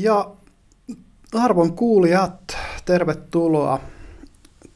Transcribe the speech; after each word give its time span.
Ja 0.00 0.30
arvon 1.34 1.72
kuulijat, 1.72 2.56
tervetuloa 2.84 3.80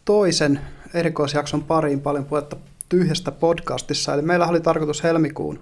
toisen 0.05 0.61
erikoisjakson 0.95 1.63
pariin 1.63 2.01
paljon 2.01 2.25
puhetta 2.25 2.57
tyhjästä 2.89 3.33
podcastissa. 3.33 4.15
Eli 4.15 4.23
meillä 4.23 4.47
oli 4.47 4.61
tarkoitus 4.61 5.03
helmikuun 5.03 5.61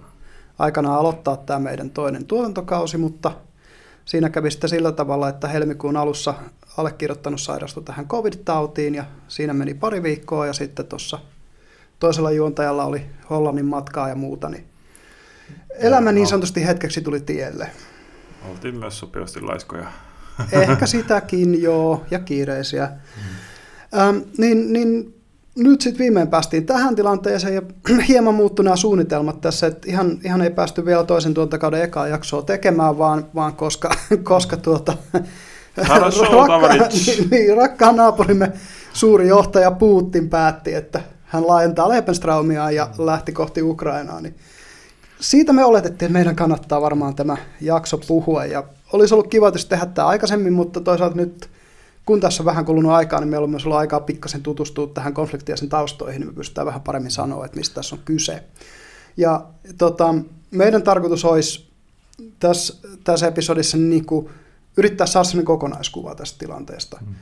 aikana 0.59 0.95
aloittaa 0.95 1.37
tämä 1.37 1.59
meidän 1.59 1.89
toinen 1.89 2.25
tuotantokausi, 2.25 2.97
mutta 2.97 3.31
siinä 4.05 4.29
kävi 4.29 4.51
sitten 4.51 4.69
sillä 4.69 4.91
tavalla, 4.91 5.29
että 5.29 5.47
helmikuun 5.47 5.97
alussa 5.97 6.33
allekirjoittanut 6.77 7.41
sairastui 7.41 7.83
tähän 7.83 8.07
covid-tautiin 8.07 8.95
ja 8.95 9.05
siinä 9.27 9.53
meni 9.53 9.73
pari 9.73 10.03
viikkoa 10.03 10.47
ja 10.47 10.53
sitten 10.53 10.87
tuossa 10.87 11.19
toisella 11.99 12.31
juontajalla 12.31 12.85
oli 12.85 13.05
Hollannin 13.29 13.65
matkaa 13.65 14.09
ja 14.09 14.15
muuta, 14.15 14.49
niin 14.49 14.65
elämä 15.69 16.11
niin 16.11 16.27
sanotusti 16.27 16.67
hetkeksi 16.67 17.01
tuli 17.01 17.19
tielle. 17.19 17.71
Oltiin 18.49 18.75
myös 18.75 18.99
sopivasti 18.99 19.41
laiskoja. 19.41 19.87
Ehkä 20.51 20.85
sitäkin, 20.85 21.61
joo, 21.61 22.05
ja 22.11 22.19
kiireisiä. 22.19 22.85
Mm. 22.87 23.99
Ähm, 23.99 24.17
niin, 24.37 24.73
niin 24.73 25.21
nyt 25.55 25.81
sitten 25.81 25.99
viimein 25.99 26.27
päästiin 26.27 26.65
tähän 26.65 26.95
tilanteeseen 26.95 27.55
ja 27.55 27.61
hieman 28.07 28.35
muuttuneet 28.35 28.79
suunnitelmat 28.79 29.41
tässä, 29.41 29.67
että 29.67 29.89
ihan, 29.89 30.19
ihan 30.23 30.41
ei 30.41 30.49
päästy 30.49 30.85
vielä 30.85 31.03
toisen 31.03 31.33
tuontakauden 31.33 31.83
ekaa 31.83 32.07
jaksoa 32.07 32.41
tekemään, 32.41 32.97
vaan, 32.97 33.25
vaan 33.35 33.53
koska, 33.55 33.89
koska 34.23 34.57
tuota, 34.57 34.97
rakka, 35.77 36.67
niin, 37.07 37.29
niin, 37.31 37.57
rakkaan 37.57 37.95
naapurimme 37.95 38.51
suuri 38.93 39.27
johtaja 39.27 39.71
Putin 39.71 40.29
päätti, 40.29 40.73
että 40.73 41.01
hän 41.23 41.47
laajentaa 41.47 41.89
Lepenstraumiaan 41.89 42.75
ja 42.75 42.89
lähti 42.97 43.31
kohti 43.31 43.61
Ukrainaa, 43.61 44.21
niin 44.21 44.35
siitä 45.21 45.53
me 45.53 45.65
oletettiin, 45.65 46.07
että 46.07 46.13
meidän 46.13 46.35
kannattaa 46.35 46.81
varmaan 46.81 47.15
tämä 47.15 47.37
jakso 47.61 47.97
puhua 47.97 48.45
ja 48.45 48.63
olisi 48.93 49.13
ollut 49.13 49.27
kiva 49.27 49.51
tietysti 49.51 49.69
tehdä 49.69 49.85
tämä 49.85 50.07
aikaisemmin, 50.07 50.53
mutta 50.53 50.81
toisaalta 50.81 51.15
nyt 51.15 51.49
kun 52.05 52.19
tässä 52.19 52.43
on 52.43 52.45
vähän 52.45 52.65
kulunut 52.65 52.91
aikaa, 52.91 53.19
niin 53.19 53.29
meillä 53.29 53.43
on 53.43 53.49
myös 53.49 53.65
ollut 53.65 53.77
aikaa 53.77 53.99
pikkasen 53.99 54.43
tutustua 54.43 54.87
tähän 54.87 55.13
konfliktiin 55.13 55.53
ja 55.53 55.57
sen 55.57 55.69
taustoihin, 55.69 56.19
niin 56.19 56.29
me 56.29 56.33
pystytään 56.33 56.67
vähän 56.67 56.81
paremmin 56.81 57.11
sanoa, 57.11 57.45
että 57.45 57.57
mistä 57.57 57.75
tässä 57.75 57.95
on 57.95 58.01
kyse. 58.05 58.43
Ja 59.17 59.45
tota, 59.77 60.15
meidän 60.51 60.83
tarkoitus 60.83 61.25
olisi 61.25 61.69
tässä, 62.39 62.73
tässä 63.03 63.27
episodissa 63.27 63.77
niin 63.77 64.05
kuin 64.05 64.29
yrittää 64.77 65.07
saada 65.07 65.23
sellainen 65.23 65.45
kokonaiskuva 65.45 66.15
tästä 66.15 66.39
tilanteesta. 66.39 66.97
Mm. 67.01 67.15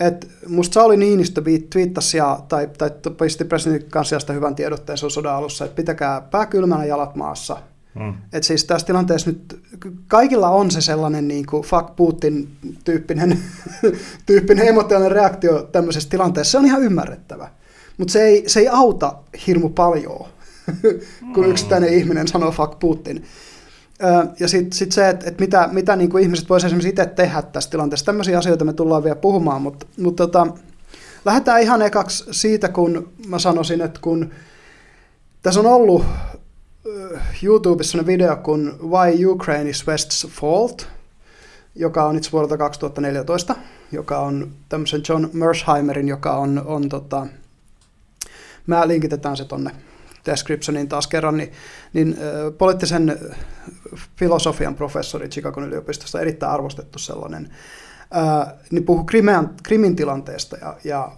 Et 0.00 0.30
musta 0.46 0.74
Sauli 0.74 0.96
Niinistö 0.96 1.42
twiittasi 1.70 2.16
ja, 2.16 2.40
tai, 2.48 2.68
tai 2.78 2.90
pisti 3.22 3.44
presidentin 3.44 3.90
kanssa 3.90 4.32
hyvän 4.32 4.54
tiedotteen 4.54 4.98
sodan 4.98 5.34
alussa, 5.34 5.64
että 5.64 5.76
pitäkää 5.76 6.20
pää 6.20 6.46
kylmänä 6.46 6.84
jalat 6.84 7.14
maassa. 7.14 7.56
Mm. 7.94 8.14
Et 8.32 8.44
siis 8.44 8.64
tässä 8.64 8.86
tilanteessa 8.86 9.30
nyt 9.30 9.60
kaikilla 10.06 10.48
on 10.50 10.70
se 10.70 10.80
sellainen 10.80 11.28
niin 11.28 11.46
kuin 11.46 11.62
fuck 11.62 11.96
Putin 11.96 12.48
tyyppinen, 12.84 13.38
tyyppinen 14.26 14.68
emotionaalinen 14.68 15.16
reaktio 15.16 15.62
tämmöisessä 15.62 16.10
tilanteessa. 16.10 16.50
Se 16.50 16.58
on 16.58 16.66
ihan 16.66 16.82
ymmärrettävä. 16.82 17.48
Mutta 17.98 18.12
se 18.12 18.22
ei, 18.22 18.44
se 18.46 18.60
ei 18.60 18.68
auta 18.68 19.14
hirmu 19.46 19.68
paljon, 19.68 20.26
kun 21.34 21.44
mm. 21.44 21.50
yksittäinen 21.50 21.94
ihminen 21.94 22.28
sanoo 22.28 22.50
fuck 22.50 22.78
Putin. 22.78 23.24
Ja 24.40 24.48
sitten 24.48 24.72
sit 24.72 24.92
se, 24.92 25.08
että 25.08 25.28
et 25.28 25.38
mitä, 25.38 25.68
mitä 25.72 25.96
niin 25.96 26.10
kuin 26.10 26.22
ihmiset 26.22 26.48
voisivat 26.48 26.68
esimerkiksi 26.68 26.88
itse 26.88 27.06
tehdä 27.06 27.42
tässä 27.42 27.70
tilanteessa. 27.70 28.06
Tämmöisiä 28.06 28.38
asioita 28.38 28.64
me 28.64 28.72
tullaan 28.72 29.04
vielä 29.04 29.16
puhumaan, 29.16 29.62
mutta, 29.62 29.86
mutta 29.98 30.26
tota, 30.26 30.46
lähdetään 31.24 31.62
ihan 31.62 31.82
ekaksi 31.82 32.24
siitä, 32.30 32.68
kun 32.68 33.12
mä 33.26 33.38
sanoisin, 33.38 33.80
että 33.80 34.00
kun 34.00 34.30
tässä 35.42 35.60
on 35.60 35.66
ollut 35.66 36.04
YouTubessa 37.42 38.06
video 38.06 38.36
kuin 38.36 38.72
Why 38.82 39.26
Ukraine 39.26 39.70
is 39.70 39.84
West's 39.86 40.28
Fault, 40.28 40.86
joka 41.74 42.04
on 42.04 42.16
itse 42.16 42.32
vuodelta 42.32 42.56
2014, 42.58 43.56
joka 43.92 44.18
on 44.18 44.52
tämmöisen 44.68 45.02
John 45.08 45.28
Mersheimerin, 45.32 46.08
joka 46.08 46.36
on, 46.36 46.62
on 46.66 46.88
tota, 46.88 47.26
mä 48.66 48.88
linkitetään 48.88 49.36
se 49.36 49.44
tonne 49.44 49.70
descriptioniin 50.30 50.88
taas 50.88 51.06
kerran, 51.06 51.36
niin, 51.36 51.52
niin 51.92 52.16
poliittisen 52.58 53.18
filosofian 54.16 54.74
professori 54.74 55.28
Chicagon 55.28 55.64
yliopistosta, 55.64 56.20
erittäin 56.20 56.52
arvostettu 56.52 56.98
sellainen, 56.98 57.48
niin 58.70 58.84
puhui 58.84 59.04
Krimean, 59.04 59.54
Krimin 59.62 59.96
tilanteesta 59.96 60.56
ja, 60.56 60.76
ja 60.84 61.12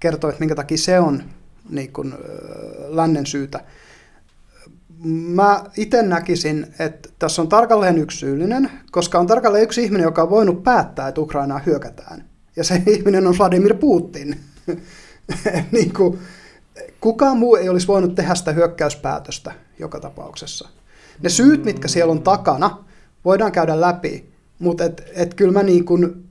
kertoi, 0.00 0.30
että 0.30 0.40
minkä 0.40 0.54
takia 0.54 0.78
se 0.78 1.00
on 1.00 1.22
niin 1.70 1.92
kuin, 1.92 2.14
lännen 2.88 3.26
syytä. 3.26 3.60
Mä 5.04 5.64
itse 5.76 6.02
näkisin, 6.02 6.66
että 6.78 7.08
tässä 7.18 7.42
on 7.42 7.48
tarkalleen 7.48 7.98
yksi 7.98 8.18
syyllinen, 8.18 8.70
koska 8.90 9.18
on 9.18 9.26
tarkalleen 9.26 9.64
yksi 9.64 9.84
ihminen, 9.84 10.04
joka 10.04 10.22
on 10.22 10.30
voinut 10.30 10.62
päättää, 10.62 11.08
että 11.08 11.20
Ukrainaa 11.20 11.60
hyökätään. 11.66 12.24
Ja 12.56 12.64
se 12.64 12.82
ihminen 12.96 13.26
on 13.26 13.38
Vladimir 13.38 13.74
Putin. 13.74 14.40
niin 15.72 15.92
kuin, 15.92 16.18
kukaan 17.00 17.38
muu 17.38 17.56
ei 17.56 17.68
olisi 17.68 17.86
voinut 17.86 18.14
tehdä 18.14 18.34
sitä 18.34 18.52
hyökkäyspäätöstä 18.52 19.52
joka 19.78 20.00
tapauksessa. 20.00 20.68
Ne 21.22 21.28
syyt, 21.28 21.64
mitkä 21.64 21.88
siellä 21.88 22.12
on 22.12 22.22
takana, 22.22 22.84
voidaan 23.24 23.52
käydä 23.52 23.80
läpi, 23.80 24.30
mutta 24.58 24.84
et, 24.84 25.02
et 25.14 25.34
kyllä 25.34 25.52
mä 25.52 25.62
niin 25.62 25.84
kuin 25.84 26.28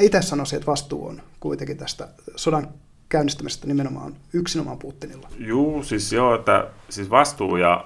itse 0.00 0.22
sanoisin, 0.22 0.56
että 0.56 0.70
vastuu 0.70 1.06
on 1.06 1.22
kuitenkin 1.40 1.76
tästä 1.76 2.08
sodan 2.36 2.68
käynnistämisestä 3.08 3.66
nimenomaan 3.66 4.16
yksinomaan 4.32 4.78
Putinilla. 4.78 5.28
Juu, 5.38 5.82
siis 5.82 6.12
joo, 6.12 6.34
että 6.34 6.66
siis 6.88 7.10
vastuu 7.10 7.56
ja 7.56 7.84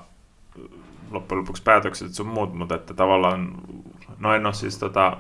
loppujen 1.10 1.40
lopuksi 1.40 1.62
päätökset 1.62 2.14
sun 2.14 2.26
muut, 2.26 2.54
mutta 2.54 2.74
että 2.74 2.94
tavallaan, 2.94 3.54
no 4.18 4.34
en 4.34 4.46
ole 4.46 4.54
siis 4.54 4.78
tota 4.78 5.16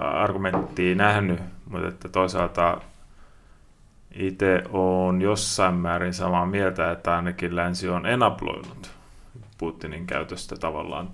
argumenttia 0.00 0.94
nähnyt, 0.94 1.40
mutta 1.70 1.88
että 1.88 2.08
toisaalta 2.08 2.80
itse 4.18 4.62
on 4.72 5.22
jossain 5.22 5.74
määrin 5.74 6.14
samaa 6.14 6.46
mieltä, 6.46 6.90
että 6.90 7.16
ainakin 7.16 7.56
länsi 7.56 7.88
on 7.88 8.06
enabloinut 8.06 8.90
Putinin 9.58 10.06
käytöstä 10.06 10.56
tavallaan 10.56 11.10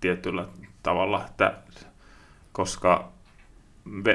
tietyllä 0.00 0.46
tavalla, 0.82 1.24
että 1.26 1.54
koska 2.52 3.12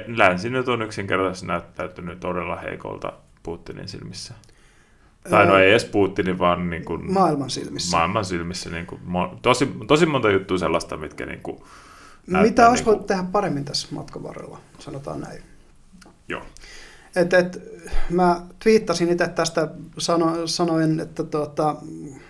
länsi 0.07 0.49
nyt 0.49 0.67
on 0.67 0.81
yksinkertaisesti 0.81 1.47
näyttäytynyt 1.47 2.19
todella 2.19 2.55
heikolta 2.55 3.13
Putinin 3.43 3.87
silmissä. 3.87 4.33
Tai 5.29 5.45
no 5.45 5.57
ei 5.57 5.69
edes 5.69 5.85
Putinin, 5.85 6.39
vaan 6.39 6.69
niin 6.69 6.85
kuin 6.85 7.13
maailman 7.13 7.49
silmissä. 7.49 7.97
Maailman 7.97 8.25
silmissä. 8.25 8.69
Niin 8.69 8.85
kuin, 8.85 9.01
tosi, 9.41 9.75
tosi 9.87 10.05
monta 10.05 10.31
juttua 10.31 10.57
sellaista, 10.57 10.97
mitkä 10.97 11.25
niin 11.25 11.41
kuin, 11.41 11.59
Mitä 12.27 12.69
olisi 12.69 12.83
niin 12.83 12.97
kuin... 12.97 13.07
tehdä 13.07 13.23
paremmin 13.31 13.65
tässä 13.65 13.87
matkan 13.91 14.23
varrella, 14.23 14.59
sanotaan 14.79 15.21
näin. 15.21 15.41
Joo. 16.27 16.41
Et, 17.15 17.33
et, 17.33 17.79
mä 18.09 18.41
twiittasin 18.59 19.09
itse 19.09 19.27
tästä 19.27 19.67
sano, 19.97 20.47
sanoin, 20.47 20.99
että 20.99 21.23
tuota, 21.23 21.75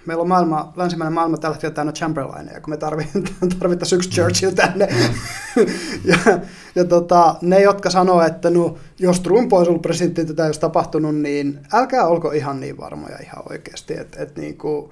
meillä 0.05 0.21
on 0.21 0.27
maailma, 0.27 0.73
länsimäinen 0.75 1.13
maailma 1.13 1.37
tällä 1.37 1.53
hetkellä 1.53 1.75
täynnä 1.75 1.93
Chamberlainia, 1.93 2.61
kun 2.61 2.73
me 2.73 2.77
tarvittaisiin 3.59 3.97
yksi 3.97 4.09
Churchill 4.09 4.51
tänne. 4.51 4.87
ja 6.05 6.17
ja 6.75 6.85
tota, 6.85 7.35
ne, 7.41 7.61
jotka 7.61 7.89
sanoo, 7.89 8.21
että 8.21 8.49
no, 8.49 8.77
jos 8.99 9.19
Trump 9.19 9.53
olisi 9.53 9.69
ollut 9.69 9.81
presidentti, 9.81 10.25
tätä 10.25 10.45
olisi 10.45 10.59
tapahtunut, 10.59 11.15
niin 11.15 11.59
älkää 11.73 12.07
olko 12.07 12.31
ihan 12.31 12.59
niin 12.59 12.77
varmoja 12.77 13.17
ihan 13.23 13.43
oikeasti. 13.49 13.93
Et, 13.93 14.15
et 14.19 14.37
niin 14.37 14.57
kuin, 14.57 14.91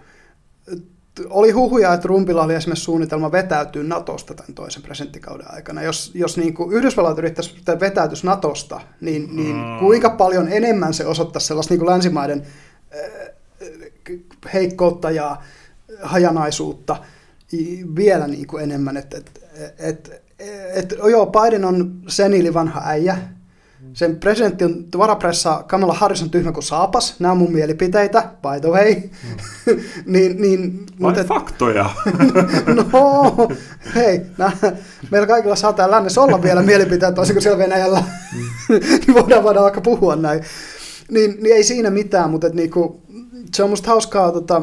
oli 1.30 1.52
huhuja, 1.52 1.94
että 1.94 2.02
Trumpilla 2.02 2.44
oli 2.44 2.56
esimerkiksi 2.56 2.84
suunnitelma 2.84 3.32
vetäytyä 3.32 3.84
Natosta 3.84 4.34
tämän 4.34 4.54
toisen 4.54 4.84
presidenttikauden 4.84 5.54
aikana. 5.54 5.84
Jos, 5.84 6.12
jos 6.14 6.38
niin 6.38 6.54
kuin 6.54 6.74
Yhdysvallat 6.74 7.18
yrittäisi 7.18 7.56
vetäytyä 7.80 8.18
Natosta, 8.24 8.82
niin, 9.02 9.36
niin 9.36 9.56
mm. 9.56 9.80
kuinka 9.80 10.10
paljon 10.10 10.48
enemmän 10.52 10.94
se 10.94 11.06
osoittaisi 11.06 11.48
sellaista 11.48 11.74
niin 11.74 11.80
kuin 11.80 11.90
länsimaiden 11.90 12.44
äh, 12.96 13.38
heikkoutta 14.54 15.12
ja 15.12 15.38
hajanaisuutta 16.02 16.96
vielä 17.96 18.28
niin 18.28 18.48
kuin 18.48 18.64
enemmän. 18.64 18.98
Että 18.98 19.18
et, 19.18 19.42
et, 19.80 20.24
et, 20.74 20.96
joo, 21.10 21.26
Biden 21.26 21.66
on 21.66 22.02
senili 22.08 22.54
vanha 22.54 22.82
äijä, 22.86 23.18
sen 23.94 24.16
presidentti 24.16 24.66
on 24.66 24.86
varapressa 24.98 25.64
Kamala 25.68 25.94
Harris 25.94 26.22
on 26.22 26.30
tyhmä 26.30 26.52
kuin 26.52 26.64
saapas. 26.64 27.16
Nämä 27.20 27.32
on 27.32 27.38
mun 27.38 27.52
mielipiteitä, 27.52 28.30
by 28.42 28.62
the 28.62 28.70
way. 28.70 28.96
Mm. 28.96 29.80
niin, 30.14 30.42
niin, 30.42 30.86
mutta 31.00 31.24
faktoja. 31.24 31.90
no, 32.76 33.48
hei, 33.96 34.22
nää, 34.38 34.52
meillä 35.12 35.28
kaikilla 35.28 35.56
saattaa 35.56 35.92
lännessä 35.92 36.22
olla 36.22 36.44
vielä 36.44 36.62
mielipiteitä, 36.62 37.12
toisin 37.12 37.36
kuin 37.36 37.44
siellä 37.44 37.60
Venäjällä. 37.60 38.04
Mm. 38.70 39.14
voidaan, 39.16 39.44
voidaan 39.44 39.64
vaikka 39.64 39.82
puhua 39.82 40.16
näin. 40.16 40.44
Niin, 41.12 41.38
niin 41.42 41.56
ei 41.56 41.64
siinä 41.64 41.90
mitään, 41.90 42.30
mutta 42.30 42.48
et 42.48 42.54
niinku, 42.54 43.02
se 43.56 43.64
on 43.64 43.70
musta 43.70 43.90
hauskaa, 43.90 44.32
tota, 44.32 44.62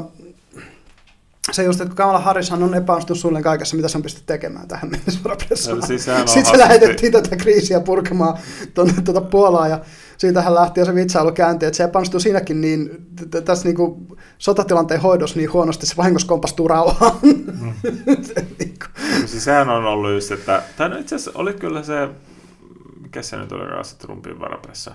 se 1.54 1.64
just, 1.64 1.80
että 1.80 1.94
Kamala 1.94 2.18
Harrishan 2.18 2.62
on 2.62 2.74
epäonnistunut 2.74 3.20
suunnilleen 3.20 3.44
kaikessa, 3.44 3.76
mitä 3.76 3.88
se 3.88 3.98
on 3.98 4.02
pystynyt 4.02 4.26
tekemään 4.26 4.68
tähän 4.68 4.90
mennessä 4.90 5.20
Siis 5.54 6.04
Sitten 6.04 6.46
se 6.46 6.58
lähetettiin 6.58 7.12
tätä 7.12 7.36
kriisiä 7.36 7.80
purkamaan 7.80 8.38
tuonne 8.74 8.94
tuota 9.04 9.20
Puolaan 9.20 9.70
ja 9.70 9.80
siitä 10.18 10.42
hän 10.42 10.54
lähti 10.54 10.80
ja 10.80 10.86
se 10.86 10.94
vitsailu 10.94 11.32
käynti, 11.32 11.66
että 11.66 11.76
se 11.76 11.84
epäonnistui 11.84 12.20
siinäkin 12.20 12.60
niin 12.60 13.06
tässä 13.44 13.68
niin 13.68 14.06
sotatilanteen 14.38 15.00
hoidossa 15.00 15.36
niin 15.36 15.52
huonosti, 15.52 15.86
se 15.86 15.96
vahingossa 15.96 16.28
kompastuu 16.28 16.68
rauhaan. 16.68 17.18
Mm. 17.22 17.72
niin 18.58 18.74
siis 19.26 19.44
sehän 19.44 19.68
on 19.68 19.84
ollut 19.84 20.12
just, 20.12 20.30
että, 20.30 20.62
tai 20.76 20.88
no 20.88 20.98
itse 20.98 21.14
asiassa 21.14 21.40
oli 21.40 21.52
kyllä 21.52 21.82
se, 21.82 22.08
mikä 23.02 23.22
se 23.22 23.36
nyt 23.36 23.52
oli 23.52 23.66
Raassa 23.66 23.98
Trumpin 23.98 24.40
varapressa? 24.40 24.94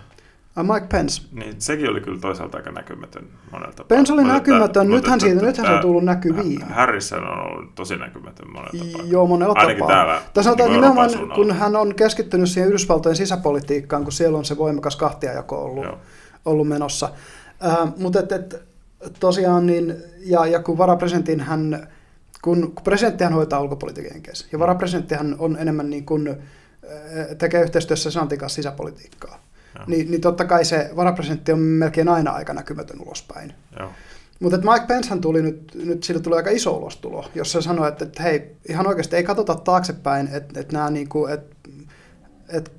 Uh, 0.59 0.73
Mike 0.73 0.87
Pence. 0.89 1.21
Niin, 1.31 1.55
sekin 1.61 1.89
oli 1.89 2.01
kyllä 2.01 2.19
toisaalta 2.19 2.57
aika 2.57 2.71
näkymätön 2.71 3.27
monelta 3.51 3.71
tapaa. 3.71 3.97
Pence 3.97 4.13
oli 4.13 4.23
näkymätön, 4.23 4.89
nythän, 4.89 5.19
siitä, 5.19 5.45
nythän 5.45 5.67
se 5.67 5.73
on 5.73 5.81
tullut 5.81 6.03
näkyviin. 6.03 6.61
Harrison 6.61 7.23
on 7.27 7.39
ollut 7.39 7.75
tosi 7.75 7.95
näkymätön 7.95 8.51
monelta 8.51 8.77
tapaa. 8.91 9.05
Joo, 9.07 9.27
monella 9.27 9.53
Ainakin 9.57 9.83
tapaa. 9.83 9.95
täällä 9.95 10.21
sanotaan 10.41 10.69
niin 10.69 10.75
nimenomaan, 10.75 11.09
Euroopan 11.09 11.27
kun 11.27 11.35
suunnalla. 11.35 11.63
hän 11.63 11.75
on 11.75 11.95
keskittynyt 11.95 12.49
siihen 12.49 12.67
Yhdysvaltojen 12.69 13.15
sisäpolitiikkaan, 13.15 14.03
kun 14.03 14.11
siellä 14.11 14.37
on 14.37 14.45
se 14.45 14.57
voimakas 14.57 14.95
kahtiajako 14.95 15.63
ollut, 15.63 15.85
Joo. 15.85 15.97
ollut 16.45 16.67
menossa. 16.67 17.09
Äh, 17.65 17.93
mutta 17.97 18.19
et, 18.19 18.31
et, 18.31 18.63
tosiaan, 19.19 19.65
niin, 19.65 19.95
ja, 20.19 20.45
ja 20.45 20.63
kun 20.63 20.77
varapresidentin 20.77 21.39
hän, 21.39 21.87
kun, 22.41 22.61
kun 22.61 22.83
presidenttihän 22.83 23.33
hoitaa 23.33 23.61
ulkopolitiikan 23.61 24.11
jenkeissä, 24.13 24.47
ja 24.51 24.59
varapresidenttihän 24.59 25.35
on 25.39 25.57
enemmän 25.59 25.89
niin 25.89 26.05
kuin, 26.05 26.37
tekee 27.37 27.61
yhteistyössä 27.61 28.11
Santin 28.11 28.39
kanssa 28.39 28.55
sisäpolitiikkaa, 28.55 29.39
Joo. 29.75 29.85
niin, 29.87 30.11
niin 30.11 30.21
totta 30.21 30.45
kai 30.45 30.65
se 30.65 30.89
varapresidentti 30.95 31.51
on 31.51 31.59
melkein 31.59 32.09
aina 32.09 32.31
aika 32.31 32.53
näkymätön 32.53 33.01
ulospäin. 33.01 33.53
Joo. 33.79 33.89
Mutta 34.39 34.57
Mike 34.57 34.85
Pencehän 34.87 35.21
tuli 35.21 35.41
nyt, 35.41 35.71
nyt 35.85 36.03
sillä 36.03 36.21
tuli 36.21 36.35
aika 36.35 36.49
iso 36.49 36.77
ulostulo, 36.77 37.25
jossa 37.35 37.61
se 37.61 37.65
sanoi, 37.65 37.87
että, 37.87 38.05
että 38.05 38.23
hei, 38.23 38.55
ihan 38.69 38.87
oikeasti 38.87 39.15
ei 39.15 39.23
katsota 39.23 39.55
taaksepäin, 39.55 40.27
että, 40.27 40.59
että 40.59 40.73
nämä 40.73 40.89
niinku, 40.89 41.25
että, 41.25 41.55
että 42.49 42.71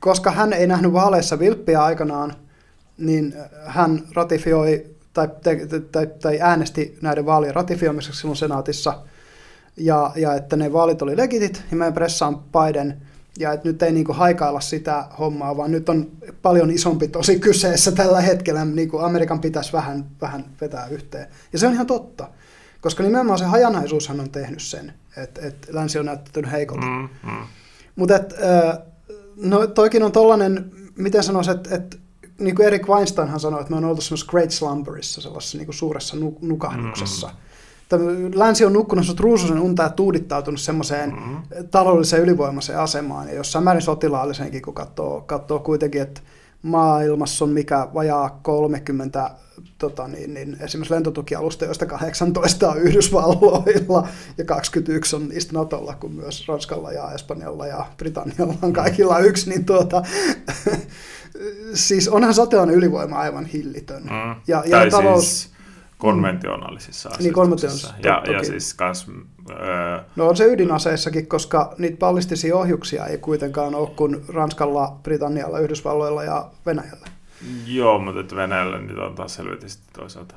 koska 0.00 0.30
hän 0.30 0.52
ei 0.52 0.66
nähnyt 0.66 0.92
vaaleissa 0.92 1.38
vilppiä 1.38 1.82
aikanaan, 1.82 2.34
niin 2.98 3.34
hän 3.64 4.02
ratifioi 4.14 4.86
tai, 5.12 5.28
te, 5.42 5.80
tai, 5.92 6.06
tai 6.06 6.38
äänesti 6.40 6.98
näiden 7.02 7.26
vaalien 7.26 7.54
ratifioimiseksi 7.54 8.20
silloin 8.20 8.36
senaatissa, 8.36 9.02
ja, 9.76 10.12
ja 10.16 10.34
että 10.34 10.56
ne 10.56 10.72
vaalit 10.72 11.02
oli 11.02 11.16
legitit, 11.16 11.64
ja 11.70 11.76
meidän 11.76 11.94
pressa 11.94 12.26
on 12.26 12.42
Biden, 12.42 13.02
ja 13.38 13.52
että 13.52 13.68
nyt 13.68 13.82
ei 13.82 13.92
niinku 13.92 14.12
haikailla 14.12 14.60
sitä 14.60 15.04
hommaa, 15.18 15.56
vaan 15.56 15.70
nyt 15.70 15.88
on 15.88 16.10
paljon 16.42 16.70
isompi 16.70 17.08
tosi 17.08 17.38
kyseessä 17.40 17.92
tällä 17.92 18.20
hetkellä, 18.20 18.64
niin 18.64 18.88
kuin 18.88 19.04
Amerikan 19.04 19.40
pitäisi 19.40 19.72
vähän, 19.72 20.06
vähän 20.20 20.44
vetää 20.60 20.86
yhteen. 20.86 21.26
Ja 21.52 21.58
se 21.58 21.66
on 21.66 21.72
ihan 21.72 21.86
totta, 21.86 22.28
koska 22.80 23.02
nimenomaan 23.02 23.38
se 23.38 23.44
hajanaisuushan 23.44 24.20
on 24.20 24.30
tehnyt 24.30 24.62
sen, 24.62 24.92
että, 25.16 25.40
että 25.46 25.68
länsi 25.70 25.98
on 25.98 26.06
näyttänyt 26.06 26.52
heikolta. 26.52 26.86
Mm, 26.86 27.08
mm. 27.30 27.46
Mutta 27.96 28.14
no 29.36 29.66
toikin 29.66 30.02
on 30.02 30.12
tollainen, 30.12 30.70
miten 30.96 31.22
sanoisi, 31.22 31.50
että 31.50 31.74
et, 31.74 31.98
niin 32.38 32.56
kuin 32.56 32.66
Erik 32.66 32.88
Weinsteinhan 32.88 33.40
sanoi, 33.40 33.60
että 33.60 33.70
me 33.70 33.76
on 33.76 33.84
oltu 33.84 34.00
semmoisessa 34.00 34.30
great 34.30 34.50
slumberissa, 34.50 35.20
sellaisessa 35.20 35.58
niin 35.58 35.66
kuin 35.66 35.74
suuressa 35.74 36.16
nu- 36.16 36.38
nukahduksessa. 36.40 37.26
Mm-hmm. 37.26 37.43
Länsi 38.34 38.64
on 38.64 38.72
nukkunut 38.72 39.06
sut 39.06 39.20
ruususen 39.20 39.60
unta 39.60 39.82
ja 39.82 39.88
tuudittautunut 39.88 40.60
semmoiseen 40.60 41.10
Mm-hmm. 41.10 41.68
taloudelliseen 41.70 42.22
ylivoimaiseen 42.22 42.78
asemaan, 42.78 43.28
ja 43.28 43.34
jossain 43.34 43.64
määrin 43.64 43.82
sotilaallisenkin, 43.82 44.62
kun 44.62 44.74
katsoo, 44.74 45.20
katsoo 45.20 45.58
kuitenkin, 45.58 46.02
että 46.02 46.20
maailmassa 46.62 47.44
on 47.44 47.50
mikä 47.50 47.88
vajaa 47.94 48.40
30 48.42 49.30
tota 49.78 50.08
niin, 50.08 50.34
niin 50.34 50.56
esimerkiksi 50.60 50.94
lentotukialusta, 50.94 51.64
joista 51.64 51.86
18 51.86 52.70
on 52.70 52.78
Yhdysvalloilla 52.78 54.08
ja 54.38 54.44
21 54.44 55.16
on 55.16 55.28
niistä 55.28 55.52
Natolla, 55.52 55.94
kun 55.94 56.12
myös 56.12 56.48
Ranskalla 56.48 56.92
ja 56.92 57.12
Espanjalla 57.12 57.66
ja 57.66 57.86
Britannialla 57.96 58.54
on 58.62 58.72
kaikilla 58.72 59.18
yksi, 59.18 59.50
niin 59.50 59.64
tuota, 59.64 60.02
siis 61.74 62.08
onhan 62.08 62.34
sotilainen 62.34 62.74
ylivoima 62.74 63.18
aivan 63.18 63.46
hillitön. 63.46 64.02
Mm. 64.02 64.40
Ja, 64.46 64.62
ja 64.66 64.90
talous, 64.90 65.40
siis 65.40 65.53
konventionaalisissa 66.04 67.08
Niin, 67.18 67.34
asetuksissa. 67.40 67.94
ja, 68.02 68.22
ja 68.32 68.44
siis 68.44 68.74
kans, 68.74 69.06
öö, 69.50 70.00
No 70.16 70.28
on 70.28 70.36
se 70.36 70.44
ydinaseissakin, 70.44 71.26
koska 71.26 71.74
niitä 71.78 71.96
ballistisia 71.98 72.56
ohjuksia 72.56 73.06
ei 73.06 73.18
kuitenkaan 73.18 73.74
ole 73.74 73.90
kuin 73.96 74.24
Ranskalla, 74.28 74.96
Britannialla, 75.02 75.58
Yhdysvalloilla 75.58 76.24
ja 76.24 76.46
Venäjällä. 76.66 77.06
joo, 77.66 77.98
mutta 77.98 78.20
että 78.20 78.36
Venäjällä 78.36 78.78
niitä 78.78 79.00
on 79.02 79.14
taas 79.14 79.34
selvitisti 79.34 79.82
toisaalta. 79.92 80.34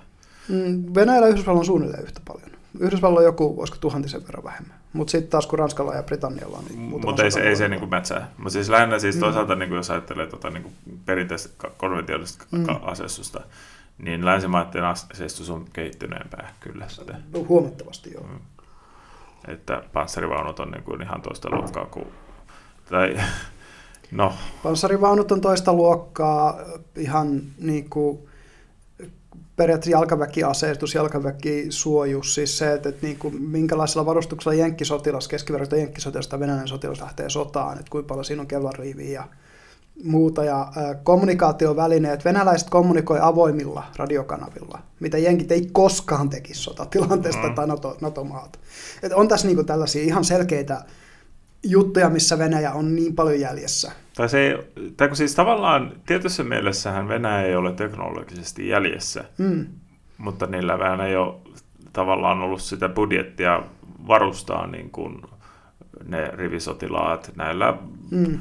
Mm, 0.50 0.84
Venäjällä 0.96 1.28
ja 1.28 1.32
Yhdysvalloilla 1.32 1.62
on 1.62 1.66
suunnilleen 1.66 2.04
yhtä 2.04 2.22
paljon. 2.28 2.50
Yhdysvalloilla 2.80 3.20
on 3.20 3.26
joku, 3.34 3.56
voisiko 3.58 3.78
tuhantisen 3.82 4.24
verran 4.28 4.44
vähemmän. 4.44 4.78
Mutta 4.94 5.12
sitten 5.12 5.30
taas 5.32 5.48
kun 5.48 5.60
Ranskalla 5.60 5.94
ja 5.96 6.04
Britannialla 6.04 6.58
on 6.58 6.64
niin 6.66 6.80
muutama 6.80 7.10
Mutta 7.12 7.24
ei 7.24 7.32
se, 7.32 7.40
ei 7.40 7.56
se 7.56 7.68
niinku 7.68 7.88
mätsää. 7.88 8.32
Mutta 8.38 8.50
siis 8.54 8.70
lähinnä 8.70 9.00
siis 9.00 9.16
Mm. 9.16 9.20
toisaalta, 9.20 9.56
niinku, 9.56 9.76
jos 9.76 9.90
ajattelee 9.92 10.28
tota, 10.28 10.50
niinku, 10.50 10.72
perinteistä 11.06 11.50
konventionaalista 11.78 12.46
Mm. 12.52 12.60
mm. 12.60 12.68
Niin 13.98 14.26
länsimaiden 14.26 14.86
aseistus 14.86 15.50
on 15.50 15.66
kehittyneempää 15.74 16.54
kyllä 16.60 16.90
sitten. 16.90 17.24
No, 17.34 17.46
huomattavasti 17.50 18.14
joo. 18.14 18.24
Mm. 18.24 18.40
Että 19.48 19.84
panssarivaunut 19.94 20.60
on 20.60 20.72
niinku 20.72 20.96
ihan 20.96 21.22
toista 21.22 21.50
luokkaa 21.52 21.86
kuin... 21.86 22.08
Tai, 22.90 23.18
no, 24.12 24.34
Panssarivaunut 24.64 25.32
on 25.32 25.42
toista 25.42 25.74
luokkaa, 25.74 26.60
ihan 26.96 27.42
niin 27.60 27.90
kuin 27.90 28.28
periaatteessa 29.56 29.98
jalkaväkiaseistus, 29.98 30.96
jalkaväkisuojus, 30.96 32.36
siis 32.36 32.58
se, 32.58 32.74
että, 32.74 32.90
että 32.90 33.06
niin 33.06 33.20
kuin, 33.20 33.42
minkälaisella 33.42 34.06
varustuksella 34.06 34.58
jenkkisotilas, 34.58 35.28
keskiverroista 35.28 35.76
jenkkisotilas 35.76 36.28
tai 36.28 36.40
venäläinen 36.40 36.68
sotilas 36.68 37.02
lähtee 37.02 37.30
sotaan, 37.30 37.80
että 37.80 37.90
kuinka 37.90 38.08
paljon 38.08 38.26
siinä 38.26 38.42
on 38.42 38.48
kellarriiviä 38.48 39.12
ja 39.12 39.28
muuta. 40.04 40.44
Ja 40.44 40.68
kommunikaatiovälineet, 41.04 42.26
venäläiset 42.26 42.70
kommunikoi 42.70 43.20
avoimilla 43.22 43.84
radiokanavilla, 43.96 44.80
mitä 45.00 45.18
jenkit 45.18 45.52
ei 45.52 45.70
koskaan 45.72 46.30
tekisi 46.30 46.62
sotatilanteesta 46.64 47.48
Mm. 47.48 47.56
tai 47.56 47.68
NATO, 47.68 47.98
NATO-maat. 48.02 48.60
Et 49.04 49.12
on 49.14 49.28
tässä 49.28 49.48
niin 49.48 49.56
kuin 49.56 49.66
tällaisia 49.68 50.04
ihan 50.04 50.24
selkeitä 50.24 50.82
juttuja, 51.64 52.10
missä 52.10 52.38
Venäjä 52.38 52.72
on 52.74 52.96
niin 52.96 53.16
paljon 53.16 53.40
jäljessä. 53.40 53.92
tai 54.16 54.30
se 54.30 54.40
ei, 54.40 54.58
tai 54.98 55.08
kun 55.08 55.18
siis 55.18 55.36
tavallaan 55.36 55.92
tietyssä 56.06 56.44
mielessähän 56.44 57.08
Venäjä 57.08 57.42
ei 57.42 57.56
ole 57.56 57.74
teknologisesti 57.74 58.68
jäljessä, 58.68 59.24
Mm. 59.38 59.66
mutta 60.18 60.46
niillä 60.46 60.80
vähän 60.80 61.02
ei 61.02 61.16
ole 61.16 61.34
tavallaan 61.94 62.42
ollut 62.42 62.62
sitä 62.62 62.90
budjettia 62.90 63.64
varustaa 64.08 64.68
niin 64.68 64.90
kuin 64.92 65.22
ne 66.06 66.32
rivisotilaat 66.34 67.32
näillä 67.36 67.78
Mm. 68.12 68.40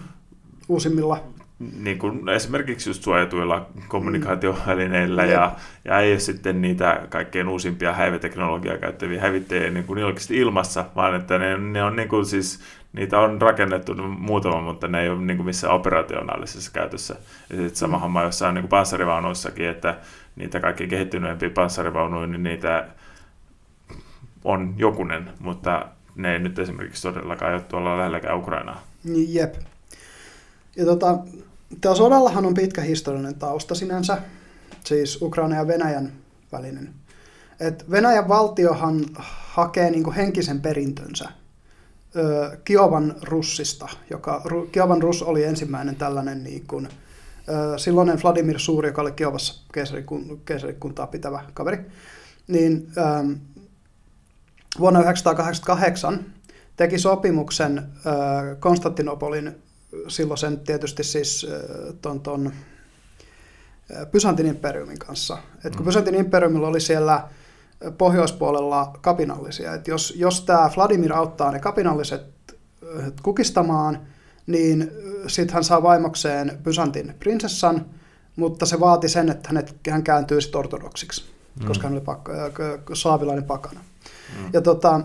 Uusimmilla. 0.69 1.19
Niin 1.59 1.99
kuin 1.99 2.29
esimerkiksi 2.29 2.91
just 2.91 3.03
suojatuilla 3.03 3.67
kommunikaatiovälineillä 3.89 5.23
Mm. 5.23 5.31
ja, 5.31 5.53
ja 5.85 5.99
ei 6.01 6.13
ole 6.13 6.19
sitten 6.19 6.61
niitä 6.63 7.01
kaikkein 7.09 7.49
uusimpia 7.49 7.93
häiveteknologiaa 7.93 8.77
käyttäviä 8.79 9.21
hävittäjiä 9.21 9.71
niin 9.71 9.85
kuin 9.85 10.05
oikeasti 10.05 10.37
ilmassa, 10.37 10.85
vaan 10.97 11.15
että 11.15 11.39
ne, 11.39 11.57
ne 11.59 11.83
on 11.83 11.97
niin 11.97 12.09
kuin 12.09 12.27
siis, 12.27 12.61
niitä 12.93 13.21
on 13.21 13.43
rakennettu 13.43 13.95
muutama, 14.19 14.61
mutta 14.61 14.89
ne 14.89 15.03
ei 15.03 15.09
ole 15.09 15.21
niin 15.21 15.37
kuin 15.37 15.47
missään 15.47 15.75
operationaalisessa 15.75 16.71
käytössä. 16.73 17.15
Ja 17.51 17.57
sitten 17.57 17.77
sama 17.77 17.97
Mm. 17.97 18.01
homma 18.01 18.23
jossain 18.23 18.55
niin 18.55 18.63
kuin 18.63 18.71
panssarivaunuissakin, 18.71 19.69
että 19.69 19.97
niitä 20.37 20.61
kaikki 20.61 20.87
kehittyneempiä 20.87 21.51
panssarivaunuja, 21.51 22.27
niin 22.27 22.43
niitä 22.43 22.87
on 24.45 24.75
jokunen, 24.77 25.31
mutta 25.41 25.87
ne 26.17 26.33
ei 26.33 26.39
nyt 26.39 26.59
esimerkiksi 26.59 27.03
todellakaan 27.03 27.53
ole 27.53 27.61
tuolla 27.63 27.99
lähelläkään 27.99 28.39
Ukrainaa. 28.39 28.83
Niin, 29.05 29.35
jep. 29.35 29.55
Ja 30.77 30.85
tota, 30.85 31.19
tällä 31.81 31.97
sodallahan 31.97 32.47
on 32.47 32.55
pitkä 32.55 32.81
historiallinen 32.81 33.35
tausta 33.35 33.75
sinänsä, 33.75 34.19
siis 34.85 35.23
Ukraina 35.23 35.57
ja 35.57 35.67
Venäjän 35.67 36.13
välinen. 36.53 36.95
Et 37.61 37.91
Venäjän 37.91 38.29
valtiohan 38.29 39.07
hakee 39.17 39.91
niinku 39.91 40.13
henkisen 40.13 40.61
perintönsä 40.61 41.29
ö, 42.17 42.57
Kiovan 42.65 43.15
russista, 43.23 43.89
joka 44.11 44.43
Ru- 44.45 44.69
Kiovan 44.73 45.03
russ 45.03 45.23
oli 45.23 45.45
ensimmäinen 45.45 45.97
tällainen 45.97 46.45
niin 46.45 46.67
ö, 46.73 47.79
silloinen 47.79 48.21
Vladimir 48.23 48.59
Suuri, 48.59 48.89
joka 48.89 49.03
oli 49.03 49.13
Kiovassa 49.13 49.65
keisarikun, 49.73 50.41
keisarikuntaa 50.45 51.07
pitävä 51.07 51.45
kaveri, 51.55 51.79
niin 52.47 52.89
ähm, 52.99 53.33
vuonna 54.79 55.01
1988 55.01 56.25
teki 56.77 56.99
sopimuksen 56.99 57.79
äh, 57.79 57.85
Konstantinopolin 59.91 60.11
silloisen 60.11 60.59
tietysti 60.61 61.05
siis 61.05 61.47
ton, 62.03 62.21
ton 62.21 62.53
Byzantin 64.13 64.47
imperiumin 64.47 64.99
kanssa. 64.99 65.39
Et 65.65 65.77
kun 65.77 65.85
Mm. 65.85 65.85
Byzantin 65.85 66.15
imperiumilla 66.15 66.69
oli 66.69 66.81
siellä 66.81 67.29
pohjoispuolella 67.99 68.99
kapinallisia, 69.01 69.75
että 69.75 69.91
jos, 69.91 70.15
jos 70.17 70.41
tämä 70.41 70.71
Vladimir 70.77 71.13
auttaa 71.13 71.53
ne 71.53 71.59
kapinalliset 71.59 72.23
kukistamaan, 73.23 74.01
niin 74.47 74.91
sitten 75.27 75.55
hän 75.55 75.65
saa 75.65 75.83
vaimokseen 75.83 76.59
Byzantin 76.63 77.15
prinsessan, 77.21 77.87
mutta 78.37 78.67
se 78.67 78.81
vaati 78.81 79.09
sen, 79.09 79.29
että 79.29 79.49
hänet, 79.49 79.77
hän 79.91 80.03
kääntyy 80.03 80.41
sitten 80.41 80.59
ortodoksiksi, 80.59 81.25
Mm. 81.61 81.67
koska 81.67 81.85
hän 81.85 81.93
oli 81.93 82.01
pakko, 82.01 82.33
k- 82.53 82.97
slaavilainen 82.97 83.45
pakana. 83.45 83.81
Mm. 84.39 84.51
Ja 84.53 84.61
tota, 84.61 85.01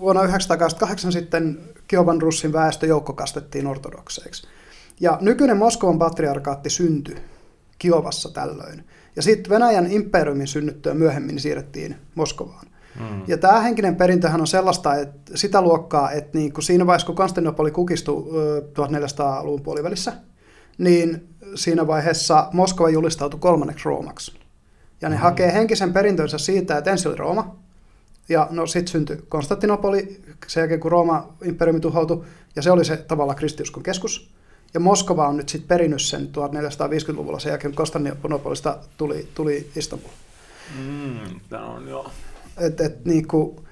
vuonna 0.00 0.20
1988 0.20 1.12
sitten 1.12 1.60
Kiovan 1.88 2.22
russin 2.22 2.52
väestö 2.52 2.86
joukkokastettiin 2.86 3.66
ortodokseiksi. 3.66 4.48
Ja 5.00 5.18
nykyinen 5.20 5.56
Moskovan 5.56 5.98
patriarkaatti 5.98 6.70
syntyi 6.70 7.16
Kiovassa 7.78 8.28
tällöin. 8.32 8.84
Ja 9.16 9.22
sitten 9.22 9.50
Venäjän 9.50 9.92
imperiumin 9.92 10.46
synnyttyä 10.46 10.94
myöhemmin 10.94 11.40
siirrettiin 11.40 11.96
Moskovaan. 12.14 12.66
Mm. 13.00 13.22
Ja 13.26 13.38
tämä 13.38 13.60
henkinen 13.60 13.96
perintöhän 13.96 14.40
on 14.40 14.46
sellaista, 14.46 14.94
että 14.94 15.32
sitä 15.34 15.62
luokkaa, 15.62 16.10
että 16.10 16.38
niin 16.38 16.52
kuin 16.52 16.64
siinä 16.64 16.86
vaiheessa, 16.86 17.06
kun 17.06 17.16
Konstantinopoli 17.16 17.70
kukistui 17.70 18.24
1400-luvun 18.62 19.62
puolivälissä, 19.62 20.12
niin 20.78 21.28
siinä 21.54 21.86
vaiheessa 21.86 22.48
Moskova 22.52 22.90
julistautui 22.90 23.40
kolmanneksi 23.40 23.84
Roomaksi. 23.84 24.32
Ja 25.00 25.08
ne 25.08 25.16
mm. 25.16 25.22
hakee 25.22 25.52
henkisen 25.52 25.92
perintönsä 25.92 26.38
siitä, 26.38 26.78
että 26.78 26.90
ensin 26.90 27.08
oli 27.08 27.16
Rooma, 27.16 27.56
ja 28.28 28.48
no 28.50 28.66
sitten 28.66 28.92
syntyi 28.92 29.18
Konstantinopoli 29.28 30.20
sen 30.46 30.60
jälkeen, 30.60 30.80
kun 30.80 30.92
Rooma 30.92 31.34
imperiumi 31.44 31.80
tuhoutui, 31.80 32.24
ja 32.56 32.62
se 32.62 32.70
oli 32.70 32.84
se 32.84 32.96
tavallaan 32.96 33.36
kristiuskon 33.36 33.82
keskus. 33.82 34.30
Ja 34.74 34.80
Moskova 34.80 35.28
on 35.28 35.36
nyt 35.36 35.48
sitten 35.48 35.68
perinnyt 35.68 36.02
sen 36.02 36.28
1450-luvulla 36.28 37.38
sen 37.38 37.50
jälkeen, 37.50 37.70
kun 37.72 37.76
Konstantinopolista 37.76 38.78
tuli, 38.96 39.28
tuli 39.34 39.70
Istanbul. 39.76 40.10
Mm, 40.78 41.40
tämä 41.50 41.66
on 41.66 41.88
jo. 41.88 42.10
Et, 42.58 42.80
et, 42.80 43.04
niinku, 43.04 43.64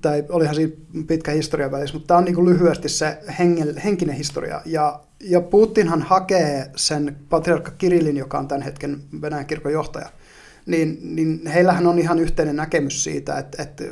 tai 0.00 0.24
olihan 0.28 0.54
siinä 0.54 0.72
pitkä 1.06 1.30
historia 1.30 1.70
välissä, 1.70 1.94
mutta 1.94 2.06
tämä 2.06 2.18
on 2.18 2.24
niinku 2.24 2.46
lyhyesti 2.46 2.88
se 2.88 3.18
hengel, 3.38 3.74
henkinen 3.84 4.16
historia. 4.16 4.62
Ja, 4.64 5.00
ja 5.20 5.40
Putinhan 5.40 6.02
hakee 6.02 6.70
sen 6.76 7.16
patriarkka 7.28 7.70
Kirillin, 7.70 8.16
joka 8.16 8.38
on 8.38 8.48
tämän 8.48 8.62
hetken 8.62 9.02
Venäjän 9.20 9.46
kirkon 9.46 9.72
johtaja, 9.72 10.08
niin, 10.68 10.98
niin 11.02 11.46
heillähän 11.46 11.86
on 11.86 11.98
ihan 11.98 12.18
yhteinen 12.18 12.56
näkemys 12.56 13.04
siitä, 13.04 13.38
että, 13.38 13.62
että 13.62 13.84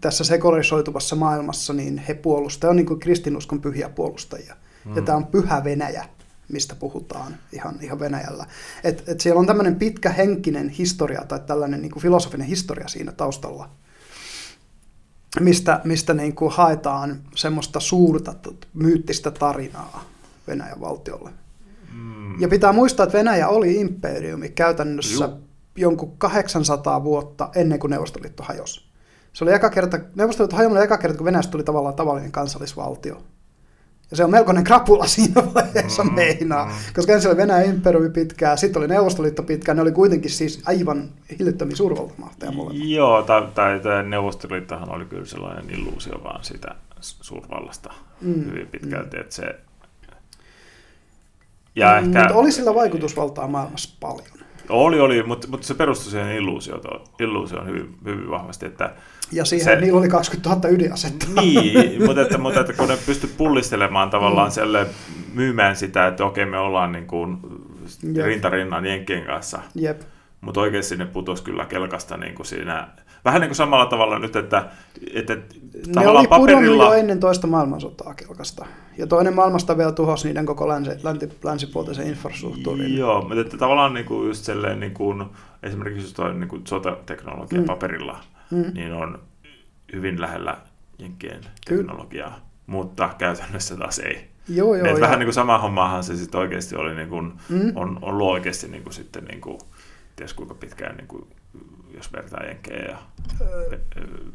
tässä 0.00 0.24
sekularisoituvassa 0.24 1.16
maailmassa 1.16 1.72
niin 1.72 1.98
he 1.98 2.14
puolustavat, 2.14 2.70
on 2.70 2.76
niin 2.76 2.86
kuin 2.86 3.00
kristinuskon 3.00 3.60
pyhiä 3.60 3.88
puolustajia. 3.88 4.56
Mm. 4.84 4.96
Ja 4.96 5.02
tämä 5.02 5.18
on 5.18 5.26
pyhä 5.26 5.64
Venäjä, 5.64 6.04
mistä 6.48 6.74
puhutaan 6.74 7.36
ihan, 7.52 7.78
ihan 7.80 8.00
Venäjällä. 8.00 8.46
Et, 8.84 9.08
et 9.08 9.20
siellä 9.20 9.38
on 9.38 9.46
tämmöinen 9.46 9.76
pitkä 9.76 10.10
henkinen 10.10 10.68
historia 10.68 11.24
tai 11.28 11.40
tällainen 11.46 11.82
niin 11.82 11.92
kuin 11.92 12.02
filosofinen 12.02 12.46
historia 12.46 12.88
siinä 12.88 13.12
taustalla, 13.12 13.70
mistä, 15.40 15.80
mistä 15.84 16.14
niin 16.14 16.34
kuin 16.34 16.52
haetaan 16.52 17.20
semmoista 17.34 17.80
suurta 17.80 18.34
myyttistä 18.74 19.30
tarinaa 19.30 20.04
Venäjän 20.46 20.80
valtiolle. 20.80 21.30
Mm. 21.92 22.40
Ja 22.40 22.48
pitää 22.48 22.72
muistaa, 22.72 23.04
että 23.04 23.18
Venäjä 23.18 23.48
oli 23.48 23.74
imperiumi 23.74 24.48
käytännössä 24.48 25.24
Juh. 25.24 25.45
Jonkun 25.76 26.18
800 26.18 27.04
vuotta 27.04 27.48
ennen 27.54 27.78
kuin 27.78 27.90
Neuvostoliitto 27.90 28.42
hajosi. 28.42 28.86
Se 29.32 29.44
oli 29.44 29.52
eka 29.52 29.70
kerta, 29.70 29.98
Neuvostoliitto 30.14 30.56
hajosi 30.56 30.78
eka 30.78 30.98
kerta, 30.98 31.16
kun 31.16 31.24
Venäjästä 31.24 31.50
tuli 31.50 31.64
tavallaan 31.64 31.94
tavallinen 31.94 32.32
kansallisvaltio. 32.32 33.22
Ja 34.10 34.16
se 34.16 34.24
on 34.24 34.30
melkoinen 34.30 34.64
krapula 34.64 35.06
siinä 35.16 35.42
vaiheessa 35.54 36.04
mm, 36.04 36.14
meinaa, 36.14 36.66
mm. 36.66 36.72
koska 36.94 37.12
ensin 37.12 37.30
oli 37.30 37.36
Venäjän 37.36 37.68
imperiumi 37.68 38.10
pitkään, 38.10 38.58
sitten 38.58 38.80
oli 38.80 38.88
Neuvostoliitto 38.88 39.42
pitkään, 39.42 39.76
ne 39.76 39.82
oli 39.82 39.92
kuitenkin 39.92 40.30
siis 40.30 40.62
aivan 40.66 41.10
hillittömiä 41.38 41.76
suurvaltamahteja 41.76 42.52
molemmat. 42.52 42.88
Joo, 42.88 43.22
tai, 43.22 43.48
tai, 43.54 43.80
tai 43.80 44.02
Neuvostoliittohan 44.02 44.94
oli 44.94 45.04
kyllä 45.04 45.24
sellainen 45.24 45.70
illuusio 45.70 46.24
vaan 46.24 46.44
sitä 46.44 46.74
suurvallasta 47.00 47.94
mm, 48.20 48.44
hyvin 48.44 48.66
pitkälti, 48.66 49.16
mm. 49.16 49.20
että 49.20 49.34
se... 49.34 49.60
Ja 51.76 52.00
mm, 52.00 52.06
ehkä... 52.06 52.18
Mutta 52.18 52.34
oli 52.34 52.52
sillä 52.52 52.74
vaikutusvaltaa 52.74 53.48
maailmassa 53.48 53.96
paljon. 54.00 54.35
Oli, 54.68 55.00
oli, 55.00 55.22
mutta, 55.22 55.48
mutta 55.48 55.66
se 55.66 55.74
perustui 55.74 56.10
siihen 56.10 56.32
illuusioon, 56.32 56.80
illuusioon 57.20 57.66
hyvin, 57.66 57.94
hyvin 58.04 58.30
vahvasti, 58.30 58.66
että 58.66 58.92
ja 59.32 59.44
siihen 59.44 59.64
se, 59.64 59.80
niillä 59.80 59.98
oli 59.98 60.08
20 60.08 60.50
000 60.50 60.68
ydinasetta. 60.68 61.26
Niin, 61.40 62.02
mutta, 62.06 62.22
että, 62.22 62.38
mutta 62.38 62.60
että 62.60 62.72
kun 62.72 62.88
ne 62.88 62.98
pysty 63.06 63.26
pullistelemaan 63.26 64.10
tavallaan 64.10 64.48
mm. 64.48 64.52
selle, 64.52 64.86
myymään 65.34 65.76
sitä, 65.76 66.06
että 66.06 66.24
okei 66.24 66.46
me 66.46 66.58
ollaan 66.58 66.92
niin 66.92 67.06
kuin 67.06 67.38
rintarinnan 68.24 68.86
Jenkkien 68.86 69.24
kanssa. 69.24 69.58
Jep. 69.74 70.00
Mutta 70.40 70.60
oikeasti 70.60 70.96
ne 70.96 71.06
putosi 71.06 71.42
kyllä 71.42 71.64
kelkasta 71.64 72.16
niin 72.16 72.34
kuin 72.34 72.46
siinä, 72.46 72.88
vähän 73.26 73.40
niin 73.40 73.48
kuin 73.48 73.56
samalla 73.56 73.86
tavalla 73.86 74.18
nyt, 74.18 74.36
että, 74.36 74.64
että 75.14 75.36
ne 75.96 76.08
oli 76.08 76.26
paperilla... 76.26 76.84
jo 76.84 76.92
ennen 76.92 77.20
toista 77.20 77.46
maailmansotaa 77.46 78.14
kelkasta. 78.14 78.66
Ja 78.98 79.06
toinen 79.06 79.34
maailmasta 79.34 79.78
vielä 79.78 79.92
tuhosi 79.92 80.28
niiden 80.28 80.46
koko 80.46 80.68
länsi, 80.68 80.90
länsi, 81.02 81.28
länsipuolisen 81.44 82.06
infrastruktuurin. 82.06 82.96
Joo, 82.96 83.20
mutta 83.20 83.40
että 83.40 83.56
tavallaan 83.56 83.94
niin 83.94 84.06
kuin 84.06 84.26
just 84.26 84.44
selleen, 84.44 84.80
niin 84.80 84.94
kuin, 84.94 85.24
esimerkiksi 85.62 86.02
just 86.02 86.16
toi 86.16 86.34
niin 86.34 86.48
kuin 86.48 86.66
sotateknologia 86.66 87.60
mm. 87.60 87.66
paperilla– 87.66 88.20
mm. 88.50 88.74
niin 88.74 88.92
on 88.92 89.18
hyvin 89.92 90.20
lähellä 90.20 90.56
Jenkkien 90.98 91.40
teknologiaa, 91.64 92.28
Kyllä. 92.28 92.42
mutta 92.66 93.10
käytännössä 93.18 93.76
taas 93.76 93.98
ei. 93.98 94.28
Joo, 94.48 94.74
joo, 94.74 94.86
niin, 94.86 95.00
vähän 95.00 95.18
niin 95.18 95.26
kuin 95.26 95.34
sama 95.34 95.58
hommahan 95.58 96.04
se 96.04 96.16
sitten 96.16 96.40
oikeasti 96.40 96.76
oli, 96.76 96.94
niin 96.94 97.08
kuin, 97.08 97.32
mm. 97.48 97.72
on, 97.74 97.74
on 97.74 97.98
ollut 98.02 98.28
oikeasti 98.28 98.68
niin 98.68 98.82
kuin 98.82 98.92
sitten, 98.92 99.24
niin 99.24 99.40
kuin, 99.40 99.58
ties 100.16 100.34
kuinka 100.34 100.54
pitkään, 100.54 100.96
niin 100.96 101.08
kuin, 101.08 101.26
jos 101.96 102.12
vertaa 102.12 102.44
Jenkkejä 102.44 102.88
ja 102.88 102.98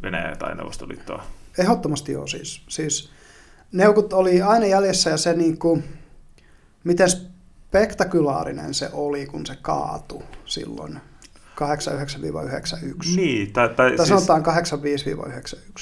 Venäjää 0.02 0.36
tai 0.36 0.56
Neuvostoliittoa. 0.56 1.24
Ehdottomasti 1.58 2.12
joo 2.12 2.28
siis. 2.28 2.62
siis 2.68 3.12
neukut 3.72 4.14
oli 4.14 4.42
aina 4.42 4.66
jäljessä 4.66 5.10
ja 5.10 5.18
se 5.18 5.34
niin 5.34 5.58
kuin, 5.58 5.84
miten 6.84 7.10
spektakulaarinen 7.10 8.74
se 8.74 8.90
oli, 8.94 9.26
kun 9.26 9.46
se 9.46 9.58
kaatui 9.62 10.24
silloin 10.46 11.00
89-91. 11.62 13.16
Niin, 13.16 13.54
tai, 13.54 13.70
tai, 13.70 13.96
tai 13.96 14.06
siis, 14.06 14.08
sanotaan 14.08 14.44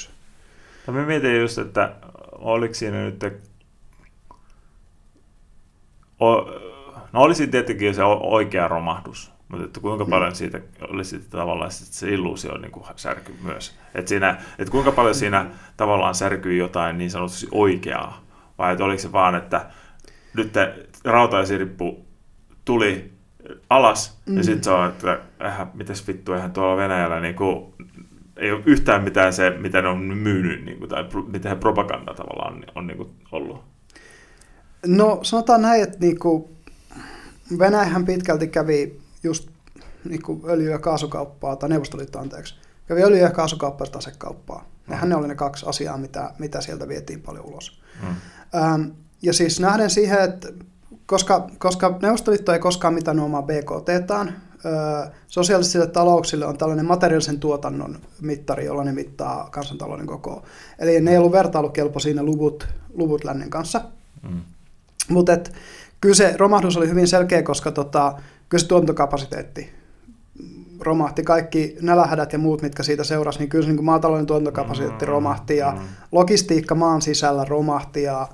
85-91. 0.06 0.08
Tai 0.86 0.94
mä 0.94 1.06
mietin 1.06 1.40
just, 1.40 1.58
että 1.58 1.96
oliko 2.32 2.74
siinä 2.74 3.04
nyt... 3.04 3.24
O, 6.20 6.34
no 7.12 7.20
olisi 7.20 7.46
tietenkin 7.46 7.94
se 7.94 8.04
oikea 8.04 8.68
romahdus, 8.68 9.32
mutta 9.50 9.64
että 9.64 9.80
kuinka 9.80 10.04
mm. 10.04 10.10
paljon 10.10 10.34
siitä 10.34 10.60
oli 10.88 11.04
sitten 11.04 11.30
tavallaan 11.30 11.70
se 11.70 12.08
illuusio 12.08 12.58
niin 12.58 12.72
kuin 12.72 12.86
särky 12.96 13.34
myös. 13.42 13.76
Että, 13.94 14.08
siinä, 14.08 14.30
että 14.58 14.72
kuinka 14.72 14.92
paljon 14.92 15.14
siinä 15.14 15.46
tavallaan 15.76 16.14
särkyi 16.14 16.58
jotain 16.58 16.98
niin 16.98 17.10
sanotusti 17.10 17.48
oikeaa, 17.52 18.24
vai 18.58 18.72
että 18.72 18.84
oliko 18.84 19.02
se 19.02 19.12
vaan, 19.12 19.34
että 19.34 19.70
nyt 20.36 20.52
rautaisirippu 21.04 22.06
tuli 22.64 23.12
alas, 23.70 24.20
mm. 24.26 24.36
ja 24.36 24.44
sitten 24.44 24.64
se 24.64 24.70
on, 24.70 24.88
että 24.88 25.18
äh, 25.44 25.66
mitäs 25.74 26.08
vittu, 26.08 26.32
eihän 26.32 26.52
tuolla 26.52 26.76
Venäjällä 26.76 27.20
niin 27.20 27.34
kuin, 27.34 27.74
ei 28.36 28.52
ole 28.52 28.62
yhtään 28.66 29.04
mitään 29.04 29.32
se, 29.32 29.50
mitä 29.50 29.82
ne 29.82 29.88
on 29.88 29.98
myynyt, 29.98 30.64
niin 30.64 30.78
kuin, 30.78 30.88
tai 30.88 31.04
mitä 31.32 31.56
propaganda 31.56 32.14
tavallaan 32.14 32.54
on, 32.54 32.64
on 32.74 32.86
niin 32.86 32.96
kuin, 32.96 33.10
ollut. 33.32 33.64
No 34.86 35.18
sanotaan 35.22 35.62
näin, 35.62 35.82
että 35.82 35.98
niin 36.00 36.18
kuin, 36.18 36.44
Venäjähän 37.58 38.06
pitkälti 38.06 38.48
kävi 38.48 39.00
just 39.22 39.48
niin 40.04 40.22
kuin 40.22 40.42
öljy- 40.44 40.70
ja 40.70 40.78
kaasukauppaa, 40.78 41.56
tai 41.56 41.68
Neuvostoliitto 41.68 42.18
anteeksi, 42.18 42.54
kävi 42.86 43.02
öljy- 43.02 43.18
ja 43.18 43.30
kaasukauppaa 43.30 43.86
ja 43.86 43.90
tasekauppaa. 43.90 44.64
Nehän 44.86 45.08
mm. 45.08 45.08
ne 45.08 45.16
oli 45.16 45.28
ne 45.28 45.34
kaksi 45.34 45.66
asiaa, 45.68 45.98
mitä, 45.98 46.34
mitä 46.38 46.60
sieltä 46.60 46.88
vietiin 46.88 47.22
paljon 47.22 47.44
ulos. 47.44 47.82
Mm. 48.02 48.08
Ähm, 48.54 48.82
ja 49.22 49.32
siis 49.32 49.60
nähden 49.60 49.90
siihen, 49.90 50.20
että 50.20 50.48
koska, 51.06 51.50
koska 51.58 51.98
Neuvostoliitto 52.02 52.52
ei 52.52 52.58
koskaan 52.58 52.94
mitannut 52.94 53.26
omaa 53.26 53.42
BKT-taan, 53.42 54.32
sosiaalisille 55.26 55.86
talouksille 55.86 56.46
on 56.46 56.58
tällainen 56.58 56.86
materiaalisen 56.86 57.40
tuotannon 57.40 57.98
mittari, 58.20 58.64
jolla 58.64 58.84
ne 58.84 58.92
mittaa 58.92 59.48
kansantalouden 59.50 60.06
kokoa. 60.06 60.42
Eli 60.78 61.00
ne 61.00 61.10
ei 61.10 61.18
ollut 61.18 61.32
vertailukelpo 61.32 62.00
siinä 62.00 62.22
luvut, 62.22 62.68
luvut 62.94 63.24
lännen 63.24 63.50
kanssa. 63.50 63.80
Mm. 64.30 64.40
Mutta 65.08 65.32
kyllä 66.00 66.14
se 66.14 66.34
romahdus 66.36 66.76
oli 66.76 66.88
hyvin 66.88 67.08
selkeä, 67.08 67.42
koska 67.42 67.70
tota, 67.70 68.18
kyllä 68.50 68.62
se 68.62 68.68
tuotantokapasiteetti 68.68 69.70
romahti. 70.80 71.22
Kaikki 71.22 71.76
nälähädät 71.80 72.32
ja 72.32 72.38
muut, 72.38 72.62
mitkä 72.62 72.82
siitä 72.82 73.04
seurasi, 73.04 73.38
niin 73.38 73.48
kyllä 73.48 73.66
se 73.66 73.72
niin 73.72 73.84
maatalouden 73.84 74.26
tuotantokapasiteetti 74.26 75.04
mm, 75.04 75.10
romahti 75.10 75.56
ja 75.56 75.72
mm. 75.72 75.78
logistiikka 76.12 76.74
maan 76.74 77.02
sisällä 77.02 77.44
romahti 77.44 78.02
ja, 78.02 78.28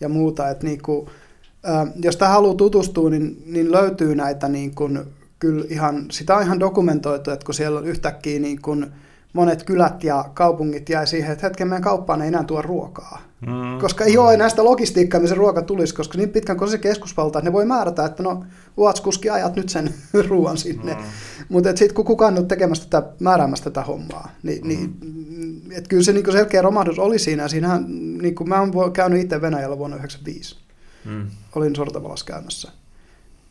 ja 0.00 0.08
muuta. 0.08 0.48
Että 0.48 0.66
niin 0.66 0.82
kuin, 0.82 1.06
jos 2.02 2.16
tähän 2.16 2.34
haluaa 2.34 2.54
tutustua, 2.54 3.10
niin, 3.10 3.42
niin 3.46 3.72
löytyy 3.72 4.14
näitä 4.14 4.48
niin 4.48 4.74
kuin, 4.74 5.00
kyllä 5.38 5.64
ihan, 5.68 6.06
sitä 6.10 6.36
on 6.36 6.42
ihan 6.42 6.60
dokumentoitu, 6.60 7.30
että 7.30 7.46
kun 7.46 7.54
siellä 7.54 7.78
on 7.78 7.86
yhtäkkiä 7.86 8.40
niin 8.40 8.62
kuin 8.62 8.86
monet 9.32 9.62
kylät 9.62 10.04
ja 10.04 10.24
kaupungit 10.34 10.88
jäi 10.88 11.06
siihen, 11.06 11.32
että 11.32 11.46
hetken 11.46 11.68
meidän 11.68 11.82
kauppaan 11.82 12.22
ei 12.22 12.28
enää 12.28 12.44
tuo 12.44 12.62
ruokaa. 12.62 13.22
Mm. 13.46 13.80
Koska 13.80 14.04
ei 14.04 14.18
ole 14.18 14.34
enää 14.34 14.48
sitä 14.48 14.64
logistiikkaa, 14.64 15.20
missä 15.20 15.36
ruoka 15.36 15.62
tulisi, 15.62 15.94
koska 15.94 16.18
niin 16.18 16.28
pitkän 16.28 16.56
kuin 16.56 16.70
se 16.70 16.78
keskusvalta, 16.78 17.38
että 17.38 17.50
ne 17.50 17.52
voi 17.52 17.64
määrätä, 17.64 18.04
että 18.04 18.22
no 18.22 18.44
Uatskuski 18.76 19.30
ajat 19.30 19.56
nyt 19.56 19.68
sen 19.68 19.94
ruoan 20.28 20.58
sinne. 20.58 20.94
Mm. 20.94 21.00
Mutta 21.48 21.68
sitten 21.68 21.94
kun 21.94 22.04
kukaan 22.04 22.34
nyt 22.34 22.48
tekemässä 22.48 22.88
tätä, 22.90 23.12
määräämässä 23.20 23.64
tätä 23.64 23.82
hommaa, 23.82 24.30
niin, 24.42 24.62
mm. 24.62 24.68
niin 24.68 24.96
et 25.70 25.88
kyllä 25.88 26.02
se 26.02 26.12
niin 26.12 26.32
selkeä 26.32 26.62
romahdus 26.62 26.98
oli 26.98 27.18
siinä. 27.18 27.48
Siinähän, 27.48 27.84
niin 28.22 28.34
kuin 28.34 28.48
mä 28.48 28.60
oon 28.60 28.92
käynyt 28.92 29.20
itse 29.20 29.40
Venäjällä 29.40 29.78
vuonna 29.78 29.96
1995 29.96 30.56
mm. 31.04 31.30
olin 31.54 31.76
sortavalas 31.76 32.24
käymässä, 32.24 32.72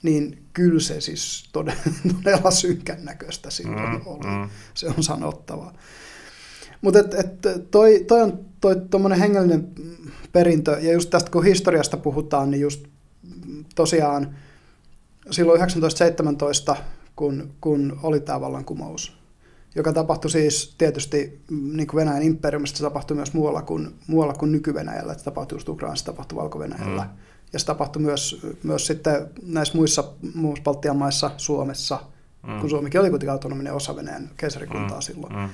niin 0.04 0.46
kyllä 0.54 0.80
se 0.80 1.02
siis 1.02 1.50
todella, 1.52 1.82
todella 2.24 2.52
synkän 2.52 3.06
näköistä 3.06 3.50
silloin 3.50 3.90
mm, 3.90 4.02
oli. 4.06 4.28
Mm. 4.28 4.50
Se 4.74 4.88
on 4.98 5.04
sanottava. 5.04 5.74
Mutta 6.82 7.00
et, 7.00 7.14
et 7.14 7.42
toi, 7.72 8.04
toi 8.08 8.22
on 8.22 8.52
toi 8.62 8.76
hengellinen 9.20 9.70
perintö, 10.32 10.78
ja 10.82 10.94
just 10.94 11.10
tästä 11.10 11.32
kun 11.32 11.44
historiasta 11.44 11.98
puhutaan, 11.98 12.52
niin 12.52 12.62
just 12.62 12.86
tosiaan 13.76 14.36
silloin 15.32 15.60
1917, 15.60 16.76
kun, 17.16 17.54
kun 17.62 18.00
oli 18.04 18.20
tämä 18.20 18.42
vallankumous, 18.42 19.18
joka 19.76 19.94
tapahtui 19.94 20.32
siis 20.32 20.76
tietysti 20.78 21.42
mm, 21.52 21.78
niin 21.78 21.88
kuin 21.88 22.00
Venäjän 22.00 22.24
imperiumista, 22.24 22.78
se 22.78 22.84
tapahtui 22.84 23.16
myös 23.16 23.34
muualla 23.34 23.62
kuin, 23.62 23.96
muualla 24.08 24.34
kuin 24.34 24.52
nyky-Venäjällä, 24.52 25.12
että 25.12 25.24
tapahtui 25.24 25.56
just 25.56 25.70
Ukrainassa, 25.70 26.06
tapahtui 26.06 26.36
Valko-Venäjällä. 26.36 27.04
Mm. 27.04 27.10
Ja 27.54 27.60
se 27.60 27.66
tapahtui 27.66 28.02
myös, 28.02 28.46
myös 28.64 28.88
sitten 28.88 29.28
näissä 29.46 29.78
muissa, 29.78 30.04
muissa 30.36 30.64
Baltian 30.64 30.98
maissa, 30.98 31.32
Suomessa, 31.38 32.00
mm. 32.48 32.60
kun 32.60 32.70
Suomikin 32.70 33.02
oli 33.02 33.10
kuitenkin 33.10 33.32
autonominen 33.32 33.74
osa 33.74 33.96
Venäjän 33.96 34.30
keisarikuntaa 34.38 34.98
mm. 34.98 35.02
silloin. 35.02 35.36
Mm. 35.36 35.50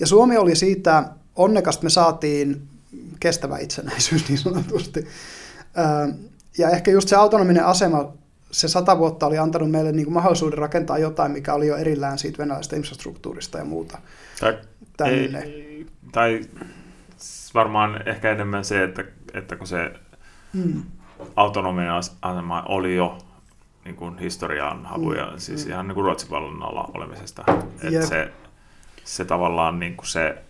Ja 0.00 0.06
Suomi 0.06 0.36
oli 0.36 0.56
siitä 0.56 1.04
onnekasta, 1.36 1.84
me 1.84 1.90
saatiin 1.90 2.68
kestävä 3.20 3.58
itsenäisyys 3.58 4.28
niin 4.28 4.38
sanotusti. 4.38 5.06
Ja 6.58 6.70
ehkä 6.70 6.90
just 6.90 7.08
se 7.08 7.16
autonominen 7.16 7.64
asema, 7.64 8.12
se 8.50 8.68
sata 8.68 8.98
vuotta 8.98 9.26
oli 9.26 9.38
antanut 9.38 9.70
meille 9.70 9.92
niin 9.92 10.04
kuin 10.04 10.14
mahdollisuuden 10.14 10.58
rakentaa 10.58 10.98
jotain, 10.98 11.32
mikä 11.32 11.54
oli 11.54 11.66
jo 11.66 11.76
erillään 11.76 12.18
siitä 12.18 12.38
venäläisestä 12.38 12.76
infrastruktuurista 12.76 13.58
ja 13.58 13.64
muuta. 13.64 13.98
Tai, 14.96 15.10
ei, 15.10 15.86
tai 16.12 16.40
varmaan 17.54 18.08
ehkä 18.08 18.30
enemmän 18.30 18.64
se, 18.64 18.84
että, 18.84 19.04
että 19.34 19.56
kun 19.56 19.66
se 19.66 19.92
hmm. 20.54 20.82
Autonominen 21.36 21.92
asema 21.92 22.62
oli 22.68 22.96
jo 22.96 23.18
niin 23.84 23.96
kuin 23.96 24.18
historiaan 24.18 24.86
haluja, 24.86 25.26
hmm. 25.26 25.38
siis 25.38 25.64
hmm. 25.64 25.72
ihan 25.72 25.88
niin 25.88 25.94
kuin 25.94 26.04
Ruotsin 26.04 26.30
vallan 26.30 26.62
alla 26.62 26.90
olemisesta. 26.94 27.44
Että 27.82 28.06
se, 28.06 28.32
se 29.04 29.24
tavallaan 29.24 29.78
niin 29.78 29.96
kuin 29.96 30.06
se 30.06 30.44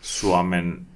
Suomen 0.00 0.86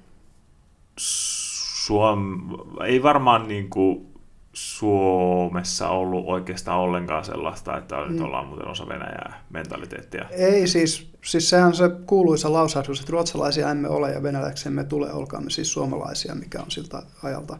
Suom, 0.97 2.49
ei 2.85 3.03
varmaan 3.03 3.47
niin 3.47 3.69
kuin 3.69 4.15
Suomessa 4.53 5.89
ollut 5.89 6.25
oikeastaan 6.27 6.79
ollenkaan 6.79 7.25
sellaista, 7.25 7.77
että 7.77 7.95
nyt 7.95 8.17
mm. 8.17 8.25
ollaan 8.25 8.47
muuten 8.47 8.67
osa 8.67 8.87
Venäjää 8.87 9.43
mentaliteettia. 9.49 10.25
Ei 10.29 10.67
siis, 10.67 11.11
siis 11.25 11.49
sehän 11.49 11.75
se 11.75 11.89
kuuluisa 12.05 12.53
lausahdus, 12.53 12.99
että 12.99 13.11
ruotsalaisia 13.11 13.71
emme 13.71 13.89
ole 13.89 14.11
ja 14.11 14.23
venäläisiä 14.23 14.69
emme 14.69 14.83
tule, 14.83 15.13
olkaamme 15.13 15.49
siis 15.49 15.73
suomalaisia, 15.73 16.35
mikä 16.35 16.61
on 16.61 16.71
siltä 16.71 17.03
ajalta 17.23 17.57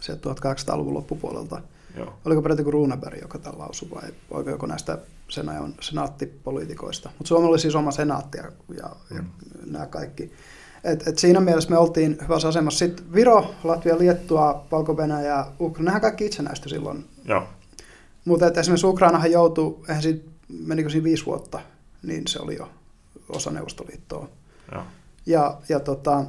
se 0.00 0.12
1800-luvun 0.12 0.94
loppupuolelta. 0.94 1.60
Joo. 1.96 2.14
Oliko 2.24 2.42
peräti 2.42 2.62
kuin 2.62 2.72
Runeberg, 2.72 3.20
joka 3.22 3.38
tämän 3.38 3.58
lausui 3.58 3.90
vai 3.90 4.02
oikein 4.30 4.52
joko 4.52 4.66
näistä 4.66 4.98
sen 5.28 5.48
ajan 5.48 5.74
senaattipoliitikoista. 5.80 7.08
Mutta 7.08 7.28
Suomella 7.28 7.50
oli 7.50 7.58
siis 7.58 7.74
oma 7.74 7.90
senaatti 7.90 8.38
ja, 8.38 8.44
ja, 8.76 8.90
mm. 9.10 9.16
ja 9.16 9.22
nämä 9.66 9.86
kaikki. 9.86 10.32
Et, 10.84 11.08
et 11.08 11.18
siinä 11.18 11.40
mielessä 11.40 11.70
me 11.70 11.78
oltiin 11.78 12.18
hyvässä 12.22 12.48
asemassa. 12.48 12.78
Sitten 12.78 13.12
Viro, 13.14 13.54
Latvia, 13.64 13.98
Liettua, 13.98 14.66
Valko-Venäjä, 14.72 15.46
Ukraina, 15.60 15.88
nehän 15.88 16.00
kaikki 16.00 16.26
itsenäistyi 16.26 16.70
silloin. 16.70 17.04
Mutta 18.24 18.60
esimerkiksi 18.60 18.86
Ukrainahan 18.86 19.32
joutui, 19.32 19.78
eihän 19.88 20.02
siitä, 20.02 20.30
menikö 20.48 20.90
siinä 20.90 21.04
viisi 21.04 21.26
vuotta, 21.26 21.60
niin 22.02 22.26
se 22.26 22.38
oli 22.38 22.56
jo 22.56 22.68
osa 23.28 23.50
Neuvostoliittoa. 23.50 24.28
Joo. 24.72 24.82
Ja, 25.26 25.58
ja 25.68 25.80
tota, 25.80 26.24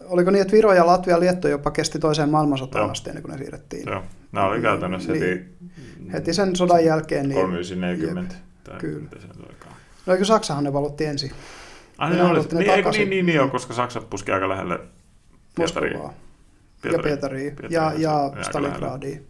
oliko 0.00 0.30
niin, 0.30 0.42
että 0.42 0.52
Viro 0.52 0.72
ja 0.72 0.86
Latvia 0.86 1.14
ja 1.14 1.20
Liettua 1.20 1.50
jopa 1.50 1.70
kesti 1.70 1.98
toiseen 1.98 2.28
maailmansotaan 2.28 2.90
asti 2.90 3.10
ennen 3.10 3.22
kuin 3.22 3.32
ne 3.32 3.38
siirrettiin. 3.38 3.86
Joo, 3.86 4.02
nämä 4.32 4.46
oli 4.46 4.60
käytännössä 4.60 5.12
niin, 5.12 5.24
heti... 5.24 5.54
Heti 6.12 6.34
sen 6.34 6.56
sodan 6.56 6.84
jälkeen. 6.84 7.28
Niin, 7.28 7.40
3940. 7.40 8.34
Kyllä. 8.78 9.08
No 10.06 10.12
eikö 10.12 10.24
Saksahan 10.24 10.64
ne 10.64 10.72
valotti 10.72 11.04
ensin? 11.04 11.30
Ai, 11.98 12.10
ne 12.10 12.22
oli, 12.22 12.40
niin, 12.52 12.70
eikö, 12.70 12.90
niin, 12.90 13.10
niin, 13.10 13.26
niin, 13.26 13.50
koska 13.50 13.74
Saksa 13.74 14.00
puski 14.00 14.32
aika 14.32 14.48
lähelle 14.48 14.80
Pietariin. 15.54 16.00
Ja 16.92 16.98
Pietariin. 17.02 17.56
Ja, 17.70 17.92
ja 17.96 18.32
Stalingradiin. 18.42 19.26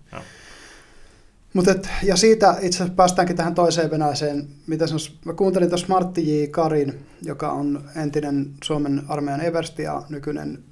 Mut 1.55 1.69
et, 1.69 1.89
ja 2.03 2.17
siitä 2.17 2.57
itse 2.61 2.77
asiassa 2.77 2.95
päästäänkin 2.95 3.37
tähän 3.37 3.55
toiseen 3.55 3.91
venäläiseen, 3.91 4.49
mitä 4.67 4.87
sanois, 4.87 5.19
mä 5.25 5.33
kuuntelin 5.33 5.69
tuossa 5.69 5.87
Martti 5.89 6.43
J. 6.43 6.47
Karin, 6.47 7.07
joka 7.23 7.53
on 7.53 7.85
entinen 7.97 8.51
Suomen 8.65 9.03
armeijan 9.09 9.41
eversti 9.41 9.83
ja 9.83 10.03
nykyinen 10.09 10.65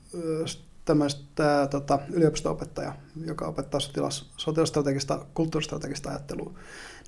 tämmöistä 0.85 1.69
tota, 1.71 1.99
yliopisto-opettaja, 2.13 2.93
joka 3.27 3.47
opettaa 3.47 3.81
sotilas, 3.81 4.31
sotilastrategista, 4.37 5.27
kulttuuristrategista 5.35 6.11
ajattelua 6.11 6.53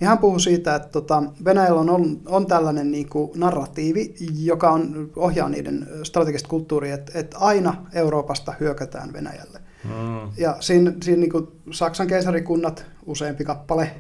niin 0.01 0.09
hän 0.09 0.19
puhui 0.19 0.41
siitä, 0.41 0.75
että 0.75 0.89
tota, 0.89 1.23
Venäjällä 1.45 1.81
on, 1.81 1.91
on, 1.91 2.21
on 2.27 2.47
tällainen 2.47 2.91
niin 2.91 3.09
kuin 3.09 3.31
narratiivi, 3.35 4.15
joka 4.43 4.71
on, 4.71 5.11
ohjaa 5.17 5.49
niiden 5.49 5.89
strategista 6.03 6.49
kulttuuria, 6.49 6.95
että, 6.95 7.19
että 7.19 7.39
aina 7.39 7.87
Euroopasta 7.93 8.55
hyökätään 8.61 9.13
Venäjälle. 9.13 9.61
Mm. 9.85 10.31
Ja 10.37 10.57
siinä, 10.61 10.93
siinä 11.03 11.21
niin 11.21 11.31
kuin 11.31 11.49
Saksan 11.71 12.07
keisarikunnat, 12.07 12.87
useampi 13.07 13.45
kappale, 13.45 13.91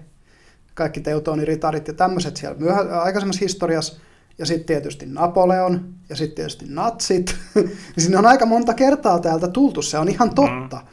kaikki 0.74 1.00
teutoniritarit 1.00 1.88
ja 1.88 1.94
tämmöiset 1.94 2.36
siellä 2.36 2.58
myöhä, 2.58 3.02
aikaisemmassa 3.02 3.40
historiassa, 3.40 4.00
ja 4.38 4.46
sitten 4.46 4.66
tietysti 4.66 5.06
Napoleon, 5.06 5.94
ja 6.08 6.16
sitten 6.16 6.36
tietysti 6.36 6.64
natsit. 6.68 7.36
Siinä 7.98 8.18
on 8.18 8.26
aika 8.26 8.46
monta 8.46 8.74
kertaa 8.74 9.18
täältä 9.18 9.48
tultu, 9.48 9.82
se 9.82 9.98
on 9.98 10.08
ihan 10.08 10.34
totta. 10.34 10.76
Mm. 10.76 10.86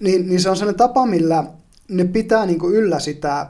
Niin, 0.00 0.28
niin 0.28 0.40
se 0.40 0.50
on 0.50 0.56
sellainen 0.56 0.78
tapa, 0.78 1.06
millä 1.06 1.44
ne 1.88 2.04
pitää 2.04 2.46
niin 2.46 2.58
kuin 2.58 2.74
yllä 2.74 3.00
sitä 3.00 3.46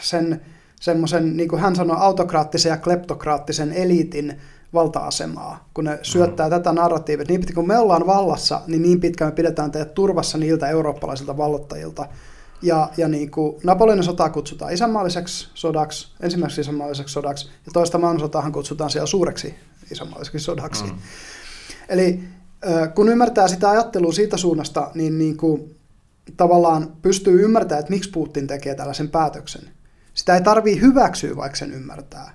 sen 0.00 0.40
semmoisen, 0.80 1.36
niin 1.36 1.48
kuin 1.48 1.62
hän 1.62 1.76
sanoi, 1.76 1.96
autokraattisen 2.00 2.70
ja 2.70 2.76
kleptokraattisen 2.76 3.72
eliitin 3.72 4.40
valta-asemaa, 4.74 5.68
kun 5.74 5.84
ne 5.84 5.98
syöttää 6.02 6.46
mm. 6.46 6.50
tätä 6.50 6.72
narratiivia. 6.72 7.26
Niin 7.28 7.40
pitkään 7.40 7.54
kun 7.54 7.68
me 7.68 7.78
ollaan 7.78 8.06
vallassa, 8.06 8.60
niin 8.66 8.82
niin 8.82 9.00
pitkään 9.00 9.32
me 9.32 9.34
pidetään 9.34 9.70
teidät 9.70 9.94
turvassa 9.94 10.38
niiltä 10.38 10.68
eurooppalaisilta 10.68 11.36
vallottajilta. 11.36 12.08
Ja, 12.62 12.90
ja 12.96 13.08
niin 13.08 13.30
kuin 13.30 13.56
Napoleonin 13.64 14.04
sota 14.04 14.30
kutsutaan 14.30 14.72
isänmaalliseksi 14.72 15.48
sodaksi, 15.54 16.08
ensimmäiseksi 16.20 16.60
isänmaalliseksi 16.60 17.12
sodaksi, 17.12 17.46
ja 17.66 17.72
toista 17.72 17.98
maailmansotahan 17.98 18.52
kutsutaan 18.52 18.90
siellä 18.90 19.06
suureksi 19.06 19.54
isänmaalliseksi 19.90 20.38
sodaksi. 20.38 20.84
Mm. 20.84 20.98
Eli 21.88 22.20
kun 22.94 23.08
ymmärtää 23.08 23.48
sitä 23.48 23.70
ajattelua 23.70 24.12
siitä 24.12 24.36
suunnasta, 24.36 24.90
niin, 24.94 25.18
niin 25.18 25.36
kuin 25.36 25.76
tavallaan 26.36 26.92
pystyy 27.02 27.42
ymmärtämään, 27.42 27.80
että 27.80 27.92
miksi 27.92 28.10
Putin 28.10 28.46
tekee 28.46 28.74
tällaisen 28.74 29.08
päätöksen. 29.08 29.62
Sitä 30.14 30.34
ei 30.34 30.42
tarvii 30.42 30.80
hyväksyä, 30.80 31.36
vaikka 31.36 31.56
sen 31.56 31.72
ymmärtää. 31.72 32.30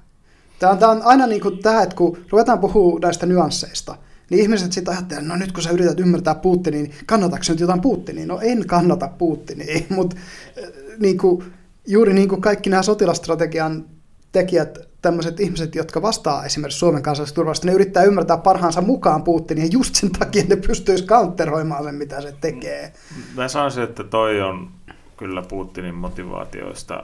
Tämä 0.61 0.73
on, 0.73 0.79
tämä 0.79 0.91
on 0.91 1.01
aina 1.03 1.27
niin 1.27 1.41
kuin 1.41 1.59
tämä, 1.59 1.83
että 1.83 1.95
kun 1.95 2.17
ruvetaan 2.29 2.59
puhua 2.59 2.99
näistä 2.99 3.25
nyansseista, 3.25 3.95
niin 4.29 4.41
ihmiset 4.41 4.71
sitten 4.71 4.93
ajattelevat, 4.93 5.27
no 5.27 5.35
nyt 5.35 5.51
kun 5.51 5.63
sä 5.63 5.69
yrität 5.71 5.99
ymmärtää 5.99 6.35
Putinia, 6.35 6.81
niin 6.81 6.93
kannatatko 7.05 7.45
nyt 7.49 7.59
jotain 7.59 7.81
Putinia? 7.81 8.25
No 8.25 8.39
en 8.41 8.67
kannata 8.67 9.07
Putinia, 9.17 9.81
mutta 9.95 10.15
äh, 10.63 10.69
niin 10.99 11.17
kuin, 11.17 11.43
juuri 11.87 12.13
niin 12.13 12.29
kuin 12.29 12.41
kaikki 12.41 12.69
nämä 12.69 12.83
sotilastrategian 12.83 13.85
tekijät 14.31 14.79
tämmöiset 15.01 15.39
ihmiset, 15.39 15.75
jotka 15.75 16.01
vastaa 16.01 16.45
esimerkiksi 16.45 16.79
Suomen 16.79 17.03
kansallisesta 17.03 17.35
turvallisuudesta, 17.35 17.67
ne 17.67 17.73
yrittää 17.73 18.03
ymmärtää 18.03 18.37
parhaansa 18.37 18.81
mukaan 18.81 19.23
Putinia, 19.23 19.65
just 19.71 19.95
sen 19.95 20.11
takia 20.11 20.43
ne 20.47 20.55
pystyisi 20.55 21.05
counteroimaan 21.05 21.83
sen, 21.83 21.95
mitä 21.95 22.21
se 22.21 22.35
tekee. 22.41 22.93
Mä 23.35 23.47
sanoisin, 23.47 23.83
että 23.83 24.03
toi 24.03 24.41
on 24.41 24.71
kyllä 25.17 25.41
Putinin 25.41 25.95
motivaatioista, 25.95 27.03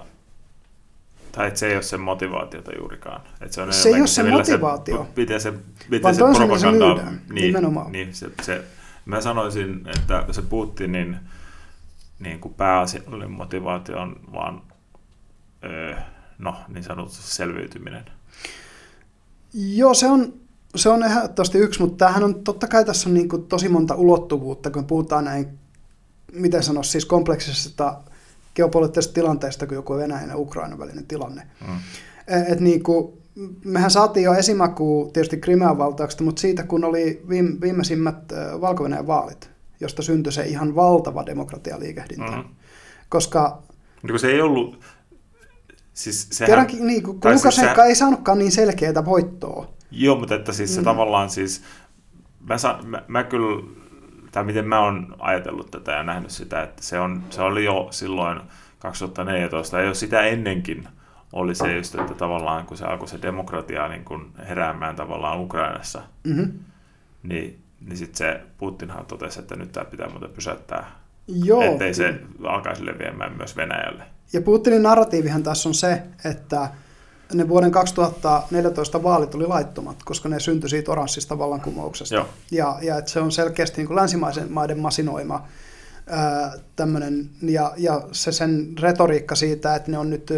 tai 1.37 1.47
että 1.47 1.59
se 1.59 1.67
ei 1.67 1.75
ole 1.75 1.83
sen 1.83 2.01
motivaatiota 2.01 2.71
juurikaan. 2.77 3.21
Että 3.41 3.55
se 3.55 3.61
on 3.61 3.73
se 3.73 3.89
ei 3.89 3.99
ole 3.99 4.07
se 4.07 4.23
motivaatio. 4.23 5.03
Se, 5.03 5.09
miten 5.15 5.41
se, 5.41 5.53
miten 5.89 6.15
se 6.15 6.21
propaganda... 6.21 6.97
Se 6.97 7.03
niin, 7.29 7.45
nimenomaan. 7.45 7.91
Niin, 7.91 8.13
se, 8.13 8.31
se, 8.41 8.63
mä 9.05 9.21
sanoisin, 9.21 9.89
että 9.97 10.25
se 10.31 10.41
Putinin 10.41 11.17
niin 12.19 12.39
kuin 12.39 12.53
pääasiallinen 12.53 13.31
motivaatio 13.31 13.99
on 13.99 14.15
vaan... 14.33 14.61
Öö, 15.63 15.95
no, 16.37 16.55
niin 16.67 16.83
sanotusti 16.83 17.35
selviytyminen? 17.35 18.05
Joo, 19.53 19.93
se 19.93 20.07
on, 20.07 20.33
se 20.75 20.89
on 20.89 21.03
ehdottomasti 21.03 21.57
yksi, 21.57 21.81
mutta 21.81 22.05
tämähän 22.05 22.23
on, 22.23 22.43
totta 22.43 22.67
kai 22.67 22.85
tässä 22.85 23.09
on 23.09 23.13
niin 23.13 23.29
kuin 23.29 23.47
tosi 23.47 23.69
monta 23.69 23.95
ulottuvuutta, 23.95 24.71
kun 24.71 24.85
puhutaan 24.85 25.25
näin, 25.25 25.59
miten 26.33 26.63
sanoisi, 26.63 26.91
siis 26.91 27.05
kompleksisesta 27.05 28.01
geopoliittisesta 28.57 29.13
tilanteesta, 29.13 29.67
kuin 29.67 29.75
joku 29.75 29.95
Venäjän 29.95 30.29
ja 30.29 30.37
Ukrainan 30.37 30.79
välinen 30.79 31.07
tilanne. 31.07 31.47
Mm. 31.67 31.75
E, 32.27 32.51
et 32.51 32.59
niin 32.59 32.83
kuin, 32.83 33.13
mehän 33.65 33.91
saatiin 33.91 34.23
jo 34.23 34.33
esimakuu 34.33 35.11
tietysti 35.11 35.37
Krimean 35.37 35.77
valtauksesta, 35.77 36.23
mutta 36.23 36.39
siitä 36.39 36.63
kun 36.63 36.83
oli 36.83 37.21
viime, 37.29 37.61
viimeisimmät 37.61 38.33
valko 38.61 38.83
vaalit, 39.07 39.49
josta 39.79 40.01
syntyi 40.01 40.31
se 40.31 40.43
ihan 40.43 40.75
valtava 40.75 41.25
demokratialiikehdintä. 41.25 42.31
Mm. 42.31 42.43
Koska... 43.09 43.63
Niin 44.03 44.11
kun 44.11 44.19
se 44.19 44.31
ei 44.31 44.41
ollut, 44.41 44.79
Siis 45.97 46.27
sehän, 46.31 46.49
Kerrankin, 46.49 46.87
niin, 46.87 47.03
kun 47.03 47.13
Lukashenka 47.15 47.51
siis 47.51 47.55
sehän, 47.55 47.87
ei 47.87 47.95
saanutkaan 47.95 48.39
niin 48.39 48.51
selkeää 48.51 49.05
voittoa. 49.05 49.73
Joo, 49.91 50.19
mutta 50.19 50.35
että 50.35 50.53
siis 50.53 50.75
se 50.75 50.81
mm. 50.81 50.85
tavallaan 50.85 51.29
siis, 51.29 51.61
mä, 52.49 52.57
sa, 52.57 52.79
mä, 52.85 53.03
mä 53.07 53.23
kyllä, 53.23 53.63
tai 54.37 54.43
miten 54.43 54.67
mä 54.67 54.79
oon 54.79 55.15
ajatellut 55.19 55.71
tätä 55.71 55.91
ja 55.91 56.03
nähnyt 56.03 56.31
sitä, 56.31 56.63
että 56.63 56.83
se, 56.83 56.99
on, 56.99 57.23
se 57.29 57.41
oli 57.41 57.65
jo 57.65 57.87
silloin 57.91 58.39
2014, 58.79 59.79
ja 59.79 59.85
jos 59.85 59.99
sitä 59.99 60.21
ennenkin 60.21 60.87
oli 61.33 61.55
se 61.55 61.75
just, 61.75 61.95
että 61.95 62.13
tavallaan 62.13 62.65
kun 62.65 62.77
se 62.77 62.85
alkoi 62.85 63.07
se 63.07 63.21
demokratia 63.21 63.87
niin 63.87 64.05
kun 64.05 64.31
heräämään 64.47 64.95
tavallaan 64.95 65.39
Ukrainassa, 65.39 66.01
mm-hmm. 66.23 66.59
niin, 67.23 67.59
niin 67.85 67.97
sitten 67.97 68.17
se 68.17 68.41
Putinhan 68.57 69.05
totesi, 69.05 69.39
että 69.39 69.55
nyt 69.55 69.71
tämä 69.71 69.85
pitää 69.85 70.09
muuten 70.09 70.29
pysäyttää, 70.29 70.91
Joo, 71.27 71.61
ettei 71.61 71.93
se 71.93 72.19
alkaisi 72.43 72.85
leviämään 72.85 73.37
myös 73.37 73.55
Venäjälle. 73.55 74.03
Ja 74.33 74.41
Putinin 74.41 74.83
narratiivihan 74.83 75.43
tässä 75.43 75.69
on 75.69 75.75
se, 75.75 76.03
että 76.25 76.69
ne 77.33 77.47
vuoden 77.47 77.71
2014 77.71 79.03
vaalit 79.03 79.35
oli 79.35 79.47
laittomat, 79.47 80.03
koska 80.05 80.29
ne 80.29 80.39
syntyi 80.39 80.69
siitä 80.69 80.91
oranssista 80.91 81.37
vallankumouksesta. 81.37 82.15
Joo. 82.15 82.25
Ja, 82.51 82.77
ja 82.81 82.97
että 82.97 83.11
se 83.11 83.19
on 83.19 83.31
selkeästi 83.31 83.77
niin 83.77 83.87
kuin 83.87 83.95
länsimaisen 83.95 84.51
maiden 84.51 84.79
masinoima 84.79 85.47
tämmöinen, 86.75 87.29
ja, 87.41 87.73
ja 87.77 88.01
se 88.11 88.31
sen 88.31 88.73
retoriikka 88.79 89.35
siitä, 89.35 89.75
että 89.75 89.91
ne 89.91 89.97
on 89.97 90.09
nyt 90.09 90.31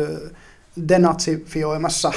denatsifioimassa 0.87 2.11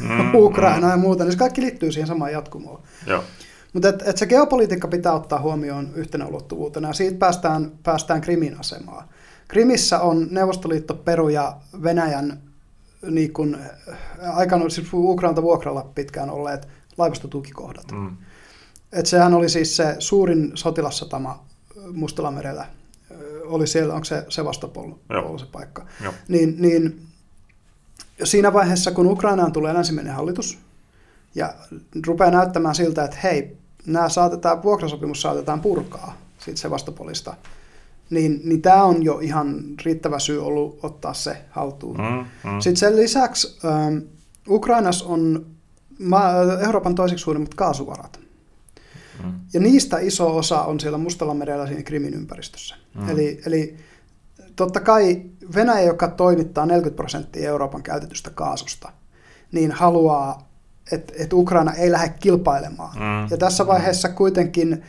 mm, 0.00 0.34
Ukrainaa 0.44 0.90
mm. 0.90 0.90
ja 0.90 0.96
muuta, 0.96 1.24
niin 1.24 1.32
se 1.32 1.38
kaikki 1.38 1.60
liittyy 1.60 1.92
siihen 1.92 2.06
samaan 2.06 2.32
jatkumoon. 2.32 2.82
Joo. 3.06 3.24
Mutta 3.72 3.88
et, 3.88 4.02
et 4.06 4.16
se 4.16 4.26
geopolitiikka 4.26 4.88
pitää 4.88 5.12
ottaa 5.12 5.40
huomioon 5.40 5.88
yhtenä 5.94 6.26
ulottuvuutena, 6.26 6.88
ja 6.88 6.94
siitä 6.94 7.18
päästään, 7.18 7.72
päästään 7.82 8.20
Krimin 8.20 8.60
asemaan. 8.60 9.08
Krimissä 9.48 10.00
on 10.00 10.26
Neuvostoliitto, 10.30 10.94
Peru 10.94 11.28
ja 11.28 11.56
Venäjän 11.82 12.47
niin 13.02 13.32
kun, 13.32 13.58
aikana, 14.32 14.68
siis 14.68 14.88
Ukrainalta 14.92 15.42
vuokralla 15.42 15.90
pitkään 15.94 16.30
olleet 16.30 16.68
laivastotukikohdat. 16.98 17.92
Mm. 17.92 18.16
Et 18.92 19.06
sehän 19.06 19.34
oli 19.34 19.48
siis 19.48 19.76
se 19.76 19.96
suurin 19.98 20.52
sotilassatama 20.54 21.44
Mustalla 21.92 22.30
merellä. 22.30 22.66
Oli 23.44 23.66
siellä, 23.66 23.94
onko 23.94 24.04
se 24.04 24.24
Sevastopol 24.28 24.92
ollut 25.10 25.40
se 25.40 25.46
paikka. 25.46 25.86
Joo. 26.04 26.12
Niin, 26.28 26.54
niin 26.58 27.06
siinä 28.24 28.52
vaiheessa, 28.52 28.90
kun 28.90 29.06
Ukrainaan 29.06 29.52
tulee 29.52 29.74
länsimeinen 29.74 30.14
hallitus, 30.14 30.58
ja 31.34 31.54
rupeaa 32.06 32.30
näyttämään 32.30 32.74
siltä, 32.74 33.04
että 33.04 33.16
hei, 33.22 33.56
nämä 33.86 34.08
saatetaan, 34.08 34.62
vuokrasopimus 34.62 35.22
saatetaan 35.22 35.60
purkaa 35.60 36.16
siitä 36.38 36.60
Sevastopolista, 36.60 37.34
niin, 38.10 38.40
niin 38.44 38.62
tämä 38.62 38.84
on 38.84 39.02
jo 39.02 39.18
ihan 39.18 39.64
riittävä 39.84 40.18
syy 40.18 40.46
ollut 40.46 40.78
ottaa 40.82 41.14
se 41.14 41.36
haltuun. 41.50 41.96
Mm, 41.96 42.50
mm. 42.50 42.60
Sitten 42.60 42.76
sen 42.76 42.96
lisäksi 42.96 43.58
ähm, 43.64 43.96
Ukrainassa 44.48 45.06
on 45.06 45.46
ma- 45.98 46.32
Euroopan 46.64 46.94
toiseksi 46.94 47.22
suurimmat 47.22 47.54
kaasuvarat. 47.54 48.20
Mm. 49.24 49.32
Ja 49.52 49.60
niistä 49.60 49.98
iso 49.98 50.36
osa 50.36 50.62
on 50.62 50.80
siellä 50.80 50.98
Mustalla 50.98 51.34
merellä 51.34 51.66
siinä 51.66 51.82
Krimin 51.82 52.14
ympäristössä. 52.14 52.74
Mm. 52.94 53.08
Eli, 53.08 53.40
eli 53.46 53.76
totta 54.56 54.80
kai 54.80 55.22
Venäjä, 55.54 55.86
joka 55.86 56.08
toimittaa 56.08 56.66
40 56.66 56.96
prosenttia 56.96 57.48
Euroopan 57.48 57.82
käytetystä 57.82 58.30
kaasusta, 58.30 58.92
niin 59.52 59.72
haluaa, 59.72 60.48
että 60.92 61.12
et 61.16 61.32
Ukraina 61.32 61.72
ei 61.72 61.92
lähde 61.92 62.14
kilpailemaan. 62.20 62.96
Mm. 62.96 63.28
Ja 63.30 63.36
tässä 63.36 63.66
vaiheessa 63.66 64.08
kuitenkin 64.08 64.82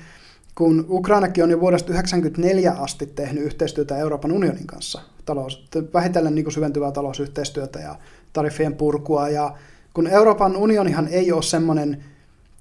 kun 0.59 0.85
Ukrainakin 0.89 1.43
on 1.43 1.49
jo 1.49 1.59
vuodesta 1.59 1.87
1994 1.87 2.83
asti 2.83 3.05
tehnyt 3.05 3.43
yhteistyötä 3.43 3.97
Euroopan 3.97 4.31
unionin 4.31 4.67
kanssa, 4.67 5.01
talous, 5.25 5.67
vähitellen 5.93 6.35
niin 6.35 6.51
syventyvää 6.51 6.91
talousyhteistyötä 6.91 7.79
ja 7.79 7.95
tariffien 8.33 8.75
purkua, 8.75 9.29
ja 9.29 9.57
kun 9.93 10.07
Euroopan 10.07 10.57
unionihan 10.57 11.07
ei 11.07 11.31
ole 11.31 11.43
semmoinen, 11.43 12.03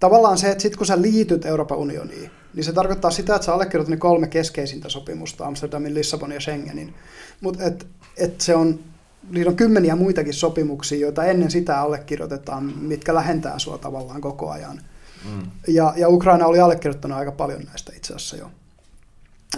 tavallaan 0.01 0.39
se, 0.39 0.51
että 0.51 0.63
sitten 0.63 0.79
kun 0.79 0.87
sä 0.87 1.03
liityt 1.03 1.45
Euroopan 1.45 1.79
unioniin, 1.79 2.31
niin 2.55 2.65
se 2.65 2.73
tarkoittaa 2.73 3.11
sitä, 3.11 3.35
että 3.35 3.47
sä 3.47 3.55
allekirjoitat 3.55 3.91
ne 3.91 3.97
kolme 3.97 4.27
keskeisintä 4.27 4.89
sopimusta, 4.89 5.47
Amsterdamin, 5.47 5.95
Lissabonin 5.95 6.35
ja 6.35 6.41
Schengenin, 6.41 6.95
mutta 7.41 7.65
et, 7.65 7.87
et 8.17 8.41
se 8.41 8.55
on, 8.55 8.81
niillä 9.31 9.51
on 9.51 9.57
kymmeniä 9.57 9.97
muitakin 9.97 10.35
sopimuksia, 10.35 10.99
joita 10.99 11.25
ennen 11.25 11.51
sitä 11.51 11.81
allekirjoitetaan, 11.81 12.65
mitkä 12.81 13.15
lähentää 13.15 13.59
sua 13.59 13.79
tavallaan 13.79 14.21
koko 14.21 14.51
ajan. 14.51 14.81
Mm. 15.25 15.51
Ja, 15.69 15.95
ja 15.97 16.09
Ukraina 16.09 16.47
oli 16.47 16.61
allekirjoittanut 16.61 17.19
aika 17.19 17.33
paljon 17.33 17.63
näistä 17.63 17.93
itse 17.97 18.15
asiassa 18.15 18.37
jo. 18.37 18.51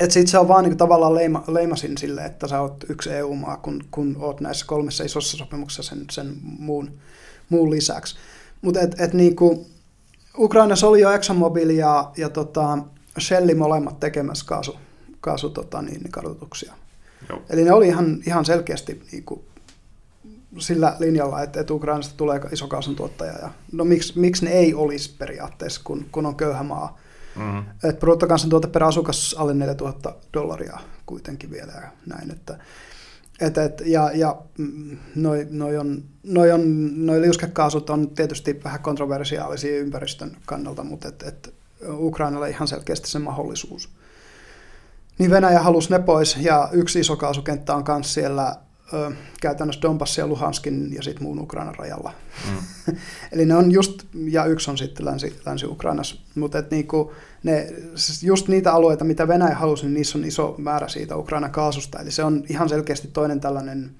Että 0.00 0.14
sitten 0.14 0.30
se 0.30 0.38
on 0.38 0.48
vaan 0.48 0.64
niin 0.64 0.76
tavallaan 0.76 1.14
leima, 1.14 1.44
leimasin 1.48 1.98
sille, 1.98 2.24
että 2.24 2.48
sä 2.48 2.60
oot 2.60 2.84
yksi 2.88 3.10
EU-maa, 3.10 3.56
kun, 3.56 3.84
kun 3.90 4.16
oot 4.20 4.40
näissä 4.40 4.66
kolmessa 4.66 5.04
isossa 5.04 5.36
sopimuksessa 5.36 5.82
sen, 5.82 6.04
sen 6.10 6.36
muun, 6.42 6.90
muun 7.48 7.70
lisäksi. 7.70 8.16
Mutta 8.62 8.80
et, 8.80 9.00
et 9.00 9.14
niin 9.14 9.36
kuin, 9.36 9.66
Ukrainassa 10.38 10.88
oli 10.88 11.00
jo 11.00 11.12
ExxonMobil 11.12 11.70
ja, 11.70 12.10
ja 12.16 12.28
tota 12.28 12.78
Shelli 13.18 13.54
molemmat 13.54 14.00
tekemässä 14.00 14.44
kaasu, 14.46 14.76
kaasu 15.20 15.50
tota, 15.50 15.82
niin, 15.82 16.10
kartoituksia. 16.10 16.74
Joo. 17.28 17.42
Eli 17.50 17.64
ne 17.64 17.72
oli 17.72 17.86
ihan, 17.86 18.18
ihan 18.26 18.44
selkeästi 18.44 19.02
niin 19.12 19.24
kuin, 19.24 19.40
sillä 20.58 20.96
linjalla, 20.98 21.42
että, 21.42 21.60
että 21.60 21.74
Ukrainasta 21.74 22.14
tulee 22.16 22.40
iso 22.52 22.68
kaasun 22.68 22.96
tuottaja. 22.96 23.32
Ja, 23.32 23.50
no 23.72 23.84
miksi, 23.84 24.18
miksi 24.18 24.44
ne 24.44 24.50
ei 24.50 24.74
olisi 24.74 25.14
periaatteessa, 25.18 25.80
kun, 25.84 26.06
kun 26.12 26.26
on 26.26 26.36
köyhä 26.36 26.62
maa. 26.62 26.98
Mm-hmm. 27.36 27.62
Että 27.84 28.00
bruttokansantuote 28.00 28.68
per 28.68 28.84
asukas 28.84 29.34
alle 29.38 29.54
4000 29.54 30.14
dollaria 30.34 30.78
kuitenkin 31.06 31.50
vielä 31.50 31.72
ja 31.72 31.90
näin. 32.06 32.30
Että, 32.30 32.58
et, 33.40 33.58
et, 33.58 33.82
ja 33.86 34.10
ja 34.14 34.36
mm, 34.58 34.98
noi, 35.14 35.46
noi, 35.50 35.76
on, 35.76 36.02
noi, 36.22 36.52
on, 36.52 36.62
noi 37.06 37.20
liuskekaasut 37.20 37.90
on 37.90 38.10
tietysti 38.10 38.60
vähän 38.64 38.80
kontroversiaalisia 38.80 39.78
ympäristön 39.78 40.36
kannalta, 40.46 40.84
mutta 40.84 41.08
et, 41.08 41.22
et 41.22 41.54
Ukrainalle 41.88 42.50
ihan 42.50 42.68
selkeästi 42.68 43.10
se 43.10 43.18
mahdollisuus. 43.18 43.88
Niin 45.18 45.30
Venäjä 45.30 45.60
halusi 45.60 45.90
ne 45.90 45.98
pois 45.98 46.36
ja 46.40 46.68
yksi 46.72 47.00
iso 47.00 47.16
kaasukenttä 47.16 47.74
on 47.74 47.84
myös 47.88 48.14
siellä 48.14 48.56
ö, 48.92 49.12
käytännössä 49.40 49.82
Donbassin 49.82 50.22
ja 50.22 50.26
Luhanskin 50.26 50.94
ja 50.94 51.02
sitten 51.02 51.22
muun 51.22 51.38
Ukrainan 51.38 51.74
rajalla. 51.74 52.12
Mm. 52.50 52.56
Eli 53.32 53.46
ne 53.46 53.54
on 53.54 53.72
just, 53.72 54.06
ja 54.14 54.44
yksi 54.44 54.70
on 54.70 54.78
sitten 54.78 55.06
Länsi, 55.06 55.40
Länsi-Ukrainassa, 55.46 56.20
mutta 56.34 56.62
niinku, 56.70 57.12
ne, 57.42 57.66
siis 57.94 58.22
just 58.22 58.48
niitä 58.48 58.72
alueita, 58.72 59.04
mitä 59.04 59.28
Venäjä 59.28 59.54
halusi, 59.54 59.84
niin 59.84 59.94
niissä 59.94 60.18
on 60.18 60.24
iso 60.24 60.54
määrä 60.58 60.88
siitä 60.88 61.16
Ukrainan 61.16 61.50
kaasusta. 61.50 61.98
Eli 61.98 62.10
se 62.10 62.24
on 62.24 62.44
ihan 62.48 62.68
selkeästi 62.68 63.08
toinen 63.08 63.40
tällainen 63.40 63.90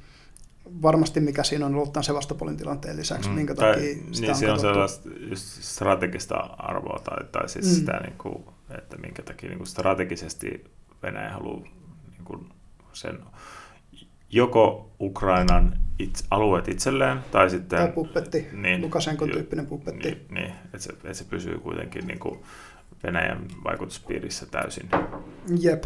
varmasti 0.82 1.20
mikä 1.20 1.42
siinä 1.42 1.66
on 1.66 1.74
ollut 1.74 1.92
tämän 1.92 2.04
Sevastopolin 2.04 2.56
tilanteen 2.56 2.96
lisäksi, 2.96 3.28
mm, 3.28 3.34
minkä 3.34 3.54
tai, 3.54 3.72
takia 3.72 3.94
sitä 3.94 4.20
niin, 4.20 4.30
on 4.30 4.36
siinä 4.36 4.52
on 4.52 4.60
sellaista 4.60 5.08
just 5.30 5.62
strategista 5.62 6.36
arvoa, 6.58 7.00
tai, 7.04 7.24
tai 7.32 7.48
siis 7.48 7.66
mm. 7.66 7.72
sitä, 7.72 8.00
niin 8.02 8.18
kuin, 8.18 8.44
että 8.78 8.96
minkä 8.96 9.22
takia 9.22 9.48
niin 9.48 9.58
kuin 9.58 9.66
strategisesti 9.66 10.64
Venäjä 11.02 11.32
haluaa 11.32 11.62
niin 12.10 12.24
kuin 12.24 12.48
sen 12.92 13.18
joko 14.30 14.90
Ukrainan 15.00 15.76
itse, 15.98 16.24
alueet 16.30 16.68
itselleen, 16.68 17.18
tai 17.30 17.50
sitten... 17.50 17.78
Tai 17.78 17.88
puppetti, 17.88 18.46
niin, 18.52 18.80
Lukasenkon 18.80 19.30
tyyppinen 19.30 19.66
puppetti. 19.66 20.08
Niin, 20.08 20.26
niin 20.30 20.52
että, 20.64 20.78
se, 20.78 20.92
että 20.92 21.14
se 21.14 21.24
pysyy 21.24 21.58
kuitenkin 21.58 22.06
niin 22.06 22.18
kuin 22.18 22.40
Venäjän 23.04 23.46
vaikutuspiirissä 23.64 24.46
täysin. 24.46 24.88
Jep. 25.60 25.84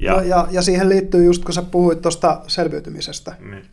Ja, 0.00 0.12
no, 0.12 0.20
ja, 0.20 0.48
ja 0.50 0.62
siihen 0.62 0.88
liittyy 0.88 1.24
just, 1.24 1.44
kun 1.44 1.54
sä 1.54 1.62
puhuit 1.62 2.02
tuosta 2.02 2.42
selviytymisestä, 2.46 3.36
niin. 3.50 3.64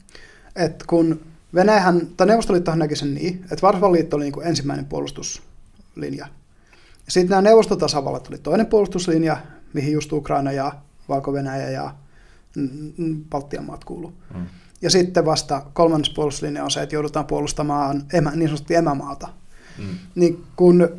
että 0.56 0.86
kun 0.88 1.22
Venäjähän, 1.56 2.08
tai 2.18 2.28
Neuvostoliittohan 2.28 2.80
näki 2.80 2.96
sen 2.96 3.14
niin, 3.14 3.42
että 3.44 3.62
Varsovan 3.62 3.92
liitto 3.92 4.16
oli 4.16 4.24
niin 4.24 4.34
kuin 4.34 4.48
ensimmäinen 4.48 4.86
puolustuslinja. 4.86 6.28
Sitten 7.08 7.30
nämä 7.30 7.42
neuvostotasavallat 7.42 8.28
oli 8.28 8.38
toinen 8.38 8.66
puolustuslinja, 8.66 9.38
mihin 9.74 9.94
just 9.94 10.14
Ukraina 10.14 10.52
ja 10.52 10.72
Valko-Venäjä 11.10 11.70
ja 11.70 11.92
Baltian 13.30 13.66
maat 13.66 13.84
kuuluu. 13.84 14.14
Mm. 14.36 14.46
Ja 14.82 14.90
sitten 14.90 15.26
vasta 15.26 15.62
kolmannes 15.74 16.10
puolustuslinja 16.10 16.64
on 16.64 16.72
se, 16.72 16.82
että 16.82 16.96
joudutaan 16.96 17.26
puolustamaan 17.26 18.04
emä, 18.14 18.32
niin 18.32 18.50
sanotusti 18.50 18.76
emämaata. 18.76 19.28
Mm. 19.78 19.98
Niin 20.16 20.44
kun 20.56 20.90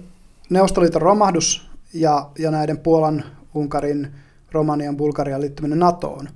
Neuvostoliiton 0.51 1.03
romahdus 1.03 1.71
ja, 1.93 2.31
ja 2.39 2.51
näiden 2.51 2.79
Puolan, 2.79 3.25
Unkarin, 3.55 4.15
Romanian, 4.53 4.97
Bulgarian 4.97 5.41
liittyminen 5.41 5.79
NATOon, 5.79 6.29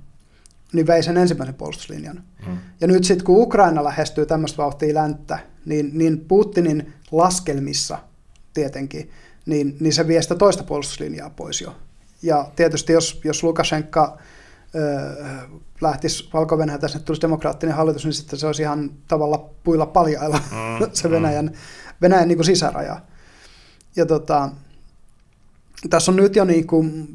niin 0.73 0.87
vei 0.87 1.03
sen 1.03 1.17
ensimmäisen 1.17 1.55
puolustuslinjan. 1.55 2.23
Mm. 2.47 2.57
Ja 2.81 2.87
nyt 2.87 3.03
sitten 3.03 3.25
kun 3.25 3.41
Ukraina 3.41 3.83
lähestyy 3.83 4.25
tämmöistä 4.25 4.57
vauhtia 4.57 4.93
länttä, 4.93 5.39
niin, 5.65 5.91
niin 5.93 6.19
Putinin 6.19 6.93
laskelmissa 7.11 7.97
tietenkin, 8.53 9.09
niin, 9.45 9.77
niin 9.79 9.93
se 9.93 10.07
vie 10.07 10.21
sitä 10.21 10.35
toista 10.35 10.63
puolustuslinjaa 10.63 11.29
pois 11.29 11.61
jo. 11.61 11.75
Ja 12.21 12.51
tietysti 12.55 12.93
jos, 12.93 13.21
jos 13.23 13.43
Lukashenka 13.43 14.17
lähtisi 15.81 16.29
valko 16.33 16.57
tässä 16.79 16.99
tulisi 16.99 17.21
demokraattinen 17.21 17.75
hallitus, 17.75 18.05
niin 18.05 18.13
sitten 18.13 18.39
se 18.39 18.47
olisi 18.47 18.61
ihan 18.61 18.91
tavalla 19.07 19.49
puilla 19.63 19.85
paljailla 19.85 20.37
mm, 20.51 20.89
se. 20.93 21.11
Venäjän, 21.11 21.45
mm. 21.45 21.53
Venäjän 22.01 22.27
niin 22.27 22.37
kuin 22.37 22.45
sisäraja. 22.45 23.01
Ja 23.95 24.05
tota, 24.05 24.49
tässä 25.89 26.11
on 26.11 26.15
nyt 26.15 26.35
jo 26.35 26.45
niin 26.45 26.67
kuin 26.67 27.07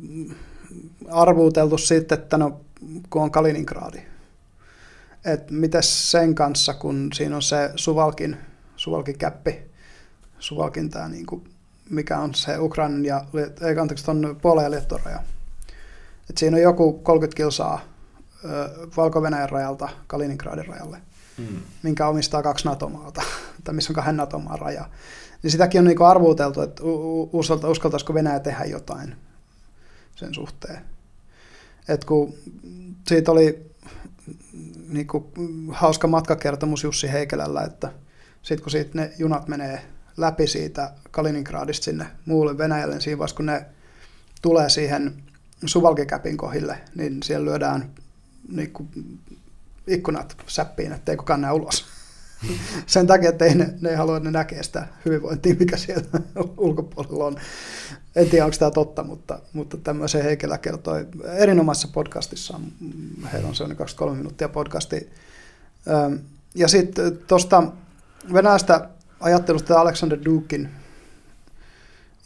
arvuuteltu 1.11 1.79
sitten, 1.79 2.19
että 2.19 2.38
no, 2.38 2.61
kun 3.11 3.23
on 3.23 3.31
Kaliningradi, 3.31 4.03
että 5.25 5.53
miten 5.53 5.83
sen 5.83 6.35
kanssa, 6.35 6.75
kun 6.75 7.09
siinä 7.14 7.37
on 7.37 7.42
se 7.42 7.71
Suvalkin, 7.77 8.37
Suvalkin 8.77 9.19
käppi, 9.19 9.62
Suvalkin 10.38 10.90
tämä, 10.90 11.09
niin 11.09 11.27
kuin, 11.27 11.45
mikä 11.90 12.19
on 12.19 12.35
se 12.35 12.59
Ukrainan 12.59 13.05
ja, 13.05 13.25
ei 13.61 13.79
anteeksi, 13.79 14.05
tuon 14.05 14.38
Puolen 14.42 14.64
ja 14.64 14.71
Liettuan 14.71 15.01
raja 15.05 15.21
et 16.30 16.38
siinä 16.38 16.56
on 16.56 16.62
joku 16.62 16.92
30 16.92 17.36
kilsaa 17.36 17.80
Valko-Venäjän 18.96 19.50
rajalta 19.50 19.88
Kaliningradin 20.06 20.66
rajalle, 20.66 20.98
mm. 21.38 21.60
minkä 21.82 22.08
omistaa 22.08 22.42
kaksi 22.42 22.64
NATO-maata, 22.64 23.22
tai 23.64 23.74
missä 23.74 23.90
on 23.90 23.94
kahden 23.94 24.16
NATO-maan 24.16 24.58
raja. 24.58 24.84
Niin 25.42 25.50
sitäkin 25.50 25.78
on 25.78 25.84
niinku 25.84 26.04
arvuuteltu, 26.04 26.60
että 26.60 26.82
uskaltaisiko 27.68 28.14
Venäjä 28.14 28.40
tehdä 28.40 28.64
jotain 28.64 29.16
sen 30.16 30.34
suhteen. 30.34 30.80
Et 31.88 32.04
kun 32.04 32.34
siitä 33.08 33.32
oli 33.32 33.66
niinku 34.88 35.32
hauska 35.68 36.08
matkakertomus 36.08 36.84
Jussi 36.84 37.12
Heikelällä, 37.12 37.62
että 37.62 37.92
sitten 38.42 38.62
kun 38.62 38.70
siitä 38.70 38.90
ne 38.94 39.12
junat 39.18 39.48
menee 39.48 39.82
läpi 40.16 40.46
siitä 40.46 40.92
Kaliningradista 41.10 41.84
sinne 41.84 42.06
muulle 42.26 42.58
Venäjälle, 42.58 42.94
niin 42.94 43.02
siinä 43.02 43.18
vaiheessa 43.18 43.36
kun 43.36 43.46
ne 43.46 43.66
tulee 44.42 44.68
siihen 44.68 45.22
Suvalkikäpin 45.64 46.37
kohille, 46.37 46.79
niin 46.95 47.23
siellä 47.23 47.45
lyödään 47.45 47.90
niin 48.49 48.73
kuin 48.73 48.88
ikkunat 49.87 50.37
säppiin, 50.47 50.92
ettei 50.92 51.16
kukaan 51.16 51.40
näe 51.40 51.53
ulos. 51.53 51.85
Sen 52.87 53.07
takia, 53.07 53.29
että 53.29 53.45
ei 53.45 53.55
ne, 53.55 53.75
ne 53.81 53.90
ei 53.90 53.97
halua, 53.97 54.16
että 54.16 54.29
ne 54.29 54.38
näkee 54.38 54.62
sitä 54.62 54.87
hyvinvointia, 55.05 55.55
mikä 55.59 55.77
siellä 55.77 56.05
ulkopuolella 56.59 57.25
on. 57.25 57.37
En 58.16 58.31
tiedä, 58.31 58.45
onko 58.45 58.57
tämä 58.59 58.71
totta, 58.71 59.05
mutta, 59.05 59.38
mutta 59.53 59.77
tämmöisen 59.77 60.23
Heikelä 60.23 60.59
kertoi 60.59 61.07
erinomaisessa 61.25 61.88
podcastissa. 61.92 62.61
Heillä 63.33 63.49
on 63.49 63.55
sellainen 63.55 63.77
23 63.77 64.16
minuuttia 64.16 64.49
podcasti. 64.49 65.11
Ja 66.55 66.69
sitten 66.69 67.19
tuosta 67.27 67.73
venäjästä 68.33 68.88
ajattelusta 69.21 69.81
Alexander 69.81 70.19
Dukin, 70.25 70.69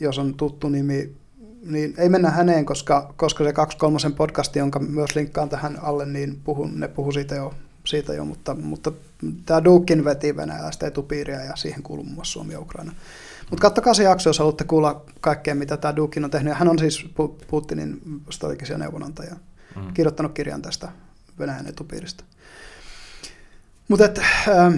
jos 0.01 0.19
on 0.19 0.35
tuttu 0.35 0.69
nimi, 0.69 1.16
niin 1.62 1.94
ei 1.99 2.09
mennä 2.09 2.31
häneen, 2.31 2.66
koska, 2.66 3.14
koska 3.16 3.44
se 3.44 3.53
23 3.53 4.16
podcasti, 4.16 4.59
jonka 4.59 4.79
myös 4.79 5.14
linkkaan 5.14 5.49
tähän 5.49 5.79
alle, 5.83 6.07
niin 6.07 6.40
puhun, 6.44 6.81
ne 6.81 6.88
puhu 6.88 7.12
siitä 7.12 7.35
jo, 7.35 7.55
siitä 7.85 8.14
jo 8.14 8.25
mutta, 8.25 8.55
mutta 8.55 8.92
tämä 9.46 9.64
Dukin 9.64 10.05
veti 10.05 10.37
venäläistä 10.37 10.87
etupiiriä 10.87 11.44
ja 11.44 11.57
siihen 11.57 11.83
kuuluu 11.83 12.05
muun 12.05 12.14
muassa 12.14 12.33
Suomi 12.33 12.53
ja 12.53 12.61
Ukraina. 12.61 12.92
Mutta 13.51 13.62
kattokaa 13.62 13.94
se 13.94 14.03
jakso, 14.03 14.29
jos 14.29 14.38
haluatte 14.38 14.64
kuulla 14.64 15.05
kaikkea, 15.20 15.55
mitä 15.55 15.77
tämä 15.77 15.96
Dukin 15.96 16.25
on 16.25 16.31
tehnyt. 16.31 16.55
Hän 16.55 16.68
on 16.68 16.79
siis 16.79 17.07
Putinin 17.51 18.01
strategisia 18.31 18.79
neuvonantaja, 18.79 19.37
mm. 19.77 19.92
kirjoittanut 19.94 20.33
kirjan 20.33 20.62
tästä 20.62 20.88
Venäjän 21.38 21.66
etupiiristä. 21.66 22.25
Mutta 23.88 24.05
ähm, 24.49 24.75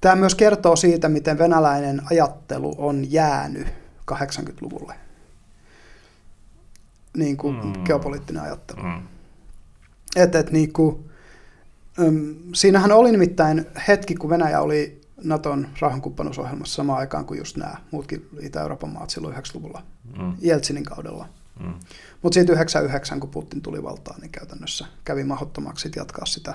tämä 0.00 0.16
myös 0.16 0.34
kertoo 0.34 0.76
siitä, 0.76 1.08
miten 1.08 1.38
venäläinen 1.38 2.02
ajattelu 2.10 2.74
on 2.78 3.12
jäänyt 3.12 3.66
80-luvulle. 4.12 5.09
Niin 7.16 7.36
kuin 7.36 7.56
mm. 7.64 7.84
geopoliittinen 7.84 8.42
ajattelu. 8.42 8.82
Mm. 8.82 9.02
Et, 10.16 10.34
et, 10.34 10.50
niin 10.50 10.72
kuin, 10.72 11.10
äm, 12.06 12.34
siinähän 12.54 12.92
oli 12.92 13.12
nimittäin 13.12 13.66
hetki, 13.88 14.14
kun 14.14 14.30
Venäjä 14.30 14.60
oli 14.60 15.00
Naton 15.24 15.68
rauhankumppanuusohjelmassa 15.80 16.74
samaan 16.74 16.98
aikaan 16.98 17.24
kuin 17.24 17.38
just 17.38 17.56
nämä 17.56 17.76
muutkin 17.90 18.28
Itä-Euroopan 18.40 18.90
maat 18.90 19.10
silloin 19.10 19.34
90-luvulla, 19.34 19.82
mm. 20.18 20.32
Jeltsinin 20.40 20.84
kaudella. 20.84 21.28
Mm. 21.60 21.74
Mutta 22.22 22.34
sitten 22.34 22.54
99, 22.54 23.20
kun 23.20 23.30
Putin 23.30 23.62
tuli 23.62 23.82
valtaan, 23.82 24.20
niin 24.20 24.30
käytännössä 24.30 24.86
kävi 25.04 25.24
mahdottomaksi 25.24 25.90
jatkaa 25.96 26.26
sitä. 26.26 26.54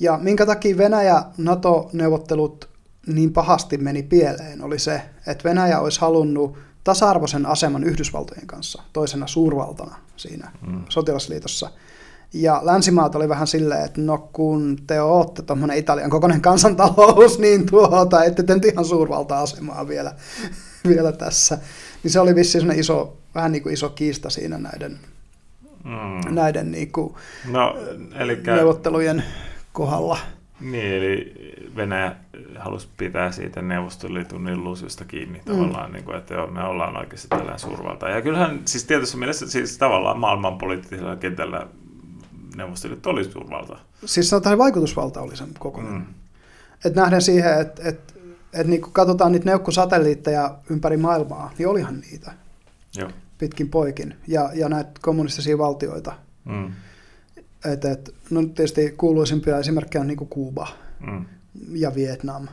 Ja 0.00 0.18
minkä 0.22 0.46
takia 0.46 0.78
Venäjä-NATO-neuvottelut 0.78 2.68
niin 3.06 3.32
pahasti 3.32 3.78
meni 3.78 4.02
pieleen, 4.02 4.62
oli 4.62 4.78
se, 4.78 5.02
että 5.26 5.48
Venäjä 5.48 5.80
olisi 5.80 6.00
halunnut 6.00 6.58
tasa-arvoisen 6.84 7.46
aseman 7.46 7.84
Yhdysvaltojen 7.84 8.46
kanssa, 8.46 8.82
toisena 8.92 9.26
suurvaltana 9.26 9.96
siinä 10.16 10.50
mm. 10.66 10.84
sotilasliitossa. 10.88 11.70
Ja 12.34 12.60
länsimaat 12.62 13.14
oli 13.14 13.28
vähän 13.28 13.46
silleen, 13.46 13.84
että 13.84 14.00
no 14.00 14.18
kun 14.32 14.78
te 14.86 15.00
olette 15.00 15.42
tuommoinen 15.42 15.78
Italian 15.78 16.10
kokoinen 16.10 16.40
kansantalous, 16.40 17.38
niin 17.38 17.66
tuota, 17.66 18.24
ette 18.24 18.42
te 18.42 18.68
ihan 18.72 18.84
suurvalta-asemaa 18.84 19.88
vielä, 19.88 20.14
vielä 20.88 21.12
tässä. 21.12 21.58
Niin 22.02 22.10
se 22.10 22.20
oli 22.20 22.34
vissiin 22.34 22.72
iso, 22.72 23.16
vähän 23.34 23.52
niin 23.52 23.62
kuin 23.62 23.72
iso 23.72 23.88
kiista 23.88 24.30
siinä 24.30 24.58
näiden, 24.58 24.98
mm. 25.84 26.34
näiden 26.34 26.70
niin 26.70 26.92
kuin 26.92 27.14
no, 27.50 27.76
elikkä... 28.18 28.56
neuvottelujen 28.56 29.24
kohdalla. 29.72 30.18
Niin, 30.60 30.92
eli 30.92 31.34
Venäjä 31.76 32.16
halusi 32.58 32.88
pitää 32.96 33.32
siitä 33.32 33.62
Neuvostoliiton 33.62 34.48
illuusiosta 34.48 35.04
kiinni 35.04 35.38
mm. 35.38 35.52
tavallaan, 35.52 35.92
niin 35.92 36.04
kuin, 36.04 36.16
että 36.16 36.34
joo, 36.34 36.46
me 36.46 36.64
ollaan 36.64 36.96
oikeasti 36.96 37.28
tällainen 37.28 37.58
suurvalta. 37.58 38.08
Ja 38.08 38.22
kyllähän 38.22 38.60
siis 38.64 38.84
tietysti 38.84 39.16
mielessä 39.16 39.46
siis 39.46 39.78
tavallaan 39.78 40.18
maailmanpoliittisella 40.18 41.16
kentällä 41.16 41.66
Neuvostoliitto 42.56 43.10
oli 43.10 43.24
suurvalta. 43.24 43.78
Siis 44.04 44.30
sanotaan, 44.30 44.58
vaikutusvalta 44.58 45.20
oli 45.20 45.36
sen 45.36 45.48
kokonaan. 45.58 45.94
Mm. 45.94 46.06
Et 46.84 46.94
nähden 46.94 47.22
siihen, 47.22 47.60
että 47.60 47.88
et, 47.88 48.14
et 48.52 48.66
niin 48.66 48.82
kun 48.82 48.92
katsotaan 48.92 49.32
niitä 49.32 49.46
neukkosatelliitteja 49.46 50.54
ympäri 50.70 50.96
maailmaa, 50.96 51.50
niin 51.58 51.68
olihan 51.68 52.00
niitä 52.00 52.32
Joo. 52.96 53.10
pitkin 53.38 53.68
poikin. 53.68 54.14
Ja, 54.28 54.50
ja 54.54 54.68
näitä 54.68 54.90
kommunistisia 55.00 55.58
valtioita. 55.58 56.12
Mm. 56.44 56.72
Et, 57.72 57.84
et, 57.84 58.14
no 58.30 58.42
tietysti 58.42 58.94
kuuluisimpia 58.96 59.58
esimerkkejä 59.58 60.00
on 60.00 60.06
niin 60.06 60.16
Kuuba 60.16 60.68
mm. 61.00 61.24
Ja 61.72 61.94
Vietnam 61.94 62.48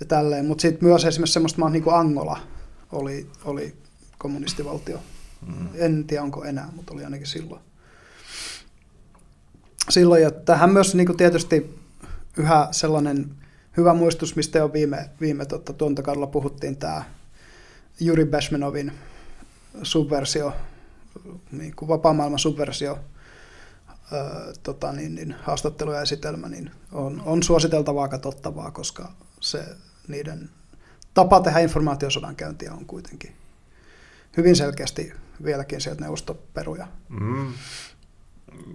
ja 0.00 0.06
tälleen. 0.06 0.46
Mutta 0.46 0.62
sitten 0.62 0.88
myös 0.88 1.04
esimerkiksi 1.04 1.32
semmoista 1.32 1.60
maat 1.60 1.72
niin 1.72 1.82
kuin 1.82 1.96
Angola 1.96 2.40
oli, 2.92 3.30
oli 3.44 3.74
kommunistivaltio. 4.18 4.98
Mm. 5.46 5.68
En 5.74 6.04
tiedä 6.04 6.22
onko 6.22 6.44
enää, 6.44 6.68
mutta 6.76 6.94
oli 6.94 7.04
ainakin 7.04 7.26
silloin 7.26 7.60
silloin. 9.90 10.22
Ja 10.22 10.30
tähän 10.30 10.72
myös 10.72 10.94
niin 10.94 11.06
kuin 11.06 11.16
tietysti 11.16 11.78
yhä 12.36 12.68
sellainen 12.70 13.30
hyvä 13.76 13.94
muistus, 13.94 14.36
mistä 14.36 14.58
jo 14.58 14.72
viime, 14.72 15.10
viime 15.20 15.46
tuota, 15.46 15.72
tuontakaudella 15.72 16.26
puhuttiin, 16.26 16.76
tämä 16.76 17.04
Juri 18.00 18.24
Bashmanovin 18.24 18.92
subversio, 19.82 20.52
niin 21.52 21.76
kuin 21.76 21.88
vapaa-maailman 21.88 22.38
subversio, 22.38 22.98
tota, 24.62 24.92
niin, 24.92 25.14
niin, 25.14 25.34
haastattelu 25.42 25.92
ja 25.92 26.00
esitelmä, 26.00 26.48
niin 26.48 26.70
on, 26.92 27.22
on 27.26 27.42
suositeltavaa 27.42 28.08
katsottavaa, 28.08 28.70
koska 28.70 29.12
se 29.40 29.64
niiden 30.08 30.50
tapa 31.14 31.40
tehdä 31.40 31.58
informaatiosodan 31.58 32.36
käyntiä 32.36 32.72
on 32.72 32.86
kuitenkin 32.86 33.32
hyvin 34.36 34.56
selkeästi 34.56 35.12
vieläkin 35.44 35.80
sieltä 35.80 36.00
neuvostoperuja. 36.00 36.86
Mm. 37.08 37.52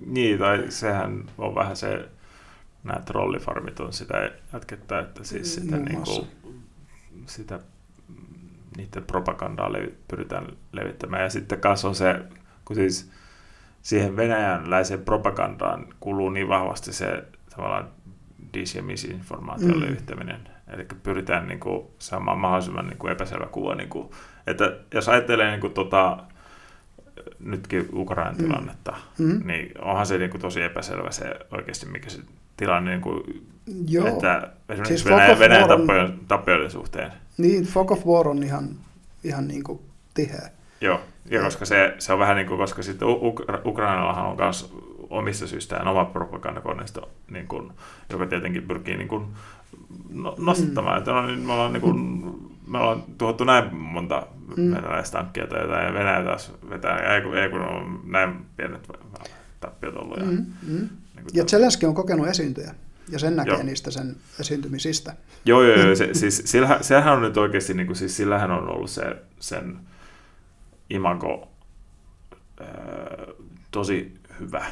Niin, 0.06 0.39
tai 0.39 0.65
sehän 0.70 1.26
on 1.38 1.56
vähän 1.56 1.76
se, 1.76 2.10
nämä 2.84 3.02
trollifarmit 3.06 3.80
on 3.80 3.94
sitä 3.94 4.32
jatketta, 4.54 5.00
että 5.00 5.24
siis 5.24 5.56
sitä, 5.56 5.76
mm, 5.76 5.86
niin 5.86 6.02
kuin, 6.02 6.28
sitä 7.26 7.60
niiden 8.78 9.04
propagandaa 9.04 9.74
levi, 9.74 9.94
pyritään 10.08 10.48
levittämään. 10.72 11.24
Ja 11.24 11.30
sitten 11.30 11.60
kanssa 11.60 11.88
on 11.88 11.96
se, 11.96 12.15
kun 12.65 12.76
siis 12.76 13.12
siihen 13.82 14.15
venäjänläiseen 14.15 15.04
propagandaan 15.04 15.86
kuluu 16.00 16.30
niin 16.30 16.48
vahvasti 16.48 16.94
se 16.94 17.24
tavallaan 17.56 17.88
dis- 18.58 18.76
ja 18.76 18.84
misinformaation 18.84 19.76
mm. 19.76 19.82
levittäminen. 19.82 20.50
Eli 20.68 20.86
pyritään 21.04 21.48
niin 21.48 21.60
kuin, 21.60 21.88
saamaan 22.00 22.38
mahdollisimman 22.38 22.88
niin 22.88 22.98
kuin 22.98 23.12
epäselvä 23.12 23.46
kuva. 23.46 23.76
Niin 23.76 23.89
kuin, 23.89 24.10
että 24.48 24.78
jos 24.94 25.10
ajattelee 25.10 25.52
niin 25.52 25.62
kuin, 25.62 25.74
tota, 25.74 26.18
nytkin 27.39 27.89
Ukrainan 27.94 28.36
mm. 28.36 28.44
tilannetta, 28.44 28.98
mm. 29.18 29.42
niin 29.48 29.72
onhan 29.82 30.06
se 30.06 30.18
niin 30.18 30.30
kuin 30.30 30.42
tosi 30.42 30.62
epäselvä 30.62 31.12
se 31.12 31.36
oikeasti, 31.52 31.86
mikä 31.86 32.10
se 32.10 32.20
tilanne, 32.58 32.92
niin 32.92 33.02
kuin, 33.02 33.46
Joo. 33.88 34.08
että 34.08 34.52
esimerkiksi 34.70 35.04
siis 35.04 35.06
Venäjän, 35.06 35.39
Venäjän 35.39 35.68
tappioiden, 35.68 36.20
tappioiden 36.28 36.72
suhteen. 36.72 37.12
Niin, 37.38 37.63
Fog 37.63 37.92
of 37.92 38.06
War 38.06 38.28
on 38.28 38.44
ihan, 38.44 38.70
ihan 39.24 39.48
niin 39.48 39.63
kuin 39.63 39.80
tiheä. 40.13 40.50
Joo, 40.82 41.00
ja 41.26 41.42
koska 41.42 41.65
se, 41.65 41.96
se 42.00 42.13
on 42.13 42.20
vähän 42.20 42.36
niin 42.36 42.48
kuin, 42.48 42.58
koska 42.58 42.84
sitten 42.84 43.08
Ukra- 43.08 43.62
Ukrainallahan 43.65 44.26
on 44.26 44.38
myös 44.38 44.74
omista 45.10 45.48
syistään 45.48 45.88
oma 45.88 46.06
propagandakoneisto, 46.06 47.10
niin 47.32 47.48
kuin, 47.48 47.72
joka 48.10 48.26
tietenkin 48.26 48.68
pyrkii 48.68 48.98
niin 48.98 49.08
kuin, 49.08 49.26
no, 50.10 50.36
nostattamaan. 50.38 50.96
Mm. 50.96 50.98
Että 50.98 51.12
no, 51.12 51.28
niin 51.28 51.39
me 51.39 51.54
ollaan 51.54 51.74
niin 51.74 51.82
kuin, 51.82 52.00
me 52.68 52.78
ollaan 52.78 53.04
tuhottu 53.18 53.44
näin 53.44 53.76
monta 53.76 54.28
mm. 54.58 54.72
venäläistankkia 54.72 55.48
tai 55.48 55.62
jotain, 55.62 55.86
ja 55.86 55.94
Venäjä 55.94 56.24
taas 56.24 56.52
vetää, 56.70 57.15
ei 57.15 57.22
kun, 57.22 57.38
ei 57.38 57.50
kun 57.50 57.62
on 57.62 58.02
näin 58.06 58.46
pienet 58.58 58.92
tappiot 59.60 59.96
ollut. 59.96 60.18
Ja, 60.18 60.26
mm. 60.26 60.46
Mm. 60.68 60.89
Niin 61.15 61.26
ja 61.34 61.46
Zelenski 61.46 61.86
on 61.86 61.96
kokenut 61.96 62.28
esiintyjä, 62.28 62.76
ja 63.10 63.20
sen 63.20 63.36
näkee 63.36 63.54
joo. 63.54 63.63
niistä 63.63 63.92
sen 63.92 64.15
esiintymisistä. 64.39 65.13
Joo, 65.46 65.63
joo, 65.63 65.78
joo. 65.78 65.96
Se, 66.00 66.10
siis, 66.13 66.42
sillähän, 66.46 66.84
sehän 66.84 67.13
on 67.13 67.22
nyt 67.22 67.38
oikeasti, 67.38 67.74
niin 67.74 67.88
kuin, 67.88 67.98
siis 67.98 68.18
sillähän 68.18 68.52
on 68.52 68.70
ollut 68.70 68.89
se, 68.89 69.15
sen 69.39 69.78
imago 70.89 71.47
ää, 72.60 72.67
tosi 73.71 74.13
hyvä 74.39 74.65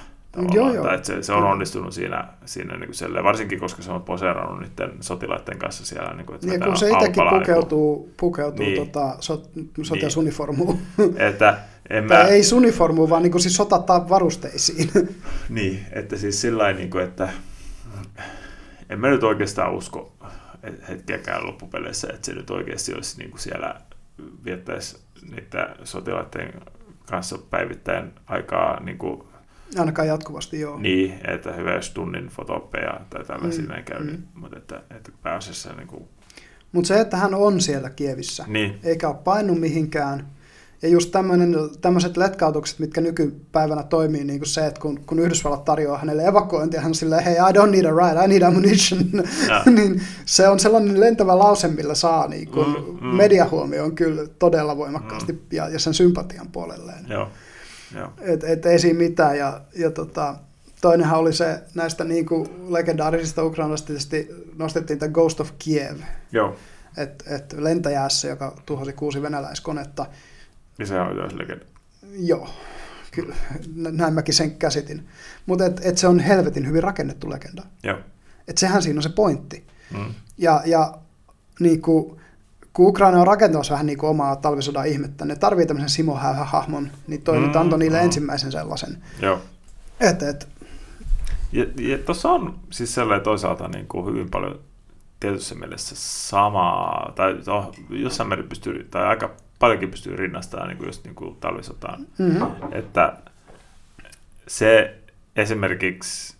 Joo, 0.53 0.73
joo. 0.73 0.93
Että 0.93 1.08
se, 1.08 1.23
se 1.23 1.34
on 1.34 1.43
onnistunut 1.43 1.93
siinä, 1.93 2.27
siinä 2.45 2.73
niin 2.73 2.88
kuin 2.88 2.95
selle, 2.95 3.23
varsinkin 3.23 3.60
koska 3.60 3.82
se 3.82 3.91
on 3.91 4.01
poseerannut 4.01 4.60
niiden 4.60 4.91
sotilaiden 5.01 5.58
kanssa 5.58 5.86
siellä. 5.86 6.13
Niin 6.13 6.25
kuin, 6.25 6.36
että 6.36 6.47
niin, 6.47 6.63
kun 6.63 6.77
se 6.77 6.89
itsekin 6.89 7.23
pukeutuu, 7.39 8.03
niin 8.03 8.13
pukeutuu 8.19 8.65
niin. 8.65 8.86
tota, 8.86 9.15
sot, 9.19 9.49
sotilasuniformuun. 9.84 10.80
Niin. 10.97 11.21
Että 11.21 11.58
en 11.89 12.03
mä... 12.03 12.21
ei 12.23 12.43
suniformuun, 12.43 13.10
vaan 13.10 13.23
niin 13.23 13.32
kuin 13.32 13.41
siis 13.41 13.56
sotattaa 13.56 14.10
varusteisiin. 14.10 14.89
niin, 15.49 15.86
että 15.91 16.17
siis 16.17 16.41
sillä 16.41 16.73
niin 16.73 16.89
kuin, 16.89 17.03
että 17.03 17.30
en 18.89 18.99
mä 18.99 19.10
nyt 19.10 19.23
oikeastaan 19.23 19.73
usko 19.73 20.13
hetkeäkään 20.89 21.47
loppupeleissä, 21.47 22.08
että 22.13 22.25
se 22.25 22.34
nyt 22.34 22.49
oikeasti 22.49 22.93
olisi 22.93 23.17
niin 23.17 23.30
kuin 23.30 23.41
siellä 23.41 23.75
viettäisi 24.45 24.97
niiden 25.32 25.76
sotilaiden 25.84 26.54
kanssa 27.10 27.38
päivittäin 27.38 28.12
aikaa 28.28 28.84
niin 28.84 28.98
kuin 28.98 29.24
Ainakaan 29.80 30.08
jatkuvasti, 30.08 30.60
joo. 30.60 30.80
Niin, 30.80 31.20
että 31.28 31.54
hyvä 31.54 31.74
jos 31.74 31.90
tunnin 31.90 32.28
fotoppeja 32.28 33.00
tai 33.10 33.26
tällaisia 33.26 33.66
mm, 33.66 33.84
käy, 33.84 34.04
mm. 34.04 34.24
mutta 34.34 34.58
että, 34.58 34.82
että 34.96 35.12
pääasiassa 35.24 35.74
niin 35.74 35.88
kuin 35.88 36.04
Mutta 36.72 36.88
se, 36.88 37.00
että 37.00 37.18
hän 37.18 37.34
on 37.34 37.62
siellä 37.62 37.90
Kievissä, 37.90 38.46
Niin, 38.48 38.80
eikä 38.84 39.08
ole 39.08 39.18
painut 39.24 39.60
mihinkään, 39.60 40.28
ja 40.82 40.90
just 40.90 41.16
tämmöiset 41.82 42.18
letkautukset, 42.18 42.80
mitkä 42.80 43.02
nykypäivänä 43.02 43.84
toimii, 43.84 44.24
niin 44.24 44.40
kuin 44.40 44.48
se, 44.48 44.66
että 44.66 44.82
kun, 44.82 45.00
kun 45.06 45.20
Yhdysvallat 45.20 45.66
tarjoaa 45.66 45.98
hänelle 45.98 46.26
evakuointia, 46.26 46.82
hän 46.82 46.90
on 46.90 46.96
silleen, 46.96 47.24
hei, 47.24 47.34
I 47.34 47.54
don't 47.58 47.70
need 47.70 47.86
a 47.86 47.92
ride, 47.92 48.26
I 48.26 48.28
need 48.28 48.42
ammunition. 48.42 49.00
niin 49.76 50.02
se 50.26 50.48
on 50.48 50.60
sellainen 50.60 51.00
lentävä 51.00 51.40
lause, 51.40 51.68
millä 51.68 51.96
saa 51.96 52.28
niin 52.28 52.48
kuin 52.48 52.68
Mm, 52.68 52.98
mm. 53.02 53.16
mediahuomioon 53.16 53.96
kyllä 53.96 54.28
todella 54.40 54.78
voimakkaasti 54.78 55.42
ja, 55.52 55.70
ja 55.70 55.80
sen 55.80 55.94
sympatian 55.94 56.48
puolelleen. 56.52 57.06
joo. 57.10 57.30
joo. 57.96 58.10
Et, 58.22 58.44
et 58.44 58.66
ei 58.66 58.80
siinä 58.80 58.98
mitään. 58.98 59.38
Ja, 59.38 59.62
ja 59.76 59.92
tota, 59.92 60.36
toinenhan 60.82 61.20
oli 61.20 61.34
se 61.34 61.62
näistä 61.76 62.04
niin 62.04 62.26
kuin 62.26 62.50
legendaarisista 62.74 63.44
ukrainalaisista 63.44 63.88
tietysti 63.88 64.30
nostettiin 64.58 65.00
tämä 65.00 65.12
Ghost 65.12 65.40
of 65.40 65.52
Kiev, 65.60 65.98
Joo. 66.32 66.56
että 66.98 67.36
et 67.36 67.54
lentäjäässä, 67.58 68.28
joka 68.28 68.56
tuhosi 68.66 68.94
kuusi 68.94 69.22
venäläiskonetta. 69.22 70.06
Niin 70.78 70.88
se 70.88 71.00
on 71.02 71.18
jos 71.18 71.34
legenda. 71.34 71.66
Joo, 72.20 72.50
kyllä, 73.12 73.36
nä- 73.76 73.92
näin 73.92 74.13
mäkin 74.13 74.34
sen 74.34 74.56
käsitin. 74.56 75.08
Mutta 75.46 75.66
et, 75.66 75.82
et 75.84 75.98
se 75.98 76.08
on 76.08 76.20
helvetin 76.20 76.68
hyvin 76.68 76.84
rakennettu 76.84 77.30
legenda. 77.30 77.63
Joo. 77.84 77.98
Et 78.48 78.58
sehän 78.58 78.82
siinä 78.82 78.98
on 79.00 79.04
se 79.04 79.10
pointti. 79.10 79.68
Mm. 79.98 80.13
Ja, 80.38 80.62
ja 80.66 80.94
niin 81.60 81.82
kuin, 81.82 82.20
kun 82.74 82.88
Ukraina 82.88 83.20
on 83.22 83.28
rakentamassa 83.28 83.74
vähän 83.74 83.86
niin 83.86 83.98
kuin 83.98 84.10
omaa 84.10 84.36
talvisodan 84.36 84.88
ihmettä, 84.88 85.26
ne 85.26 85.36
tarvii 85.36 85.66
tämmöisen 85.66 85.90
Simo 85.90 86.16
hahmon 86.16 86.92
niin 87.08 87.22
toi 87.22 87.38
Mm, 87.40 87.46
nyt 87.46 87.56
antoi 87.56 87.80
niille 87.80 87.98
mm. 87.98 88.04
ensimmäisen 88.06 88.52
sellaisen. 88.52 89.04
Joo. 89.22 89.42
Et, 90.00 90.22
et, 90.24 90.48
Ja, 91.52 91.66
ja 91.78 91.98
tuossa 91.98 92.30
on 92.30 92.60
siis 92.70 92.94
sellainen 92.94 93.24
toisaalta 93.24 93.68
niin 93.68 93.88
kuin 93.88 94.06
hyvin 94.06 94.30
paljon 94.30 94.60
tietyssä 95.20 95.56
mielessä 95.56 95.96
samaa, 95.98 97.12
tai 97.16 97.38
no, 97.48 97.72
jossain 97.90 98.30
määrin 98.30 98.50
pystyy, 98.50 98.88
tai 98.92 99.04
aika 99.06 99.32
paljonkin 99.60 99.91
pystyy 99.91 100.15
rinnastamaan 100.15 100.67
niin 100.70 100.78
kuin 100.78 100.88
just 100.88 101.04
niin 101.04 101.15
kuin 101.15 101.36
talvisotaan. 101.36 102.08
mm-hmm. 102.17 102.48
Että 102.72 103.17
se 104.48 104.98
esimerkiksi, 105.36 106.38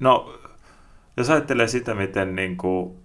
no 0.00 0.38
jos 1.16 1.30
ajattelee 1.30 1.68
sitä, 1.68 1.94
miten 1.94 2.36
niin 2.36 2.56
kuin 2.56 2.96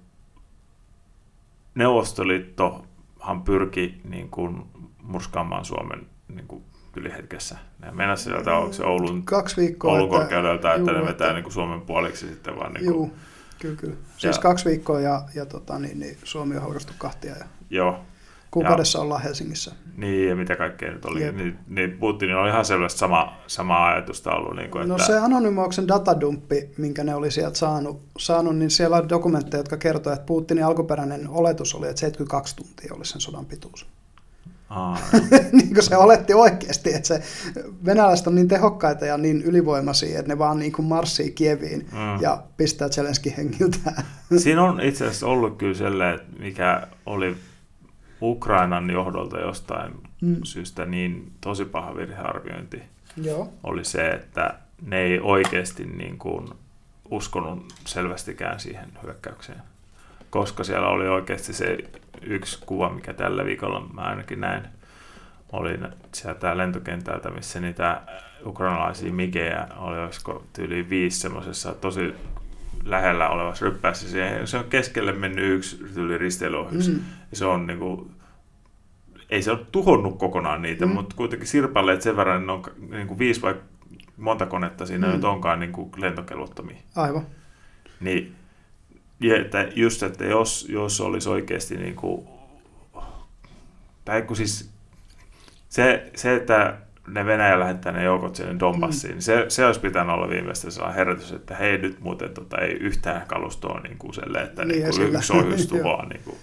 Neuvostoliittohan 1.76 3.44
pyrki 3.46 4.02
niin 4.10 4.30
kuin 4.30 4.64
murskaamaan 5.04 5.66
Suomen 5.66 6.08
niin 6.28 6.48
kuin 6.48 6.64
ylihetkessä. 6.96 7.58
Ne 7.80 7.92
meinasi 7.92 8.24
sieltä, 8.24 8.54
onko 8.56 8.74
se 8.74 8.84
Oulun, 8.86 9.24
Kaksi 9.24 9.62
viikkoa. 9.62 9.92
Oulun 9.92 10.06
että- 10.06 10.18
korkeudelta, 10.18 10.74
että 10.74 10.92
juu, 10.92 11.00
ne 11.00 11.06
vetää 11.06 11.12
että- 11.28 11.34
niin 11.34 11.44
kuin 11.44 11.54
Suomen 11.54 11.82
puoliksi 11.82 12.28
sitten 12.28 12.56
vaan 12.56 12.74
niin 12.74 12.86
kuin, 12.86 12.96
Juu, 12.96 13.14
kyllä, 13.60 13.76
kyllä. 13.76 13.96
Siis 14.18 14.36
Ja- 14.36 14.42
kaksi 14.42 14.66
viikkoa 14.70 15.00
ja, 15.00 15.22
ja 15.36 15.46
tota, 15.46 15.80
niin, 15.80 16.00
niin 16.00 16.18
Suomi 16.24 16.56
on 16.56 16.62
haudastu 16.62 16.94
kahtia 16.98 17.36
ja 17.38 17.46
joo, 17.70 18.00
kuukaudessa 18.52 19.00
ollaan 19.00 19.22
Helsingissä. 19.22 19.72
niin 19.98 20.30
ja 20.30 20.36
mitä 20.36 20.56
kaikkea 20.56 20.92
nyt 20.92 21.06
oli, 21.06 21.24
Jep. 21.24 21.36
niin, 21.36 21.58
niin 21.68 21.92
Putin 21.92 22.36
on 22.36 22.48
ihan 22.48 22.66
selvästi 22.66 23.00
sama, 23.00 23.34
sama 23.48 23.88
ajatusta 23.88 24.32
ollut. 24.32 24.56
Niin 24.56 24.72
kuin, 24.72 24.88
No 24.90 24.96
että, 24.96 25.08
se 25.08 25.18
Anonymouksen 25.20 25.88
datadumppi, 25.88 26.70
minkä 26.78 27.04
ne 27.04 27.16
oli 27.16 27.32
sieltä 27.32 27.58
saanut, 27.58 28.02
saanut, 28.18 28.58
niin 28.58 28.72
siellä 28.72 28.98
on 28.98 29.10
dokumentteja, 29.10 29.60
jotka 29.60 29.78
kertoo, 29.78 30.14
että 30.14 30.26
Putinin 30.26 30.66
alkuperäinen 30.66 31.30
oletus 31.30 31.76
oli, 31.76 31.88
että 31.88 32.00
72 32.00 32.56
tuntia 32.56 32.94
oli 32.96 33.06
sen 33.06 33.22
sodan 33.22 33.46
pituus. 33.46 33.88
Aa, 34.70 34.98
niin 35.52 35.74
kuin 35.74 35.84
se 35.84 35.98
oletti 35.98 36.34
oikeasti, 36.34 36.94
että 36.94 37.08
se 37.08 37.22
venäläiset 37.86 38.28
on 38.28 38.36
niin 38.36 38.48
tehokkaita 38.48 39.06
ja 39.06 39.18
niin 39.18 39.42
ylivoimaisia, 39.42 40.20
että 40.20 40.32
ne 40.34 40.38
vaan 40.38 40.60
niin 40.60 40.72
kuin 40.72 40.86
marssii 40.86 41.32
Kieviin 41.32 41.80
Mm. 41.92 42.22
ja 42.22 42.44
pistää 42.58 42.90
Zelenskin 42.90 43.34
hengiltään. 43.38 44.04
Siinä 44.38 44.64
on 44.64 44.82
itse 44.82 45.06
asiassa 45.06 45.28
ollut 45.28 45.58
kyllä 45.58 45.74
sellainen, 45.74 46.20
mikä 46.40 46.88
oli 47.06 47.36
Ukrainan 48.22 48.90
johdolta 48.90 49.40
jostain 49.40 49.92
Mm. 50.22 50.36
syystä 50.44 50.86
niin 50.86 51.32
tosi 51.42 51.66
paha 51.66 51.96
virhearviointi, 51.96 52.82
Joo. 53.24 53.54
oli 53.64 53.86
se, 53.86 54.10
että 54.10 54.54
ne 54.86 54.98
ei 55.00 55.20
oikeasti 55.20 55.84
niin 55.86 56.18
kuin 56.18 56.48
uskonut 57.10 57.74
selvästikään 57.86 58.60
siihen 58.60 58.90
hyökkäykseen. 59.04 59.62
Koska 60.30 60.64
siellä 60.64 60.88
oli 60.88 61.08
oikeasti 61.08 61.54
se 61.54 61.78
yksi 62.22 62.60
kuva, 62.66 62.90
mikä 62.90 63.14
tällä 63.14 63.46
viikolla 63.46 63.88
mä 63.94 64.02
ainakin 64.02 64.42
näin, 64.42 64.64
oli 65.52 65.80
sieltä 66.14 66.58
lentokentältä, 66.58 67.30
missä 67.30 67.60
niitä 67.60 68.02
ukrainalaisia 68.46 69.14
migejä 69.14 69.68
oli, 69.78 70.00
olisiko 70.00 70.44
tyyli 70.54 70.90
viisi 70.90 71.20
semmoisessa 71.20 71.74
tosi 71.74 72.14
lähellä 72.86 73.30
olevassa 73.30 73.66
ryppäässä. 73.66 74.10
Siihen- 74.10 74.48
Se 74.48 74.58
on 74.58 74.64
keskelle 74.70 75.12
mennyt 75.12 75.46
yksi 75.56 75.84
tyyli 75.94 76.18
risteilyohjus. 76.18 76.90
Mm. 76.90 77.00
Ja 77.32 77.38
se 77.38 77.46
on 77.46 77.68
niinku, 77.68 78.12
ei 79.30 79.42
se 79.42 79.52
ole 79.52 79.60
tuhonnut 79.72 80.18
kokonaan 80.18 80.62
niitä, 80.62 80.86
Mm. 80.86 80.92
mutta 80.92 81.16
kuitenkin 81.16 81.48
sirpaleet 81.48 82.02
sen 82.02 82.18
verran, 82.18 82.46
ne 82.48 82.52
on 82.52 82.64
niinku 82.90 83.20
viisi 83.20 83.42
vai 83.42 83.56
monta 84.18 84.46
konetta 84.46 84.86
siinä 84.86 85.08
Mm. 85.08 85.14
nyt 85.14 85.24
onkaan 85.24 85.60
niinku 85.60 85.90
lentokelvottomia. 85.98 86.78
Aivan. 86.96 87.26
Niin, 88.00 88.36
ja 89.20 89.38
että 89.42 89.68
just, 89.76 90.04
että 90.04 90.26
jos, 90.26 90.68
jos 90.70 91.02
olisi 91.02 91.30
oikeasti 91.30 91.78
niin 91.78 91.96
kuin, 91.96 92.28
tai 94.06 94.22
kun 94.22 94.36
siis 94.36 94.72
se, 95.70 96.12
se, 96.16 96.36
että 96.36 96.78
ne 97.08 97.26
Venäjä 97.26 97.60
lähettää 97.60 97.92
ne 97.92 98.04
joukot 98.04 98.36
sinne 98.36 98.56
Donbassiin, 98.60 99.16
mm. 99.16 99.20
se, 99.22 99.46
se 99.48 99.66
olisi 99.66 99.80
pitänyt 99.80 100.14
olla 100.16 100.30
viimeistä 100.30 100.72
sellainen 100.72 100.98
herätys, 100.98 101.32
että 101.32 101.56
hei 101.56 101.78
nyt 101.78 102.00
muuten 102.00 102.34
tota, 102.34 102.58
ei 102.58 102.72
yhtään 102.72 103.28
kalustoa 103.28 103.80
niin 103.80 103.98
kuin 103.98 104.14
selle, 104.14 104.42
että 104.42 104.66
Niin, 104.66 104.70
niin, 104.72 104.80
niin 104.80 104.90
esillä. 104.90 105.18
yksi 105.18 105.34
ohjus 105.34 105.68
tuhoaa, 105.68 106.06
niin 106.10 106.22
kuin, 106.26 106.38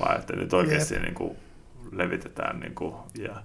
vaan 0.00 0.20
että 0.20 0.36
nyt 0.36 0.52
oikeasti 0.52 0.98
niin 0.98 1.14
kuin, 1.14 1.36
levitetään 1.92 2.60
niin 2.60 2.74
kuin, 2.74 2.94
ja 3.18 3.36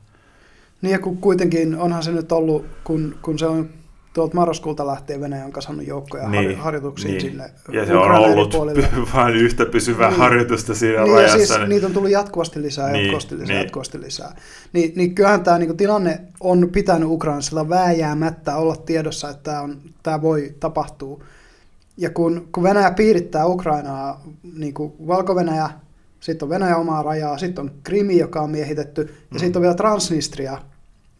Niin 0.81 0.91
ja 0.91 0.99
kun 0.99 1.17
kuitenkin 1.17 1.75
onhan 1.75 2.03
se 2.03 2.11
nyt 2.11 2.31
ollut, 2.31 2.65
kun, 2.83 3.15
kun 3.21 3.39
se 3.39 3.45
on 3.45 3.69
tuolta 4.13 4.35
marraskuulta 4.35 4.87
lähtien 4.87 5.21
Venäjä 5.21 5.45
on 5.45 5.51
kasannut 5.51 5.87
joukkoja 5.87 6.29
niin, 6.29 6.57
harjoituksiin 6.57 7.11
niin. 7.11 7.21
sinne 7.21 7.51
ja 7.71 7.85
se 7.85 7.95
on 7.95 8.11
ollut 8.11 8.53
vain 9.15 9.35
yhtä 9.35 9.65
pysyvää 9.65 10.09
Niin. 10.09 10.19
harjoitusta 10.19 10.75
siinä 10.75 11.01
Niin, 11.03 11.11
ja 11.11 11.15
rajassa. 11.15 11.37
siis 11.37 11.57
niin- 11.59 11.69
niitä 11.69 11.87
on 11.87 11.93
tullut 11.93 12.11
jatkuvasti 12.11 12.61
lisää, 12.61 12.91
Niin, 12.91 13.01
jatkuvasti 13.05 13.35
lisää, 13.39 13.47
niin. 13.55 13.61
jatkuvasti 13.63 14.01
lisää. 14.01 14.35
Niin, 14.73 14.93
niin 14.95 15.15
kyllähän 15.15 15.43
tämä 15.43 15.57
niinku 15.57 15.75
tilanne 15.75 16.19
on 16.39 16.69
pitänyt 16.71 17.09
Ukrainassa 17.09 17.69
vääjäämättä 17.69 18.55
olla 18.55 18.75
tiedossa, 18.75 19.29
että 19.29 19.43
tämä, 19.43 19.61
on, 19.61 19.77
tämä 20.03 20.21
voi 20.21 20.55
tapahtua. 20.59 21.23
Ja 21.97 22.09
kun, 22.09 22.47
kun 22.51 22.63
Venäjä 22.63 22.91
piirittää 22.91 23.45
Ukrainaa, 23.45 24.23
niin 24.57 24.73
kuin 24.73 24.93
Valko-Venäjä, 25.07 25.69
sitten 26.23 26.45
on 26.45 26.49
Venäjä 26.49 26.77
omaa 26.77 27.03
rajaa, 27.03 27.37
sitten 27.37 27.63
on 27.63 27.71
Krimi, 27.83 28.17
joka 28.17 28.41
on 28.41 28.49
miehitetty, 28.49 29.01
ja 29.01 29.07
Mm. 29.31 29.39
sitten 29.39 29.59
on 29.59 29.61
vielä 29.61 29.75
Transnistria 29.75 30.57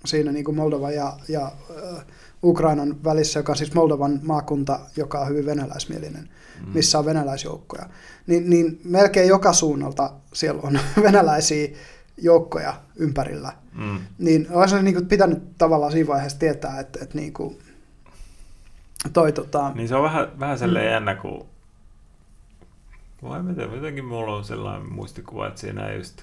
siinä 0.06 0.32
niin 0.32 0.46
kuin 0.46 0.56
Moldovan 0.58 0.96
ja, 0.96 1.14
ja 1.30 1.52
äh, 1.96 2.06
Ukrainan 2.44 3.04
välissä, 3.04 3.40
joka 3.40 3.52
on 3.52 3.58
siis 3.58 3.74
Moldovan 3.74 4.20
maakunta, 4.24 4.80
joka 4.98 5.20
on 5.20 5.28
hyvin 5.28 5.46
venäläismielinen, 5.46 6.30
Mm. 6.66 6.72
missä 6.74 7.00
on 7.00 7.06
venäläisjoukkoja. 7.06 7.86
Niin, 8.28 8.50
niin 8.50 8.82
melkein 8.84 9.28
joka 9.30 9.54
suunnalta 9.54 10.12
siellä 10.34 10.62
on 10.64 10.80
venäläisiä 11.04 11.68
joukkoja 12.18 12.74
ympärillä. 12.96 13.52
Mm. 13.74 14.00
Niin 14.18 14.48
olisi 14.52 14.82
niin 14.82 14.96
kuin 14.96 15.08
pitänyt 15.08 15.58
tavallaan 15.58 15.92
siinä 15.92 16.08
vaiheessa 16.08 16.40
tietää, 16.40 16.80
että, 16.80 17.00
että 17.04 17.18
niin 17.18 17.34
kuin 17.34 17.60
toi 19.14 19.32
tota, 19.32 19.72
Niin 19.76 19.88
se 19.88 19.96
on 19.96 20.04
vähän, 20.04 20.28
vähän 20.40 20.56
Mm. 20.56 20.60
sellainen 20.60 20.92
jännä, 20.92 21.16
kun... 21.16 21.46
Vai 23.24 23.44
miten, 23.44 23.74
jotenkin 23.74 24.06
mulla 24.06 24.36
on 24.36 24.44
sellainen 24.44 24.94
muistikuva, 24.94 25.48
että 25.48 25.62
siinä 25.62 25.94
just... 25.94 26.22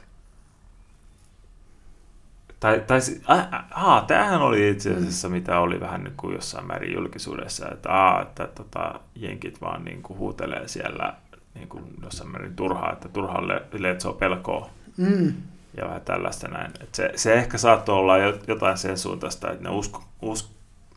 Tai, 2.61 2.81
tai 2.87 3.01
si- 3.01 3.23
a, 3.27 3.35
a, 3.35 3.97
a, 3.97 4.01
tämähän 4.07 4.43
oli 4.43 4.71
itse 4.71 4.95
asiassa, 4.95 5.29
mitä 5.29 5.61
oli 5.61 5.81
vähän 5.81 6.05
niin 6.05 6.15
kuin 6.17 6.35
jossain 6.35 6.67
määrin 6.67 6.93
julkisuudessa, 6.95 7.69
että, 7.71 8.07
a, 8.09 8.23
että 8.23 8.47
tota, 8.47 9.01
jenkit 9.17 9.61
vaan 9.61 9.85
niin 9.85 10.03
kuin 10.03 10.19
huutelee 10.19 10.69
siellä 10.69 11.15
niin 11.55 11.69
kuin 11.69 11.85
jossain 12.03 12.31
määrin 12.31 12.57
turhaa, 12.57 12.93
että 12.93 13.09
turhaan 13.09 13.49
le- 13.49 13.63
lietsoo 13.73 14.13
pelkoa. 14.13 14.71
Mm, 14.97 15.35
ja 15.77 15.85
vähän 15.87 16.01
tällaista 16.01 16.49
näin. 16.49 16.71
Et 16.81 16.95
se, 16.95 17.13
se 17.17 17.35
ehkä 17.35 17.59
saattoi 17.59 17.95
olla 17.95 18.19
jo- 18.19 18.39
jotain 18.49 18.79
sen 18.79 18.99
suuntaista, 18.99 19.51
että 19.51 19.65
ne 19.65 19.71
usko, 19.71 20.05
usko, 20.23 20.51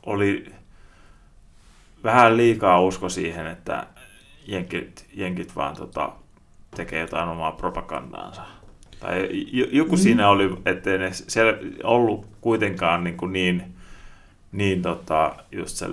oli 0.06 0.54
vähän 2.04 2.38
liikaa 2.38 2.82
usko 2.82 3.10
siihen, 3.10 3.48
että 3.48 3.88
jenkit, 4.48 5.06
jenkit 5.14 5.56
vaan 5.56 5.76
tota, 5.76 6.12
tekee 6.76 7.02
jotain 7.02 7.30
omaa 7.30 7.52
propagandaansa. 7.52 8.42
Tai 9.00 9.30
joku 9.72 9.96
Mm. 9.96 9.98
siinä 9.98 10.30
oli, 10.30 10.58
ettei 10.66 10.98
ne 10.98 11.10
siellä 11.14 11.58
ollut 11.84 12.28
kuitenkaan 12.42 13.04
niin, 13.04 13.18
kuin 13.18 13.34
niin, 13.34 13.76
niin 14.52 14.82
tota, 14.82 15.36
just 15.52 15.84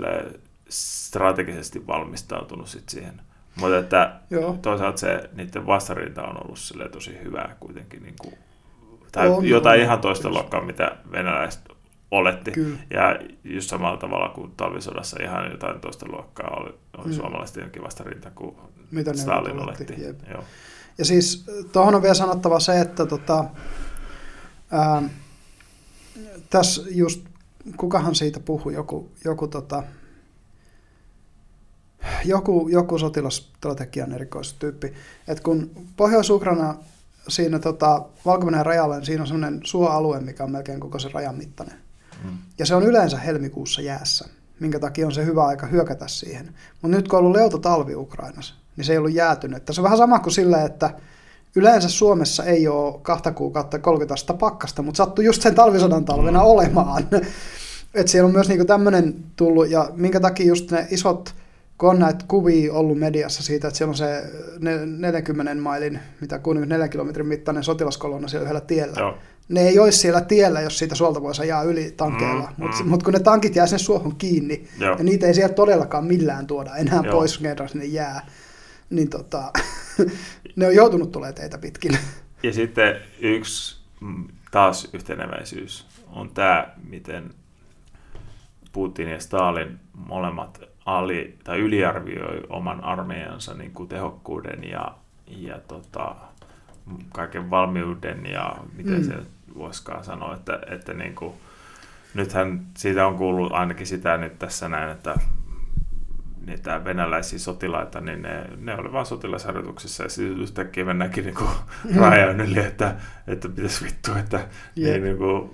strategisesti 0.68 1.86
valmistautunut 1.86 2.68
sit 2.68 2.88
siihen. 2.88 3.20
Mutta 3.60 3.78
että 3.78 4.20
joo. 4.30 4.58
toisaalta 4.62 4.98
se 4.98 5.30
niiden 5.34 5.66
vastarinta 5.66 6.22
on 6.22 6.44
ollut 6.44 6.58
sille 6.58 6.88
tosi 6.88 7.18
hyvää 7.24 7.56
kuitenkin. 7.60 8.02
Niin 8.02 8.14
kuin, 8.20 8.34
tai 9.12 9.28
On, 9.28 9.48
jotain 9.48 9.80
on, 9.80 9.84
ihan 9.84 10.00
toista 10.00 10.28
luokkaa, 10.28 10.60
mitä 10.64 10.96
venäläiset 11.12 11.69
oletti. 12.10 12.50
Kyllä. 12.50 12.78
Ja 12.90 13.20
just 13.44 13.68
samalla 13.70 13.96
tavalla 13.96 14.28
kuin 14.28 14.52
talvisodassa 14.56 15.22
ihan 15.22 15.50
jotain 15.50 15.80
toista 15.80 16.06
luokkaa 16.08 16.56
oli, 16.56 16.74
oli 16.98 17.04
Mm. 17.04 17.10
mm. 17.10 17.16
suomalaistenkin 17.16 17.82
vastarinta 17.82 18.30
kuin 18.30 18.56
Mitä 18.90 19.14
Stalin 19.16 19.60
oletti, 19.60 19.84
oletti. 19.94 20.30
Joo. 20.30 20.44
Ja 20.98 21.04
siis 21.04 21.44
tuohon 21.72 21.94
on 21.94 22.02
vielä 22.02 22.14
sanottava 22.14 22.60
se, 22.60 22.80
että 22.80 23.06
tota, 23.06 23.44
ää, 24.70 25.02
tässä 26.50 26.82
just, 26.90 27.24
kukahan 27.76 28.14
siitä 28.14 28.40
puhui, 28.40 28.74
joku, 28.74 29.10
joku, 29.24 29.48
tota, 29.48 29.82
joku, 32.24 32.68
joku 32.68 32.98
sotilasstrategian 32.98 34.12
erikoistyyppi, 34.12 34.92
että 35.28 35.42
kun 35.42 35.70
Pohjois-Ukraina 35.96 36.74
siinä 37.28 37.58
tota, 37.58 38.04
valko 38.26 38.50
rajalla, 38.50 38.94
niin 38.96 39.06
siinä 39.06 39.22
on 39.22 39.26
sellainen 39.26 39.60
suoalue, 39.64 40.20
mikä 40.20 40.44
on 40.44 40.50
melkein 40.50 40.80
koko 40.80 40.98
se 40.98 41.08
rajan 41.12 41.36
mittainen. 41.36 41.89
Mm. 42.24 42.38
Ja 42.58 42.66
se 42.66 42.74
on 42.74 42.82
yleensä 42.82 43.18
helmikuussa 43.18 43.82
jäässä, 43.82 44.28
minkä 44.60 44.78
takia 44.78 45.06
on 45.06 45.12
se 45.12 45.24
hyvä 45.24 45.46
aika 45.46 45.66
hyökätä 45.66 46.08
siihen. 46.08 46.54
Mutta 46.82 46.96
nyt 46.96 47.08
kun 47.08 47.18
on 47.18 47.24
ollut 47.24 47.36
leuto 47.36 47.58
talvi 47.58 47.94
Ukrainassa, 47.94 48.54
niin 48.76 48.84
se 48.84 48.92
ei 48.92 48.98
ollut 48.98 49.12
jäätynyt. 49.12 49.62
Se 49.70 49.80
on 49.80 49.84
vähän 49.84 49.98
sama 49.98 50.18
kuin 50.18 50.32
silleen, 50.32 50.66
että 50.66 50.90
yleensä 51.56 51.88
Suomessa 51.88 52.44
ei 52.44 52.68
ole 52.68 53.00
kahta 53.02 53.32
kuukautta 53.32 53.78
30 53.78 54.14
astetta 54.14 54.34
pakkasta, 54.34 54.82
mutta 54.82 54.96
sattui 54.96 55.24
just 55.24 55.42
sen 55.42 55.54
talvisodan 55.54 56.04
talvena 56.04 56.38
mm. 56.38 56.46
olemaan. 56.46 57.08
että 57.94 58.12
siellä 58.12 58.26
on 58.26 58.32
myös 58.32 58.48
niinku 58.48 58.64
tämmöinen 58.64 59.14
tullut, 59.36 59.70
ja 59.70 59.90
minkä 59.94 60.20
takia 60.20 60.46
just 60.46 60.70
ne 60.70 60.86
isot, 60.90 61.34
kun 61.78 61.90
on 61.90 61.98
näitä 61.98 62.24
kuvia 62.28 62.72
ollut 62.72 62.98
mediassa 62.98 63.42
siitä, 63.42 63.68
että 63.68 63.78
siellä 63.78 63.90
on 63.90 63.96
se 63.96 64.22
40 64.86 65.54
mailin, 65.54 66.00
mitä 66.20 66.38
64 66.38 66.88
kilometrin 66.88 67.26
mittainen 67.26 67.64
sotilaskolonna 67.64 68.28
siellä 68.28 68.44
yhdellä 68.44 68.60
tiellä. 68.60 69.00
Joo. 69.00 69.18
Ne 69.50 69.60
ei 69.60 69.78
olisi 69.78 69.98
siellä 69.98 70.20
tiellä, 70.20 70.60
jos 70.60 70.78
siitä 70.78 70.94
suolta 70.94 71.22
voisi 71.22 71.42
ajaa 71.42 71.62
yli 71.62 71.94
tankeilla, 71.96 72.48
mm, 72.56 72.64
mutta 72.64 72.82
mm. 72.82 72.88
mut 72.88 73.02
kun 73.02 73.12
ne 73.12 73.20
tankit 73.20 73.56
jää 73.56 73.66
sinne 73.66 73.78
suohon 73.78 74.16
kiinni, 74.16 74.68
Joo. 74.78 74.96
ja 74.98 75.04
niitä 75.04 75.26
ei 75.26 75.34
sieltä 75.34 75.54
todellakaan 75.54 76.04
millään 76.04 76.46
tuoda 76.46 76.76
enää 76.76 77.00
Joo. 77.04 77.12
pois, 77.12 77.38
kerran 77.38 77.68
sinne 77.68 77.84
jää, 77.84 78.26
niin 78.90 79.10
tota, 79.10 79.52
ne 80.56 80.66
on 80.66 80.74
joutunut 80.74 81.12
tulemaan 81.12 81.34
teitä 81.34 81.58
pitkin. 81.58 81.98
Ja 82.42 82.52
sitten 82.52 82.96
yksi 83.20 83.80
mm, 84.00 84.28
taas 84.50 84.88
yhteneväisyys 84.92 85.86
on 86.12 86.30
tämä, 86.30 86.68
miten 86.88 87.34
Putin 88.72 89.08
ja 89.08 89.20
Stalin 89.20 89.78
molemmat 89.94 90.60
ali- 90.84 91.38
tai 91.44 91.58
yliarvioi 91.58 92.42
oman 92.48 92.84
armeijansa 92.84 93.54
niin 93.54 93.70
kuin 93.70 93.88
tehokkuuden 93.88 94.64
ja, 94.70 94.94
ja 95.26 95.60
tota, 95.68 96.16
kaiken 97.12 97.50
valmiuden 97.50 98.26
ja 98.26 98.56
miten 98.76 98.98
mm. 98.98 99.04
se 99.04 99.14
voisikaan 99.58 100.04
sanoa, 100.04 100.34
että, 100.34 100.58
että 100.66 100.94
niin 100.94 101.14
kuin, 101.14 101.34
nythän 102.14 102.66
siitä 102.76 103.06
on 103.06 103.16
kuullut 103.16 103.52
ainakin 103.52 103.86
sitä 103.86 104.16
nyt 104.16 104.38
tässä 104.38 104.68
näin, 104.68 104.90
että 104.90 105.14
niitä 106.46 106.84
venäläisiä 106.84 107.38
sotilaita, 107.38 108.00
niin 108.00 108.22
ne, 108.22 108.44
ne 108.56 108.74
oli 108.74 108.92
vain 108.92 109.06
sotilasharjoituksissa 109.06 110.02
ja 110.02 110.08
sitten 110.08 110.40
yhtäkkiä 110.40 110.84
mennäänkin 110.84 111.24
niin 111.24 111.34
kuin 111.34 111.50
rajan 111.96 112.40
yli, 112.40 112.58
että, 112.58 112.94
että 113.26 113.48
pitäisi 113.48 113.84
vittu, 113.84 114.10
että, 114.18 114.36
yep. 114.36 114.48
niin, 114.76 115.02
niin 115.02 115.18
kuin, 115.18 115.50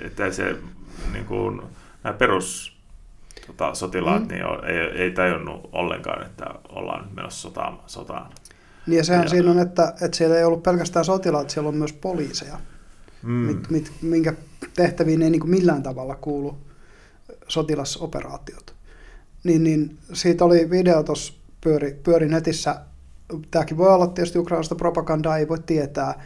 että 0.00 0.30
se 0.30 0.56
niin 1.12 1.24
kuin, 1.24 1.62
nämä 2.04 2.14
perus 2.18 2.76
tota, 3.46 3.74
sotilaat 3.74 4.22
mm. 4.22 4.28
niin 4.28 4.42
ei, 4.64 5.02
ei 5.02 5.10
tajunnut 5.10 5.68
ollenkaan, 5.72 6.26
että 6.26 6.46
ollaan 6.68 7.04
nyt 7.04 7.14
menossa 7.14 7.40
sotaan. 7.40 7.78
sotaan. 7.86 8.32
Niin 8.86 8.96
ja 8.96 9.04
sehän 9.04 9.22
ja, 9.22 9.28
siinä 9.28 9.50
on, 9.50 9.58
että, 9.58 9.92
että 10.02 10.16
siellä 10.16 10.36
ei 10.36 10.44
ollut 10.44 10.62
pelkästään 10.62 11.04
sotilaat, 11.04 11.50
siellä 11.50 11.68
on 11.68 11.74
myös 11.74 11.92
poliiseja, 11.92 12.58
mm. 13.24 13.32
mit, 13.32 13.70
mit, 13.70 13.92
minkä 14.02 14.34
tehtäviin 14.74 15.22
ei 15.22 15.30
niin 15.30 15.40
kuin 15.40 15.50
millään 15.50 15.82
tavalla 15.82 16.14
kuulu 16.14 16.56
sotilasoperaatiot 17.48 18.74
niin, 19.44 19.64
niin 19.64 19.98
siitä 20.12 20.44
oli 20.44 20.70
video 20.70 21.02
tuossa 21.02 21.32
pyöri, 21.60 22.00
pyöri 22.04 22.28
netissä. 22.28 22.80
Tämäkin 23.50 23.76
voi 23.76 23.88
olla 23.88 24.06
tietysti 24.06 24.38
ukrainalaista 24.38 24.74
propagandaa, 24.74 25.38
ei 25.38 25.48
voi 25.48 25.58
tietää, 25.58 26.22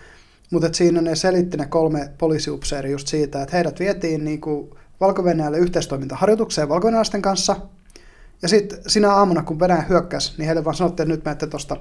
mutta 0.51 0.73
siinä 0.73 1.01
ne 1.01 1.17
selitti 1.17 1.57
ne 1.57 1.67
kolme 1.67 2.11
poliisiupseeria 2.19 2.93
just 2.93 3.09
siitä, 3.09 3.43
että 3.43 3.57
heidät 3.57 3.81
vietiin 3.81 4.25
niin 4.25 4.41
kuin 4.41 4.71
valko 5.01 5.23
yhteistoimintaharjoitukseen 5.59 6.69
valko 6.69 6.89
kanssa, 7.23 7.57
ja 8.43 8.49
sitten 8.49 8.79
sinä 8.87 9.13
aamuna, 9.13 9.43
kun 9.43 9.61
Venäjä 9.61 9.83
hyökkäsi, 9.83 10.35
niin 10.39 10.47
heille 10.47 10.65
vaan 10.65 10.77
sanottiin, 10.77 11.05
että 11.05 11.15
nyt 11.15 11.25
menette 11.25 11.47
tuosta 11.47 11.77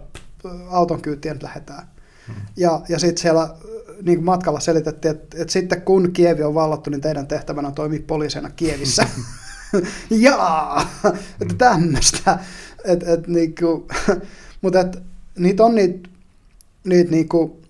auton 0.70 1.02
kyytiin, 1.02 1.32
että 1.32 1.46
lähdetään. 1.46 1.88
Hmm. 2.28 2.36
Ja, 2.58 2.82
ja 2.90 3.00
sitten 3.00 3.22
siellä 3.22 3.56
niin 4.02 4.24
matkalla 4.24 4.60
selitettiin, 4.60 5.16
että, 5.16 5.42
että 5.42 5.54
sitten 5.54 5.82
kun 5.82 6.12
Kievi 6.14 6.44
on 6.44 6.54
vallattu, 6.54 6.90
niin 6.90 7.02
teidän 7.02 7.28
tehtävänä 7.28 7.68
on 7.68 7.74
toimia 7.74 8.00
poliisina 8.08 8.50
Kievissä. 8.50 9.08
jaa, 10.10 10.90
että 11.42 11.54
mm. 11.54 11.58
tämmöistä. 11.58 12.40
Et, 12.84 13.04
et, 13.04 13.28
niinku, 13.28 13.88
mutta 14.62 14.80
et, 14.80 14.98
niitä 15.38 15.66
on 15.66 15.76
niitä, 15.76 16.10
niitä 16.84 17.12
niinku, 17.12 17.62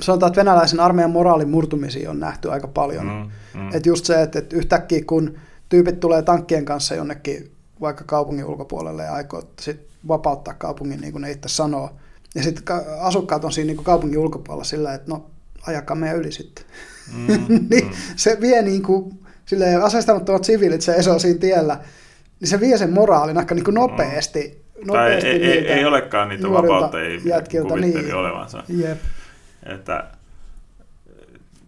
sanotaan, 0.00 0.30
että 0.30 0.40
venäläisen 0.40 0.80
armeijan 0.80 1.10
moraalin 1.10 1.48
murtumisia 1.48 2.10
on 2.10 2.20
nähty 2.20 2.50
aika 2.50 2.68
paljon. 2.68 3.06
Mm, 3.06 3.60
mm. 3.60 3.70
Et 3.72 3.86
just 3.86 4.04
se, 4.04 4.22
että, 4.22 4.38
että 4.38 4.56
yhtäkkiä 4.56 5.04
kun 5.06 5.38
tyypit 5.68 6.00
tulee 6.00 6.22
tankkien 6.22 6.64
kanssa 6.64 6.94
jonnekin 6.94 7.50
vaikka 7.80 8.04
kaupungin 8.04 8.44
ulkopuolelle 8.44 9.02
ja 9.02 9.12
aikoo 9.12 9.42
sit 9.60 9.86
vapauttaa 10.08 10.54
kaupungin, 10.54 11.00
niin 11.00 11.12
kuin 11.12 11.22
ne 11.22 11.30
itse 11.30 11.48
sanoo, 11.48 11.90
ja 12.36 12.42
sitten 12.42 12.76
asukkaat 13.00 13.44
on 13.44 13.52
siinä 13.52 13.66
niin 13.66 13.76
kuin 13.76 13.84
kaupungin 13.84 14.18
ulkopuolella 14.18 14.64
sillä, 14.64 14.94
että 14.94 15.10
no 15.10 15.26
ajakaa 15.66 15.96
meidän 15.96 16.18
yli 16.18 16.32
sitten. 16.32 16.64
Mm, 17.16 17.26
niin 17.70 17.84
mm. 17.84 17.92
se 18.16 18.38
vie 18.40 18.62
niin 18.62 18.82
kuin 18.82 19.18
silleen 19.46 19.82
aseistamattomat 19.82 20.44
siviilit 20.44 20.82
seisoo 20.82 21.18
siinä 21.18 21.38
tiellä, 21.38 21.78
niin 22.40 22.48
se 22.48 22.60
vie 22.60 22.78
sen 22.78 22.92
moraalin 22.92 23.38
aika 23.38 23.54
niin 23.54 23.64
kuin 23.64 23.74
nopeasti. 23.74 24.64
Mm. 24.78 24.86
nopeasti 24.86 25.28
tai 25.28 25.32
ei, 25.32 25.52
ei, 25.52 25.72
ei, 25.72 25.84
olekaan 25.84 26.28
niitä 26.28 26.50
vapauttajia 26.50 27.18
kuvitteli 27.68 28.02
niin. 28.02 28.14
olevansa. 28.14 28.62
Jep. 28.68 28.98
Että, 29.62 30.04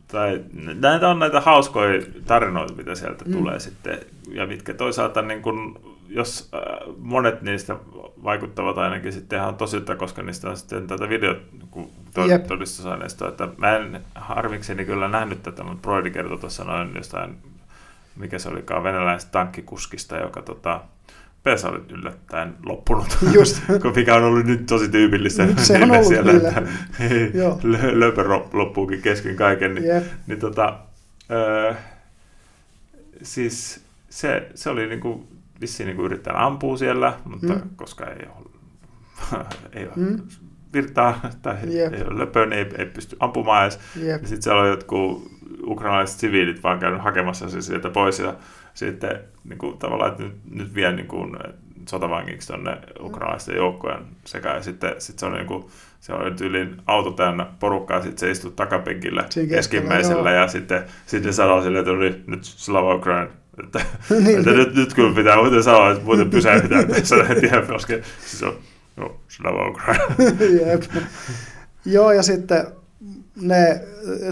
tai 0.08 0.40
näitä 0.80 1.08
on 1.08 1.18
näitä 1.18 1.40
hauskoja 1.40 2.02
tarinoita, 2.26 2.74
mitä 2.74 2.94
sieltä 2.94 3.24
mm. 3.24 3.32
tulee 3.32 3.60
sitten, 3.60 3.98
ja 4.32 4.46
mitkä 4.46 4.74
toisaalta 4.74 5.22
niin 5.22 5.42
kuin, 5.42 5.78
jos 6.09 6.48
äh, 6.54 6.61
monet 6.98 7.42
niistä 7.42 7.76
vaikuttavat 8.22 8.78
ainakin 8.78 9.12
sitten 9.12 9.38
ihan 9.38 9.54
tosilta, 9.54 9.96
koska 9.96 10.22
niistä 10.22 10.50
on 10.50 10.56
sitten 10.56 10.86
tätä 10.86 11.09
videotodistusaineistoa, 11.09 13.28
että 13.28 13.48
mä 13.56 13.76
en 13.76 14.00
harmikseni 14.14 14.84
kyllä 14.84 15.09
nähnyt 15.09 15.42
tätä, 15.42 15.62
mutta 15.62 15.82
Broidi 15.82 16.11
kertoi 16.11 16.38
tuossa 16.38 16.64
noin 16.64 16.92
jostain 16.94 17.36
mikä 18.18 18.38
se 18.38 18.48
olikaan, 18.48 18.82
venäläisestä 18.82 19.32
tankkikuskista, 19.32 20.16
joka 20.16 20.42
tota, 20.42 20.80
pesa 21.42 21.68
oli 21.68 21.80
yllättäen 21.88 22.54
loppunut, 22.66 23.18
Just. 23.32 23.62
mikä 23.96 24.14
on 24.14 24.24
ollut 24.24 24.46
nyt 24.46 24.66
tosi 24.66 24.88
tyypillistä 24.88 25.46
se 25.56 25.82
on 25.82 25.90
ollut 25.90 26.06
siellä, 26.06 26.32
kyllä. 26.32 26.48
että 26.59 26.62
löpö 27.92 28.24
loppuukin 28.52 29.02
kesken 29.02 29.36
kaiken. 29.36 29.74
Niin, 29.74 29.86
yep. 29.86 30.04
niin 30.26 30.38
tota, 30.38 30.78
öö, 31.30 31.74
siis 33.22 33.84
se, 34.11 34.50
se 34.54 34.70
oli 34.70 34.86
niinku, 34.86 35.28
vissiin 35.61 35.86
niinku 35.86 36.04
yrittää 36.04 36.46
ampua 36.46 36.76
siellä, 36.76 37.12
mutta 37.24 37.54
mm. 37.54 37.61
koska 37.76 38.06
ei 38.06 38.26
ole, 38.36 38.50
ei 39.72 39.84
ole 39.84 39.92
mm. 39.96 40.22
virtaa 40.72 41.20
tai 41.42 41.56
yep. 41.74 41.94
ei 41.94 42.02
ole 42.02 42.18
löpö, 42.18 42.46
niin 42.46 42.52
ei, 42.52 42.66
ei 42.78 42.86
pysty 42.86 43.16
ampumaan 43.20 43.62
edes. 43.62 43.80
Yep. 44.02 44.24
Sitten 44.24 44.42
siellä 44.42 44.61
oli 44.61 44.68
jotkut 44.68 45.32
ukrainalaiset 45.66 46.20
siviilit 46.20 46.62
vaan 46.62 46.78
käynyt 46.78 47.02
hakemassa 47.02 47.50
se 47.50 47.62
sieltä 47.62 47.90
pois 47.90 48.18
ja 48.18 48.34
sitten 48.74 49.20
niin 49.44 49.59
kuin, 49.59 49.78
tavallaan, 49.78 50.11
että 50.11 50.22
nyt, 50.22 50.34
nyt 50.50 50.74
vie 50.74 50.92
niin 50.92 51.09
kuin, 51.09 51.36
sotavangiksi 51.88 52.48
tuonne 52.48 52.78
ukrainalaisten 53.00 53.56
joukkojen 53.56 54.04
sekä 54.24 54.54
ja 54.54 54.62
sitten 54.62 54.94
sit 54.98 55.18
se 55.18 55.26
on 55.26 55.32
niin 55.32 55.46
kuin, 55.46 55.64
se 56.00 56.12
on 56.12 56.36
yli 56.40 56.74
auto 56.86 57.11
täynnä 57.11 57.46
porukkaa, 57.61 58.02
sitten 58.02 58.18
se 58.18 58.30
istuu 58.30 58.50
takapenkillä 58.50 59.24
keskimmäisellä 59.48 60.30
ja 60.30 60.48
sitten, 60.48 60.84
sitten 61.06 61.34
sanoo 61.34 61.62
sille, 61.62 61.78
että 61.78 61.90
oli 61.90 62.22
nyt 62.26 62.44
Slava 62.44 62.94
Ukraine, 62.94 63.30
niin, 64.24 64.38
että 64.38 64.50
nyt, 64.50 64.74
nyt 64.74 64.94
kyllä 64.94 65.14
pitää 65.14 65.36
muuten 65.36 65.62
sanoa, 65.62 65.90
että 65.90 66.04
muuten 66.04 66.30
pysäytetään 66.30 66.88
tässä 66.88 67.16
en 67.16 67.40
tiedä, 67.40 67.62
koska 67.62 67.94
siis 68.26 68.42
on 68.42 68.54
no, 68.96 69.16
Slava 69.28 69.68
Ukraine. 69.68 70.04
Jep. 70.66 70.82
Joo, 71.84 72.12
ja 72.12 72.22
sitten 72.22 72.66
ne 73.40 73.80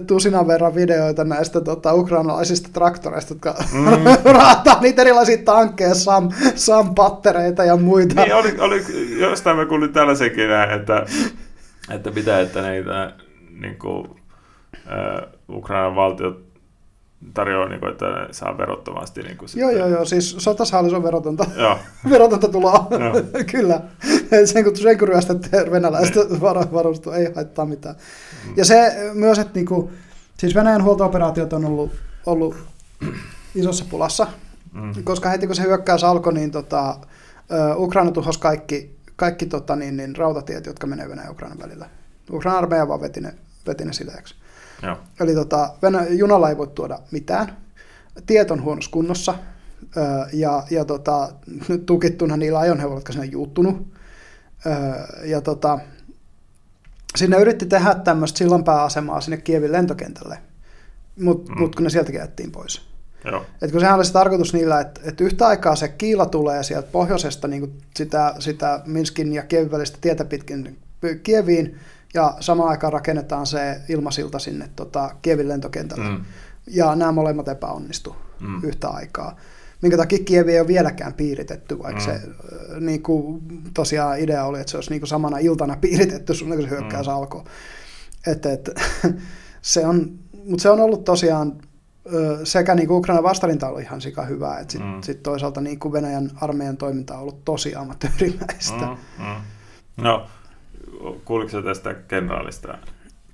tusinan 0.07 0.47
verran 0.47 0.75
videoita 0.75 1.25
näistä 1.25 1.61
tota, 1.61 1.95
ukrainalaisista 1.95 2.69
traktoreista, 2.73 3.35
jotka 3.35 3.55
mm. 3.73 3.89
raataa 4.39 4.81
niitä 4.81 5.03
erilaisia 5.03 5.39
tankkeja, 5.45 5.95
sam, 5.95 6.29
sampattereita 6.55 7.65
ja 7.65 7.77
muita. 7.77 8.23
Niin, 8.23 8.35
oli, 8.35 8.55
oli, 8.59 8.83
jostain 9.21 9.57
mä 9.57 9.67
kuulin 9.67 9.93
tällaisenkin, 9.93 10.51
että, 10.75 11.07
että 11.91 12.11
pitää, 12.11 12.41
että 12.41 12.71
niitä 12.71 13.13
niin 13.61 13.79
kuin, 13.79 14.07
uh, 14.07 15.57
Ukrainan 15.57 15.97
valtiot 15.97 16.46
tarjoaa, 17.35 17.69
niin 17.69 17.81
kuin, 17.81 17.93
että 17.93 18.07
saa 18.31 18.59
verottomasti. 18.59 19.23
Niin 19.23 19.37
kuin 19.37 19.49
joo, 19.55 19.71
joo, 19.71 19.89
joo, 19.89 20.05
siis 20.05 20.37
sotashallis 20.39 20.93
on 20.93 21.03
verotonta, 21.03 21.47
joo. 21.57 21.79
verotonta 22.11 22.49
tuloa, 22.49 22.89
kyllä. 23.53 23.81
Sen 24.45 24.65
kun, 24.65 24.77
sen 24.77 24.99
kun 24.99 25.09
ryöstätte 25.09 25.71
venäläistä 25.71 26.21
niin. 26.21 26.41
varustua, 26.73 27.17
ei 27.17 27.33
haittaa 27.35 27.67
mitään. 27.67 27.95
Mm. 28.47 28.55
Ja 28.57 28.65
se 28.65 28.97
myös, 29.15 29.39
että 29.39 29.55
niin 29.55 29.67
kuin, 29.67 29.91
siis 30.39 30.55
Venäjän 30.55 30.85
huolto-operaatiot 30.85 31.53
on 31.53 31.65
ollut, 31.65 31.93
ollut 32.27 32.57
isossa 33.55 33.85
pulassa, 33.91 34.27
mm. 34.73 35.05
koska 35.05 35.29
heti 35.29 35.47
kun 35.47 35.57
se 35.57 35.63
hyökkäys 35.63 36.05
alkoi, 36.05 36.33
niin 36.33 36.51
tota, 36.51 36.97
Ukraina 37.77 38.11
tuhosi 38.11 38.41
kaikki, 38.41 38.97
kaikki 39.17 39.47
tota, 39.47 39.77
niin, 39.77 39.97
niin, 39.97 40.17
rautatiet, 40.17 40.67
jotka 40.67 40.87
menee 40.87 41.09
Venäjän 41.09 41.27
ja 41.27 41.33
Ukrainan 41.33 41.59
välillä. 41.59 41.87
Ukrainan 42.33 42.59
armeija 42.59 42.89
vaan 42.89 43.01
veti 43.01 43.21
ne, 43.21 43.35
veti 43.67 43.85
ne 43.85 43.93
sileäksi. 43.93 44.35
Joo. 44.83 44.97
Eli 45.21 45.35
tota, 45.35 45.75
Venä- 45.83 46.07
junalla 46.11 46.49
ei 46.49 46.59
voi 46.59 46.67
tuoda 46.67 46.99
mitään. 47.11 47.57
Tiet 48.27 48.51
on 48.51 48.63
huonossa 48.63 48.91
kunnossa. 48.91 49.35
Öö, 49.97 50.05
ja, 50.33 50.63
ja 50.71 50.85
tota, 50.85 51.33
nyt 51.69 51.87
tukittuna 51.87 52.37
niillä 52.37 52.59
ajoneuvoilla, 52.59 52.99
jotka 52.99 53.13
sinne 53.13 53.27
juuttunut. 53.27 53.87
Öö, 54.67 54.73
ja 55.25 55.41
tota, 55.41 55.79
sinne 57.17 57.37
yritti 57.39 57.67
tehdä 57.67 57.95
tämmöistä 57.95 58.39
sillanpääasemaa 58.39 59.21
sinne 59.21 59.37
Kievin 59.37 59.73
lentokentälle, 59.73 60.39
mutta 61.21 61.53
Mm. 61.53 61.61
mut 61.61 61.75
kun 61.77 61.85
ne 61.85 61.91
sieltäkin 61.91 62.19
jättiin 62.21 62.53
pois. 62.53 62.83
Joo. 63.25 63.45
Et 63.63 63.71
kun 63.73 63.81
sehän 63.81 63.97
olisi 63.97 64.13
tarkoitus 64.13 64.53
niillä, 64.55 64.81
että, 64.81 65.01
että 65.05 65.25
yhtä 65.25 65.47
aikaa 65.47 65.77
se 65.77 65.89
kiila 65.89 66.27
tulee 66.27 66.63
sieltä 66.63 66.89
pohjoisesta 66.93 67.49
niin 67.49 67.79
sitä, 67.97 68.35
sitä 68.39 68.81
Minskin 68.87 69.33
ja 69.33 69.43
Kievin 69.43 69.71
välistä 69.71 69.99
tietä 70.01 70.25
pitkin 70.25 70.79
Kieviin, 71.23 71.79
ja 72.17 72.35
samaan 72.41 72.69
aikaan 72.69 72.93
rakennetaan 72.93 73.47
se 73.47 73.81
ilmasilta 73.89 74.39
sinne 74.39 74.71
tota, 74.77 75.11
Kievin 75.23 75.49
lentokentälle. 75.49 76.05
Mm. 76.09 76.25
Ja 76.67 76.95
nämä 76.97 77.13
molemmat 77.13 77.49
epäonnistu 77.49 78.17
Mm. 78.41 78.61
yhtä 78.65 78.89
aikaa. 78.89 79.37
Minkä 79.83 79.97
takia 79.97 80.19
Kievi 80.25 80.53
ei 80.53 80.61
ole 80.61 80.69
vieläkään 80.69 81.15
piiritetty, 81.15 81.79
vaikka 81.79 82.01
Mm. 82.01 82.05
se 82.05 82.21
niin 82.81 83.03
kuin, 83.03 83.43
tosiaan 83.75 84.19
idea 84.21 84.45
oli, 84.45 84.61
että 84.61 84.71
se 84.71 84.77
olisi 84.77 84.91
niin 84.91 85.01
kuin 85.01 85.09
samana 85.09 85.39
iltana 85.39 85.77
piiritetty 85.81 86.35
sun 86.35 86.49
kun 86.49 86.63
se 86.63 86.71
hyökkäys 86.71 87.07
Mm. 87.07 87.13
alkoi. 87.13 87.45
Et, 88.27 88.47
et, 88.47 88.71
se 89.63 89.87
on, 89.87 90.19
mutta 90.49 90.63
se 90.63 90.71
on 90.71 90.81
ollut 90.81 91.05
tosiaan 91.05 91.53
sekä 92.45 92.75
niin 92.75 92.89
kuin 92.89 92.99
Ukrainan 92.99 93.25
vastarinta 93.25 93.67
on 93.67 93.71
ollut 93.71 93.83
ihan 93.85 94.01
sika 94.01 94.23
hyvää, 94.25 94.59
että 94.59 94.73
sitten 94.73 94.91
Mm. 94.95 95.03
sit 95.03 95.23
toisaalta 95.23 95.61
niin 95.61 95.79
kuin 95.79 95.93
Venäjän 95.93 96.31
armeijan 96.41 96.77
toiminta 96.77 97.15
on 97.15 97.21
ollut 97.21 97.45
tosi 97.45 97.75
amatöörimäistä. 97.75 98.87
Mm. 98.87 98.97
Mm, 99.19 99.25
mm. 99.25 100.05
No, 100.05 100.27
kuuliko 101.25 101.51
sä 101.51 101.63
tästä 101.63 101.95
kenraalista? 101.95 102.79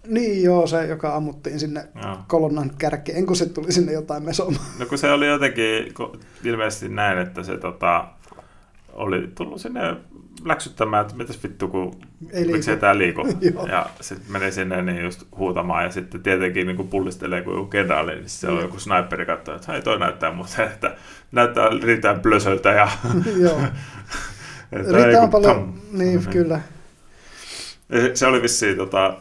Niin 0.06 0.42
joo, 0.42 0.66
se 0.66 0.86
joka 0.86 1.16
ammuttiin 1.16 1.60
sinne 1.60 1.88
Joo. 2.02 2.18
kolonnan 2.28 2.70
kärkeen, 2.78 3.26
kun 3.26 3.36
se 3.36 3.46
tuli 3.46 3.72
sinne 3.72 3.92
jotain 3.92 4.22
mesomaan. 4.22 4.66
No 4.78 4.86
kun 4.86 4.98
se 4.98 5.12
oli 5.12 5.26
jotenkin 5.26 5.94
ilmeisesti 6.44 6.88
näin, 6.88 7.18
että 7.18 7.42
se 7.42 7.58
tota, 7.58 8.04
oli 8.92 9.30
tullut 9.34 9.60
sinne 9.60 9.96
läksyttämään, 10.44 11.02
että 11.02 11.16
mitäs 11.16 11.42
vittu, 11.42 11.68
kun 11.68 11.96
Ei 12.30 12.52
miksi 12.52 12.70
ei 12.70 12.98
liiku. 12.98 13.22
ja 13.72 13.86
sitten 14.00 14.32
menee 14.32 14.50
sinne 14.50 14.82
niin 14.82 15.02
just 15.02 15.22
huutamaan 15.36 15.84
ja 15.84 15.90
sitten 15.90 16.22
tietenkin 16.22 16.66
niin 16.66 16.76
kun 16.76 16.88
pullistelee 16.88 17.42
kuin 17.42 17.56
joku 17.56 17.66
kenraali, 17.66 18.14
niin 18.14 18.28
se 18.28 18.48
on 18.48 18.62
joku 18.62 18.78
sniperi 18.78 19.26
katsoo, 19.26 19.54
että 19.54 19.72
hei 19.72 19.82
toi 19.82 19.98
näyttää 19.98 20.32
muuten, 20.32 20.64
että 20.64 20.96
näyttää 21.32 21.68
riittää 21.82 22.14
plösöltä 22.14 22.68
ja 22.68 22.88
joo. 23.44 23.60
Riittää 24.72 25.22
on 25.22 25.30
paljon, 25.30 25.64
kun- 25.64 25.98
niin 25.98 26.26
kyllä. 26.30 26.60
Se 28.14 28.26
oli 28.26 28.42
vissiin 28.42 28.76
tota, 28.76 29.16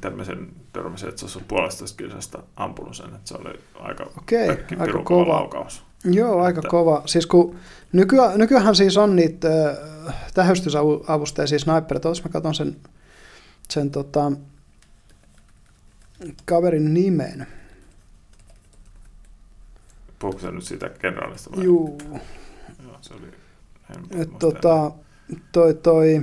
tämmöisen 0.00 0.48
törmäsen, 0.72 1.08
että 1.08 1.18
se 1.20 1.24
olisi 1.26 1.40
puolestoista 1.48 1.96
kilsasta 1.98 2.42
ampunut 2.56 2.96
sen, 2.96 3.06
että 3.06 3.20
se 3.24 3.34
oli 3.34 3.60
aika, 3.80 4.10
Okei, 4.18 4.48
aika 4.78 5.02
kova. 5.02 5.28
laukaus. 5.28 5.82
Joo, 6.04 6.42
aika 6.42 6.58
Että- 6.58 6.68
kova. 6.68 7.02
Siis 7.06 7.26
kun 7.26 7.56
nykyään, 7.92 8.38
nykyään 8.38 8.74
siis 8.76 8.96
on 8.96 9.16
niitä 9.16 9.48
äh, 10.08 10.14
tähystysavusteisia 10.34 11.58
snipereita. 11.58 12.00
Tuossa 12.00 12.22
mä 12.24 12.32
katson 12.32 12.54
sen, 12.54 12.76
sen 13.68 13.90
tota, 13.90 14.32
kaverin 16.44 16.94
nimen. 16.94 17.46
Puhuuko 20.18 20.38
se 20.40 20.50
nyt 20.50 20.64
siitä 20.64 20.88
kenraalista 20.88 21.50
vai? 21.56 21.64
Juu, 21.64 21.98
Joo, 22.84 22.98
se 23.00 23.14
oli... 23.14 23.22
en 23.26 24.04
et 24.04 24.10
muista 24.30 24.38
tota, 24.38 24.90
toi, 25.52 25.74
toi 25.74 26.22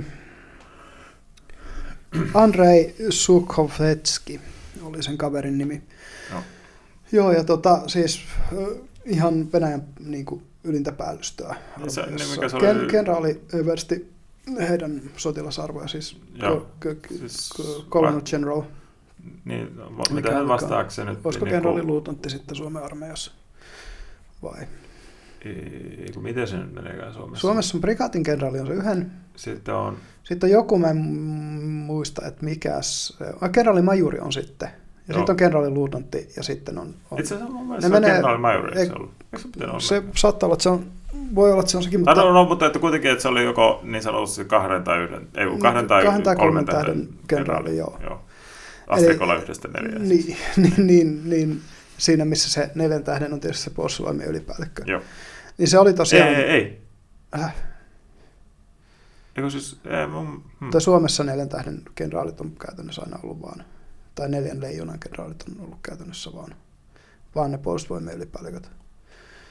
Andrei 2.34 2.94
Sukhovetski 3.10 4.40
oli 4.82 5.02
sen 5.02 5.18
kaverin 5.18 5.58
nimi. 5.58 5.82
Joo. 6.30 6.40
Joo, 7.12 7.32
ja 7.32 7.44
tota, 7.44 7.82
siis 7.86 8.20
ihan 9.04 9.52
Venäjän 9.52 9.82
niin 10.06 10.24
kuin, 10.24 10.42
ylintä 10.64 10.92
päällystöä. 10.92 11.56
Se- 11.88 12.06
niin 12.06 12.18
se 12.18 12.58
Ken, 12.60 12.76
oli? 12.80 12.86
kenraali 12.90 13.40
översti 13.54 14.10
heidän 14.68 15.02
sotilasarvoja, 15.16 15.88
siis, 15.88 16.16
Joo. 16.34 16.66
ko- 16.84 16.88
ko- 16.88 17.18
Siis- 17.18 17.50
Colonel 17.90 18.20
General. 18.20 18.62
Niin, 19.44 19.76
no, 19.76 19.90
Mikä 19.90 20.14
mitä 20.30 20.48
vastaako 20.48 20.90
se 20.90 21.04
nyt? 21.04 21.18
Olisiko 21.24 21.44
niin 21.44 21.52
kenraali 21.54 21.80
kuin- 21.80 21.86
luutantti 21.86 22.30
sitten 22.30 22.56
Suomen 22.56 22.82
armeijassa? 22.82 23.32
Vai? 24.42 24.66
Ei, 25.44 26.12
miten 26.20 26.48
se 26.48 26.56
nyt 26.56 26.72
meneekään 26.74 27.14
Suomessa? 27.14 27.40
Suomessa 27.40 27.76
on 27.76 27.80
prikaatin 27.80 28.22
kenraali 28.22 28.60
on 28.60 28.66
se 28.66 28.72
yhden. 28.72 29.12
Sitten 29.38 29.74
on... 29.74 29.96
Sitten 30.24 30.46
on 30.46 30.50
joku, 30.50 30.78
mä 30.78 30.88
en 30.90 30.96
muista, 31.86 32.26
että 32.26 32.44
mikä 32.44 32.76
se 32.80 33.14
on. 33.42 33.52
Kenraali 33.52 33.82
majuri 33.82 34.18
on 34.20 34.32
sitten. 34.32 34.68
Ja 35.08 35.14
sitten 35.14 35.32
on 35.32 35.36
kenraali 35.36 35.70
luutantti 35.70 36.28
ja 36.36 36.42
sitten 36.42 36.78
on... 36.78 36.94
on 37.10 37.20
Itse 37.20 37.34
asiassa 37.34 37.52
mun 37.54 37.62
Ne 37.62 37.66
mielestä 37.68 37.88
se 37.88 37.94
on 37.94 38.00
menee- 38.02 38.14
kenraali 38.14 38.38
majori, 38.38 38.68
eikö 38.68 38.80
ei- 38.80 38.86
se 38.86 38.92
ollut? 38.92 39.10
Eikö 39.32 39.48
se 39.58 39.64
olla? 39.66 39.80
se 39.80 40.02
saattaa 40.16 40.46
olla, 40.46 40.54
että 40.54 40.62
se 40.62 40.68
on, 40.68 40.86
voi 41.34 41.50
olla, 41.50 41.60
että 41.60 41.70
se 41.70 41.76
on 41.76 41.82
sekin, 41.82 42.00
Mutta... 42.00 42.14
No, 42.14 42.32
no, 42.32 42.44
mutta 42.44 42.66
että 42.66 42.78
kuitenkin, 42.78 43.10
että 43.10 43.22
se 43.22 43.28
oli 43.28 43.44
joko 43.44 43.80
niin 43.82 44.02
sanotusti 44.02 44.44
kahden 44.44 44.84
tai 44.84 44.98
yhden, 44.98 45.28
ei 45.34 45.46
kun 45.46 45.58
kahden 45.58 45.86
tai, 45.86 46.04
Kahden 46.04 46.22
tai 46.22 46.36
kolmen 46.36 46.66
kolmen 46.66 46.84
tähden 46.84 47.08
kenraali, 47.28 47.76
joo. 47.76 47.98
joo. 48.02 48.20
Asteikolla 48.88 49.34
yhdestä 49.34 49.68
neljään. 49.68 50.08
niin, 50.08 50.36
niin, 50.56 50.86
niin, 50.86 51.30
niin, 51.30 51.60
siinä 51.98 52.24
missä 52.24 52.50
se 52.50 52.70
neljän 52.74 53.04
tähden 53.04 53.32
on 53.32 53.40
tietysti 53.40 53.64
se 53.64 53.70
puolustusvoimien 53.70 54.28
ylipäällikkö. 54.28 54.82
Joo. 54.86 55.00
Niin 55.58 55.68
se 55.68 55.78
oli 55.78 55.90
Ei, 55.90 55.96
tosiaan, 55.96 56.28
ei, 56.28 56.44
ei. 56.44 56.80
Äh, 57.38 57.54
Eikö 59.38 59.50
siis, 59.50 59.80
ei, 59.84 60.06
mun, 60.06 60.44
hmm. 60.60 60.70
tai 60.70 60.80
Suomessa 60.80 61.24
neljän 61.24 61.48
tähden 61.48 61.82
kenraalit 61.94 62.40
on 62.40 62.52
käytännössä 62.66 63.02
aina 63.02 63.18
ollut 63.22 63.42
vaan, 63.42 63.64
tai 64.14 64.28
neljän 64.28 64.60
leijonan 64.60 64.98
kenraalit 64.98 65.44
on 65.48 65.64
ollut 65.64 65.78
käytännössä 65.82 66.30
vaan, 66.34 66.54
vaan 67.34 67.50
ne 67.50 67.58
puolustusvoimien 67.58 68.16
ylipäälliköt. 68.16 68.70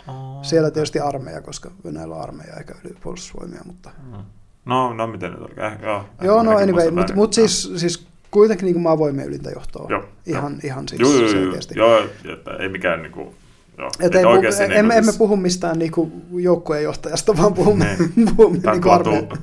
Aa. 0.07 0.43
Siellä 0.43 0.71
tietysti 0.71 0.99
armeija, 0.99 1.41
koska 1.41 1.71
Venäjällä 1.85 2.15
on 2.15 2.21
armeija 2.21 2.57
eikä 2.57 2.75
yli 2.83 2.95
puolustusvoimia, 3.03 3.61
mutta... 3.65 3.91
Hmm. 4.03 4.23
No, 4.65 4.93
no 4.93 5.07
miten 5.07 5.31
nyt 5.31 5.41
oli? 5.41 5.53
Eh, 5.57 5.81
joo, 5.81 6.05
Joo, 6.21 6.43
no 6.43 6.57
anyway, 6.57 6.91
mutta 6.91 7.15
mut 7.15 7.33
siis, 7.33 7.73
siis 7.75 8.07
kuitenkin 8.31 8.65
niin 8.65 8.73
kuin 8.73 8.83
maavoimien 8.83 9.27
ylintä 9.27 9.49
johtoa. 9.49 9.87
Joo, 9.89 10.03
ihan, 10.25 10.59
ihan 10.63 10.87
siis 10.87 11.01
joo, 11.01 11.11
joo, 11.11 11.21
joo, 11.21 11.31
selkeästi. 11.31 11.79
joo, 11.79 11.99
että 12.33 12.51
ei 12.59 12.69
mikään 12.69 13.01
niinku, 13.01 13.35
joo, 13.77 13.89
Et 13.99 14.15
ei, 14.15 14.23
puhu, 14.23 14.33
niinku 14.35 14.63
emme, 14.63 14.77
emme 14.97 15.03
siis- 15.03 15.17
puhu 15.17 15.35
mistään 15.35 15.79
niinku 15.79 16.11
joukkueen 16.33 16.83
johtajasta, 16.83 17.37
vaan 17.37 17.53
puhumme, 17.53 17.97
puhumme 18.37 18.59
Tai 18.59 18.73
niinku 18.73 18.89
johtajasta, 18.89 19.35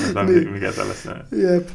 tai 0.14 0.26
Niin. 0.26 0.52
mikä 0.52 0.72
tällaista. 0.72 1.16
Jep. 1.32 1.68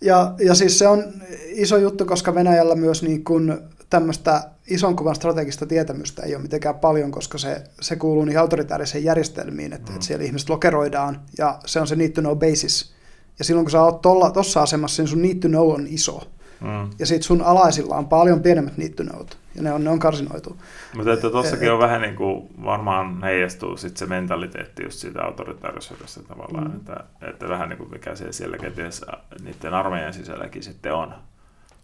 Ja, 0.00 0.34
ja 0.44 0.54
siis 0.54 0.78
se 0.78 0.88
on 0.88 1.04
iso 1.46 1.76
juttu, 1.76 2.04
koska 2.04 2.34
Venäjällä 2.34 2.74
myös 2.74 3.02
niin 3.02 3.24
kuin 3.24 3.58
tämmöistä 3.90 4.42
ison 4.66 4.96
kuvan 4.96 5.14
strategista 5.14 5.66
tietämystä 5.66 6.22
ei 6.22 6.34
ole 6.34 6.42
mitenkään 6.42 6.74
paljon, 6.74 7.10
koska 7.10 7.38
se, 7.38 7.62
se 7.80 7.96
kuuluu 7.96 8.24
niihin 8.24 8.40
autoritaariseen 8.40 9.04
järjestelmiin, 9.04 9.72
että, 9.72 9.90
Mm. 9.90 9.94
että 9.94 10.06
siellä 10.06 10.24
ihmiset 10.24 10.48
lokeroidaan 10.48 11.20
ja 11.38 11.58
se 11.66 11.80
on 11.80 11.86
se 11.86 11.96
need 11.96 12.10
to 12.10 12.20
know 12.20 12.38
basis. 12.38 12.92
Ja 13.38 13.44
silloin 13.44 13.64
kun 13.64 13.70
sä 13.70 13.82
oot 13.82 14.02
tuossa 14.32 14.62
asemassa, 14.62 15.02
niin 15.02 15.08
sun 15.10 15.22
need 15.22 15.34
to 15.38 15.48
know 15.48 15.70
on 15.70 15.86
iso. 15.88 16.22
Mm. 16.60 16.90
Ja 16.98 17.06
sit 17.06 17.22
sun 17.22 17.42
alaisilla 17.42 17.96
on 17.96 18.08
paljon 18.08 18.40
pienemmät 18.42 18.76
need 18.76 18.90
to 18.92 19.04
knowt. 19.04 19.38
Ja 19.54 19.62
ne 19.62 19.72
on, 19.72 19.84
ne 19.84 19.90
on 19.90 19.98
karsinoitu. 19.98 20.56
Mutta 20.96 21.12
että 21.12 21.30
tossakin 21.30 21.66
Et- 21.66 21.72
on 21.72 21.78
vähän 21.78 22.00
niin 22.02 22.16
kuin 22.16 22.48
varmaan 22.64 23.22
heijastuu 23.22 23.76
sit 23.76 23.96
se 23.96 24.06
mentaliteetti 24.06 24.82
just 24.82 24.98
siitä 24.98 25.22
autoritaarisuudesta 25.22 26.22
tavallaan, 26.22 26.70
Mm. 26.70 26.76
että, 26.76 27.04
että 27.20 27.48
vähän 27.48 27.68
niin 27.68 27.78
kuin 27.78 27.90
mikä 27.90 28.14
se 28.14 28.32
siellä 28.32 28.58
kenties 28.58 29.04
niiden 29.42 29.74
armeijan 29.74 30.14
sisälläkin 30.14 30.62
sitten 30.62 30.94
on. 30.94 31.14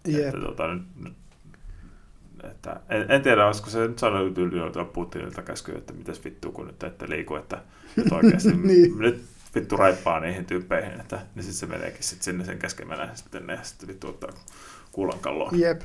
Jep. 0.07 0.27
Että, 0.27 0.41
tota, 0.41 0.75
nyt, 0.75 1.13
että, 2.45 2.81
en, 2.89 3.07
en, 3.11 3.23
tiedä, 3.23 3.47
olisiko 3.47 3.71
se 3.71 3.79
nyt 3.79 3.99
saanut 3.99 4.39
ylijoitua 4.39 4.85
Putinilta 4.85 5.43
käskyä, 5.43 5.79
että 5.79 5.93
mitäs 5.93 6.25
vittu 6.25 6.53
kun 6.53 6.67
nyt 6.67 6.83
ette 6.83 7.09
liiku, 7.11 7.37
että 7.37 7.59
nyt 7.97 8.13
oikeasti 8.13 8.57
Niin. 8.67 8.99
nyt 8.99 9.25
vittu 9.55 9.77
raippaa 9.77 10.21
niihin 10.21 10.45
tyyppeihin, 10.47 11.01
että 11.01 11.17
niin 11.35 11.43
sitten 11.43 11.55
se 11.59 11.67
meneekin 11.67 12.03
sit 12.03 12.23
sinne 12.23 12.45
sen 12.45 12.59
käskemänä 12.59 13.09
sitten 13.15 13.47
ne 13.47 13.59
sitten 13.63 13.89
vittu 13.89 14.09
ottaa 14.09 14.31
kuulan 14.93 15.19
kalloon. 15.19 15.61
Jep. 15.61 15.81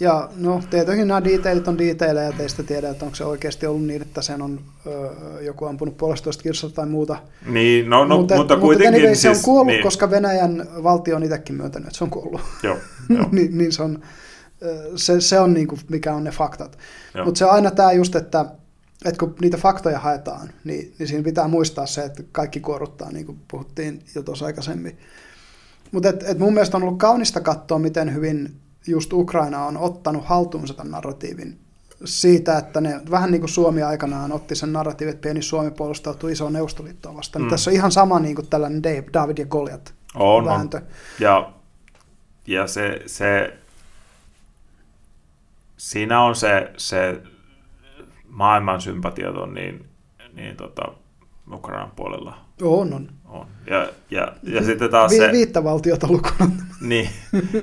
Ja 0.00 0.28
no 0.36 0.62
tietenkin 0.70 1.08
nämä 1.08 1.24
detailit 1.24 1.68
on 1.68 1.78
detaileja 1.78 2.26
ja 2.26 2.32
teistä 2.32 2.62
tiedä, 2.62 2.90
että 2.90 3.04
onko 3.04 3.14
se 3.14 3.24
oikeasti 3.24 3.66
ollut 3.66 3.86
niin, 3.86 4.02
että 4.02 4.22
sen 4.22 4.42
on 4.42 4.60
ö, 4.86 5.42
joku 5.42 5.64
ampunut 5.64 5.96
puolestoista 5.96 6.42
kirsasta 6.42 6.76
tai 6.76 6.86
muuta. 6.86 7.16
Niin, 7.46 7.90
no, 7.90 8.04
no 8.04 8.16
mutta, 8.16 8.36
mutta, 8.36 8.54
mutta 8.54 8.56
kuitenkin 8.56 8.94
anyway, 8.94 9.14
se 9.14 9.28
on 9.28 9.34
siis, 9.34 9.44
kuollut, 9.44 9.66
niin, 9.66 9.82
koska 9.82 10.10
Venäjän 10.10 10.68
valtio 10.82 11.16
on 11.16 11.22
itsekin 11.22 11.56
myöntänyt, 11.56 11.86
että 11.86 11.98
se 11.98 12.04
on 12.04 12.10
kuollut. 12.10 12.40
Joo, 12.62 12.76
joo, 13.16 13.28
niin, 13.32 13.58
niin 13.58 13.72
se 13.72 13.82
on, 13.82 14.02
se, 14.96 15.20
se 15.20 15.40
on 15.40 15.54
niin 15.54 15.68
kuin, 15.68 15.80
mikä 15.88 16.14
on 16.14 16.24
ne 16.24 16.30
faktat. 16.30 16.78
Mutta 17.24 17.38
se 17.38 17.44
on 17.44 17.52
aina 17.52 17.70
tämä 17.70 17.92
just, 17.92 18.16
että, 18.16 18.44
että 19.04 19.18
kun 19.18 19.34
niitä 19.40 19.56
faktoja 19.56 19.98
haetaan, 19.98 20.50
niin, 20.64 20.94
niin 20.98 21.08
siinä 21.08 21.24
pitää 21.24 21.48
muistaa 21.48 21.86
se, 21.86 22.02
että 22.02 22.22
kaikki 22.32 22.60
kuoruttaa, 22.60 23.12
niin 23.12 23.26
kuin 23.26 23.38
puhuttiin 23.50 24.02
jo 24.14 24.22
tuossa 24.22 24.46
aikaisemmin. 24.46 24.98
Mutta 25.92 26.08
et, 26.08 26.22
et 26.22 26.38
mun 26.38 26.54
mielestä 26.54 26.76
on 26.76 26.82
ollut 26.82 26.98
kaunista 26.98 27.40
katsoa, 27.40 27.78
miten 27.78 28.14
hyvin 28.14 28.60
just 28.90 29.12
Ukraina 29.12 29.64
on 29.64 29.76
ottanut 29.76 30.24
haltuunsa 30.24 30.74
tämän 30.74 30.90
narratiivin 30.90 31.58
siitä, 32.04 32.58
että 32.58 32.80
ne 32.80 33.00
vähän 33.10 33.30
niin 33.30 33.40
kuin 33.40 33.50
Suomi 33.50 33.82
aikanaan 33.82 34.32
otti 34.32 34.54
sen 34.54 34.72
narratiivin, 34.72 35.14
että 35.14 35.22
pieni 35.22 35.42
Suomi 35.42 35.70
puolustautui 35.70 36.32
isoon 36.32 36.52
neuvostoliittoon 36.52 37.16
vastaan. 37.16 37.42
Mm. 37.42 37.50
Tässä 37.50 37.70
on 37.70 37.74
ihan 37.74 37.92
sama 37.92 38.20
niin 38.20 38.34
kuin 38.34 38.46
tällainen 38.46 38.82
Dave, 38.82 39.04
David 39.12 39.38
ja 39.38 39.46
Goliat 39.46 39.94
On, 40.14 40.38
on. 40.38 40.44
vääntö. 40.44 40.80
Ja, 41.18 41.52
ja 42.46 42.66
se, 42.66 43.02
se, 43.06 43.58
siinä 45.76 46.22
on 46.22 46.36
se, 46.36 46.72
se 46.76 47.22
maailman 48.28 48.80
sympatiat 48.80 49.36
on 49.36 49.54
niin, 49.54 49.88
niin 50.32 50.56
tota, 50.56 50.82
Ukrainan 51.52 51.92
puolella 51.96 52.38
On, 52.62 52.92
on. 52.92 53.08
On. 53.30 53.46
Ja, 53.66 53.88
ja, 54.10 54.32
ja 54.42 54.64
sitten 54.64 54.90
taas 54.90 55.12
Vi- 55.12 55.16
se... 55.16 55.32
Viittä 55.32 55.64
valtiota 55.64 56.06
lukuna. 56.10 56.50
Niin, 56.80 57.10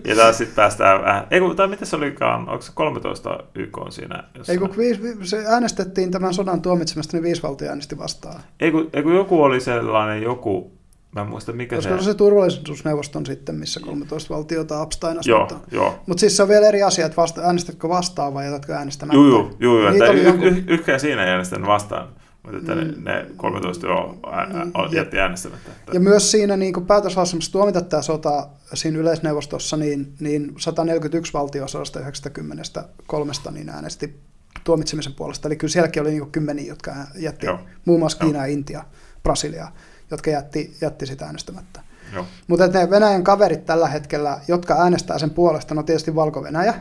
ja 0.06 0.16
taas 0.16 0.38
sitten 0.38 0.56
päästään 0.56 1.02
vähän... 1.02 1.28
Ei 1.32 1.40
kun, 1.40 1.56
tai 1.56 1.68
mitä 1.68 1.86
se 1.86 1.96
olikaan, 1.96 2.50
onko 2.50 2.62
se 2.62 2.72
13 2.76 3.40
YK 3.56 3.78
on 3.78 3.92
siinä? 3.92 4.16
Ei 4.16 4.24
Jossain? 4.38 4.60
kun 4.60 4.78
viisi, 4.78 5.04
vi- 5.04 5.28
se 5.28 5.44
äänestettiin 5.48 6.12
tämän 6.12 6.34
sodan 6.34 6.62
tuomitsemasta, 6.62 7.18
niin 7.18 7.24
viisi 7.24 7.44
valtio 7.44 7.70
äänesti 7.70 7.98
vastaan. 7.98 8.42
Ei 8.60 8.72
kun, 8.72 8.90
ei 8.94 9.04
kun 9.04 9.16
joku 9.16 9.44
oli 9.44 9.62
sellainen 9.62 10.24
joku, 10.24 10.72
mä 11.16 11.22
en 11.22 11.28
muista 11.28 11.54
mikä 11.54 11.76
Koska 11.76 11.98
se... 11.98 12.04
se... 12.04 12.06
se 12.06 12.14
turvallisuusneuvoston 12.14 13.26
sitten, 13.26 13.56
missä 13.56 13.80
13 13.80 14.34
valtiota 14.34 14.82
abstainasi. 14.82 15.30
Joo, 15.30 15.40
Mutta, 15.40 15.56
joo. 15.72 16.00
mutta 16.08 16.20
siis 16.22 16.38
se 16.38 16.44
on 16.44 16.50
vielä 16.50 16.68
eri 16.68 16.84
asia, 16.84 17.06
että 17.06 17.18
vasta, 17.18 17.42
äänestätkö 17.42 17.90
vastaan 17.90 18.34
vai 18.34 18.46
jätätkö 18.46 18.74
äänestämättä. 18.74 19.18
Juu, 19.60 19.80
Niitä 19.90 20.06
että 20.06 20.12
oli 20.12 20.22
y- 20.22 20.48
y- 20.50 20.64
yksikään 20.68 21.00
siinä 21.00 21.24
ei 21.26 21.32
äänestänyt 21.32 21.68
vastaan, 21.68 22.08
mutta 22.52 22.58
että 22.58 22.76
Mm. 22.76 23.04
ne, 23.04 23.14
ne 23.14 23.26
13 23.38 23.88
joo, 23.88 24.20
ää, 24.32 24.40
ää, 24.40 24.66
Mm, 24.66 24.72
jätti 24.96 25.20
äänestämättä. 25.20 25.72
Että, 25.72 25.92
Ja 25.94 26.00
myös 26.00 26.32
siinä 26.32 26.58
niin 26.58 26.86
päätöslauselmassa 26.88 27.52
tuomita 27.52 27.82
tämä 27.82 28.02
sota 28.02 28.48
siinä 28.74 28.98
yleisneuvostossa, 29.00 29.78
niin, 29.78 30.14
niin 30.20 30.54
141 30.58 31.34
valtio 31.34 31.68
193 31.68 33.32
niin 33.52 33.70
äänesti 33.70 34.20
tuomitsemisen 34.64 35.14
puolesta. 35.14 35.48
Eli 35.48 35.56
kyllä 35.56 35.72
sielläkin 35.72 36.02
oli 36.02 36.10
niin 36.10 36.32
kymmeniä, 36.32 36.66
jotka 36.68 36.92
jätti, 37.16 37.46
Joo. 37.46 37.60
muun 37.86 38.00
muassa. 38.00 38.18
Kiina, 38.20 38.46
Intia, 38.46 38.84
Brasilia, 39.24 39.68
jotka 40.12 40.30
jätti, 40.32 40.76
jätti 40.82 41.06
sitä 41.06 41.26
äänestämättä. 41.26 41.82
joo. 42.14 42.26
Mutta 42.48 42.68
ne 42.68 42.90
Venäjän 42.90 43.24
kaverit 43.24 43.66
tällä 43.66 43.88
hetkellä, 43.88 44.40
jotka 44.48 44.74
äänestää 44.82 45.20
sen 45.20 45.30
puolesta, 45.30 45.76
no 45.76 45.84
tietysti 45.84 46.16
Valko-Venäjä, 46.16 46.74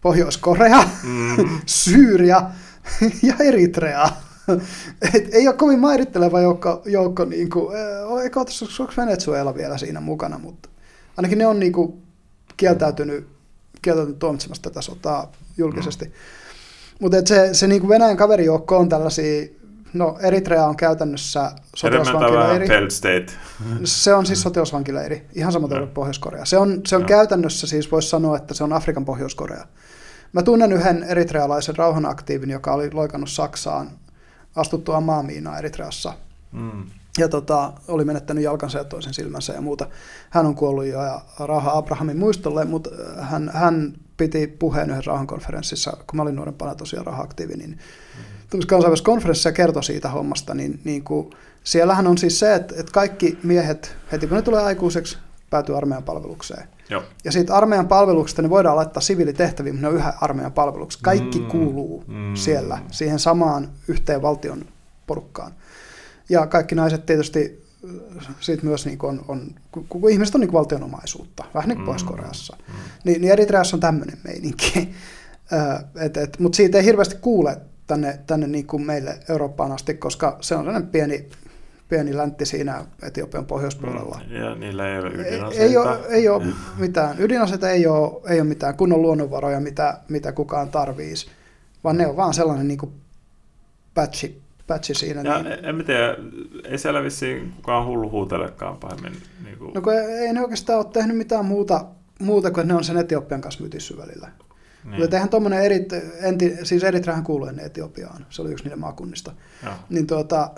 Pohjois-Korea, 0.00 0.84
Mm, 1.02 1.48
Syyria 1.66 2.42
ja 3.22 3.34
Eritrea. 3.40 4.08
Et 5.14 5.34
ei 5.34 5.48
ole 5.48 5.56
kovin 5.56 5.78
mairitteleva 5.78 6.40
joukko, 6.40 6.82
joukko 6.84 7.24
niin 7.24 7.50
kuin, 7.50 7.76
eikö 8.22 8.40
onko 8.40 8.92
Venezuela 8.96 9.54
vielä 9.54 9.78
siinä 9.78 10.00
mukana, 10.00 10.38
mutta 10.38 10.68
ainakin 11.16 11.38
ne 11.38 11.46
on 11.46 11.60
niin 11.60 11.72
kuin, 11.72 12.02
kieltäytynyt, 12.56 13.28
kieltäytynyt 13.82 14.18
tuomitsemasta 14.18 14.70
tätä 14.70 14.82
sotaa 14.82 15.32
julkisesti. 15.56 16.04
Mm. 16.04 16.12
Mutta 17.00 17.16
se, 17.24 17.54
se 17.54 17.66
niin 17.66 17.80
kuin 17.80 17.88
Venäjän 17.88 18.16
kaverijoukko 18.16 18.78
on 18.78 18.88
tällaisia, 18.88 19.46
no 19.92 20.18
Eritrea 20.22 20.66
on 20.66 20.76
käytännössä 20.76 21.52
sotilasvankileiri. 21.76 22.90
state. 22.90 23.26
Se 23.84 24.14
on 24.14 24.26
siis 24.26 24.42
sotilasvankileiri, 24.42 25.26
ihan 25.34 25.52
sama 25.52 25.68
kuin. 25.68 25.88
Pohjois-Korea. 25.88 26.44
Se 26.44 26.58
on, 26.58 26.80
se 26.86 26.96
on 26.96 27.04
käytännössä 27.04 27.66
siis, 27.66 27.92
voisi 27.92 28.08
sanoa, 28.08 28.36
että 28.36 28.54
se 28.54 28.64
on 28.64 28.72
Afrikan 28.72 29.04
Pohjois-Korea. 29.04 29.66
Mä 30.32 30.42
tunnen 30.42 30.72
yhden 30.72 31.02
eritrealaisen 31.02 31.76
rauhanaktiivin, 31.76 32.50
joka 32.50 32.72
oli 32.72 32.90
loikannut 32.92 33.30
Saksaan 33.30 33.90
astuttua 34.56 35.00
maamiinaa 35.00 35.58
Eritreassa. 35.58 36.12
Mm. 36.52 36.86
Ja 37.18 37.28
tota, 37.28 37.72
oli 37.88 38.04
menettänyt 38.04 38.44
jalkansa 38.44 38.78
ja 38.78 38.84
toisen 38.84 39.14
silmänsä 39.14 39.52
ja 39.52 39.60
muuta. 39.60 39.86
Hän 40.30 40.46
on 40.46 40.54
kuollut 40.54 40.84
jo 40.84 41.02
ja 41.02 41.20
rauha 41.38 41.78
Abrahamin 41.78 42.18
muistolle, 42.18 42.64
mutta 42.64 42.90
hän, 43.20 43.50
hän 43.54 43.94
piti 44.16 44.46
puheen 44.46 44.90
yhdessä 44.90 45.08
rauhankonferenssissa, 45.08 45.96
kun 46.06 46.16
mä 46.16 46.22
olin 46.22 46.36
nuorempana 46.36 46.74
tosiaan 46.74 47.06
rauha-aktiivi, 47.06 47.54
niin 47.54 47.78
tämmöisessä 48.50 48.68
kansainvälisessä 48.68 49.04
konferenssissa 49.04 49.52
kertoi 49.52 49.84
siitä 49.84 50.08
hommasta, 50.08 50.54
niin, 50.54 50.80
niin 50.84 51.04
kuin, 51.04 51.30
siellähän 51.64 52.06
on 52.06 52.18
siis 52.18 52.38
se, 52.38 52.54
että, 52.54 52.74
että 52.78 52.92
kaikki 52.92 53.38
miehet, 53.42 53.96
heti 54.12 54.26
kun 54.26 54.36
ne 54.36 54.42
tulee 54.42 54.62
aikuiseksi, 54.62 55.18
päätyy 55.50 55.76
armeijan 55.76 56.02
palvelukseen. 56.02 56.68
Joo. 56.90 57.02
Ja 57.24 57.32
siitä 57.32 57.54
armeijan 57.54 57.88
palveluksesta 57.88 58.42
ne 58.42 58.50
voidaan 58.50 58.76
laittaa 58.76 59.00
siviilitehtäviin, 59.00 59.74
mutta 59.74 59.86
ne 59.86 59.88
on 59.88 60.00
yhä 60.00 60.12
armeijan 60.20 60.52
palveluksessa. 60.52 61.04
Kaikki 61.04 61.38
Mm, 61.38 61.46
kuuluu 61.46 62.04
mm. 62.06 62.34
siellä, 62.34 62.78
siihen 62.90 63.18
samaan 63.18 63.68
yhteen 63.88 64.22
valtion 64.22 64.64
porukkaan. 65.06 65.52
Ja 66.28 66.46
kaikki 66.46 66.74
naiset 66.74 67.06
tietysti 67.06 67.64
siitä 68.40 68.66
myös 68.66 68.86
niin 68.86 68.98
on, 69.02 69.24
on 69.28 69.50
kun, 69.88 70.10
ihmiset 70.10 70.34
on 70.34 70.40
niin 70.40 70.52
valtionomaisuutta, 70.52 71.44
vähän 71.54 71.68
niin 71.68 71.76
kuin 71.76 71.82
Mm. 71.82 71.86
Pohjois-Koreassa. 71.86 72.56
Mm. 72.68 72.74
Niin, 73.04 73.20
niin 73.20 73.32
Eritreassa 73.32 73.76
on 73.76 73.80
tämmöinen 73.80 74.18
meininki. 74.24 74.94
et, 76.06 76.16
et, 76.16 76.38
Mutta 76.38 76.56
siitä 76.56 76.78
ei 76.78 76.84
hirveästi 76.84 77.16
kuule 77.20 77.60
tänne, 77.86 78.18
tänne 78.26 78.46
niin 78.46 78.66
kuin 78.66 78.82
meille 78.82 79.18
Eurooppaan 79.28 79.72
asti, 79.72 79.94
koska 79.94 80.38
se 80.40 80.54
on 80.54 80.64
sellainen 80.64 80.90
pieni, 80.90 81.28
pieni 81.88 82.16
läntti 82.16 82.46
siinä 82.46 82.84
Etiopian 83.02 83.46
pohjoispuolella. 83.46 84.20
Mm. 84.28 84.36
Ja 84.36 84.54
niillä 84.54 84.88
ei 84.88 84.98
ole 84.98 85.08
Ei, 85.08 85.14
ydinaseita. 85.14 85.62
ei, 85.64 85.76
ole, 85.76 85.98
ei 86.08 86.28
ole 86.28 86.44
mitään. 86.78 87.16
Ydinaseita 87.18 87.70
ei 87.70 87.86
ole, 87.86 88.20
ei 88.28 88.40
ole 88.40 88.48
mitään 88.48 88.76
kunnon 88.76 89.02
luonnonvaroja, 89.02 89.60
mitä, 89.60 89.98
mitä 90.08 90.32
kukaan 90.32 90.68
tarvitsisi, 90.70 91.26
vaan 91.84 91.96
ne 91.96 92.06
on 92.06 92.16
vaan 92.16 92.34
sellainen 92.34 92.68
niin 92.68 92.92
patchi, 93.94 94.42
patchi 94.66 94.94
siinä. 94.94 95.22
Ja 95.24 95.42
niin, 95.42 95.52
en, 95.52 95.64
en 95.64 95.84
tiedä, 95.84 96.16
ei 96.64 96.78
siellä 96.78 97.02
vissiin 97.02 97.52
kukaan 97.56 97.86
hullu 97.86 98.10
huutelekaan 98.10 98.76
pahemmin. 98.76 99.12
Niin 99.44 99.58
kuin, 99.58 99.72
no 99.74 99.80
kun 99.80 99.92
ei 99.92 100.32
ne 100.32 100.40
oikeastaan 100.40 100.78
ole 100.78 100.86
tehnyt 100.92 101.16
mitään 101.16 101.44
muuta, 101.44 101.84
muuta 102.18 102.50
kuin 102.50 102.68
ne 102.68 102.74
on 102.74 102.84
sen 102.84 102.96
Etiopian 102.96 103.40
kanssa 103.40 103.62
mytissy 103.62 103.96
välillä. 103.98 104.28
niin. 104.84 105.00
Mutta 105.00 105.16
eihän 105.16 105.28
tuommoinen 105.28 105.62
eri, 105.64 105.86
enti, 106.22 106.56
siis 106.62 106.84
Eritreahan 106.84 107.24
kuuluu 107.24 107.46
ennen 107.48 107.66
Etiopiaan, 107.66 108.26
se 108.30 108.42
oli 108.42 108.50
yksi 108.52 108.64
niiden 108.64 108.80
maakunnista. 108.80 109.32
Joo. 109.64 109.74
Niin 109.88 110.06
tuota, 110.06 110.50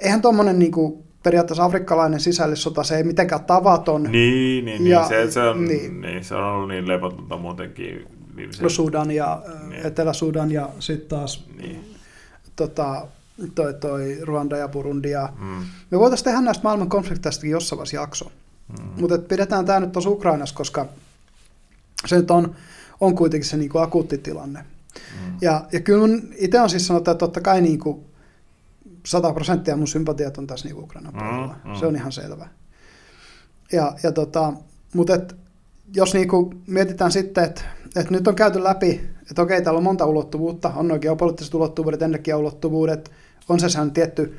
eihän 0.00 0.22
tuommoinen 0.22 0.58
niinku, 0.58 1.04
periaatteessa 1.22 1.64
afrikkalainen 1.64 2.20
sisällissota, 2.20 2.82
se 2.84 2.96
ei 2.96 3.04
mitenkään 3.04 3.44
tavaton. 3.44 4.02
Niin, 4.02 4.64
niin, 4.64 4.86
Ja- 4.86 4.98
niin, 4.98 5.08
se, 5.08 5.30
se, 5.30 5.40
on, 5.40 5.64
niin. 5.64 5.78
niin. 5.78 6.00
niin, 6.00 6.24
se 6.24 6.34
on 6.34 6.44
ollut 6.44 6.68
niin 6.68 6.88
levotonta 6.88 7.36
muutenkin 7.36 8.06
viimeisen... 8.36 8.62
No 8.62 8.68
Sudan 8.68 9.10
ja 9.10 9.42
Niin. 9.58 9.70
niin. 9.70 9.86
Etelä-Sudan 9.86 10.50
ja 10.52 10.68
sitten 10.78 11.08
taas 11.08 11.44
Niin. 11.62 11.94
tota, 12.56 13.06
toi, 13.54 13.74
toi 13.74 14.18
Ruanda 14.22 14.56
ja 14.56 14.68
Burundi. 14.68 15.10
Ja 15.10 15.28
Mm, 15.40 15.64
me 15.90 15.98
voitaisiin 15.98 16.24
tehdä 16.24 16.40
näistä 16.40 16.62
maailman 16.62 16.88
konflikteistakin 16.88 17.50
jossain 17.50 17.76
vaiheessa 17.78 17.96
jakso. 17.96 18.32
mm, 18.68 19.00
Mutta 19.00 19.18
pidetään 19.18 19.64
tämä 19.64 19.80
nyt 19.80 19.92
tuossa 19.92 20.10
Ukrainassa, 20.10 20.54
koska 20.54 20.86
se 22.06 22.16
nyt 22.16 22.30
on, 22.30 22.54
on 23.00 23.14
kuitenkin 23.14 23.48
se 23.48 23.56
niinku 23.56 23.78
akuutti 23.78 24.18
tilanne. 24.18 24.60
mm. 24.60 25.36
Ja, 25.40 25.64
ja 25.72 25.80
kyllä 25.80 26.00
mun 26.00 26.22
itse 26.38 26.60
on 26.60 26.70
siis 26.70 26.86
sanottu, 26.86 27.10
että 27.10 27.18
totta 27.18 27.40
kai 27.40 27.60
niin 27.60 27.78
kuin 27.78 28.04
100 29.06 29.32
prosenttia 29.32 29.76
mun 29.76 29.88
sympatiat 29.88 30.38
on 30.38 30.46
tässä 30.46 30.68
niin 30.68 30.78
Ukrainan 30.78 31.12
Mm, 31.14 31.18
puolella. 31.18 31.56
mm. 31.64 31.74
Se 31.74 31.86
on 31.86 31.96
ihan 31.96 32.12
selvä. 32.12 32.48
Ja, 33.72 33.92
ja 34.02 34.12
tota, 34.12 34.52
mutta 34.94 35.14
et, 35.14 35.36
jos 35.94 36.14
niin 36.14 36.28
kuin 36.28 36.62
mietitään 36.66 37.12
sitten, 37.12 37.44
että, 37.44 37.62
että 37.96 38.10
nyt 38.12 38.28
on 38.28 38.34
käyty 38.34 38.64
läpi, 38.64 39.00
että 39.30 39.42
okei, 39.42 39.62
täällä 39.62 39.78
on 39.78 39.84
monta 39.84 40.06
ulottuvuutta, 40.06 40.72
on 40.76 40.88
nuo 40.88 40.98
geopoliittiset 40.98 41.54
ulottuvuudet, 41.54 42.02
energiaulottuvuudet, 42.02 43.10
on 43.48 43.60
se 43.60 43.68
sehän 43.68 43.90
tietty 43.92 44.38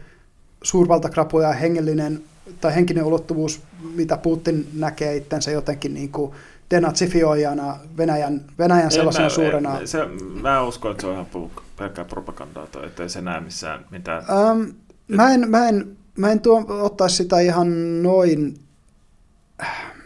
suurvaltakrapu 0.64 1.40
ja 1.40 1.52
hengellinen 1.54 2.24
tai 2.62 2.76
henkinen 2.76 3.04
ulottuvuus, 3.04 3.62
mitä 3.96 4.18
Putin 4.18 4.68
näkee 4.74 5.16
itsensä 5.16 5.52
jotenkin 5.52 5.94
niin 5.94 6.12
kuin 6.12 6.32
denatsifioijana 6.72 7.78
Venäjän, 7.98 8.42
Venäjän 8.60 8.92
sellaisena 8.92 9.26
En 9.26 9.32
mä- 9.32 9.36
suurena 9.36 9.80
en- 9.80 9.88
Se, 9.88 10.00
mä 10.42 10.62
uskon, 10.62 10.92
että 10.92 11.02
se 11.02 11.08
on 11.08 11.14
ihan 11.14 11.26
pul- 11.34 11.62
pelkkää 11.78 12.06
propagandaa, 12.06 12.68
toi, 12.68 12.86
että 12.86 13.04
ei 13.04 13.10
se 13.10 13.22
näe 13.22 13.40
missään 13.40 13.86
mitään. 13.92 14.24
Ähm, 14.30 14.62
mä 15.08 15.34
en, 15.34 15.50
mä 15.50 15.70
en, 15.70 15.98
mä 16.18 16.32
en 16.32 16.40
tuo, 16.40 16.66
ottaisi 16.68 17.16
sitä 17.16 17.40
ihan 17.40 18.04
noin, 18.04 18.60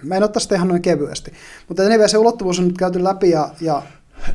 mä 0.04 0.16
en 0.16 0.24
ottaisi 0.24 0.44
sitä 0.44 0.56
ihan 0.56 0.68
noin 0.68 0.82
kevyesti. 0.82 1.34
Mutta 1.68 1.84
anyway, 1.84 2.08
se 2.08 2.18
ulottuvuus 2.18 2.60
on 2.60 2.68
nyt 2.68 2.78
käyty 2.78 3.04
läpi 3.04 3.30
ja, 3.30 3.50
ja 3.62 3.84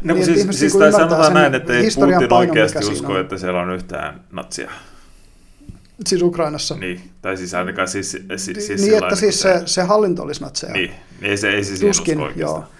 No, 0.03 0.14
niin, 0.14 0.24
siis, 0.24 0.39
ihmiset 0.39 0.61
siis 0.61 0.72
niinku 0.72 0.78
tai 0.78 0.93
sanotaan 0.93 1.24
sen 1.24 1.35
näin, 1.35 1.55
että 1.55 1.72
ei 1.72 1.89
Putin 2.01 2.32
oikeasti 2.32 2.85
usko, 2.85 3.12
on. 3.12 3.20
että 3.20 3.39
siellä 3.39 3.61
on 3.61 3.74
yhtään 3.74 4.20
natsia. 4.32 4.70
siis 6.07 6.22
Ukrainassa. 6.22 6.76
Niin, 6.76 7.11
tai 7.22 7.37
siis 7.37 7.55
ainakaan 7.55 7.89
siis, 7.89 8.11
siis, 8.37 8.66
siis 8.66 8.80
niin, 8.82 9.03
että 9.03 9.16
siis 9.16 9.41
se, 9.41 9.62
se 9.66 9.82
hallinto 9.82 10.22
olisi 10.22 10.41
natseja. 10.41 10.72
Niin, 10.72 10.91
niin 11.20 11.30
ei 11.30 11.37
se, 11.37 11.51
ei 11.51 11.64
se 11.64 11.76
siihen 11.76 11.89
Tuskin, 11.89 12.18
usko 12.18 12.26
oikeastaan. 12.26 12.61
joo. 12.62 12.73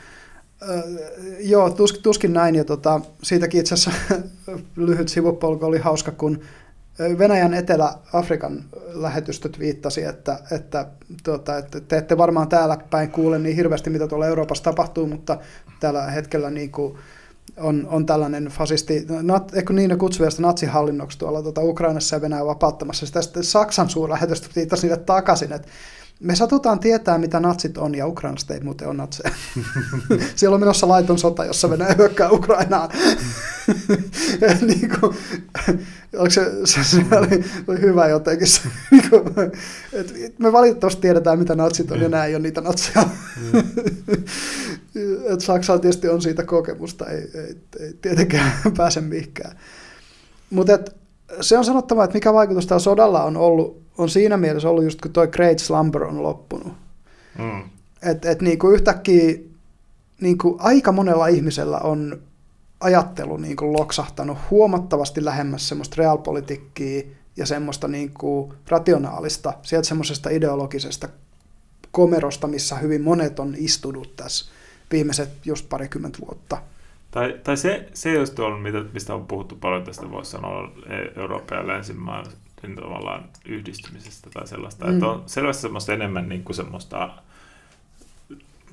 Joo, 1.41 1.71
tuskin, 1.71 2.03
tuskin 2.03 2.33
näin. 2.33 2.55
Ja 2.55 2.65
tota, 2.65 3.01
siitäkin 3.23 3.61
itse 3.61 3.75
asiassa 3.75 4.15
lyhyt 4.77 5.09
sivupolku 5.09 5.67
oli 5.67 5.79
hauska, 5.79 6.11
kun 6.12 6.41
Venäjän 7.19 7.55
Etelä-Afrikan 7.55 8.65
lähetystöt 8.87 9.59
viittasi, 9.59 10.05
että, 10.05 10.39
että, 10.51 10.87
tuota, 11.25 11.59
että 11.59 11.81
te 11.81 11.97
ette 11.97 12.19
varmaan 12.19 12.49
täällä 12.49 12.79
päin 12.91 13.11
kuule 13.11 13.39
niin 13.39 13.57
hirveästi, 13.57 13.91
mitä 13.91 14.09
tuolla 14.09 14.27
Euroopassa 14.27 14.65
tapahtuu, 14.65 15.07
mutta 15.07 15.39
tällä 15.81 16.03
hetkellä 16.03 16.51
niin 16.51 16.71
kuin 16.71 16.99
on, 17.57 17.87
on 17.91 18.07
tällainen 18.07 18.45
fasisti, 18.45 19.07
nat, 19.23 19.55
eikö 19.55 19.73
niin 19.73 19.91
ne 19.91 19.97
kutsuvia 19.97 20.31
sitä 20.31 20.43
natsihallinnoksi 20.43 21.19
tuolla 21.19 21.43
tuota 21.43 21.61
Ukrainassa 21.61 22.17
ja 22.17 22.21
Venäjän 22.21 22.47
vapauttamassa. 22.47 23.07
Sitä 23.07 23.23
sitten 23.23 23.45
Saksan 23.45 23.91
suurlähetystö 23.91 24.49
viittasi 24.57 24.87
niille 24.87 25.03
takaisin, 25.03 25.53
että 25.53 25.69
me 26.25 26.37
satutaan 26.37 26.79
tietää, 26.79 27.18
mitä 27.18 27.41
natsit 27.41 27.79
on, 27.79 27.95
ja 27.95 28.07
Ukrainasta 28.07 28.55
ei 28.55 28.61
muuten 28.61 28.89
ole 28.89 28.97
natseja. 28.97 29.31
Siellä 30.37 30.55
on 30.55 30.61
menossa 30.61 30.89
laiton 30.89 31.18
sota, 31.18 31.45
jossa 31.45 31.70
Venäjä 31.70 31.95
hyökkää 31.99 32.31
Ukrainaan. 32.31 32.91
niin 34.68 34.91
kuin, 35.01 35.16
se, 36.29 36.53
se, 36.64 36.85
se 36.85 36.97
oli, 37.18 37.45
oli, 37.68 37.81
hyvä 37.81 38.09
jotenkin. 38.09 38.47
Se, 38.47 38.61
niin 38.91 39.11
kuin, 39.11 39.53
et 39.93 40.39
me 40.39 40.53
valitettavasti 40.53 41.01
tiedetään, 41.01 41.39
mitä 41.39 41.55
natsit 41.55 41.91
on, 41.91 42.01
ja 42.01 42.09
nämä 42.09 42.25
ei 42.25 42.35
ole 42.35 42.43
niitä 42.43 42.61
natseja. 42.61 43.07
Et 45.33 45.41
Saksalla 45.41 45.81
tietysti 45.81 46.09
on 46.09 46.22
siitä 46.22 46.43
kokemusta, 46.43 47.07
ei, 47.07 47.31
ei, 47.35 47.57
ei 47.81 47.95
tietenkään 48.03 48.53
pääse 48.77 49.01
mihinkään. 49.01 49.57
Mutta 50.51 50.79
se 51.41 51.59
on 51.59 51.64
sanottava, 51.64 52.05
että 52.05 52.14
mikä 52.14 52.33
vaikutus 52.33 52.66
tällä 52.66 52.81
sodalla 52.81 53.25
on 53.25 53.37
ollut 53.37 53.84
on 53.99 54.09
siinä 54.09 54.36
mielessä 54.36 54.68
ollut 54.68 54.84
just 54.84 55.01
kun 55.01 55.12
toi 55.12 55.28
Great 55.28 55.59
Slumber 55.59 56.05
on 56.05 56.22
loppunut. 56.22 56.72
Mm. 57.38 57.62
Että 58.03 58.30
et 58.30 58.42
niinku 58.42 58.70
yhtäkkiä 58.70 59.34
niinku 60.20 60.57
aika 60.61 60.92
monella 60.92 61.26
ihmisellä 61.26 61.78
on 61.78 62.22
ajattelu 62.80 63.36
niinku 63.36 63.72
loksahtanut 63.72 64.38
huomattavasti 64.51 65.24
lähemmäs 65.24 65.68
semmoista 65.68 65.95
realpolitiikkia 65.99 67.03
ja 67.36 67.47
semmoista 67.47 67.88
niinku 67.88 68.55
rationaalista, 68.68 69.53
sieltä 69.62 69.88
semmoisesta 69.88 70.30
ideologisesta 70.30 71.09
komerosta, 71.90 72.47
missä 72.47 72.76
hyvin 72.76 73.03
monet 73.03 73.38
on 73.38 73.55
istunut 73.59 74.16
tässä 74.16 74.53
viimeiset 74.92 75.30
just 75.45 75.68
parikymmentä 75.68 76.18
vuotta. 76.26 76.62
Tai, 77.11 77.40
tai 77.45 77.57
se, 77.57 77.88
se 77.95 78.12
just 78.12 78.38
on, 78.38 78.62
mistä 78.92 79.14
on 79.14 79.26
puhuttu 79.26 79.57
paljon 79.57 79.84
tästä, 79.84 80.11
voisi 80.11 80.30
sanoa 80.30 80.72
Euroopan 81.16 81.59
ja 81.59 81.66
länsimaan 81.66 82.26
niin 82.69 82.77
tavallaan 82.77 83.29
yhdistymisestä 83.45 84.31
tai 84.31 84.49
sellaista. 84.49 84.87
Mm. 84.87 84.95
Että 84.95 85.07
on 85.07 85.23
selvästi 85.27 85.62
semmoista 85.62 85.93
enemmän 85.93 86.29
niin 86.29 86.45
kuin 86.45 86.57
semmoista, 86.57 87.11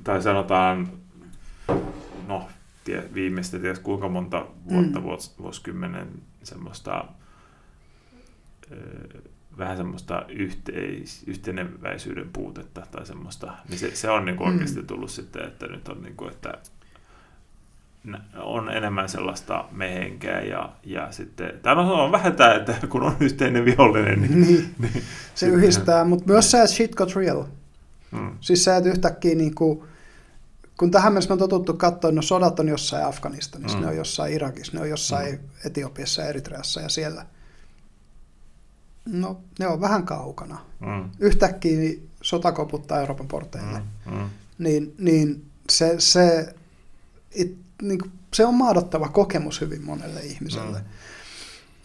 tai 0.03 0.21
sanotaan, 0.21 0.89
no, 2.27 2.47
tie, 2.83 3.03
viimeistä 3.13 3.59
ties 3.59 3.79
kuinka 3.79 4.09
monta 4.09 4.45
vuotta, 4.69 4.99
mm. 4.99 5.03
vuos, 5.03 5.39
vuosikymmenen 5.39 6.07
semmoista 6.43 7.05
vähän 9.57 9.77
semmoista 9.77 10.25
yhteis, 10.29 11.23
yhteneväisyyden 11.27 12.29
puutetta 12.33 12.87
tai 12.91 13.05
semmoista, 13.05 13.53
niin 13.69 13.79
se, 13.79 13.95
se 13.95 14.09
on 14.09 14.25
niin 14.25 14.37
kuin 14.37 14.49
mm. 14.49 14.53
oikeasti 14.53 14.83
tullut 14.83 15.11
sitten, 15.11 15.47
että 15.47 15.67
nyt 15.67 15.87
on 15.87 16.01
niin 16.01 16.15
kuin, 16.15 16.31
että 16.31 16.53
on 18.35 18.69
enemmän 18.69 19.09
sellaista 19.09 19.65
mehenkeä 19.71 20.41
ja, 20.41 20.69
ja 20.83 21.11
sitten, 21.11 21.59
tämä 21.61 21.81
on 22.03 22.11
vähän 22.11 22.35
tämä, 22.35 22.53
että 22.53 22.87
kun 22.89 23.03
on 23.03 23.15
yhteinen 23.19 23.65
vihollinen, 23.65 24.21
niin, 24.21 24.41
niin, 24.41 24.75
niin 24.79 25.03
se 25.35 25.47
yhdistää, 25.47 26.03
mutta 26.03 26.25
myös 26.31 26.51
se, 26.51 26.57
että 26.57 26.73
shit 26.73 26.95
got 26.95 27.15
real. 27.15 27.43
Hmm. 28.11 28.37
Siis 28.41 28.63
se, 28.63 28.77
että 28.77 28.89
yhtäkkiä 28.89 29.35
niin 29.35 29.55
kuin, 29.55 29.83
kun 30.79 30.91
tähän 30.91 31.13
mennessä 31.13 31.33
on 31.33 31.39
totuttu 31.39 31.73
katsoa, 31.73 32.11
no 32.11 32.21
sodat 32.21 32.59
on 32.59 32.67
jossain 32.67 33.05
Afganistanissa, 33.05 33.77
hmm. 33.77 33.85
ne 33.85 33.91
on 33.91 33.97
jossain 33.97 34.33
Irakissa, 34.33 34.73
ne 34.73 34.81
on 34.81 34.89
jossain 34.89 35.37
hmm. 35.37 35.49
Etiopiassa 35.65 36.21
ja 36.21 36.27
Eritreassa 36.27 36.81
ja 36.81 36.89
siellä. 36.89 37.25
No, 39.05 39.41
ne 39.59 39.67
on 39.67 39.81
vähän 39.81 40.05
kaukana. 40.05 40.57
Hmm. 40.85 41.09
Yhtäkkiä 41.19 41.93
sota 42.21 42.51
koputtaa 42.51 42.99
Euroopan 42.99 43.27
porteille. 43.27 43.81
Hmm. 44.05 44.17
Hmm. 44.17 44.29
Niin, 44.57 44.95
niin 44.97 45.45
se, 45.69 45.95
se 45.97 46.55
it, 47.35 47.57
niin 47.81 47.99
kuin, 47.99 48.11
se 48.33 48.45
on 48.45 48.55
maadottava 48.55 49.09
kokemus 49.09 49.61
hyvin 49.61 49.85
monelle 49.85 50.19
ihmiselle. 50.19 50.77
Mm. 50.79 50.85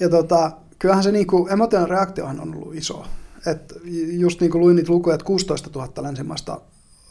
Ja 0.01 0.09
tota, 0.09 0.51
kyllähän 0.79 1.05
se 1.05 1.13
niin 1.13 1.27
kuin, 1.27 1.53
emotionaalinen 1.53 1.99
reaktiohan 1.99 2.41
on 2.41 2.55
ollut 2.55 2.75
iso. 2.75 3.07
Et 3.47 3.73
just 4.11 4.41
niin 4.41 4.51
kuin 4.51 4.61
luin 4.61 4.77
niitä 4.77 4.93
lukuja, 4.93 5.15
että 5.15 5.27
16 5.27 5.71
000 5.75 5.93
länsimaista 6.03 6.61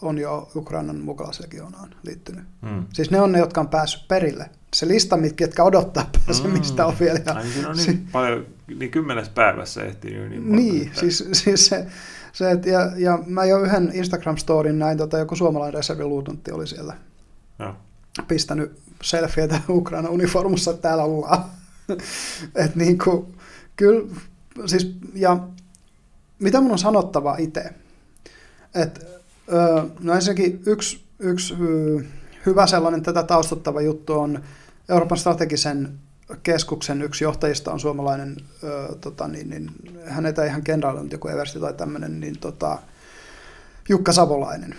on 0.02 0.18
jo 0.18 0.50
Ukrainan 0.56 1.00
mukalaslegioonaan 1.00 1.96
liittynyt. 2.04 2.44
Mm. 2.62 2.86
Siis 2.94 3.12
ne 3.12 3.22
on 3.22 3.32
ne, 3.32 3.40
jotka 3.40 3.62
on 3.62 3.68
päässyt 3.68 4.08
perille. 4.08 4.50
Se 4.74 4.88
lista, 4.88 5.18
mitkä 5.18 5.64
odottaa 5.64 6.10
pääsemistä 6.26 6.84
mm. 6.84 6.90
on 6.90 6.96
vielä. 7.00 7.20
Ja, 7.26 7.34
on 7.70 7.78
niin 7.78 8.08
paljon, 8.12 8.46
niin 8.80 8.92
kymmenes 8.92 9.30
päivässä 9.30 9.84
ehtii 9.84 10.30
niin. 10.30 10.56
Niin, 10.56 10.92
siis, 10.94 11.30
siis 11.32 11.66
se, 11.66 11.88
se 12.34 12.52
että, 12.52 12.70
ja, 12.70 12.92
ja 12.98 13.20
mä 13.26 13.46
jo 13.46 13.62
yhden 13.62 13.92
Instagram-storin 13.94 14.80
näin, 14.80 14.98
tota, 14.98 15.18
joku 15.18 15.36
suomalainen 15.36 15.74
reserviluutuntti 15.74 16.52
oli 16.52 16.68
siellä. 16.68 16.94
Ja 17.60 17.76
pistänyt 18.28 18.80
selfieitä 19.04 19.62
Ukraina 19.70 20.10
uniformussa, 20.10 20.72
että 20.72 20.82
täällä 20.82 21.04
ollaan. 21.04 21.46
Et 22.66 22.76
niin 22.76 22.98
kuin, 22.98 23.36
kyllä, 23.76 24.16
siis, 24.66 24.96
ja 25.14 25.38
mitä 26.40 26.62
mun 26.62 26.72
on 26.72 26.80
sanottava 26.80 27.36
itse? 27.38 27.74
Et, 28.76 29.06
no 30.00 30.14
ensinnäkin 30.14 30.64
yksi, 30.66 31.06
yksi 31.20 31.56
hyvä 32.46 32.68
sellainen 32.68 33.04
tätä 33.04 33.24
taustattava 33.24 33.82
juttu 33.82 34.14
on 34.14 34.44
Euroopan 34.90 35.18
strategisen 35.18 36.00
keskuksen 36.44 37.02
yksi 37.02 37.24
johtajista 37.24 37.72
on 37.72 37.80
suomalainen, 37.80 38.38
ö, 38.64 38.96
tota, 39.02 39.28
niin, 39.28 39.50
niin, 39.50 39.72
hänet 40.06 40.40
ei 40.40 40.48
ihan 40.48 40.64
kenraali, 40.64 41.00
mutta 41.00 41.16
joku 41.16 41.28
eversti 41.28 41.60
tai 41.60 41.74
tämmöinen, 41.74 42.20
niin 42.20 42.40
tota, 42.40 42.80
Jukka 43.90 44.14
Savolainen, 44.14 44.76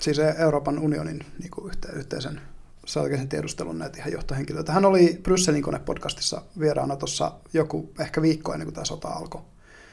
siis 0.00 0.18
Euroopan 0.18 0.78
unionin 0.78 1.26
niin 1.38 1.50
kuin 1.50 1.66
yhte, 1.66 1.88
yhteisen 1.92 2.40
strategisen 2.88 3.28
tiedustelun 3.28 3.78
näitä 3.78 3.98
ihan 3.98 4.12
johtohenkilöitä. 4.12 4.72
Hän 4.72 4.84
oli 4.84 5.20
Brysselin 5.22 5.62
kone-podcastissa 5.62 6.42
vieraana 6.60 6.96
tuossa 6.96 7.32
joku 7.52 7.92
ehkä 8.00 8.22
viikko 8.22 8.52
ennen 8.52 8.66
kuin 8.66 8.74
tämä 8.74 8.84
sota 8.84 9.08
alkoi. 9.08 9.40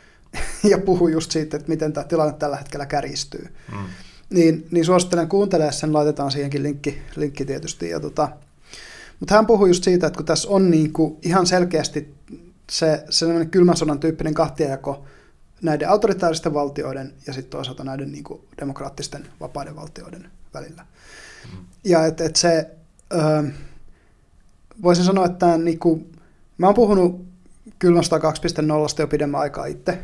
ja 0.72 0.78
puhui 0.78 1.12
just 1.12 1.32
siitä, 1.32 1.58
että 1.58 1.70
miten 1.70 1.94
tämä 1.94 2.08
tilanne 2.08 2.34
tällä 2.34 2.58
hetkellä 2.58 2.86
kärjistyy. 2.86 3.54
Mm. 3.72 3.78
Niin, 4.30 4.68
niin 4.72 4.86
suosittelen 4.86 5.30
kuuntelemaan 5.30 5.74
sen, 5.74 5.94
laitetaan 5.94 6.32
siihenkin 6.32 6.64
linkki, 6.64 7.02
linkki 7.16 7.46
tietysti. 7.46 7.90
Ja 7.90 8.00
tota, 8.00 8.30
mutta 9.20 9.36
hän 9.36 9.46
puhui 9.46 9.70
just 9.70 9.84
siitä, 9.84 10.08
että 10.08 10.18
kun 10.18 10.26
tässä 10.26 10.50
on 10.50 10.72
niinku 10.72 11.20
ihan 11.22 11.46
selkeästi 11.46 12.16
se, 12.72 13.04
se 13.10 13.26
kylmän 13.52 13.78
sodan 13.78 14.00
tyyppinen 14.00 14.34
kahtiajako 14.34 15.06
näiden 15.62 15.90
autoritaaristen 15.90 16.54
valtioiden 16.54 17.14
ja 17.28 17.34
sitten 17.34 17.52
toisaalta 17.52 17.84
näiden 17.84 18.12
niinku 18.12 18.46
demokraattisten 18.60 19.28
vapaiden 19.40 19.76
valtioiden 19.76 20.32
välillä. 20.54 20.86
Mm. 21.52 21.66
Ja 21.84 22.06
että 22.06 22.24
et 22.24 22.36
se, 22.36 22.70
öö, 23.14 23.44
voisin 24.82 25.06
sanoa, 25.06 25.26
että 25.26 25.58
niin 25.58 25.80
kuin, 25.80 26.12
mä 26.58 26.66
oon 26.66 26.76
puhunut 26.76 27.26
kylmästä 27.80 28.18
2.0 28.18 28.22
jo 29.00 29.08
pidemmän 29.08 29.42
aikaa 29.42 29.66
itse. 29.66 30.00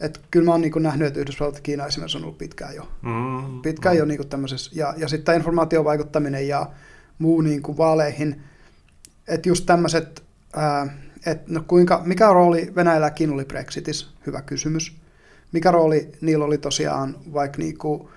Että 0.00 0.20
kyllä 0.30 0.44
mä 0.44 0.50
oon 0.50 0.60
niin 0.60 0.72
nähnyt, 0.80 1.08
että 1.08 1.20
Yhdysvallat 1.20 1.54
ja 1.54 1.60
Kiina 1.60 1.86
esimerkiksi 1.86 2.18
on 2.18 2.24
ollut 2.24 2.38
pitkään 2.38 2.74
jo. 2.74 2.88
Mm, 3.02 3.62
pitkään 3.62 3.94
mm. 3.94 3.98
jo 3.98 4.04
niin 4.04 4.28
tämmöisessä. 4.28 4.70
Ja, 4.74 4.94
ja 4.96 5.08
sitten 5.08 5.34
informaation 5.36 5.84
vaikuttaminen 5.84 6.48
ja 6.48 6.66
muu 7.18 7.40
niin 7.40 7.62
kuin 7.62 7.78
vaaleihin. 7.78 8.42
Että 9.28 9.48
just 9.48 9.66
tämmöiset, 9.66 10.22
että 11.26 11.52
no 11.52 11.64
kuinka, 11.66 12.02
mikä 12.04 12.32
rooli 12.32 12.72
Venäjälläkin 12.76 13.32
oli 13.32 13.44
Brexitissä? 13.44 14.06
Hyvä 14.26 14.42
kysymys. 14.42 14.96
Mikä 15.52 15.70
rooli 15.70 16.12
niillä 16.20 16.44
oli 16.44 16.58
tosiaan 16.58 17.16
vaikka 17.32 17.58
niin 17.58 17.78
kuin, 17.78 18.08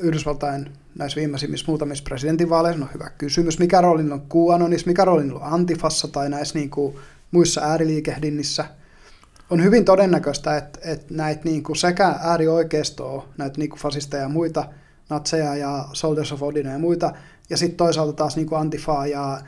Yhdysvaltain 0.00 0.70
näissä 0.98 1.16
viimeisimmissä 1.16 1.66
muutamissa 1.68 2.04
presidentinvaaleissa, 2.04 2.80
no 2.80 2.88
hyvä 2.94 3.10
kysymys. 3.18 3.58
Mikä 3.58 3.80
rooli 3.80 4.02
on 4.10 4.22
QAnonissa, 4.34 4.86
mikä 4.86 5.04
rooli 5.04 5.30
on 5.30 5.42
Antifassa 5.42 6.08
tai 6.08 6.28
näissä 6.28 6.58
niin 6.58 6.70
kuin 6.70 6.96
muissa 7.30 7.60
ääriliikehdinnissä? 7.60 8.64
On 9.50 9.64
hyvin 9.64 9.84
todennäköistä, 9.84 10.56
että, 10.56 10.78
että 10.82 11.14
näitä 11.14 11.40
niin 11.44 11.62
kuin 11.62 11.76
sekä 11.76 12.18
äärioikeistoa, 12.20 13.28
näitä 13.38 13.58
niin 13.58 13.70
kuin 13.70 13.80
fasisteja 13.80 14.22
ja 14.22 14.28
muita, 14.28 14.64
natseja 15.10 15.56
ja 15.56 15.88
Soldiers 15.92 16.32
of 16.32 16.42
Odin 16.42 16.66
ja 16.66 16.78
muita, 16.78 17.12
ja 17.50 17.56
sitten 17.56 17.76
toisaalta 17.76 18.12
taas 18.12 18.36
niin 18.36 18.46
kuin 18.46 18.60
Antifaa 18.60 19.06
ja, 19.06 19.40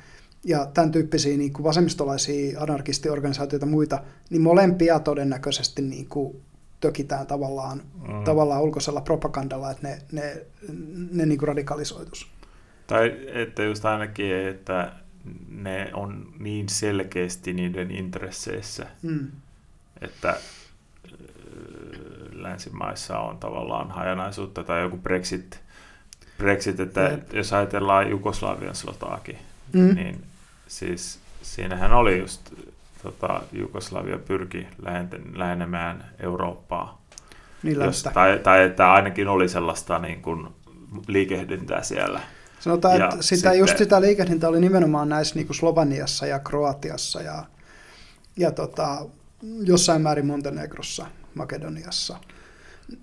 ja 0.44 0.66
tämän 0.66 0.92
tyyppisiä 0.92 1.36
niin 1.36 1.52
kuin 1.52 1.64
vasemmistolaisia 1.64 2.60
anarkistiorganisaatioita 2.60 3.66
ja 3.66 3.70
muita, 3.70 4.02
niin 4.30 4.42
molempia 4.42 5.00
todennäköisesti 5.00 5.82
niin 5.82 6.08
kuin 6.08 6.42
tökitään 6.87 7.26
tavallaan, 7.26 7.82
mm. 8.09 8.24
tavallaan 8.24 8.62
ulkoisella 8.62 9.01
propagandalla, 9.01 9.70
että 9.70 9.89
ne, 9.89 9.99
ne, 10.12 10.43
ne 11.12 11.26
niin 11.26 11.39
kuin 11.39 11.49
radikalisoitus. 11.49 12.28
Tai 12.87 13.16
että 13.32 13.62
just 13.62 13.84
ainakin, 13.84 14.34
että 14.37 14.93
ne 15.49 15.91
on 15.95 16.32
niin 16.39 16.68
selkeästi 16.68 17.53
niiden 17.53 17.91
intresseissä, 17.91 18.87
mm. 19.03 19.28
että 20.01 20.37
länsimaissa 22.32 23.18
on 23.18 23.39
tavallaan 23.39 23.91
hajanaisuutta 23.91 24.64
tai 24.64 24.82
joku 24.82 24.97
Brexit, 24.97 25.61
Brexit 26.39 26.80
että 26.80 27.01
Jep. 27.01 27.34
jos 27.34 27.53
ajatellaan 27.53 28.11
Jugoslavian 28.11 28.74
sotaakin, 28.74 29.39
mm. 29.72 29.95
niin 29.95 30.24
siis 30.66 31.18
siinähän 31.43 31.93
oli 31.93 32.18
just 32.18 32.53
tota, 33.07 33.40
Jugoslavia 33.52 34.18
pyrki 34.18 34.66
lähenemään 35.34 36.11
Eurooppaa. 36.20 37.02
Niin 37.62 37.80
jos, 37.80 38.02
tai, 38.02 38.38
tai 38.38 38.64
että 38.64 38.92
ainakin 38.92 39.28
oli 39.28 39.48
sellaista 39.48 39.98
niin 39.98 40.22
kuin, 40.22 40.48
liikehdintää 41.07 41.82
siellä. 41.82 42.20
Sanotaan, 42.61 42.98
ja 42.98 43.04
että 43.04 43.22
sitä, 43.22 43.36
sitten, 43.36 43.59
just 43.59 43.78
sitä 43.78 44.00
liikehdintää 44.00 44.50
oli 44.50 44.61
nimenomaan 44.61 45.09
näissä 45.09 45.34
niin 45.34 45.46
kuin 45.46 45.57
Slovaniassa 45.57 46.26
ja 46.26 46.38
Kroatiassa 46.38 47.22
ja, 47.22 47.44
ja 48.36 48.50
tota, 48.50 49.07
jossain 49.61 50.02
määrin 50.02 50.26
Montenegrossa, 50.26 51.07
Makedoniassa. 51.34 52.18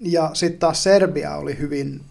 Ja 0.01 0.29
sitten 0.33 0.59
taas 0.59 0.83
Serbia 0.83 1.35
oli 1.35 1.57
hyvin, 1.59 2.01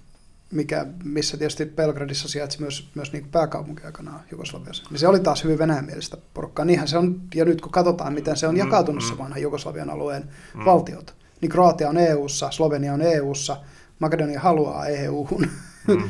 mikä, 0.53 0.87
missä 1.05 1.37
tietysti 1.37 1.67
Belgradissa 1.67 2.29
sijaitsi 2.29 2.61
myös, 2.61 2.91
myös 2.95 3.13
niin 3.13 3.29
pääkaupunki 3.29 3.83
aikanaan 3.85 4.21
Jugoslaviassa. 4.31 4.85
Niin 4.91 4.99
se 4.99 5.09
oli 5.09 5.21
taas 5.21 5.45
hyvin 5.45 5.59
venäjämielistä 5.59 6.17
porukkaa. 6.35 6.65
Niinhän 6.65 6.89
se 6.89 6.99
on, 6.99 7.21
ja 7.35 7.45
nyt 7.45 7.61
kun 7.61 7.73
katsotaan, 7.73 8.13
miten 8.13 8.37
se 8.37 8.47
on 8.47 8.57
jakautunut 8.57 9.05
se 9.05 9.19
vanha 9.19 9.39
Jugoslavian 9.39 9.91
alueen 9.91 10.29
mm. 10.55 10.65
valtiot, 10.65 11.15
niin 11.41 11.51
Kroatia 11.51 11.89
on 11.89 11.97
EU-ssa, 11.99 12.51
Slovenia 12.51 12.95
on 12.95 13.03
EU-ssa, 13.03 13.57
Makedonia 13.99 14.41
haluaa 14.41 14.87
EU-hun. 14.87 15.47
Mm. 15.89 16.03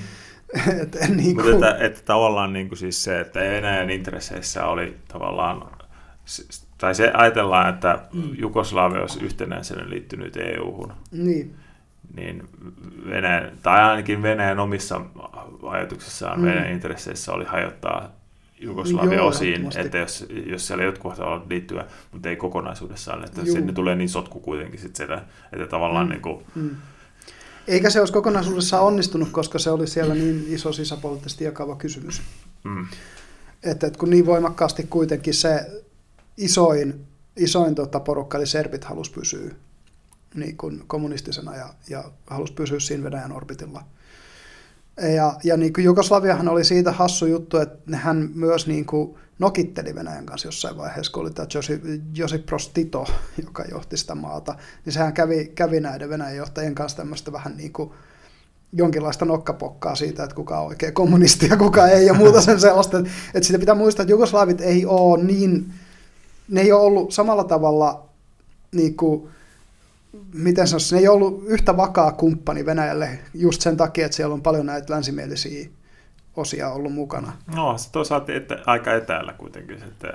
et, 0.83 0.97
niin 1.09 1.37
kuin... 1.37 1.51
Mutta 1.51 1.71
että, 1.71 1.85
että 1.85 2.03
tavallaan 2.05 2.53
niin 2.53 2.69
kuin 2.69 2.79
siis 2.79 3.05
se, 3.05 3.21
että 3.21 3.41
Venäjän 3.41 3.91
intresseissä 3.91 4.67
oli 4.67 4.97
tavallaan, 5.09 5.71
tai 6.79 6.95
se 6.95 7.11
ajatellaan, 7.15 7.75
että 7.75 7.99
mm. 8.13 8.23
Jugoslavia 8.39 9.01
olisi 9.01 9.25
yhtenäisenä 9.25 9.91
liittynyt 9.91 10.37
EU-hun. 10.37 10.93
Niin. 11.13 11.57
Niin 12.17 12.49
Venäjän, 13.11 13.59
tai 13.63 13.83
ainakin 13.83 14.23
Venäjän 14.23 14.61
omissa 14.61 15.01
ajatuksissaan 15.71 16.41
mm. 16.41 16.47
Venäjän 16.47 16.73
intresseissä 16.73 17.33
oli 17.33 17.45
hajottaa 17.45 18.11
Jugoslavia 18.61 19.19
Joo, 19.19 19.27
osiin, 19.27 19.69
että 19.77 19.99
jos, 19.99 20.27
jos 20.47 20.67
siellä 20.67 20.85
jotkut 20.85 21.19
haluavat 21.19 21.47
liittyä, 21.51 21.85
mutta 22.13 22.29
ei 22.29 22.37
kokonaisuudessaan, 22.37 23.25
että 23.25 23.41
Juu. 23.41 23.55
sinne 23.55 23.73
tulee 23.73 23.95
niin 23.95 24.09
sotku 24.09 24.41
kuitenkin 24.41 24.81
sit 24.81 24.97
sitä, 24.97 25.23
että 25.53 25.67
tavallaan 25.67 26.07
mm. 26.07 26.11
niin 26.11 26.23
kuin, 26.23 26.45
mm 26.55 26.77
eikä 27.69 27.91
se 27.91 28.01
olisi 28.01 28.13
kokonaisuudessaan 28.13 28.83
onnistunut, 28.83 29.29
koska 29.33 29.59
se 29.59 29.71
oli 29.71 29.87
siellä 29.87 30.15
niin 30.15 30.45
iso 30.49 30.73
sisäpoliittisesti 30.73 31.45
jakava 31.45 31.77
kysymys. 31.77 32.23
Mm. 32.65 32.87
Että, 33.63 33.87
että 33.87 33.99
kun 33.99 34.11
niin 34.11 34.27
voimakkaasti 34.27 34.87
kuitenkin 34.91 35.35
se 35.35 35.83
isoin, 36.37 37.07
isoin 37.37 37.75
tota 37.75 38.01
porukka, 38.01 38.39
eli 38.39 38.47
serbit, 38.47 38.85
halusi 38.85 39.13
pysyä 39.13 39.51
niin 40.35 40.57
kuin 40.57 40.85
kommunistisena 40.87 41.57
ja, 41.57 41.75
ja 41.89 42.05
halusi 42.27 42.53
pysyä 42.53 42.81
siinä 42.81 43.05
Venäjän 43.05 43.33
orbitilla. 43.33 43.85
Ja, 45.17 45.35
ja 45.45 45.57
niin 45.57 45.73
kuin 45.73 45.85
Jugoslaviahan 45.85 46.49
oli 46.49 46.65
siitä 46.65 46.93
hassu 46.93 47.27
juttu, 47.27 47.57
että 47.57 47.97
hän 47.97 48.31
myös 48.35 48.67
niin 48.67 48.87
kuin 48.87 49.15
nokitteli 49.39 49.95
Venäjän 49.95 50.27
kanssa 50.27 50.49
jossain 50.49 50.77
vaiheessa, 50.77 51.13
kun 51.13 51.23
oli 51.23 51.31
tämä 51.31 51.47
Josip, 51.55 51.85
Josip 52.15 52.47
Prostito, 52.47 53.07
joka 53.47 53.65
johti 53.71 53.97
sitä 53.97 54.15
maata, 54.15 54.55
niin 54.85 54.93
sehän 54.93 55.13
kävi, 55.13 55.53
kävi 55.55 55.81
näiden 55.81 56.09
Venäjän 56.09 56.37
johtajien 56.37 56.75
kanssa 56.75 56.97
tämmöistä 56.97 57.33
vähän 57.33 57.57
niin 57.57 57.73
kuin 57.73 57.91
jonkinlaista 58.73 59.25
nokkapokkaa 59.25 59.95
siitä, 59.95 60.25
että 60.25 60.37
kuka 60.37 60.61
on 60.61 60.67
oikein 60.67 60.95
kommunisti 60.95 61.49
ja 61.49 61.57
kuka 61.57 61.89
ei 61.89 62.07
ja 62.07 62.15
muuta 62.15 62.41
sen 62.41 62.61
sellaista. 62.61 62.99
Että, 62.99 63.11
että 63.35 63.47
sitä 63.47 63.59
pitää 63.59 63.75
muistaa, 63.75 64.03
että 64.03 64.13
jugoslavit 64.13 64.61
ei 64.61 64.87
ole 64.87 65.25
niin, 65.25 65.73
ne 66.49 66.61
ei 66.61 66.73
ole 66.73 66.83
ollut 66.83 67.13
samalla 67.13 67.45
tavalla 67.45 68.09
niin 68.73 68.97
kuin, 68.97 69.29
miten 70.35 70.69
sanoisi, 70.69 70.95
ne 70.95 71.01
ei 71.01 71.09
ollut 71.09 71.45
yhtä 71.47 71.77
vakaa 71.77 72.13
kumppani 72.13 72.67
Venäjälle 72.67 73.19
just 73.35 73.61
sen 73.61 73.77
takia, 73.77 74.05
että 74.07 74.17
siellä 74.17 74.35
on 74.35 74.43
paljon 74.43 74.67
näitä 74.67 74.95
länsimielisiä 74.95 75.69
osia 76.37 76.71
ollut 76.71 76.93
mukana. 76.93 77.33
No, 77.55 77.79
se 77.79 77.93
toisaalta 77.93 78.33
ete, 78.33 78.59
aika 78.67 78.95
etäällä 78.95 79.33
kuitenkin 79.33 79.79
sitten. 79.79 80.13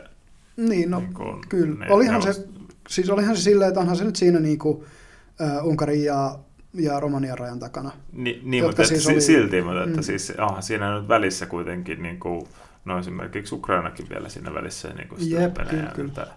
Niin, 0.57 0.91
no 0.91 0.99
niin 0.99 1.13
kuin, 1.13 1.41
kyllä. 1.49 1.85
Ne, 1.85 1.93
olihan, 1.93 2.21
ne 2.21 2.33
se, 2.33 2.47
siis 2.89 3.09
olihan 3.09 3.35
se 3.35 3.41
silleen, 3.41 3.67
että 3.67 3.79
onhan 3.79 3.95
se 3.95 4.03
nyt 4.03 4.15
siinä 4.15 4.39
niin 4.39 4.59
kuin, 4.59 4.77
uh, 4.77 5.67
Unkarin 5.67 6.03
ja, 6.03 6.39
ja 6.73 6.99
Romanian 6.99 7.37
rajan 7.37 7.59
takana. 7.59 7.91
Ni, 8.11 8.41
niin, 8.43 8.63
mutta 8.63 8.85
siis 8.85 9.07
oli, 9.07 9.21
silti, 9.21 9.61
mutta 9.61 9.83
että 9.83 9.97
mm. 9.97 10.03
siis 10.03 10.33
onhan 10.37 10.63
siinä 10.63 10.99
nyt 10.99 11.07
välissä 11.07 11.45
kuitenkin, 11.45 12.03
niin 12.03 12.19
kuin, 12.19 12.47
no 12.85 12.99
esimerkiksi 12.99 13.55
Ukrainakin 13.55 14.09
vielä 14.09 14.29
siinä 14.29 14.53
välissä. 14.53 14.87
Niin 14.87 15.07
kuin 15.07 15.29
Jep, 15.29 15.55
kyllä, 15.69 15.91
kyllä. 15.95 16.27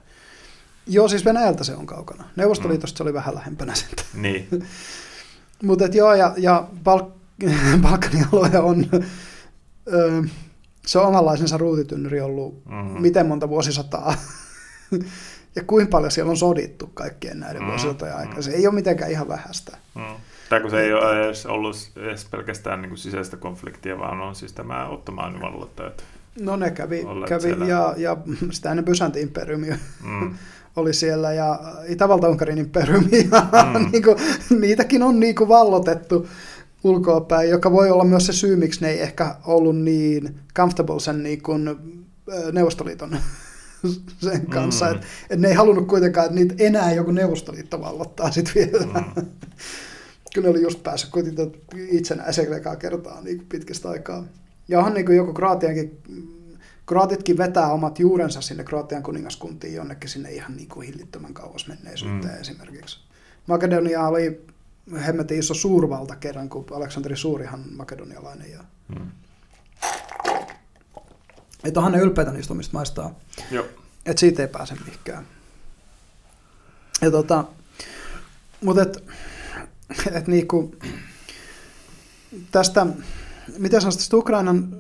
Joo, 0.87 1.09
siis 1.09 1.25
Venäjältä 1.25 1.65
se 1.65 1.75
on 1.75 1.87
kaukana. 1.87 2.25
Neuvostoliitosta 2.37 2.95
mm. 2.95 2.97
se 2.97 3.03
oli 3.03 3.15
vähän 3.15 3.35
lähempänä 3.35 3.75
sitä. 3.75 4.03
Niin. 4.15 4.49
mutta 5.63 5.85
joo, 5.85 6.15
ja, 6.15 6.35
ja 6.37 6.69
Balk- 6.85 7.47
Balkanin 7.83 8.27
alue 8.33 8.59
on 8.59 8.87
öö, 9.93 10.23
se 10.87 10.99
on 10.99 11.07
omanlaisensa 11.07 11.57
ruutitynnyri 11.59 12.21
ollut 12.21 12.67
mm-hmm. 12.67 13.03
miten 13.03 13.27
monta 13.27 13.49
vuosisataa. 13.49 14.15
ja 15.57 15.65
kuinka 15.67 15.91
paljon 15.91 16.11
siellä 16.11 16.31
on 16.31 16.37
sodittu 16.37 16.91
kaikkien 16.95 17.41
näiden 17.41 17.57
mm-hmm. 17.57 17.71
vuosisatojen 17.71 18.17
aikana. 18.17 18.43
Se 18.43 18.51
ei 18.51 18.67
ole 18.67 18.75
mitenkään 18.75 19.11
ihan 19.11 19.29
vähäistä. 19.29 19.77
Mm-hmm. 19.95 20.17
Tai 20.49 20.61
kun 20.61 20.71
se 20.71 20.81
ei 20.81 20.93
ole 20.93 21.25
edes 21.25 21.47
ollut 21.47 21.77
edes 21.97 22.25
pelkästään 22.25 22.83
niin 22.83 22.91
kuin 22.91 22.99
sisäistä 22.99 23.37
konfliktia, 23.37 23.99
vaan 23.99 24.21
on 24.21 24.35
siis 24.35 24.53
tämä 24.53 24.89
ottomaan 24.89 25.41
vallottajat. 25.41 26.05
No 26.41 26.57
ne 26.57 26.71
kävi, 26.71 27.05
kävi 27.29 27.69
ja, 27.69 27.95
ja 27.97 28.17
sitä 28.51 28.71
ennen 28.71 28.85
Byzantin 28.85 29.23
imperiumi 29.23 29.67
mm. 30.05 30.35
Oli 30.77 30.95
siellä 30.95 31.33
ja 31.33 31.61
Itävalta-Unkarin 31.89 32.59
imperiumi, 32.59 33.11
mm. 33.79 33.91
niin 33.93 34.03
kuin, 34.03 34.17
niitäkin 34.61 35.03
on 35.03 35.21
niin 35.21 35.35
kuin 35.35 35.49
vallotettu 35.49 36.29
ulkoapäin, 36.85 37.51
joka 37.51 37.73
voi 37.73 37.91
olla 37.91 38.05
myös 38.05 38.27
se 38.27 38.33
syy, 38.33 38.57
miksi 38.57 38.81
ne 38.81 38.91
ei 38.91 39.01
ehkä 39.01 39.37
ollut 39.45 39.77
niin 39.77 40.41
comfortable 40.57 41.01
sen 41.01 41.23
niin 41.23 41.43
kuin 41.43 41.77
Neuvostoliiton 42.53 43.17
sen 44.25 44.47
kanssa. 44.47 44.87
Mm. 44.87 44.95
Että 44.95 45.07
et 45.31 45.41
ne 45.41 45.49
ei 45.49 45.55
halunnut 45.55 45.87
kuitenkaan, 45.87 46.27
että 46.27 46.35
niitä 46.35 46.55
enää 46.59 46.93
joku 46.93 47.11
Neuvostoliitto 47.11 47.81
vallottaa 47.81 48.31
sitten 48.31 48.55
vielä. 48.55 48.87
Mm. 48.87 49.27
Kun 50.35 50.43
ne 50.43 50.49
oli 50.49 50.63
just 50.63 50.83
päässyt 50.83 51.11
kuitenkin 51.11 51.53
itsenäisen 51.91 52.47
kertaa 52.79 53.21
niin 53.21 53.47
pitkästä 53.49 53.89
aikaa. 53.89 54.25
Ja 54.69 54.79
onhan 54.79 54.95
niin 54.95 55.07
kuin 55.07 55.17
joku 55.17 55.33
Kroatiankin, 55.33 55.99
Kroatitkin 56.91 57.39
vetää 57.39 57.73
omat 57.73 57.99
juurensa 57.99 58.41
sinne 58.41 58.65
Kroatian 58.65 59.03
kuningaskuntiin 59.03 59.75
jonnekin 59.75 60.11
sinne 60.11 60.33
ihan 60.33 60.57
niin 60.57 60.69
kuin 60.69 60.87
hillittömän 60.87 61.35
kauas 61.35 61.67
menneisyyteen 61.67 62.35
mm. 62.35 62.41
esimerkiksi. 62.41 62.99
Makedonia 63.47 64.07
oli 64.07 64.47
hemmetin 65.07 65.39
iso 65.39 65.55
suurvalta 65.55 66.17
kerran, 66.17 66.49
kun 66.49 66.67
Aleksanteri 66.71 67.17
Suurihan 67.17 67.65
makedonialainen. 67.77 68.51
Ja... 68.51 68.65
Hmm. 68.95 69.11
Että 71.65 71.81
onhan 71.81 71.93
ne 71.93 71.99
ylpeitä 71.99 72.33
niistä 72.33 72.55
omista 72.55 72.73
maistaan. 72.73 73.17
Joo. 73.51 73.67
Että 74.07 74.21
siitä 74.21 74.43
ei 74.43 74.49
pääse 74.49 74.75
mihinkään. 74.85 75.27
Ja 77.03 77.11
tota, 77.11 77.45
mutta 78.61 78.83
et, 78.83 79.05
et 80.13 80.27
niinku, 80.27 80.77
tästä, 82.51 82.87
miten 83.59 83.81
sanoisit, 83.81 84.13
Ukrainan 84.13 84.77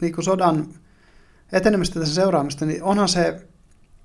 niinku 0.00 0.22
sodan 0.22 0.68
etenemistä 1.52 2.00
ja 2.00 2.06
seuraamista, 2.06 2.66
niin 2.66 2.82
onhan 2.82 3.08
se, 3.08 3.46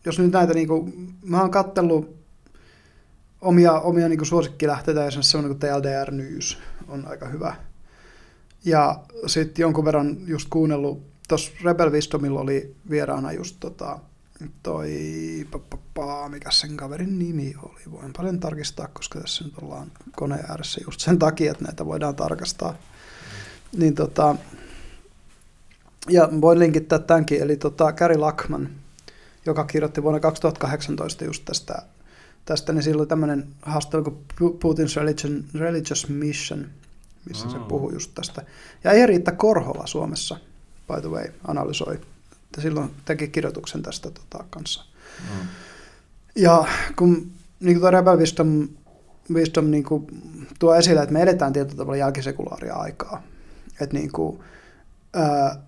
jos 0.06 0.20
nyt 0.20 0.32
näitä, 0.32 0.54
niinku, 0.54 0.90
mä 1.24 1.42
oon 1.42 1.52
kattellut 1.52 2.16
omia, 3.42 3.74
omia 3.74 4.10
niin 4.10 4.26
suosikkilähteitä, 4.26 5.06
esimerkiksi 5.06 5.32
semmoinen 5.32 5.58
kuin 5.58 5.72
TLDR 5.82 6.12
News 6.12 6.58
on 6.88 7.08
aika 7.08 7.28
hyvä. 7.28 7.56
Ja 8.66 9.04
sitten 9.28 9.64
jonkun 9.64 9.86
verran 9.86 10.18
just 10.28 10.48
kuunnellut, 10.50 11.04
tuossa 11.28 11.52
Rebel 11.64 11.92
Wisdomilla 11.92 12.40
oli 12.40 12.76
vieraana 12.90 13.32
just 13.32 13.56
tota, 13.60 14.00
toi, 14.64 14.92
mikä 16.30 16.52
sen 16.52 16.78
kaverin 16.78 17.20
nimi 17.20 17.56
oli. 17.64 17.82
Voin 17.92 18.14
paljon 18.18 18.40
tarkistaa, 18.40 18.88
koska 18.88 19.20
tässä 19.20 19.44
nyt 19.44 19.54
ollaan 19.62 19.92
koneen 20.16 20.46
ääressä 20.50 20.82
just 20.86 21.00
sen 21.00 21.20
takia, 21.20 21.52
että 21.52 21.64
näitä 21.64 21.86
voidaan 21.86 22.16
tarkastaa. 22.16 22.76
Niin 23.78 23.96
tota, 23.96 24.36
ja 26.10 26.30
voin 26.42 26.60
linkittää 26.60 27.00
tämänkin, 27.00 27.42
eli 27.42 27.58
tota 27.58 27.94
Gary 27.94 28.18
Lackman, 28.18 28.70
joka 29.46 29.64
kirjoitti 29.66 30.04
vuonna 30.04 30.20
2018 30.20 31.26
just 31.26 31.46
tästä 31.46 31.82
tästä, 32.46 32.74
niin 32.74 32.84
silloin 32.84 33.10
tämmöinen 33.10 33.48
haastattelu 33.62 34.04
kuin 34.38 34.54
Putin's 34.54 34.96
Religion, 34.96 35.44
Religious 35.54 36.10
Mission, 36.10 36.68
missä 37.30 37.48
oh. 37.48 37.52
se 37.52 37.60
puhuu 37.60 37.92
just 37.92 38.12
tästä. 38.16 38.42
Ja 38.84 38.92
Eeriitta 38.92 39.32
Korhola 39.32 39.88
Suomessa, 39.88 40.38
by 40.88 41.02
the 41.02 41.10
way, 41.10 41.26
analysoi. 41.48 42.00
Että 42.32 42.62
silloin 42.62 42.92
teki 43.06 43.28
kirjoituksen 43.28 43.82
tästä 43.84 44.12
tota, 44.12 44.46
kanssa. 44.50 44.86
Mm. 45.20 45.48
Ja 46.36 46.66
kun 46.96 47.32
niin 47.60 47.80
kuin 47.80 47.94
Rebel 47.94 48.18
Wisdom, 48.18 48.68
Wisdom 49.34 49.72
niin 49.72 49.84
kuin, 49.84 50.08
tuo 50.60 50.76
esille, 50.76 51.02
että 51.02 51.14
me 51.14 51.22
eletään 51.22 51.54
tietyllä 51.54 51.78
tavalla 51.78 51.98
jälkisekulaaria 51.98 52.76
aikaa. 52.76 53.24
Että 53.82 53.98
niin 53.98 54.12
kuin, 54.12 54.40
ää, 55.14 55.62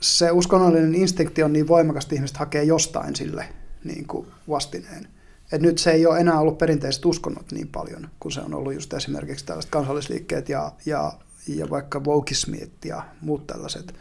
se 0.00 0.30
uskonnollinen 0.30 0.94
instinkti 0.94 1.42
on 1.42 1.52
niin 1.52 1.68
voimakas, 1.68 2.04
että 2.04 2.14
ihmiset 2.14 2.36
hakee 2.36 2.64
jostain 2.64 3.16
sille 3.16 3.48
niin 3.84 4.06
kuin 4.06 4.26
vastineen. 4.48 5.08
Et 5.52 5.60
nyt 5.60 5.78
se 5.78 5.90
ei 5.90 6.06
ole 6.06 6.18
enää 6.18 6.40
ollut 6.40 6.58
perinteiset 6.58 7.04
uskonnot 7.04 7.52
niin 7.52 7.68
paljon, 7.68 8.08
kun 8.20 8.32
se 8.32 8.40
on 8.40 8.54
ollut 8.54 8.74
just 8.74 8.94
esimerkiksi 8.94 9.46
tällaiset 9.46 9.70
kansallisliikkeet 9.70 10.48
ja, 10.48 10.72
ja, 10.86 11.12
ja 11.46 11.70
vaikka 11.70 12.00
wokismit 12.00 12.84
ja 12.84 13.02
muut 13.20 13.46
tällaiset. 13.46 13.94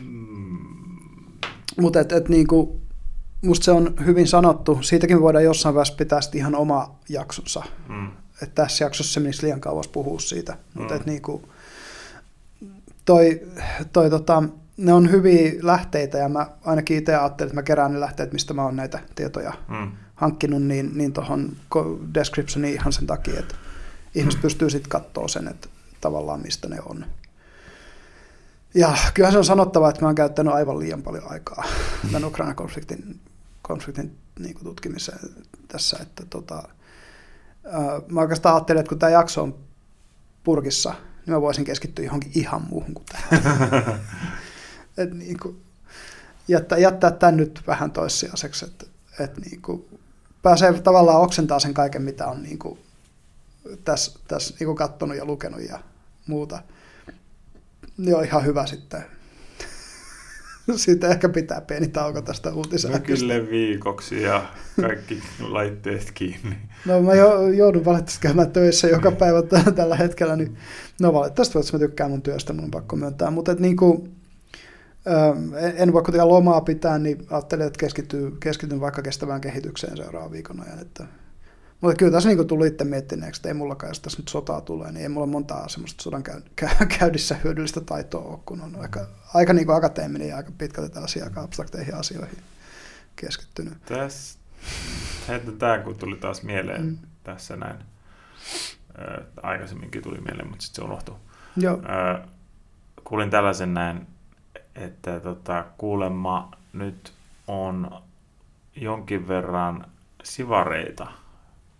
Mm. 0.00 0.58
Mutta 1.80 2.00
et, 2.00 2.12
et 2.12 2.28
niinku, 2.28 2.80
musta 3.42 3.64
se 3.64 3.70
on 3.70 3.94
hyvin 4.06 4.28
sanottu. 4.28 4.78
Siitäkin 4.82 5.20
voidaan 5.20 5.44
jossain 5.44 5.74
vaiheessa 5.74 5.94
pitää 5.94 6.20
ihan 6.34 6.54
oma 6.54 6.98
jaksonsa. 7.08 7.62
Mm. 7.88 8.10
Et 8.42 8.54
tässä 8.54 8.84
jaksossa 8.84 9.12
se 9.12 9.20
menisi 9.20 9.42
liian 9.42 9.60
kauas 9.60 9.88
puhua 9.88 10.20
siitä. 10.20 10.52
Mm. 10.52 10.80
Mutta 10.80 11.00
niinku, 11.06 11.48
toi, 13.04 13.40
toi 13.92 14.10
tota, 14.10 14.42
ne 14.76 14.92
on 14.92 15.10
hyviä 15.10 15.52
lähteitä 15.62 16.18
ja 16.18 16.28
mä 16.28 16.46
ainakin 16.64 16.96
itse 16.98 17.16
ajattelin, 17.16 17.48
että 17.48 17.60
mä 17.60 17.62
kerään 17.62 17.92
ne 17.92 18.00
lähteet, 18.00 18.32
mistä 18.32 18.54
mä 18.54 18.64
oon 18.64 18.76
näitä 18.76 18.98
tietoja 19.14 19.52
mm 19.68 19.92
hankkinut 20.22 20.62
niin, 20.62 20.90
niin 20.94 21.12
tuohon 21.12 21.56
descriptioniin 22.14 22.74
ihan 22.74 22.92
sen 22.92 23.06
takia, 23.06 23.40
että, 23.40 23.54
ihmiset 24.14 24.42
pystyy 24.42 24.70
sitten 24.70 24.90
katsoa 24.90 25.28
sen, 25.28 25.48
että 25.48 25.68
tavallaan 26.00 26.42
mistä 26.42 26.68
ne 26.68 26.78
on. 26.86 27.04
Ja 28.74 28.96
kyllähän 29.14 29.32
se 29.32 29.38
on 29.38 29.44
sanottava, 29.44 29.88
että 29.88 30.00
mä 30.00 30.08
oon 30.08 30.14
käyttänyt 30.14 30.54
aivan 30.54 30.78
liian 30.78 31.02
paljon 31.02 31.30
aikaa 31.30 31.64
tämän 32.12 32.24
Ukraina-konfliktin 32.24 33.20
konfliktin 33.62 34.16
niin 34.38 34.54
kuin 34.54 34.64
tutkimiseen 34.64 35.18
tässä, 35.68 35.98
että 36.02 36.26
tota, 36.30 36.62
mä 38.08 38.20
oikeastaan 38.20 38.54
ajattelin, 38.54 38.80
että 38.80 38.88
kun 38.88 38.98
tämä 38.98 39.10
jakso 39.10 39.42
on 39.42 39.58
purkissa, 40.44 40.94
niin 41.26 41.34
mä 41.34 41.40
voisin 41.40 41.64
keskittyä 41.64 42.04
johonkin 42.04 42.32
ihan 42.34 42.62
muuhun 42.70 42.94
kuin 42.94 43.06
tähän. 43.06 43.42
Et 44.96 45.14
niin 45.14 45.38
kuin, 45.40 45.62
jättää, 46.48 46.78
jättää 46.78 47.10
tämän 47.10 47.36
nyt 47.36 47.62
vähän 47.66 47.90
toissijaiseksi, 47.90 48.64
että, 48.64 48.86
että 49.20 49.40
niin 49.40 49.62
kuin, 49.62 49.84
pääsee 50.42 50.72
tavallaan 50.72 51.20
oksentaa 51.20 51.58
sen 51.60 51.74
kaiken, 51.74 52.02
mitä 52.02 52.26
on 52.26 52.42
niin 52.42 52.58
kuin, 52.58 52.78
tässä, 53.84 54.18
tässä 54.28 54.54
niin 54.58 54.66
kuin 54.66 54.76
katsonut 54.76 55.16
ja 55.16 55.24
lukenut 55.24 55.60
ja 55.68 55.78
muuta. 56.26 56.62
Niin 57.98 58.16
on 58.16 58.24
ihan 58.24 58.44
hyvä 58.44 58.66
sitten 58.66 59.04
siitä 60.76 61.08
ehkä 61.08 61.28
pitää 61.28 61.60
pieni 61.60 61.88
tauko 61.88 62.22
tästä 62.22 62.52
uutisääkistä. 62.52 63.26
kyllä 63.26 63.50
viikoksi 63.50 64.22
ja 64.22 64.46
kaikki 64.80 65.22
laitteet 65.40 66.10
kiinni. 66.14 66.56
No 66.86 67.02
mä 67.02 67.14
jo, 67.14 67.48
joudun 67.48 67.84
valitettavasti 67.84 68.22
käymään 68.22 68.50
töissä 68.50 68.88
joka 68.88 69.12
päivä 69.12 69.42
tällä 69.74 69.96
hetkellä, 69.96 70.36
niin 70.36 70.56
no 71.00 71.12
valitettavasti 71.12 71.72
mä 71.72 71.78
tykkään 71.78 72.10
mun 72.10 72.22
työstä, 72.22 72.52
mun 72.52 72.64
on 72.64 72.70
pakko 72.70 72.96
myöntää, 72.96 73.30
mutta 73.30 73.52
et 73.52 73.60
niin 73.60 73.76
kuin, 73.76 74.21
en 75.76 75.92
voi 75.92 76.02
kuitenkaan 76.02 76.28
lomaa 76.28 76.60
pitää, 76.60 76.98
niin 76.98 77.26
ajattelin, 77.30 77.66
että 77.66 77.78
keskityn, 77.78 78.36
keskityn 78.40 78.80
vaikka 78.80 79.02
kestävään 79.02 79.40
kehitykseen 79.40 79.96
seuraavan 79.96 80.32
viikon 80.32 80.60
ajan. 80.60 80.78
Että, 80.78 81.06
mutta 81.80 81.96
kyllä 81.96 82.12
tässä 82.12 82.28
niin 82.28 82.46
tuli 82.46 82.66
itse 82.66 82.84
miettineeksi, 82.84 83.38
että 83.38 83.48
ei 83.48 83.54
mullakaan, 83.54 83.90
jos 83.90 84.00
tässä 84.00 84.18
nyt 84.18 84.28
sotaa 84.28 84.60
tulee, 84.60 84.92
niin 84.92 85.02
ei 85.02 85.08
mulla 85.08 85.26
montaa 85.26 85.68
semmoista 85.68 86.02
sodan 86.02 86.22
käy, 86.22 86.40
käydissä 86.98 87.36
hyödyllistä 87.44 87.80
taitoa 87.80 88.24
ole, 88.24 88.38
kun 88.46 88.60
on 88.60 88.76
aika, 88.76 89.06
aika 89.34 89.52
niin 89.52 89.70
akateeminen 89.70 90.28
ja 90.28 90.36
aika 90.36 90.52
pitkälti 90.58 90.90
tällaisiin 90.90 91.24
aika 91.24 91.42
abstrakteihin 91.42 91.94
asioihin 91.94 92.38
keskittynyt. 93.16 93.84
Tässä, 93.84 94.38
tämä 95.58 95.78
kun 95.78 95.98
tuli 95.98 96.16
taas 96.16 96.42
mieleen 96.42 96.84
mm. 96.84 96.98
tässä 97.24 97.56
näin, 97.56 97.76
äh, 98.98 99.26
aikaisemminkin 99.42 100.02
tuli 100.02 100.20
mieleen, 100.20 100.48
mutta 100.48 100.62
sitten 100.62 100.82
se 100.82 100.88
unohtui. 100.88 101.14
Joo. 101.56 101.74
Äh, 101.74 102.28
kuulin 103.04 103.30
tällaisen 103.30 103.74
näin, 103.74 104.06
että 104.74 105.20
tota, 105.20 105.64
kuulemma 105.78 106.50
nyt 106.72 107.12
on 107.46 108.02
jonkin 108.76 109.28
verran 109.28 109.86
sivareita 110.24 111.06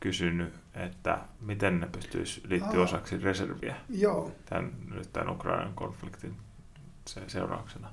kysynyt, 0.01 0.55
että 0.74 1.18
miten 1.40 1.80
ne 1.80 1.86
pystyisi 1.86 2.43
liittyä 2.49 2.78
Aa, 2.78 2.84
osaksi 2.84 3.18
reserviä 3.18 3.76
joo. 3.88 4.32
Tämän, 4.47 4.72
nyt 4.95 5.12
tämän 5.12 5.30
Ukrainan 5.30 5.74
konfliktin 5.74 6.36
seurauksena. 7.26 7.88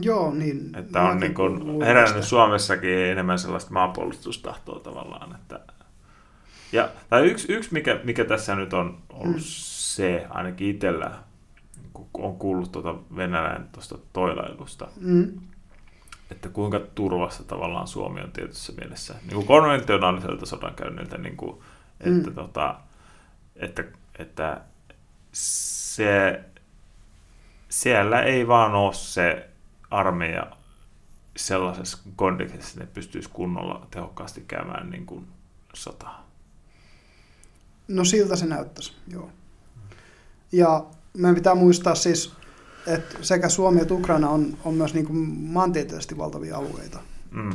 Joo, 0.00 0.34
niin. 0.34 0.76
Että 0.76 1.02
on 1.02 1.20
niin 1.20 1.34
kuin 1.34 1.82
herännyt 1.82 2.24
Suomessakin 2.24 2.98
enemmän 2.98 3.38
sellaista 3.38 3.72
maanpuolustustahtoa 3.72 4.80
tavallaan. 4.80 5.34
Että, 5.34 5.60
ja, 6.72 6.88
tai 7.10 7.26
yksi, 7.26 7.52
yksi 7.52 7.72
mikä, 7.72 8.00
mikä 8.04 8.24
tässä 8.24 8.54
nyt 8.54 8.72
on 8.72 8.98
ollut 9.08 9.36
mm. 9.36 9.42
se, 9.42 10.26
ainakin 10.30 10.68
itsellä, 10.68 11.18
on 12.18 12.36
kuullut 12.36 12.72
tuota 12.72 12.94
Venäjän 13.16 13.68
tuosta 13.72 13.98
toilailusta, 14.12 14.88
mm 15.00 15.40
että 16.30 16.48
kuinka 16.48 16.80
turvassa 16.94 17.44
tavallaan 17.44 17.88
Suomi 17.88 18.20
on 18.20 18.32
tietyssä 18.32 18.72
mielessä 18.72 19.14
niin 19.22 19.34
kuin 19.34 19.46
konventionaaliselta 19.46 20.46
sodankäynniltä, 20.46 21.18
niin 21.18 21.36
kuin, 21.36 21.60
että, 22.00 22.30
mm. 22.30 22.34
tota, 22.34 22.80
että, 23.56 23.84
että 24.18 24.60
se, 25.32 26.44
siellä 27.68 28.22
ei 28.22 28.48
vaan 28.48 28.74
ole 28.74 28.94
se 28.94 29.50
armeija 29.90 30.56
sellaisessa 31.36 31.98
kondiksessa, 32.16 32.68
että 32.68 32.80
ne 32.80 32.86
pystyisi 32.94 33.30
kunnolla 33.32 33.86
tehokkaasti 33.90 34.44
käymään 34.48 34.90
niin 34.90 35.06
kuin 35.06 35.26
sotaa. 35.74 36.26
No 37.88 38.04
siltä 38.04 38.36
se 38.36 38.46
näyttäisi, 38.46 38.96
joo. 39.08 39.30
Ja 40.52 40.84
meidän 41.16 41.34
pitää 41.34 41.54
muistaa 41.54 41.94
siis, 41.94 42.32
että 42.86 43.16
sekä 43.22 43.48
Suomi 43.48 43.80
että 43.80 43.94
Ukraina 43.94 44.28
on, 44.28 44.56
on 44.64 44.74
myös 44.74 44.94
niin 44.94 45.06
kuin 45.06 45.18
maantieteellisesti 45.28 46.18
valtavia 46.18 46.56
alueita. 46.56 46.98
Mm. 47.30 47.50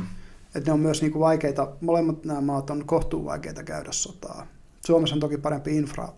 Että 0.54 0.70
ne 0.70 0.72
on 0.72 0.80
myös 0.80 1.02
niin 1.02 1.12
kuin 1.12 1.20
vaikeita, 1.20 1.68
molemmat 1.80 2.24
nämä 2.24 2.40
maat 2.40 2.70
on 2.70 2.84
kohtuun 2.86 3.24
vaikeita 3.24 3.62
käydä 3.62 3.92
sotaa. 3.92 4.46
Suomessa 4.86 5.16
on 5.16 5.20
toki 5.20 5.38
parempi 5.38 5.76
infra, 5.76 6.08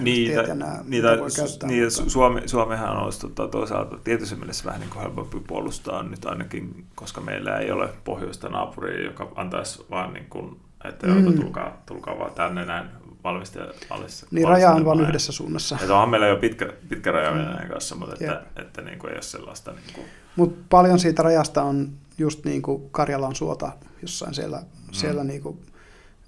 niitä, 0.00 0.54
nämä, 0.54 0.78
niitä, 0.88 1.18
voi 1.18 1.30
käyttää, 1.36 1.68
niitä 1.68 1.86
mutta... 1.96 2.10
Suomi, 2.10 2.42
Suomihan 2.46 2.96
olisi 2.96 3.20
tota, 3.20 3.48
toisaalta 3.48 3.98
tietyssä 4.04 4.36
mielessä 4.36 4.64
vähän 4.64 4.80
niin 4.80 4.90
kuin 4.90 5.02
helpompi 5.02 5.40
puolustaa 5.46 6.02
nyt 6.02 6.24
ainakin, 6.24 6.84
koska 6.94 7.20
meillä 7.20 7.58
ei 7.58 7.70
ole 7.70 7.88
pohjoista 8.04 8.48
naapuria, 8.48 9.04
joka 9.04 9.32
antaisi 9.34 9.84
vaan 9.90 10.12
niin 10.12 10.26
kuin, 10.30 10.60
että 10.84 11.06
mm. 11.06 11.34
tulkaa, 11.34 11.82
tulkaa 11.86 12.18
vaan 12.18 12.32
tänne 12.32 12.64
näin 12.64 12.86
valmistajallissa. 13.24 14.26
Niin 14.30 14.48
raja 14.48 14.70
on 14.70 14.84
vain 14.84 15.00
yhdessä 15.00 15.32
suunnassa. 15.32 15.78
Että 15.80 15.94
onhan 15.94 16.08
meillä 16.08 16.26
jo 16.26 16.36
pitkä, 16.36 16.72
pitkä 16.88 17.12
raja 17.12 17.30
mm. 17.30 17.38
Venäjän 17.38 17.68
kanssa, 17.68 17.94
mutta 17.94 18.14
että, 18.14 18.32
että, 18.32 18.62
että 18.62 18.82
niin 18.82 18.98
kuin 18.98 19.10
ei 19.10 19.16
ole 19.16 19.22
sellaista. 19.22 19.72
Niin 19.72 19.94
kuin... 19.94 20.06
Mutta 20.36 20.64
paljon 20.70 20.98
siitä 20.98 21.22
rajasta 21.22 21.62
on 21.62 21.92
just 22.18 22.44
niin 22.44 22.62
kuin 22.62 22.90
Karjalan 22.90 23.34
suota 23.34 23.72
jossain 24.02 24.34
siellä, 24.34 24.58
mm. 24.58 24.92
siellä 24.92 25.24
niin 25.24 25.42
kuin, 25.42 25.66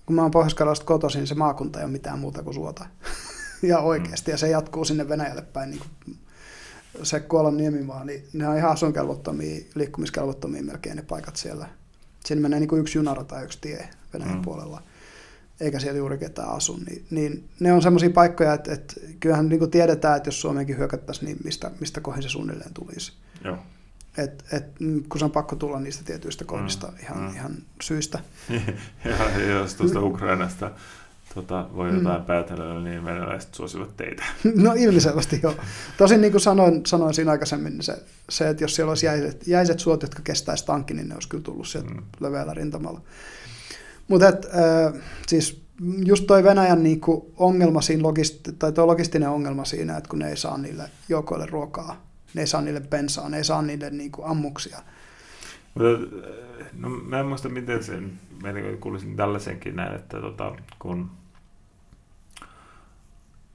kun 0.06 0.16
mä 0.16 0.22
oon 0.22 0.30
pohjois 0.30 0.84
kotoisin, 0.84 1.18
niin 1.18 1.26
se 1.26 1.34
maakunta 1.34 1.78
ei 1.78 1.84
ole 1.84 1.92
mitään 1.92 2.18
muuta 2.18 2.42
kuin 2.42 2.54
suota. 2.54 2.86
ja 3.62 3.78
oikeasti, 3.78 4.30
mm. 4.30 4.32
ja 4.32 4.38
se 4.38 4.48
jatkuu 4.48 4.84
sinne 4.84 5.08
Venäjälle 5.08 5.42
päin 5.42 5.70
niin 5.70 5.80
kuin 5.80 6.16
se 7.02 7.20
Kuolan 7.20 7.56
niemimaa, 7.56 8.04
niin 8.04 8.28
ne 8.32 8.48
on 8.48 8.56
ihan 8.56 8.70
asuinkelvottomia, 8.70 9.64
liikkumiskelvottomia 9.74 10.62
melkein 10.62 10.96
ne 10.96 11.02
paikat 11.02 11.36
siellä. 11.36 11.68
Siinä 12.24 12.42
menee 12.42 12.60
niin 12.60 12.68
kuin 12.68 12.80
yksi 12.80 12.98
junarata 12.98 13.34
tai 13.34 13.44
yksi 13.44 13.58
tie 13.60 13.88
Venäjän 14.12 14.36
mm. 14.36 14.42
puolella 14.42 14.82
eikä 15.60 15.78
siellä 15.78 15.98
juuri 15.98 16.18
ketään 16.18 16.48
asu, 16.48 16.80
niin, 16.86 17.06
niin 17.10 17.48
ne 17.60 17.72
on 17.72 17.82
semmoisia 17.82 18.10
paikkoja, 18.10 18.54
että, 18.54 18.72
että 18.72 18.94
kyllähän 19.20 19.48
niin 19.48 19.70
tiedetään, 19.70 20.16
että 20.16 20.28
jos 20.28 20.40
Suomeenkin 20.40 20.78
hyökättäisiin, 20.78 21.26
niin 21.26 21.38
mistä, 21.44 21.70
mistä 21.80 22.00
kohin 22.00 22.22
se 22.22 22.28
suunnilleen 22.28 22.74
tulisi. 22.74 23.12
Joo. 23.44 23.58
Et, 24.18 24.44
et, 24.52 24.64
kun 25.08 25.18
se 25.18 25.24
on 25.24 25.30
pakko 25.30 25.56
tulla 25.56 25.80
niistä 25.80 26.04
tietyistä 26.04 26.44
kohdista 26.44 26.86
mm, 26.86 26.94
ihan, 27.02 27.18
mm. 27.18 27.34
ihan 27.34 27.52
syistä. 27.82 28.18
ja 29.04 29.40
jos 29.50 29.74
tuosta 29.74 30.00
Ukrainasta 30.00 30.70
tota, 31.34 31.68
voi 31.76 31.90
mm. 31.90 31.98
jotain 31.98 32.20
mm. 32.20 32.26
päätellä, 32.26 32.80
niin 32.80 33.04
venäläiset 33.04 33.54
suosivat 33.54 33.96
teitä. 33.96 34.24
no 34.64 34.74
ilmiselvästi 34.76 35.40
joo. 35.42 35.54
Tosin 35.96 36.20
niin 36.20 36.30
kuin 36.32 36.40
sanoin, 36.40 36.86
sanoin 36.86 37.14
siinä 37.14 37.30
aikaisemmin, 37.30 37.72
niin 37.72 37.82
se, 37.82 38.02
se, 38.28 38.48
että 38.48 38.64
jos 38.64 38.74
siellä 38.74 38.90
olisi 38.90 39.06
jäiset, 39.06 39.46
jäiset 39.46 39.80
suot, 39.80 40.02
jotka 40.02 40.22
kestäisi 40.22 40.66
tankki, 40.66 40.94
niin 40.94 41.08
ne 41.08 41.14
olisi 41.14 41.28
kyllä 41.28 41.44
tullut 41.44 41.68
sieltä 41.68 41.90
mm. 41.90 42.02
leveällä 42.20 42.54
rintamalla. 42.54 43.00
Mutta 44.08 44.26
äh, 44.26 45.02
siis 45.26 45.66
just 46.04 46.26
toi 46.26 46.44
Venäjän 46.44 46.82
niinku 46.82 47.32
ongelma 47.36 47.80
siinä, 47.80 48.02
logisti- 48.02 48.52
tai 48.58 48.72
tuo 48.72 48.86
logistinen 48.86 49.28
ongelma 49.28 49.64
siinä, 49.64 49.96
että 49.96 50.10
kun 50.10 50.18
ne 50.18 50.28
ei 50.28 50.36
saa 50.36 50.58
niille 50.58 50.90
joukoille 51.08 51.46
ruokaa, 51.46 52.02
ne 52.34 52.40
ei 52.40 52.46
saa 52.46 52.60
niille 52.60 52.80
bensaa, 52.80 53.28
ne 53.28 53.36
ei 53.36 53.44
saa 53.44 53.62
niille 53.62 53.90
niinku 53.90 54.22
ammuksia. 54.24 54.78
Mutta, 55.74 56.16
no, 56.72 56.88
mä 56.88 57.20
en 57.20 57.26
muista 57.26 57.48
miten 57.48 57.84
sen, 57.84 58.20
mä 58.42 58.48
kuulisin 58.80 59.16
tällaisenkin 59.16 59.76
näin, 59.76 59.94
että 59.94 60.20
tota, 60.20 60.52
kun 60.78 61.10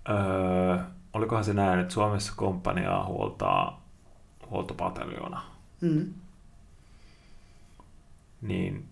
öö, 0.09 0.77
olikohan 1.13 1.43
se 1.43 1.53
näin, 1.53 1.79
että 1.79 1.93
Suomessa 1.93 2.33
komppaniaa 2.35 3.05
huoltaa 3.05 3.85
huoltopataljoona, 4.49 5.41
mm. 5.81 6.13
niin 8.41 8.90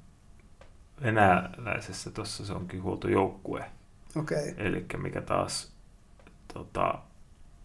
venäläisessä 1.03 2.11
tuossa 2.11 2.45
se 2.45 2.53
onkin 2.53 2.83
huoltojoukkue. 2.83 3.65
Okay. 4.15 4.53
Eli 4.57 4.85
mikä 4.97 5.21
taas 5.21 5.71
tota, 6.53 6.99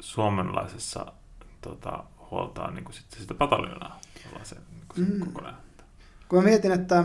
suomenlaisessa 0.00 1.12
tota, 1.60 2.04
huoltaa 2.30 2.70
niin 2.70 2.84
kuin 2.84 2.94
sitten 2.94 3.20
sitä 3.20 3.34
pataljonaa. 3.34 4.00
Se, 4.42 4.54
niin 4.54 4.84
kuin 4.94 5.12
mm. 5.12 5.20
kokonaan. 5.20 5.56
Kun 6.28 6.38
mä 6.38 6.44
mietin, 6.44 6.72
että 6.72 7.04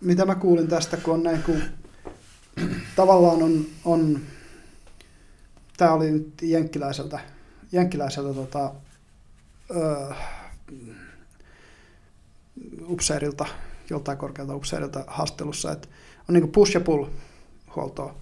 mitä 0.00 0.24
mä 0.24 0.34
kuulin 0.34 0.68
tästä, 0.68 0.96
kun 0.96 1.14
on 1.14 1.22
näin, 1.22 1.42
kun 1.42 1.62
tavallaan 2.96 3.42
on, 3.42 3.66
on 3.84 4.20
tämä 5.76 5.92
oli 5.92 6.10
nyt 6.10 6.42
jenkkiläiseltä, 6.42 7.20
jenkkiläiseltä 7.72 8.34
tota, 8.34 8.74
öö, 9.70 10.14
upseerilta 12.88 13.46
joltain 13.90 14.18
korkealta 14.18 14.56
upseerilta 14.56 15.04
haastelussa, 15.06 15.72
että 15.72 15.88
on 16.28 16.34
niin 16.34 16.52
push 16.52 16.74
ja 16.74 16.80
pull 16.80 17.04
huoltoa. 17.76 18.14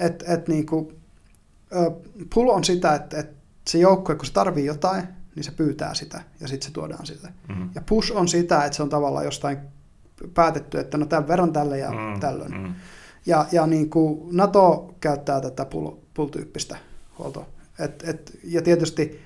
Et, 0.00 0.24
et 0.28 0.48
niin 0.48 0.66
kuin, 0.66 0.96
pull 2.34 2.48
on 2.48 2.64
sitä, 2.64 2.94
että, 2.94 3.18
että 3.18 3.34
se 3.68 3.78
joukkue, 3.78 4.14
kun 4.14 4.26
se 4.26 4.32
tarvii 4.32 4.66
jotain, 4.66 5.04
niin 5.34 5.44
se 5.44 5.50
pyytää 5.50 5.94
sitä 5.94 6.22
ja 6.40 6.48
sitten 6.48 6.66
se 6.66 6.72
tuodaan 6.72 7.06
sille. 7.06 7.28
Mm-hmm. 7.48 7.70
Ja 7.74 7.82
push 7.88 8.16
on 8.16 8.28
sitä, 8.28 8.64
että 8.64 8.76
se 8.76 8.82
on 8.82 8.88
tavallaan 8.88 9.24
jostain 9.24 9.58
päätetty, 10.34 10.78
että 10.78 10.98
no 10.98 11.06
tämän 11.06 11.28
verran 11.28 11.52
tälle 11.52 11.78
ja 11.78 11.90
mm-hmm. 11.90 12.20
tällöin. 12.20 12.52
Mm-hmm. 12.52 12.74
Ja, 13.26 13.46
ja 13.52 13.66
niin 13.66 13.90
kuin 13.90 14.36
NATO 14.36 14.94
käyttää 15.00 15.40
tätä 15.40 15.66
pull-tyyppistä 16.14 16.76
huoltoa. 17.18 17.46
Et, 17.78 18.08
et, 18.08 18.38
ja 18.44 18.62
tietysti 18.62 19.23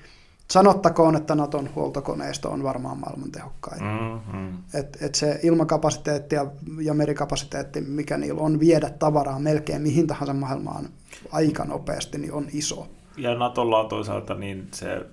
sanottakoon, 0.51 1.15
että 1.15 1.35
Naton 1.35 1.69
huoltokoneisto 1.75 2.49
on 2.49 2.63
varmaan 2.63 2.97
maailman 2.97 3.31
tehokkain. 3.31 3.83
Mm-hmm. 3.83 4.57
Et, 4.73 4.97
et 5.01 5.15
se 5.15 5.39
ilmakapasiteetti 5.43 6.35
ja, 6.35 6.45
ja 6.81 6.93
merikapasiteetti, 6.93 7.81
mikä 7.81 8.17
niillä 8.17 8.41
on 8.41 8.59
viedä 8.59 8.89
tavaraa 8.89 9.39
melkein 9.39 9.81
mihin 9.81 10.07
tahansa 10.07 10.33
maailmaan 10.33 10.89
aika 11.31 11.65
nopeasti, 11.65 12.17
niin 12.17 12.33
on 12.33 12.47
iso. 12.53 12.87
Ja 13.17 13.35
Natolla 13.35 13.79
on 13.79 13.89
toisaalta 13.89 14.35
niin 14.35 14.67
se 14.73 15.05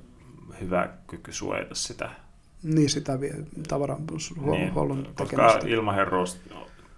hyvä 0.60 0.88
kyky 1.06 1.32
suojata 1.32 1.74
sitä. 1.74 2.10
Niin, 2.62 2.90
sitä 2.90 3.18
tavarahuollon 3.68 5.02
niin, 5.02 5.14
koska 5.14 5.58
ilmaherruus 5.66 6.40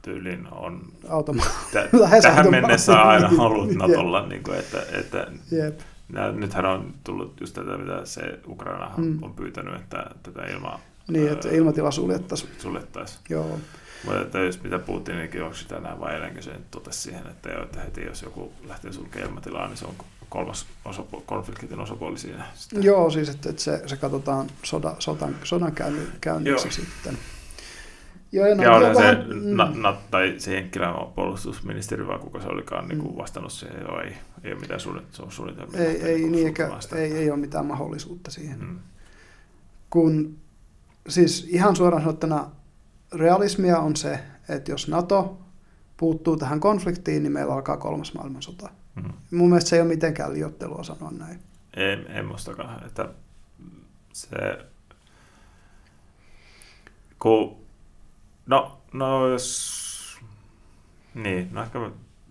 tyylin 0.02 0.48
on 0.52 0.82
Automa- 1.08 1.42
t- 1.72 2.22
tähän 2.22 2.50
mennessä 2.50 3.02
aina 3.02 3.30
ollut 3.38 3.74
Natolla, 3.88 4.26
niin 4.26 4.42
kuin, 4.42 4.58
että, 4.58 4.82
että 4.98 5.26
Jep. 5.50 5.80
Ja 6.12 6.32
nythän 6.32 6.66
on 6.66 6.94
tullut 7.04 7.40
just 7.40 7.54
tätä, 7.54 7.78
mitä 7.78 8.04
se 8.04 8.40
Ukraina 8.46 8.90
mm. 8.96 9.22
on 9.22 9.34
pyytänyt, 9.34 9.74
että 9.74 10.10
tätä 10.22 10.46
ilmaa... 10.46 10.80
Niin, 11.08 11.32
että 11.32 11.48
ilmatila 11.48 11.90
suljettaisiin. 11.90 12.50
Suljettaisiin. 12.58 13.20
Joo. 13.28 13.58
Mutta 14.04 14.20
että 14.20 14.38
jos 14.38 14.62
mitä 14.62 14.78
Putinikin 14.78 15.42
onko 15.42 15.56
tänään 15.68 16.00
vai 16.00 16.14
eilenkin 16.14 16.42
se 16.42 16.52
totesi 16.70 17.00
siihen, 17.00 17.26
että, 17.26 17.48
jo, 17.48 17.62
että 17.62 17.80
heti 17.80 18.04
jos 18.04 18.22
joku 18.22 18.52
lähtee 18.66 18.92
sulkemaan 18.92 19.28
ilmatilaa, 19.28 19.66
niin 19.66 19.76
se 19.76 19.84
on 19.84 19.94
kolmas 20.28 20.66
osapuoli, 20.84 21.24
konfliktin 21.26 21.80
osapuoli 21.80 22.18
siinä. 22.18 22.46
Sitten. 22.54 22.82
Joo, 22.82 23.10
siis 23.10 23.28
että, 23.28 23.50
että 23.50 23.62
se, 23.62 23.82
se 23.86 23.96
katsotaan 23.96 24.46
soda, 24.62 24.96
sodan, 24.98 25.36
sodan 25.44 25.72
sitten. 26.70 27.18
Joo, 28.32 28.46
ja, 28.46 28.62
ja 28.62 28.72
oli 28.72 28.94
se, 28.94 29.14
mm. 29.14 29.56
na, 29.56 29.72
na, 29.74 29.96
tai 30.10 30.34
se 30.38 30.54
Jenkkilän 30.54 30.94
puolustusministeri, 31.14 32.06
vai 32.06 32.18
kuka 32.18 32.40
se 32.40 32.48
olikaan 32.48 32.88
niin 32.88 32.98
kuin 32.98 33.12
mm. 33.12 33.18
vastannut 33.18 33.52
siihen, 33.52 33.80
joo, 33.80 34.00
ei, 34.00 34.12
ei 34.44 34.52
ole 34.52 34.60
mitään 34.60 34.80
suunnitelmia. 35.28 35.80
Ei, 35.80 36.02
ei, 36.02 36.28
niin, 36.28 36.46
eikä, 36.46 36.70
ei, 36.96 37.12
ei 37.12 37.30
ole 37.30 37.38
mitään 37.38 37.66
mahdollisuutta 37.66 38.30
siihen. 38.30 38.60
Mm. 38.60 38.78
Kun, 39.90 40.36
siis 41.08 41.46
ihan 41.50 41.76
suoraan 41.76 42.02
sanottuna 42.02 42.50
realismia 43.14 43.78
on 43.78 43.96
se, 43.96 44.18
että 44.48 44.70
jos 44.70 44.88
NATO 44.88 45.38
puuttuu 45.96 46.36
tähän 46.36 46.60
konfliktiin, 46.60 47.22
niin 47.22 47.32
meillä 47.32 47.54
alkaa 47.54 47.76
kolmas 47.76 48.14
maailmansota. 48.14 48.70
Mm. 48.94 49.12
Mun 49.30 49.48
mielestä 49.48 49.70
se 49.70 49.76
ei 49.76 49.82
ole 49.82 49.88
mitenkään 49.88 50.34
liottelua 50.34 50.82
sanoa 50.82 51.10
näin. 51.10 51.38
Ei, 51.76 51.96
ei 52.16 52.22
mustakaan, 52.22 52.86
että 52.86 53.08
se, 54.12 54.58
kun 57.18 57.57
No, 58.48 58.78
no 58.92 59.28
jos... 59.28 59.88
Niin, 61.14 61.48
no 61.52 61.62
ehkä 61.62 61.78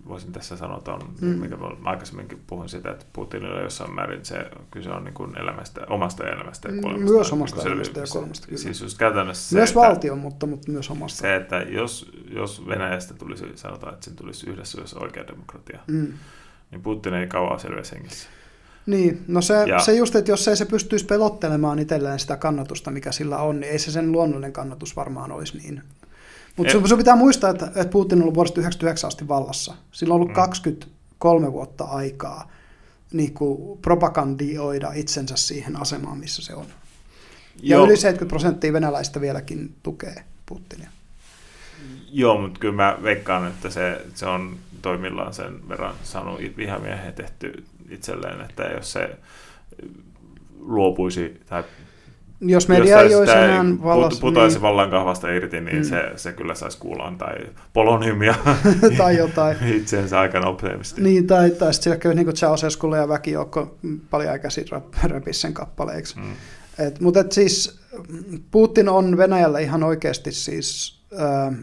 voisin 0.08 0.32
tässä 0.32 0.58
sanoa 0.58 0.82
on, 0.88 1.14
mm. 1.22 1.28
mikä 1.28 1.58
mä 1.58 1.68
aikaisemminkin 1.84 2.42
puhun 2.48 2.70
sitä, 2.70 2.92
että 2.92 3.06
Putinilla 3.14 3.62
jossain 3.62 3.96
määrin 3.96 4.26
se 4.26 4.46
kyse 4.72 4.90
on 4.90 5.04
niin 5.04 5.14
kuin 5.14 5.40
elämästä, 5.40 5.82
omasta 5.90 6.28
elämästä 6.28 6.68
ja 6.68 6.74
mm, 6.74 6.82
kuolemasta. 6.82 7.14
Myös 7.14 7.32
omasta 7.32 7.58
niin 7.58 7.68
elämästä 7.68 8.00
ja 8.00 8.06
kuolemasta, 8.12 8.48
kyllä. 8.48 8.62
Siis 8.62 8.82
just 8.82 8.98
käytännössä 8.98 9.56
Myös 9.56 9.70
se, 9.70 9.76
valtio, 9.76 10.16
mutta, 10.16 10.46
mutta 10.46 10.72
myös 10.72 10.90
omasta. 10.90 11.22
Se, 11.22 11.36
että 11.36 11.56
jos, 11.56 12.12
jos 12.30 12.68
Venäjästä 12.68 13.14
tulisi, 13.14 13.46
sanotaan, 13.56 13.94
että 13.94 14.06
sen 14.06 14.16
tulisi 14.16 14.50
yhdessä 14.50 14.78
yhdessä 14.78 15.00
oikea 15.00 15.28
demokratia, 15.28 15.80
mm. 15.88 16.14
niin 16.72 16.82
Putin 16.82 17.14
ei 17.14 17.28
kauan 17.28 17.60
selviä 17.60 17.84
hengissä. 17.96 18.30
Niin, 18.86 19.24
no 19.28 19.42
se, 19.42 19.64
ja, 19.68 19.80
se 19.80 19.94
just, 19.94 20.16
että 20.16 20.32
jos 20.32 20.48
ei 20.48 20.56
se 20.56 20.66
pystyisi 20.66 21.06
pelottelemaan 21.06 21.80
itselleen 21.80 22.20
sitä 22.20 22.38
kannatusta, 22.38 22.92
mikä 22.92 23.12
sillä 23.12 23.38
on, 23.38 23.60
niin 23.60 23.72
ei 23.72 23.80
se 23.80 23.92
sen 23.92 24.12
luonnollinen 24.12 24.54
kannatus 24.54 24.96
varmaan 24.96 25.32
olisi 25.32 25.58
niin 25.58 25.84
mutta 26.58 26.74
sun, 26.74 26.88
sun 26.88 26.98
pitää 26.98 27.16
muistaa, 27.16 27.50
että, 27.50 27.66
että 27.66 27.86
Putin 27.86 28.18
on 28.18 28.22
ollut 28.22 28.36
vuodesta 28.36 28.56
1999 28.56 29.08
asti 29.08 29.28
vallassa. 29.28 29.76
Sillä 29.92 30.14
on 30.14 30.16
ollut 30.16 30.30
mm. 30.30 30.34
23 30.34 31.54
vuotta 31.54 31.84
aikaa 31.84 32.52
niin 33.14 33.34
kuin 33.34 33.78
propagandioida 33.78 34.92
itsensä 34.94 35.36
siihen 35.36 35.82
asemaan, 35.82 36.18
missä 36.18 36.42
se 36.42 36.56
on. 36.56 36.66
Ja 37.62 37.78
Joo. 37.78 37.86
yli 37.86 37.98
70 37.98 38.30
prosenttia 38.30 38.74
venäläistä 38.74 39.22
vieläkin 39.22 39.76
tukee 39.84 40.24
Putinia. 40.46 40.90
Joo, 42.12 42.42
mutta 42.42 42.60
kyllä 42.60 42.76
mä 42.76 42.98
veikkaan, 43.04 43.48
että 43.48 43.70
se, 43.70 44.02
se 44.16 44.26
on 44.26 44.58
toimillaan 44.82 45.34
sen 45.34 45.70
verran 45.70 45.96
saanut 46.04 46.40
vihamiehen 46.58 47.14
tehty 47.14 47.64
itselleen, 47.90 48.42
että 48.42 48.64
jos 48.64 48.92
se 48.92 49.18
luopuisi 50.60 51.42
tai 51.46 51.64
jos 52.42 52.68
media 52.68 53.02
ei 53.02 53.16
olisi 53.16 53.34
enää 53.34 53.66
vallassa... 53.84 54.22
Putoisi 54.22 54.56
niin... 54.56 54.62
vallan 54.62 54.90
kahvasta 54.90 55.30
irti, 55.30 55.62
niin 55.62 55.78
mm. 55.78 55.84
se, 55.84 56.12
se 56.16 56.34
kyllä 56.34 56.56
saisi 56.56 56.78
kuulaan 56.78 57.18
tai 57.18 57.36
poloniumia 57.74 58.36
tai 58.98 59.18
jotain. 59.18 59.58
itsensä 59.76 60.20
aika 60.20 60.40
nopeasti. 60.40 61.02
Niin, 61.02 61.28
tai, 61.28 61.50
tai 61.50 61.74
sitten 61.74 61.84
sillä 61.84 61.98
käy 61.98 62.14
niin 62.14 62.26
kuin 62.26 62.36
Ceausesculle 62.36 62.98
ja 62.98 63.08
väkijoukko 63.08 63.78
paljon 64.10 64.32
aikaisin 64.32 64.66
räpisi 65.04 65.40
sen 65.42 65.54
kappaleiksi. 65.54 66.20
Mm. 66.20 66.34
Et, 66.80 67.00
mutta 67.00 67.20
et 67.20 67.32
siis 67.32 67.80
Putin 68.52 68.90
on 68.90 69.18
Venäjällä 69.18 69.60
ihan 69.60 69.84
oikeasti 69.84 70.32
siis... 70.32 71.00
Äh, 71.22 71.58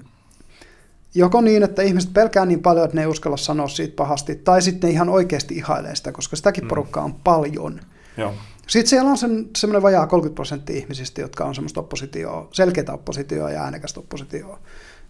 joko 1.15 1.41
niin, 1.41 1.63
että 1.63 1.83
ihmiset 1.83 2.13
pelkää 2.13 2.47
niin 2.47 2.63
paljon, 2.63 2.85
että 2.85 2.95
ne 2.95 3.01
ei 3.01 3.07
uskalla 3.07 3.37
sanoa 3.37 3.69
siitä 3.69 3.97
pahasti, 3.97 4.37
tai 4.37 4.63
sitten 4.63 4.89
ne 4.89 4.93
ihan 4.93 5.09
oikeasti 5.09 5.55
ihailee 5.55 5.95
sitä, 5.95 6.13
koska 6.13 6.37
sitäkin 6.37 6.65
mm. 6.65 6.69
porukkaa 6.69 7.05
on 7.05 7.15
paljon. 7.15 7.81
Joo. 8.17 8.35
Sitten 8.67 8.91
siellä 8.91 9.11
on 9.11 9.19
sen, 9.19 9.49
semmoinen 9.57 9.83
vajaa 9.83 10.07
30 10.07 10.35
prosenttia 10.35 10.77
ihmisistä, 10.77 11.21
jotka 11.21 11.45
on 11.45 11.55
semmoista 11.55 11.81
oppositioa, 11.81 12.49
selkeää 12.53 12.93
oppositioa 12.93 13.51
ja 13.51 13.63
äänekästä 13.63 14.01
oppositioa. 14.01 14.59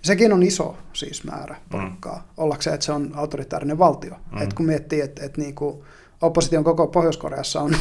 Sekin 0.03 0.33
on 0.33 0.43
iso 0.43 0.77
siis 0.93 1.25
määrä 1.25 1.57
porukkaa, 1.71 2.17
mm. 2.17 2.23
ollakseen, 2.37 2.75
että 2.75 2.87
se 2.87 2.93
on 2.93 3.13
autoritaarinen 3.15 3.79
valtio. 3.79 4.15
Mm. 4.33 4.43
Et 4.43 4.55
kun 4.55 4.67
miettii, 4.67 5.01
että 5.01 5.25
et 5.25 5.37
niinku 5.37 5.85
opposition 6.21 6.65
koko 6.65 6.87
Pohjois-Koreassa 6.87 7.61
on 7.61 7.77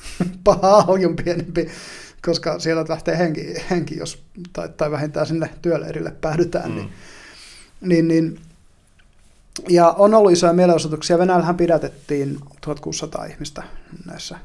paljon 0.44 1.16
pienempi, 1.16 1.68
koska 2.24 2.58
siellä 2.58 2.84
lähtee 2.88 3.18
henki, 3.18 3.54
henki 3.70 3.96
jos, 3.96 4.22
tai, 4.52 4.68
tai 4.68 4.90
vähintään 4.90 5.26
sinne 5.26 5.50
työleirille 5.62 6.10
päädytään. 6.10 6.70
Mm. 6.70 6.76
Niin, 6.76 6.88
niin, 7.80 8.08
niin, 8.08 8.40
ja 9.68 9.90
on 9.90 10.14
ollut 10.14 10.32
isoja 10.32 10.52
mielenosoituksia. 10.52 11.18
Venäjällähän 11.18 11.56
pidätettiin 11.56 12.38
1600 12.60 13.24
ihmistä 13.24 13.62
näissä 14.06 14.38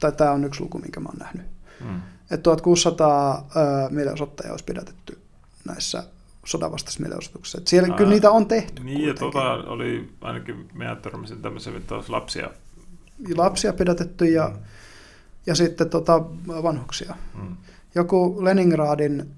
tai 0.00 0.12
tämä 0.12 0.30
on 0.30 0.44
yksi 0.44 0.60
luku, 0.60 0.78
minkä 0.78 1.00
mä 1.00 1.08
oon 1.08 1.18
nähnyt. 1.18 1.46
Mm. 1.84 2.00
Että 2.30 2.42
1600 2.42 3.48
ö, 3.56 3.60
mielenosoittajia 3.90 4.52
olisi 4.52 4.64
pidätetty 4.64 5.18
näissä 5.68 6.04
sodanvastaisissa 6.46 7.00
mielenosoituksissa. 7.00 7.58
Että 7.58 7.70
siellä 7.70 7.88
Ää, 7.90 7.96
kyllä 7.96 8.10
niitä 8.10 8.30
on 8.30 8.46
tehty. 8.46 8.84
Niin, 8.84 9.08
ja 9.08 9.14
tota 9.14 9.52
oli 9.52 10.12
ainakin, 10.20 10.68
minä 10.74 10.96
törmäsin 10.96 11.42
tämmöisen, 11.42 11.76
että 11.76 11.94
olisi 11.94 12.10
lapsia. 12.10 12.50
Lapsia 13.36 13.72
pidätetty 13.72 14.24
ja, 14.24 14.48
mm. 14.48 14.62
ja 15.46 15.54
sitten 15.54 15.90
tota, 15.90 16.22
vanhuksia. 16.46 17.14
Mm. 17.34 17.56
Joku 17.94 18.36
Leningradin 18.40 19.34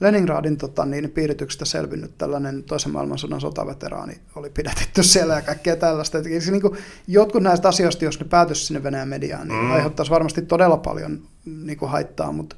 Leningradin 0.00 0.56
tota, 0.56 0.86
niin, 0.86 1.10
piirityksestä 1.10 1.64
selvinnyt 1.64 2.18
tällainen 2.18 2.62
toisen 2.62 2.92
maailmansodan 2.92 3.40
sotaveteraani 3.40 4.20
oli 4.36 4.50
pidätetty 4.50 5.02
siellä 5.02 5.34
ja 5.34 5.42
kaikkea 5.42 5.76
tällaista. 5.76 6.18
Että, 6.18 6.30
niin 6.50 6.60
kuin, 6.60 6.78
jotkut 7.06 7.42
näistä 7.42 7.68
asioista, 7.68 8.04
jos 8.04 8.20
ne 8.20 8.26
päätyisi 8.30 8.64
sinne 8.64 8.82
Venäjän 8.82 9.08
mediaan, 9.08 9.48
niin 9.48 9.64
mm. 9.64 9.70
aiheuttaisi 9.70 10.10
varmasti 10.10 10.42
todella 10.42 10.76
paljon 10.76 11.22
niin 11.44 11.78
kuin, 11.78 11.90
haittaa, 11.90 12.32
mutta 12.32 12.56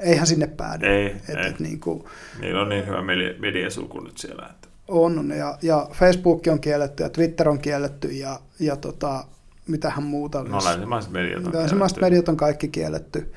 eihän 0.00 0.26
sinne 0.26 0.46
päädy. 0.46 0.86
Ei, 0.86 1.06
et, 1.06 1.28
ei. 1.28 1.46
Et, 1.46 1.60
niin 1.60 1.80
kuin, 1.80 2.04
Niillä 2.40 2.62
on 2.62 2.68
niin 2.68 2.86
hyvä 2.86 3.02
mediasulku 3.38 4.00
nyt 4.00 4.18
siellä. 4.18 4.48
Että... 4.50 4.68
On, 4.88 5.32
ja, 5.36 5.58
ja 5.62 5.88
Facebook 5.92 6.42
on 6.52 6.60
kielletty 6.60 7.02
ja 7.02 7.08
Twitter 7.08 7.48
on 7.48 7.58
kielletty 7.58 8.08
ja, 8.08 8.40
ja 8.58 8.76
tota, 8.76 9.24
mitähän 9.68 10.04
muuta. 10.04 10.42
No 10.42 10.64
länsimaiset 10.64 11.12
mediat 11.12 11.46
on 11.46 11.54
Länsimaiset 11.54 12.00
mediat 12.00 12.28
on 12.28 12.36
kaikki 12.36 12.68
kielletty 12.68 13.32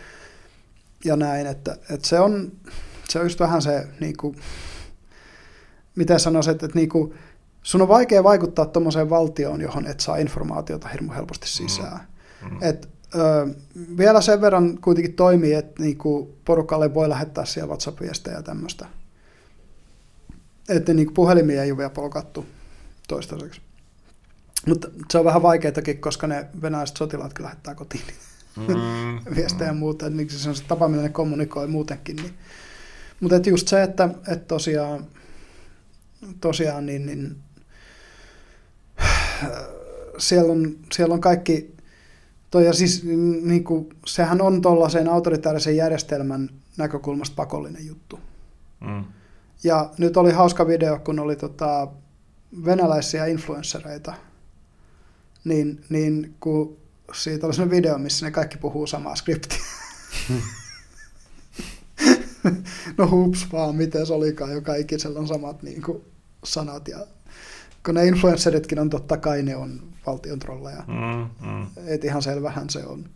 ja 1.06 1.16
näin, 1.16 1.48
että, 1.48 1.78
että 1.90 2.08
se 2.08 2.20
on 2.20 2.52
se 3.10 3.20
on 3.20 3.26
just 3.26 3.40
vähän 3.40 3.62
se, 3.62 3.88
niin 4.00 4.18
kuin, 4.18 4.38
miten 5.96 6.20
sanoisin, 6.20 6.52
että, 6.52 6.66
että 6.66 6.78
niin 6.78 6.90
kuin, 6.90 7.14
sun 7.64 7.82
on 7.82 7.88
vaikea 7.88 8.24
vaikuttaa 8.24 8.66
tuommoiseen 8.66 9.10
valtioon, 9.10 9.62
johon 9.62 9.88
et 9.88 10.00
saa 10.00 10.18
informaatiota 10.18 10.88
hirmu 10.88 11.14
helposti 11.14 11.48
sisään. 11.48 12.08
Mm. 12.52 12.58
Et, 12.62 12.90
ö, 13.16 13.48
vielä 13.98 14.22
sen 14.22 14.42
verran 14.42 14.78
kuitenkin 14.82 15.14
toimii, 15.14 15.54
että 15.54 15.84
niin 15.84 15.98
kuin 15.98 16.34
porukalle 16.46 16.94
voi 16.94 17.10
lähettää 17.10 17.46
siellä 17.46 17.68
WhatsApp-viestejä 17.68 18.36
ja 18.36 18.44
tämmöistä. 18.44 18.86
Että 20.70 20.94
niin 20.94 21.14
puhelimia 21.14 21.64
ei 21.64 21.72
ole 21.72 21.78
vielä 21.78 21.90
polkattu 21.90 22.46
toistaiseksi. 23.08 23.62
Mutta 24.68 24.88
se 25.12 25.18
on 25.18 25.26
vähän 25.26 25.42
vaikeatakin, 25.42 26.02
koska 26.02 26.28
ne 26.28 26.48
venäläiset 26.62 26.98
sotilaatkin 26.98 27.44
lähettää 27.44 27.76
kotiin 27.76 28.04
mm, 28.58 29.20
viestejä 29.36 29.72
mm. 29.72 29.76
ja 29.76 29.80
muuta. 29.80 30.10
Niin 30.10 30.30
se 30.30 30.50
on 30.50 30.56
se 30.56 30.64
tapa, 30.64 30.88
millä 30.88 31.04
ne 31.04 31.10
kommunikoi 31.10 31.68
muutenkin. 31.68 32.16
Niin 32.16 32.34
mutta 33.22 33.50
just 33.50 33.68
se, 33.68 33.84
että, 33.84 34.10
että 34.28 34.46
tosiaan, 34.48 35.08
tosiaan 36.42 36.86
niin, 36.86 37.06
niin 37.06 37.36
siellä, 40.18 40.52
on, 40.52 40.76
siellä 40.94 41.14
on 41.14 41.22
kaikki, 41.22 41.76
toi, 42.52 42.66
ja 42.66 42.74
siis 42.74 43.04
niin 43.42 43.64
kuin, 43.64 43.90
sehän 44.06 44.42
on 44.42 44.62
tuollaisen 44.62 45.10
autoritaarisen 45.10 45.76
järjestelmän 45.76 46.50
näkökulmasta 46.78 47.36
pakollinen 47.36 47.88
juttu. 47.88 48.20
Mm. 48.80 49.06
Ja 49.64 49.92
nyt 49.98 50.18
oli 50.18 50.32
hauska 50.32 50.68
video, 50.68 51.00
kun 51.00 51.20
oli 51.20 51.36
tota, 51.36 51.88
venäläisiä 52.66 53.26
influenssereita, 53.26 54.14
niin, 55.44 55.86
niin 55.90 56.36
kun 56.40 56.78
siitä 57.14 57.46
oli 57.46 57.54
sellainen 57.54 57.78
video, 57.78 57.98
missä 57.98 58.26
ne 58.26 58.32
kaikki 58.32 58.58
puhuu 58.58 58.88
samaa 58.88 59.16
skriptiä. 59.16 59.60
no 62.98 63.10
hups 63.10 63.48
vaan, 63.52 63.76
miten 63.76 64.06
se 64.06 64.14
olikaan, 64.14 64.52
joka 64.52 64.76
ikisellä 64.76 65.20
on 65.20 65.28
samat 65.28 65.64
niin 65.64 65.82
kuin, 65.82 66.02
sanat. 66.44 66.88
Ja, 66.88 66.98
kun 67.86 67.96
ne 67.96 68.06
influenceritkin 68.06 68.80
on 68.80 68.90
totta 68.90 69.18
kai, 69.18 69.44
ne 69.44 69.56
on 69.56 69.82
valtion 70.08 70.40
trolleja. 70.40 70.84
Mm, 70.88 71.48
mm. 71.50 71.68
Et 71.88 72.04
ihan 72.04 72.22
selvähän 72.22 72.70
se 72.70 72.86
on. 72.86 73.10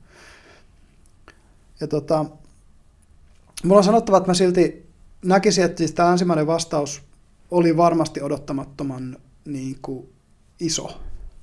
Ja 1.80 1.88
tota, 1.88 2.26
mulla 3.64 3.78
on 3.78 3.84
sanottava, 3.84 4.18
että 4.18 4.30
mä 4.30 4.34
silti 4.34 4.86
näkisin, 5.26 5.64
että 5.64 5.78
siis 5.78 5.92
tämä 5.92 6.12
ensimmäinen 6.12 6.48
vastaus 6.48 7.02
oli 7.52 7.78
varmasti 7.78 8.22
odottamattoman 8.22 9.18
niin 9.46 9.78
kuin, 9.82 10.10
iso. 10.60 11.02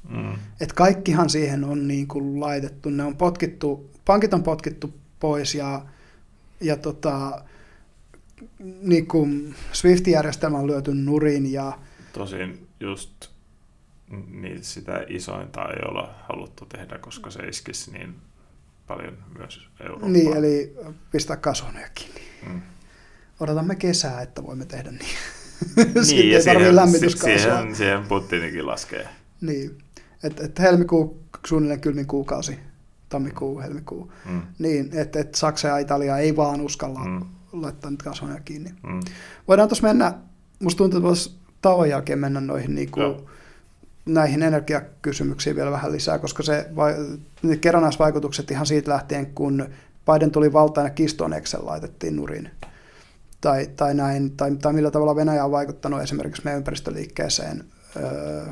Mm. 0.08 0.32
Et 0.60 0.72
kaikkihan 0.72 1.30
siihen 1.30 1.64
on 1.64 1.88
niin 1.88 2.08
kuin, 2.08 2.40
laitettu, 2.40 2.90
ne 2.90 3.04
on 3.04 3.16
potkittu, 3.16 3.90
pankit 4.04 4.34
on 4.34 4.42
potkittu 4.42 4.94
pois 5.20 5.54
ja, 5.54 5.86
ja 6.60 6.76
tota, 6.76 7.44
niin 8.82 9.06
kuin 9.06 9.54
Swift-järjestelmä 9.72 10.58
on 10.58 10.66
lyöty 10.66 10.94
nurin. 10.94 11.52
Ja... 11.52 11.78
Tosin 12.12 12.68
just 12.80 13.28
niin 14.30 14.64
sitä 14.64 15.04
isointa 15.08 15.64
ei 15.64 15.88
ole 15.88 16.08
haluttu 16.28 16.66
tehdä, 16.66 16.98
koska 16.98 17.30
se 17.30 17.42
iskisi 17.42 17.90
niin 17.90 18.14
paljon 18.86 19.18
myös 19.38 19.68
Eurooppaan. 19.80 20.12
Niin, 20.12 20.36
eli 20.36 20.76
pistää 21.10 21.36
kasvoneja 21.36 21.88
kiinni. 21.94 22.20
Mm. 22.46 22.62
Odotamme 23.40 23.76
kesää, 23.76 24.22
että 24.22 24.42
voimme 24.42 24.64
tehdä 24.64 24.90
niin. 24.90 25.00
niin, 25.76 26.30
ja 26.32 26.42
siihen, 26.42 27.10
siihen, 27.10 27.76
siihen 27.76 28.04
Putinikin 28.04 28.66
laskee. 28.66 29.08
Niin, 29.40 29.78
että 30.22 30.44
et 30.44 30.58
helmikuu 30.58 31.22
suunnilleen 31.46 31.80
kylmin 31.80 32.06
kuukausi, 32.06 32.58
tammikuu, 33.08 33.60
helmikuu. 33.60 34.12
Mm. 34.24 34.42
Niin, 34.58 34.90
että 34.92 35.20
et 35.20 35.34
Saksa 35.34 35.68
ja 35.68 35.78
Italia 35.78 36.18
ei 36.18 36.36
vaan 36.36 36.60
uskalla 36.60 37.04
mm. 37.04 37.26
Laittaa 37.52 37.90
nyt 37.90 38.02
kasvoja 38.02 38.40
kiinni. 38.40 38.70
Mm. 38.70 39.00
Voidaan 39.48 39.68
tuossa 39.68 39.86
mennä, 39.86 40.14
musta 40.60 40.78
tuntuu, 40.78 40.98
että 40.98 41.08
voisi 41.08 41.38
tauon 41.62 41.88
jälkeen 41.88 42.18
mennä 42.18 42.40
noihin 42.40 42.74
niin 42.74 42.90
kuin, 42.90 43.16
näihin 44.06 44.42
energiakysymyksiin 44.42 45.56
vielä 45.56 45.70
vähän 45.70 45.92
lisää, 45.92 46.18
koska 46.18 46.42
se 46.42 46.66
ne 47.42 47.56
kerrannaisvaikutukset 47.56 48.50
ihan 48.50 48.66
siitä 48.66 48.90
lähtien, 48.90 49.26
kun 49.26 49.68
Biden 50.12 50.30
tuli 50.30 50.52
valtaan 50.52 50.86
ja 50.86 50.90
Kistonexel 50.90 51.66
laitettiin 51.66 52.16
nurin. 52.16 52.50
Tai, 53.40 53.66
tai, 53.76 53.94
näin, 53.94 54.36
tai, 54.36 54.56
tai 54.56 54.72
millä 54.72 54.90
tavalla 54.90 55.16
Venäjä 55.16 55.44
on 55.44 55.50
vaikuttanut 55.50 56.02
esimerkiksi 56.02 56.42
meidän 56.44 56.58
ympäristöliikkeeseen 56.58 57.64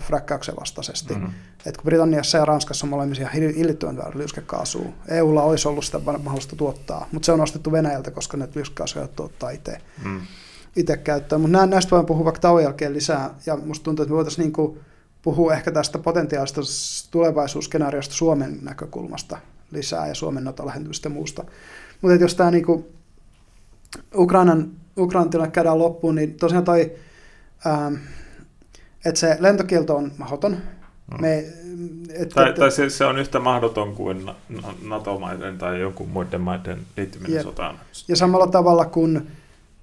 fräkkäyksen 0.01 0.57
vastaisesti. 0.61 1.15
Mm-hmm. 1.15 1.31
Et 1.67 1.77
kun 1.77 1.85
Britanniassa 1.85 2.39
ja 2.39 2.45
Ranskassa 2.45 2.87
on 2.87 2.91
molemmisia 2.91 3.29
hillittyvän 3.29 3.99
liuskekaasua, 4.15 4.89
EUlla 5.09 5.43
olisi 5.43 5.69
ollut 5.69 5.85
sitä 5.85 5.99
mahdollista 5.99 6.57
tuottaa, 6.57 7.09
mutta 7.13 7.27
se 7.27 7.33
on 7.33 7.41
ostettu 7.41 7.73
Venäjältä, 7.73 8.11
koska 8.11 8.37
ne 8.37 8.49
liuskekaasuja 8.55 9.09
tuottaa 9.09 9.51
itse. 9.51 9.79
Mm. 10.05 10.21
Itse 10.77 10.97
käyttöön. 10.97 11.41
Mutta 11.41 11.67
näistä 11.67 11.91
voin 11.91 12.07
puhua 12.07 12.25
vaikka 12.25 12.41
tauon 12.41 12.63
jälkeen 12.63 12.95
lisää, 12.95 13.35
ja 13.47 13.57
musta 13.57 13.85
tuntuu, 13.85 14.03
että 14.03 14.13
me 14.13 14.17
voitaisiin 14.17 14.43
niinku 14.43 14.79
puhua 15.23 15.55
ehkä 15.55 15.71
tästä 15.73 15.99
potentiaalista 15.99 16.61
tulevaisuusskenaariosta 17.11 18.15
Suomen 18.15 18.59
näkökulmasta 18.63 19.39
lisää 19.71 20.07
ja 20.07 20.15
Suomen 20.15 20.45
nato 20.45 20.67
lähentymistä 20.67 21.09
muusta. 21.09 21.45
Mutta 22.03 22.17
jos 22.17 22.35
tämä 22.35 22.51
niinku 22.51 22.93
Ukrainan, 24.15 24.71
Ukrainan 24.99 25.31
tilanne 25.31 25.51
käydään 25.51 25.79
loppuun, 25.79 26.15
niin 26.15 26.35
tosiaan 26.35 26.65
toi, 26.65 26.93
ähm, 27.67 27.95
että 29.09 29.21
se 29.21 29.37
lentokielto 29.41 29.97
on 29.97 30.13
mahdoton. 30.19 30.53
Mm. 30.53 31.21
Me, 31.21 31.45
et, 32.15 32.29
tai, 32.29 32.49
et, 32.49 32.55
tai 32.55 32.71
se, 32.71 32.91
se 32.91 33.05
on 33.05 33.19
yhtä 33.19 33.41
mahdoton 33.41 33.95
kuin 33.95 34.31
NATO-maiden 34.83 35.59
tai 35.59 35.81
jonkun 35.81 36.09
muiden 36.09 36.41
maiden 36.41 36.79
liittyminen 36.97 37.35
jep. 37.35 37.43
sotaan. 37.43 37.79
Ja 38.09 38.17
samalla 38.17 38.47
tavalla 38.47 38.85
kuin 38.85 39.27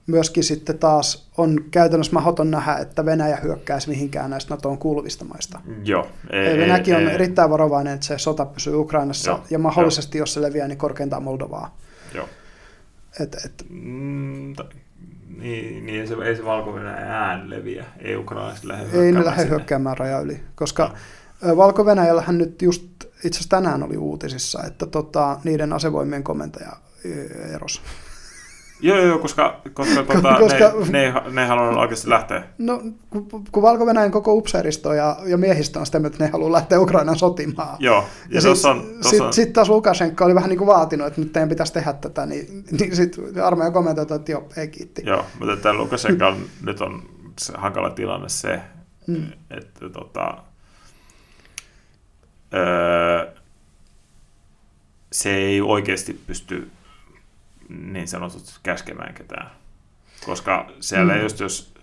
myöskin 0.07 0.43
sitten 0.43 0.77
taas 0.77 1.29
on 1.37 1.65
käytännössä 1.71 2.13
mahdoton 2.13 2.51
nähdä, 2.51 2.75
että 2.75 3.05
Venäjä 3.05 3.35
hyökkäisi 3.35 3.89
mihinkään 3.89 4.29
näistä 4.29 4.53
NATOon 4.53 4.77
kuuluvista 4.77 5.25
maista. 5.25 5.59
Joo. 5.83 6.07
Ei, 6.29 6.57
Venäjäkin 6.57 6.95
ei, 6.95 7.01
on 7.01 7.09
ei. 7.09 7.15
erittäin 7.15 7.49
varovainen, 7.49 7.93
että 7.93 8.05
se 8.05 8.17
sota 8.17 8.45
pysyy 8.45 8.75
Ukrainassa 8.75 9.31
Joo. 9.31 9.43
ja 9.49 9.59
mahdollisesti, 9.59 10.17
Joo. 10.17 10.21
jos 10.21 10.33
se 10.33 10.41
leviää, 10.41 10.67
niin 10.67 10.77
korkeintaan 10.77 11.23
Moldovaa. 11.23 11.77
Joo. 12.13 12.29
Et, 13.19 13.35
et. 13.45 13.65
Mm, 13.69 14.53
niin, 15.37 15.85
niin 15.85 16.07
se, 16.07 16.15
ei 16.25 16.35
se 16.35 16.45
valko 16.45 16.77
ään 16.77 17.49
leviä, 17.49 17.85
ei 17.99 18.15
ukrainalaiset 18.15 18.63
lähde 18.63 19.05
Ei 19.05 19.11
ne 19.11 19.25
lähde 19.25 19.49
hyökkäämään 19.49 19.97
raja 19.97 20.19
yli, 20.19 20.39
koska 20.55 20.95
no. 21.41 21.57
valko 21.57 21.85
nyt 22.37 22.61
just 22.61 22.83
itse 23.03 23.27
asiassa 23.27 23.49
tänään 23.49 23.83
oli 23.83 23.97
uutisissa, 23.97 24.63
että 24.67 24.85
tota, 24.85 25.39
niiden 25.43 25.73
asevoimien 25.73 26.23
komentaja 26.23 26.71
erosi. 27.55 27.81
Joo, 28.83 28.97
joo, 28.97 29.19
koska, 29.19 29.61
koska, 29.73 30.03
tuota, 30.13 30.35
koska 30.39 30.73
ne, 30.89 31.11
ne, 31.11 31.21
ne 31.31 31.41
ei 31.41 31.47
halunnut 31.47 31.79
oikeasti 31.79 32.09
lähteä. 32.09 32.43
No, 32.57 32.81
kun, 33.09 33.27
kun 33.51 33.63
valko 33.63 33.85
koko 34.11 34.33
upseeristo 34.33 34.93
ja, 34.93 35.17
ja 35.25 35.37
miehistö 35.37 35.79
on 35.79 35.85
sitä, 35.85 36.01
että 36.05 36.23
ne 36.23 36.29
haluaa 36.29 36.51
lähteä 36.51 36.79
Ukrainan 36.79 37.19
sotimaan. 37.19 37.77
Joo. 37.79 38.05
Ja, 38.29 38.35
ja 38.35 38.41
sitten 38.41 38.81
sit, 39.01 39.33
sit 39.33 39.53
taas 39.53 39.69
Lukashenko 39.69 40.25
oli 40.25 40.35
vähän 40.35 40.49
niin 40.49 40.57
kuin 40.57 40.67
vaatinut, 40.67 41.07
että 41.07 41.21
nyt 41.21 41.33
teidän 41.33 41.49
pitäisi 41.49 41.73
tehdä 41.73 41.93
tätä, 41.93 42.25
niin, 42.25 42.65
niin 42.71 42.95
sitten 42.95 43.43
armeija 43.43 43.71
kommentoi, 43.71 44.15
että 44.15 44.31
joo, 44.31 44.47
ei 44.57 44.67
kiitti. 44.67 45.01
Joo, 45.05 45.25
mutta 45.39 45.57
tämä 45.57 45.73
Lukashenko 45.73 46.25
on, 46.25 46.45
nyt 46.65 46.81
on 46.81 47.01
se 47.39 47.53
hankala 47.57 47.89
tilanne 47.89 48.29
se, 48.29 48.61
mm. 49.07 49.27
että 49.51 49.89
tota, 49.89 50.37
öö, 52.53 53.31
se 55.11 55.35
ei 55.35 55.61
oikeasti 55.61 56.21
pysty 56.27 56.71
niin 57.73 58.07
sanotut 58.07 58.59
käskemään 58.63 59.13
ketään. 59.13 59.51
Koska 60.25 60.69
siellä 60.79 61.13
mm. 61.13 61.21
just 61.21 61.39
jos, 61.39 61.73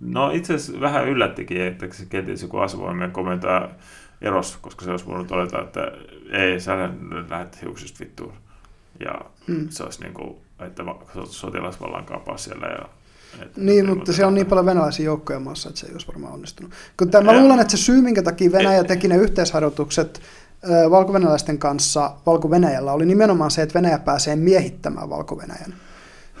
no 0.00 0.30
itse 0.30 0.54
asiassa 0.54 0.80
vähän 0.80 1.08
yllättikin, 1.08 1.60
että 1.60 1.86
se 1.90 2.06
kenties 2.06 2.42
joku 2.42 2.58
asevoimien 2.58 3.10
komentaa 3.10 3.68
eros, 4.20 4.56
koska 4.56 4.84
se 4.84 4.90
olisi 4.90 5.06
voinut 5.06 5.26
todeta, 5.26 5.62
että 5.62 5.92
ei, 6.32 6.60
sä 6.60 6.90
lähdet 7.28 7.62
hiuksista 7.62 8.00
vittuun. 8.00 8.32
Ja 9.00 9.20
mm. 9.46 9.68
se 9.70 9.82
olisi 9.82 10.02
niin 10.02 10.14
kuin, 10.14 10.36
että 10.60 10.82
sotilasvallan 11.30 12.04
kapaa 12.04 12.36
siellä 12.36 12.66
ja 12.66 12.88
että 13.42 13.60
niin, 13.60 13.88
mutta 13.88 14.12
se 14.12 14.24
on 14.24 14.34
niin 14.34 14.46
paljon 14.46 14.66
venäläisiä 14.66 15.04
joukkoja 15.04 15.40
maassa, 15.40 15.68
että 15.68 15.80
se 15.80 15.86
ei 15.86 15.92
olisi 15.92 16.08
varmaan 16.08 16.32
onnistunut. 16.32 16.72
Kun 16.96 17.10
tämän, 17.10 17.26
mä 17.26 17.40
luulen, 17.40 17.60
että 17.60 17.70
se 17.70 17.76
syy, 17.76 18.02
minkä 18.02 18.22
takia 18.22 18.52
Venäjä 18.52 18.84
teki 18.84 19.08
ne 19.08 19.16
yhteisharjoitukset 19.16 20.20
valkovenäläisten 20.90 21.58
kanssa 21.58 22.10
valko 22.26 22.50
oli 22.92 23.06
nimenomaan 23.06 23.50
se, 23.50 23.62
että 23.62 23.74
Venäjä 23.74 23.98
pääsee 23.98 24.36
miehittämään 24.36 25.10
valko 25.10 25.34
-Venäjän. 25.34 25.72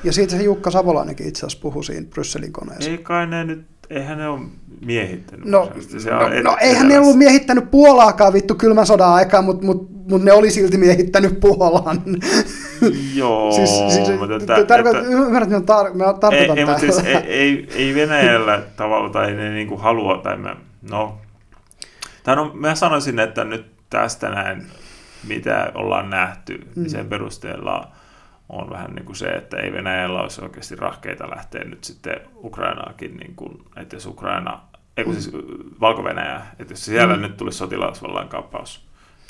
Ja 0.04 0.12
siitä 0.12 0.36
se 0.36 0.42
Jukka 0.42 0.70
Savolainenkin 0.70 1.28
itse 1.28 1.38
asiassa 1.38 1.62
puhui 1.62 1.84
siinä 1.84 2.06
Brysselin 2.10 2.52
koneessa. 2.52 2.90
Ei 2.90 2.98
kai 2.98 3.26
ne 3.26 3.44
nyt, 3.44 3.66
eihän 3.90 4.18
ne 4.18 4.28
ole 4.28 4.40
miehittänyt. 4.84 5.46
No, 5.46 5.70
se 5.98 6.10
no, 6.10 6.28
no 6.42 6.56
eihän 6.60 6.88
ne 6.88 6.98
ollut 6.98 7.16
miehittänyt 7.16 7.70
Puolaakaan 7.70 8.32
vittu 8.32 8.54
kylmän 8.54 8.86
sodan 8.86 9.12
aikaa, 9.12 9.42
mutta 9.42 9.66
mut, 9.66 9.90
mut 10.10 10.22
ne 10.22 10.32
oli 10.32 10.50
silti 10.50 10.78
miehittänyt 10.78 11.40
Puolan. 11.40 12.02
Joo, 13.14 13.52
siis, 13.56 13.94
siis, 13.94 14.18
mutta 14.18 14.36
että, 14.36 14.64
tarkoit, 14.64 14.96
että, 14.96 15.08
ymmärrät, 15.08 15.52
että 15.52 15.82
tar- 15.82 15.94
me 15.94 16.04
tarkoitan 16.20 16.58
ei, 16.58 16.64
ei, 16.68 16.78
siis, 16.80 16.98
ei, 16.98 17.16
ei, 17.16 17.68
ei 17.74 17.94
Venäjällä 17.94 18.62
tavalla, 18.76 19.10
tai 19.10 19.32
ne 19.32 19.50
niinku 19.50 19.76
halua, 19.76 20.18
tai 20.18 20.36
me, 20.36 20.56
no, 20.90 21.18
tai 22.22 22.36
no, 22.36 22.50
mä 22.54 22.74
sanoisin, 22.74 23.18
että 23.18 23.44
nyt 23.44 23.77
tästä 23.90 24.28
näin, 24.28 24.66
mitä 25.28 25.72
ollaan 25.74 26.10
nähty, 26.10 26.52
niin 26.52 26.68
mm. 26.76 26.82
niin 26.82 26.90
sen 26.90 27.06
perusteella 27.06 27.92
on 28.48 28.70
vähän 28.70 28.94
niin 28.94 29.04
kuin 29.04 29.16
se, 29.16 29.26
että 29.26 29.56
ei 29.56 29.72
Venäjällä 29.72 30.20
olisi 30.20 30.42
oikeasti 30.42 30.76
rahkeita 30.76 31.30
lähteä 31.30 31.64
nyt 31.64 31.84
sitten 31.84 32.20
Ukrainaakin, 32.36 33.16
niin 33.16 33.34
kuin, 33.36 33.62
että 33.76 33.96
jos 33.96 34.06
Ukraina, 34.06 34.60
ei 34.96 35.04
kun 35.04 35.14
mm. 35.14 35.20
siis 35.20 35.36
Valko-Venäjä, 35.80 36.40
että 36.58 36.72
jos 36.72 36.84
siellä 36.84 37.16
mm. 37.16 37.22
nyt 37.22 37.36
tulisi 37.36 37.58
sotilasvallan 37.58 38.28
kaappaus, 38.28 38.88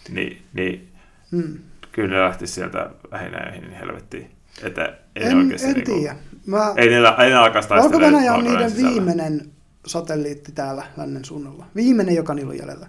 niin, 0.09 0.43
niin 0.53 0.93
mm. 1.31 1.59
kyllä 1.93 2.17
ne 2.17 2.23
lähtisi 2.23 2.53
sieltä 2.53 2.91
vähinä 3.11 3.51
niin 3.51 3.73
helvettiin. 3.73 4.31
Että 4.63 4.99
ei 5.17 5.27
en, 5.27 5.37
oikeasti 5.37 5.69
en 5.69 5.75
niin 5.75 5.85
tiedä. 5.85 6.17
Mä... 6.47 6.73
Ei 6.77 6.89
niillä, 6.89 7.15
ei 7.19 7.25
niillä 7.25 7.43
alkaisi 7.43 7.69
Valko-Venäjä 7.71 8.35
on 8.35 8.45
niiden 8.45 8.71
sisällä. 8.71 8.91
viimeinen 8.91 9.51
satelliitti 9.87 10.53
täällä 10.53 10.87
lännen 10.97 11.25
suunnalla. 11.25 11.67
Viimeinen, 11.77 12.17
joka 12.17 12.35
niillä 12.35 12.51
on 12.51 12.59
jäljellä. 12.59 12.87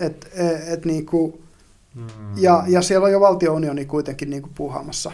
Et, 0.00 0.30
et, 0.32 0.68
et 0.68 0.84
niinku, 0.84 1.42
mm. 1.94 2.06
ja, 2.36 2.64
ja 2.66 2.82
siellä 2.82 3.04
on 3.04 3.12
jo 3.12 3.20
valtiounioni 3.20 3.84
kuitenkin 3.84 4.30
niinku 4.30 4.50
puuhaamassa 4.54 5.12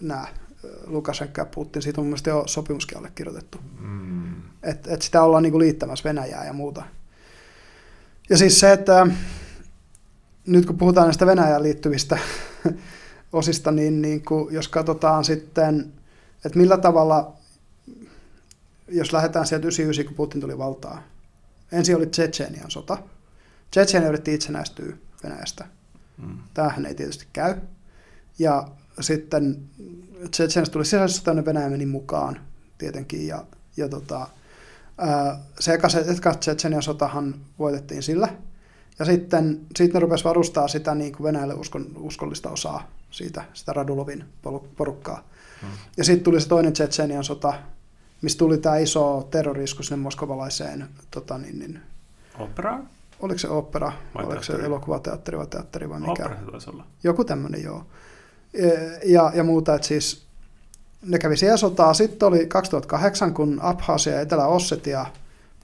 nämä 0.00 0.26
Lukashenko 0.86 1.40
ja 1.40 1.44
Putin. 1.44 1.82
Siitä 1.82 2.00
on 2.00 2.06
mielestäni 2.06 2.36
jo 2.36 2.42
sopimuskin 2.46 2.98
allekirjoitettu. 2.98 3.58
Mm. 3.80 4.34
Että 4.62 4.94
et 4.94 5.02
sitä 5.02 5.22
ollaan 5.22 5.42
niinku 5.42 5.58
liittämässä 5.58 6.08
Venäjää 6.08 6.46
ja 6.46 6.52
muuta. 6.52 6.82
Ja 8.30 8.36
siis 8.36 8.60
se, 8.60 8.72
että 8.72 9.06
nyt 10.46 10.66
kun 10.66 10.78
puhutaan 10.78 11.06
näistä 11.06 11.26
Venäjään 11.26 11.62
liittyvistä 11.62 12.18
osista, 13.32 13.72
niin, 13.72 14.02
niin 14.02 14.24
kuin, 14.24 14.54
jos 14.54 14.68
katsotaan 14.68 15.24
sitten, 15.24 15.92
että 16.44 16.58
millä 16.58 16.78
tavalla, 16.78 17.32
jos 18.88 19.12
lähdetään 19.12 19.46
sieltä 19.46 19.66
99, 19.66 20.06
kun 20.06 20.16
Putin 20.16 20.40
tuli 20.40 20.58
valtaan, 20.58 21.02
Ensin 21.72 21.96
oli 21.96 22.06
Tsetsenian 22.06 22.70
sota. 22.70 22.98
Tsetsenia 23.72 24.08
yritti 24.08 24.34
itsenäistyä 24.34 24.96
Venäjästä. 25.24 25.64
Mm. 26.18 26.38
Tämähän 26.54 26.86
ei 26.86 26.94
tietysti 26.94 27.26
käy. 27.32 27.54
Ja 28.38 28.68
sitten 29.00 29.62
Tsetseniasta 30.30 30.72
tuli 30.72 30.84
sisällissota, 30.84 31.44
Venäjä 31.44 31.70
meni 31.70 31.86
mukaan 31.86 32.40
tietenkin. 32.78 33.26
Ja, 33.26 33.44
ja 33.76 33.88
tota, 33.88 34.28
ää, 34.98 35.40
se 35.60 35.74
eka, 35.74 35.88
se 35.88 36.00
eka 36.00 36.34
Tsetsenian 36.34 36.82
sotahan 36.82 37.34
voitettiin 37.58 38.02
sillä. 38.02 38.28
Ja 38.98 39.04
sitten 39.04 39.60
siitä 39.76 39.94
ne 39.94 40.00
rupesi 40.00 40.24
varustaa 40.24 40.68
sitä 40.68 40.94
niin 40.94 41.12
kuin 41.12 41.24
Venäjälle 41.24 41.54
uskon, 41.54 41.86
uskollista 41.96 42.50
osaa 42.50 42.90
siitä, 43.10 43.44
sitä 43.54 43.72
Radulovin 43.72 44.24
porukkaa. 44.76 45.28
Mm. 45.62 45.68
Ja 45.96 46.04
sitten 46.04 46.24
tuli 46.24 46.40
se 46.40 46.48
toinen 46.48 46.72
Tsetsenian 46.72 47.24
sota, 47.24 47.54
mistä 48.22 48.38
tuli 48.38 48.58
tämä 48.58 48.76
iso 48.76 49.28
terrorisku 49.30 49.82
sinne 49.82 50.02
moskovalaiseen, 50.02 50.88
tota, 51.10 51.38
niin, 51.38 51.58
niin, 51.58 51.80
Opera? 52.38 52.80
Oliko 53.22 53.38
se 53.38 53.48
opera, 53.48 53.92
Vai 54.14 54.24
oliko 54.24 54.42
se 54.42 54.46
teatteri? 54.46 54.66
elokuvateatteri 54.66 55.38
vai 55.38 55.46
teatteri 55.46 55.88
vai 55.88 56.00
mikä. 56.00 56.12
Opera 56.12 56.36
se 56.44 56.50
taisi 56.50 56.70
olla. 56.70 56.86
Joku 57.04 57.24
tämmöinen, 57.24 57.62
joo. 57.62 57.86
E, 58.54 58.68
Ja, 59.04 59.32
ja 59.34 59.44
muuta, 59.44 59.74
että 59.74 59.86
siis 59.86 60.26
ne 61.02 61.18
kävi 61.18 61.36
siellä 61.36 61.56
sotaa. 61.56 61.94
Sitten 61.94 62.28
oli 62.28 62.46
2008, 62.46 63.34
kun 63.34 63.58
Abhasia 63.62 64.12
ja 64.12 64.20
Etelä-Ossetia 64.20 65.06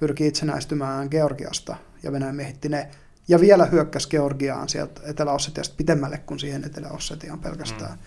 pyrki 0.00 0.26
itsenäistymään 0.26 1.08
Georgiasta 1.10 1.76
ja 2.02 2.12
Venäjä 2.12 2.32
miehitti 2.32 2.68
ne. 2.68 2.88
Ja 3.28 3.40
vielä 3.40 3.66
hyökkäsi 3.66 4.08
Georgiaan 4.08 4.68
sieltä 4.68 5.00
Etelä-Ossetiasta 5.04 5.74
pitemmälle 5.76 6.18
kuin 6.18 6.40
siihen 6.40 6.64
Etelä-Ossetiaan 6.64 7.38
pelkästään. 7.38 7.90
Mm. 7.92 7.98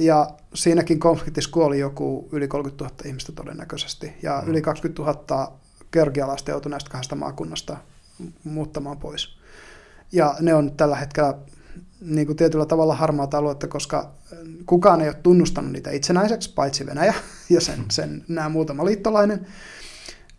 Ja 0.00 0.30
siinäkin 0.54 1.00
konfliktissa 1.00 1.50
kuoli 1.50 1.78
joku 1.78 2.28
yli 2.32 2.48
30 2.48 2.84
000 2.84 2.96
ihmistä 3.04 3.32
todennäköisesti. 3.32 4.12
Ja 4.22 4.42
mm. 4.44 4.50
yli 4.50 4.62
20 4.62 5.02
000 5.02 5.52
georgialaista 5.92 6.50
joutui 6.50 6.70
näistä 6.70 6.90
kahdesta 6.90 7.16
maakunnasta 7.16 7.76
muuttamaan 8.44 8.98
pois. 8.98 9.36
Ja 10.12 10.36
ne 10.40 10.54
on 10.54 10.76
tällä 10.76 10.96
hetkellä 10.96 11.34
niin 12.00 12.26
kuin 12.26 12.36
tietyllä 12.36 12.66
tavalla 12.66 12.94
harmaata 12.94 13.38
aluetta, 13.38 13.68
koska 13.68 14.10
kukaan 14.66 15.00
ei 15.00 15.08
ole 15.08 15.16
tunnustanut 15.22 15.72
niitä 15.72 15.90
itsenäiseksi, 15.90 16.54
paitsi 16.54 16.86
Venäjä 16.86 17.14
ja 17.50 17.60
sen, 17.60 17.84
sen 17.90 18.24
nämä 18.28 18.48
muutama 18.48 18.84
liittolainen. 18.84 19.46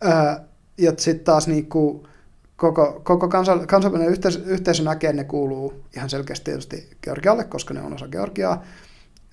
Ää, 0.00 0.44
Ja 0.78 0.92
sitten 0.98 1.24
taas 1.24 1.48
niin 1.48 1.68
kuin 1.68 2.06
koko, 2.56 3.00
koko 3.04 3.28
kansa, 3.28 3.66
kansainvälinen 3.66 4.12
yhteisö, 4.12 4.40
yhteisö 4.46 4.82
näkee, 4.82 5.12
ne 5.12 5.24
kuuluu 5.24 5.84
ihan 5.96 6.10
selkeästi 6.10 6.44
tietysti 6.44 6.90
Georgialle, 7.02 7.44
koska 7.44 7.74
ne 7.74 7.82
on 7.82 7.94
osa 7.94 8.08
Georgiaa. 8.08 8.64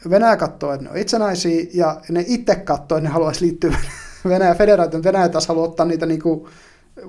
Venäjä 0.10 0.38
katsoo, 0.38 0.74
että 0.74 0.84
ne 0.84 0.90
on 0.92 0.98
itsenäisiä, 0.98 1.66
ja 1.74 2.02
ne 2.10 2.26
itse 2.28 2.56
katsoo, 2.56 2.98
että 2.98 3.10
ne 3.10 3.14
haluaisi 3.14 3.46
liittyä 3.46 3.78
Venäjän 4.30 4.58
federaatioon. 4.58 5.04
Venäjä 5.04 5.30
taas 5.30 5.48
haluaa 5.48 5.68
ottaa 5.68 5.86
niitä 5.86 6.06
niin 6.06 6.22
kuin 6.22 6.50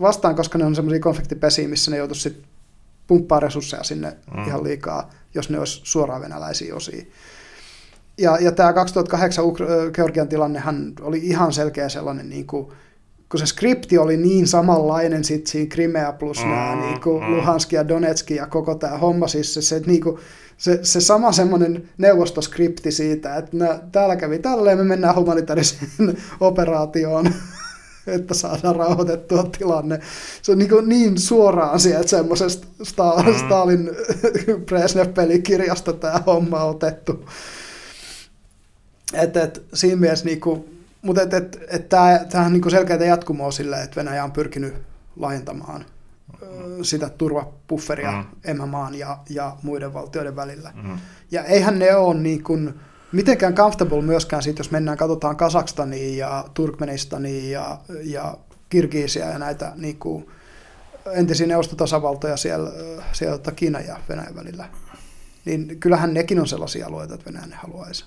vastaan, 0.01 0.35
koska 0.37 0.59
ne 0.59 0.65
on 0.65 0.75
semmoisia 0.75 1.01
konfliktipesiä, 1.01 1.69
missä 1.69 1.91
ne 1.91 1.97
joutuisi 1.97 2.23
sitten 2.23 2.45
pumppaa 3.07 3.41
resursseja 3.41 3.83
sinne 3.83 4.17
Mm. 4.37 4.47
ihan 4.47 4.65
liikaa, 4.65 5.11
jos 5.35 5.51
ne 5.51 5.59
olisi 5.59 5.81
suoraan 5.85 6.23
venäläisiä 6.23 6.75
osia. 6.75 7.05
Ja, 8.19 8.39
ja 8.41 8.53
tämä 8.53 8.73
2008 8.73 9.45
Ukra- 9.45 9.91
Georgian 9.93 10.29
tilannehan 10.29 10.93
oli 11.01 11.19
ihan 11.19 11.53
selkeä 11.53 11.89
sellainen, 11.89 12.29
niin 12.29 12.47
kuin, 12.47 12.67
kun 13.29 13.41
se 13.41 13.47
skripti 13.47 13.99
oli 13.99 14.17
niin 14.17 14.47
samanlainen 14.47 15.25
sit 15.25 15.47
siinä 15.47 15.69
Crimea 15.69 16.13
plus 16.13 16.45
mm, 16.45 16.51
nämä 16.51 16.77
niin 16.87 17.01
kuin 17.01 17.25
mm. 17.25 17.37
Luhansk 17.37 17.73
ja 17.73 17.89
Donetsk 17.89 18.31
ja 18.31 18.47
koko 18.47 18.75
tämä 18.75 18.99
homma, 18.99 19.29
siis 19.29 19.55
se, 19.55 19.63
se, 19.63 19.83
niin 19.87 20.01
kuin, 20.01 20.19
se, 20.57 20.79
se 20.83 21.01
sama 21.01 21.33
semmoinen 21.33 21.89
neuvostoskripti 21.99 22.91
siitä, 22.93 23.37
että 23.37 23.57
nää, 23.57 23.79
täällä 23.93 24.17
kävi 24.17 24.39
tälleen, 24.39 24.79
me 24.79 24.85
mennään 24.85 25.15
humanitaariseen 25.15 25.91
operaatioon, 26.41 27.35
että 28.17 28.35
saadaan 28.35 28.77
rauhoitettua 28.77 29.51
tilanne. 29.59 30.01
Se 30.43 30.53
on 30.53 30.59
niin, 30.59 30.69
kuin 30.71 30.89
niin 30.89 31.19
suoraan 31.19 31.81
sieltä 31.81 32.09
semmoisesta 32.09 32.67
Sta- 32.83 33.23
Mm. 33.27 33.39
Stalin 33.47 33.91
Brezhnev-pelikirjasta 34.67 35.93
tämä 35.93 36.21
homma 36.27 36.65
otettu. 36.65 37.29
Et, 39.15 39.37
et, 39.37 39.63
siinä 39.75 39.97
mielessä, 40.01 40.25
niinku, 40.25 40.69
mutta 41.03 41.23
et, 41.23 41.35
et, 41.35 41.59
et 41.69 41.89
tämä 41.89 42.21
on 42.47 42.53
niinku 42.53 42.71
selkeää 42.71 43.05
jatkumoa 43.05 43.51
sille, 43.51 43.83
että 43.83 43.97
Venäjä 43.97 44.25
on 44.25 44.33
pyrkinyt 44.33 44.75
laajentamaan 45.17 45.85
ö, 46.43 46.47
sitä 46.85 47.09
turvapufferia 47.09 48.11
Mm. 48.13 48.17
mm. 48.19 48.25
emämaan 48.45 48.95
ja, 48.95 49.19
ja 49.31 49.57
muiden 49.63 49.95
valtioiden 49.95 50.37
välillä. 50.37 50.73
Mm. 50.83 50.99
Ja 51.31 51.45
eihän 51.45 51.79
ne 51.79 51.95
ole 51.97 52.15
niin 52.15 52.43
kuin 52.43 52.75
mitenkään 53.13 53.55
comfortable 53.55 54.03
myöskään 54.03 54.43
siitä, 54.43 54.61
jos 54.61 54.71
mennään, 54.71 54.99
katsotaan 54.99 55.37
Kasakstania 55.37 56.17
ja 56.27 56.45
Turkmenistania 56.55 57.61
ja, 57.61 57.79
ja 58.03 58.37
Kirgiisia 58.69 59.27
ja 59.27 59.39
näitä 59.39 59.73
niin 59.77 59.99
kuin 59.99 60.29
entisiä 61.13 61.47
neuvostotasavaltoja 61.47 62.37
siellä, 62.37 62.71
siellä 63.13 63.39
tota 63.39 63.53
Kiinan 63.53 63.87
ja 63.87 63.97
Venäjän 64.09 64.37
välillä. 64.37 64.69
Niin 65.45 65.81
kyllähän 65.81 66.15
nekin 66.15 66.41
on 66.41 66.47
sellaisia 66.47 66.87
alueita, 66.87 67.15
että 67.15 67.27
Venäjä 67.27 67.47
ne 67.47 67.57
haluaisi 67.57 68.05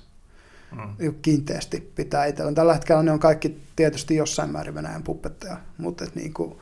Mm. 0.72 1.16
kiinteästi 1.22 1.92
pitää 1.96 2.26
itsellään. 2.26 2.56
Tällä 2.56 2.74
hetkellä 2.74 3.04
ne 3.04 3.12
on 3.12 3.20
kaikki 3.20 3.58
tietysti 3.76 4.16
jossain 4.16 4.50
määrin 4.50 4.76
Venäjän 4.76 5.04
puppetteja, 5.04 5.58
mutta 5.78 6.04
et 6.04 6.16
niin 6.16 6.34
kuin, 6.34 6.56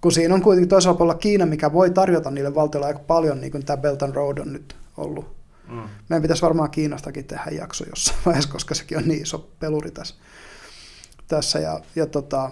kun 0.00 0.12
siinä 0.12 0.34
on 0.34 0.42
kuitenkin 0.42 0.68
toisella 0.68 0.96
puolella 0.96 1.18
Kiina, 1.18 1.46
mikä 1.46 1.72
voi 1.72 1.90
tarjota 1.90 2.30
niille 2.30 2.54
valtioille 2.54 2.86
aika 2.86 2.98
paljon, 2.98 3.40
niin 3.40 3.52
kuin 3.52 3.66
tämä 3.66 3.76
Belt 3.76 4.02
and 4.02 4.14
Road 4.14 4.38
on 4.38 4.52
nyt 4.52 4.76
ollut. 4.96 5.37
Mm. 5.68 5.82
Meidän 6.08 6.22
pitäisi 6.22 6.42
varmaan 6.42 6.70
Kiinastakin 6.70 7.24
tehdä 7.24 7.50
jakso 7.50 7.84
jossain 7.88 8.18
vaiheessa, 8.26 8.52
koska 8.52 8.74
sekin 8.74 8.98
on 8.98 9.08
niin 9.08 9.22
iso 9.22 9.50
peluri 9.60 9.90
tässä. 9.90 10.14
tässä 11.28 11.58
ja, 11.58 11.80
ja 11.96 12.06
tota, 12.06 12.50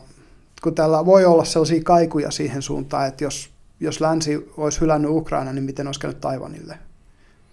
kun 0.63 0.75
täällä 0.75 1.07
voi 1.07 1.25
olla 1.25 1.45
sellaisia 1.45 1.83
kaikuja 1.83 2.31
siihen 2.31 2.63
suuntaan, 2.63 3.07
että 3.09 3.25
jos, 3.25 3.51
jos 3.81 4.01
länsi 4.01 4.53
olisi 4.57 4.81
hylännyt 4.81 5.11
Ukraina, 5.11 5.53
niin 5.53 5.65
miten 5.65 5.87
olisi 5.87 6.01
käynyt 6.01 6.21
Taivanille. 6.21 6.79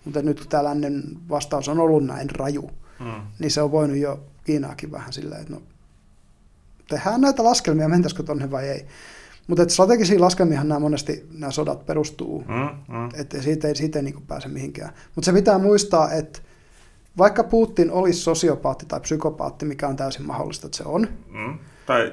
Mutta 0.06 0.22
nyt 0.22 0.40
kun 0.40 0.50
tämä 0.50 0.64
lännen 0.64 1.04
vastaus 1.30 1.68
on 1.70 1.80
ollut 1.80 2.06
näin 2.06 2.30
raju, 2.30 2.72
Mm. 3.00 3.22
niin 3.40 3.52
se 3.52 3.62
on 3.62 3.72
voinut 3.72 3.98
jo 3.98 4.24
Kiinaakin 4.44 4.92
vähän 4.92 5.14
silleen, 5.14 5.42
että 5.42 5.54
no, 5.54 5.62
tehdään 6.90 7.22
näitä 7.22 7.44
laskelmia, 7.44 7.90
mentäisikö 7.90 8.24
tonne 8.24 8.52
vai 8.52 8.70
ei. 8.70 8.88
Mutta 9.48 9.70
strategisiin 9.70 10.22
laskelmiinhan 10.22 10.68
nämä 10.68 10.80
monesti 10.80 11.26
nämä 11.38 11.52
sodat 11.52 11.86
perustuu, 11.86 12.44
Mm. 12.48 12.96
Mm. 12.96 13.10
että 13.14 13.42
siitä 13.42 13.68
ei, 13.68 13.76
siitä 13.76 14.00
ei 14.00 14.04
niin 14.04 14.22
pääse 14.28 14.48
mihinkään. 14.48 14.94
Mutta 15.16 15.26
se 15.26 15.34
pitää 15.34 15.58
muistaa, 15.60 16.12
että 16.12 16.40
vaikka 17.18 17.44
Putin 17.44 17.92
olisi 17.92 18.20
sosiopaatti 18.20 18.86
tai 18.86 19.00
psykopaatti, 19.00 19.66
mikä 19.66 19.88
on 19.88 19.96
täysin 19.96 20.26
mahdollista, 20.28 20.68
että 20.68 20.78
se 20.78 20.84
on, 20.86 21.08
Mm. 21.34 21.60
Tai, 21.86 22.12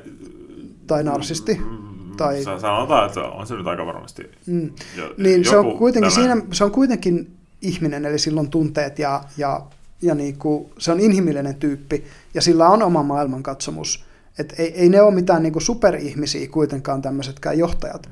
tai 0.86 1.05
narsisti, 1.05 1.55
Mm, 1.55 2.16
tai- 2.16 2.43
sa- 2.44 2.59
Sanotaan, 2.61 3.07
että 3.07 3.20
on 3.20 3.47
se 3.47 3.55
nyt 3.55 3.66
aika 3.66 3.86
varmasti. 3.86 4.23
mm, 4.47 4.70
Jo, 4.97 5.15
niin 5.19 5.44
se 5.44 5.57
on, 5.57 5.78
kuitenkin 5.78 6.12
tällainen- 6.12 6.39
siinä, 6.40 6.55
se 6.55 6.65
on 6.65 6.70
kuitenkin 6.70 7.31
ihminen, 7.62 8.05
eli 8.07 8.19
silloin 8.19 8.51
tunteet 8.51 8.98
ja, 8.98 9.24
ja, 9.36 9.61
ja 10.02 10.15
niin 10.15 10.36
kuin, 10.39 10.70
se 10.78 10.93
on 10.93 11.01
inhimillinen 11.01 11.55
tyyppi, 11.55 12.05
ja 12.35 12.43
sillä 12.43 12.69
on 12.69 12.82
oma 12.82 13.02
maailmankatsomus. 13.02 14.05
Et 14.40 14.54
ei, 14.58 14.72
ei 14.74 14.88
ne 14.88 15.02
ole 15.02 15.14
mitään 15.14 15.42
niin 15.42 15.52
kuin 15.52 15.62
superihmisiä 15.62 16.48
kuitenkaan 16.48 17.02
tämmöisetkään 17.02 17.58
johtajat. 17.58 18.10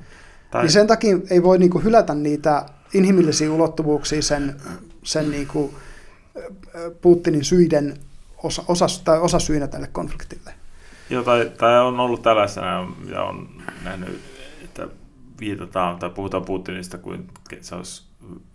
Tai, 0.51 0.63
Niin 0.63 0.73
sen 0.73 0.87
takia 0.87 1.19
ei 1.31 1.43
voi 1.43 1.59
niin 1.59 1.71
kuin 1.71 1.85
hylätä 1.85 2.15
niitä 2.15 2.67
inhimillisiä 2.95 3.53
ulottuvuuksia 3.53 4.23
sen, 4.23 4.57
sen 5.03 5.31
niin 5.31 5.47
kuin 5.47 5.75
Putinin 7.03 7.45
syiden 7.45 7.97
osa, 8.43 8.65
osa, 8.69 8.87
tai 9.05 9.21
osa 9.21 9.39
syynä 9.39 9.67
tälle 9.67 9.87
konfliktille. 9.87 10.55
Joo, 11.11 11.23
tai, 11.23 11.53
tai 11.59 11.81
on 11.81 12.01
ollut 12.01 12.23
tällaisena 12.23 12.87
ja 13.11 13.23
on 13.23 13.49
nähnyt, 13.85 14.21
että 14.65 14.89
viitataan 15.41 15.99
tai 15.99 16.11
puhutaan 16.11 16.45
Putinista 16.45 16.99
kuin 16.99 17.29
se 17.61 17.75
olisi 17.75 18.03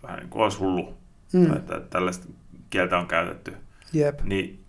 vähän 0.02 0.18
niin 0.18 0.28
kuin 0.28 0.42
olisi 0.42 0.58
hullu. 0.58 0.94
Mm. 1.32 1.46
Tai 1.46 1.56
että 1.56 1.80
tällaista 1.80 2.26
kieltä 2.70 2.98
on 2.98 3.06
käytetty. 3.06 3.56
Jep. 3.92 4.22
Niin, 4.22 4.64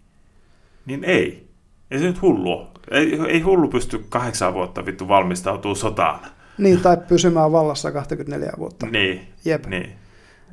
niin 0.85 1.03
ei. 1.03 1.49
Ei 1.91 1.99
se 1.99 2.05
nyt 2.05 2.21
hullu 2.21 2.51
ole. 2.51 2.67
Ei, 2.91 3.19
ei 3.27 3.39
hullu 3.41 3.67
pysty 3.67 4.05
kahdeksan 4.09 4.53
vuotta 4.53 4.85
vittu 4.85 5.07
valmistautuu 5.07 5.75
sotaan. 5.75 6.19
Niin, 6.57 6.79
tai 6.81 6.97
pysymään 7.07 7.51
vallassa 7.51 7.91
24 7.91 8.51
vuotta. 8.57 8.85
Niin, 8.85 9.21
Jep. 9.45 9.65
niin. 9.65 9.89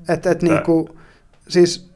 Et, 0.08 0.26
et 0.26 0.38
Tää- 0.38 0.48
niinku, 0.48 0.88
siis, 1.48 1.90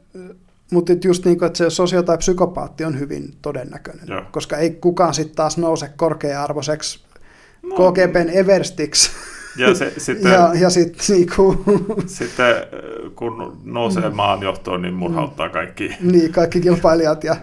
mutta 0.71 0.93
just 1.05 1.25
niinku, 1.25 1.45
että 1.45 1.57
se 1.57 1.69
sosio- 1.69 2.03
tai 2.03 2.17
psykopaatti 2.17 2.85
on 2.85 2.99
hyvin 2.99 3.33
todennäköinen, 3.41 4.07
Joo. 4.07 4.21
koska 4.31 4.57
ei 4.57 4.71
kukaan 4.71 5.13
sitten 5.13 5.35
taas 5.35 5.57
nouse 5.57 5.89
korkea-arvoiseksi 5.97 6.99
No, 7.63 7.75
KGBn 7.75 8.29
Everstiksi. 8.33 9.11
Ja 9.57 9.75
se, 9.75 9.93
sitten, 9.97 10.31
ja, 10.31 10.51
ja 10.59 10.69
sitten 10.69 11.05
niinku, 11.15 11.63
sitten 12.05 12.45
äh, 12.55 12.61
kun 13.15 13.57
nousee 13.63 14.09
maan 14.09 14.41
johtoon, 14.41 14.81
niin 14.81 14.93
murhauttaa 14.93 15.49
kaikki. 15.49 15.91
niin, 16.01 16.31
kaikki 16.31 16.61
kilpailijat 16.61 17.23
ja 17.23 17.35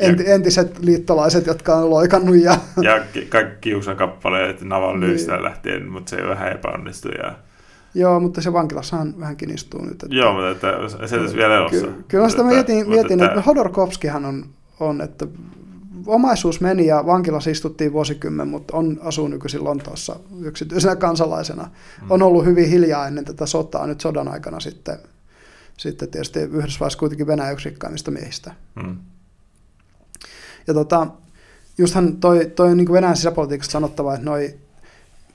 Ja, 0.00 0.06
enti, 0.08 0.30
entiset 0.30 0.78
liittolaiset, 0.78 1.46
jotka 1.46 1.74
on 1.76 1.90
loikannut. 1.90 2.36
Ja, 2.36 2.56
ja 2.82 3.00
ki- 3.12 3.26
kaikki 3.26 3.56
kiusan 3.60 3.96
kappaleet 3.96 4.62
Navalnyistä 4.62 5.32
Niin. 5.32 5.44
lähtien, 5.44 5.88
mutta 5.88 6.10
se 6.10 6.16
ei 6.16 6.28
vähän 6.28 6.52
epäonnistu. 6.52 7.08
Ja, 7.08 7.32
joo, 7.94 8.20
mutta 8.20 8.40
se 8.40 8.52
vankilassahan 8.52 9.14
vähänkin 9.20 9.50
istuu 9.54 9.82
nyt. 9.84 9.92
Että, 10.02 10.06
joo, 10.10 10.32
mutta 10.32 10.50
että 10.50 11.06
se 11.06 11.16
olisi 11.20 11.36
vielä 11.36 11.56
elossa. 11.56 11.86
Ky- 11.86 12.04
kyllä 12.08 12.28
sitä 12.28 12.42
mietin, 12.42 12.88
mietin 12.88 13.12
että 13.22 13.24
että- 13.32 13.40
Hodorkovskihan 13.46 14.24
on, 14.24 14.44
on, 14.80 15.00
että 15.00 15.26
omaisuus 16.06 16.60
meni 16.60 16.86
ja 16.86 17.06
vankilassa 17.06 17.50
istuttiin 17.50 17.92
vuosikymmen, 17.92 18.48
mutta 18.48 18.76
on, 18.76 18.98
asuu 19.02 19.28
nykyisin 19.28 19.64
Lontoossa 19.64 20.16
yksityisenä 20.42 20.96
kansalaisena. 20.96 21.62
Mm. 22.02 22.10
On 22.10 22.22
ollut 22.22 22.44
hyvin 22.44 22.68
hiljaa 22.68 23.06
ennen 23.06 23.24
tätä 23.24 23.46
sotaa, 23.46 23.86
nyt 23.86 24.00
sodan 24.00 24.28
aikana 24.28 24.60
sitten, 24.60 24.98
sitten 25.76 26.08
tietysti 26.08 26.40
Yhdysvalloissa 26.40 26.98
kuitenkin 26.98 27.26
Venäjä 27.26 27.50
yksi 27.50 27.68
rikkaimmista 27.68 28.10
miehistä. 28.10 28.54
Mm. 28.74 28.96
Ja 30.66 30.74
tota, 30.74 31.06
justhan 31.78 32.16
toi, 32.16 32.52
toi 32.56 32.76
niin 32.76 32.92
Venäjän 32.92 33.16
sisäpolitiikasta 33.16 33.72
sanottava, 33.72 34.14
että 34.14 34.24
noi, 34.24 34.54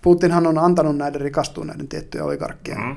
Putinhan 0.01 0.47
on 0.47 0.57
antanut 0.57 0.97
näiden 0.97 1.21
rikastuneiden 1.21 1.87
tiettyjä 1.87 2.23
oligarkkien. 2.23 2.77
Mm. 2.77 2.95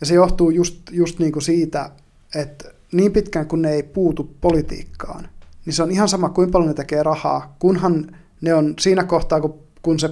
Ja 0.00 0.06
se 0.06 0.14
johtuu 0.14 0.50
just, 0.50 0.78
just 0.90 1.18
niin 1.18 1.32
kuin 1.32 1.42
siitä, 1.42 1.90
että 2.34 2.74
niin 2.92 3.12
pitkään 3.12 3.46
kun 3.46 3.62
ne 3.62 3.72
ei 3.72 3.82
puutu 3.82 4.34
politiikkaan, 4.40 5.28
niin 5.66 5.74
se 5.74 5.82
on 5.82 5.90
ihan 5.90 6.08
sama, 6.08 6.28
kuinka 6.28 6.52
paljon 6.52 6.68
ne 6.68 6.74
tekee 6.74 7.02
rahaa, 7.02 7.56
kunhan 7.58 8.16
ne 8.40 8.54
on 8.54 8.74
siinä 8.80 9.04
kohtaa, 9.04 9.40
kun, 9.40 9.58
kun 9.82 9.98
se 9.98 10.10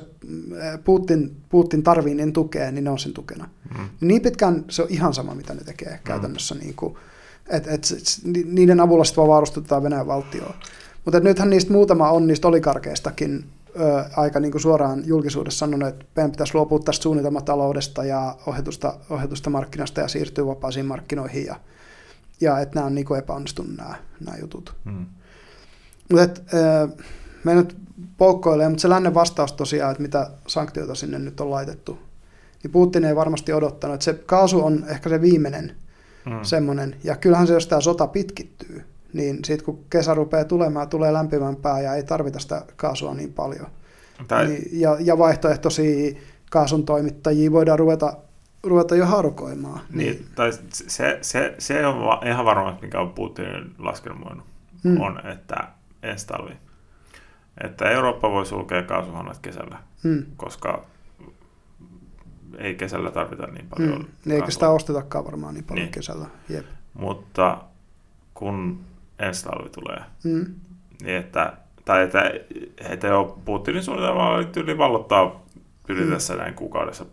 Putin, 0.85 1.37
Putin 1.49 1.83
tarvii 1.83 2.15
niin 2.15 2.33
tukea, 2.33 2.71
niin 2.71 2.85
ne 2.85 2.91
on 2.91 2.99
sen 2.99 3.13
tukena. 3.13 3.49
Mm. 3.79 3.89
Niin 4.01 4.23
pitkään 4.23 4.65
se 4.71 4.83
on 4.83 4.89
ihan 4.91 5.15
sama, 5.15 5.35
mitä 5.35 5.55
ne 5.55 5.65
tekee 5.65 5.93
mm. 5.93 5.99
käytännössä. 6.05 6.55
Niin 6.55 6.75
kuin, 6.75 6.97
et, 7.49 7.67
et, 7.67 7.83
niiden 8.47 8.81
avulla 8.81 9.05
sitten 9.05 9.23
vaan 9.23 9.29
varustetaan 9.29 9.83
Venäjän 9.83 10.07
valtioon. 10.07 10.55
Mutta 11.05 11.21
nythän 11.21 11.51
niistä 11.51 11.73
muutama 11.73 12.11
on 12.11 12.27
niistä 12.27 12.49
olikarkeistakin 12.49 13.45
ö, 13.81 14.05
aika 14.17 14.41
niin 14.41 14.53
kuin 14.53 14.63
suoraan 14.63 15.03
julkisuudessa 15.07 15.59
sanonut, 15.59 15.89
että 15.89 16.05
meidän 16.17 16.31
pitäisi 16.31 16.55
luopua 16.55 16.79
tästä 16.79 17.03
suunnitelmataloudesta 17.03 18.05
ja 18.05 18.37
ohjatusta, 18.47 18.95
ohjatusta 19.11 19.51
markkinasta 19.51 20.01
ja 20.01 20.09
siirtyä 20.09 20.47
vapaisiin 20.47 20.87
markkinoihin 20.87 21.47
ja, 21.47 21.57
ja 22.41 22.61
että 22.61 22.75
nämä 22.75 22.87
on 22.87 22.95
niin 22.95 23.05
kuin 23.05 23.19
epäonnistunut 23.19 23.77
nämä, 23.77 23.95
nämä 24.21 24.37
jutut. 24.41 24.75
Hmm. 24.85 25.07
Mutta 26.13 26.41
me 27.45 27.55
nyt 27.55 27.77
poukkoilee, 28.19 28.69
mutta 28.69 28.83
se 28.83 28.89
lännen 28.89 29.15
vastaus 29.15 29.53
tosiaan, 29.53 29.91
että 29.91 30.03
mitä 30.03 30.31
sanktioita 30.47 30.95
sinne 30.95 31.19
nyt 31.19 31.41
on 31.41 31.51
laitettu, 31.51 31.99
niin 32.63 32.71
Putin 32.71 33.05
ei 33.05 33.17
varmasti 33.17 33.53
odottanut, 33.53 33.95
että 33.95 34.05
se 34.05 34.15
kaasu 34.15 34.65
on 34.65 34.85
ehkä 34.89 35.09
se 35.09 35.21
viimeinen 35.21 35.77
hmm. 36.25 36.39
semmoinen, 36.43 36.97
ja 37.05 37.17
kyllähän 37.17 37.47
se, 37.47 37.53
jos 37.53 37.67
tämä 37.67 37.81
sota 37.81 38.07
pitkittyy, 38.07 38.85
niin 39.13 39.45
sitten 39.45 39.65
kun 39.65 39.85
kesä 39.91 40.15
rupeaa 40.15 40.45
tulemaan, 40.45 40.89
tulee 40.89 41.13
lämpimämpää 41.13 41.81
ja 41.81 41.95
ei 41.95 42.03
tarvita 42.03 42.39
sitä 42.39 42.63
kaasua 42.77 43.15
niin 43.15 43.33
paljon. 43.33 43.67
Tai... 44.29 44.47
Niin, 44.47 44.81
ja, 44.81 44.97
ja 45.01 45.19
vaihtoehtoisia 45.19 46.21
kaasun 46.51 46.85
toimittajia 46.85 47.53
voidaan 47.53 47.79
ruveta, 47.79 48.17
ruveta 48.63 48.97
jo 48.97 49.07
harukoimaan. 49.07 49.81
Niin, 49.91 50.13
niin. 50.13 50.27
Tai 50.35 50.53
se, 50.73 51.19
se, 51.23 51.55
se 51.59 51.87
on 51.87 52.27
ihan 52.27 52.45
varma, 52.45 52.79
mikä 52.83 53.01
on 53.01 53.11
Putinin 53.11 53.75
laskelmoinut, 53.79 54.47
hmm. 54.85 55.01
on, 55.01 55.27
että 55.27 55.57
ensi 56.03 56.27
talvi. 56.27 56.57
Että 57.65 57.91
Eurooppa 57.91 58.31
voi 58.31 58.47
sulkea 58.47 58.83
kaasuhannat 58.83 59.39
kesällä, 59.39 59.79
hmm. 60.03 60.27
koska 60.37 60.85
ei 62.59 62.75
kesällä 62.75 63.11
tarvita 63.11 63.47
niin 63.47 63.67
paljon. 63.69 64.09
Niin 64.25 64.37
eikä 64.37 64.51
sitä 64.51 64.71
ostetakaan 64.71 65.25
varmaan 65.25 65.55
niin 65.55 65.65
paljon 65.65 65.85
niin. 65.85 65.93
kesällä. 65.93 66.27
Jep. 66.49 66.67
Mutta 66.95 67.59
kun 68.35 68.85
ensi 69.19 69.45
talvi 69.45 69.69
tulee. 69.69 70.01
Mm. 70.25 70.55
Niin 71.03 71.17
että, 71.17 71.57
tai 71.85 72.03
että, 72.03 72.31
että 72.79 73.07
jo 73.07 73.39
Putinin 73.45 73.83
suunnitelma 73.83 74.31
oli 74.31 74.45
tyyli 74.45 74.79
vallottaa 74.79 75.43
yli 75.89 76.05
mm. 76.05 76.11
tässä 76.11 76.37
näin 76.37 76.55
kuukaudessa 76.55 77.07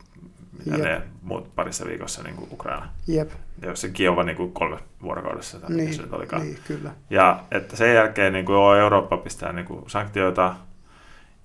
ja 0.65 1.01
muut 1.21 1.55
parissa 1.55 1.85
viikossa 1.85 2.23
niin 2.23 2.35
kuin 2.35 2.49
Ukraina. 2.51 2.89
Jep. 3.07 3.31
Ja 3.61 3.69
jos 3.69 3.81
se 3.81 3.89
Kiova 3.89 4.23
niin 4.23 4.37
kuin 4.37 4.51
kolme 4.51 4.77
vuorokaudessa, 5.01 5.59
tai 5.59 5.69
niin, 5.69 5.93
se 5.93 6.01
nyt 6.01 6.13
olikaan. 6.13 6.41
Niin, 6.41 6.59
kyllä. 6.67 6.91
Ja 7.09 7.43
että 7.51 7.75
sen 7.75 7.95
jälkeen 7.95 8.33
niin 8.33 8.45
kuin, 8.45 8.79
Eurooppa 8.79 9.17
pistää 9.17 9.53
niin 9.53 9.65
kuin, 9.65 9.89
sanktioita 9.89 10.55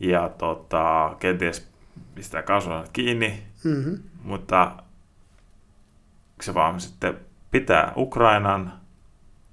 ja 0.00 0.28
tota, 0.28 1.16
kenties 1.18 1.68
pistää 2.14 2.42
kaasulanat 2.42 2.90
kiinni, 2.92 3.42
mm-hmm. 3.64 3.98
mutta 4.22 4.72
se 6.40 6.54
vaan 6.54 6.80
sitten 6.80 7.16
pitää 7.50 7.92
Ukrainan 7.96 8.72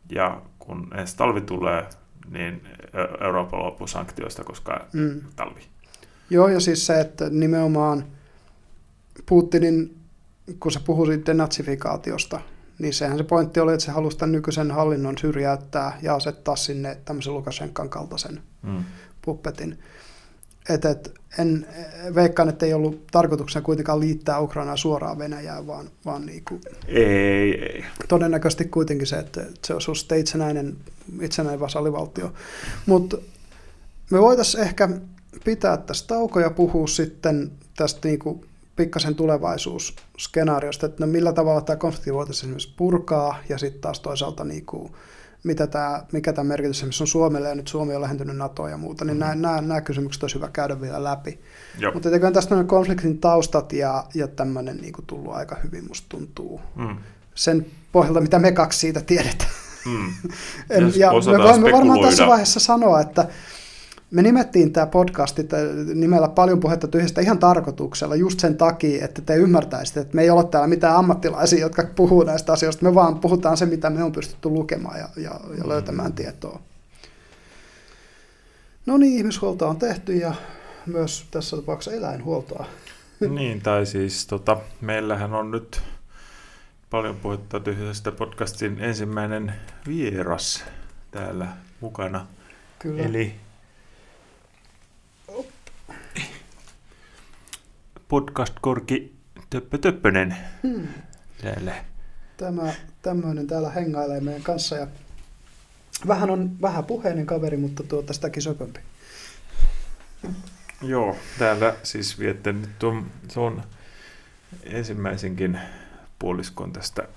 ja 0.09 0.41
kun 0.59 0.87
ensi 0.97 1.17
talvi 1.17 1.41
tulee, 1.41 1.85
niin 2.29 2.67
Eurooppa 3.21 3.59
loppuu 3.59 3.87
sanktioista, 3.87 4.43
koska 4.43 4.85
mm. 4.93 5.21
talvi. 5.35 5.61
Joo, 6.29 6.47
ja 6.47 6.59
siis 6.59 6.85
se, 6.85 6.99
että 6.99 7.29
nimenomaan 7.29 8.03
Putinin, 9.31 9.97
kun 10.59 10.71
se 10.71 10.79
puhui 10.79 11.21
denatsifikaatiosta, 11.25 12.41
niin 12.79 12.93
sehän 12.93 13.17
se 13.17 13.23
pointti 13.23 13.59
oli, 13.59 13.73
että 13.73 13.85
se 13.85 13.91
halusi 13.91 14.17
tämän 14.17 14.31
nykyisen 14.31 14.71
hallinnon 14.71 15.17
syrjäyttää 15.17 15.99
ja 16.01 16.15
asettaa 16.15 16.55
sinne 16.55 16.97
tämmöisen 17.05 17.33
Lukashenkan 17.33 17.89
kaltaisen 17.89 18.41
mm. 18.61 18.83
puppetin. 19.21 19.79
Et, 20.69 20.85
et, 20.85 21.13
en 21.39 21.67
veikkaan, 22.15 22.49
että 22.49 22.65
ei 22.65 22.73
ollut 22.73 23.07
tarkoituksena 23.11 23.65
kuitenkaan 23.65 23.99
liittää 23.99 24.39
Ukrainaa 24.39 24.77
suoraan 24.77 25.19
Venäjään, 25.19 25.67
vaan, 25.67 25.89
vaan 26.05 26.25
niin 26.25 26.43
kuin 26.47 26.61
ei, 26.87 27.63
ei. 27.63 27.85
todennäköisesti 28.07 28.65
kuitenkin 28.65 29.07
se, 29.07 29.15
että 29.15 29.45
se 29.65 29.73
olisi 29.73 29.95
sitten 29.95 30.19
itsenäinen, 30.19 30.77
itsenäinen 31.21 31.59
vasallivaltio. 31.59 32.33
Mutta 32.85 33.17
me 34.09 34.21
voitaisiin 34.21 34.63
ehkä 34.63 34.89
pitää 35.43 35.77
tästä 35.77 36.07
tauko 36.07 36.39
ja 36.39 36.49
puhua 36.49 36.87
sitten 36.87 37.51
tästä 37.77 38.07
niin 38.07 38.19
kuin 38.19 38.45
pikkasen 38.75 39.15
tulevaisuusskenaariosta, 39.15 40.85
että 40.85 41.05
no 41.05 41.11
millä 41.11 41.33
tavalla 41.33 41.61
tämä 41.61 41.77
konflikti 41.77 42.13
voitaisiin 42.13 42.43
esimerkiksi 42.43 42.73
purkaa 42.77 43.37
ja 43.49 43.57
sitten 43.57 43.81
taas 43.81 43.99
toisaalta 43.99 44.43
niin 44.43 44.65
kuin 44.65 44.91
mitä 45.43 45.67
tämä, 45.67 46.03
mikä 46.11 46.33
tämä 46.33 46.47
merkitys 46.47 46.77
esimerkiksi 46.77 47.03
on 47.03 47.07
Suomelle, 47.07 47.49
ja 47.49 47.55
nyt 47.55 47.67
Suomi 47.67 47.95
on 47.95 48.01
lähentynyt 48.01 48.37
NATOa 48.37 48.69
ja 48.69 48.77
muuta, 48.77 49.05
niin 49.05 49.17
mm. 49.17 49.19
nämä, 49.19 49.35
nämä, 49.35 49.61
nämä 49.61 49.81
kysymykset 49.81 50.23
olisi 50.23 50.35
hyvä 50.35 50.49
käydä 50.53 50.81
vielä 50.81 51.03
läpi. 51.03 51.39
Jop. 51.79 51.93
Mutta 51.93 52.09
eikö 52.09 52.31
tästä 52.31 52.63
konfliktin 52.63 53.17
taustat 53.17 53.73
ja, 53.73 54.03
ja 54.13 54.27
tämmöinen 54.27 54.77
niin 54.77 54.93
kuin 54.93 55.05
tullut 55.05 55.33
aika 55.33 55.57
hyvin, 55.63 55.87
musta 55.87 56.05
tuntuu. 56.09 56.61
Mm. 56.75 56.97
Sen 57.35 57.65
pohjalta, 57.91 58.21
mitä 58.21 58.39
me 58.39 58.51
kaksi 58.51 58.79
siitä 58.79 59.01
tiedetään. 59.01 59.51
Mm. 59.85 60.13
en, 60.69 60.93
ja 60.95 61.11
me 61.11 61.43
voimme 61.43 61.71
varmaan 61.71 62.01
tässä 62.01 62.27
vaiheessa 62.27 62.59
sanoa, 62.59 63.01
että 63.01 63.27
me 64.11 64.21
nimettiin 64.21 64.73
tämä 64.73 64.87
podcast 64.87 65.39
nimellä 65.93 66.27
paljon 66.27 66.59
puhetta 66.59 66.87
tyhjästä 66.87 67.21
ihan 67.21 67.39
tarkoituksella, 67.39 68.15
just 68.15 68.39
sen 68.39 68.57
takia, 68.57 69.05
että 69.05 69.21
te 69.21 69.35
ymmärtäisitte, 69.35 69.99
että 69.99 70.15
me 70.15 70.21
ei 70.21 70.29
ole 70.29 70.43
täällä 70.43 70.67
mitään 70.67 70.95
ammattilaisia, 70.95 71.59
jotka 71.59 71.83
puhuu 71.95 72.23
näistä 72.23 72.53
asioista. 72.53 72.85
Me 72.85 72.95
vaan 72.95 73.19
puhutaan 73.19 73.57
se, 73.57 73.65
mitä 73.65 73.89
me 73.89 74.03
on 74.03 74.11
pystytty 74.11 74.49
lukemaan 74.49 74.99
ja, 74.99 75.09
ja, 75.15 75.39
ja 75.57 75.69
löytämään 75.69 76.13
tietoa. 76.13 76.61
No 78.85 78.97
niin, 78.97 79.17
ihmishuoltoa 79.17 79.69
on 79.69 79.79
tehty 79.79 80.15
ja 80.15 80.33
myös 80.85 81.25
tässä 81.31 81.55
tapauksessa 81.55 81.97
eläinhuoltoa. 81.97 82.65
Niin, 83.29 83.61
tai 83.61 83.85
siis 83.85 84.27
tota, 84.27 84.57
meillähän 84.81 85.33
on 85.33 85.51
nyt 85.51 85.81
paljon 86.89 87.15
puhetta 87.15 87.59
tyhjästä 87.59 88.11
podcastin 88.11 88.79
ensimmäinen 88.79 89.53
vieras 89.87 90.63
täällä 91.11 91.47
mukana. 91.81 92.27
Kyllä. 92.79 93.03
Eli 93.03 93.35
podcast-korki 98.11 99.13
Töppö 99.49 99.77
Töppönen 99.77 100.35
hmm. 100.63 100.87
täällä. 101.41 101.75
Tämä 102.37 102.73
tämmöinen 103.01 103.47
täällä 103.47 103.69
hengailee 103.69 104.19
meidän 104.21 104.43
kanssa 104.43 104.75
ja 104.75 104.87
vähän 106.07 106.29
on 106.29 106.61
vähän 106.61 106.83
puheinen 106.83 107.25
kaveri, 107.25 107.57
mutta 107.57 107.83
tuota 107.83 108.13
sitäkin 108.13 108.43
söpömpi. 108.43 108.79
Joo, 110.81 111.15
täällä 111.39 111.75
siis 111.83 112.19
viette 112.19 112.53
nyt 112.53 112.79
tuon, 112.79 113.05
tuon 113.33 113.63
ensimmäisenkin 114.63 115.59
puoliskon 116.19 116.73
tästä 116.73 117.07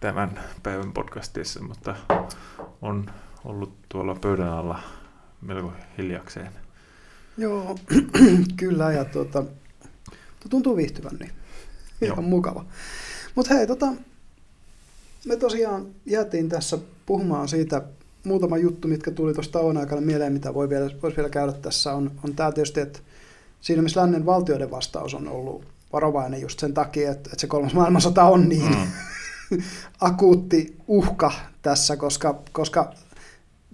tämän 0.00 0.40
päivän 0.62 0.92
podcastissa, 0.92 1.62
mutta 1.62 1.96
on 2.82 3.10
ollut 3.44 3.76
tuolla 3.88 4.14
pöydän 4.14 4.52
alla 4.52 4.82
melko 5.40 5.72
hiljakseen. 5.98 6.52
Joo, 7.36 7.78
kyllä 8.56 8.92
ja 8.92 9.04
tuota, 9.04 9.44
tuntuu 10.48 10.76
viihtyvän, 10.76 11.16
niin 11.20 11.32
ihan 12.02 12.18
Joo. 12.18 12.28
mukava. 12.28 12.64
Mutta 13.34 13.54
hei, 13.54 13.66
tota, 13.66 13.86
me 15.26 15.36
tosiaan 15.36 15.86
jäätiin 16.06 16.48
tässä 16.48 16.78
puhumaan 17.06 17.48
siitä 17.48 17.82
muutama 18.24 18.58
juttu, 18.58 18.88
mitkä 18.88 19.10
tuli 19.10 19.34
tuosta 19.34 19.58
tauon 19.58 19.76
aikana 19.76 20.00
mieleen, 20.00 20.32
mitä 20.32 20.54
voi 20.54 20.68
vielä, 20.68 20.90
voisi 21.02 21.16
vielä 21.16 21.28
käydä 21.28 21.52
tässä, 21.52 21.92
on, 21.92 22.10
on 22.24 22.34
tämä 22.34 22.52
tietysti, 22.52 22.80
että 22.80 22.98
siinä 23.60 23.82
missä 23.82 24.00
lännen 24.00 24.26
valtioiden 24.26 24.70
vastaus 24.70 25.14
on 25.14 25.28
ollut 25.28 25.64
varovainen 25.92 26.40
just 26.40 26.58
sen 26.58 26.74
takia, 26.74 27.10
että, 27.10 27.30
että 27.32 27.40
se 27.40 27.46
kolmas 27.46 27.74
maailmansota 27.74 28.24
on 28.24 28.48
niin 28.48 28.76
mm. 29.50 29.62
akuutti 30.00 30.76
uhka 30.88 31.32
tässä, 31.62 31.96
koska, 31.96 32.42
koska 32.52 32.92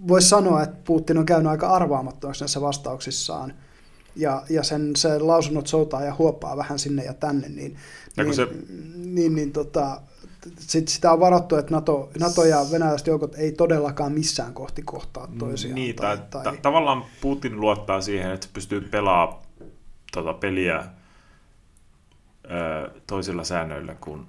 voisi 0.07 0.29
sanoa, 0.29 0.63
että 0.63 0.77
Putin 0.85 1.17
on 1.17 1.25
käynyt 1.25 1.51
aika 1.51 1.69
arvaamattomaksi 1.69 2.41
näissä 2.41 2.61
vastauksissaan– 2.61 3.53
ja, 4.19 4.43
ja 4.49 4.63
sen 4.63 4.95
se 4.95 5.19
lausunnot 5.19 5.67
soutaa 5.67 6.03
ja 6.03 6.15
huopaa 6.17 6.57
vähän 6.57 6.79
sinne 6.79 7.03
ja 7.03 7.13
tänne, 7.13 7.49
niin, 7.49 7.77
niin, 8.17 8.35
se... 8.35 8.47
niin, 8.95 9.35
niin 9.35 9.51
tota, 9.51 10.01
sit 10.57 10.87
sitä 10.87 11.11
on 11.11 11.19
varattu, 11.19 11.55
että 11.55 11.71
NATO, 11.71 12.11
NATO 12.19 12.45
ja 12.45 12.65
venäläiset 12.71 13.07
joukot 13.07 13.35
ei 13.35 13.51
todellakaan 13.51 14.11
missään 14.11 14.53
kohti 14.53 14.81
kohtaa 14.81 15.27
toisiaan. 15.39 15.75
Niin, 15.75 15.95
tai, 15.95 16.17
tai, 16.17 16.43
tai... 16.43 16.57
tavallaan 16.57 17.05
Putin 17.21 17.61
luottaa 17.61 18.01
siihen, 18.01 18.31
että 18.31 18.45
se 18.45 18.53
pystyy 18.53 18.81
pelaamaan 18.81 19.41
tota 20.11 20.33
peliä 20.33 20.83
ö, 22.45 22.91
toisilla 23.07 23.43
säännöillä 23.43 23.95
kuin 24.01 24.25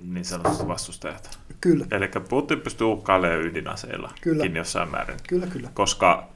niin 0.00 0.24
sanotusti 0.24 0.68
vastustajat. 0.68 1.38
Kyllä. 1.60 1.86
Eli 1.90 2.08
Putin 2.28 2.60
pystyy 2.60 2.86
uhkailemaan 2.86 3.42
ydinaseilla 3.42 4.12
kyllä. 4.20 4.44
jossain 4.44 4.90
määrin. 4.90 5.16
Kyllä, 5.28 5.46
kyllä. 5.46 5.70
Koska 5.74 6.28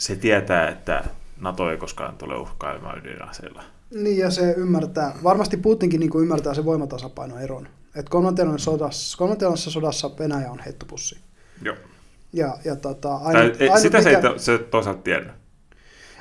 se 0.00 0.16
tietää, 0.16 0.68
että 0.68 1.04
NATO 1.40 1.70
ei 1.70 1.76
koskaan 1.76 2.16
tule 2.16 2.36
uhkailemaan 2.36 2.98
ydinaseilla. 2.98 3.62
Niin, 3.94 4.18
ja 4.18 4.30
se 4.30 4.54
ymmärtää, 4.56 5.14
varmasti 5.22 5.56
Putinkin 5.56 6.00
niin 6.00 6.10
kuin 6.10 6.22
ymmärtää 6.22 6.54
se 6.54 6.64
voimatasapainoeron. 6.64 7.68
Että 7.94 8.10
kolmanteen 8.10 8.58
sodassa, 8.58 9.70
sodassa 9.70 10.10
Venäjä 10.18 10.50
on 10.50 10.60
heittopussi. 10.66 11.18
Joo. 11.62 11.76
Ja, 12.32 12.56
ja 12.64 12.76
tota, 12.76 13.14
aina, 13.14 13.40
ei, 13.40 13.68
aina, 13.68 13.80
sitä 13.80 13.98
mikä, 13.98 14.20
se 14.20 14.28
ei 14.28 14.38
se 14.38 14.58
toisaalta 14.58 15.02
tiedä. 15.02 15.34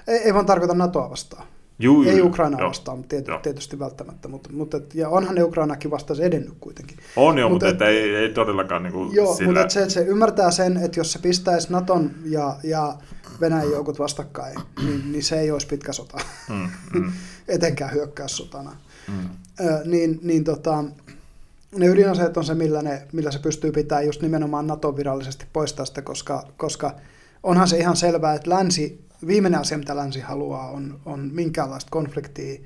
Ei, 0.07 0.17
ei 0.17 0.33
vaan 0.33 0.45
tarkoita 0.45 0.73
NATOa 0.73 1.09
vastaan. 1.09 1.47
Juu, 1.81 2.03
ei 2.03 2.21
Ukraina 2.21 2.67
vastaan, 2.67 3.03
tiety, 3.03 3.31
tietysti 3.43 3.79
välttämättä, 3.79 4.27
mutta, 4.27 4.49
mutta 4.53 4.77
et, 4.77 4.95
ja 4.95 5.09
onhan 5.09 5.35
ne 5.35 5.43
Ukrainakin 5.43 5.91
vastaan 5.91 6.21
edennyt 6.21 6.53
kuitenkin. 6.59 6.97
On 7.15 7.37
jo, 7.37 7.49
mutta, 7.49 7.65
mutta 7.65 7.85
et, 7.85 7.93
ei, 7.93 8.15
ei 8.15 8.29
todellakaan 8.29 8.83
niin 8.83 8.93
kuin 8.93 9.15
Joo, 9.15 9.35
sillä... 9.35 9.47
mutta 9.47 9.61
et 9.61 9.71
se, 9.71 9.83
et 9.83 9.89
se 9.89 10.01
ymmärtää 10.01 10.51
sen, 10.51 10.77
että 10.77 10.99
jos 10.99 11.11
se 11.11 11.19
pistäisi 11.19 11.71
Naton 11.71 12.11
ja, 12.25 12.55
ja 12.63 12.93
Venäjän 13.41 13.71
joukot 13.71 13.99
vastakkain, 13.99 14.55
niin, 14.85 15.11
niin 15.11 15.23
se 15.23 15.39
ei 15.39 15.51
olisi 15.51 15.67
pitkä 15.67 15.93
sota, 15.93 16.17
mm, 16.49 16.69
mm. 16.99 17.11
etenkään 17.47 17.93
hyökkäyssotana. 17.93 18.75
Mm. 19.07 19.29
Ö, 19.59 19.81
niin, 19.85 20.19
niin 20.23 20.43
tota, 20.43 20.83
ne 21.75 21.87
ydinaseet 21.87 22.37
on 22.37 22.45
se, 22.45 22.53
millä, 22.53 22.81
ne, 22.81 23.07
millä 23.11 23.31
se 23.31 23.39
pystyy 23.39 23.71
pitämään 23.71 24.05
just 24.05 24.21
nimenomaan 24.21 24.67
NATO 24.67 24.97
virallisesti 24.97 25.45
pois 25.53 25.73
tästä, 25.73 26.01
koska, 26.01 26.47
koska 26.57 26.95
onhan 27.43 27.67
se 27.67 27.77
ihan 27.77 27.97
selvää, 27.97 28.33
että 28.33 28.49
länsi, 28.49 29.05
viimeinen 29.27 29.59
asia, 29.59 29.77
mitä 29.77 29.95
länsi 29.95 30.19
haluaa, 30.19 30.69
on, 30.69 30.99
on 31.05 31.29
minkäänlaista 31.33 31.91
konfliktia, 31.91 32.59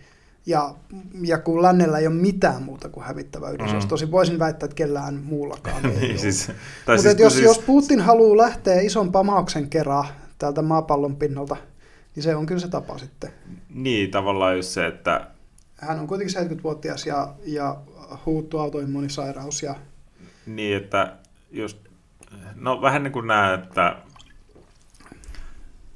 ja, 0.45 0.75
ja 1.21 1.37
kun 1.37 1.61
lännellä 1.61 1.99
ei 1.99 2.07
ole 2.07 2.15
mitään 2.15 2.63
muuta 2.63 2.89
kuin 2.89 3.05
hävittävä 3.05 3.49
ydinaseista, 3.49 3.85
mm. 3.85 3.89
tosi 3.89 4.11
voisin 4.11 4.39
väittää, 4.39 4.65
että 4.65 4.75
kellään 4.75 5.15
muullakaan 5.31 5.85
ei 5.85 5.99
niin, 5.99 6.19
siis, 6.19 6.47
Mutta 6.47 7.01
siis, 7.01 7.19
jos, 7.19 7.33
siis... 7.33 7.45
jos 7.45 7.59
Putin 7.59 7.99
haluaa 7.99 8.37
lähteä 8.37 8.81
ison 8.81 9.11
pamauksen 9.11 9.69
kerran 9.69 10.05
täältä 10.37 10.61
maapallon 10.61 11.15
pinnalta, 11.15 11.57
niin 12.15 12.23
se 12.23 12.35
on 12.35 12.45
kyllä 12.45 12.61
se 12.61 12.67
tapa 12.67 12.97
sitten. 12.97 13.33
Niin, 13.69 14.11
tavallaan 14.11 14.55
just 14.55 14.69
se, 14.69 14.87
että... 14.87 15.27
Hän 15.75 15.99
on 15.99 16.07
kuitenkin 16.07 16.37
70-vuotias 16.37 17.05
ja, 17.05 17.33
ja 17.45 17.81
huuttu 18.25 18.59
autoimmunisairaus. 18.59 19.63
Ja... 19.63 19.75
Niin, 20.45 20.77
että 20.77 21.17
jos... 21.51 21.83
No 22.55 22.81
vähän 22.81 23.03
niin 23.03 23.13
kuin 23.13 23.27
näe, 23.27 23.53
että 23.53 23.95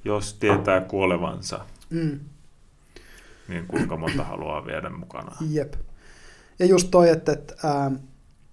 jos 0.06 0.34
tietää 0.34 0.82
kuolevansa, 0.82 1.66
mm. 1.90 2.20
niin 3.48 3.68
kuinka 3.68 3.98
monta 3.98 4.24
haluaa 4.24 4.66
viedä 4.66 4.90
mukana. 4.90 5.36
Jep. 5.50 5.74
Ja 6.60 6.66
just 6.66 6.88
toi, 6.92 7.10
että, 7.10 7.32
että 7.32 7.54
ää, 7.64 7.92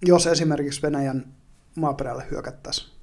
jos 0.05 0.27
esimerkiksi 0.27 0.81
Venäjän 0.81 1.25
maaperälle 1.75 2.27
hyökättäisiin, 2.31 2.94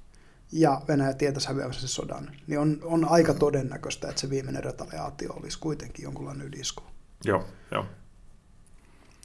ja 0.53 0.81
Venäjä 0.87 1.13
tietäisi 1.13 1.47
häviävänsä 1.47 1.87
sodan, 1.87 2.31
niin 2.47 2.59
on, 2.59 2.79
on 2.83 3.05
aika 3.09 3.33
todennäköistä, 3.33 4.09
että 4.09 4.21
se 4.21 4.29
viimeinen 4.29 4.63
retaliaatio 4.63 5.33
olisi 5.33 5.59
kuitenkin 5.59 6.03
jonkunlainen 6.03 6.47
ydisku. 6.47 6.83
Joo, 7.25 7.43
joo. 7.71 7.85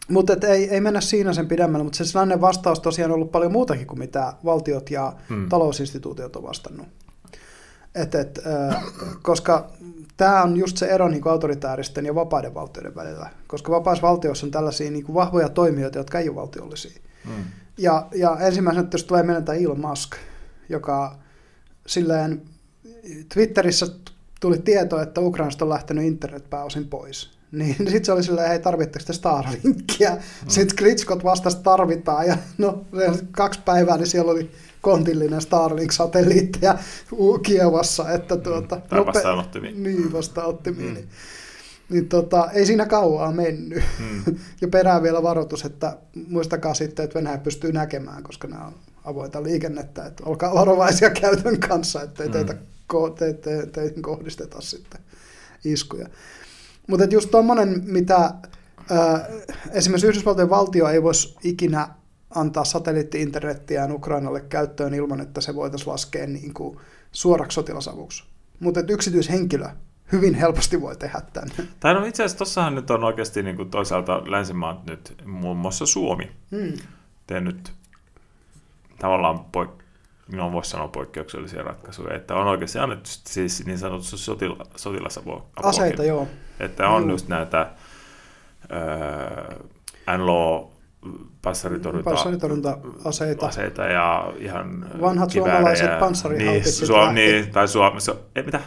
Mutta 0.08 0.32
ei, 0.46 0.70
ei 0.70 0.80
mennä 0.80 1.00
siinä 1.00 1.32
sen 1.32 1.48
pidemmälle, 1.48 1.84
mutta 1.84 1.96
se 1.96 2.04
sellainen 2.04 2.40
vastaus 2.40 2.80
tosiaan 2.80 3.10
on 3.10 3.14
ollut 3.14 3.32
paljon 3.32 3.52
muutakin 3.52 3.86
kuin 3.86 3.98
mitä 3.98 4.32
valtiot 4.44 4.90
ja 4.90 5.12
hmm. 5.28 5.48
talousinstituutiot 5.48 6.36
on 6.36 6.42
vastannut. 6.42 6.86
Et, 7.94 8.14
et, 8.14 8.40
äh, 8.46 8.84
koska 9.22 9.70
tämä 10.16 10.42
on 10.42 10.56
just 10.56 10.76
se 10.76 10.86
ero 10.86 11.08
niin 11.08 11.28
autoritääristen 11.28 12.06
ja 12.06 12.14
vapaiden 12.14 12.54
valtioiden 12.54 12.94
välillä, 12.94 13.30
koska 13.46 13.72
vapaissa 13.72 14.06
valtioissa 14.06 14.46
on 14.46 14.50
tällaisia 14.50 14.90
niin 14.90 15.14
vahvoja 15.14 15.48
toimijoita, 15.48 15.98
jotka 15.98 16.18
ei 16.18 16.28
ole 16.28 16.36
valtiollisia. 16.36 17.00
Hmm. 17.24 17.44
Ja, 17.78 18.06
ja 18.14 18.36
ensimmäisenä, 18.40 18.88
jos 18.92 19.04
tulee 19.04 19.22
menetä 19.22 19.52
Elon 19.52 19.80
Musk, 19.80 20.16
joka 20.68 21.18
silleen 21.86 22.42
Twitterissä 23.34 23.86
tuli 24.40 24.58
tieto, 24.58 25.00
että 25.00 25.20
Ukrainasta 25.20 25.64
on 25.64 25.68
lähtenyt 25.68 26.04
internet 26.04 26.50
pääosin 26.50 26.88
pois. 26.88 27.30
Niin 27.52 27.76
sitten 27.76 28.04
se 28.04 28.12
oli 28.12 28.22
silleen, 28.22 28.48
hei 28.48 28.58
tarvitteko 28.58 29.04
te 29.04 29.12
Starlinkia? 29.12 30.10
Mm. 30.10 30.20
Sitten 30.48 30.76
Klitschkot 30.76 31.24
vastasi 31.24 31.58
tarvitaan 31.62 32.26
ja 32.26 32.38
no 32.58 32.84
kaksi 33.30 33.60
päivää, 33.64 33.96
niin 33.96 34.06
siellä 34.06 34.32
oli 34.32 34.50
kontillinen 34.80 35.40
Starlink-satelliitteja 35.40 36.78
Kievassa. 37.42 38.10
Että 38.12 38.36
tuota, 38.36 38.76
mm. 38.76 38.82
Tai 38.88 39.06
vastaanottimiin. 39.06 39.82
Niin, 39.82 40.12
vastaanottimiin. 40.12 40.88
Mm. 40.88 40.94
Niin, 40.94 41.08
niin 41.90 42.08
tota, 42.08 42.50
ei 42.50 42.66
siinä 42.66 42.86
kauaa 42.86 43.32
mennyt. 43.32 43.82
Mm. 43.98 44.36
ja 44.60 44.68
perään 44.68 45.02
vielä 45.02 45.22
varoitus, 45.22 45.64
että 45.64 45.96
muistakaa 46.28 46.74
sitten, 46.74 47.04
että 47.04 47.18
Venäjä 47.18 47.38
pystyy 47.38 47.72
näkemään, 47.72 48.22
koska 48.22 48.48
nämä 48.48 48.66
on 48.66 48.74
avointa 49.08 49.42
liikennettä, 49.42 50.06
että 50.06 50.24
olkaa 50.26 50.54
varovaisia 50.54 51.10
käytön 51.20 51.60
kanssa, 51.60 52.02
ettei 52.02 52.26
mm. 52.26 52.32
teitä, 52.32 52.54
te, 53.18 53.32
te, 53.32 53.66
te, 53.66 53.92
kohdisteta 54.00 54.60
sitten 54.60 55.00
iskuja. 55.64 56.08
Mutta 56.86 57.04
just 57.04 57.30
tuommoinen, 57.30 57.82
mitä 57.84 58.16
äh, 58.16 59.22
esimerkiksi 59.72 60.06
Yhdysvaltojen 60.06 60.50
valtio 60.50 60.88
ei 60.88 61.02
voisi 61.02 61.36
ikinä 61.42 61.88
antaa 62.34 62.64
satelliitti-internettiään 62.64 63.92
Ukrainalle 63.92 64.40
käyttöön 64.40 64.94
ilman, 64.94 65.20
että 65.20 65.40
se 65.40 65.54
voitaisiin 65.54 65.92
laskea 65.92 66.26
niin 66.26 66.54
kuin 66.54 66.78
suoraksi 67.12 67.54
sotilasavuksi. 67.54 68.24
Mutta 68.60 68.80
yksityishenkilö 68.88 69.68
hyvin 70.12 70.34
helposti 70.34 70.80
voi 70.80 70.96
tehdä 70.96 71.20
tämän. 71.32 71.50
Tai 71.80 71.94
no 71.94 72.04
itse 72.04 72.22
asiassa 72.22 72.38
tuossahan 72.38 72.74
nyt 72.74 72.90
on 72.90 73.04
oikeasti 73.04 73.42
niin 73.42 73.56
kuin 73.56 73.70
toisaalta 73.70 74.30
länsimaat 74.30 74.86
nyt, 74.86 75.14
muun 75.24 75.56
muassa 75.56 75.86
Suomi, 75.86 76.30
hmm. 76.50 76.72
tehnyt 77.26 77.72
tavallaan 78.98 79.38
poik- 79.38 79.82
no 80.32 80.52
voisi 80.52 80.70
sanoa 80.70 80.88
poikkeuksellisia 80.88 81.62
ratkaisuja, 81.62 82.16
että 82.16 82.34
on 82.34 82.46
oikeasti 82.46 82.78
annettu 82.78 83.10
siis 83.10 83.66
niin 83.66 83.78
sanotusti 83.78 84.18
sotila, 84.18 84.66
sotilasapua. 84.76 85.46
Aseita, 85.62 86.04
joo. 86.04 86.28
Että 86.60 86.88
on 86.88 87.04
mm. 87.04 87.10
just 87.10 87.28
näitä 87.28 87.60
äh, 87.60 87.68
NLO 90.18 90.72
panssaritorjunta, 91.42 92.10
panssaritorjunta-aseita. 92.10 93.46
Aseita 93.46 93.84
ja 93.84 94.32
ihan 94.38 94.86
Vanhat 95.00 95.30
suomalaiset 95.30 95.98
panssarihaupitsit. 95.98 96.88
Niin, 96.88 97.14
niin, 97.14 97.52
tai 97.52 97.68
Suomessa, 97.68 98.14
ei 98.34 98.42
mitä? 98.42 98.60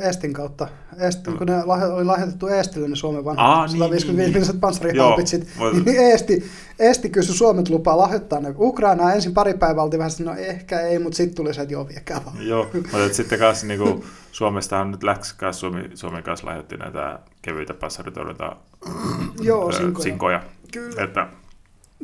Estin 0.00 0.32
kautta. 0.32 0.68
Estin, 0.98 1.38
kun 1.38 1.46
ne 1.46 1.64
oli 1.94 2.04
lahjoitettu 2.04 2.46
Estille 2.46 2.88
ne 2.88 2.96
Suomen 2.96 3.24
vanhat 3.24 3.46
Aa, 3.46 3.68
155 3.68 4.38
niin, 4.38 4.48
niin. 4.48 4.60
panssarihaupitsit, 4.60 5.48
niin 5.84 6.12
Esti, 6.12 6.44
Esti 6.78 7.10
kysyi 7.10 7.34
Suomet 7.34 7.68
lupaa 7.68 7.98
lahjoittaa 7.98 8.40
ne 8.40 8.54
Ukrainaa. 8.58 9.12
Ensin 9.12 9.34
pari 9.34 9.54
päivää 9.54 9.84
oltiin 9.84 9.98
vähän 9.98 10.10
no 10.24 10.34
ehkä 10.34 10.80
ei, 10.80 10.98
mutta 10.98 11.16
sitten 11.16 11.36
tuli 11.36 11.54
se, 11.54 11.62
että 11.62 11.74
joo, 11.74 11.88
viekää 11.88 12.24
vaan. 12.24 12.46
Joo, 12.46 12.66
mutta 12.92 13.14
sitten 13.14 13.38
kanssa 13.38 13.66
niin 13.66 13.80
kuin, 13.80 14.04
Suomestahan 14.32 14.90
nyt 14.90 15.02
läksi 15.02 15.34
kanssa 15.36 15.60
Suomi, 15.60 15.90
Suomen 15.94 16.22
kanssa 16.22 16.46
lahjoitti 16.46 16.76
näitä 16.76 17.18
kevyitä 17.42 17.74
panssaritorjunta 17.74 18.56
joo, 19.40 19.72
sinkoja. 19.72 20.02
sinkoja. 20.02 20.42
Kyllä. 20.72 21.04
Että, 21.04 21.26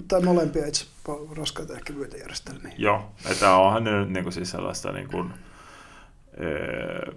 tai 0.09 0.23
molempia 0.23 0.67
itse 0.67 0.87
raskaita 1.37 1.73
ja 1.73 1.81
kevyitä 1.85 2.17
järjestelmiä. 2.17 2.73
Joo, 2.79 3.11
että 3.31 3.55
onhan 3.55 3.85
ne 3.85 3.99
nyt 3.99 4.11
niin 4.11 4.23
kuin 4.23 4.33
siis 4.33 4.51
sellaista 4.51 4.93
niin 4.93 5.09
kuin, 5.09 5.33
öö, 6.41 7.13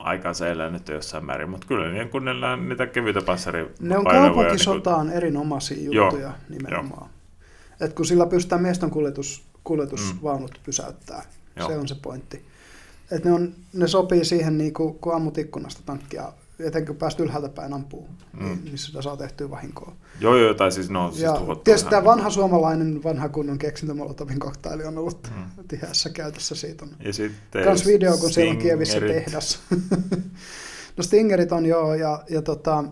aikansa 0.00 0.48
elänyt 0.48 0.88
jossain 0.88 1.24
määrin, 1.24 1.50
mutta 1.50 1.66
kyllä 1.66 1.92
niin 1.92 2.10
kun 2.10 2.24
ne 2.24 2.32
niitä 2.68 2.86
kevyitä 2.86 3.22
panssari 3.22 3.66
Ne 3.80 3.98
on 3.98 4.04
kaupunkisotaan 4.04 5.00
niin 5.00 5.10
kuin... 5.10 5.16
erinomaisia 5.16 5.82
juttuja 5.82 6.22
joo, 6.22 6.32
nimenomaan. 6.48 7.10
Et 7.80 7.92
kun 7.92 8.06
sillä 8.06 8.26
pystytään 8.26 8.62
miesten 8.62 8.90
kuljetus, 8.90 9.44
kuljetusvaunut 9.64 10.50
mm. 10.50 10.62
pysäyttää, 10.64 11.22
joo. 11.56 11.68
se 11.68 11.78
on 11.78 11.88
se 11.88 11.94
pointti. 12.02 12.44
Et 13.10 13.24
ne, 13.24 13.32
on, 13.32 13.54
ne 13.72 13.86
sopii 13.86 14.24
siihen, 14.24 14.58
niin 14.58 14.72
kuin, 14.72 14.94
kun 14.94 15.14
ammut 15.14 15.38
ikkunasta 15.38 15.82
tankkia 15.86 16.32
etenkin 16.60 16.96
päästä 16.96 17.22
ylhäältä 17.22 17.48
päin 17.48 17.72
ampuu, 17.72 18.08
mm. 18.32 18.44
niin, 18.44 18.64
niin 18.64 18.78
sitä 18.78 19.02
saa 19.02 19.16
tehtyä 19.16 19.50
vahinkoa. 19.50 19.96
Joo, 20.20 20.36
joo, 20.36 20.54
tai 20.54 20.72
siis 20.72 20.90
no, 20.90 21.10
siis 21.10 21.22
ja 21.22 21.34
tietysti 21.64 21.90
tämä 21.90 22.04
vanha 22.04 22.30
suomalainen, 22.30 23.02
vanha 23.04 23.28
kunnon 23.28 23.58
keksintö 23.58 23.94
Molotovin 23.94 24.38
koktaili 24.38 24.84
on 24.84 24.98
ollut 24.98 25.30
mm. 25.36 25.64
tiheässä 25.68 26.10
käytössä. 26.10 26.54
Siitä 26.54 26.84
on 26.84 26.90
ja 27.04 27.12
sitten 27.12 27.64
kans 27.64 27.86
video, 27.86 28.18
kun 28.18 28.30
siellä 28.30 28.50
on 28.50 28.58
Kievissä 28.58 29.00
tehdas. 29.00 29.60
no 30.96 31.02
Stingerit 31.02 31.52
on 31.52 31.66
joo, 31.66 31.94
ja, 31.94 32.22
ja 32.30 32.42
tota, 32.42 32.84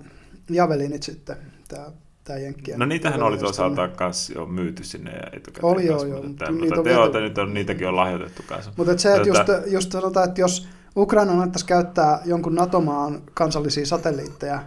Javelinit 0.50 1.02
sitten, 1.02 1.36
tämä 1.68 1.86
tämä 2.26 2.38
No 2.76 2.86
niitähän 2.86 3.22
oli 3.22 3.38
toisaalta 3.38 3.90
myös 4.00 4.32
jo 4.34 4.46
myyty 4.46 4.84
sinne 4.84 5.10
etukäteen. 5.32 5.64
Oli 5.64 5.86
joo, 5.86 6.04
joo. 6.04 6.22
Mutta, 6.22 6.52
mutta 6.52 6.82
teoita 6.82 7.20
nyt 7.20 7.38
on, 7.38 7.54
niitäkin 7.54 7.88
on 7.88 7.96
lahjoitettu 7.96 8.42
kanssa. 8.48 8.72
Mutta 8.76 8.98
se, 8.98 9.14
että 9.14 9.28
just, 9.28 9.40
just 9.66 9.92
sanotaan, 9.92 10.28
että 10.28 10.40
jos 10.40 10.68
Ukraina 10.96 11.32
annettaisiin 11.32 11.68
käyttää 11.68 12.20
jonkun 12.24 12.54
NATO-maan 12.54 13.22
kansallisia 13.34 13.86
satelliitteja 13.86 14.62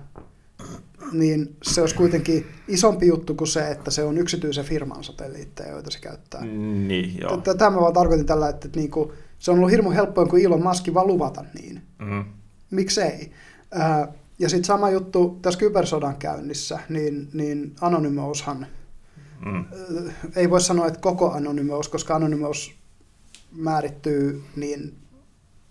niin 1.12 1.56
se 1.64 1.82
olisi 1.82 1.96
kuitenkin 1.96 2.48
isompi 2.68 3.08
juttu 3.08 3.36
kuin 3.36 3.48
se, 3.48 3.72
että 3.72 3.92
se 3.92 4.04
on 4.04 4.18
yksityisen 4.18 4.66
firman 4.66 5.04
satelliitteja, 5.04 5.72
joita 5.72 5.92
se 5.92 6.00
käyttää. 6.00 6.46
Niin, 6.46 7.18
joo. 7.22 7.38
Tätä 7.38 7.70
mä 7.70 7.82
vaan 7.82 7.94
tarkoitin 7.94 8.26
tällä, 8.26 8.50
että, 8.50 8.70
niinku, 8.76 9.14
se 9.40 9.52
on 9.52 9.58
ollut 9.58 9.72
hirmu 9.72 9.92
helppoa, 9.92 10.26
kun 10.26 10.40
Elon 10.40 10.64
Musk 10.64 10.86
vaan 10.94 11.08
luvata 11.08 11.46
niin. 11.62 11.82
Mm. 12.00 12.26
Miksei? 12.72 13.32
Ää, 13.72 14.08
ja 14.40 14.50
sitten 14.50 14.66
sama 14.66 14.90
juttu 14.90 15.40
tässä 15.42 15.60
kybersodan 15.60 16.16
käynnissä, 16.16 16.80
niin, 16.90 17.30
niin 17.34 17.76
Anonymoushan, 17.82 18.68
Mm. 19.46 19.56
ää, 19.56 20.14
ei 20.36 20.50
voi 20.50 20.62
sanoa, 20.62 20.88
että 20.88 21.00
koko 21.00 21.32
Anonymous, 21.32 21.90
koska 21.90 22.16
Anonymous 22.16 22.76
määrittyy 23.52 24.44
niin 24.56 24.96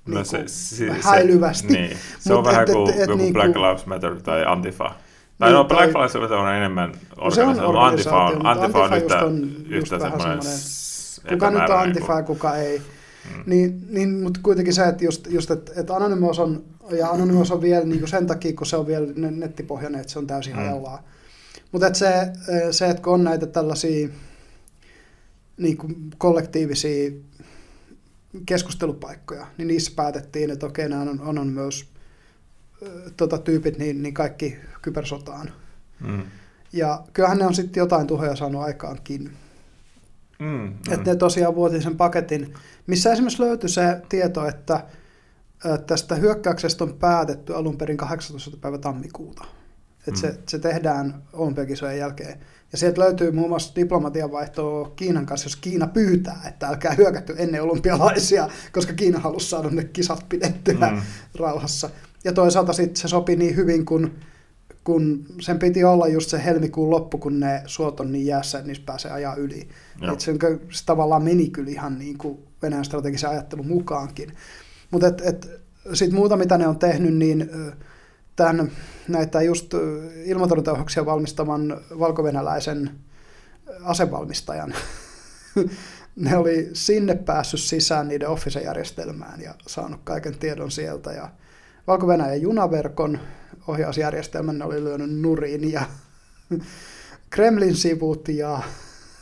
No 0.08 0.14
niinku 0.14 0.30
se, 0.30 0.42
se, 0.46 0.92
häilyvästi. 1.00 1.72
Niin. 1.72 1.96
Se 2.18 2.32
on 2.34 2.38
Mut 2.38 2.46
vähän 2.46 2.62
et- 2.62 2.68
et- 2.68 2.74
kuin 2.74 2.90
et 2.94 2.98
joku 3.00 3.16
niinku- 3.16 3.32
Black 3.32 3.56
Lives 3.56 3.86
Matter 3.86 4.16
tai 4.22 4.44
Antifa. 4.46 4.94
Tai 5.38 5.48
Niin, 5.48 5.54
no, 5.56 5.64
Black 5.64 5.92
tai- 5.92 6.02
Lives 6.02 6.14
Matter 6.20 6.38
on 6.38 6.54
enemmän 6.54 6.92
No 7.20 7.30
se 7.30 7.42
on 7.42 7.60
organisaatio. 7.60 7.80
Antifa 7.80 8.16
on, 8.16 8.34
mutta 8.34 8.50
Antifa 8.50 8.78
on 8.78 8.92
Antifa 8.92 8.96
yhtä, 8.96 9.14
just 9.14 9.26
on 9.26 9.66
yhtä 9.70 9.98
semmoinen 9.98 10.40
kuka 11.28 11.50
nyt 11.50 11.70
on 11.70 11.78
Antifa 11.78 12.12
ja 12.12 12.22
kuka 12.22 12.56
ei. 12.56 12.78
Mm. 13.36 13.42
Niin, 13.46 13.86
niin, 13.90 14.20
mutta 14.22 14.40
kuitenkin 14.42 14.74
se, 14.74 14.84
että, 14.84 15.04
just, 15.04 15.26
just, 15.30 15.50
että, 15.50 15.72
että 15.76 15.96
Anonymous 15.96 16.38
on, 16.38 16.64
ja 16.98 17.10
Anonymous 17.10 17.50
on 17.50 17.60
vielä 17.60 17.84
niin 17.84 17.98
kuin 17.98 18.08
sen 18.08 18.26
takia, 18.26 18.52
kun 18.52 18.66
se 18.66 18.76
on 18.76 18.86
vielä 18.86 19.06
ne- 19.16 19.30
nettipohjainen, 19.30 20.00
että 20.00 20.12
se 20.12 20.18
on 20.18 20.26
täysin 20.26 20.52
mm. 20.52 20.58
hajallaan. 20.58 20.98
Mutta 21.72 21.86
että 21.86 21.98
se, 21.98 22.12
se, 22.70 22.86
että 22.90 23.02
kun 23.02 23.12
on 23.14 23.24
näitä 23.24 23.46
tällaisia 23.46 24.08
niin 25.56 25.76
kuin 25.76 25.96
kollektiivisia 26.18 27.10
keskustelupaikkoja, 28.46 29.46
niin 29.58 29.68
niissä 29.68 29.92
päätettiin, 29.96 30.50
että 30.50 30.66
okei, 30.66 30.88
nämä 30.88 31.02
on 31.02 31.20
Anonymous 31.24 31.88
ö, 32.82 33.10
tota, 33.16 33.38
tyypit, 33.38 33.78
niin, 33.78 34.02
niin 34.02 34.14
kaikki 34.14 34.56
kybersotaan. 34.82 35.52
Mm. 36.06 36.22
Ja 36.72 37.04
kyllähän 37.12 37.38
ne 37.38 37.46
on 37.46 37.54
sitten 37.54 37.80
jotain 37.80 38.06
tuhoja 38.06 38.36
saanut 38.36 38.62
aikaankin. 38.62 39.30
Mm. 40.38 40.46
Mm. 40.46 40.72
Että 40.90 41.10
ne 41.10 41.16
tosiaan 41.16 41.54
vuoti 41.54 41.82
sen 41.82 41.96
paketin, 41.96 42.54
missä 42.86 43.12
esimerkiksi 43.12 43.42
löytyi 43.42 43.68
se 43.68 44.00
tieto, 44.08 44.48
että 44.48 44.84
tästä 45.86 46.14
hyökkäyksestä 46.14 46.84
on 46.84 46.94
päätetty 46.94 47.54
alun 47.54 47.78
perin 47.78 47.96
18. 47.96 48.56
päivä 48.56 48.78
tammikuuta. 48.78 49.44
Että 50.08 50.26
Mm. 50.26 50.32
se, 50.34 50.38
se 50.48 50.58
tehdään 50.58 51.22
olympiakisojen 51.32 51.98
jälkeen. 51.98 52.38
Ja 52.72 52.78
sieltä 52.78 53.00
löytyy 53.00 53.30
muun 53.30 53.48
muassa 53.48 53.72
diplomatianvaihtoa 53.76 54.92
Kiinan 54.96 55.26
kanssa, 55.26 55.46
jos 55.46 55.56
Kiina 55.56 55.86
pyytää, 55.86 56.42
että 56.48 56.68
älkää 56.68 56.94
hyökätty 56.94 57.34
ennen 57.38 57.62
olympialaisia, 57.62 58.48
koska 58.72 58.92
Kiina 58.92 59.18
halusi 59.18 59.48
saada 59.48 59.70
ne 59.70 59.84
kisat 59.84 60.24
pidettyä 60.28 60.90
Mm. 60.90 61.00
rauhassa. 61.38 61.90
Ja 62.24 62.32
toisaalta 62.32 62.72
sitten 62.72 62.96
se 62.96 63.08
sopi 63.08 63.36
niin 63.36 63.56
hyvin, 63.56 63.84
kun, 63.84 64.10
kun 64.84 65.24
sen 65.40 65.58
piti 65.58 65.84
olla 65.84 66.08
just 66.08 66.30
se 66.30 66.44
helmikuun 66.44 66.90
loppu, 66.90 67.18
kun 67.18 67.40
ne 67.40 67.62
suot 67.66 68.00
on 68.00 68.12
niin 68.12 68.26
jäässä, 68.26 68.58
että 68.58 68.68
niistä 68.68 68.86
pääsee 68.86 69.10
ajaa 69.10 69.34
yli. 69.34 69.68
Et 70.12 70.20
se, 70.20 70.32
se 70.70 70.84
tavallaan 70.86 71.22
meni 71.24 71.48
kyllä 71.50 71.70
ihan 71.70 71.98
niin 71.98 72.18
kuin 72.18 72.38
Venäjän 72.62 72.84
strategisen 72.84 73.30
ajattelun 73.30 73.66
mukaankin. 73.66 74.32
Mutta 74.90 75.06
et, 75.06 75.20
et, 75.24 75.50
sitten 75.94 76.14
muuta, 76.18 76.36
mitä 76.36 76.58
ne 76.58 76.68
on 76.68 76.78
tehnyt, 76.78 77.14
niin 77.14 77.50
ö, 77.54 77.72
tämän, 78.38 78.70
näitä 79.08 79.42
just 79.42 79.74
ilmatorjuntaohjuksia 80.24 81.06
valmistavan 81.06 81.80
valkovenäläisen 81.98 82.90
asevalmistajan, 83.82 84.74
ne 86.16 86.36
oli 86.36 86.70
sinne 86.72 87.14
päässyt 87.14 87.60
sisään 87.60 88.08
niiden 88.08 88.28
Office-järjestelmään 88.28 89.40
ja 89.40 89.54
saanut 89.66 90.00
kaiken 90.04 90.38
tiedon 90.38 90.70
sieltä. 90.70 91.12
Ja 91.12 91.28
Valko-Venäjän 91.86 92.42
junaverkon 92.42 93.18
ohjausjärjestelmän 93.66 94.58
ne 94.58 94.64
oli 94.64 94.84
lyönyt 94.84 95.20
nurin 95.20 95.72
ja 95.72 95.82
Kremlin 97.30 97.74
sivut 97.76 98.28
ja 98.28 98.62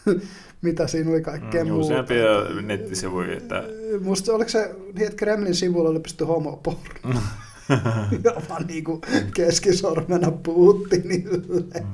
mitä 0.62 0.86
siinä 0.86 1.10
oli 1.10 1.22
kaikkea 1.22 1.64
Mm, 1.64 1.70
muuta. 1.70 1.86
Useampia 1.86 2.62
nettisivuja, 2.62 3.36
että 3.36 3.64
Musta 4.00 4.32
oliko 4.32 4.50
se 4.50 4.74
niin, 4.94 5.06
että 5.06 5.16
Kremlin 5.16 5.54
sivulla 5.54 5.90
oli 5.90 6.00
pistetty 6.00 6.24
homoporno? 6.24 7.20
ja 8.24 8.32
vaan 8.48 8.66
niinku 8.66 9.00
keskisormena 9.34 10.30
Putinille. 10.30 11.84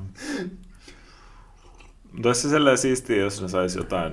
Mutta 2.13 2.29
olisi 2.29 2.41
se 2.41 2.49
sellainen 2.49 2.79
siistiä, 2.79 3.17
jos 3.17 3.43
ne 3.43 3.49
saisi 3.49 3.79
jotain 3.79 4.13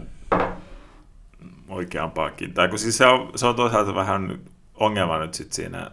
oikeampaakin. 1.69 2.53
Tai 2.53 2.68
kun 2.68 2.80
siis 2.80 2.98
se 2.98 3.06
on, 3.06 3.31
se 3.36 3.45
on 3.48 3.56
toisaalta 3.56 3.95
vähän 3.95 4.40
ongelma 4.76 5.19
nyt 5.19 5.34
sit 5.34 5.53
siinä 5.53 5.91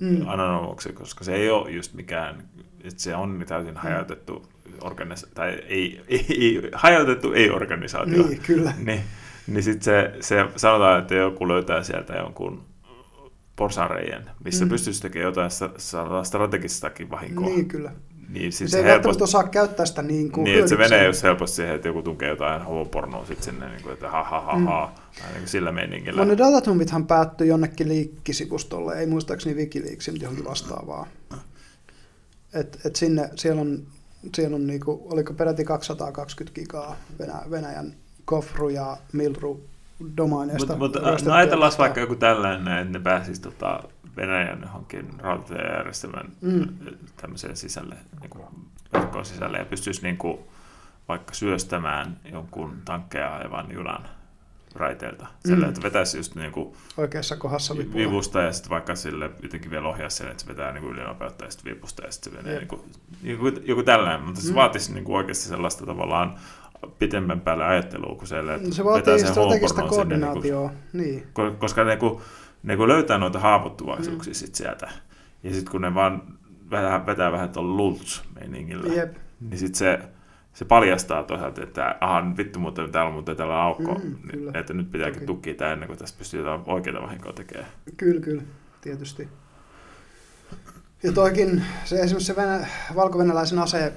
Mm. 0.00 0.08
mm. 0.08 0.28
anonymoksi, 0.28 0.92
koska 0.92 1.24
se 1.24 1.34
ei 1.34 1.50
ole 1.50 1.70
just 1.70 1.94
mikään, 1.94 2.42
että 2.84 3.02
se 3.02 3.16
on 3.16 3.44
täysin 3.48 3.76
hajautettu 3.76 4.48
organisaatio, 4.80 5.34
tai 5.34 5.50
ei, 5.50 6.00
ei, 6.08 6.26
ei, 6.28 6.70
hajautettu 6.72 7.32
ei-organisaatio. 7.32 8.26
Niin, 8.26 8.40
kyllä. 8.40 8.72
Niin, 8.84 9.00
niin 9.46 9.62
sitten 9.62 9.84
se, 9.84 10.12
se 10.20 10.46
sanotaan, 10.56 10.98
että 10.98 11.14
joku 11.14 11.48
löytää 11.48 11.82
sieltä 11.82 12.14
jonkun 12.14 12.64
porsareijen, 13.58 14.30
missä 14.44 14.64
Mm. 14.64 14.68
pystyisi 14.68 15.02
tekemään 15.02 15.26
jotain 15.34 15.50
strategistakin 16.24 17.10
vahinkoa. 17.10 17.46
Niin, 17.46 17.68
kyllä. 17.68 17.92
niin 18.28 18.52
sit 18.52 18.68
se 18.68 18.78
ei 18.78 18.84
välttämättä 18.84 19.24
osaa 19.24 19.48
käyttää 19.48 19.86
sitä 19.86 20.02
niin 20.02 20.32
kuin 20.32 20.44
niin, 20.44 20.58
että 20.58 20.68
se 20.68 20.76
menee 20.76 21.06
just 21.06 21.22
helposti 21.22 21.56
siihen, 21.56 21.74
että 21.74 21.88
joku 21.88 22.02
tunkee 22.02 22.28
jotain 22.28 22.62
homopornoa 22.62 23.24
sitten 23.26 23.44
sinne, 23.44 23.68
niin 23.68 23.82
kuin, 23.82 23.92
että 23.92 24.10
ha 24.10 24.24
ha 24.24 24.40
ha 24.40 24.58
ha, 24.58 24.92
mm. 24.96 25.22
niin 25.26 25.38
kuin 25.38 25.48
sillä 25.48 25.72
meiningillä. 25.72 26.24
No 26.24 26.28
ne 26.30 26.38
datatumithan 26.38 27.06
päättyi 27.06 27.48
jonnekin 27.48 27.88
liikkisivustolle, 27.88 29.00
ei 29.00 29.06
muistaakseni 29.06 29.56
Wikileaksin, 29.56 30.14
mutta 30.14 30.24
johonkin 30.24 30.44
vastaavaa. 30.44 31.06
Et, 32.52 32.78
et 32.84 32.96
sinne, 32.96 33.30
siellä 33.36 33.60
on, 33.60 33.82
siellä 34.34 34.54
on 34.54 34.66
niinku, 34.66 35.06
oliko 35.10 35.32
peräti 35.34 35.64
220 35.64 36.60
gigaa 36.60 36.96
Venä, 37.18 37.42
Venäjän 37.50 37.94
kofru 38.24 38.68
ja 38.68 38.96
milru 39.12 39.64
domaineista. 40.16 40.76
Mutta 40.76 40.98
mut, 40.98 41.06
ryöstettyä 41.06 41.32
no 41.32 41.36
ajatellaan 41.38 41.72
vaikka 41.78 42.00
joku 42.00 42.14
tällainen, 42.16 42.78
että 42.78 42.98
ne 42.98 43.02
pääsisi 43.02 43.40
tota 43.42 43.82
Venäjän 44.16 44.60
johonkin 44.62 45.08
rautatiejärjestelmän 45.18 46.26
Mm. 46.40 46.50
mm. 46.52 46.68
tämmöiseen 47.16 47.56
sisälle, 47.56 47.94
niin 48.20 48.30
kuin 48.30 48.44
verkkoon 48.92 49.24
sisälle 49.24 49.58
ja 49.58 49.64
pystyisi 49.64 50.02
niin 50.02 50.16
kuin, 50.16 50.38
vaikka 51.08 51.34
syöstämään 51.34 52.16
jonkun 52.32 52.76
tankkeja 52.84 53.34
ajavan 53.36 53.72
junan 53.72 54.08
raiteilta. 54.74 55.26
Sillä, 55.46 55.64
Mm. 55.64 55.68
että 55.68 55.82
vetäisi 55.82 56.16
just 56.16 56.34
niin 56.34 56.52
kuin 56.52 56.76
Oikeassa 56.96 57.36
kohdassa 57.36 57.76
vipulla. 57.76 57.96
vivusta 57.96 58.40
ja 58.40 58.52
sitten 58.52 58.70
vaikka 58.70 58.94
sille 58.94 59.30
jotenkin 59.42 59.70
vielä 59.70 59.88
ohjaa 59.88 60.10
sen, 60.10 60.28
että 60.28 60.42
se 60.42 60.48
vetää 60.48 60.72
niin 60.72 60.82
kuin 60.82 60.92
ylinopeutta 60.96 61.44
ja 61.44 61.50
sitten 61.50 61.74
vivusta 61.74 62.02
ja 62.04 62.12
sitten 62.12 62.32
se 62.32 62.36
menee 62.38 62.52
Jep. 62.52 62.60
niin 62.60 62.68
kuin, 62.68 62.82
joku, 63.22 63.60
joku 63.64 63.82
tällainen, 63.82 64.22
mutta 64.22 64.40
se 64.40 64.48
Mm. 64.48 64.54
vaatisi 64.54 64.94
niin 64.94 65.04
kuin 65.04 65.16
oikeasti 65.16 65.44
sellaista 65.44 65.86
tavallaan 65.86 66.38
pitemmän 66.98 67.40
päälle 67.40 67.64
ajattelua 67.64 68.14
kuin 68.16 68.28
siellä, 68.28 68.54
että 68.54 68.70
Se 68.74 68.84
vetää 68.84 68.92
vaatii 68.92 69.18
sen 69.18 69.28
strategista 69.28 69.80
homopornon 69.82 70.02
sinne 70.02 70.16
niin 70.16 70.32
kuin- 70.32 70.42
koordinaatioa. 70.42 70.70
Niin. 70.92 71.22
Ko- 71.38 71.56
koska 71.58 71.84
ne 71.84 71.96
kun, 71.96 72.20
ne 72.62 72.76
kun 72.76 72.88
löytää 72.88 73.18
noita 73.18 73.38
haavoittuvaisuuksia 73.38 74.30
mm. 74.30 74.34
sit 74.34 74.54
sieltä, 74.54 74.90
ja 75.42 75.54
sitten 75.54 75.70
kun 75.72 75.80
ne 75.82 75.94
vaan 75.94 76.22
vetää, 76.70 77.06
vetää 77.06 77.32
vähän 77.32 77.48
tuolla 77.50 77.76
lults-meiningillä, 77.76 78.94
Jep. 78.94 79.14
niin 79.40 79.58
sitten 79.58 79.78
se, 79.78 79.98
se 80.52 80.64
paljastaa 80.64 81.22
toisaalta, 81.22 81.62
että 81.62 81.96
aha, 82.00 82.24
vittu, 82.36 82.58
mutta 82.58 82.88
täällä 82.88 83.08
on 83.08 83.12
muuten 83.14 83.36
täällä 83.36 83.62
aukko, 83.62 83.94
Mm, 83.94 84.04
mm, 84.04 84.28
kyllä. 84.30 84.52
että 84.54 84.74
nyt 84.74 84.90
pitääkin 84.92 85.14
Toki. 85.14 85.26
tukkia 85.26 85.54
tämä 85.54 85.72
ennen 85.72 85.86
kuin 85.86 85.98
tästä 85.98 86.18
pystyy 86.18 86.40
jotain 86.40 86.60
oikeita 86.66 87.02
vahinkoa 87.02 87.32
tekemään. 87.32 87.68
Kyllä, 87.96 88.20
kyllä, 88.20 88.42
tietysti. 88.80 89.28
Ja 91.02 91.12
toikin, 91.12 91.62
se 91.84 92.00
esimerkiksi 92.00 92.26
se 92.26 92.36
venä, 92.36 92.66
valko-venäläisen 92.94 93.58
ase, 93.58 93.92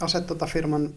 ase 0.00 0.20
tota 0.20 0.46
firman 0.46 0.90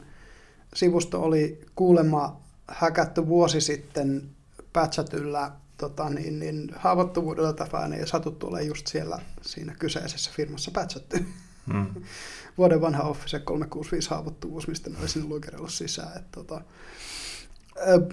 sivusto 0.73 1.21
oli 1.21 1.65
kuulemma 1.75 2.41
häkätty 2.67 3.27
vuosi 3.27 3.61
sitten 3.61 4.29
patchatyllä 4.73 5.51
tota, 5.77 6.09
niin, 6.09 6.39
niin, 6.39 6.71
haavoittuvuudella 6.75 7.53
tapaan 7.53 7.93
ei 7.93 8.07
satuttu 8.07 8.47
olemaan 8.47 8.67
just 8.67 8.87
siellä 8.87 9.19
siinä 9.41 9.75
kyseisessä 9.79 10.31
firmassa 10.35 10.71
patchatty. 10.71 11.25
Mm. 11.73 11.87
Vuoden 12.57 12.81
vanha 12.81 13.03
Office 13.03 13.39
365 13.39 14.09
haavoittuvuus, 14.09 14.67
mistä 14.67 14.89
ne 14.89 14.99
oli 14.99 15.09
sinne 15.09 15.27
luikerellut 15.27 15.73
sisään. 15.73 16.17
Et, 16.17 16.31
tota, 16.31 16.61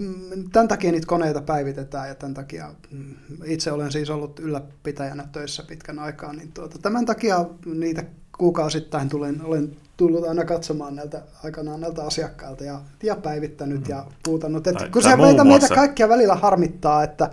mm, 0.00 0.50
tämän 0.50 0.68
takia 0.68 0.92
niitä 0.92 1.06
koneita 1.06 1.40
päivitetään 1.40 2.08
ja 2.08 2.14
tämän 2.14 2.34
takia 2.34 2.74
mm, 2.90 3.14
itse 3.44 3.72
olen 3.72 3.92
siis 3.92 4.10
ollut 4.10 4.38
ylläpitäjänä 4.38 5.28
töissä 5.32 5.62
pitkän 5.62 5.98
aikaa, 5.98 6.32
niin 6.32 6.52
tuota, 6.52 6.78
tämän 6.78 7.06
takia 7.06 7.44
niitä 7.74 8.04
kuukausittain 8.38 9.08
tulen, 9.08 9.40
olen 9.44 9.76
tullut 9.96 10.28
aina 10.28 10.44
katsomaan 10.44 10.96
näiltä 10.96 11.22
aikanaan 11.44 11.80
näiltä 11.80 12.02
asiakkailta 12.02 12.64
ja, 12.64 12.80
ja 13.02 13.16
päivittänyt 13.16 13.80
Mm. 13.80 13.86
ja 13.88 14.06
puutannut. 14.24 14.66
Et 14.66 14.74
Tai- 14.76 14.90
kun 14.90 15.02
tai 15.02 15.10
se 15.12 15.16
meitä, 15.16 15.44
meitä 15.44 15.68
kaikkia 15.74 16.08
välillä 16.08 16.34
harmittaa, 16.34 17.02
että 17.04 17.30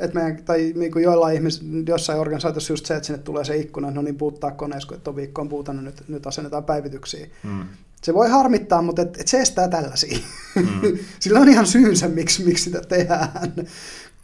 että 0.00 0.14
meidän, 0.18 0.44
tai 0.44 0.72
niin 0.76 0.92
kuin 0.92 1.02
joillain 1.02 1.34
ihmisillä, 1.36 1.82
jossain 1.88 2.18
organisaatiossa 2.18 2.72
just 2.72 2.86
se, 2.86 2.96
että 2.96 3.06
sinne 3.06 3.22
tulee 3.22 3.44
se 3.44 3.56
ikkuna, 3.56 3.90
no 3.90 4.02
niin 4.02 4.16
puuttaa 4.16 4.50
koneessa, 4.50 4.88
kun 4.88 4.96
et 4.96 5.08
on 5.08 5.16
viikkoon 5.16 5.48
puutannut, 5.48 5.84
nyt, 5.84 6.02
nyt 6.08 6.26
asennetaan 6.26 6.64
päivityksiä. 6.64 7.26
Mm. 7.42 7.64
Se 8.02 8.14
voi 8.14 8.28
harmittaa, 8.28 8.82
mutta 8.82 9.02
et, 9.02 9.20
et 9.20 9.28
se 9.28 9.40
estää 9.40 9.68
tällaisia. 9.68 10.18
Mm. 10.54 10.98
Sillä 11.20 11.40
on 11.40 11.48
ihan 11.48 11.66
syynsä, 11.66 12.08
miksi, 12.08 12.44
miksi 12.44 12.64
sitä 12.64 12.80
tehdään. 12.80 13.28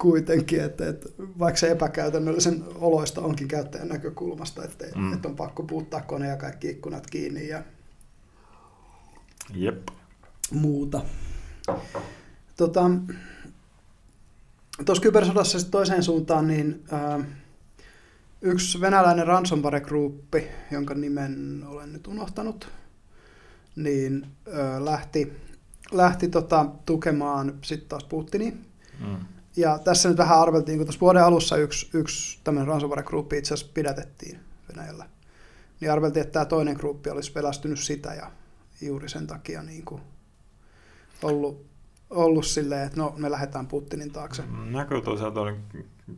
Kuitenkin, 0.03 0.61
että, 0.65 0.89
että 0.89 1.09
vaikka 1.39 1.59
se 1.59 1.70
epäkäytännöllisen 1.70 2.65
oloista 2.74 3.20
onkin 3.20 3.49
käyttäjän 3.49 3.89
näkökulmasta, 3.89 4.65
että, 4.65 4.85
Mm. 4.97 5.12
että 5.12 5.29
on 5.29 5.37
pakko 5.37 5.62
puuttaa 5.62 6.01
kone 6.01 6.29
ja 6.29 6.37
kaikki 6.37 6.70
ikkunat 6.70 7.07
kiinni 7.07 7.49
ja 7.49 7.62
Jep. 9.55 9.89
muuta. 10.51 11.01
Tota, 12.57 12.91
Tuossa 14.85 15.03
kybersodassa 15.03 15.70
toiseen 15.70 16.03
suuntaan, 16.03 16.47
niin 16.49 16.85
ää, 16.93 17.20
yksi 18.41 18.81
venäläinen 18.81 19.27
ransomware-gruppi, 19.27 20.47
jonka 20.70 20.95
nimen 20.95 21.65
olen 21.66 21.93
nyt 21.93 22.07
unohtanut, 22.07 22.69
niin 23.77 24.27
ää, 24.53 24.85
lähti, 24.85 25.33
lähti 25.93 26.29
tota, 26.29 26.66
tukemaan 26.87 27.55
sitten 27.62 27.89
taas 27.89 28.05
Putinia. 28.05 28.53
Mm. 29.01 29.16
Ja 29.57 29.79
tässä 29.79 30.09
nyt 30.09 30.19
vähän 30.19 30.39
arveltiin, 30.39 30.79
kun 30.79 30.87
tuossa 30.87 31.01
vuoden 31.01 31.24
alussa 31.24 31.57
yksi, 31.57 31.91
yksi 31.95 32.41
tämmöinen 32.45 32.69
ransomware-gruppi 32.69 33.39
itse 33.39 33.55
asiassa 33.55 33.73
pidätettiin 33.74 34.39
Venäjällä. 34.69 35.07
Niin 35.81 35.93
arveltiin, 35.93 36.23
että 36.23 36.33
tämä 36.33 36.45
toinen 36.45 36.77
gruppi 36.77 37.11
olisi 37.11 37.33
pelästynyt 37.33 37.79
sitä 37.79 38.15
ja 38.15 38.31
juuri 38.81 39.09
sen 39.09 39.27
takia 39.27 39.62
niin 39.62 39.85
kuin 39.85 40.03
ollut, 41.23 41.66
ollut 42.11 42.47
silleen, 42.47 42.87
että 42.87 42.97
no 42.99 43.15
me 43.16 43.31
lähdetään 43.31 43.66
Putinin 43.66 44.12
taakse. 44.12 44.43
Mä 44.43 44.85
kyllä 44.85 45.03
toisaalta 45.03 45.41
olin 45.41 45.57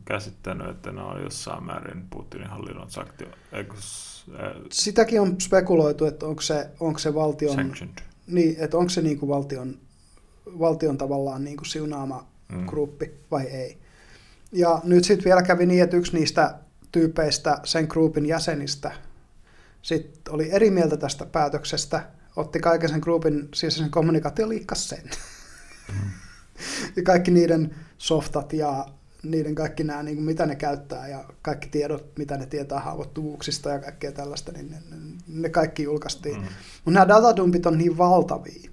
käsittänyt, 0.05 0.69
että 0.69 0.91
ne 0.91 1.01
on 1.01 1.23
jossain 1.23 1.63
määrin 1.63 2.07
Putinin 2.09 2.47
hallinnon 2.47 2.91
sanktio, 2.91 3.27
äh, 3.27 3.65
Sitäkin 4.71 5.21
on 5.21 5.41
spekuloitu, 5.41 6.05
että 6.05 6.25
onko 6.25 6.41
se, 6.41 6.69
onko 6.79 6.99
se 6.99 7.13
valtion, 7.13 7.55
sanctioned. 7.55 7.97
niin, 8.27 8.55
että 8.59 8.77
onko 8.77 8.89
se 8.89 9.01
niin 9.01 9.19
kuin 9.19 9.29
valtion, 9.29 9.77
valtion 10.59 10.97
tavallaan 10.97 11.43
niin 11.43 11.57
kuin 11.57 11.67
siunaama 11.67 12.27
Mm. 12.49 12.65
gruppi 12.65 13.13
vai 13.31 13.43
ei. 13.43 13.77
Ja 14.51 14.81
nyt 14.83 15.03
sitten 15.03 15.25
vielä 15.25 15.41
kävi 15.41 15.65
niin, 15.65 15.83
että 15.83 15.97
yksi 15.97 16.17
niistä 16.17 16.55
tyypeistä, 16.91 17.59
sen 17.63 17.85
grupin 17.89 18.25
jäsenistä, 18.25 18.91
sitten 19.81 20.33
oli 20.33 20.51
eri 20.51 20.71
mieltä 20.71 20.97
tästä 20.97 21.25
päätöksestä, 21.25 22.05
otti 22.35 22.59
kaiken 22.59 22.89
sen 22.89 22.99
grupin 22.99 23.49
sisäisen 23.53 23.91
kommunikaation 23.91 24.49
liikkas 24.49 24.89
sen. 24.89 25.03
ja 26.95 27.03
kaikki 27.03 27.31
niiden 27.31 27.75
softat 27.97 28.53
ja 28.53 28.85
niiden 29.23 29.55
kaikki 29.55 29.83
nämä, 29.83 30.03
niin 30.03 30.15
kuin 30.15 30.25
mitä 30.25 30.45
ne 30.45 30.55
käyttää 30.55 31.07
ja 31.07 31.25
kaikki 31.41 31.69
tiedot, 31.69 32.17
mitä 32.17 32.37
ne 32.37 32.45
tietää 32.45 32.79
haavoittuvuuksista 32.79 33.69
ja 33.69 33.79
kaikkea 33.79 34.11
tällaista, 34.11 34.51
niin 34.51 34.71
ne, 34.71 34.77
ne 35.27 35.49
kaikki 35.49 35.83
julkaistiin. 35.83 36.37
Mm. 36.37 36.47
Mutta 36.85 36.99
nämä 36.99 37.07
datadumpit 37.07 37.65
on 37.65 37.77
niin 37.77 37.97
valtavia, 37.97 38.71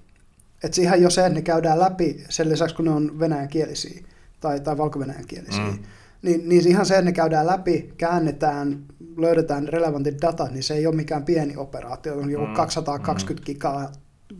että 0.63 0.75
siihen 0.75 1.01
jo 1.01 1.09
se, 1.09 1.21
että 1.25 1.33
ne 1.33 1.41
käydään 1.41 1.79
läpi 1.79 2.23
sen 2.29 2.49
lisäksi, 2.49 2.75
kun 2.75 2.85
ne 2.85 2.91
on 2.91 3.19
venäjänkielisiä 3.19 4.03
tai, 4.39 4.59
tai 4.59 4.77
valko-venäjänkielisiä, 4.77 5.63
Mm. 5.63 5.71
mm. 5.71 5.79
niin, 6.21 6.49
niin 6.49 6.67
ihan 6.67 6.85
se, 6.85 6.93
että 6.93 7.05
ne 7.05 7.11
käydään 7.11 7.47
läpi, 7.47 7.93
käännetään, 7.97 8.79
löydetään 9.17 9.67
relevantit 9.67 10.21
datat, 10.21 10.51
niin 10.51 10.63
se 10.63 10.73
ei 10.73 10.87
ole 10.87 10.95
mikään 10.95 11.23
pieni 11.23 11.57
operaatio, 11.57 12.15
on 12.17 12.29
joku 12.31 12.45
Mm. 12.45 12.53
220 12.53 13.45
gigaa 13.45 13.91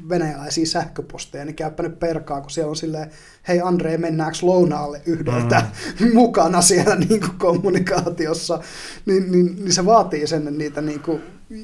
venäjäläisiä 0.10 0.66
sähköposteja, 0.66 1.45
niin 1.45 1.56
käypä 1.56 1.84
nyt 1.84 2.00
perkaa, 2.00 2.41
kun 2.41 2.50
siellä 2.52 2.70
on 2.70 2.76
silleen, 2.76 3.12
hei 3.48 3.62
Andre, 3.62 3.98
mennäänkö 3.98 4.38
lounaalle 4.41 5.02
yhdeltä 5.06 5.66
mm. 6.00 6.14
mukana 6.20 6.62
siellä 6.62 6.95
niin 6.95 7.20
kuin 7.20 7.38
kommunikaatiossa, 7.38 8.60
niin, 9.06 9.32
niin, 9.32 9.56
niin, 9.56 9.74
se 9.74 9.86
vaatii 9.86 10.28
sen, 10.28 10.40
että 10.40 10.52
niitä 10.52 10.82
niin 10.82 11.00
kuin 11.00 11.22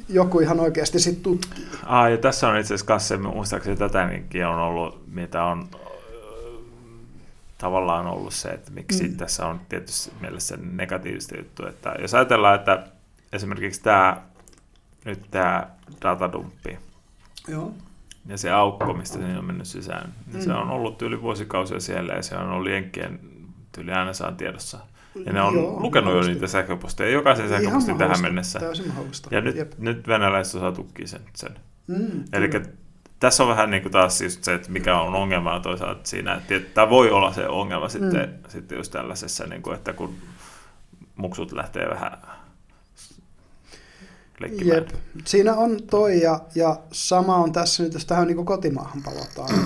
joku 0.10 0.40
ihan 0.40 0.60
oikeasti 0.60 1.00
sitten 1.00 1.24
tutkii. 1.24 1.66
Ah, 1.86 2.12
ja 2.12 2.18
tässä 2.18 2.50
on 2.50 2.58
itse 2.58 2.68
asiassa 2.74 2.86
kanssa, 2.86 3.18
muistaakseni 3.18 3.78
tätäkin 3.78 4.46
on 4.46 4.60
ollut, 4.60 5.02
mitä 5.12 5.44
on 5.44 5.68
tavallaan 7.58 8.08
ollut 8.08 8.34
se, 8.34 8.50
että 8.50 8.72
miksi 8.72 9.08
Mm. 9.08 9.18
tässä 9.18 9.46
on 9.48 9.62
tietysti 9.70 10.12
mielessä 10.22 10.58
negatiivista 10.72 11.38
juttu, 11.38 11.66
että 11.68 11.96
jos 12.02 12.14
ajatellaan, 12.14 12.56
että 12.56 12.84
esimerkiksi 13.34 13.84
tämä, 13.84 14.22
nyt 15.06 15.22
tämä 15.32 15.68
datadumppi 16.02 16.80
Joo. 17.48 17.74
ja 18.28 18.38
se 18.38 18.52
aukko, 18.52 18.94
mistä 18.94 19.18
se 19.20 19.38
on 19.38 19.46
mennyt 19.46 19.68
sisään, 19.68 20.14
niin 20.28 20.36
Mm. 20.36 20.42
se 20.42 20.54
on 20.54 20.70
ollut 20.70 21.02
yli 21.02 21.22
vuosikausia 21.22 21.80
siellä 21.80 22.14
ja 22.14 22.24
se 22.24 22.36
on 22.36 22.50
ollut 22.52 22.72
Jenkkien 22.72 23.20
tyyli 23.72 23.92
NSAn 24.10 24.38
tiedossa. 24.38 24.80
Ja 25.26 25.34
ne 25.34 25.42
on 25.42 25.54
Joo, 25.54 25.80
lukenut 25.82 26.14
jo 26.14 26.22
niitä 26.22 26.48
sähköposteja, 26.48 27.10
jokaisen 27.12 27.50
sähköpostin 27.50 27.98
tähän 27.98 28.10
mahdollista, 28.10 28.24
mennessä. 28.28 28.60
Täysin 28.60 28.88
mahdollista. 28.88 29.30
Ja 29.36 29.42
nyt, 29.42 29.56
Jep. 29.56 29.72
nyt 29.78 30.08
venäläiset 30.08 30.56
osaa 30.56 30.72
tukkia 30.72 31.08
sen. 31.08 31.22
sen. 31.36 31.56
Mm, 31.88 32.24
Eli 32.34 32.50
tässä 33.20 33.44
on 33.44 33.50
vähän 33.50 33.72
niin 33.72 33.82
kuin 33.82 33.92
taas 33.92 34.22
just 34.22 34.44
se, 34.44 34.54
että 34.54 34.72
mikä 34.72 35.00
on 35.00 35.16
ongelma 35.16 35.60
toisaalta 35.60 36.02
siinä, 36.04 36.34
että 36.50 36.70
tämä 36.74 36.90
voi 36.90 37.12
olla 37.12 37.34
se 37.34 37.48
ongelma 37.48 37.90
sitten, 37.90 38.30
Mm. 38.30 38.50
sitten 38.50 38.78
just 38.78 38.92
tällaisessa, 38.92 39.46
niin 39.48 39.62
kuin, 39.62 39.76
että 39.76 39.94
kun 39.94 40.16
muksut 41.16 41.52
lähtee 41.52 41.90
vähän 41.90 42.18
leikkimään. 44.40 44.78
Jep. 44.78 44.90
Siinä 45.26 45.54
on 45.56 45.78
toi 45.90 46.22
ja, 46.22 46.40
ja 46.56 46.80
sama 46.92 47.36
on 47.36 47.52
tässä 47.52 47.84
nyt, 47.84 47.94
jos 47.94 48.06
tähän 48.06 48.28
niin 48.28 48.46
kotimaahan 48.46 49.02
palataan. 49.04 49.60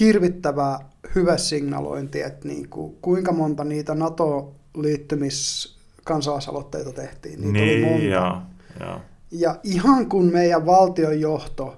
Hirvittävää 0.00 0.78
hyvä 1.14 1.36
signalointi, 1.36 2.22
että 2.22 2.48
niin 2.48 2.68
kuin, 2.68 2.96
kuinka 3.02 3.32
monta 3.32 3.64
niitä 3.64 3.94
NATO-liittymis 3.94 5.74
kansalaisaloitteita 6.04 6.92
tehtiin. 6.92 7.40
Niitä 7.40 7.58
oli 7.58 7.80
monta. 7.80 7.96
Niin, 7.98 8.10
joo, 8.10 8.36
joo. 8.80 9.00
Ja 9.30 9.56
ihan 9.64 10.08
kun 10.08 10.32
meidän 10.32 10.66
valtion 10.66 11.20
johto 11.20 11.76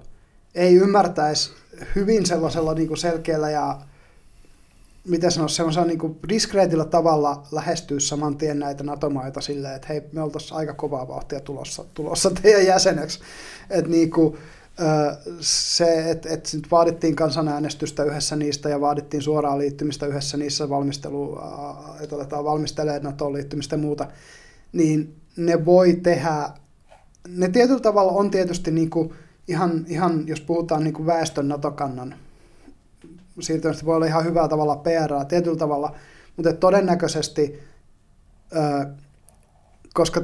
ei 0.55 0.75
ymmärtäisi 0.75 1.51
hyvin 1.95 2.25
sellaisella 2.25 2.73
niin 2.73 2.87
kuin 2.87 2.97
selkeällä 2.97 3.49
ja 3.49 3.79
miten 5.07 5.31
sanoisi, 5.31 5.55
semmoisella 5.55 5.87
niin 5.87 5.99
kuin 5.99 6.19
diskreetillä 6.29 6.85
tavalla 6.85 7.43
lähestyä 7.51 7.99
saman 7.99 8.37
tien 8.37 8.59
näitä 8.59 8.83
NATO-maita 8.83 9.41
silleen, 9.41 9.75
että 9.75 9.87
hei, 9.87 10.01
me 10.11 10.21
oltaisiin 10.21 10.57
aika 10.57 10.73
kovaa 10.73 11.07
vauhtia 11.07 11.39
tulossa, 11.39 11.85
tulossa 11.93 12.31
teidän 12.41 12.65
jäseneksi. 12.65 13.19
Että 13.69 13.91
niin 13.91 14.11
kuin, 14.11 14.37
se, 15.39 16.11
että, 16.11 16.29
nyt 16.53 16.71
vaadittiin 16.71 17.15
kansanäänestystä 17.15 18.03
yhdessä 18.03 18.35
niistä 18.35 18.69
ja 18.69 18.81
vaadittiin 18.81 19.23
suoraa 19.23 19.57
liittymistä 19.57 20.05
yhdessä 20.05 20.37
niissä 20.37 20.69
valmistelu, 20.69 21.39
että 21.99 22.15
aletaan 22.15 22.43
valmistelemaan 22.43 23.03
NATOon 23.03 23.33
liittymistä 23.33 23.75
ja 23.75 23.81
muuta, 23.81 24.07
niin 24.71 25.15
ne 25.37 25.65
voi 25.65 25.93
tehdä, 25.93 26.49
ne 27.27 27.49
tietyllä 27.49 27.79
tavalla 27.79 28.11
on 28.11 28.31
tietysti 28.31 28.71
niin 28.71 28.89
kuin 28.89 29.13
ihan, 29.47 29.85
ihan, 29.87 30.27
jos 30.27 30.41
puhutaan 30.41 30.83
niin 30.83 30.93
kuin 30.93 31.05
väestön 31.05 31.47
NATO-kannan 31.47 32.15
siirtymistä, 33.39 33.85
voi 33.85 33.95
olla 33.95 34.05
ihan 34.05 34.25
hyvää 34.25 34.47
tavalla 34.47 34.75
PR 34.75 35.25
tietyllä 35.27 35.57
tavalla, 35.57 35.95
mutta 36.37 36.53
todennäköisesti, 36.53 37.59
koska 39.93 40.21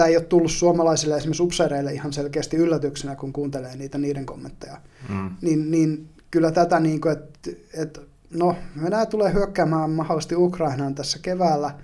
tämä 0.00 0.08
ei 0.08 0.16
ole 0.16 0.24
tullut 0.24 0.50
suomalaisille 0.50 1.16
esimerkiksi 1.16 1.42
upseereille 1.42 1.92
ihan 1.92 2.12
selkeästi 2.12 2.56
yllätyksenä, 2.56 3.16
kun 3.16 3.32
kuuntelee 3.32 3.76
niitä 3.76 3.98
niiden 3.98 4.26
kommentteja, 4.26 4.76
Mm. 5.08 5.30
niin, 5.42 5.70
niin 5.70 6.08
kyllä 6.30 6.50
tätä, 6.50 6.80
niin 6.80 7.00
kuin, 7.00 7.12
että, 7.12 7.50
että 7.74 8.00
no, 8.30 8.56
Venäjä 8.82 9.06
tulee 9.06 9.32
hyökkäämään 9.32 9.90
mahdollisesti 9.90 10.36
Ukrainaan 10.36 10.94
tässä 10.94 11.18
keväällä. 11.22 11.74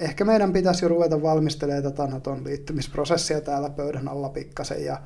Ehkä 0.00 0.24
meidän 0.24 0.52
pitäisi 0.52 0.84
jo 0.84 0.88
ruveta 0.88 1.22
valmistelemaan 1.22 1.82
tätä 1.82 2.06
Naton 2.06 2.44
liittymisprosessia 2.44 3.40
täällä 3.40 3.70
pöydän 3.70 4.08
alla 4.08 4.28
pikkasen 4.28 4.84
ja 4.84 5.00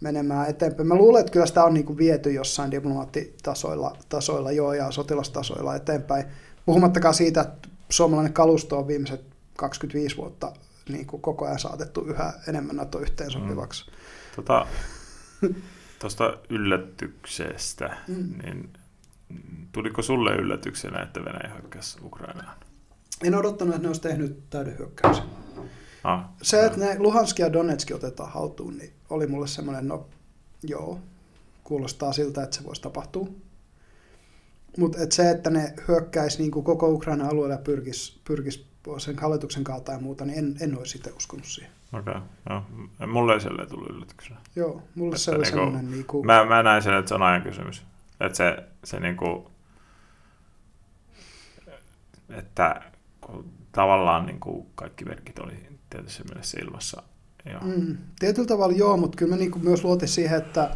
menemään 0.00 0.48
eteenpäin. 0.50 0.88
Mä 0.88 0.94
luulen, 0.94 1.20
että 1.20 1.32
kyllä 1.32 1.46
sitä 1.46 1.64
on 1.64 1.74
niin 1.74 1.86
kuin 1.86 1.98
viety 1.98 2.32
jossain 2.32 2.70
diplomaattitasoilla 2.70 3.96
tasoilla 4.08 4.52
joo, 4.52 4.72
ja 4.72 4.90
sotilastasoilla 4.90 5.76
eteenpäin. 5.76 6.24
Puhumattakaan 6.66 7.14
siitä, 7.14 7.40
että 7.40 7.68
suomalainen 7.88 8.32
kalusto 8.32 8.78
on 8.78 8.88
viimeiset 8.88 9.20
25 9.56 10.16
vuotta 10.16 10.52
niin 10.88 11.06
kuin 11.06 11.22
koko 11.22 11.44
ajan 11.46 11.58
saatettu 11.58 12.00
yhä 12.04 12.32
enemmän 12.48 12.76
NATO-yhteensopivaksi. 12.76 13.90
Tota, 14.36 14.66
Tuosta 16.00 16.38
yllätyksestä, 16.50 17.96
Mm. 18.08 18.14
mm. 18.14 18.38
niin 18.42 18.72
tuliko 19.72 20.02
sulle 20.02 20.34
yllätyksenä, 20.36 21.02
että 21.02 21.20
Venäjä 21.24 21.54
hyökkäsi 21.54 21.98
Ukrainaan? 22.02 22.56
En 23.24 23.34
odottanut, 23.34 23.74
että 23.74 23.82
ne 23.82 23.88
olisi 23.88 24.00
tehnyt 24.02 24.50
täyden 24.50 24.78
hyökkäyksen. 24.78 25.24
Ah, 26.04 26.24
Se, 26.42 26.66
että 26.66 26.78
ne 26.78 26.96
Luhansk 26.98 27.38
ja 27.38 27.52
Donetsk 27.52 27.90
otetaan 27.94 28.32
haltuun, 28.32 28.78
niin 28.78 28.92
oli 29.10 29.26
mulle 29.26 29.46
semmoinen, 29.46 29.88
no 29.88 30.06
joo, 30.62 30.98
kuulostaa 31.64 32.12
siltä, 32.12 32.42
että 32.42 32.56
se 32.56 32.64
voisi 32.64 32.82
tapahtua. 32.82 33.28
Mutta 34.78 35.02
et 35.02 35.12
se, 35.12 35.30
että 35.30 35.50
ne 35.50 35.74
hyökkäisi 35.88 36.38
niin 36.38 36.50
koko 36.50 36.88
Ukrainan 36.88 37.28
alueella 37.28 37.54
ja 37.54 37.58
pyrkisi 37.64 38.20
pyrkis 38.24 38.66
sen 38.98 39.18
hallituksen 39.18 39.64
kautta 39.64 39.92
ja 39.92 39.98
muuta, 39.98 40.24
niin 40.24 40.38
en, 40.38 40.56
en 40.60 40.78
olisi 40.78 40.98
itse 40.98 41.10
uskonut 41.16 41.46
siihen. 41.46 41.72
Okei, 41.92 42.14
okay, 42.14 42.22
joo. 42.50 43.06
Mulle 43.06 43.34
ei 43.34 43.40
silleen 43.40 43.68
tullut 43.68 43.90
yllätyksenä. 43.90 44.40
Joo, 44.56 44.82
mulle 44.94 45.14
Että 45.14 45.24
se 45.24 45.30
oli 45.30 45.42
niinku- 45.42 45.58
semmoinen 45.58 45.90
niin 45.90 46.04
kuin, 46.04 46.26
Mä, 46.26 46.44
mä 46.44 46.62
näin 46.62 46.82
sen, 46.82 46.94
että 46.94 47.08
se 47.08 47.14
on 47.14 47.22
ajan 47.22 47.42
kysymys. 47.42 47.82
Että 48.20 48.36
se, 48.36 48.56
se 48.84 49.00
niinku, 49.00 49.50
että 52.28 52.82
kun 53.20 53.50
tavallaan 53.72 54.26
niinku 54.26 54.66
kaikki 54.74 55.04
merkit 55.04 55.38
oli 55.38 55.68
tietysti 55.90 56.22
mielessä 56.24 56.58
ilmassa. 56.62 57.02
Joo. 57.52 57.60
mm, 57.60 57.96
tietyllä 58.18 58.48
tavalla 58.48 58.76
joo, 58.76 58.96
mutta 58.96 59.16
kyllä 59.16 59.30
mä 59.30 59.36
niin 59.38 59.50
kuin 59.50 59.64
myös 59.64 59.84
luotin 59.84 60.08
siihen, 60.08 60.38
että, 60.38 60.70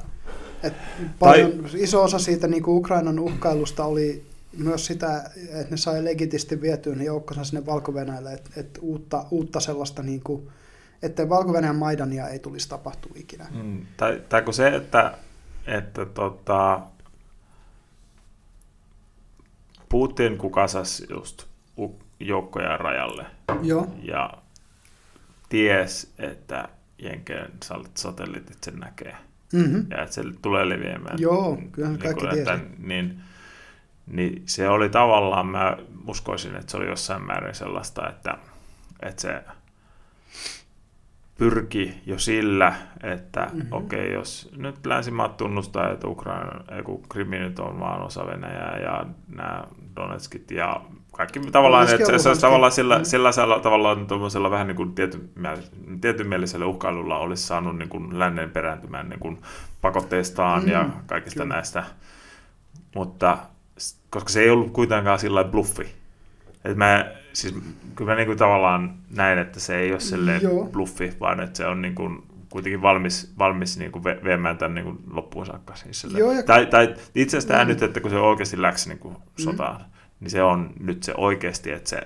että 0.63 0.83
paljon, 1.19 1.67
iso 1.77 2.03
osa 2.03 2.19
siitä 2.19 2.49
niin 2.49 2.63
kuin 2.63 2.77
Ukrainan 2.77 3.19
uhkailusta 3.19 3.85
oli, 3.85 4.27
myös 4.59 4.87
sitä, 4.87 5.31
että 5.37 5.71
ne 5.71 5.77
sai 5.77 6.05
legitisti 6.05 6.61
vietyä 6.61 6.95
ne 6.95 7.05
joukkonsa 7.05 7.45
sinne 7.45 7.67
valko 7.67 7.95
että, 8.33 8.51
että 8.57 8.81
uutta, 8.83 9.27
uutta 9.31 9.61
sellaista, 9.61 10.03
niin 10.03 10.21
kuin, 10.23 10.49
että 11.03 11.29
valko 11.29 11.53
Maidania 11.77 12.29
ei 12.29 12.39
tulisi 12.39 12.69
tapahtua 12.69 13.13
ikinä. 13.15 13.47
Mm, 13.63 13.87
tai, 13.97 14.23
tai 14.29 14.43
kun 14.43 14.55
se, 14.55 14.69
että, 14.69 15.19
että 15.67 16.07
tota, 16.07 16.81
Putin 19.89 20.39
kukasas 20.39 21.03
just 21.11 21.47
joukkoja 22.21 22.77
rajalle. 22.77 23.27
Joo. 23.63 23.95
Ja 24.03 24.31
ties, 25.49 26.13
että 26.19 26.69
Jenkeen 26.99 27.51
satelliitit 27.97 28.65
sen 28.65 28.79
näkee. 28.79 29.17
Mm-hmm. 29.53 29.87
Ja 29.91 30.03
että 30.03 30.15
se 30.15 30.23
tulee 30.43 30.69
leviämään. 30.69 31.19
Joo, 31.19 31.59
kyllähän 31.73 31.99
niin 32.01 32.17
kaikki 32.17 32.39
että, 32.39 32.59
niin, 32.79 33.21
niin 34.11 34.43
se 34.47 34.69
oli 34.69 34.89
tavallaan, 34.89 35.47
mä 35.47 35.77
uskoisin, 36.07 36.57
että 36.57 36.71
se 36.71 36.77
oli 36.77 36.87
jossain 36.87 37.27
määrin 37.27 37.55
sellaista, 37.55 38.09
että, 38.09 38.39
että 39.03 39.23
se 39.23 39.43
pyrki 41.39 41.95
jo 42.07 42.19
sillä, 42.19 42.75
että 43.03 43.41
mm-hmm. 43.53 43.73
okei, 43.73 44.01
okay, 44.01 44.13
jos 44.13 44.51
nyt 44.57 44.87
länsimaat 44.87 45.37
tunnustaa, 45.37 45.91
että 45.91 46.09
Ukraina, 46.09 46.65
kun 46.85 47.03
Krimi 47.09 47.39
nyt 47.39 47.59
on 47.59 47.81
vaan 47.81 48.03
osa 48.03 48.27
Venäjää 48.27 48.79
ja 48.79 49.07
nämä 49.29 49.65
Donetskit 49.97 50.51
ja 50.51 50.81
kaikki 51.13 51.41
tavallaan, 51.41 51.89
että 51.89 52.07
se, 52.07 52.19
se, 52.19 52.35
se 52.35 52.41
tavallaan 52.41 52.73
sillä, 52.73 52.99
mm. 52.99 53.05
sellaisella 53.05 53.61
tavallaan 53.61 54.07
tuollaisella 54.07 54.51
vähän 54.51 54.67
niin 54.67 54.77
kuin 54.77 54.95
tietyn, 54.95 55.31
tietyn 56.01 56.29
mielisellä 56.29 56.67
uhkailulla 56.67 57.19
olisi 57.19 57.43
saanut 57.43 57.79
niin 57.79 57.89
kuin 57.89 58.19
lännen 58.19 58.51
perääntymään 58.51 59.09
niin 59.09 59.21
kuin 59.21 59.39
pakotteistaan 59.81 60.63
mm, 60.63 60.69
ja 60.69 60.89
kaikista 61.07 61.43
kyllä. 61.43 61.55
näistä, 61.55 61.85
mutta 62.95 63.39
koska 64.11 64.31
se 64.31 64.41
ei 64.41 64.51
ollut 64.51 64.73
kuitenkaan 64.73 65.19
sillä 65.19 65.45
bluffi. 65.45 65.95
Et 66.65 66.77
mä, 66.77 67.13
siis, 67.33 67.55
kyllä 67.95 68.11
mä 68.11 68.17
niin 68.17 68.27
kuin 68.27 68.39
tavallaan 68.39 68.95
näin, 69.11 69.39
että 69.39 69.61
se 69.61 69.79
ei 69.79 69.93
ole 69.93 70.01
sille 70.01 70.41
bluffi, 70.71 71.13
vaan 71.21 71.41
että 71.41 71.57
se 71.57 71.67
on 71.67 71.83
niin 71.83 71.95
kuin 71.95 72.23
kuitenkin 72.51 72.83
valmis, 72.83 73.33
valmis 73.39 73.79
niin 73.79 73.93
kuin 73.93 74.05
viemään 74.05 74.59
tämän 74.59 74.75
niin 74.75 74.85
kuin 74.85 74.99
loppuun 75.11 75.47
saakka. 75.47 75.77
Siis 75.77 76.07
Joo, 76.17 76.33
ja... 76.33 76.43
tai, 76.43 76.67
tai 76.67 76.95
itse 77.15 77.37
asiassa 77.37 77.49
tämä 77.49 77.65
mm. 77.65 77.69
nyt, 77.69 77.83
että 77.83 78.01
kun 78.01 78.11
se 78.11 78.17
oikeasti 78.17 78.63
läksi 78.63 78.89
niin 78.89 78.99
kuin 78.99 79.17
sotaan, 79.37 79.77
mm 79.77 79.91
niin 80.21 80.31
se 80.31 80.43
on 80.43 80.71
nyt 80.81 81.03
se 81.03 81.15
oikeasti, 81.17 81.73
että 81.73 81.91
se, 81.91 82.01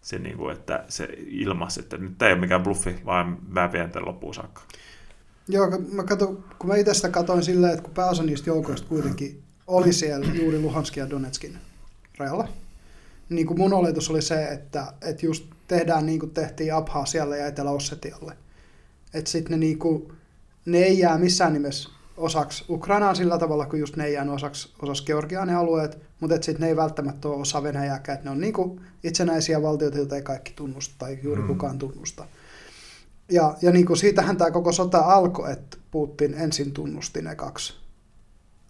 se 0.00 0.18
niin 0.18 0.36
kuin, 0.36 0.52
että 0.52 0.84
se 0.88 1.08
ilmas, 1.26 1.78
että 1.78 1.98
nyt 1.98 2.22
ei 2.22 2.32
ole 2.32 2.40
mikään 2.40 2.62
bluffi, 2.62 2.96
vaan 3.04 3.38
mä 3.48 3.72
vien 3.72 3.90
tämän 3.90 4.08
loppuun 4.08 4.34
saakka. 4.34 4.62
Joo, 5.48 5.70
mä 5.92 6.02
katson, 6.02 6.44
kun 6.58 6.68
mä 6.68 6.76
itse 6.76 6.94
sitä 6.94 7.08
katsoin 7.08 7.42
silleen, 7.42 7.72
että 7.72 7.82
kun 7.82 7.94
pääosa 7.94 8.22
niistä 8.22 8.50
joukoista 8.50 8.88
kuitenkin 8.88 9.42
oli 9.66 9.92
siellä 9.92 10.26
juuri 10.34 10.58
Luhanskin 10.58 11.00
ja 11.00 11.10
Donetskin 11.10 11.58
rajalla, 12.18 12.48
niin 13.28 13.46
kuin 13.46 13.58
mun 13.58 13.72
oletus 13.72 14.10
oli 14.10 14.22
se, 14.22 14.44
että, 14.44 14.92
että 15.02 15.26
just 15.26 15.44
tehdään 15.68 16.06
niin 16.06 16.20
kuin 16.20 16.30
tehtiin 16.30 16.72
siellä 17.04 17.36
ja 17.36 17.46
Etelä-Ossetialle. 17.46 18.36
Että 19.14 19.30
sitten 19.30 19.50
ne, 19.50 19.56
niin 19.56 19.78
kuin, 19.78 20.12
ne 20.66 20.78
ei 20.78 20.98
jää 20.98 21.18
missään 21.18 21.52
nimessä 21.52 21.88
osaksi 22.16 22.64
Ukrainaa 22.68 23.14
sillä 23.14 23.38
tavalla, 23.38 23.66
kun 23.66 23.78
just 23.78 23.96
ne 23.96 24.04
ei 24.04 24.12
jäänyt 24.12 24.34
osaksi, 24.34 24.74
osaksi 24.82 25.04
Georgiaa 25.04 25.46
ne 25.46 25.54
alueet, 25.54 25.98
mutta 26.20 26.36
sitten 26.36 26.60
ne 26.60 26.68
ei 26.68 26.76
välttämättä 26.76 27.28
ole 27.28 27.36
osa 27.36 27.62
Venäjääkään, 27.62 28.14
että 28.14 28.24
ne 28.24 28.30
on 28.30 28.40
niinku 28.40 28.80
itsenäisiä 29.04 29.62
valtioita, 29.62 29.98
joita 29.98 30.16
ei 30.16 30.22
kaikki 30.22 30.52
tunnusta 30.56 30.94
tai 30.98 31.18
juuri 31.22 31.42
mm. 31.42 31.48
kukaan 31.48 31.78
tunnusta. 31.78 32.26
Ja, 33.30 33.56
ja 33.62 33.70
niin 33.70 33.86
kuin 33.86 33.96
siitähän 33.96 34.36
tämä 34.36 34.50
koko 34.50 34.72
sota 34.72 34.98
alkoi, 34.98 35.52
että 35.52 35.76
Putin 35.90 36.34
ensin 36.34 36.72
tunnusti 36.72 37.22
ne 37.22 37.34
kaksi 37.34 37.83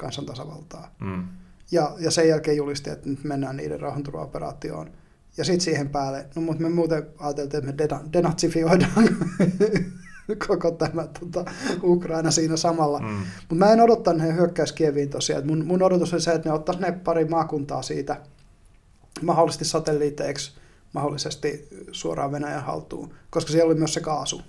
kansantasavaltaa. 0.05 0.95
Mm. 1.01 1.25
Ja, 1.71 1.93
ja 1.99 2.11
sen 2.11 2.29
jälkeen 2.29 2.57
julisti, 2.57 2.91
että 2.91 3.09
nyt 3.09 3.25
mennään 3.25 3.57
niiden 3.57 3.81
rauhanturvaoperaatioon. 3.81 4.91
Ja 5.37 5.45
sitten 5.45 5.61
siihen 5.61 5.89
päälle, 5.89 6.27
no 6.37 6.43
mutta 6.43 6.63
me 6.63 6.69
muuten 6.69 7.07
ajateltiin, 7.19 7.69
että 7.69 7.97
me 8.01 8.13
denatsifioidaan 8.13 9.09
koko 10.49 10.71
tämä 10.71 11.07
tota, 11.21 11.45
Ukraina 11.83 12.31
siinä 12.31 12.57
samalla. 12.57 12.99
Mm. 12.99 13.07
Mutta 13.39 13.55
mä 13.55 13.73
en 13.73 13.81
odottanut 13.81 14.23
ne 14.23 14.35
hyökkäys 14.35 14.73
Kieviin 14.73 15.11
tosiaan. 15.11 15.47
Mun, 15.47 15.67
mun 15.67 15.83
odotus 15.83 16.13
oli 16.13 16.21
se, 16.21 16.33
että 16.33 16.49
ne 16.49 16.55
ottaisi 16.55 16.81
ne 16.81 16.93
pari 16.93 17.25
maakuntaa 17.25 17.83
siitä 17.83 18.21
mahdollisesti 19.23 19.65
satelliiteiksi, 19.65 20.53
mahdollisesti 20.93 21.69
suoraan 21.93 22.33
Venäjän 22.33 22.65
haltuun, 22.65 23.15
koska 23.31 23.53
siellä 23.53 23.71
oli 23.71 23.79
myös 23.79 23.95
se 23.95 24.01
kaasu. 24.01 24.43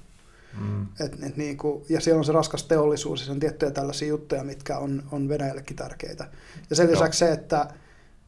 Mm. 0.60 0.88
Et, 1.00 1.24
et 1.24 1.38
niin 1.38 1.58
kuin, 1.58 1.86
ja 1.90 2.02
siellä 2.02 2.20
on 2.20 2.26
se 2.26 2.32
raskas 2.32 2.64
teollisuus 2.64 3.20
ja 3.20 3.26
se 3.26 3.32
on 3.32 3.40
tiettyjä 3.40 3.72
tällaisia 3.72 4.08
juttuja, 4.08 4.44
mitkä 4.44 4.78
on, 4.78 5.04
on 5.12 5.30
Venäjällekin 5.30 5.76
tärkeitä. 5.76 6.30
Ja 6.70 6.76
sen 6.76 6.92
lisäksi 6.92 7.20
se, 7.20 7.32
että 7.32 7.68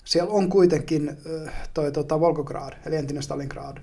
siellä 0.04 0.32
on 0.32 0.50
kuitenkin 0.50 1.18
toi 1.74 1.92
tota, 1.92 2.20
Volgograd, 2.20 2.74
eli 2.86 2.96
entinen 2.96 3.24
Stalingrad, 3.24 3.78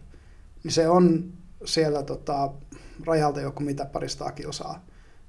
niin 0.64 0.72
se 0.72 0.88
on 0.88 1.32
siellä 1.64 2.02
tota, 2.02 2.52
rajalta 3.06 3.40
joku 3.40 3.62
mitä 3.62 3.84
parista 3.84 4.32
kilsaa. 4.32 4.86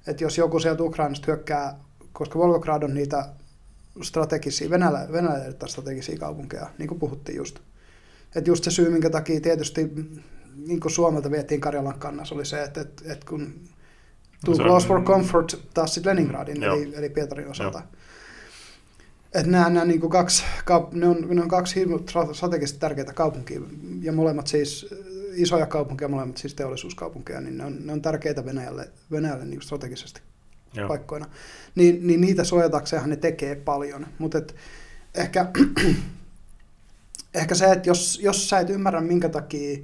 Että 0.07 0.23
jos 0.23 0.37
joku 0.37 0.59
sieltä 0.59 0.83
Ukrainasta 0.83 1.25
hyökkää, 1.27 1.79
koska 2.13 2.39
Volgograd 2.39 2.83
on 2.83 2.93
niitä 2.93 3.29
strategisia, 4.01 4.69
Venäjä, 4.69 5.07
Venäjä 5.11 5.53
strategisia 5.67 6.17
kaupunkeja, 6.17 6.69
niin 6.77 6.87
kuin 6.87 6.99
puhuttiin 6.99 7.35
just. 7.37 7.59
Että 8.35 8.49
just 8.49 8.63
se 8.63 8.71
syy, 8.71 8.89
minkä 8.89 9.09
takia 9.09 9.41
tietysti 9.41 9.91
niin 10.67 10.79
kuin 10.79 10.91
Suomelta 10.91 11.31
vietiin 11.31 11.61
Karjalan 11.61 11.99
kannassa, 11.99 12.35
oli 12.35 12.45
se, 12.45 12.63
että, 12.63 12.81
että, 12.81 13.03
että 13.13 13.25
kun 13.29 13.53
too 14.45 14.55
close 14.55 14.87
for 14.87 15.03
comfort 15.03 15.59
taas 15.73 15.93
sitten 15.93 16.15
Leningradin, 16.15 16.63
eli, 16.63 16.93
eli 16.95 17.09
Pietarin 17.09 17.47
osalta. 17.47 17.77
Joo. 17.79 17.87
Että 19.33 19.51
nämä, 19.51 19.69
nämä 19.69 19.85
niin 19.85 19.99
kuin 19.99 20.11
kaksi, 20.11 20.43
ne 20.91 21.07
on, 21.07 21.27
ne 21.29 21.41
on 21.41 21.47
kaksi 21.47 21.85
strategisesti 22.33 22.79
tärkeitä 22.79 23.13
kaupunkia, 23.13 23.61
ja 24.01 24.11
molemmat 24.11 24.47
siis 24.47 24.87
isoja 25.35 25.65
kaupunkeja, 25.65 26.09
molemmat 26.09 26.37
siis 26.37 26.53
teollisuuskaupunkeja, 26.53 27.41
niin 27.41 27.57
ne 27.57 27.65
on, 27.65 27.85
ne 27.85 27.93
on 27.93 28.01
tärkeitä 28.01 28.45
Venäjälle, 28.45 28.89
Venäjälle 29.11 29.45
niin 29.45 29.61
strategisesti 29.61 30.21
Joo. 30.73 30.87
paikkoina. 30.87 31.25
Niin, 31.75 32.07
niin 32.07 32.21
niitä 32.21 32.43
suojatakseenhan 32.43 33.09
ne 33.09 33.15
tekee 33.15 33.55
paljon. 33.55 34.07
Mutta 34.17 34.41
ehkä, 35.15 35.51
ehkä 37.33 37.55
se, 37.55 37.65
että 37.65 37.89
jos, 37.89 38.19
jos 38.23 38.49
sä 38.49 38.59
et 38.59 38.69
ymmärrä 38.69 39.01
minkä 39.01 39.29
takia 39.29 39.79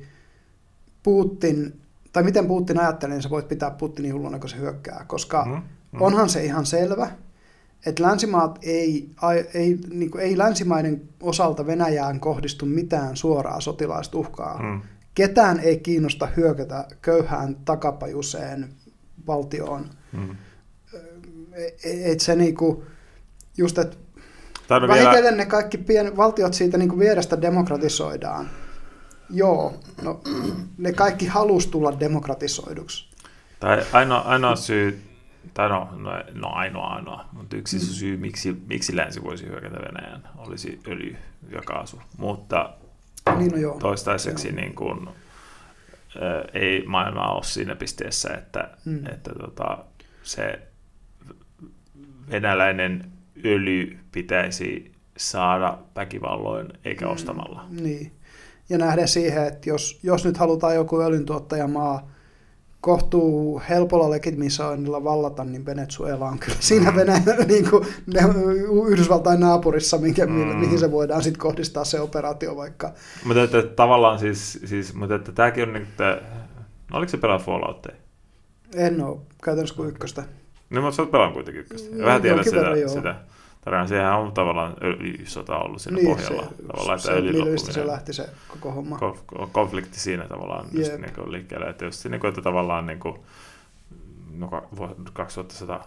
Putin, 1.04 1.82
tai 2.14 2.24
miten 2.24 2.48
Putin 2.48 2.80
ajattelee, 2.80 3.16
niin 3.16 3.24
sä 3.24 3.30
voit 3.30 3.48
pitää 3.48 3.72
Putinin 3.72 4.14
hulluna, 4.14 4.40
kun 4.40 4.50
se 4.50 4.58
hyökkää. 4.58 5.06
Koska 5.08 5.46
mm, 5.46 5.52
mm. 5.52 6.02
onhan 6.02 6.30
se 6.30 6.46
ihan 6.46 6.66
selvä, 6.66 7.12
että 7.86 8.04
länsimaat 8.04 8.60
ei, 8.62 9.10
ei, 9.54 9.80
niin 9.90 10.12
kuin, 10.12 10.24
ei 10.24 10.38
länsimaiden 10.38 11.02
osalta 11.22 11.66
Venäjään 11.66 12.20
kohdistu 12.20 12.66
mitään 12.66 13.18
suoraa 13.18 13.62
sotilaista 13.62 14.18
uhkaa. 14.18 14.64
Mm 14.64 14.82
ketään 15.16 15.60
ei 15.60 15.78
kiinnosta 15.78 16.28
hyökätä 16.38 16.86
köyhään 17.02 17.56
takapajuseen 17.66 18.70
valtioon. 19.28 19.90
Mm. 20.12 20.36
Et 21.84 22.20
se 22.20 22.36
niinku, 22.36 22.84
just, 23.58 23.78
että 23.78 23.98
vähitellen 24.70 25.24
vielä... 25.24 25.32
ne 25.32 25.46
kaikki 25.46 25.78
pien, 25.78 26.18
valtiot 26.18 26.54
siitä 26.54 26.78
niinku 26.78 27.00
vierestä 27.00 27.42
demokratisoidaan. 27.42 28.50
Joo, 29.34 29.74
no, 30.02 30.22
ne 30.78 30.94
kaikki 30.94 31.28
halus 31.28 31.68
tulla 31.68 32.00
demokratisoiduksi. 32.00 33.12
Tai 33.60 33.86
ainoa, 33.94 34.20
ainoa 34.20 34.56
syy, 34.56 35.02
tai 35.54 35.70
no, 35.70 35.90
no, 35.98 36.12
no 36.34 36.50
ainoa 36.50 36.88
ainoa, 36.88 37.26
mutta 37.32 37.56
yksi 37.58 37.78
mm. 37.78 37.82
syy, 37.82 38.18
miksi, 38.18 38.62
miksi 38.68 38.96
länsi 38.96 39.24
voisi 39.24 39.46
hyökätä 39.46 39.78
Venäjään, 39.78 40.30
olisi 40.38 40.80
öljy 40.88 41.16
ja 41.52 41.62
kaasu. 41.66 42.02
Mutta 42.18 42.74
niin, 43.38 43.52
no 43.52 43.58
joo. 43.58 43.80
toistaiseksi 43.80 44.48
joo. 44.48 44.56
Niin 44.56 44.76
kuin, 44.76 45.08
ä, 45.08 45.12
ei 46.54 46.84
maailma 46.86 47.34
ole 47.34 47.44
siinä 47.44 47.76
pisteessä, 47.76 48.30
että, 48.34 48.78
mm. 48.86 49.06
että 49.06 49.32
tota, 49.40 49.78
se 50.24 50.60
venäläinen 52.32 53.12
öljy 53.46 54.00
pitäisi 54.12 54.92
saada 55.18 55.78
väkivalloin 55.96 56.68
eikä 56.86 57.06
mm. 57.06 57.12
ostamalla. 57.12 57.66
Niin. 57.70 58.12
Ja 58.72 58.78
nähdä 58.78 59.08
siihen, 59.08 59.48
että 59.48 59.70
jos, 59.70 60.00
jos 60.04 60.26
nyt 60.26 60.38
halutaan 60.38 60.76
joku 60.76 61.02
öljyntuottajamaa 61.02 62.12
kohtuu 62.82 63.62
helpolla 63.70 64.10
legitimisoinnilla 64.10 65.04
vallata, 65.04 65.44
niin 65.44 65.66
Venezuela 65.66 66.28
on 66.28 66.40
kyllä 66.40 66.58
siinä 66.60 66.92
mm. 66.92 66.98
Venäjä, 66.98 67.22
niin 67.48 67.70
kuin 67.70 67.86
ne, 68.14 68.22
Yhdysvaltain 68.88 69.40
naapurissa, 69.40 69.98
minkä, 69.98 70.26
mm. 70.26 70.34
mihin 70.34 70.80
se 70.80 70.92
voidaan 70.92 71.24
sitten 71.24 71.42
kohdistaa 71.42 71.86
se 71.86 72.00
operaatio 72.00 72.56
vaikka. 72.56 72.94
Mutta 73.26 73.44
että, 73.44 73.64
tavallaan 73.64 74.20
siis, 74.20 74.60
siis 74.66 74.94
mutta 74.94 75.16
että 75.16 75.32
tämäkin 75.32 75.70
on, 75.70 75.76
että, 75.76 76.22
no 76.92 76.98
oliko 76.98 77.10
se 77.10 77.18
pelaa 77.18 77.40
Falloutia? 77.40 77.96
En 78.76 79.04
ole, 79.04 79.18
käytännössä 79.44 79.76
kuin 79.76 79.90
ykköstä. 79.90 80.24
No, 80.70 80.82
mutta 80.82 80.96
sä 80.96 81.02
oot 81.02 81.12
pelannut 81.12 81.34
kuitenkin 81.34 81.62
ykköstä. 81.62 81.98
Vähän 81.98 82.22
tiedät 82.22 82.44
sitä, 82.44 82.88
sitä 82.88 83.16
tarina. 83.62 83.88
Sehän 83.88 84.20
on 84.20 84.32
tavallaan 84.32 84.74
öljysota 84.82 85.58
ollut 85.58 85.82
siinä 85.82 85.96
niin, 85.96 86.08
pohjalla. 86.08 86.44
Se, 86.44 86.64
tavallaan, 86.68 86.98
että 86.98 87.12
se, 87.12 87.52
mistä 87.52 87.74
se 87.74 87.88
lähti 87.88 88.14
se 88.14 88.30
koko 88.48 88.72
homma. 88.72 89.00
Konflikti 89.52 90.00
siinä 90.00 90.28
tavallaan 90.28 90.66
just 90.72 90.92
niin 90.98 91.14
kuin 91.16 91.32
liikkeelle. 91.32 91.70
Että, 91.70 91.86
just, 91.86 92.06
niin 92.06 92.22
kuin, 92.22 92.30
että 92.30 92.42
tavallaan 92.42 92.86
niin 92.86 93.00
kuin, 93.00 93.20
no, 94.38 94.50
2100 95.14 95.84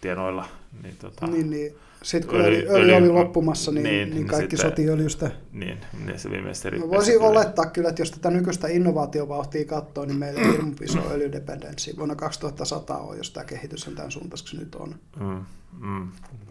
tienoilla. 0.00 0.44
Niin, 0.82 0.96
tota, 0.96 1.26
Niin, 1.26 1.50
niin. 1.50 1.74
Sitten 2.02 2.30
kun 2.30 2.40
Öljy- 2.40 2.44
öljy, 2.46 2.68
öljy 2.70 2.94
oli 2.94 3.08
loppumassa, 3.08 3.72
niin, 3.72 3.82
niin, 3.84 3.94
niin, 4.08 4.14
niin 4.14 4.26
kaikki 4.26 4.56
sitten- 4.56 4.70
soti 4.70 4.88
öljystä. 4.90 5.30
niin, 5.52 5.78
niin 6.06 6.18
se 6.18 6.30
viimeisesti 6.30 6.68
Mä 6.68 6.70
rippesi 6.70 6.90
voisin 6.94 7.14
kyllä. 7.14 7.26
olettaa 7.28 7.66
kyllä, 7.66 7.88
että 7.88 8.02
jos 8.02 8.10
tätä 8.10 8.30
nykyistä 8.30 8.68
innovaatiovauhtia 8.68 9.64
katsoo, 9.64 10.04
niin 10.04 10.16
meillä 10.18 10.40
on 10.40 10.52
hirmu 10.52 10.72
iso 10.82 10.98
öljydependenssi. 11.14 11.96
Vuonna 11.96 12.14
2100 12.14 12.98
on, 12.98 13.16
jos 13.16 13.30
tämä 13.30 13.44
kehitys 13.44 13.88
on 13.88 13.94
tämän 13.94 14.10
suuntaiseksi 14.10 14.56
nyt 14.56 14.74
on. 14.74 14.94
Mm, 15.20 15.44
mm. 15.80 16.08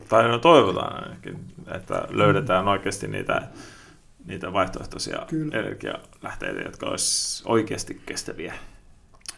Tai 0.09 0.27
no 0.27 0.37
toivotaan 0.39 1.03
ainakin, 1.03 1.39
että 1.75 2.07
löydetään 2.09 2.67
oikeasti 2.67 3.07
niitä, 3.07 3.41
niitä 4.25 4.53
vaihtoehtoisia 4.53 5.25
Kyllä. 5.29 5.59
energialähteitä, 5.59 6.59
jotka 6.61 6.85
olisi 6.85 7.43
oikeasti 7.45 8.01
kestäviä. 8.05 8.53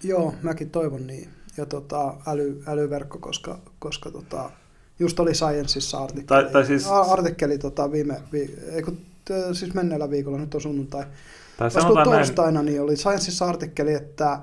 Joo, 0.03 0.35
mäkin 0.41 0.69
toivon 0.69 1.07
niin. 1.07 1.29
Ja 1.57 1.65
tota, 1.65 2.13
äly, 2.27 2.63
älyverkko, 2.67 3.19
koska, 3.19 3.59
koska 3.79 4.11
tota, 4.11 4.51
just 4.99 5.19
oli 5.19 5.33
Scienceissa 5.35 6.03
artikkeli, 6.03 6.25
Tai- 6.43 6.51
tai 6.51 6.65
siis- 6.65 6.87
artikkeli 6.87 7.57
tota, 7.57 7.91
viime, 7.91 8.21
vi, 8.31 8.55
ei 8.71 8.81
kun, 8.81 8.97
siis 9.53 9.73
menneellä 9.73 10.09
viikolla, 10.09 10.37
nyt 10.37 10.55
on 10.55 10.61
sunnuntai. 10.61 11.03
Tai 11.57 11.65
Olisiko 11.65 11.81
sanotaan 11.81 12.07
näin, 12.09 12.19
torstaina 12.19 12.61
niin 12.63 12.81
oli 12.81 12.95
Scienceissa 12.95 13.45
artikkeli, 13.45 13.93
että 13.93 14.39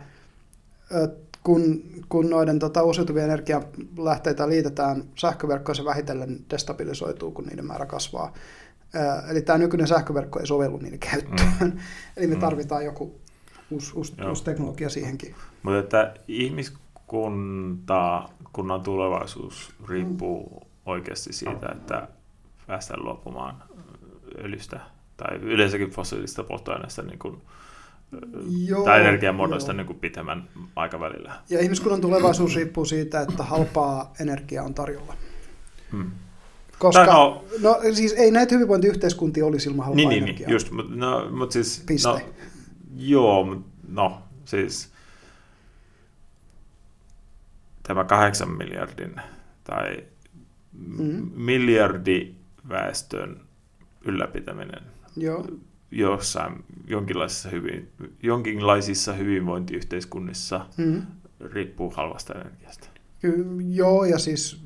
kun, 1.45 1.83
kun 2.09 2.31
noiden 2.31 2.59
tota, 2.59 2.83
uusiutuvia 2.83 3.25
energialähteitä 3.25 4.49
liitetään 4.49 5.05
sähköverkkoon, 5.15 5.77
se 5.77 5.85
vähitellen 5.85 6.39
destabilisoituu, 6.51 7.31
kun 7.31 7.45
niiden 7.45 7.67
määrä 7.67 7.87
kasvaa. 7.87 8.33
Eli 9.31 9.43
tämä 9.43 9.59
nykyinen 9.59 9.87
sähköverkko 9.87 10.41
ei 10.41 10.47
sovellu 10.47 10.77
niiden 10.79 10.99
käyttöön. 10.99 11.49
Mm. 11.61 11.73
Eli 12.17 12.27
me 12.27 12.35
Mm. 12.35 12.41
tarvitaan 12.41 12.85
joku 12.85 13.15
uusi, 13.71 13.93
uusi, 13.97 14.15
Joo. 14.19 14.29
uusi 14.29 14.45
teknologia 14.45 14.89
siihenkin. 14.89 15.35
mutta 15.63 15.79
että 15.79 16.15
ihmiskunta, 16.29 18.29
kunnan 18.53 18.83
tulevaisuus 18.83 19.73
riippuu 19.89 20.63
oikeasti 20.87 21.33
siitä, 21.33 21.69
että 21.73 22.09
päästään 22.67 23.05
luopumaan 23.05 23.63
öljystä 24.45 24.81
tai 25.17 25.37
yleensäkin 25.37 25.91
fossiilista 25.91 26.45
polttoaineista 26.45 27.03
niin 27.03 27.19
kuin, 27.19 27.43
Joo, 28.67 28.85
tai 28.85 29.01
energiamuodoista 29.01 29.73
niin 29.73 29.87
kuin 29.87 29.99
pitemmän 29.99 30.49
aikavälillä. 30.77 31.33
Ja 31.51 31.61
ihmiskunnan 31.61 32.01
tulevaisuus 32.01 32.57
riippuu 32.57 32.85
siitä, 32.85 33.21
että 33.21 33.43
halpaa 33.43 34.13
energiaa 34.21 34.65
on 34.65 34.75
tarjolla. 34.75 35.15
Hmm. 35.93 36.11
Koska, 36.79 37.05
Tai 37.07 37.15
no, 37.15 37.45
no- 37.63 37.79
no 37.85 37.95
siis 37.95 38.13
ei 38.13 38.31
näitä 38.31 38.55
hyvinvointiyhteiskuntia 38.55 39.47
olisi 39.47 39.71
ilman 39.71 39.87
halpaa 39.87 39.97
Niin, 39.97 40.09
niin, 40.09 40.23
energiaa. 40.23 40.47
niin, 40.47 40.53
just, 40.53 40.71
mutta 40.71 40.93
no, 40.95 41.31
mut 41.31 41.53
siis, 41.53 41.83
Piste. 41.87 42.09
no, 42.09 42.21
joo, 42.97 43.57
no, 43.89 44.23
siis 44.45 44.90
tämä 47.91 48.05
kahdeksan 48.05 48.51
miljardin 48.57 49.15
tai 49.65 49.97
Mm. 50.73 51.03
mm. 51.05 51.31
miljardi 51.35 52.35
väestön 52.69 53.41
ylläpitäminen 54.05 54.81
Joo. 55.17 55.47
jossain 55.91 56.65
jonkinlaisissa, 56.87 57.49
hyvin, 57.49 57.89
jonkinlaisissa 58.23 59.13
hyvinvointiyhteiskunnissa 59.13 60.67
Mm. 60.77 61.03
riippuu 61.53 61.93
halvasta 61.97 62.35
energiasta. 62.35 62.89
Ky- 63.21 63.47
joo, 63.69 64.05
ja 64.05 64.19
siis 64.19 64.63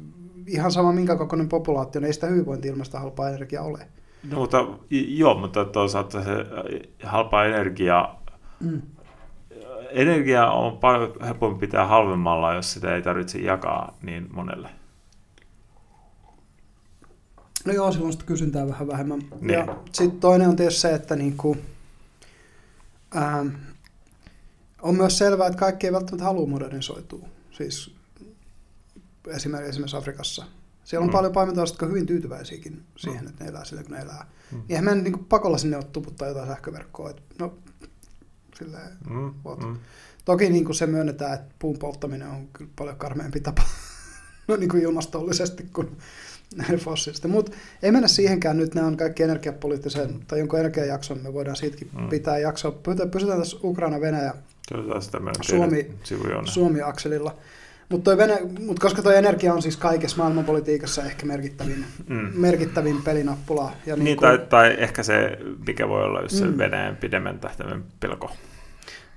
ihan 0.46 0.72
sama 0.72 0.92
minkä 0.92 1.16
kokoinen 1.16 1.48
populaatio, 1.48 2.00
niin 2.00 2.06
ei 2.06 2.12
sitä 2.12 2.26
hyvinvointi-ilmasta 2.26 2.98
halpaa 3.00 3.28
energiaa 3.28 3.64
ole. 3.64 3.88
No, 4.30 4.38
mutta, 4.38 4.66
joo, 4.90 5.34
mutta 5.40 5.64
toisaalta 5.64 6.24
se 6.24 6.30
äh, 6.32 6.40
halpa 7.10 7.44
energia 7.44 8.14
Mm. 8.60 8.82
Energia 9.94 10.50
on 10.50 10.78
paljon 10.78 11.12
helpompi 11.24 11.66
pitää 11.66 11.86
halvemmalla, 11.86 12.54
jos 12.54 12.72
sitä 12.72 12.94
ei 12.94 13.02
tarvitse 13.02 13.38
jakaa 13.38 13.96
niin 14.02 14.28
monelle. 14.32 14.68
No 17.64 17.72
joo, 17.72 17.92
silloin 17.92 18.12
sitä 18.12 18.24
kysyntää 18.24 18.68
vähän 18.68 18.88
vähemmän. 18.88 19.20
Niin. 19.40 19.52
Ja 19.58 19.76
sitten 19.92 20.20
toinen 20.20 20.48
on 20.48 20.56
tietysti 20.56 20.80
se, 20.80 20.94
että 20.94 21.16
niinku, 21.16 21.56
ähm, 23.16 23.48
on 24.82 24.94
myös 24.96 25.18
selvää, 25.18 25.46
että 25.46 25.58
kaikki 25.58 25.86
ei 25.86 25.92
välttämättä 25.92 26.24
halua 26.24 26.46
modernisoitua. 26.46 27.28
Siis 27.50 27.94
esimerkiksi, 29.28 29.68
esimerkiksi 29.70 29.96
Afrikassa. 29.96 30.44
Siellä 30.84 31.02
on 31.02 31.06
Mm. 31.06 31.10
mm. 31.10 31.12
paljon 31.12 31.32
paimentoja, 31.32 31.66
jotka 31.66 31.86
hyvin 31.86 32.06
tyytyväisiäkin 32.06 32.82
siihen, 32.96 33.26
että 33.28 33.44
ne 33.44 33.50
elää 33.50 33.64
sillä, 33.64 33.82
kun 33.82 33.92
ne 33.92 33.98
elää. 34.02 34.26
Mm. 34.52 34.58
Mm. 34.58 34.64
Eihän 34.68 34.84
meidän 34.84 35.04
niin 35.04 35.24
pakolla 35.24 35.58
sinne 35.58 35.76
ole 35.76 35.84
tuputtaa 35.84 36.28
jotain 36.28 36.48
sähköverkkoa. 36.48 37.10
Et, 37.10 37.22
no, 37.38 37.54
silleen, 38.58 38.88
Mm, 39.10 39.34
mm. 39.66 39.76
Toki 40.24 40.50
niin 40.50 40.64
kuin 40.64 40.74
se 40.74 40.86
myönnetään, 40.86 41.34
että 41.34 41.54
puun 41.58 41.78
polttaminen 41.78 42.28
on 42.28 42.48
kyllä 42.52 42.70
paljon 42.78 42.96
karmeampi 42.96 43.40
tapa 43.40 43.62
no, 44.48 44.56
niin 44.56 44.68
kuin 44.68 44.82
ilmastollisesti 44.82 45.66
kuin 45.72 45.98
näiden 46.56 46.78
fossiilisten. 46.78 47.30
Mutta 47.30 47.52
ei 47.82 47.92
mennä 47.92 48.08
siihenkään 48.08 48.56
nyt, 48.56 48.74
nämä 48.74 48.86
on 48.86 48.96
kaikki 48.96 49.22
energiapoliittisen, 49.22 50.20
tai 50.28 50.38
jonkun 50.38 50.58
energiajakson, 50.58 51.20
me 51.22 51.32
voidaan 51.32 51.56
siitäkin 51.56 51.90
Mm. 51.98 52.08
pitää 52.08 52.38
jaksoa. 52.38 52.72
Pysytään, 53.10 53.38
tässä 53.38 53.56
Ukraina-Venäjä 53.64 54.34
Suomi-. 55.42 55.90
Suomi-akselilla. 56.52 57.36
Mutta 57.88 58.10
mut 58.66 58.78
koska 58.78 59.02
tuo 59.02 59.12
energia 59.12 59.54
on 59.54 59.62
siis 59.62 59.76
kaikessa 59.76 60.16
maailmanpolitiikassa 60.16 61.02
ehkä 61.02 61.26
merkittävin, 61.26 61.84
Mm. 62.08 62.30
merkittävin 62.34 63.02
pelinappula. 63.02 63.72
Ja 63.86 63.96
Niin, 63.96 64.04
niin 64.04 64.18
tai, 64.18 64.38
kuin, 64.38 64.48
tai 64.48 64.74
ehkä 64.78 65.02
se, 65.02 65.38
mikä 65.66 65.88
voi 65.88 66.04
olla 66.04 66.20
just 66.20 66.34
se 66.36 66.44
Mm. 66.44 66.58
Venäjän 66.58 66.96
pidemmän 66.96 67.38
tähtäimen 67.38 67.84
pelko. 68.00 68.30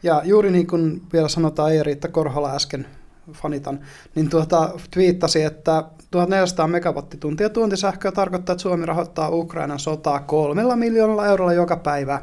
Ja 0.03 0.21
juuri 0.25 0.51
niin 0.51 0.67
kuin 0.67 1.01
vielä 1.13 1.27
sanotaan 1.27 1.71
Eija-Riitta 1.71 2.07
Korhola 2.07 2.55
äsken 2.55 2.87
fanitan, 3.33 3.79
niin 4.15 4.29
tuota, 4.29 4.71
twiittasi, 4.91 5.43
että 5.43 5.83
1400 6.11 6.67
megawattituntia 6.67 7.49
tuontisähköä 7.49 8.11
tarkoittaa, 8.11 8.53
että 8.53 8.61
Suomi 8.61 8.85
rahoittaa 8.85 9.29
Ukrainan 9.29 9.79
sotaa 9.79 10.19
kolmella 10.19 10.75
miljoonalla 10.75 11.25
eurolla 11.27 11.53
joka 11.53 11.77
päivä. 11.77 12.21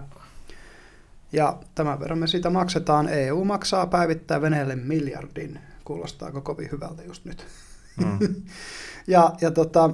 Ja 1.33 1.57
tämän 1.75 2.01
verran 2.01 2.19
me 2.19 2.27
siitä 2.27 2.51
maksetaan. 2.51 3.09
EU 3.09 3.45
maksaa 3.45 3.87
päivittäin 3.87 4.43
Venäjälle 4.43 4.77
miljardin. 4.77 5.59
Kuulostaako 5.85 6.41
kovin 6.41 6.69
hyvältä 6.73 7.03
just 7.03 7.25
nyt? 7.25 7.47
Mm. 7.97 8.19
Ja, 9.07 9.33
ja 9.41 9.51
tota, 9.51 9.91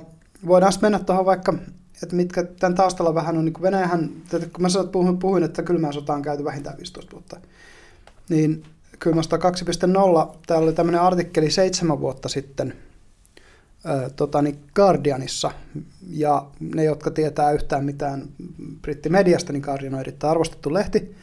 voidaan 0.46 0.72
mennä 0.82 0.98
tuohon 0.98 1.26
vaikka, 1.26 1.54
että 2.02 2.16
mitkä 2.16 2.42
tämän 2.42 2.74
taustalla 2.74 3.14
vähän 3.14 3.38
on, 3.38 3.44
niin 3.44 3.52
kuin 3.52 3.62
Venäjähän, 3.62 4.10
kun 4.30 4.62
mä 4.62 4.68
sanoin, 4.68 4.90
puhuin, 4.90 5.18
puhuin, 5.18 5.42
että 5.42 5.62
kylmään 5.62 5.92
sotaan 5.92 6.16
on 6.16 6.22
käyty 6.22 6.44
vähintään 6.44 6.76
15 6.76 7.12
vuotta, 7.12 7.40
niin 8.28 8.64
kylmä 8.98 9.22
sota 9.22 9.36
2.0, 9.36 10.36
täällä 10.46 10.64
oli 10.64 10.72
tämmöinen 10.72 11.00
artikkeli 11.00 11.50
seitsemän 11.50 12.00
vuotta 12.00 12.28
sitten 12.28 12.74
tota, 14.16 14.42
niin 14.42 14.58
Guardianissa, 14.74 15.50
ja 16.10 16.46
ne, 16.60 16.84
jotka 16.84 17.10
tietää 17.10 17.52
yhtään 17.52 17.84
mitään 17.84 18.28
brittimediasta, 18.82 19.52
niin 19.52 19.62
Guardian 19.62 19.94
on 19.94 20.00
erittäin 20.00 20.30
arvostettu 20.30 20.74
lehti. 20.74 21.16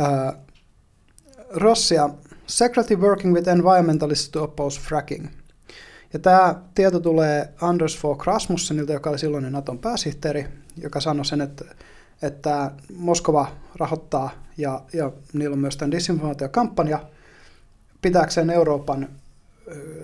Ö, 0.00 0.32
Russia, 1.50 2.10
secretly 2.46 2.96
working 2.96 3.34
with 3.34 3.48
environmentalists 3.48 4.28
to 4.28 4.42
oppose 4.42 4.80
fracking. 4.80 5.28
Ja 6.12 6.18
tämä 6.18 6.54
tieto 6.74 7.00
tulee 7.00 7.54
Anders 7.60 7.98
Fogh 7.98 8.26
Rasmussenilta, 8.26 8.92
joka 8.92 9.10
oli 9.10 9.18
silloinen 9.18 9.52
Naton 9.52 9.78
pääsihteeri, 9.78 10.46
joka 10.76 11.00
sanoi 11.00 11.24
sen, 11.24 11.40
että, 11.40 11.64
että 12.22 12.70
Moskova 12.96 13.52
rahoittaa 13.74 14.30
ja, 14.56 14.82
ja 14.92 15.12
niillä 15.32 15.54
on 15.54 15.60
myös 15.60 15.76
tämän 15.76 15.90
disinformaatiokampanja 15.90 16.98
pitääkseen 18.02 18.50
Euroopan 18.50 19.08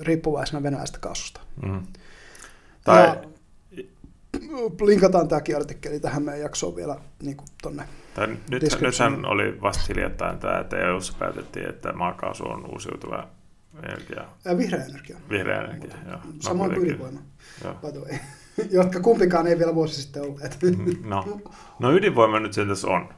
riippuvaisena 0.00 0.62
venäläisestä 0.62 0.98
kaasusta. 0.98 1.40
Mm. 1.62 1.82
Tai, 2.84 3.02
Ja 3.02 3.16
linkataan 4.86 5.28
tämäkin 5.28 5.56
artikkeli 5.56 6.00
tähän 6.00 6.22
meidän 6.22 6.40
jaksoon 6.40 6.76
vielä 6.76 6.96
niin 7.22 7.36
kuin 7.36 7.48
tonne. 7.62 7.88
Tai 8.14 8.26
nyt, 8.26 8.62
nythän 8.80 9.26
oli 9.26 9.60
vasta 9.62 9.84
hiljattain 9.88 10.38
tämä, 10.38 10.58
että 10.58 10.76
EU-ssa 10.78 11.12
päätettiin, 11.18 11.68
että 11.68 11.92
maakaasu 11.92 12.44
on 12.44 12.70
uusiutuva 12.72 13.28
energia, 13.82 14.24
Ja 14.44 14.58
vihreä 14.58 14.84
energia. 14.84 15.16
vihreä 15.30 15.60
energia. 15.62 15.94
Joo. 16.06 16.16
No, 16.16 16.20
Samoin 16.40 16.74
kuin 16.74 16.86
ydinvoima, 16.86 17.20
jotka 18.70 19.00
kumpikaan 19.00 19.46
ei 19.46 19.58
vielä 19.58 19.74
vuosi 19.74 20.02
sitten 20.02 20.22
olleet. 20.22 20.58
No, 21.04 21.40
no 21.78 21.92
ydinvoima 21.92 22.40
nyt 22.40 22.52
sen 22.52 22.68
tässä 22.68 22.88
on. 22.88 23.08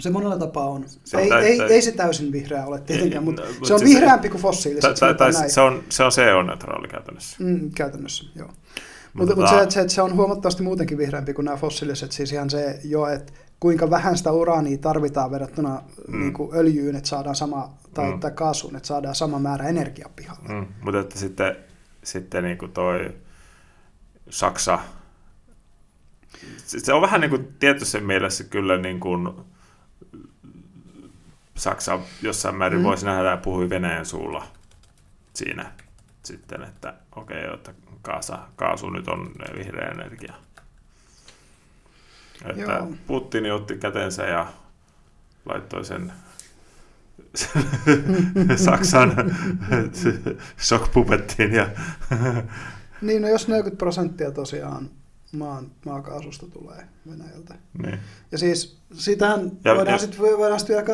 Se 0.00 0.10
monella 0.10 0.38
tapaa 0.38 0.66
on. 0.66 0.84
Se 1.04 1.16
on 1.16 1.22
ei, 1.22 1.28
tä- 1.28 1.38
ei, 1.38 1.62
ei 1.62 1.82
se 1.82 1.92
täysin 1.92 2.32
vihreä 2.32 2.66
ole 2.66 2.80
tietenkään, 2.80 3.22
Ei, 3.22 3.24
mutta 3.24 3.42
no, 3.42 3.48
se 3.66 3.72
on 3.74 3.78
siis- 3.80 3.90
vihreämpi 3.90 4.28
kuin 4.28 4.40
fossiiliset, 4.42 4.94
tai, 5.00 5.14
tai 5.14 5.32
se 5.50 5.60
on, 5.60 5.82
se 5.88 6.04
on 6.04 6.10
CO-neutraali 6.12 6.88
käytännössä. 6.88 7.36
Mm, 7.40 7.70
käytännössä, 7.76 8.24
joo. 8.34 8.46
Mutta 8.48 9.34
Mutta, 9.36 9.36
mutta 9.54 9.70
se, 9.70 9.82
se, 9.82 9.88
se 9.88 10.02
on 10.02 10.14
huomattavasti 10.16 10.62
muutenkin 10.62 10.98
vihreämpi 10.98 11.34
kuin 11.34 11.44
nämä 11.44 11.56
fossiiliset, 11.56 12.12
siis 12.12 12.32
ihan 12.32 12.50
se 12.50 12.80
jo, 12.84 13.06
että 13.06 13.32
kuinka 13.64 13.90
vähän 13.90 14.16
sitä 14.16 14.32
uraania 14.32 14.78
tarvitaan 14.78 15.30
verrattuna 15.30 15.82
Mm. 16.08 16.20
niin 16.20 16.32
kuin 16.32 16.56
öljyyn, 16.56 16.96
että 16.96 17.08
saadaan 17.08 17.36
sama, 17.36 17.74
tai, 17.94 18.10
Mm. 18.12 18.20
tai 18.20 18.30
kaasuun, 18.30 18.76
että 18.76 18.86
saadaan 18.86 19.14
sama 19.14 19.38
määrä 19.38 19.68
energiaa 19.68 20.10
pihalle. 20.16 20.48
Mm, 20.48 20.66
mutta 20.82 21.00
että 21.00 21.18
sitten, 21.18 21.56
sitten 22.02 22.44
niin 22.44 22.58
kuin 22.58 22.72
toi 22.72 23.14
Saksa, 24.30 24.78
se 26.66 26.92
on 26.92 27.02
vähän 27.02 27.20
niin 27.20 27.30
kuin 27.30 27.54
tietyssä 27.58 28.00
mielessä 28.00 28.44
kyllä 28.44 28.76
niin 28.78 29.00
kuin 29.00 29.28
Saksa 31.54 31.98
jossain 32.22 32.54
määrin. 32.54 32.78
Mm. 32.80 32.84
voisi 32.84 33.06
nähdä 33.06 33.30
ja 33.30 33.36
puhui 33.36 33.70
Venäjän 33.70 34.06
suulla 34.06 34.44
siinä. 35.34 35.72
sitten, 36.22 36.62
että 36.62 36.94
okei, 37.16 37.44
okay, 37.44 37.54
että 37.54 37.74
kaasa, 38.02 38.38
kaasu 38.56 38.90
nyt 38.90 39.08
on 39.08 39.32
vihreä 39.58 39.88
energia. 39.90 40.34
Että 42.50 42.72
Joo. 42.72 42.92
Putin 43.06 43.52
otti 43.52 43.76
kätensä 43.76 44.22
ja 44.22 44.52
laittoi 45.46 45.84
sen 45.84 46.12
Saksan 48.64 49.12
shockpupettiin. 50.58 51.54
Ja 51.54 51.68
niin, 53.00 53.22
no 53.22 53.28
jos 53.28 53.48
40 53.48 53.78
prosenttia 53.78 54.30
tosiaan 54.30 54.90
maan, 55.32 55.70
maakaasusta 55.84 56.46
tulee 56.46 56.86
Venäjältä. 57.10 57.54
Niin. 57.82 57.98
Ja 58.32 58.38
siis 58.38 58.78
sitähän 58.92 59.52
ja, 59.64 59.74
voidaan 59.74 59.98
sitten 59.98 60.20
voidaan 60.20 60.60
sit 60.60 60.68
vielä 60.68 60.84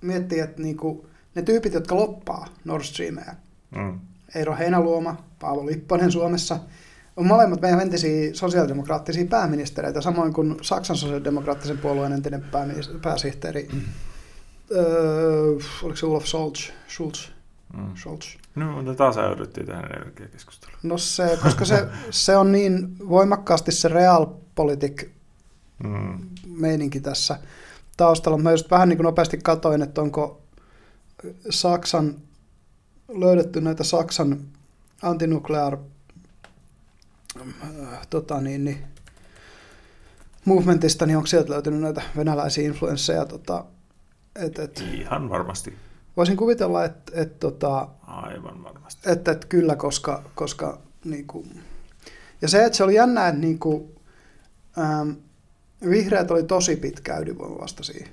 miettiä, 0.00 0.44
että 0.44 0.62
niinku, 0.62 1.08
ne 1.34 1.42
tyypit, 1.42 1.74
jotka 1.74 1.96
loppaa 1.96 2.46
Nord 2.64 2.82
Streamia, 2.82 3.34
mm. 3.70 4.00
Eero 4.34 4.56
Heinaluoma, 4.56 5.24
Paavo 5.38 5.66
Lipponen 5.66 6.12
Suomessa, 6.12 6.60
on 7.16 7.26
molemmat 7.26 7.60
meidän 7.60 7.80
entisiä 7.80 8.34
sosiaalidemokraattisia 8.34 9.26
pääministereitä, 9.26 10.00
samoin 10.00 10.32
kuin 10.32 10.56
Saksan 10.62 10.96
sosiaalidemokraattisen 10.96 11.78
puolueen 11.78 12.12
entinen 12.12 12.44
pääsihteeri, 13.02 13.68
mm. 13.72 13.80
öö, 14.72 15.50
oliko 15.82 15.96
se 15.96 16.06
Olaf 16.06 16.24
Scholz? 16.24 16.70
Schulz? 16.88 17.28
Mm. 17.76 17.96
Scholz. 17.96 18.36
No, 18.54 18.72
mutta 18.72 18.94
taas 18.94 19.16
ajauduttiin 19.16 19.66
tähän 19.66 19.84
energiakeskusteluun. 19.84 20.78
No 20.82 20.98
se, 20.98 21.38
koska 21.42 21.64
se, 21.64 21.88
se 22.10 22.36
on 22.36 22.52
niin 22.52 22.96
voimakkaasti 23.08 23.72
se 23.72 23.88
realpolitik 23.88 25.10
mm. 25.84 26.18
meininki 26.46 27.00
tässä 27.00 27.38
taustalla. 27.96 28.38
Mä 28.38 28.50
just 28.50 28.70
vähän 28.70 28.88
niin 28.88 28.96
kuin 28.96 29.04
nopeasti 29.04 29.38
katoin, 29.38 29.82
että 29.82 30.00
onko 30.00 30.42
Saksan, 31.50 32.14
löydetty 33.08 33.60
näitä 33.60 33.84
Saksan 33.84 34.40
antinuklear 35.02 35.78
tota 38.10 38.40
niin, 38.40 38.64
niin, 38.64 38.78
movementista, 40.44 41.06
niin 41.06 41.16
onko 41.16 41.26
sieltä 41.26 41.52
löytynyt 41.52 41.80
näitä 41.80 42.02
venäläisiä 42.16 42.64
influensseja? 42.64 43.24
Tota, 43.24 43.64
et, 44.36 44.58
et, 44.58 44.84
Ihan 44.92 45.30
varmasti. 45.30 45.74
Voisin 46.16 46.36
kuvitella, 46.36 46.84
että 46.84 47.12
et, 47.14 47.40
tota, 47.40 47.88
Aivan 48.02 48.64
varmasti. 48.64 49.10
Että, 49.10 49.30
et, 49.32 49.44
kyllä, 49.44 49.76
koska, 49.76 50.22
koska 50.34 50.78
niin 51.04 51.26
kuin, 51.26 51.60
ja 52.42 52.48
se, 52.48 52.64
että 52.64 52.76
se 52.76 52.84
oli 52.84 52.94
jännä, 52.94 53.28
että 53.28 53.40
niin 53.40 53.58
kuin, 53.58 53.96
ähm, 54.78 55.10
vihreät 55.90 56.30
oli 56.30 56.42
tosi 56.42 56.76
pitkä 56.76 57.18
ydinvoimavastaisia. 57.18 58.06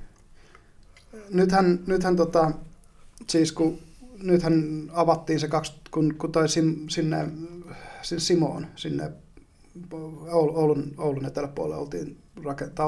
Nythän, 1.30 1.80
nythän 1.88 2.16
tota, 2.16 2.52
siis 3.28 3.52
kun, 3.52 3.80
nythän 4.24 4.84
avattiin 4.94 5.40
se, 5.40 5.48
kaksi, 5.48 5.74
kun, 5.92 6.16
kun 6.16 6.32
toi 6.32 6.50
sinne 6.90 7.28
Simoon, 8.04 8.68
sinne 8.76 9.12
Oulun, 10.32 10.94
Oulun 10.98 11.26
eteläpuolelle 11.26 11.82
oltiin, 11.82 12.18
rakenta, 12.44 12.84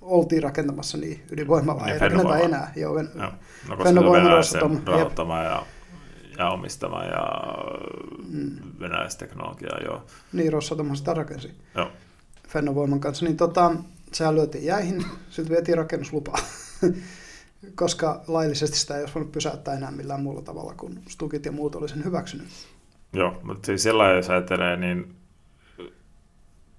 oltiin 0.00 0.42
rakentamassa 0.42 0.98
niin 0.98 1.24
ydinvoimalaa, 1.30 1.88
ei 1.88 1.98
rakenneta 1.98 2.38
enää. 2.38 2.72
Joo, 2.76 2.94
Ven, 2.94 3.10
Joo. 3.14 3.30
No, 3.68 3.84
Fennovoima 3.84 4.28
rahoittama 4.84 5.42
ja, 5.42 5.66
ja 6.38 6.50
omistama 6.50 7.04
ja 7.04 7.26
mm. 8.28 8.56
venäläisteknologiaa, 8.80 9.78
joo. 9.84 10.02
Niin, 10.32 10.52
Rosatom 10.52 10.94
sitä 10.94 11.14
rakensi. 11.14 11.50
Joo. 11.74 11.90
Fennovoiman 12.48 13.00
kanssa, 13.00 13.24
niin 13.24 13.36
tota, 13.36 13.72
sehän 14.12 14.34
lyötiin 14.34 14.64
jäihin, 14.64 15.04
sitten 15.30 15.54
vietiin 15.54 15.78
rakennuslupa, 15.78 16.38
koska 17.74 18.24
laillisesti 18.26 18.78
sitä 18.78 18.94
ei 18.94 19.00
olisi 19.00 19.14
voinut 19.14 19.32
pysäyttää 19.32 19.74
enää 19.74 19.90
millään 19.90 20.22
muulla 20.22 20.42
tavalla, 20.42 20.74
kun 20.74 20.98
Stukit 21.08 21.46
ja 21.46 21.52
muut 21.52 21.74
oli 21.74 21.88
sen 21.88 22.04
hyväksynyt. 22.04 22.48
Joo, 23.16 23.40
mutta 23.42 23.66
siis 23.66 23.82
sellainen, 23.82 24.16
jos 24.16 24.30
ajattelee, 24.30 24.76
niin 24.76 25.16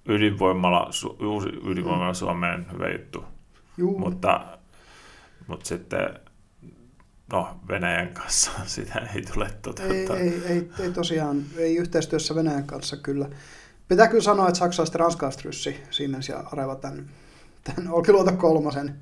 ydinvoimala, 0.08 0.90
uusi 1.20 1.48
ydinvoimala 1.48 2.12
mm. 2.12 2.14
Suomeen 2.14 2.66
hyvä 2.72 2.88
juttu. 2.88 3.24
Juu. 3.76 3.98
Mutta, 3.98 4.58
mutta 5.46 5.68
sitten 5.68 6.20
no, 7.32 7.60
Venäjän 7.68 8.14
kanssa 8.14 8.50
sitä 8.66 9.08
ei 9.14 9.22
tule 9.22 9.50
toteuttaa. 9.62 10.16
Ei, 10.16 10.28
ei, 10.28 10.42
ei, 10.46 10.70
ei 10.80 10.92
tosiaan, 10.92 11.44
ei 11.56 11.76
yhteistyössä 11.76 12.34
Venäjän 12.34 12.66
kanssa 12.66 12.96
kyllä. 12.96 13.28
Pitää 13.88 14.08
kyllä 14.08 14.22
sanoa, 14.22 14.48
että 14.48 14.58
saksalaiset 14.58 14.94
ja 14.94 14.98
ranskalaiset 14.98 15.44
ryssi 15.44 15.76
Siemens 15.90 16.28
ja 16.28 16.44
Areva 16.52 16.76
tämän, 16.76 17.10
tämän 17.64 17.92
Olkiluoto 17.92 18.32
kolmosen. 18.32 18.94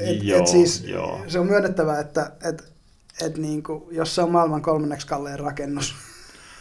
Et, 0.00 0.22
joo, 0.22 0.40
et 0.40 0.46
siis, 0.46 0.84
joo. 0.84 1.20
Se 1.28 1.38
on 1.38 1.46
myönnettävä, 1.46 2.00
että 2.00 2.32
et, 2.44 2.72
et 3.22 3.38
niin 3.38 3.62
kuin, 3.62 3.96
jos 3.96 4.14
se 4.14 4.22
on 4.22 4.30
maailman 4.30 4.62
kolmanneksi 4.62 5.06
kalleen 5.06 5.38
rakennus, 5.38 5.94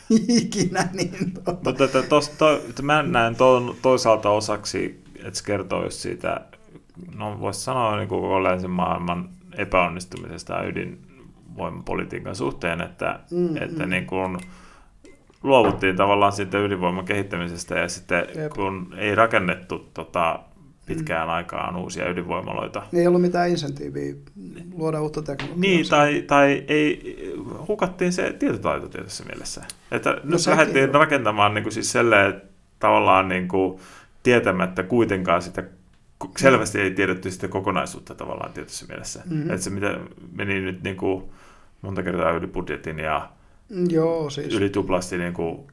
ikinä. 0.27 0.87
Niin 0.93 1.33
tuota. 1.33 1.51
Mutta 1.51 1.87
to, 1.87 1.87
to, 1.87 2.19
to, 2.37 2.61
to, 2.75 2.83
mä 2.83 3.03
näen 3.03 3.35
to, 3.35 3.75
toisaalta 3.81 4.29
osaksi, 4.29 5.03
että 5.15 5.39
se 5.39 5.45
kertoo 5.45 5.83
just 5.83 5.97
siitä, 5.97 6.41
no 7.15 7.39
voisi 7.39 7.61
sanoa 7.61 7.97
niin 7.97 8.09
kuin 8.09 8.21
koko 8.21 8.43
länsimaailman 8.43 9.29
epäonnistumisesta 9.57 10.63
ydinvoimapolitiikan 10.63 12.35
suhteen, 12.35 12.81
että, 12.81 13.19
mm, 13.31 13.57
että 13.57 13.83
mm. 13.83 13.89
Niin 13.89 14.05
kuin 14.05 14.37
luovuttiin 15.43 15.95
tavallaan 15.95 16.31
siitä 16.31 16.59
ydinvoiman 16.59 17.05
kehittämisestä 17.05 17.75
ja 17.75 17.89
sitten 17.89 18.25
Jep. 18.35 18.53
kun 18.53 18.93
ei 18.97 19.15
rakennettu 19.15 19.89
tota, 19.93 20.39
pitkään 20.85 21.27
mm. 21.27 21.33
aikaan 21.33 21.75
uusia 21.75 22.09
ydinvoimaloita. 22.09 22.83
Ei 22.93 23.07
ollut 23.07 23.21
mitään 23.21 23.49
insentiiviä 23.49 24.13
luoda 24.73 25.01
uutta 25.01 25.21
teknologiaa. 25.21 25.59
Niin, 25.61 25.89
tai, 25.89 26.23
tai 26.27 26.63
ei, 26.67 27.15
hukattiin 27.67 28.13
se 28.13 28.33
tietotaito 28.39 28.87
tietyssä 28.87 29.23
mielessä. 29.23 29.63
Että 29.91 30.09
no 30.09 30.19
nyt 30.23 30.47
lähdettiin 30.47 30.89
on. 30.89 30.95
rakentamaan 30.95 31.53
niin 31.53 31.63
kuin 31.63 31.73
siis 31.73 31.91
selleen, 31.91 32.41
tavallaan 32.79 33.27
niin 33.27 33.47
kuin, 33.47 33.79
tietämättä 34.23 34.83
kuitenkaan 34.83 35.41
sitä, 35.41 35.63
selvästi 36.37 36.81
ei 36.81 36.91
tiedetty 36.91 37.31
sitä 37.31 37.47
kokonaisuutta 37.47 38.15
tavallaan 38.15 38.53
tietyssä 38.53 38.85
mielessä. 38.87 39.21
Mm-hmm. 39.25 39.49
Että 39.49 39.61
se 39.61 39.69
mitä 39.69 39.99
meni 40.31 40.61
nyt 40.61 40.83
niin 40.83 40.97
kuin, 40.97 41.23
monta 41.81 42.03
kertaa 42.03 42.31
yli 42.31 42.47
budjetin 42.47 42.99
ja 42.99 43.29
Joo, 43.89 44.29
siis. 44.29 44.53
yli 44.53 44.69
tuplasti 44.69 45.17
niin 45.17 45.33
kuin, 45.33 45.67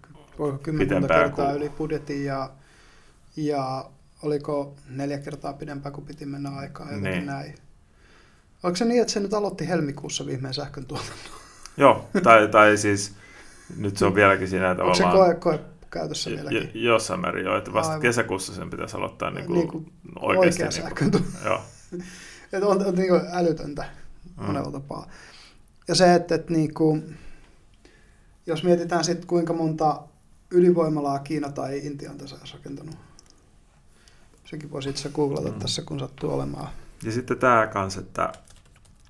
pitempään. 0.79 1.21
kertaa 1.21 1.47
kuin... 1.47 1.57
yli 1.57 1.69
budjetin 1.69 2.25
ja, 2.25 2.51
ja 3.37 3.85
oliko 4.23 4.75
neljä 4.89 5.19
kertaa 5.19 5.53
pidempään 5.53 5.93
kuin 5.93 6.07
piti 6.07 6.27
mennä 6.27 6.51
aikaa 6.51 6.91
ja 6.91 6.97
niin. 6.97 7.27
näin. 7.27 7.55
Oliko 8.63 8.77
se 8.77 8.85
niin, 8.85 9.01
että 9.01 9.13
se 9.13 9.21
nyt 9.21 9.35
aloitti 9.35 9.69
helmikuussa 9.69 10.27
viimein 10.27 10.55
sähkön 10.55 10.87
tuotannon? 10.87 11.17
Joo, 11.77 12.09
tai, 12.23 12.49
tai 12.49 12.77
siis 12.77 13.15
nyt 13.77 13.97
se 13.97 14.05
on 14.05 14.15
vieläkin 14.15 14.49
siinä 14.49 14.75
tavallaan... 14.75 15.05
Onko 15.05 15.25
se 15.25 15.35
koe, 15.35 15.35
koe 15.35 15.61
käytössä 15.91 16.31
vieläkin? 16.31 16.71
J- 16.75 16.85
jossain 16.85 17.21
määrin 17.21 17.45
joo, 17.45 17.59
että 17.59 17.73
vasta 17.73 17.93
Aivan. 17.93 18.03
kesäkuussa 18.03 18.55
sen 18.55 18.71
pitäisi 18.71 18.97
aloittaa 18.97 19.31
niin 19.31 19.47
kuin, 19.47 19.59
niin 19.59 19.69
kuin 19.69 19.87
oikeasti. 20.21 20.63
Oikea 20.63 20.85
niin 20.85 21.11
kuin, 21.11 21.25
joo. 21.45 21.61
että 22.53 22.67
on, 22.67 22.87
on 22.87 22.95
niin 22.95 23.09
kuin 23.09 23.21
älytöntä 23.33 23.85
mm. 24.37 24.45
monella 24.47 24.73
tapaa. 24.73 25.09
Ja 25.89 25.95
se, 25.95 26.15
että, 26.15 26.35
että 26.35 26.53
niin 26.53 26.75
kuin, 26.75 27.19
jos 28.47 28.65
mietitään 28.65 29.05
sitten 29.05 29.27
kuinka 29.27 29.53
monta 29.53 30.03
ydinvoimalaa 30.51 31.19
Kiina 31.19 31.53
tai 31.53 31.79
Intia 31.79 32.11
on 32.11 32.19
tässä 32.19 32.37
rakentanut, 32.53 32.97
Sekin 34.53 34.71
voisi 34.71 34.91
itse 34.91 35.09
googlata 35.09 35.49
mm. 35.49 35.59
tässä, 35.59 35.83
kun 35.83 36.01
sattuu 36.01 36.35
olemaan. 36.35 36.69
Ja 37.03 37.13
sitten 37.13 37.39
tämä 37.39 37.67
kanssa, 37.67 38.01
että 38.01 38.33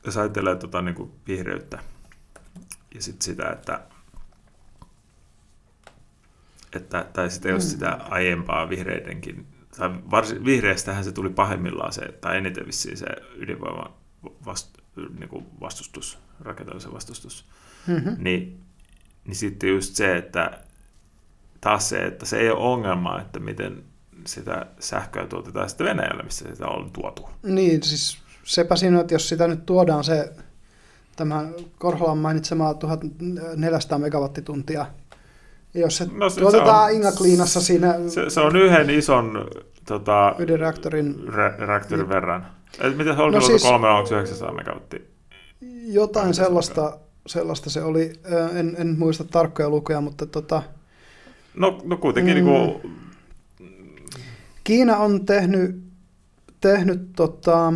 jos 0.06 0.16
ajattelee 0.16 0.56
tota, 0.56 0.82
niin 0.82 0.94
kuin 0.94 1.12
vihreyttä 1.28 1.78
ja 2.94 3.02
sitten 3.02 3.24
sitä, 3.24 3.50
että, 3.50 3.80
että 6.72 7.06
tai 7.12 7.30
sitten 7.30 7.52
jos 7.52 7.64
mm. 7.64 7.70
sitä 7.70 7.98
aiempaa 8.10 8.68
vihreidenkin, 8.68 9.46
tai 9.76 9.90
varsin, 10.10 10.44
vihreästähän 10.44 11.04
se 11.04 11.12
tuli 11.12 11.30
pahimmillaan 11.30 11.92
se, 11.92 12.02
tai 12.20 12.36
eniten 12.36 12.66
vissiin 12.66 12.96
se 12.96 13.06
ydinvoima 13.36 13.96
vast, 14.46 14.78
niin 15.18 15.28
kuin 15.28 15.46
vastustus, 15.60 16.18
rakentamisen 16.40 16.92
vastustus, 16.92 17.44
mm-hmm. 17.86 18.16
niin, 18.18 18.60
niin 19.24 19.36
sitten 19.36 19.70
just 19.70 19.94
se, 19.94 20.16
että 20.16 20.60
taas 21.60 21.88
se, 21.88 22.04
että 22.04 22.26
se 22.26 22.38
ei 22.38 22.50
ole 22.50 22.60
ongelma, 22.60 23.20
että 23.20 23.40
miten 23.40 23.91
sitä 24.26 24.66
sähköä 24.78 25.26
tuotetaan 25.26 25.68
sitten 25.68 25.86
Venäjällä, 25.86 26.22
missä 26.22 26.44
sitä 26.52 26.66
on 26.66 26.90
tuotu. 26.92 27.28
Niin, 27.42 27.82
siis 27.82 28.18
sepä 28.44 28.76
siinä, 28.76 29.00
että 29.00 29.14
jos 29.14 29.28
sitä 29.28 29.48
nyt 29.48 29.66
tuodaan 29.66 30.04
se, 30.04 30.32
tämä 31.16 31.44
Korholan 31.78 32.18
mainitsema 32.18 32.74
1400 32.74 33.98
megawattituntia, 33.98 34.86
jos 35.74 35.96
se, 35.96 36.06
no, 36.12 36.30
se 36.30 36.40
tuotetaan 36.40 36.90
se 36.90 36.90
on, 36.90 36.96
Ingakliinassa 36.96 37.60
siinä... 37.60 37.94
Se, 38.08 38.30
se 38.30 38.40
on 38.40 38.56
yhden 38.56 38.90
ison 38.90 39.48
tota, 39.86 40.34
ydinreaktorin 40.38 41.28
re, 41.28 41.54
reaktorin 41.58 42.02
niin, 42.02 42.14
verran. 42.14 42.46
Et 42.80 42.96
miten 42.96 43.16
se 43.16 43.22
oli 43.22 43.34
no 43.34 43.40
siis, 43.40 43.62
kolme, 43.62 43.88
onko 43.88 44.14
900 44.14 44.52
megawattia? 44.52 45.00
Jotain 45.86 46.34
sellaista, 46.34 46.98
sellaista 47.26 47.70
se 47.70 47.82
oli, 47.82 48.12
en, 48.54 48.76
en 48.78 48.98
muista 48.98 49.24
tarkkoja 49.24 49.70
lukuja, 49.70 50.00
mutta 50.00 50.26
tota... 50.26 50.62
No, 51.54 51.80
no 51.84 51.96
kuitenkin 51.96 52.36
mm, 52.36 52.44
niin 52.44 52.54
kuin 52.80 52.92
Kiina 54.64 54.96
on 54.96 55.26
tehnyt, 55.26 55.82
tehnyt 56.60 57.12
tota, 57.16 57.72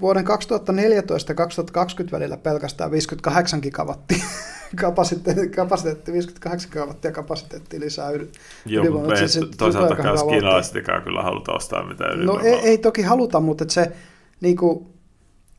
vuoden 0.00 0.24
2014 0.24 1.30
ja 1.32 1.34
2020 1.36 2.16
välillä 2.16 2.36
pelkästään 2.36 2.90
58 2.90 3.60
gigawattia 3.62 4.24
kapasiteetti, 4.80 5.48
kapasiteetti 5.48 6.12
58 6.12 6.70
kapasiteettia 6.70 7.12
kapasiteettia 7.12 7.80
lisää 7.80 8.10
yli. 8.10 8.30
Joo, 8.66 8.90
mutta 8.90 9.16
se- 9.16 9.28
se 9.28 9.40
toisaalta 9.58 9.96
super 9.96 10.12
hyvä 10.12 10.30
kiinalaistikaan 10.30 11.02
kyllä 11.02 11.22
haluta 11.22 11.52
ostaa 11.52 11.86
mitään 11.88 12.10
No 12.10 12.16
ydinvoimaa. 12.16 12.42
ei, 12.62 12.68
ei 12.68 12.78
toki 12.78 13.02
haluta, 13.02 13.40
mutta 13.40 13.64
et 13.64 13.70
se, 13.70 13.92
niinku, 14.40 14.94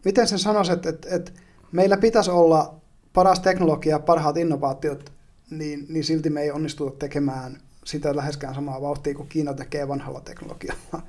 miten 0.06 0.27
sen 0.27 0.39
sanoisi, 0.39 0.72
että 0.72 0.89
et, 0.89 1.07
et 1.11 1.34
meillä 1.72 1.98
pitäisi 1.98 2.31
olla 2.31 2.76
paras 3.14 3.39
teknologia 3.39 3.95
ja 3.95 3.99
parhaat 3.99 4.38
innovaatiot, 4.38 5.11
niin, 5.49 5.85
niin 5.89 6.03
silti 6.03 6.30
me 6.30 6.41
ei 6.41 6.52
onnistuta 6.52 6.98
tekemään 6.99 7.57
sitä 7.88 8.16
läheskään 8.16 8.56
samaa 8.56 8.82
vauhtia 8.82 9.16
kuin 9.16 9.30
Kiina 9.30 9.54
tekee 9.54 9.88
vanhalla 9.88 10.22
teknologialla. 10.22 11.02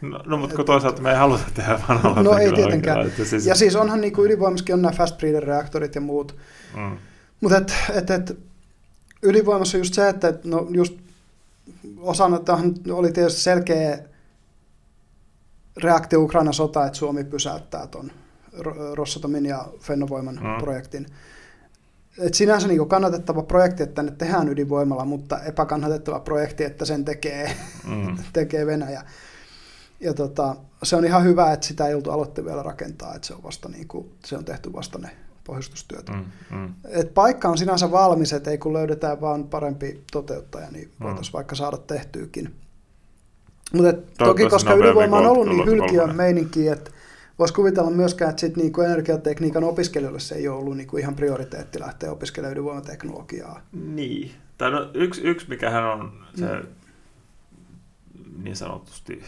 No, 0.00 0.22
no 0.26 0.36
mutta 0.36 0.56
kun 0.56 0.64
toisaalta 0.64 1.02
me 1.02 1.10
ei 1.10 1.16
haluta 1.16 1.44
tehdä 1.54 1.80
vanhalla 1.88 2.22
No 2.22 2.38
ei 2.38 2.52
tietenkään. 2.52 3.06
että 3.06 3.24
Siis, 3.24 3.46
Ja 3.46 3.54
siis 3.54 3.76
onhan 3.76 4.00
niinku 4.00 4.24
ydinvoimassakin 4.24 4.74
on 4.74 4.82
nämä 4.82 4.92
fast 4.92 5.18
breeder 5.18 5.44
reaktorit 5.44 5.94
ja 5.94 6.00
muut, 6.00 6.36
mm, 6.76 6.96
mutta 7.40 7.56
et, 7.56 7.72
et, 7.94 8.10
et, 8.10 8.38
ydinvoimassa 9.22 9.76
on 9.76 9.80
just 9.80 9.94
se, 9.94 10.08
että 10.08 10.28
et, 10.28 10.44
no 10.44 10.66
just 10.70 10.94
osana 11.98 12.38
tähän 12.38 12.74
oli 12.90 13.12
tietysti 13.12 13.40
selkeä 13.40 13.98
reaktio 15.82 16.20
Ukrainan 16.20 16.54
sota, 16.54 16.86
että 16.86 16.98
Suomi 16.98 17.24
pysäyttää 17.24 17.86
tuon 17.86 18.10
Rossatomin 18.94 19.46
ja 19.46 19.68
Fennovoiman 19.80 20.34
mm. 20.34 20.58
projektin. 20.58 21.06
Et 22.18 22.34
sinänsä 22.34 22.68
niin 22.68 22.88
kannatettava 22.88 23.42
projekti, 23.42 23.82
että 23.82 23.94
tänne 23.94 24.12
tehdään 24.12 24.48
ydinvoimalla, 24.48 25.04
mutta 25.04 25.40
epäkannatettava 25.42 26.20
projekti, 26.20 26.64
että 26.64 26.84
sen 26.84 27.04
tekee, 27.04 27.56
mm, 27.86 28.16
tekee 28.32 28.66
Venäjä. 28.66 29.02
Ja 30.00 30.14
tota, 30.14 30.56
se 30.82 30.96
on 30.96 31.04
ihan 31.04 31.24
hyvä, 31.24 31.52
että 31.52 31.66
sitä 31.66 31.86
ei 31.88 31.94
oltu 31.94 32.10
aloittu 32.10 32.44
vielä 32.44 32.62
rakentaa, 32.62 33.14
että 33.14 33.26
se 33.28 33.34
on, 33.34 33.42
vasta 33.42 33.68
niin 33.68 33.88
kuin, 33.88 34.10
se 34.24 34.36
on 34.36 34.44
tehty 34.44 34.72
vasta 34.72 34.98
ne 34.98 35.10
pohjustustyöt. 35.44 36.08
mm, 36.08 36.24
mm. 36.58 36.74
Et 36.84 37.14
paikka 37.14 37.48
on 37.48 37.58
sinänsä 37.58 37.90
valmis, 37.90 38.32
että 38.32 38.50
ei 38.50 38.58
kun 38.58 38.72
löydetään 38.72 39.20
vaan 39.20 39.44
parempi 39.44 40.02
toteuttaja, 40.12 40.70
niin 40.70 40.92
Mm. 40.98 41.04
voitaisiin 41.06 41.32
vaikka 41.32 41.54
saada 41.54 41.76
tehtyykin. 41.76 42.54
Mutta 43.72 43.92
toki, 44.18 44.46
koska 44.48 44.74
ydinvoima 44.74 45.18
on 45.18 45.26
ollut 45.26 45.48
niin 45.48 45.66
hylkiön 45.66 46.16
meininki, 46.16 46.68
että 46.68 46.90
voisi 47.38 47.54
kuvitella 47.54 47.90
myöskään, 47.90 48.30
että 48.30 48.40
sit 48.40 48.56
niinku 48.56 48.80
energiatekniikan 48.80 49.64
opiskelijoille 49.64 50.20
se 50.20 50.34
ei 50.34 50.48
ole 50.48 50.58
ollut 50.58 50.76
niinku 50.76 50.96
ihan 50.96 51.14
prioriteetti 51.14 51.80
lähteä 51.80 52.12
opiskelemaan 52.12 52.52
ydinvoimateknologiaa. 52.52 53.60
Niin. 53.72 54.30
Tai 54.58 54.70
no, 54.70 54.90
yksi, 54.94 55.20
yksi, 55.22 55.48
mikähän 55.48 55.84
on 55.84 56.24
se 56.34 56.46
Mm. 56.46 56.66
niin 58.44 58.56
sanotusti 58.56 59.22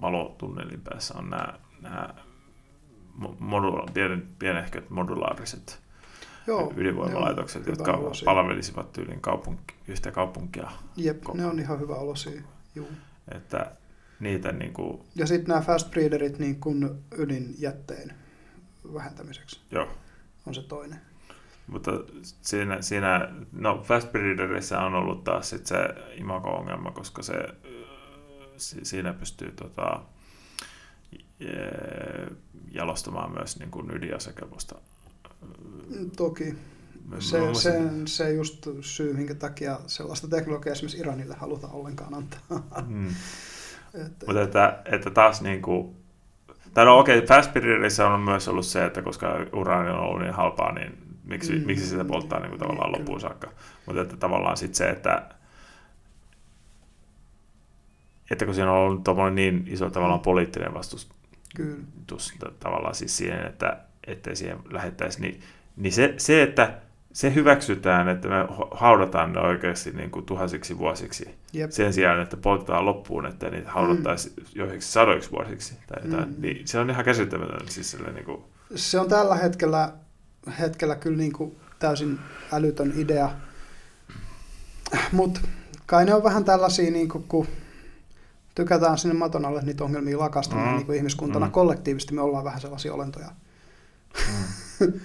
valotunnelin 0.00 0.80
päässä, 0.80 1.14
on 1.18 1.30
nämä, 1.30 1.54
nämä 1.82 2.14
mo- 3.22 3.36
modula- 3.40 3.90
pien, 3.94 4.26
pienehköt 4.38 4.90
modulaariset 4.90 5.78
Joo, 6.46 6.72
ydinvoimalaitokset, 6.76 7.62
on 7.62 7.68
jotka 7.72 7.92
olosia. 7.92 8.24
palvelisivat 8.24 8.92
tyylin 8.92 9.20
kaupunki, 9.20 9.74
yhtä 9.88 10.10
kaupunkia. 10.10 10.70
Jep, 10.96 11.22
ne 11.34 11.46
on 11.46 11.58
ihan 11.58 11.80
hyvä 11.80 11.94
olosia. 11.94 12.42
Juu. 12.74 12.88
Että 13.36 13.70
niitä 14.24 14.52
niin 14.52 14.72
kuin, 14.72 15.00
Ja 15.14 15.26
sitten 15.26 15.48
nämä 15.48 15.60
fast 15.60 15.90
breederit 15.90 16.38
niin 16.38 16.60
kuin 16.60 16.90
ydinjätteen 17.18 18.14
vähentämiseksi 18.94 19.60
joo. 19.70 19.88
on 20.46 20.54
se 20.54 20.62
toinen. 20.62 21.00
Mutta 21.66 21.90
siinä, 22.42 22.82
siinä 22.82 23.28
no 23.52 23.82
Fast 23.82 24.12
Breederissä 24.12 24.80
on 24.80 24.94
ollut 24.94 25.24
taas 25.24 25.50
sit 25.50 25.66
se 25.66 25.76
imago-ongelma, 26.14 26.90
koska 26.90 27.22
se, 27.22 27.34
siinä 28.56 29.12
pystyy 29.12 29.52
tota, 29.52 30.02
je- 31.40 32.36
jalostamaan 32.70 33.32
myös 33.32 33.58
niin 33.58 33.70
kuin 33.70 33.90
ydinasekelpoista. 33.90 34.74
Toki. 36.16 36.54
Se, 37.18 37.38
se, 37.54 37.80
se 38.06 38.32
just 38.32 38.68
syy, 38.80 39.12
minkä 39.12 39.34
takia 39.34 39.80
sellaista 39.86 40.28
teknologiaa 40.28 40.72
esimerkiksi 40.72 40.98
Iranille 40.98 41.34
haluta 41.34 41.68
ollenkaan 41.68 42.14
antaa. 42.14 42.40
Mm. 42.86 43.14
Että, 43.94 44.26
Mutta 44.26 44.42
että, 44.42 44.78
että 44.84 45.10
taas 45.10 45.42
niin 45.42 45.62
kuin, 45.62 45.96
tai 46.74 46.84
no 46.84 46.98
okei, 46.98 47.18
okay, 47.18 47.26
on 48.06 48.20
myös 48.20 48.48
ollut 48.48 48.66
se, 48.66 48.84
että 48.84 49.02
koska 49.02 49.46
uraani 49.52 49.90
on 49.90 49.98
ollut 49.98 50.20
niin 50.20 50.34
halpaa, 50.34 50.72
niin 50.72 50.98
miksi, 51.24 51.52
mm. 51.52 51.58
Mm. 51.60 51.66
miksi 51.66 51.86
sitä 51.86 52.04
polttaa 52.04 52.40
niin 52.40 52.50
kuin 52.50 52.58
tavallaan 52.60 52.92
Niin, 52.92 52.98
loppuun 52.98 53.20
saakka. 53.20 53.50
Mutta 53.86 54.02
että 54.02 54.16
tavallaan 54.16 54.56
sitten 54.56 54.74
se, 54.76 54.90
että 54.90 55.28
että 58.30 58.44
kun 58.44 58.54
siinä 58.54 58.72
on 58.72 58.78
ollut 58.78 59.04
niin 59.34 59.64
iso 59.66 59.90
tavallaan 59.90 60.20
poliittinen 60.20 60.74
vastustus 60.74 61.14
kyllä. 61.56 61.76
tavallaan 62.60 62.94
siis 62.94 63.16
siihen, 63.16 63.46
että 63.46 63.80
ettei 64.06 64.36
siihen 64.36 64.58
lähettäisi, 64.70 65.20
niin, 65.20 65.40
niin 65.76 65.92
se, 65.92 66.14
se, 66.16 66.42
että 66.42 66.78
se 67.14 67.34
hyväksytään, 67.34 68.08
että 68.08 68.28
me 68.28 68.34
haudataan 68.70 69.32
ne 69.32 69.40
oikeasti 69.40 69.90
niin 69.90 70.10
kuin 70.10 70.26
tuhansiksi 70.26 70.78
vuosiksi, 70.78 71.34
Jep. 71.52 71.70
sen 71.70 71.92
sijaan, 71.92 72.22
että 72.22 72.36
poltetaan 72.36 72.86
loppuun, 72.86 73.26
että 73.26 73.50
niitä 73.50 73.70
haudattaisiin 73.70 74.34
mm. 74.36 74.44
joihinkin 74.54 74.82
sadoiksi 74.82 75.30
vuosiksi 75.30 75.74
tai 75.86 76.04
jotain, 76.04 76.28
mm. 76.28 76.34
Mm. 76.34 76.42
niin 76.42 76.68
se 76.68 76.78
on 76.78 76.90
ihan 76.90 77.04
käsittämätöntä. 77.04 77.72
Siis 77.72 77.96
niin 78.14 78.24
kuin, 78.24 78.42
Se 78.74 79.00
on 79.00 79.08
tällä 79.08 79.34
hetkellä, 79.34 79.92
hetkellä 80.60 80.96
kyllä 80.96 81.16
niin 81.16 81.32
kuin 81.32 81.56
täysin 81.78 82.18
älytön 82.52 82.92
idea. 82.96 83.30
Mutta 85.12 85.40
kai 85.86 86.04
ne 86.04 86.14
on 86.14 86.24
vähän 86.24 86.44
tällaisia, 86.44 86.90
niin 86.90 87.08
kuin, 87.08 87.24
kun 87.28 87.46
tykätään 88.54 88.98
sinne 88.98 89.14
maton 89.14 89.44
alle 89.44 89.62
niitä 89.62 89.84
ongelmia 89.84 90.18
lakasta, 90.18 90.56
Mm. 90.56 90.62
mm. 90.62 90.68
niin 90.74 90.86
kuin 90.86 90.96
ihmiskuntana 90.96 91.46
Mm. 91.46 91.50
mm. 91.50 91.52
kollektiivisesti 91.52 92.14
me 92.14 92.20
ollaan 92.20 92.44
vähän 92.44 92.60
sellaisia 92.60 92.94
olentoja. 92.94 93.28
mm. 94.80 94.92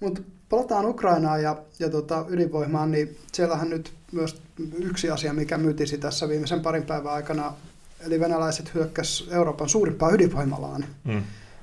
Mutta 0.00 0.22
palataan 0.48 0.86
Ukrainaan 0.86 1.42
ja, 1.42 1.56
ja 1.78 1.90
tota, 1.90 2.24
ydinvoimaan, 2.28 2.90
niin 2.90 3.16
siellähän 3.32 3.70
nyt 3.70 3.92
myös 4.12 4.42
yksi 4.78 5.10
asia, 5.10 5.32
mikä 5.32 5.58
mytisi 5.58 5.98
tässä 5.98 6.28
viimeisen 6.28 6.60
parin 6.60 6.82
päivän 6.82 7.12
aikana, 7.12 7.52
eli 8.00 8.20
venäläiset 8.20 8.74
hyökkäs 8.74 9.28
Euroopan 9.30 9.68
suurimpaan 9.68 10.14
ydinvoimalaan. 10.14 10.84
Mm. 11.04 11.22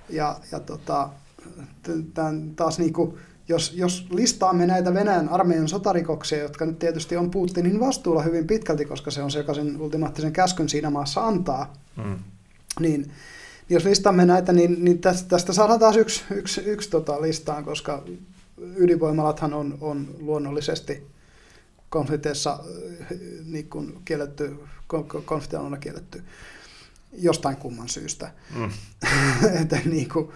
Ja, 0.10 0.40
ja 0.52 0.60
tota, 0.60 1.10
tämän 2.14 2.56
taas 2.56 2.80
niinku, 2.80 3.18
jos, 3.48 3.74
jos 3.76 4.08
listaamme 4.10 4.66
näitä 4.66 4.94
Venäjän 4.94 5.30
armeijan 5.30 5.68
sotarikoksia, 5.68 6.42
jotka 6.42 6.66
nyt 6.66 6.80
tietysti 6.80 7.18
on 7.18 7.32
Putinin 7.32 7.80
vastuulla 7.80 8.22
hyvin 8.22 8.48
pitkälti, 8.48 8.86
koska 8.86 9.12
se 9.12 9.24
on 9.24 9.32
se, 9.32 9.38
joka 9.40 9.54
sen 9.54 9.82
ultimaattisen 9.82 10.34
käskyn 10.34 10.70
siinä 10.70 10.90
maassa 10.90 11.28
antaa, 11.28 11.74
Mm. 11.98 12.20
niin 12.80 13.12
jos 13.70 13.86
listaamme 13.86 14.26
näitä, 14.26 14.54
niin, 14.54 14.86
niin 14.86 15.00
tästä, 15.00 15.30
tästä 15.30 15.54
saadaan 15.54 15.80
taas 15.80 15.96
yksi, 15.96 16.24
yksi, 16.32 16.62
yksi 16.62 16.90
tota 16.90 17.22
listaan, 17.22 17.64
koska 17.64 18.04
ydinvoimalathan 18.58 19.54
on, 19.54 19.78
on 19.82 20.16
luonnollisesti 20.20 21.08
konflikteissa 21.90 22.52
äh, 22.52 23.08
niin 23.46 23.70
kuin 23.70 24.02
kielletty, 24.06 24.56
kon- 24.94 25.08
kon- 25.08 25.22
konfliktialuna 25.26 25.78
kielletty 25.78 26.24
jostain 27.14 27.58
kumman 27.58 27.90
syystä. 27.90 28.32
Mm. 28.56 28.72
että 29.62 29.80
niin 29.86 30.10
kuin, 30.10 30.30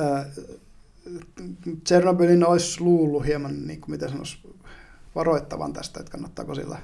äh, 0.00 0.26
Tsernobylin 1.84 2.46
olisi 2.46 2.80
luullut 2.80 3.26
hieman, 3.26 3.66
niin 3.66 3.80
kuin, 3.80 3.90
miten 3.90 4.08
sanoisi, 4.08 4.38
varoittavan 5.14 5.72
tästä, 5.72 6.00
että 6.00 6.12
kannattaako 6.12 6.54
siellä, 6.54 6.78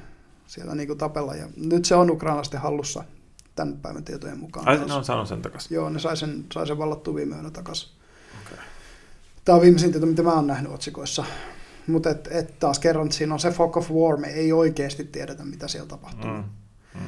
siellä 0.47 0.75
niin 0.75 0.87
kuin 0.87 0.99
tapella. 0.99 1.35
Ja 1.35 1.49
nyt 1.57 1.85
se 1.85 1.95
on 1.95 2.11
ukrainalaisten 2.11 2.61
hallussa 2.61 3.05
tämän 3.55 3.77
päivän 3.77 4.05
tietojen 4.05 4.39
mukaan. 4.39 4.69
Ai, 4.69 4.87
ne 4.87 4.95
on 4.95 5.05
saanut 5.05 5.29
sen 5.29 5.43
takaisin. 5.43 5.75
Joo, 5.75 5.91
ne 5.91 5.99
sai 5.99 6.17
sen, 6.17 6.45
sai 6.53 6.67
sen 6.67 6.79
vallattua 6.79 7.15
viime 7.15 7.37
yönä 7.37 7.51
takaisin. 7.51 7.94
Tämä 9.45 9.57
on 9.57 9.63
viimeisin 9.63 9.93
tieto, 9.93 10.07
mitä 10.07 10.23
mä 10.23 10.33
oon 10.35 10.47
nähnyt 10.47 10.73
otsikoissa. 10.73 11.25
Mutta 11.87 12.11
et, 12.11 12.29
et 12.31 12.59
taas 12.59 12.79
kerran, 12.79 13.07
että 13.07 13.17
siinä 13.17 13.35
on 13.35 13.41
se 13.41 13.51
fog 13.51 13.77
of 13.77 13.91
war, 13.91 14.17
me 14.17 14.27
ei 14.27 14.53
oikeasti 14.53 15.05
tiedetä, 15.05 15.45
mitä 15.45 15.69
siellä 15.69 15.89
tapahtuu. 15.89 16.31
Mm. 16.31 16.45
Mm. 16.95 17.01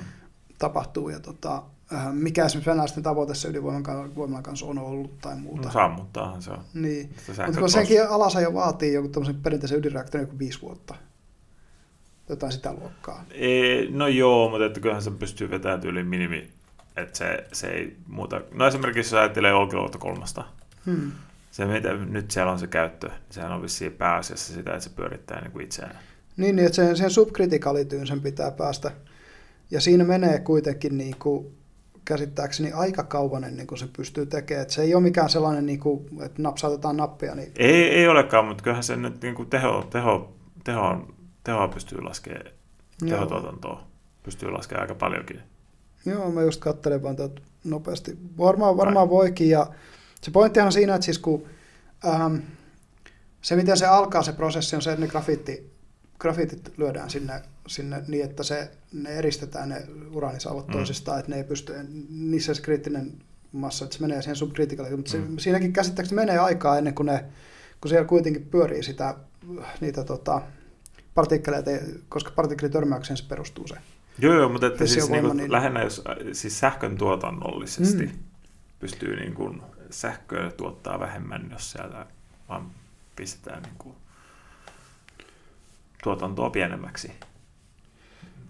tapahtuu 0.58 1.08
ja 1.08 1.20
tota, 1.20 1.62
äh, 1.94 2.12
mikä 2.12 2.44
esimerkiksi 2.44 2.70
venäläisten 2.70 3.02
tavoite 3.02 3.34
se 3.34 3.48
ydinvoiman 3.48 4.42
kanssa 4.42 4.66
on 4.66 4.78
ollut 4.78 5.18
tai 5.18 5.36
muuta. 5.36 5.62
No, 5.66 5.72
sammuttaahan 5.72 6.42
se 6.42 6.50
on. 6.50 6.64
Niin. 6.74 7.14
Mutta 7.46 7.60
kun 7.60 7.70
senkin 7.70 8.08
alasajo 8.08 8.54
vaatii 8.54 8.92
joku 8.92 9.08
tämmöisen 9.08 9.42
perinteisen 9.42 9.78
ydinreaktorin 9.78 10.26
joku 10.26 10.38
viisi 10.38 10.62
vuotta. 10.62 10.94
Jotain 12.28 12.52
sitä 12.52 12.72
luokkaa. 12.72 13.24
Ei, 13.30 13.90
no 13.90 14.06
joo, 14.06 14.50
mutta 14.50 14.66
että 14.66 14.80
kyllähän 14.80 15.02
se 15.02 15.10
pystyy 15.10 15.50
vetämään 15.50 15.80
tyyliin 15.80 16.06
minimi, 16.06 16.50
että 16.96 17.18
se, 17.18 17.46
se 17.52 17.66
ei 17.66 17.96
muuta. 18.06 18.40
No 18.54 18.66
esimerkiksi 18.66 19.14
jos 19.14 19.20
ajattelee 19.20 19.54
Olkiluoto 19.54 19.98
kolmosta, 19.98 20.44
Hmm. 20.86 21.12
Se 21.56 21.64
mitä 21.64 21.92
nyt 21.92 22.30
siellä 22.30 22.52
on 22.52 22.58
se 22.58 22.66
käyttö, 22.66 23.08
niin 23.08 23.18
sehän 23.30 23.52
on 23.52 23.62
vissiin 23.62 23.92
pääasiassa 23.92 24.54
sitä, 24.54 24.70
että 24.70 24.84
se 24.84 24.90
pyörittää 24.90 25.40
niin 25.40 25.52
kuin 25.52 25.64
itseään. 25.64 25.98
Niin, 26.36 26.56
niin, 26.56 26.66
että 26.66 26.76
sen, 26.76 26.96
sen 26.96 27.10
subkritikalityyn 27.10 28.06
sen 28.06 28.20
pitää 28.20 28.50
päästä. 28.50 28.92
Ja 29.70 29.80
siinä 29.80 30.04
menee 30.04 30.38
kuitenkin 30.38 30.98
niin 30.98 31.16
kuin, 31.18 31.56
käsittääkseni 32.04 32.72
aika 32.72 33.02
kauan 33.02 33.44
ennen 33.44 33.66
kuin 33.66 33.78
se 33.78 33.88
pystyy 33.96 34.26
tekemään. 34.26 34.62
Että 34.62 34.74
se 34.74 34.82
ei 34.82 34.94
ole 34.94 35.02
mikään 35.02 35.28
sellainen, 35.28 35.66
niin 35.66 35.80
kuin, 35.80 36.06
että 36.22 36.42
napsautetaan 36.42 36.96
nappia. 36.96 37.34
Niin, 37.34 37.52
Ei, 37.56 37.88
ei 37.88 38.08
olekaan, 38.08 38.44
mutta 38.44 38.62
kyllähän 38.62 38.84
se 38.84 38.96
nyt 38.96 39.22
niin 39.22 39.34
kuin 39.34 39.50
teho, 39.50 39.86
teho, 39.90 40.36
teho, 40.64 41.08
tehoa 41.44 41.68
pystyy 41.68 42.00
laskemaan, 42.02 42.44
tehotuotantoa 43.08 43.86
pystyy 44.22 44.50
laskemaan 44.50 44.82
aika 44.82 44.94
paljonkin. 44.94 45.40
Joo, 46.06 46.30
mä 46.30 46.42
just 46.42 46.60
katselen 46.60 47.02
vaan 47.02 47.16
nopeasti. 47.64 48.18
Varmaan, 48.38 48.76
varmaan 48.76 49.10
voikin. 49.10 49.48
Ja 49.48 49.66
se 50.22 50.30
pointtihan 50.30 50.66
on 50.66 50.72
siinä, 50.72 50.94
että 50.94 51.04
siis 51.04 51.18
kun 51.18 51.46
ähm, 52.06 52.36
se, 53.42 53.56
miten 53.56 53.76
se 53.76 53.86
alkaa 53.86 54.22
se 54.22 54.32
prosessi, 54.32 54.76
on 54.76 54.82
se, 54.82 54.92
että 54.92 55.04
ne 55.04 55.08
grafiitti, 55.10 55.72
grafiitit 56.18 56.72
lyödään 56.78 57.10
sinne, 57.10 57.42
sinne 57.66 58.02
niin, 58.08 58.24
että 58.24 58.42
se, 58.42 58.70
ne 58.92 59.10
eristetään 59.10 59.68
ne 59.68 59.86
uraanisalvot 60.10 60.68
mm. 60.68 60.72
toisistaan, 60.72 61.18
että 61.18 61.30
ne 61.30 61.36
ei 61.36 61.44
pysty, 61.44 61.72
niissä 62.08 62.54
se 62.54 62.62
kriittinen 62.62 63.12
massa, 63.52 63.84
että 63.84 63.96
se 63.96 64.02
menee 64.02 64.22
siihen 64.22 64.36
subkriitikalle, 64.36 64.96
mutta 64.96 65.16
mm. 65.16 65.36
se, 65.36 65.42
siinäkin 65.42 65.72
käsittääkseni 65.72 66.20
menee 66.20 66.38
aikaa 66.38 66.78
ennen 66.78 66.94
kuin 66.94 67.06
ne, 67.06 67.24
kun 67.80 67.88
siellä 67.88 68.08
kuitenkin 68.08 68.46
pyörii 68.46 68.82
sitä, 68.82 69.14
niitä 69.80 70.04
tota, 70.04 70.42
partikkeleita, 71.14 71.70
koska 72.08 72.30
partikelitörmäykseen 72.30 73.16
se 73.16 73.24
perustuu 73.28 73.68
se. 73.68 73.74
Joo, 74.18 74.34
joo 74.34 74.48
mutta 74.48 74.66
että 74.66 74.86
siis 74.86 75.10
niin 75.10 75.24
kuin, 75.24 75.36
niin... 75.36 75.52
lähinnä 75.52 75.82
jos 75.82 76.02
siis 76.32 76.60
sähkön 76.60 76.96
tuotannollisesti 76.98 78.06
mm. 78.06 78.12
pystyy 78.78 79.16
niin 79.16 79.34
kuin 79.34 79.62
sähköä 79.90 80.50
tuottaa 80.50 81.00
vähemmän, 81.00 81.48
jos 81.50 81.70
sieltä 81.70 82.06
vaan 82.48 82.70
pistetään 83.16 83.62
niin 83.62 83.76
kuin 83.78 83.96
tuotantoa 86.02 86.50
pienemmäksi. 86.50 87.12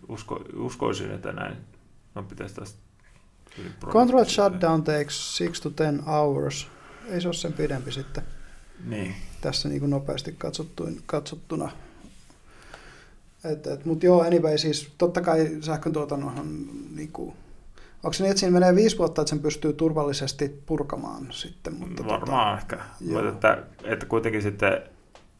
Usko, 0.08 0.44
uskoisin, 0.56 1.10
että 1.10 1.32
näin. 1.32 1.56
No 2.14 2.22
pitäisi 2.22 2.54
tästä 2.54 2.78
Control 3.86 4.24
shutdown 4.24 4.82
takes 4.82 5.38
6 5.38 5.62
to 5.62 5.70
10 5.70 6.04
hours. 6.04 6.68
Ei 7.08 7.20
se 7.20 7.28
ole 7.28 7.34
sen 7.34 7.52
pidempi 7.52 7.92
sitten. 7.92 8.22
Niin. 8.84 9.14
Tässä 9.40 9.68
niin 9.68 9.80
kuin 9.80 9.90
nopeasti 9.90 10.36
katsottuna. 11.06 11.70
Et, 13.44 13.66
et, 13.66 13.84
Mutta 13.84 14.06
joo, 14.06 14.22
anyway, 14.22 14.58
siis 14.58 14.94
totta 14.98 15.20
kai 15.20 15.56
sähkön 15.60 15.92
tuotannohan, 15.92 16.66
niin 16.96 17.12
kuin, 17.12 17.36
onko 18.06 18.16
niin, 18.18 18.30
että 18.30 18.40
siinä 18.40 18.52
menee 18.52 18.74
viisi 18.74 18.98
vuotta, 18.98 19.22
että 19.22 19.30
sen 19.30 19.38
pystyy 19.38 19.72
turvallisesti 19.72 20.62
purkamaan 20.66 21.26
sitten? 21.30 21.74
Mutta 21.74 22.02
tota- 22.02 22.08
Varmaan 22.08 22.58
tota, 22.58 22.76
ehkä, 22.76 22.84
mutta 23.12 23.28
että, 23.28 23.62
että 23.84 24.06
kuitenkin 24.06 24.42
sitten 24.42 24.82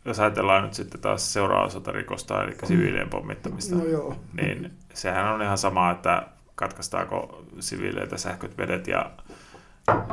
jos 0.05 0.21
ajatellaan 0.21 0.63
nyt 0.63 0.75
sitten 0.75 1.01
taas 1.01 1.33
seuraavaa 1.33 1.69
sotarikosta, 1.69 2.43
eli 2.43 2.53
mm. 2.53 2.67
siviilien 2.67 3.11
pommittamista, 3.11 3.77
no 3.77 3.85
joo. 3.85 4.17
niin 4.33 4.73
sehän 4.95 5.35
on 5.35 5.43
ihan 5.43 5.59
sama, 5.59 5.91
että 5.91 6.27
katkaistaako 6.55 7.45
siviileitä 7.61 8.17
sähköt, 8.17 8.59
vedet 8.59 8.87
ja, 8.89 9.11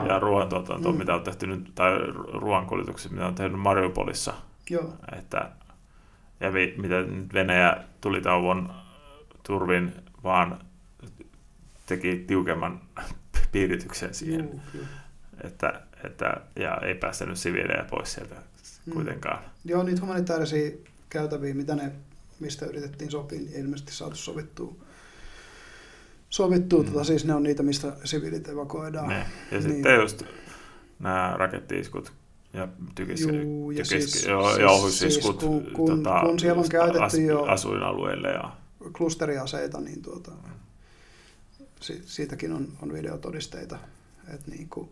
ja 0.08 0.20
ruoantuotanto, 0.20 0.92
mm. 0.92 0.98
mitä 0.98 1.16
on 1.16 1.24
tehty 1.24 1.48
nyt, 1.48 1.72
tai 1.76 1.92
ruoankuljetukset, 2.34 3.12
mitä 3.12 3.28
on 3.28 3.36
tehty 3.36 3.58
Mariupolissa. 3.58 4.34
Joo. 4.70 4.94
Että, 5.18 5.52
ja 6.40 6.54
vi, 6.54 6.76
mitä 6.78 7.02
nyt 7.02 7.34
Venäjä 7.34 7.78
tulitauon 8.02 8.74
turvin 9.44 9.94
vaan 10.24 10.60
teki 11.86 12.24
tiukemman 12.28 12.82
piirityksen 13.52 14.14
siihen, 14.14 14.62
Joo, 14.74 14.86
että, 15.44 15.82
että, 16.04 16.42
ja 16.56 16.78
ei 16.78 16.96
päästänyt 16.96 17.38
siviilejä 17.38 17.86
pois 17.90 18.14
sieltä 18.14 18.36
mm. 18.86 18.94
kuitenkaan. 18.94 19.44
Joo, 19.66 19.84
niitä 19.84 20.02
humanitaarisia 20.02 20.72
käytäviä, 21.10 21.54
mitä 21.54 21.76
ne, 21.76 21.92
mistä 22.40 22.66
yritettiin 22.66 23.12
sopia, 23.12 23.40
niin 23.40 23.60
ilmeisesti 23.60 23.94
saatu 23.94 24.16
sovittua 24.16 24.76
sovittua, 26.34 26.84
mm. 26.84 26.86
tota, 26.86 27.04
siis 27.04 27.26
ne 27.26 27.34
on 27.34 27.44
niitä, 27.44 27.64
mistä 27.64 27.94
siviilit 28.04 28.50
evakuoidaan. 28.50 29.08
Ne. 29.08 29.16
Ja 29.52 29.60
niin. 29.60 29.64
sitten 29.64 29.96
just 29.96 30.24
nämä 31.00 31.34
rakettiiskut 31.38 32.14
ja 32.54 32.68
tykiskut, 32.96 33.36
Juu, 33.36 33.72
ja 33.72 33.86
siis, 33.86 34.12
siis, 34.12 35.00
siis 35.00 35.20
kun, 35.20 35.66
kun, 35.74 36.04
tota, 36.04 36.22
kun 36.26 36.40
siellä 36.40 36.62
on 36.62 36.70
käytetty 36.70 37.22
jo 37.22 37.44
asuinalueille 37.44 38.28
ja... 38.28 38.52
klusteriaseita, 38.94 39.82
niin 39.82 40.02
tuota, 40.02 40.32
si, 41.84 42.04
siitäkin 42.06 42.54
on, 42.54 42.68
on 42.82 42.94
videotodisteita, 42.94 43.78
että 44.28 44.52
niin 44.52 44.70
kuin, 44.70 44.90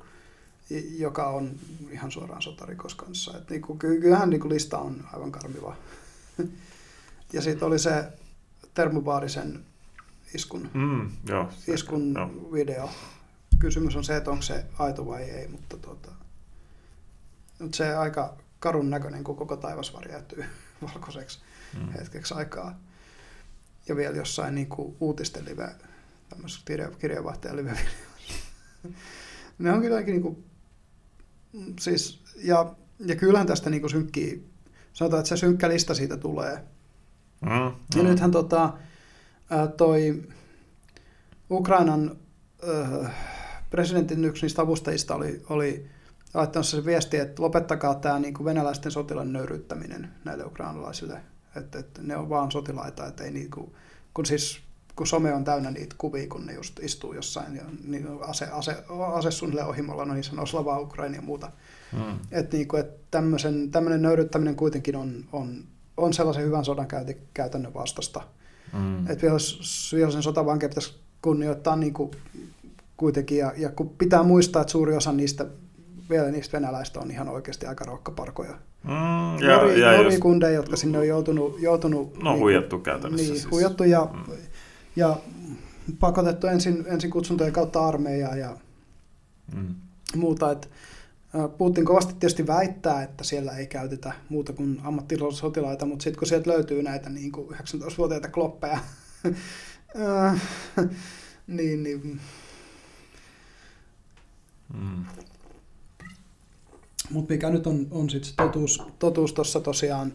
joka 0.98 1.28
on 1.28 1.52
ihan 1.92 2.12
suoraan 2.12 2.42
sotarikos 2.42 2.96
kanssa. 2.96 3.38
Et 3.38 3.50
niin 3.50 3.62
kuin, 3.62 3.80
kyllähän 3.80 4.30
niin 4.30 4.42
kuin 4.42 4.54
lista 4.54 4.78
on 4.78 5.08
aivan 5.14 5.32
karmiva. 5.32 5.76
ja 7.34 7.42
sitten 7.42 7.68
oli 7.68 7.80
se 7.80 8.08
termobaarisen 8.74 9.66
iskun, 10.34 10.70
mm, 10.74 11.12
joo, 11.28 11.50
iskun 11.68 12.14
joo. 12.14 12.52
video. 12.54 12.90
Kysymys 13.60 13.96
on 13.96 14.04
se, 14.04 14.18
että 14.18 14.32
onko 14.32 14.42
se 14.42 14.66
aito 14.80 15.08
vai 15.08 15.24
ei, 15.24 15.48
mutta 15.48 15.78
tota, 15.78 16.12
nyt 17.60 17.74
se 17.74 17.96
aika 17.96 18.38
karun 18.60 18.90
näköinen, 18.90 19.24
kun 19.24 19.36
koko 19.36 19.58
taivas 19.58 19.94
värjäytyy 19.94 20.46
valkoiseksi 20.88 21.40
mm. 21.80 21.92
hetkeksi 21.92 22.34
aikaa. 22.34 22.80
Ja 23.88 23.96
vielä 23.96 24.18
jossain 24.18 24.56
niin 24.56 24.68
kuin 24.68 24.96
uutisten 25.00 25.46
live, 25.46 25.76
tämmöisessä 26.32 26.62
kirja, 26.66 26.92
kirjeenvaihtajan 26.92 27.58
live 27.58 27.78
Ne 29.60 29.72
on 29.72 29.82
kylläkin 29.82 30.12
niin 30.12 30.22
kuin, 30.22 30.44
siis, 31.80 32.24
ja, 32.44 32.76
ja 33.00 33.16
kyllähän 33.16 33.48
tästä 33.48 33.70
niin 33.70 33.82
kuin 33.82 33.92
synkkii, 33.92 34.50
sanotaan, 34.94 35.20
että 35.20 35.30
se 35.30 35.38
synkkä 35.38 35.70
lista 35.70 35.94
siitä 35.96 36.18
tulee. 36.18 36.64
Mm, 37.42 37.50
mm. 37.50 37.72
Ja 37.96 38.04
nythän 38.04 38.32
tota, 38.32 38.74
toi 39.78 40.24
Ukrainan 41.52 42.18
äh, 42.70 43.12
presidentin 43.70 44.26
yksi 44.26 44.42
niistä 44.42 44.62
avustajista 44.62 45.16
oli, 45.16 45.42
oli 45.50 45.90
laittanut 46.34 46.68
se 46.68 46.86
viesti, 46.86 47.18
että 47.18 47.42
lopettakaa 47.42 47.96
tämä 47.96 48.20
niin 48.20 48.34
kuin 48.34 48.46
venäläisten 48.46 48.92
sotilaiden 48.92 49.34
nöyryyttäminen 49.34 50.12
näille 50.26 50.46
ukrainalaisille. 50.46 51.22
Että, 51.56 51.80
että 51.80 52.02
ne 52.04 52.18
on 52.18 52.30
vaan 52.30 52.52
sotilaita, 52.52 53.08
että 53.08 53.24
ei 53.24 53.32
niin 53.32 53.52
kuin, 53.52 53.74
kun 54.14 54.26
siis 54.26 54.62
kun 55.02 55.08
some 55.08 55.34
on 55.34 55.44
täynnä 55.44 55.72
niitä 55.72 55.96
kuvia, 55.98 56.28
kun 56.28 56.46
ne 56.46 56.54
just 56.54 56.80
istuu 56.80 57.14
jossain 57.14 57.56
ja 57.56 57.64
niin 57.88 58.08
ase, 58.22 58.46
ase, 58.52 58.76
ase 59.14 59.32
suunnilleen 59.32 59.68
ohimolla, 59.68 60.06
no 60.06 60.14
niin 60.14 60.24
sanoo 60.24 60.46
Slava 60.46 60.80
Ukraina 60.80 61.16
ja 61.16 61.22
muuta. 61.22 61.52
Mm. 61.94 62.20
Että 62.32 62.58
niin 62.58 62.68
et 62.80 63.12
tämmöinen 63.72 64.02
nöyryyttäminen 64.02 64.56
kuitenkin 64.56 64.96
on, 64.96 65.26
on, 65.32 65.64
on 65.98 66.14
sellaisen 66.14 66.44
hyvän 66.44 66.66
sodan 66.66 66.88
käytännön 67.34 67.74
vastasta. 67.74 68.22
Mm. 68.74 69.08
Että 69.08 69.28
vihollisen 69.96 70.24
sotavankeja 70.24 70.70
pitäisi 70.70 71.00
kunnioittaa 71.22 71.76
niin 71.76 71.94
kuin 71.94 72.12
kuitenkin, 72.98 73.38
ja, 73.38 73.54
ja 73.58 73.70
kun 73.70 73.90
pitää 73.90 74.24
muistaa, 74.24 74.62
että 74.62 74.72
suuri 74.72 74.96
osa 74.96 75.12
niistä 75.12 75.46
vielä 76.10 76.32
niistä 76.32 76.58
venäläistä 76.58 77.00
on 77.00 77.12
ihan 77.12 77.30
oikeasti 77.30 77.66
aika 77.66 77.86
rokkaparkoja. 77.86 78.54
Mm, 78.84 79.48
ja, 79.48 79.58
Nori, 79.58 79.82
ja 79.82 79.92
norikundeja, 79.92 80.54
jotka 80.54 80.76
sinne 80.76 80.98
on 80.98 81.08
joutunut... 81.08 81.62
joutunut 81.62 82.24
no 82.24 82.32
niin, 82.32 82.42
huijattu 82.42 82.80
käytännössä. 82.80 83.28
Niin, 83.28 83.40
siis. 83.40 83.52
huijattu 83.52 83.84
ja, 83.84 84.08
mm. 84.14 84.34
Ja 84.96 85.18
pakotettu 86.00 86.48
ensin, 86.48 86.84
ensin 86.88 87.12
kutsuntojen 87.12 87.54
kautta 87.54 87.88
armeijaa 87.88 88.36
ja 88.36 88.58
mm. 89.56 89.76
muuta. 90.16 90.52
Että 90.52 90.68
Putin 91.58 91.86
kovasti 91.86 92.14
tietysti 92.14 92.48
väittää, 92.48 93.04
että 93.04 93.24
siellä 93.24 93.52
ei 93.52 93.68
käytetä 93.68 94.14
muuta 94.30 94.54
kuin 94.54 94.82
ammattisotilaita, 94.84 95.86
mutta 95.86 96.04
sitten 96.04 96.20
kun 96.20 96.28
sieltä 96.28 96.50
löytyy 96.50 96.84
näitä 96.84 97.10
niin 97.10 97.32
kuin 97.32 97.50
19-vuotiaita 97.50 98.28
kloppeja, 98.28 98.80
niin, 101.48 101.84
niin 101.84 102.20
mm. 104.74 105.06
Mutta 107.12 107.34
mikä 107.34 107.50
nyt 107.50 107.68
on, 107.68 107.88
on 107.92 108.10
sitten 108.10 108.34
totuus, 108.38 108.84
totuus 109.00 109.34
tuossa 109.34 109.60
tosiaan, 109.60 110.14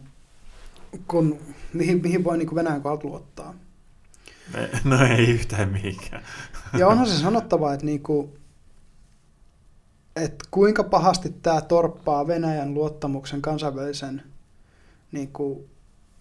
kun, 1.07 1.39
mihin, 1.73 2.01
mihin 2.01 2.23
voi 2.23 2.37
niin 2.37 2.55
Venäjän 2.55 2.81
kautta 2.81 3.07
luottaa? 3.07 3.53
No 4.83 5.05
ei 5.05 5.29
yhtään 5.29 5.69
mihinkään. 5.69 6.23
Ja 6.77 6.87
onhan 6.87 7.07
se 7.07 7.17
sanottava, 7.17 7.73
että 7.73 7.85
niin 7.85 8.03
kuin, 8.03 8.33
että 10.15 10.45
kuinka 10.51 10.83
pahasti 10.83 11.29
tämä 11.29 11.61
torppaa 11.61 12.27
Venäjän 12.27 12.73
luottamuksen 12.73 13.41
kansainvälisen 13.41 14.23
niin 15.11 15.27
kuin, 15.27 15.69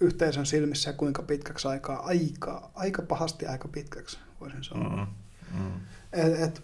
yhteisön 0.01 0.47
silmissä 0.47 0.90
ja 0.90 0.94
kuinka 0.94 1.23
pitkäksi 1.23 1.69
aikaa, 1.69 2.07
aika, 2.07 2.70
aika 2.74 3.03
pahasti 3.03 3.47
aika 3.47 3.69
pitkäksi, 3.69 4.19
voisin 4.40 4.65
sanoa. 4.65 5.09
Mm, 5.55 5.61
mm. 5.61 5.81
Et, 6.12 6.40
et, 6.43 6.62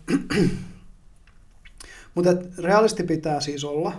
mutta 2.14 2.30
et, 2.30 2.58
realisti 2.58 3.02
pitää 3.02 3.40
siis 3.40 3.64
olla, 3.64 3.92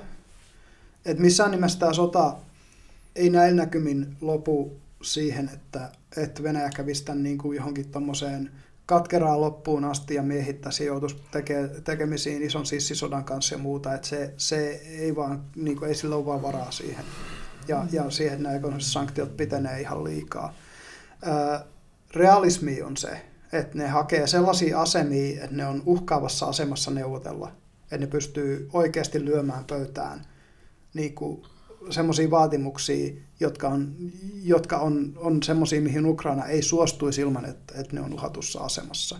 että 1.05 1.21
missään 1.23 1.51
nimessä 1.51 1.79
tämä 1.79 1.93
sota 1.93 2.35
ei 3.15 3.29
näin 3.29 3.55
näkymin 3.55 4.17
lopu 4.21 4.77
siihen, 5.01 5.49
että, 5.53 5.91
että 6.17 6.43
Venäjä 6.43 6.69
kävisi 6.69 7.05
tämän 7.05 7.23
niin 7.23 7.37
kuin 7.37 7.55
johonkin 7.55 7.91
tuommoiseen 7.91 8.51
katkeraa 8.85 9.41
loppuun 9.41 9.85
asti 9.85 10.15
ja 10.15 10.23
miehittäisi 10.23 10.85
joutuisi 10.85 11.23
teke, 11.31 11.69
tekemisiin 11.83 12.41
ison 12.41 12.65
sissisodan 12.65 13.23
kanssa 13.23 13.55
ja 13.55 13.59
muuta, 13.59 13.93
että 13.93 14.07
se, 14.07 14.33
se 14.37 14.67
ei 14.85 15.15
vaan, 15.15 15.43
niin 15.55 15.77
kuin, 15.77 15.89
ei 15.89 15.95
sillä 15.95 16.15
ole 16.15 16.25
vaan 16.25 16.41
varaa 16.41 16.71
siihen. 16.71 17.05
Ja, 17.67 17.85
ja 17.91 18.09
siihen 18.09 18.43
nämä 18.43 18.59
sanktiot 18.77 19.37
pitenee 19.37 19.81
ihan 19.81 20.03
liikaa. 20.03 20.53
Ää, 21.21 21.65
realismi 22.15 22.81
on 22.81 22.97
se, 22.97 23.21
että 23.51 23.77
ne 23.77 23.87
hakee 23.87 24.27
sellaisia 24.27 24.81
asemia, 24.81 25.43
että 25.43 25.55
ne 25.55 25.67
on 25.67 25.83
uhkaavassa 25.85 26.45
asemassa 26.45 26.91
neuvotella, 26.91 27.51
että 27.83 27.97
ne 27.97 28.07
pystyy 28.07 28.69
oikeasti 28.73 29.25
lyömään 29.25 29.65
pöytään 29.65 30.21
niin 30.93 31.15
kuin 31.15 31.43
semmoisia 31.89 32.31
vaatimuksia, 32.31 33.13
jotka 33.39 33.67
on, 33.67 33.95
jotka 34.43 34.77
on, 34.77 35.13
on 35.15 35.43
semmoisia, 35.43 35.81
mihin 35.81 36.05
Ukraina 36.05 36.45
ei 36.45 36.61
suostuisi 36.61 37.21
ilman, 37.21 37.45
että, 37.45 37.73
että 37.81 37.95
ne 37.95 38.01
on 38.01 38.13
uhatussa 38.13 38.59
asemassa. 38.59 39.19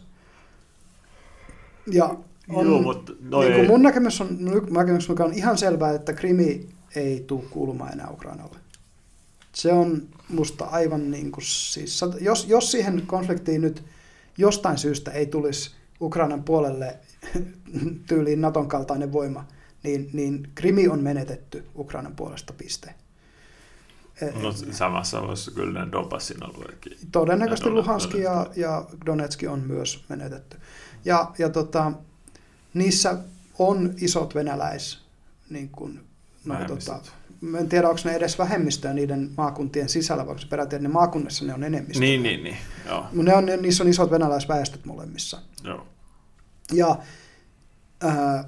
Ja 1.92 2.18
on, 2.50 2.66
Joo, 2.66 2.82
mutta 2.82 3.14
no 3.22 3.42
niin 3.42 3.54
kuin 3.54 3.68
mun 3.68 3.82
näkemys 3.82 4.22
on, 4.22 4.38
näkemys 4.70 5.10
on 5.10 5.34
ihan 5.34 5.58
selvää, 5.58 5.94
että 5.94 6.14
Krimi 6.14 6.70
ei 6.96 7.24
tule 7.28 7.44
kuulumaan 7.50 7.94
enää 7.94 8.10
Ukrainalle. 8.12 8.58
Se 9.56 9.74
on 9.74 10.02
musta 10.30 10.66
aivan 10.66 11.12
niin 11.12 11.32
kuin, 11.32 11.44
siis, 11.46 12.02
jos, 12.22 12.48
jos 12.48 12.72
siihen 12.72 13.04
konfliktiin 13.08 13.62
nyt 13.62 13.84
jostain 14.38 14.78
syystä 14.78 15.12
ei 15.12 15.26
tulisi 15.26 15.72
Ukrainan 16.02 16.44
puolelle 16.44 16.98
tyyliin 18.08 18.42
Naton 18.42 18.68
kaltainen 18.68 19.14
voima, 19.14 19.48
niin, 19.84 20.10
niin 20.14 20.50
Krimi 20.56 20.88
on 20.88 21.04
menetetty 21.04 21.66
Ukrainan 21.76 22.16
puolesta 22.16 22.54
piste. 22.54 22.94
No 24.42 24.54
samassa 24.72 25.22
voisi 25.22 25.52
kyllä 25.52 25.86
ne 25.86 25.92
Donbassin 25.92 26.44
alueekin. 26.44 26.98
Todennäköisesti 27.12 27.70
Luhanski 27.70 28.22
ja, 28.22 28.48
ja 28.56 28.86
Donetski 29.06 29.48
on 29.48 29.60
myös 29.60 30.06
menetetty. 30.10 30.58
Ja, 31.06 31.32
ja 31.38 31.50
tota, 31.50 31.92
niissä 32.74 33.18
on 33.60 33.94
isot 34.02 34.36
venäläis, 34.36 35.00
niin 35.50 35.70
kuin, 35.70 36.00
no, 36.46 36.56
tota, 36.68 37.00
en 37.60 37.70
tiedä, 37.70 37.90
onko 37.90 38.02
ne 38.06 38.16
edes 38.16 38.40
vähemmistöä 38.40 38.94
niiden 38.94 39.32
maakuntien 39.38 39.90
sisällä, 39.90 40.28
vaikka 40.28 40.44
peräti 40.50 40.80
ne 40.80 40.90
maakunnassa 40.90 41.46
ne 41.46 41.54
on 41.54 41.64
enemmistö. 41.64 42.00
Niin, 42.00 42.24
niin, 42.24 42.44
niin. 42.44 42.58
Joo. 42.86 43.06
Ne 43.14 43.36
on, 43.36 43.46
niissä 43.62 43.84
on 43.84 43.90
isot 43.90 44.12
venäläisväestöt 44.12 44.86
molemmissa. 44.86 45.42
Joo. 45.64 45.88
Ja 46.72 46.98
äh, 48.04 48.46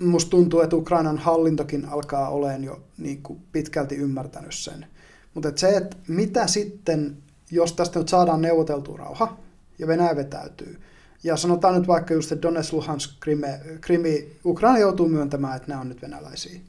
musta 0.00 0.30
tuntuu, 0.30 0.60
että 0.60 0.76
Ukrainan 0.76 1.18
hallintokin 1.18 1.84
alkaa 1.84 2.28
olemaan 2.28 2.64
jo 2.64 2.82
niin 2.98 3.22
kuin 3.22 3.40
pitkälti 3.52 3.94
ymmärtänyt 3.94 4.54
sen. 4.54 4.86
Mutta 5.34 5.52
se, 5.56 5.68
että 5.68 5.96
mitä 6.08 6.46
sitten, 6.46 7.16
jos 7.50 7.72
tästä 7.72 7.98
nyt 7.98 8.08
saadaan 8.08 8.42
neuvoteltua 8.42 8.96
rauha 8.96 9.36
ja 9.78 9.86
Venäjä 9.86 10.16
vetäytyy, 10.16 10.80
ja 11.24 11.36
sanotaan 11.36 11.74
nyt 11.74 11.88
vaikka 11.88 12.14
just, 12.14 12.32
että 12.32 12.42
Donetsk, 12.42 12.72
Luhansk, 12.72 13.10
Krimi, 13.20 13.46
Krimi, 13.80 14.32
Ukraina 14.44 14.78
joutuu 14.78 15.08
myöntämään, 15.08 15.56
että 15.56 15.68
nämä 15.68 15.80
on 15.80 15.88
nyt 15.88 16.02
venäläisiä, 16.02 16.60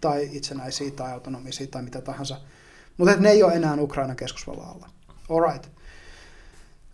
tai 0.00 0.28
itsenäisiä, 0.32 0.90
tai 0.90 1.12
autonomisia, 1.12 1.66
tai 1.66 1.82
mitä 1.82 2.00
tahansa. 2.00 2.40
Mutta 2.96 3.16
ne 3.16 3.30
ei 3.30 3.42
ole 3.42 3.52
enää 3.54 3.76
Ukrainan 3.80 4.16
keskusvallan 4.16 4.68
alla. 4.68 4.90
Alright. 5.28 5.81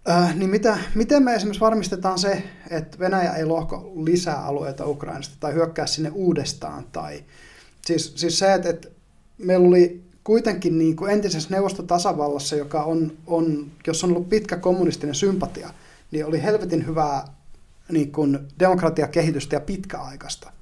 Äh, 0.08 0.36
niin 0.36 0.50
mitä, 0.50 0.78
miten 0.94 1.22
me 1.22 1.34
esimerkiksi 1.34 1.60
varmistetaan 1.60 2.18
se, 2.18 2.42
että 2.70 2.98
Venäjä 2.98 3.32
ei 3.32 3.44
lohko 3.44 3.92
lisää 3.96 4.44
alueita 4.44 4.86
Ukrainasta 4.86 5.36
tai 5.40 5.54
hyökkää 5.54 5.86
sinne 5.86 6.10
uudestaan? 6.14 6.84
Tai, 6.92 7.24
siis, 7.86 8.12
siis 8.16 8.38
se, 8.38 8.54
että, 8.54 8.68
että 8.68 8.88
meillä 9.38 9.68
oli 9.68 10.02
kuitenkin 10.24 10.78
niin 10.78 10.96
kuin 10.96 11.10
entisessä 11.10 11.50
neuvostotasavallassa, 11.50 12.56
joka 12.56 12.82
on, 12.82 13.12
on, 13.26 13.70
jos 13.86 14.04
on 14.04 14.10
ollut 14.10 14.28
pitkä 14.28 14.56
kommunistinen 14.56 15.14
sympatia, 15.14 15.70
niin 16.10 16.26
oli 16.26 16.42
helvetin 16.42 16.86
hyvää 16.86 17.24
niin 17.92 18.12
kuin 18.12 18.38
demokratiakehitystä 18.58 19.56
ja 19.56 19.60
pitkäaikaista. 19.60 20.52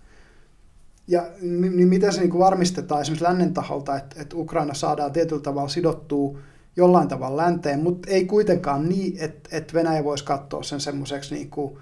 Ja 1.09 1.27
niin 1.41 1.89
miten 1.89 2.13
se 2.13 2.21
niin 2.21 2.31
kuin 2.31 2.41
varmistetaan 2.41 3.01
esimerkiksi 3.01 3.25
lännen 3.25 3.55
taholta, 3.55 3.97
että, 3.97 4.23
että 4.23 4.37
Ukraina 4.37 4.75
saadaan 4.75 5.13
tietyllä 5.13 5.43
tavalla 5.43 5.69
sidottua 5.69 6.39
jollain 6.77 7.09
tavalla 7.09 7.43
länteen, 7.43 7.83
mutta 7.83 8.11
ei 8.11 8.25
kuitenkaan 8.25 8.89
niin, 8.89 9.17
että, 9.21 9.57
että 9.57 9.75
Venäjä 9.75 10.05
voisi 10.05 10.25
katsoa 10.25 10.63
sen 10.63 10.81
semmoiseksi 10.81 11.35
niin 11.35 11.51
kuin 11.51 11.79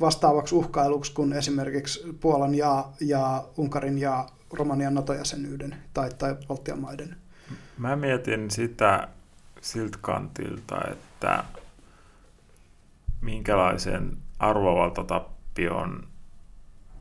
vastaavaksi 0.00 0.54
uhkailuksi 0.54 1.12
kuin 1.12 1.32
esimerkiksi 1.32 2.00
Puolan 2.20 2.54
ja, 2.54 2.84
ja 3.00 3.44
Unkarin 3.56 3.98
ja 3.98 4.28
Romanian 4.52 4.94
NATO-jäsenyyden 4.94 5.76
tai, 5.94 6.10
tai 6.18 6.36
Baltian 6.48 6.80
maiden. 6.80 7.16
Mä 7.78 7.96
mietin 7.96 8.50
sitä 8.50 9.08
siltä 9.60 9.98
kantilta, 10.00 10.80
että 10.92 11.44
minkälaisen 13.20 14.16
arvovaltatappion 14.38 16.08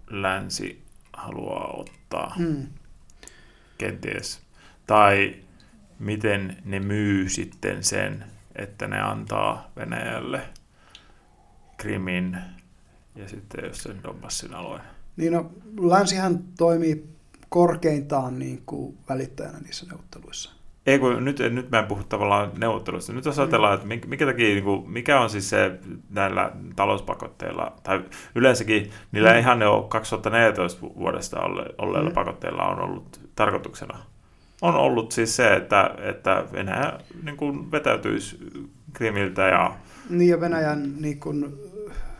länsi 0.09 0.83
haluaa 1.13 1.73
ottaa 1.77 2.33
hmm. 2.37 2.67
kenties. 3.77 4.41
Tai 4.87 5.42
miten 6.03 6.57
ne 6.65 6.79
myy 6.79 7.29
sitten 7.29 7.83
sen, 7.83 8.23
että 8.55 8.87
ne 8.87 9.01
antaa 9.01 9.71
Venäjälle 9.75 10.41
Krimin 11.77 12.37
ja 13.15 13.29
sitten 13.29 13.65
jos 13.65 13.83
sen 13.83 14.03
Donbassin 14.03 14.53
alueen. 14.53 14.83
Niin 15.17 15.33
no, 15.33 15.51
länsihän 15.81 16.43
toimii 16.57 17.05
korkeintaan 17.49 18.39
niin 18.39 18.63
kuin 18.65 18.97
välittäjänä 19.09 19.59
niissä 19.59 19.85
neuvotteluissa. 19.85 20.51
Ei 20.85 20.99
kun 20.99 21.25
nyt, 21.25 21.39
nyt 21.39 21.71
mä 21.71 21.79
en 21.79 21.85
puhu 21.85 22.03
tavallaan 22.03 22.51
neuvotteluista. 22.57 23.13
Nyt 23.13 23.25
jos 23.25 23.39
ajatellaan, 23.39 23.73
että 23.73 23.87
mikä, 24.07 24.25
takia, 24.25 24.47
niin 24.47 24.63
kuin, 24.63 24.89
mikä 24.89 25.21
on 25.21 25.29
siis 25.29 25.49
se 25.49 25.79
näillä 26.09 26.51
talouspakotteilla, 26.75 27.73
tai 27.83 28.03
yleensäkin 28.35 28.91
niillä 29.11 29.33
mm. 29.33 29.39
ihan 29.39 29.59
ne 29.59 29.67
on 29.67 29.89
2014 29.89 30.81
vuodesta 30.81 31.39
olleilla 31.77 32.09
mm. 32.09 32.13
pakotteilla 32.13 32.63
on 32.63 32.79
ollut 32.79 33.19
tarkoituksena. 33.35 34.12
On 34.63 34.75
ollut 34.75 35.11
siis 35.11 35.35
se, 35.35 35.53
että, 35.55 35.95
että 35.97 36.45
Venäjä 36.51 36.99
niin 37.23 37.37
kuin 37.37 37.71
vetäytyisi 37.71 38.37
Krimiltä 38.93 39.41
ja... 39.41 39.75
Niin 40.09 40.29
ja 40.29 40.41
Venäjän 40.41 40.93
niin 41.01 41.19
kuin, 41.19 41.55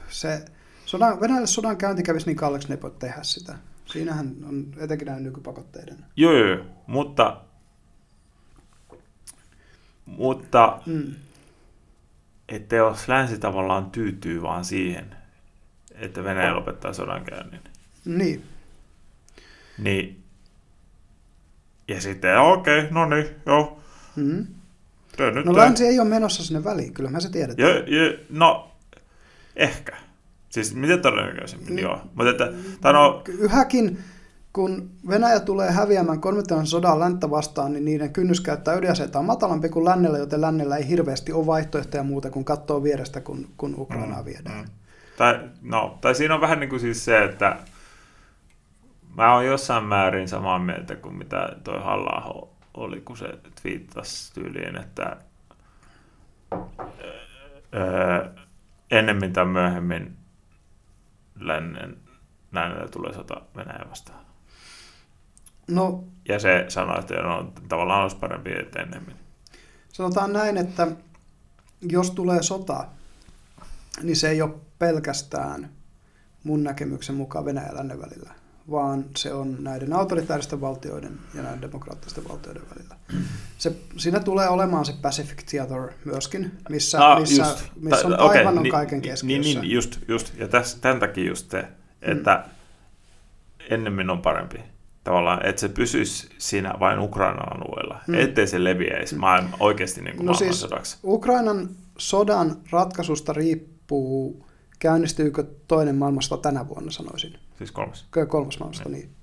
se, 0.09 0.45
sodan, 0.85 1.21
Venäjälle 1.21 1.47
sodan 1.47 1.77
käynti 1.77 2.03
kävisi 2.03 2.25
niin 2.25 2.37
kalliiksi, 2.37 2.69
ne 2.69 2.75
ei 2.75 2.81
voi 2.81 2.91
tehdä 2.91 3.23
sitä. 3.23 3.55
Siinähän 3.85 4.35
on 4.49 4.65
etenkin 4.77 5.05
näin 5.05 5.23
nykypakotteiden. 5.23 5.97
Joo, 6.15 6.33
joo, 6.33 6.65
mutta 6.87 7.41
mutta 10.05 10.81
mm. 10.85 11.15
että 12.49 12.75
jos 12.75 13.07
länsi 13.07 13.39
tavallaan 13.39 13.91
tyytyy 13.91 14.41
vaan 14.41 14.65
siihen, 14.65 15.15
että 15.95 16.23
Venäjä 16.23 16.55
lopettaa 16.55 16.93
sodankäynnin. 16.93 17.61
Niin. 18.05 18.43
Niin. 19.77 20.22
Ja 21.87 22.01
sitten, 22.01 22.39
okei, 22.39 22.79
okay, 22.79 22.91
no 22.91 23.05
niin, 23.05 23.25
joo. 23.45 23.79
Mm. 24.15 24.47
Nyt 25.33 25.45
no 25.45 25.55
länsi 25.55 25.85
ei 25.85 25.99
ole 25.99 26.09
menossa 26.09 26.43
sinne 26.43 26.63
väliin, 26.63 26.93
kyllä 26.93 27.09
mä 27.09 27.19
se 27.19 27.31
tiedetään. 27.31 27.69
Jo, 27.69 27.75
jo, 27.75 28.17
no, 28.29 28.71
ehkä. 29.55 29.97
Siis 30.49 30.75
miten 30.75 31.01
todennäköisemmin, 31.01 31.69
mm. 31.69 31.79
joo. 31.79 32.01
Mutta 32.15 32.29
että, 32.29 32.51
tai 32.81 32.93
no, 32.93 33.23
Yhäkin 33.27 33.99
kun 34.53 34.89
Venäjä 35.09 35.39
tulee 35.39 35.71
häviämään 35.71 36.21
kolmittajan 36.21 36.67
sodan 36.67 36.99
länttä 36.99 37.29
vastaan, 37.29 37.73
niin 37.73 37.85
niiden 37.85 38.13
kynnys 38.13 38.41
käyttää 38.41 38.75
ydinaseita 38.75 39.19
on 39.19 39.25
matalampi 39.25 39.69
kuin 39.69 39.85
lännellä, 39.85 40.17
joten 40.17 40.41
lännellä 40.41 40.77
ei 40.77 40.87
hirveästi 40.87 41.33
ole 41.33 41.45
vaihtoehtoja 41.45 42.03
muuta 42.03 42.29
kuin 42.29 42.45
katsoa 42.45 42.83
vierestä, 42.83 43.21
kun, 43.21 43.47
kun 43.57 43.75
Ukrainaa 43.77 44.19
mm, 44.19 44.25
viedään. 44.25 44.57
Mm. 44.57 44.65
Tai, 45.17 45.39
no, 45.61 45.97
tai 46.01 46.15
siinä 46.15 46.35
on 46.35 46.41
vähän 46.41 46.59
niin 46.59 46.69
kuin 46.69 46.79
siis 46.79 47.05
se, 47.05 47.23
että 47.23 47.57
mä 49.17 49.33
oon 49.33 49.45
jossain 49.45 49.83
määrin 49.83 50.27
samaa 50.27 50.59
mieltä 50.59 50.95
kuin 50.95 51.15
mitä 51.15 51.55
toi 51.63 51.83
halla 51.83 52.45
oli, 52.73 53.01
kun 53.01 53.17
se 53.17 53.39
twiittasi 53.61 54.33
tyyliin, 54.33 54.75
että 54.75 55.17
öö, 57.73 58.29
ennemmin 58.91 59.33
tai 59.33 59.45
myöhemmin 59.45 60.17
lännen 61.39 61.97
lännellä 62.53 62.87
tulee 62.87 63.13
sota 63.13 63.41
Venäjä 63.55 63.85
vastaan. 63.89 64.25
No, 65.67 66.03
ja 66.29 66.39
se 66.39 66.65
sanoi, 66.67 66.99
että 66.99 67.13
no, 67.13 67.53
tavallaan 67.69 68.01
olisi 68.01 68.15
parempi 68.15 68.51
enemmän. 68.75 69.15
Sanotaan 69.93 70.33
näin, 70.33 70.57
että 70.57 70.87
jos 71.81 72.11
tulee 72.11 72.43
sota, 72.43 72.85
niin 74.03 74.15
se 74.15 74.29
ei 74.29 74.41
ole 74.41 74.53
pelkästään 74.79 75.69
mun 76.43 76.63
näkemyksen 76.63 77.15
mukaan 77.15 77.45
Venäjän 77.45 77.89
ja 77.89 77.99
välillä, 77.99 78.33
vaan 78.71 79.05
se 79.17 79.33
on 79.33 79.57
näiden 79.59 79.93
autoritaaristen 79.93 80.61
valtioiden 80.61 81.19
ja 81.33 81.43
näiden 81.43 81.61
demokraattisten 81.61 82.29
valtioiden 82.29 82.63
välillä. 82.75 82.95
Se, 83.57 83.75
siinä 83.97 84.19
tulee 84.19 84.49
olemaan 84.49 84.85
se 84.85 84.93
Pacific 85.01 85.43
Theater 85.49 85.89
myöskin, 86.05 86.51
missä, 86.69 87.11
ah, 87.11 87.19
missä, 87.19 87.43
just, 87.43 87.65
missä 87.75 88.07
on 88.07 88.19
okay, 88.19 88.37
aivan 88.37 88.57
on 88.57 88.69
kaiken 88.69 89.01
keskiössä. 89.01 89.25
Niin, 89.25 89.61
niin, 89.61 89.71
just, 89.71 89.99
just. 90.07 90.37
Ja 90.37 90.47
täs, 90.47 90.75
tämän 90.75 90.99
takia 90.99 91.27
just 91.27 91.51
se, 91.51 91.67
että 92.01 92.43
mm. 92.45 93.65
ennemmin 93.69 94.09
on 94.09 94.21
parempi 94.21 94.59
tavallaan, 95.03 95.45
että 95.45 95.59
se 95.59 95.69
pysyisi 95.69 96.29
siinä 96.37 96.73
vain 96.79 96.99
Ukrainan 96.99 97.55
alueella, 97.55 97.99
hmm. 98.07 98.19
ettei 98.19 98.47
se 98.47 98.63
leviäisi 98.63 99.15
maailma, 99.15 99.57
oikeasti 99.59 100.01
niin 100.01 100.15
kuin 100.15 100.25
no 100.25 100.33
siis 100.33 100.67
Ukrainan 101.03 101.69
sodan 101.97 102.57
ratkaisusta 102.71 103.33
riippuu, 103.33 104.45
käynnistyykö 104.79 105.43
toinen 105.67 105.95
maailmasta 105.95 106.37
tänä 106.37 106.67
vuonna, 106.67 106.91
sanoisin. 106.91 107.33
Siis 107.57 107.71
kolmas. 107.71 108.05
Kolmas 108.27 108.59
maailmasta, 108.59 108.89
niin. 108.89 109.01
niin. 109.01 109.15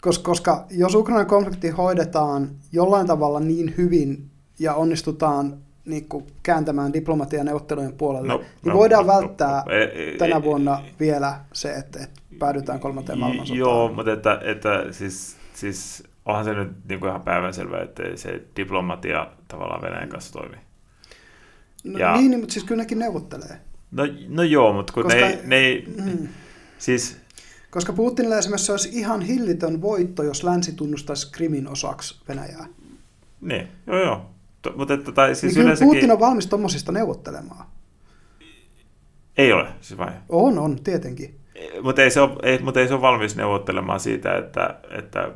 Koska, 0.00 0.24
koska 0.24 0.66
jos 0.70 0.94
Ukrainan 0.94 1.26
konflikti 1.26 1.70
hoidetaan 1.70 2.50
jollain 2.72 3.06
tavalla 3.06 3.40
niin 3.40 3.74
hyvin 3.76 4.30
ja 4.58 4.74
onnistutaan 4.74 5.58
niin 5.84 6.08
kuin 6.08 6.26
kääntämään 6.42 6.92
diplomatian 6.92 7.46
neuvottelujen 7.46 7.92
puolelle, 7.92 8.28
no, 8.28 8.38
niin 8.38 8.48
no, 8.64 8.74
voidaan 8.74 9.06
no, 9.06 9.12
välttää 9.12 9.62
no, 9.66 9.72
ei, 9.72 10.18
tänä 10.18 10.42
vuonna 10.42 10.82
vielä 11.00 11.40
se, 11.52 11.74
että, 11.74 11.98
että 12.02 12.20
päädytään 12.38 12.80
kolmanteen 12.80 13.18
maailmansotaan. 13.18 13.58
Joo, 13.58 13.92
mutta 13.92 14.12
että, 14.12 14.40
että 14.44 14.84
siis, 14.90 15.36
siis 15.54 16.04
onhan 16.24 16.44
se 16.44 16.54
nyt 16.54 16.70
niin 16.88 17.00
kuin 17.00 17.08
ihan 17.08 17.22
päivänselvää, 17.22 17.82
että 17.82 18.02
se 18.14 18.42
diplomatia 18.56 19.26
tavallaan 19.48 19.82
Venäjän 19.82 20.08
kanssa 20.08 20.32
toimii. 20.32 20.60
No, 21.84 21.98
ja, 21.98 22.16
niin, 22.16 22.40
mutta 22.40 22.52
siis 22.52 22.64
kyllä 22.64 22.82
nekin 22.82 22.98
neuvottelee. 22.98 23.60
No, 23.90 24.02
no 24.28 24.42
joo, 24.42 24.72
mutta 24.72 24.92
kun 24.92 25.02
Koska, 25.02 25.20
ne, 25.20 25.40
ne 25.44 25.82
mm. 26.04 26.28
siis... 26.78 27.16
Koska 27.70 27.92
Putinille 27.92 28.38
esimerkiksi 28.38 28.72
olisi 28.72 28.88
ihan 28.92 29.20
hillitön 29.20 29.82
voitto, 29.82 30.22
jos 30.22 30.44
länsi 30.44 30.72
tunnustaisi 30.72 31.32
Krimin 31.32 31.68
osaksi 31.68 32.20
Venäjää. 32.28 32.66
Niin, 33.40 33.68
joo 33.86 33.98
joo. 33.98 34.30
To, 34.62 34.72
mutta 34.76 34.94
että, 34.94 35.12
tai 35.12 35.34
siis 35.34 35.54
Niin 35.54 35.62
yleensäkin... 35.62 35.94
Putin 35.94 36.10
on 36.10 36.20
valmis 36.20 36.46
tuommoisista 36.46 36.92
neuvottelemaan. 36.92 37.66
Ei 39.38 39.52
ole, 39.52 39.68
siis 39.80 39.98
vai? 39.98 40.12
On, 40.28 40.58
on, 40.58 40.82
tietenkin. 40.84 41.34
Mutta 41.82 42.02
ei, 42.02 42.10
se 42.10 42.20
ole, 42.20 42.36
ei, 42.42 42.58
mutta 42.58 42.80
ei 42.80 42.88
se 42.88 42.94
ole 42.94 43.02
valmis 43.02 43.36
neuvottelemaan 43.36 44.00
siitä, 44.00 44.36
että, 44.36 44.80
että 44.98 45.32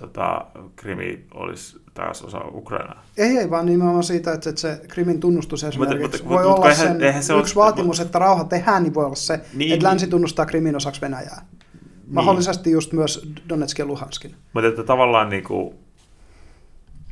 tota, 0.00 0.46
Krimi 0.76 1.24
olisi 1.34 1.80
taas 1.98 2.22
osa 2.22 2.40
Ukrainaa. 2.54 3.04
Ei, 3.16 3.38
ei, 3.38 3.50
vaan 3.50 3.66
nimenomaan 3.66 4.04
siitä, 4.04 4.32
että, 4.32 4.50
se 4.56 4.80
Krimin 4.88 5.20
tunnustus 5.20 5.64
esimerkiksi 5.64 6.02
mutta- 6.22 6.28
voi 6.28 6.42
mutta 6.44 6.54
olla 6.54 6.70
eihän- 6.70 6.86
sen 6.88 7.02
eihän 7.02 7.22
se 7.22 7.34
yksi 7.38 7.58
ole- 7.58 7.64
vaatimus, 7.64 8.00
että 8.00 8.18
rauha 8.18 8.44
tehdään, 8.44 8.82
niin 8.82 8.94
voi 8.94 9.04
olla 9.04 9.14
se, 9.14 9.40
Niin, 9.54 9.72
että 9.72 9.86
länsi 9.86 10.04
niin. 10.06 10.10
tunnustaa 10.10 10.46
Krimin 10.46 10.76
osaksi 10.76 11.00
Venäjää. 11.00 11.46
Mahdollisesti 12.06 12.70
just 12.70 12.92
myös 12.92 13.28
Donetskin 13.48 13.82
ja 13.82 13.86
Luhanskin. 13.86 14.34
Mutta 14.52 14.68
että 14.68 14.84
tavallaan 14.84 15.28
niin 15.28 15.44
kuin, 15.44 15.74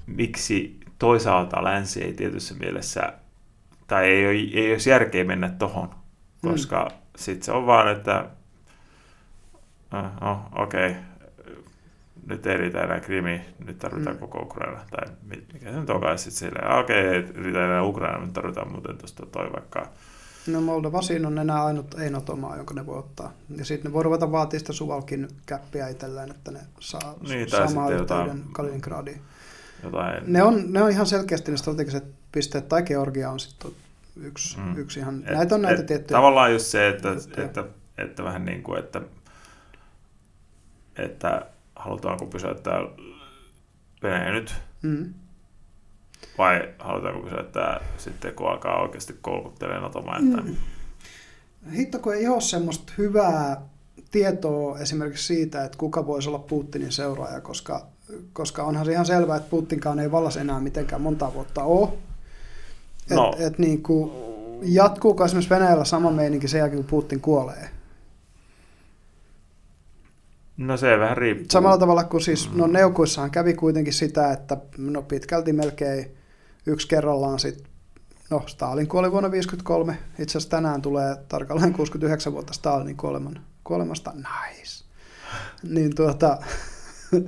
miksi 0.06 0.80
toisaalta 0.98 1.64
länsi 1.64 2.04
ei 2.04 2.12
tietyssä 2.12 2.54
mielessä, 2.54 3.12
tai 3.86 4.04
ei, 4.08 4.26
ole, 4.26 4.60
ei 4.62 4.72
olisi 4.72 4.90
järkeä 4.90 5.24
mennä 5.24 5.48
tohon, 5.48 5.90
koska 6.42 6.88
mm. 6.92 6.96
sitten 7.16 7.42
se 7.44 7.52
on 7.52 7.66
vaan, 7.66 7.88
että 7.92 8.24
äh, 9.94 10.04
no, 10.20 10.40
okei, 10.54 10.90
okay. 10.90 11.02
Nyt 12.26 12.46
ei 12.46 12.56
riitä 12.56 12.82
enää 12.82 13.00
Krimi, 13.00 13.40
nyt 13.66 13.78
tarvitaan 13.78 14.16
Mm. 14.16 14.20
koko 14.20 14.38
Ukraina, 14.38 14.80
tai 14.90 15.14
mi- 15.22 15.46
mikä 15.52 15.70
se 15.72 15.80
nyt 15.80 15.90
onkaan 15.90 16.18
sitten 16.18 16.38
silleen, 16.38 16.72
okei, 16.78 17.00
okay, 17.08 17.14
ei 17.14 17.42
riitä 17.44 17.64
enää 17.64 17.82
Ukraina, 17.82 18.24
nyt 18.24 18.32
tarvitaan 18.32 18.72
muuten 18.72 18.98
tuosta 18.98 19.26
toi 19.26 19.52
vaikka, 19.52 19.88
No 20.46 20.60
Moldova 20.60 21.02
siinä 21.02 21.28
on 21.28 21.38
enää 21.38 21.64
ainut 21.64 21.94
ei 21.94 22.10
maa, 22.36 22.56
jonka 22.56 22.74
ne 22.74 22.86
voi 22.86 22.98
ottaa. 22.98 23.32
Ja 23.56 23.64
sitten 23.64 23.90
ne 23.90 23.94
voi 23.94 24.02
ruveta 24.02 24.32
vaatia 24.32 24.58
sitä 24.58 24.72
Suvalkin 24.72 25.28
käppiä 25.46 25.88
itselleen, 25.88 26.30
että 26.30 26.50
ne 26.50 26.60
saa 26.80 27.14
Niin, 27.28 27.50
samaa 27.50 27.66
yhteyden 27.90 27.98
jotain- 27.98 28.42
Kaliningradiin. 28.52 29.20
jotain, 29.82 30.22
Ne 30.26 30.42
on, 30.42 30.72
ne 30.72 30.82
on 30.82 30.90
ihan 30.90 31.06
selkeästi 31.06 31.50
ne 31.50 31.56
strategiset 31.56 32.04
pisteet, 32.32 32.68
tai 32.68 32.82
Georgia 32.82 33.30
on 33.30 33.40
sitten 33.40 33.70
yksi, 34.16 34.58
mm. 34.58 34.76
Yksi 34.78 35.00
ihan, 35.00 35.22
Et- 35.26 35.34
näitä 35.36 35.54
on 35.54 35.62
näitä 35.62 35.80
et 35.80 35.86
tiettyjä. 35.86 36.16
Tavallaan 36.18 36.52
just 36.52 36.66
se, 36.66 36.88
että, 36.88 37.08
juttuja. 37.08 37.46
että, 37.46 37.64
että 37.98 38.24
vähän 38.24 38.44
niin 38.44 38.62
kuin, 38.62 38.78
että, 38.78 39.00
että 40.96 41.46
halutaanko 41.76 42.26
pysäyttää 42.26 42.80
Venäjä 44.02 44.32
nyt, 44.32 44.54
Mm. 44.82 45.14
vai 46.38 46.74
halutaanko 46.78 47.20
pysäyttää 47.20 47.80
sitten, 47.98 48.34
kun 48.34 48.50
alkaa 48.50 48.82
oikeasti 48.82 49.14
kolkuttelemaan 49.20 49.82
Nato-maita. 49.82 50.42
Mm. 50.42 50.56
Hitto, 51.72 51.98
kun 51.98 52.14
ei 52.14 52.28
ole 52.28 52.40
semmoista 52.40 52.92
hyvää 52.98 53.60
tietoa 54.10 54.78
esimerkiksi 54.78 55.26
siitä, 55.26 55.64
että 55.64 55.78
kuka 55.78 56.06
voisi 56.06 56.28
olla 56.28 56.38
Putinin 56.38 56.92
seuraaja, 56.92 57.40
koska, 57.40 57.86
koska 58.32 58.62
onhan 58.64 58.84
se 58.86 58.92
ihan 58.92 59.06
selvää, 59.06 59.36
että 59.36 59.50
Putinkaan 59.50 59.98
ei 59.98 60.12
vallas 60.12 60.36
enää 60.36 60.60
mitenkään 60.60 61.02
monta 61.02 61.34
vuotta 61.34 61.62
ole. 61.64 61.88
Et, 63.10 63.16
No. 63.16 63.32
et 63.38 63.58
niin 63.58 63.82
kuin, 63.82 64.12
jatkuuko 64.62 65.24
esimerkiksi 65.24 65.50
Venäjällä 65.54 65.84
sama 65.84 66.10
meininki 66.10 66.48
sen 66.48 66.58
jälkeen, 66.58 66.82
kun 66.84 66.90
Putin 66.90 67.20
kuolee? 67.20 67.70
No 70.56 70.76
se 70.76 70.98
vähän 70.98 71.16
riippuu. 71.16 71.46
Samalla 71.50 71.78
tavalla 71.78 72.04
kuin 72.04 72.20
siis, 72.20 72.52
no 72.52 72.66
neukuissahan 72.66 73.30
kävi 73.30 73.54
kuitenkin 73.54 73.92
sitä, 73.92 74.32
että 74.32 74.56
no 74.78 75.02
pitkälti 75.02 75.52
melkein 75.52 76.16
yksi 76.66 76.88
kerrallaan 76.88 77.38
sit, 77.38 77.64
no 78.30 78.42
Stalin 78.46 78.88
kuoli 78.88 79.10
vuonna 79.12 79.28
1953, 79.28 79.98
itse 80.18 80.38
asiassa 80.38 80.50
tänään 80.50 80.82
tulee 80.82 81.16
tarkalleen 81.28 81.72
69 81.72 82.32
vuotta 82.32 82.52
Stalinin 82.52 82.96
kuoleman, 82.96 83.40
kuolemasta, 83.64 84.12
nice. 84.12 84.84
Niin 85.62 85.94
tuota, 85.94 86.38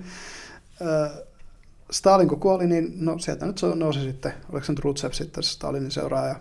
Stalin 1.91 2.29
kun 2.29 2.41
kuoli, 2.41 2.67
niin 2.67 2.93
no 2.97 3.19
sieltä 3.19 3.47
nyt 3.47 3.59
se 3.59 3.67
nousi 3.67 4.01
sitten, 4.01 4.33
oliko 4.53 4.67
se 4.67 4.73
nyt 4.73 4.81
Rutsev 4.81 5.13
sitten 5.13 5.43
Stalinin 5.43 5.91
seuraaja. 5.91 6.37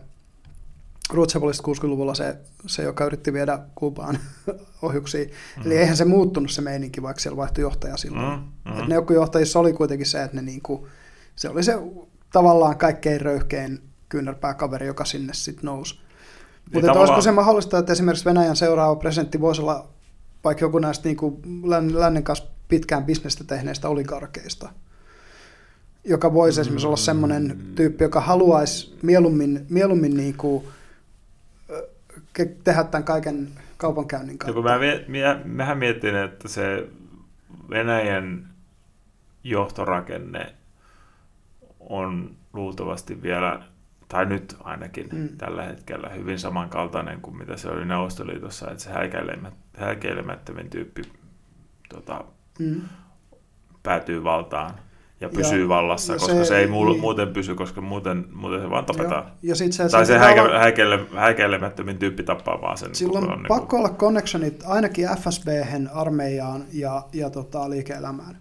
Oli 1.14 1.54
sitten 1.56 1.76
60-luvulla 1.76 2.14
se, 2.16 2.38
se, 2.66 2.84
joka 2.84 3.06
yritti 3.06 3.34
viedä 3.34 3.60
Kuubaan 3.76 4.20
ohjuksia. 4.82 5.26
Mm. 5.26 5.66
Eli 5.66 5.78
eihän 5.78 5.98
se 5.98 6.06
muuttunut 6.06 6.52
se 6.52 6.62
meininki, 6.62 7.02
vaikka 7.02 7.20
siellä 7.22 7.38
vaihtui 7.38 7.62
johtaja 7.62 7.98
silloin. 7.98 8.40
Mm, 8.40 8.44
Mm. 8.66 8.74
mm. 8.74 8.80
Et 8.82 8.88
neukkujohtajissa 8.88 9.60
oli 9.60 9.74
kuitenkin 9.74 10.08
se, 10.08 10.24
että 10.24 10.36
ne 10.36 10.42
niinku, 10.42 10.88
se 11.36 11.50
oli 11.50 11.64
se 11.64 11.74
tavallaan 12.34 12.78
kaikkein 12.78 13.22
röyhkein 13.22 13.80
kyynärpääkaveri, 14.10 14.88
joka 14.88 15.06
sinne 15.06 15.34
sitten 15.34 15.66
nousi. 15.66 15.94
Niin 15.96 16.04
Mutta 16.74 16.80
olisiko 16.80 16.94
tavallaan- 16.94 17.22
se 17.24 17.32
mahdollista, 17.32 17.78
että 17.78 17.94
esimerkiksi 17.94 18.26
Venäjän 18.26 18.56
seuraava 18.56 18.96
presidentti 18.96 19.42
voisi 19.42 19.62
olla 19.62 19.88
vaikka 20.44 20.66
joku 20.66 20.80
näistä 20.80 21.08
niinku 21.10 21.40
län- 21.64 22.00
lännen 22.00 22.24
kanssa 22.24 22.46
pitkään 22.68 23.04
bisnestä 23.06 23.44
tehneistä 23.44 23.90
oligarkeista, 23.90 24.70
joka 26.04 26.34
voisi 26.34 26.62
esimerkiksi 26.62 26.88
olla 26.88 26.98
semmoinen 26.98 27.60
tyyppi, 27.76 28.04
joka 28.04 28.22
haluaisi 28.22 28.98
mieluummin, 29.02 29.66
mieluummin 29.70 30.18
niinku, 30.18 30.64
tehdä 32.46 32.84
tämän 32.84 33.04
kaiken 33.04 33.48
kaupankäynnin 33.78 34.38
kautta. 34.38 34.62
mä, 34.62 34.80
mie- 35.08 35.42
mähän 35.46 35.78
mietin, 35.78 36.16
että 36.16 36.48
se 36.48 36.88
Venäjän 37.70 38.50
johtorakenne 39.44 40.54
on 41.80 42.36
luultavasti 42.54 43.22
vielä, 43.22 43.62
tai 44.08 44.26
nyt 44.26 44.58
ainakin 44.64 45.10
Mm. 45.14 45.30
tällä 45.38 45.64
hetkellä, 45.64 46.10
hyvin 46.10 46.40
samankaltainen 46.40 47.22
kuin 47.22 47.38
mitä 47.38 47.58
se 47.58 47.70
oli 47.70 47.86
Neuvostoliitossa, 47.86 48.72
että 48.72 48.84
se 48.84 48.90
häikäilemättömin 49.78 50.70
tyyppi 50.70 51.02
tota, 51.90 52.26
Mm. 52.60 52.82
päätyy 53.84 54.24
valtaan 54.24 54.74
ja 55.22 55.28
Ja- 55.28 55.30
pysyy 55.36 55.68
vallassa, 55.70 56.14
ja 56.14 56.20
koska 56.20 56.34
se- 56.34 56.46
se, 56.46 56.58
ei 56.58 56.68
muu, 56.68 56.86
niin. 56.86 57.00
muuten 57.02 57.28
pysy, 57.34 57.56
koska 57.56 57.82
muuten, 57.82 58.26
muuten 58.34 58.62
se 58.62 58.70
vaan 58.70 58.86
tapetaan. 58.86 59.24
Joo. 59.24 59.32
Ja 59.44 59.56
sit 59.56 59.74
se, 59.74 59.90
Tai 59.90 60.06
se 60.06 60.14
pitää 60.14 60.26
häikä, 60.28 60.44
olla- 60.44 60.60
häikäile, 60.60 61.00
häikäilemättömin 61.16 61.98
tyyppi 61.98 62.24
tappaa 62.24 62.62
vaan 62.62 62.78
sen. 62.78 62.96
Silloin 62.96 63.32
on 63.32 63.38
niin 63.38 63.48
pakko 63.48 63.78
olla 63.78 63.90
connectionit 63.90 64.64
ainakin 64.66 65.08
FSB, 65.20 65.48
armeijaan 65.94 66.64
ja, 66.74 67.06
ja 67.14 67.30
tota, 67.30 67.70
liike-elämään. 67.70 68.38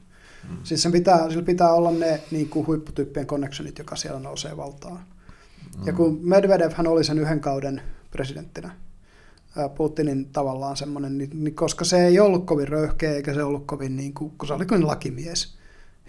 Mm. 0.50 0.56
Siis 0.62 0.82
sen 0.82 0.92
pitää, 0.92 1.30
sillä 1.30 1.42
pitää 1.42 1.72
olla 1.72 1.90
ne 1.90 2.20
niin 2.30 2.48
kuin 2.48 2.66
huipputyyppien 2.66 3.26
connectionit, 3.26 3.78
joka 3.78 3.96
siellä 3.96 4.20
nousee 4.20 4.56
valtaan. 4.56 4.98
Mm. 5.78 5.86
Ja 5.86 5.92
kun 5.92 6.18
Medvedevhän 6.22 6.86
oli 6.86 7.04
sen 7.04 7.18
yhden 7.18 7.40
kauden 7.40 7.80
presidenttinä, 8.10 8.70
Putinin 9.76 10.26
tavallaan 10.32 10.76
semmoinen, 10.76 11.18
niin, 11.18 11.30
niin 11.34 11.54
koska 11.54 11.84
se 11.84 12.06
ei 12.06 12.20
ollut 12.20 12.46
kovin 12.46 12.68
röyhkeä 12.68 13.12
eikä 13.12 13.34
se 13.34 13.42
ollut 13.42 13.66
kovin, 13.66 13.96
niin 13.96 14.14
kuin, 14.14 14.32
kun 14.38 14.48
se 14.48 14.54
oli 14.54 14.66
kuin 14.66 14.86
lakimies, 14.86 15.56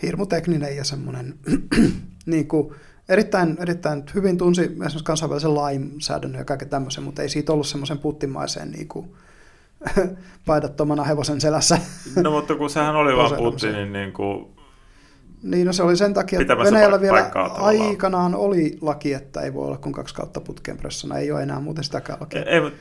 hirmutekninen 0.01 0.75
ja 0.75 0.83
semmoinen 0.83 1.35
niin 2.25 2.47
kuin, 2.47 2.75
erittäin, 3.09 3.57
erittäin 3.59 4.03
hyvin 4.15 4.37
tunsi 4.37 4.61
esimerkiksi 4.61 5.03
kansainvälisen 5.03 5.55
lainsäädännön 5.55 6.39
ja 6.39 6.45
kaiken 6.45 6.69
tämmöisen, 6.69 7.03
mutta 7.03 7.21
ei 7.21 7.29
siitä 7.29 7.53
ollut 7.53 7.67
semmoisen 7.67 7.97
puttimaiseen 7.97 8.71
niin 8.77 8.87
kuin, 8.87 9.11
paidattomana 10.45 11.03
hevosen 11.03 11.41
selässä. 11.41 11.77
No 12.23 12.31
mutta 12.31 12.55
kun 12.55 12.69
sehän 12.69 12.95
oli 12.95 13.15
vaan 13.17 13.37
Putinin 13.37 13.93
niin 13.93 14.13
kuin, 14.13 14.56
Niin, 15.43 15.67
no 15.67 15.73
se 15.73 15.83
oli 15.83 15.97
sen 15.97 16.13
takia, 16.13 16.41
että 16.41 16.57
Venäjällä 16.57 17.01
vielä 17.01 17.31
aikanaan 17.53 18.35
oli 18.35 18.77
laki, 18.81 19.13
että 19.13 19.41
ei 19.41 19.53
voi 19.53 19.65
olla 19.67 19.77
kuin 19.77 19.93
kaksi 19.93 20.15
kautta 20.15 20.41
putkeen 20.41 20.77
pressana. 20.77 21.17
Ei 21.17 21.31
ole 21.31 21.43
enää 21.43 21.59
muuten 21.59 21.83
sitäkään 21.83 22.19
lakia. 22.19 22.43
ei, 22.43 22.61
mut, 22.61 22.73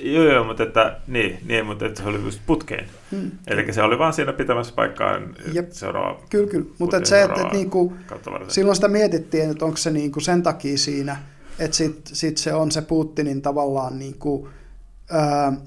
joo, 0.00 0.24
joo, 0.24 0.44
mutta 0.44 0.62
että, 0.62 1.00
niin, 1.06 1.38
niin, 1.46 1.66
mutta 1.66 1.86
että 1.86 2.02
se 2.02 2.08
oli 2.08 2.22
just 2.22 2.40
putkeen. 2.46 2.86
Hmm. 3.10 3.30
Eli 3.46 3.72
se 3.72 3.82
oli 3.82 3.98
vaan 3.98 4.12
siinä 4.12 4.32
pitämässä 4.32 4.74
paikkaan 4.74 5.36
Jep. 5.52 5.70
seuraava 5.70 6.20
Kyllä, 6.30 6.50
kyllä. 6.50 6.64
Mutta 6.64 6.78
Putin 6.78 6.98
et 6.98 7.06
se, 7.06 7.22
että 7.22 7.32
et 7.32 7.38
seuraava 7.38 7.56
niinku, 7.56 7.92
silloin 8.48 8.74
sitä 8.76 8.88
mietittiin, 8.88 9.50
että 9.50 9.64
onko 9.64 9.76
se 9.76 9.90
niinku 9.90 10.20
sen 10.20 10.42
takia 10.42 10.78
siinä, 10.78 11.16
että 11.58 11.76
sit, 11.76 12.00
sit 12.04 12.36
se 12.36 12.54
on 12.54 12.72
se 12.72 12.82
Putinin 12.82 13.42
tavallaan 13.42 13.98
niinku, 13.98 14.48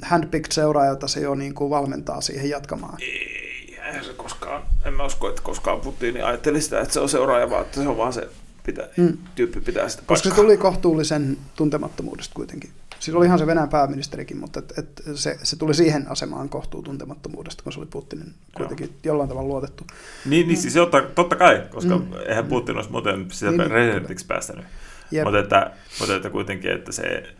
handpicked 0.02 0.52
seuraaja, 0.52 0.90
jota 0.90 1.08
se 1.08 1.20
jo 1.20 1.36
niinku 1.36 1.70
valmentaa 1.70 2.22
siihen 2.22 2.50
jatkamaan. 2.50 2.98
Ei, 3.02 3.45
eihän 3.86 4.06
se 4.06 4.14
koskaan, 4.14 4.62
en 4.86 4.94
mä 4.94 5.06
usko, 5.06 5.30
että 5.30 5.42
koskaan 5.42 5.80
Putin 5.82 6.26
ajatteli 6.26 6.62
sitä, 6.62 6.80
että 6.82 6.94
se 6.94 7.00
on 7.00 7.10
seuraaja, 7.10 7.50
vaan 7.50 7.62
että 7.62 7.82
se 7.82 7.88
on 7.90 7.98
vaan 7.98 8.14
se 8.14 8.28
pitää, 8.66 8.88
Mm. 8.98 9.18
tyyppi 9.36 9.62
pitää 9.62 9.90
sitä 9.90 10.04
Koska 10.06 10.24
se 10.24 10.30
paikkaa. 10.30 10.44
tuli 10.46 10.58
kohtuullisen 10.58 11.38
tuntemattomuudesta 11.56 12.34
kuitenkin. 12.36 12.70
Siis 13.00 13.16
oli 13.16 13.26
ihan 13.26 13.40
se 13.40 13.48
Venäjän 13.48 13.70
pääministerikin, 13.70 14.38
mutta 14.38 14.60
et, 14.60 14.74
et 14.78 15.04
se, 15.16 15.38
se 15.44 15.56
tuli 15.56 15.74
siihen 15.74 16.12
asemaan 16.12 16.50
kohtuu 16.50 16.82
tuntemattomuudesta, 16.82 17.64
kun 17.64 17.74
se 17.74 17.80
oli 17.80 17.88
Putinin 17.88 18.34
kuitenkin 18.58 18.96
jollain 19.04 19.30
tavalla 19.30 19.48
luotettu. 19.48 19.84
Niin, 20.26 20.48
niin 20.48 20.58
siis 20.58 20.74
totta, 20.74 21.02
totta 21.16 21.36
kai, 21.36 21.64
koska 21.70 21.98
Mm. 21.98 22.04
mm. 22.06 22.14
eihän 22.28 22.46
Putin 22.46 22.76
olisi 22.76 22.92
muuten 22.92 23.26
sitä 23.32 23.52
Niin, 23.52 23.58
niin, 23.58 23.70
niin, 23.70 23.72
presidentiksi 23.72 24.26
päästänyt. 24.26 24.66
Jep. 25.12 25.24
Mutta 25.24 25.40
että, 25.40 25.72
mutta 26.00 26.16
että 26.16 26.30
kuitenkin, 26.30 26.72
että 26.72 26.92
se, 26.92 27.34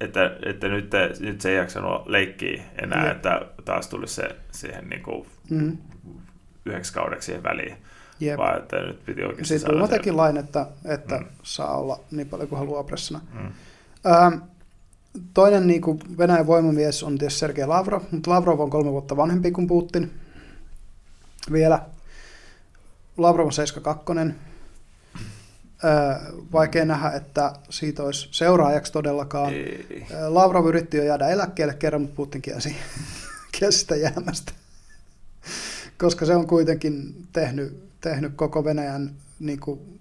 että, 0.00 0.36
että 0.46 0.68
nyt, 0.68 0.90
nyt 1.20 1.40
se 1.40 1.50
ei 1.50 1.56
jaksanut 1.56 2.06
leikkiä 2.06 2.62
enää, 2.82 3.06
Jep. 3.06 3.16
että 3.16 3.40
taas 3.64 3.88
tulisi 3.88 4.14
se 4.14 4.36
siihen 4.52 4.88
niin 4.88 5.02
kuin 5.02 5.26
Mm. 5.50 5.78
yhdeksi 6.66 6.92
kaudeksi 6.92 7.26
siihen 7.26 7.42
väliin, 7.42 7.76
Jep. 8.20 8.38
vaan 8.38 8.58
että 8.58 8.76
nyt 8.76 9.04
piti 9.06 9.22
oikeasti 9.24 9.58
Sitten 9.58 9.74
saada 9.78 9.88
teki 9.88 10.12
lain, 10.12 10.36
että, 10.36 10.66
että 10.84 11.18
Mm. 11.18 11.26
saa 11.42 11.76
olla 11.76 12.00
niin 12.10 12.28
paljon 12.28 12.48
kuin 12.48 12.58
haluaa 12.58 12.84
pressana. 12.84 13.20
Mm. 13.32 13.46
Ähm, 14.12 14.34
toinen 15.34 15.66
niin 15.66 15.80
kuin 15.80 16.00
Venäjän 16.18 16.46
voimamies 16.46 17.02
on 17.02 17.18
tietysti 17.18 17.38
Sergei 17.40 17.66
Lavrov, 17.66 18.02
mutta 18.10 18.30
Lavrov 18.30 18.60
on 18.60 18.70
kolme 18.70 18.90
vuotta 18.92 19.16
vanhempi 19.16 19.50
kuin 19.50 19.66
Putin 19.66 20.10
vielä. 21.52 21.80
Lavrov 23.16 23.46
on 23.46 23.52
72. 23.52 24.34
Öö, 25.84 26.32
vaikea 26.52 26.84
nähdä, 26.84 27.10
että 27.10 27.52
siitä 27.70 28.02
olisi 28.02 28.28
seuraajaksi 28.30 28.92
todellakaan. 28.92 29.52
Ei. 29.52 30.06
Lavrov 30.28 30.66
yritti 30.66 30.96
jo 30.96 31.02
jäädä 31.02 31.28
eläkkeelle 31.28 31.74
kerran, 31.74 32.02
mutta 32.02 32.16
Putin 32.16 32.42
kiesi, 32.42 32.76
sitä 33.70 33.96
jäämästä. 33.96 34.52
Koska 35.98 36.26
se 36.26 36.36
on 36.36 36.46
kuitenkin 36.46 37.26
tehnyt, 37.32 37.90
tehnyt 38.00 38.32
koko 38.36 38.64
Venäjän, 38.64 39.16
niin 39.40 39.60
kuin 39.60 40.00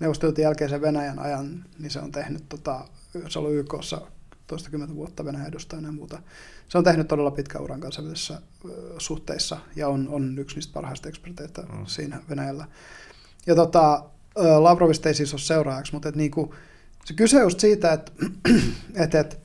neuvostoliiton 0.00 0.42
jälkeisen 0.42 0.80
Venäjän 0.80 1.18
ajan, 1.18 1.64
niin 1.78 1.90
se 1.90 2.00
on 2.00 2.12
tehnyt, 2.12 2.48
tota, 2.48 2.88
se 3.28 3.38
on 3.38 3.54
YKssa 3.54 4.00
toistakymmentä 4.46 4.94
vuotta 4.94 5.24
Venäjän 5.24 5.48
edustajana 5.48 5.88
ja 5.88 5.92
muuta. 5.92 6.22
Se 6.68 6.78
on 6.78 6.84
tehnyt 6.84 7.08
todella 7.08 7.30
pitkän 7.30 7.62
uran 7.62 7.80
kansainvälisissä 7.80 8.40
suhteissa 8.98 9.58
ja 9.76 9.88
on, 9.88 10.08
on 10.08 10.38
yksi 10.38 10.56
niistä 10.56 10.72
parhaista 10.72 11.08
eksperteitä 11.08 11.62
mm. 11.62 11.86
siinä 11.86 12.20
Venäjällä. 12.30 12.66
Ja 13.46 13.54
tota, 13.54 14.04
Lavrovista 14.36 15.08
ei 15.08 15.14
siis 15.14 15.32
ole 15.32 15.40
seuraajaksi, 15.40 15.92
mutta 15.92 16.08
et 16.08 16.16
niinku, 16.16 16.54
se 17.04 17.14
kyse 17.14 17.40
just 17.40 17.60
siitä, 17.60 17.92
että 17.92 18.12
et, 19.04 19.14
et, 19.14 19.40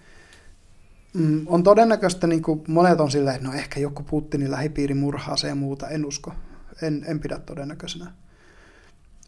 mm, 1.13 1.43
on 1.45 1.63
todennäköistä, 1.63 2.27
niin 2.27 2.41
kuin 2.41 2.63
monet 2.67 2.99
on 2.99 3.11
silleen, 3.11 3.35
että 3.35 3.47
no 3.47 3.53
ehkä 3.53 3.79
joku 3.79 4.03
Putinin 4.03 4.51
lähipiiri 4.51 4.93
murhaa 4.93 5.37
se 5.37 5.47
ja 5.47 5.55
muuta, 5.55 5.89
en 5.89 6.05
usko. 6.05 6.33
En, 6.81 7.03
en 7.07 7.19
pidä 7.19 7.39
todennäköisenä. 7.39 8.11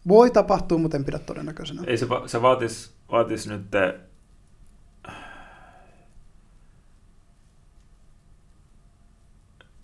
Voi 0.07 0.31
tapahtua, 0.31 0.77
mutta 0.77 0.97
en 0.97 1.05
pidä 1.05 1.19
todennäköisenä. 1.19 1.81
Ei 1.87 1.97
se, 1.97 2.09
va- 2.09 2.27
se 2.27 2.41
vaatis, 2.41 2.93
vaatis 3.11 3.47
nyt 3.47 3.71
te, 3.71 3.99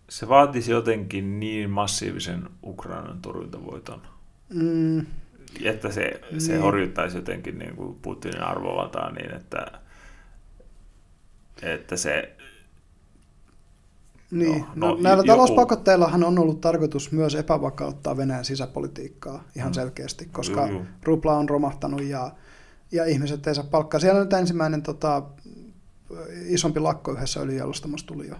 se 0.09 0.27
vaatisi 0.29 0.71
jotenkin 0.71 1.39
niin 1.39 1.69
massiivisen 1.69 2.49
Ukrainan 2.63 3.21
torjuntavoiton, 3.21 4.01
Mm, 4.53 5.05
että 5.63 5.91
se, 5.91 6.21
se 6.37 6.51
Niin. 6.51 6.61
horjuttaisi 6.61 7.17
jotenkin 7.17 7.59
niin 7.59 7.75
kuin 7.75 7.95
Putinin 8.01 8.41
arvovaltaa 8.43 9.11
niin, 9.11 9.35
että, 9.35 9.65
että 11.61 11.97
se 11.97 12.35
niin. 14.31 14.59
No, 14.61 14.67
No, 14.75 14.87
no, 14.95 14.97
näillä 15.01 15.21
joku- 15.21 15.27
talouspakotteilla 15.27 16.07
on 16.07 16.39
ollut 16.39 16.61
tarkoitus 16.61 17.11
myös 17.11 17.35
epävakauttaa 17.35 18.17
Venäjän 18.17 18.45
sisäpolitiikkaa 18.45 19.43
ihan 19.55 19.69
Mm. 19.69 19.73
selkeästi, 19.73 20.25
koska 20.31 20.61
Juu, 20.67 20.71
juu. 20.77 20.85
rupla 21.03 21.37
on 21.37 21.49
romahtanut 21.49 22.01
ja, 22.03 22.31
ja 22.91 23.05
ihmiset 23.05 23.47
ei 23.47 23.55
saa 23.55 23.63
palkkaa. 23.71 23.99
Siellä 23.99 24.19
nyt 24.19 24.33
ensimmäinen 24.33 24.81
tota, 24.83 25.23
isompi 26.45 26.79
lakko 26.79 27.11
yhdessä 27.11 27.39
öljyjalostamossa 27.39 28.07
tuli 28.07 28.27
jo. 28.27 28.35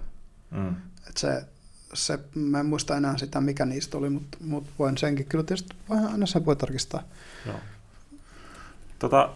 mm, 0.52 0.76
Et 1.10 1.18
se, 1.18 1.44
se, 1.94 2.20
mä 2.36 2.60
en 2.60 2.66
muista 2.66 2.98
enää 2.98 3.18
sitä, 3.18 3.42
mikä 3.42 3.66
niistä 3.66 3.98
oli, 3.98 4.10
mutta, 4.10 4.38
mutta 4.42 4.72
voin 4.80 4.98
senkin 4.98 5.26
kyllä 5.26 5.44
tietysti, 5.44 5.76
voihan 5.90 6.12
aina 6.12 6.26
sen 6.26 6.46
voi 6.46 6.56
tarkistaa. 6.56 7.04
joo. 7.46 7.60
Tota, 9.00 9.30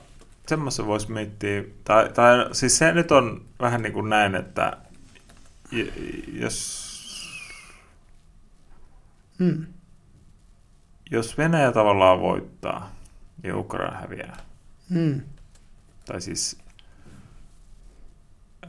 semmoista 0.48 0.86
voisi 0.86 1.12
miettiä, 1.12 1.64
tai, 1.84 2.10
tai 2.10 2.50
siis 2.52 2.78
se 2.78 2.92
nyt 2.92 3.12
on 3.12 3.46
vähän 3.60 3.82
niin 3.82 3.94
kuin 3.94 4.10
näin, 4.10 4.36
että 4.36 4.78
jos 6.34 6.84
Mm. 9.40 9.66
jos 11.12 11.38
Venäjä 11.38 11.72
tavallaan 11.72 12.20
voittaa, 12.20 12.96
niin 13.44 13.56
Ukraina 13.56 13.98
häviää. 13.98 14.38
Mm. 14.90 15.22
Tai 16.06 16.22
siis... 16.22 16.58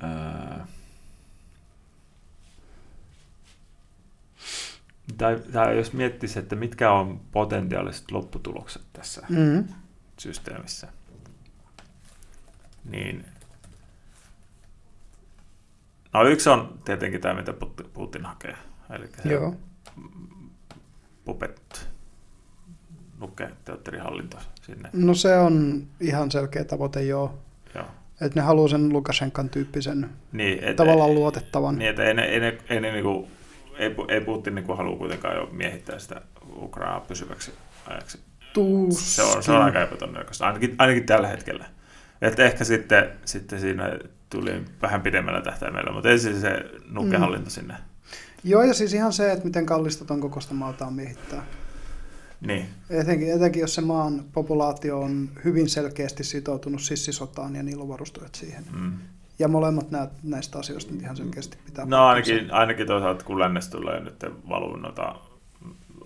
Ää, 0.01 0.67
tai, 5.19 5.41
tai 5.53 5.77
jos 5.77 5.93
miettisi, 5.93 6.39
että 6.39 6.57
mitkä 6.57 6.93
on 6.93 7.21
potentiaaliset 7.33 8.11
lopputulokset 8.11 8.83
tässä 8.93 9.27
Mm. 9.29 9.65
systeemissä, 10.19 10.89
niin 12.85 13.25
no 16.13 16.25
yksi 16.29 16.49
on 16.51 16.79
tietenkin 16.85 17.21
tämä, 17.21 17.35
mitä 17.35 17.53
Put- 17.53 17.89
Putin 17.95 18.25
hakee. 18.25 18.57
Eli 18.91 19.09
se 19.23 19.29
Joo. 19.33 19.55
Puppet 21.25 21.89
nukke 23.21 23.51
teatterihallinto 23.65 24.39
sinne. 24.63 24.91
No 24.93 25.15
se 25.15 25.37
on 25.39 25.87
ihan 26.01 26.31
selkeä 26.31 26.65
tavoite, 26.65 27.03
joo. 27.03 27.39
Joo. 27.75 27.85
Että 28.21 28.41
ne 28.41 28.47
haluaa 28.47 28.69
sen 28.69 28.93
Lukashenkan 28.93 29.49
tyyppisen 29.51 30.11
Niin, 30.33 30.65
et, 30.65 30.77
tavallaan 30.77 31.15
luotettavan. 31.15 31.79
Niin, 31.79 31.91
että 31.91 32.05
ei, 32.05 32.15
ne, 32.15 32.23
ei, 32.23 32.41
ne, 32.41 32.59
ei, 32.69 32.81
ne 32.81 32.93
niinku, 32.93 33.29
ei, 33.79 33.95
ei 34.09 34.21
Putin 34.21 34.55
niinku 34.55 34.75
halua 34.75 34.97
kuitenkaan 34.97 35.37
jo 35.37 35.49
miehittää 35.53 35.99
sitä 35.99 36.21
Ukrainaa 36.57 37.01
pysyväksi 37.01 37.53
ajaksi. 37.87 38.21
Tuskin. 38.53 39.07
Se 39.07 39.23
on, 39.23 39.43
se 39.43 39.53
on 39.53 39.63
aika 39.63 39.83
epätodennäköistä, 39.83 40.47
ainakin, 40.47 40.75
ainakin 40.79 41.07
tällä 41.07 41.29
hetkellä. 41.29 41.65
Että 42.23 42.45
ehkä 42.45 42.65
sitten, 42.65 43.11
sitten 43.25 43.61
siinä 43.61 43.99
tuli 44.31 44.65
vähän 44.83 45.03
pidemmällä 45.03 45.43
tähtäimellä, 45.43 45.93
mutta 45.93 46.11
ensin 46.11 46.41
se 46.41 46.65
nukkehallinto 46.91 47.47
mm. 47.47 47.51
sinne. 47.51 47.75
Joo, 48.45 48.63
ja 48.63 48.75
siis 48.75 48.95
ihan 48.95 49.13
se, 49.13 49.33
että 49.33 49.45
miten 49.45 49.67
kallista 49.67 50.05
ton 50.05 50.21
kokoista 50.21 50.55
maata 50.55 50.87
on 50.87 50.93
miehittää. 50.93 51.47
Niin, 52.41 52.69
Etenkin, 52.91 53.33
etenkin 53.33 53.61
jos 53.61 53.75
se 53.75 53.81
maan 53.81 54.25
populaatio 54.33 55.01
on 55.01 55.31
hyvin 55.45 55.69
selkeästi 55.69 56.25
sitoutunut 56.25 56.83
sissisotaan 56.83 57.57
ja 57.57 57.63
niillä 57.63 57.83
on 57.83 57.89
varustajat 57.89 58.35
siihen. 58.35 58.65
mm. 58.73 58.93
Ja 59.39 59.49
molemmat 59.49 59.91
nää, 59.91 60.09
näistä 60.23 60.59
asioista 60.59 60.93
nyt 60.93 61.03
ihan 61.03 61.17
selkeästi 61.17 61.59
pitää 61.65 61.85
No 61.85 62.07
ainakin, 62.07 62.51
ainakin 62.51 62.87
toisaalta 62.87 63.25
kun 63.25 63.39
lännestä 63.39 63.77
tulee 63.77 64.01
nyt 64.01 64.25
valuu 64.49 64.77
noita 64.77 65.15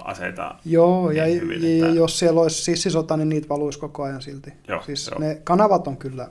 aseita. 0.04 0.54
Joo, 0.64 1.10
ja, 1.10 1.24
niin 1.24 1.40
hyvin, 1.42 1.78
ja 1.78 1.86
että- 1.86 1.98
jos 1.98 2.18
siellä 2.18 2.40
olisi 2.40 2.62
sissisota, 2.62 3.16
niin 3.16 3.28
niitä 3.28 3.48
valuisi 3.48 3.78
koko 3.78 4.02
ajan 4.02 4.22
silti. 4.22 4.52
Joo, 4.68 4.82
siis 4.82 5.10
joo. 5.10 5.20
ne 5.20 5.40
kanavat 5.44 5.86
on 5.86 5.96
kyllä... 5.96 6.28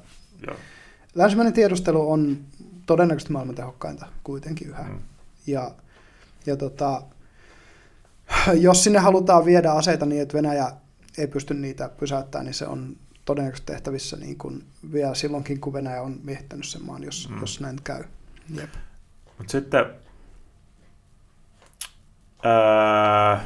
Joo. 0.48 0.56
Länsimäinen 1.16 1.54
tiedustelu 1.54 2.12
on 2.12 2.38
todennäköisesti 2.86 3.34
maailman 3.34 3.56
tehokkainta 3.56 4.06
kuitenkin 4.24 4.68
yhä. 4.70 4.84
Mm. 4.84 5.00
Ja, 5.48 5.72
ja 6.46 6.58
tota, 6.58 7.02
jos 8.54 8.84
sinne 8.84 9.00
halutaan 9.00 9.46
viedä 9.46 9.72
aseita 9.72 10.06
niin, 10.06 10.22
että 10.22 10.38
Venäjä 10.38 10.72
ei 11.18 11.28
pysty 11.28 11.54
niitä 11.54 11.90
pysäyttämään, 12.00 12.46
niin 12.46 12.54
se 12.54 12.68
on 12.68 12.96
todennäköisesti 13.28 13.72
tehtävissä 13.72 14.18
niin 14.18 14.38
kuin 14.38 14.64
vielä 14.94 15.14
silloinkin, 15.16 15.60
kun 15.62 15.74
Venäjä 15.74 16.02
on 16.02 16.20
miehittänyt 16.24 16.66
sen 16.66 16.86
maan, 16.86 17.04
jos, 17.04 17.30
Mm. 17.30 17.40
jos 17.40 17.60
näin 17.62 17.78
käy. 17.84 18.04
Jep. 18.56 18.70
Mutta 19.38 19.52
sitten... 19.52 19.86
Ää, 22.44 23.46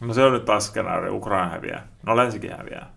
no 0.00 0.14
se 0.14 0.22
on 0.24 0.32
nyt 0.32 0.44
taas 0.44 0.66
skenaario, 0.66 1.14
Ukraina 1.14 1.48
häviää. 1.48 1.86
No 2.06 2.16
länsikin 2.16 2.56
häviää. 2.56 2.90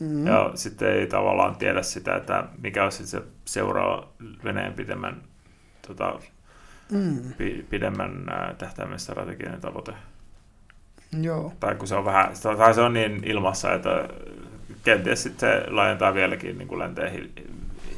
Mm. 0.00 0.26
Ja 0.26 0.50
sitten 0.54 0.92
ei 0.92 1.06
tavallaan 1.06 1.56
tiedä 1.56 1.82
sitä, 1.82 2.16
että 2.16 2.44
mikä 2.62 2.84
on 2.84 2.92
sitten 2.92 3.08
se 3.20 3.26
seuraava 3.44 4.08
Venäjän 4.44 4.72
pidemmän, 4.74 5.22
tota, 5.86 6.18
Mm. 6.90 7.32
pi, 7.38 7.66
pidemmän 7.70 8.26
tähtäimen 8.58 8.98
strateginen 8.98 9.60
tavoite. 9.60 9.92
Joo. 11.22 11.52
Tai 11.60 11.74
kun 11.74 11.88
se 11.88 11.94
on 11.94 12.04
vähän, 12.04 12.32
tai 12.58 12.74
se 12.74 12.80
on 12.80 12.92
niin 12.92 13.24
ilmassa, 13.24 13.74
että 13.74 14.08
kenties 14.84 15.22
sitten 15.22 15.50
se 15.62 15.70
laajentaa 15.70 16.14
vieläkin 16.14 16.58
niin 16.58 16.68
kuin 16.68 16.78
länteen 16.78 17.12
hil, 17.12 17.28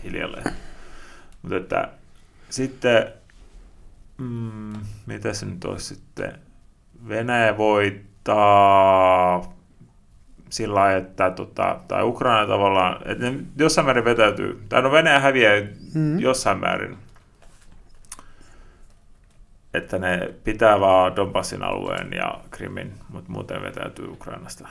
hiljalleen. 0.05 0.45
Mutta 1.43 1.57
että 1.57 1.89
sitten, 2.51 3.07
mm, 4.19 4.73
mitä 5.07 5.33
se 5.33 5.47
nyt 5.47 5.65
olisi 5.65 5.95
sitten, 5.95 6.33
Venäjä 7.09 7.57
voittaa 7.59 9.53
sillä 10.51 10.75
lailla, 10.75 10.99
että 10.99 11.31
tota, 11.31 11.81
tai 11.89 12.03
Ukraina 12.03 12.47
tavallaan, 12.47 12.97
että 13.05 13.31
ne 13.31 13.39
jossain 13.59 13.85
määrin 13.85 14.05
vetäytyy, 14.05 14.63
tai 14.69 14.83
no 14.83 14.93
Venäjä 14.93 15.21
häviää 15.21 15.63
Mm. 15.95 16.19
jossain 16.19 16.59
määrin, 16.59 16.99
että 19.75 19.99
ne 19.99 20.35
pitää 20.45 20.81
vaan 20.81 21.17
Donbassin 21.17 21.63
alueen 21.63 22.13
ja 22.13 22.41
Krimin, 22.51 22.93
mutta 23.09 23.33
muuten 23.33 23.63
vetäytyy 23.63 24.09
Ukrainasta. 24.09 24.69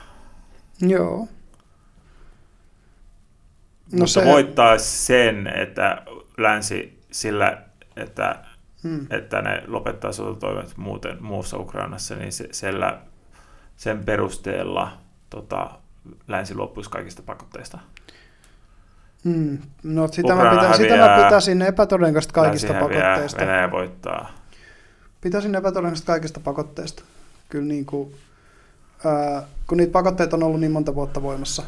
Joo. 0.80 1.28
No 3.92 3.98
mutta 3.98 4.08
se- 4.08 4.26
voittaa 4.26 4.78
sen, 4.78 5.48
että 5.48 6.02
länsi 6.38 7.00
sillä, 7.12 7.58
että, 7.96 8.36
Mm. 8.84 9.08
että 9.10 9.42
ne 9.42 9.64
lopettaa 9.68 10.12
sotatoimet 10.12 10.78
muuten 10.78 11.24
muussa 11.24 11.58
Ukrainassa, 11.58 12.16
niin 12.16 12.32
se, 12.32 12.48
sillä, 12.52 12.98
sen 13.76 14.06
perusteella 14.06 14.98
tota, 15.30 15.70
länsi 16.28 16.56
loppuisi 16.56 16.90
kaikista 16.90 17.22
pakotteista. 17.26 17.80
Mm. 19.24 19.58
No 19.84 20.08
sitä 20.08 20.36
mä, 20.36 20.42
Ukraina 20.42 20.62
pitä, 20.62 20.78
sitä 20.78 20.98
mä 20.98 21.24
pitäisin 21.24 21.62
epätodennäköistä 21.62 22.34
kaikista 22.34 22.74
pakotteista. 22.74 23.42
Venäjä 23.42 23.72
voittaa. 23.72 24.30
Pitäisin 25.22 25.56
epätodennäköistä 25.56 26.06
kaikista 26.08 26.40
pakotteista. 26.40 27.04
Kyllä 27.50 27.66
niin 27.68 27.86
kuin, 27.86 28.16
ää, 29.06 29.44
kun 29.68 29.78
niitä 29.78 29.92
pakotteita 29.92 30.36
on 30.38 30.44
ollut 30.44 30.60
niin 30.60 30.72
monta 30.72 30.96
vuotta 30.96 31.22
voimassa. 31.22 31.64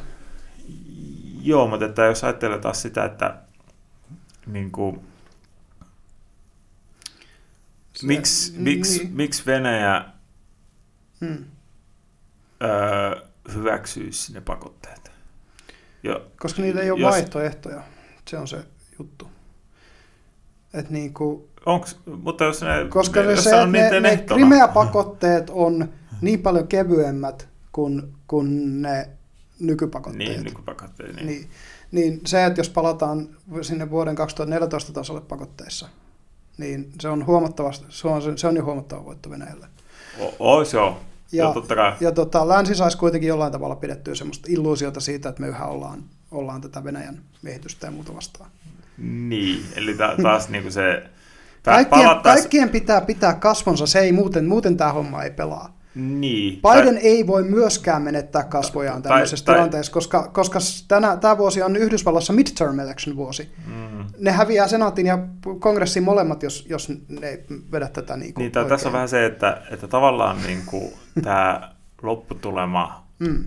Joo, 1.45 1.67
mutta 1.67 1.85
että 1.85 2.01
jos 2.05 2.23
ajattelee 2.23 2.59
taas 2.59 2.81
sitä, 2.81 3.05
että 3.05 3.37
niin 4.47 4.71
kuin, 4.71 4.99
miksi, 8.03 8.53
miksi, 8.57 8.99
niin. 9.03 9.13
miksi 9.15 9.43
Venäjä 9.45 10.05
Hmm. 11.21 11.45
öö, 12.63 13.21
hyväksyisi 13.53 14.33
ne 14.33 14.41
pakotteet? 14.41 15.11
Jo, 16.03 16.27
Koska 16.39 16.61
niillä 16.61 16.81
ei 16.81 16.91
ole 16.91 16.99
jos- 16.99 17.11
vaihtoehtoja. 17.11 17.83
Se 18.27 18.37
on 18.37 18.47
se 18.47 18.65
juttu. 18.99 19.27
Et 20.73 20.89
niinku, 20.89 21.49
onks, 21.65 21.99
mutta 22.21 22.43
jos 22.43 22.61
ne, 22.61 22.67
koska 22.89 23.21
ne, 23.21 23.31
jos 23.31 23.43
se, 23.43 23.55
on 23.55 23.71
ne, 23.71 23.81
niiden 23.83 24.03
ne 24.03 24.09
ehtona, 24.09 24.37
Crimea-pakotteet 24.39 25.49
on 25.49 25.89
niin 26.21 26.41
paljon 26.41 26.67
kevyemmät 26.67 27.49
kuin, 27.71 28.13
kuin 28.27 28.81
ne 28.81 29.09
nykypakotteet. 29.67 30.29
niin, 30.29 30.43
nykypakotteet, 30.43 31.15
niin. 31.15 31.27
Niin, 31.27 31.49
niin 31.91 32.21
se, 32.25 32.45
että 32.45 32.59
jos 32.59 32.69
palataan 32.69 33.29
sinne 33.61 33.89
vuoden 33.89 34.15
2014 34.15 34.93
tasolle 34.93 35.21
pakotteissa, 35.21 35.89
niin 36.57 36.91
se 36.99 37.07
on 37.09 37.25
huomattavasti, 37.25 37.85
se 37.89 38.07
on, 38.07 38.37
se 38.37 38.47
on 38.47 38.55
jo 38.55 38.63
huomattava 38.63 39.05
voitto 39.05 39.29
Venäjälle. 39.29 39.67
O, 40.19 40.35
ois 40.39 40.73
joo, 40.73 40.99
ja, 41.31 41.43
Ja, 41.45 41.53
totta 41.53 41.75
kai. 41.75 41.93
ja 41.99 42.11
tota, 42.11 42.47
länsi 42.47 42.75
saisi 42.75 42.97
kuitenkin 42.97 43.27
jollain 43.27 43.51
tavalla 43.51 43.75
pidettyä 43.75 44.15
semmoista 44.15 44.47
illuusiota 44.51 44.99
siitä, 44.99 45.29
että 45.29 45.41
me 45.41 45.47
yhä 45.47 45.65
ollaan, 45.65 46.03
ollaan 46.31 46.61
tätä 46.61 46.83
Venäjän 46.83 47.21
miehitystä 47.41 47.87
ja 47.87 47.91
muuta 47.91 48.15
vastaan. 48.15 48.49
Niin, 48.97 49.65
eli 49.75 49.93
ta, 49.93 50.15
taas 50.21 50.49
niinku 50.49 50.71
se... 50.71 51.03
Kaikkien, 51.63 52.09
kaikkien 52.23 52.69
pitää 52.69 53.01
pitää 53.01 53.33
kasvonsa, 53.33 53.87
se 53.87 53.99
ei 53.99 54.11
muuten, 54.11 54.45
muuten 54.45 54.77
tämä 54.77 54.93
homma 54.93 55.23
ei 55.23 55.31
pelaa. 55.31 55.72
Niin. 55.95 56.59
Biden 56.61 56.93
tai- 56.95 57.03
ei 57.03 57.27
voi 57.27 57.43
myöskään 57.43 58.01
menettää 58.01 58.43
kasvojaan 58.43 59.01
Tai- 59.01 59.09
tämmöisessä 59.09 59.45
tai- 59.45 59.55
tilanteessa, 59.55 59.91
koska, 59.91 60.27
koska 60.27 60.59
tänä, 60.87 61.17
tämä 61.17 61.37
vuosi 61.37 61.61
on 61.61 61.75
Yhdysvallassa 61.75 62.33
midterm 62.33 62.79
election 62.79 63.15
vuosi. 63.15 63.49
Mm. 63.67 64.05
Ne 64.19 64.31
häviää 64.31 64.67
senaatin 64.67 65.05
ja 65.05 65.19
kongressin 65.59 66.03
molemmat, 66.03 66.43
jos, 66.43 66.65
jos 66.69 66.89
ne 67.09 67.27
ei 67.29 67.43
vedä 67.71 67.87
tätä 67.87 68.17
niin 68.17 68.33
kuin 68.33 68.41
Niin, 68.43 68.51
tää, 68.51 68.65
tässä 68.65 68.89
on 68.89 68.93
vähän 68.93 69.09
se, 69.09 69.25
että, 69.25 69.61
että 69.71 69.87
tavallaan 69.87 70.37
niinku, 70.47 70.93
tämä 71.23 71.73
lopputulema, 72.01 73.07
Mm. 73.19 73.43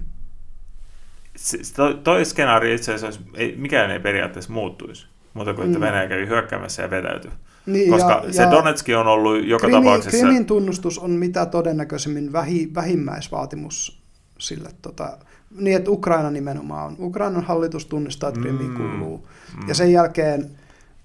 se, 1.36 1.58
toi, 2.04 2.24
skenaario 2.24 2.74
itse 2.74 2.94
asiassa, 2.94 3.06
olisi, 3.22 3.30
ei, 3.34 3.54
mikään 3.56 3.90
ei 3.90 4.00
periaatteessa 4.00 4.52
muuttuisi, 4.52 5.06
muuta 5.34 5.54
kuin 5.54 5.66
että 5.66 5.78
Mm. 5.78 5.84
Venäjä 5.84 6.08
kävi 6.08 6.26
hyökkäämässä 6.26 6.82
ja 6.82 6.90
vetäytyi. 6.90 7.30
Niin, 7.66 7.90
Koska 7.90 8.24
se 8.30 8.46
Donetski 8.50 8.94
on 8.94 9.06
ollut 9.06 9.46
joka 9.46 9.66
Krimi, 9.66 9.84
tapauksessa... 9.84 10.18
Krimin 10.26 10.46
tunnustus 10.46 10.98
on 10.98 11.10
mitä 11.10 11.46
todennäköisemmin 11.46 12.32
vähi, 12.32 12.70
vähimmäisvaatimus 12.74 14.02
sille, 14.38 14.70
tota, 14.82 15.18
niin 15.58 15.76
että 15.76 15.90
Ukraina 15.90 16.30
nimenomaan 16.30 16.86
on. 16.86 16.96
Ukrainan 16.98 17.44
hallitus 17.44 17.86
tunnistaa, 17.86 18.28
että 18.28 18.40
Krimi 18.40 18.64
Mm. 18.64 18.76
kuuluu. 18.76 19.28
Mm. 19.62 19.68
Ja 19.68 19.74
sen 19.74 19.92
jälkeen 19.92 20.50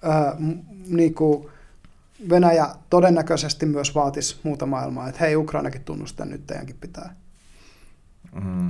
äh, 0.09 0.39
m- 0.39 0.59
niinku 0.87 1.49
Venäjä 2.29 2.67
todennäköisesti 2.89 3.65
myös 3.65 3.95
vaatisi 3.95 4.39
muuta 4.43 4.65
maailmaa, 4.65 5.07
että 5.07 5.19
hei 5.19 5.35
Ukrainakin 5.35 5.83
tunnustaa, 5.83 6.25
nyt 6.25 6.47
teidänkin 6.47 6.75
pitää. 6.81 7.15
Mm. 8.43 8.69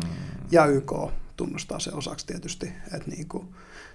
Ja 0.52 0.66
YK 0.66 0.94
tunnustaa 1.38 1.80
se 1.80 1.92
osaksi 1.94 2.26
tietysti. 2.26 2.66
Että 2.94 3.12
niinku, 3.12 3.46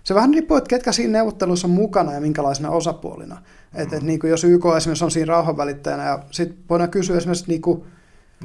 se 0.06 0.14
vähän 0.14 0.34
riippuu, 0.34 0.56
että 0.56 0.68
ketkä 0.68 0.92
siinä 0.92 1.12
neuvottelussa 1.12 1.66
on 1.66 1.74
mukana 1.74 2.12
ja 2.12 2.20
minkälaisena 2.20 2.70
osapuolina. 2.70 3.34
Mm. 3.34 3.80
Että 3.80 3.96
et 3.96 4.02
niinku, 4.02 4.26
jos 4.26 4.44
YK 4.44 4.62
esimerkiksi 4.76 5.04
on 5.04 5.10
siinä 5.10 5.26
rauhanvälittäjänä 5.32 6.04
ja 6.04 6.22
sitten 6.30 6.58
voidaan 6.70 6.90
kysyä 6.90 7.16
esimerkiksi 7.16 7.44
niinku, 7.48 7.86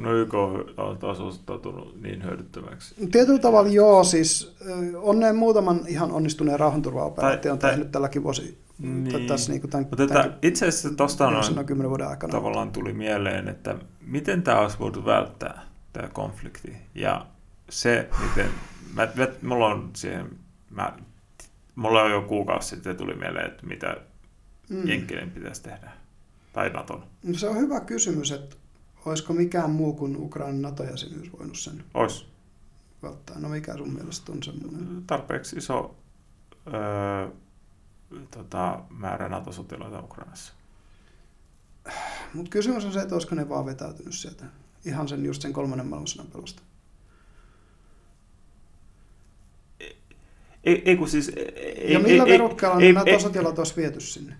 No 0.00 0.12
YK 0.14 0.34
on 0.76 0.98
taas 1.00 1.20
osoittautunut 1.20 2.02
niin 2.02 2.24
hyödyttömäksi. 2.24 2.94
Tietyllä 3.12 3.38
tavalla 3.38 3.70
joo, 3.70 4.04
siis 4.04 4.56
on 5.02 5.20
ne 5.20 5.32
muutaman 5.32 5.80
ihan 5.86 6.12
onnistuneen 6.12 6.60
rauhanturvaoperaation 6.60 7.58
Tai- 7.58 7.70
tehnyt 7.70 7.92
tälläkin 7.92 8.22
vuosi, 8.22 8.58
Niin. 8.78 9.04
niin. 9.04 9.26
tässä 9.26 9.52
niin 9.52 9.70
tämän, 9.70 9.86
Mutta 9.90 10.02
että 10.02 10.30
itse 10.42 10.66
asiassa 10.68 10.90
tuosta 10.96 11.28
kymmenen 11.66 11.90
vuoden 11.90 12.08
aikana. 12.08 12.30
tavallaan 12.30 12.70
tuli 12.72 12.92
mieleen, 12.92 13.48
että 13.48 13.74
miten 14.06 14.42
tämä 14.42 14.60
olisi 14.60 14.78
voitu 14.78 15.04
välttää, 15.04 15.62
tämä 15.92 16.08
konflikti. 16.08 16.76
Ja 16.94 17.26
se, 17.70 18.08
miten, 18.22 18.50
mä, 18.94 19.08
mä, 19.14 19.28
mulla 19.42 19.66
on 19.66 19.90
siihen, 19.92 20.26
mä, 20.70 20.92
mulla 21.74 22.02
on 22.02 22.10
jo 22.10 22.22
kuukausi 22.22 22.68
sitten 22.68 22.96
tuli 22.96 23.14
mieleen, 23.14 23.46
että 23.46 23.66
mitä 23.66 23.96
Mm. 24.68 24.88
Jenkkinen 24.88 25.30
pitäisi 25.30 25.62
tehdä. 25.62 25.92
Tai 26.52 26.70
Naton. 26.70 27.04
No 27.22 27.34
Se 27.34 27.48
on 27.48 27.56
hyvä 27.56 27.80
kysymys, 27.80 28.32
että 28.32 28.56
olisiko 29.06 29.32
mikään 29.32 29.70
muu 29.70 29.92
kuin 29.92 30.16
Ukrainan 30.16 30.62
NATO-jäsenyys 30.62 31.32
voinut 31.38 31.58
sen 31.58 31.84
Olisi 31.94 32.26
välttää. 33.02 33.38
No 33.38 33.48
mikä 33.48 33.76
sun 33.76 33.92
mielestä 33.94 34.32
on 34.32 34.42
semmoinen? 34.42 35.02
tarpeeksi 35.06 35.56
iso 35.56 35.96
öö, 36.74 37.28
tota, 38.30 38.82
määrä 38.90 39.28
NATO-sotilaita 39.28 40.00
Ukrainassa. 40.00 40.52
Mutta 42.34 42.50
kysymys 42.50 42.84
on 42.84 42.92
se, 42.92 43.00
että 43.00 43.14
olisiko 43.14 43.34
ne 43.34 43.48
vaan 43.48 43.66
vetäytynyt 43.66 44.14
sieltä. 44.14 44.44
Ihan 44.84 45.08
sen 45.08 45.24
just 45.24 45.42
sen 45.42 45.52
kolmannen 45.52 45.86
maailmansodan 45.86 46.26
pelosta. 46.26 46.62
Ei, 50.64 50.82
ei 50.84 50.96
kun 50.96 51.08
siis... 51.08 51.32
Ei, 51.36 51.92
ja 51.92 51.98
millä 51.98 52.24
ei, 52.24 52.32
verukkeella 52.32 52.76
ei, 52.76 52.80
ne 52.80 52.86
ei, 52.86 52.92
NATO-sotilaat 52.92 53.58
olisi 53.58 53.76
viety 53.76 54.00
sinne? 54.00 54.34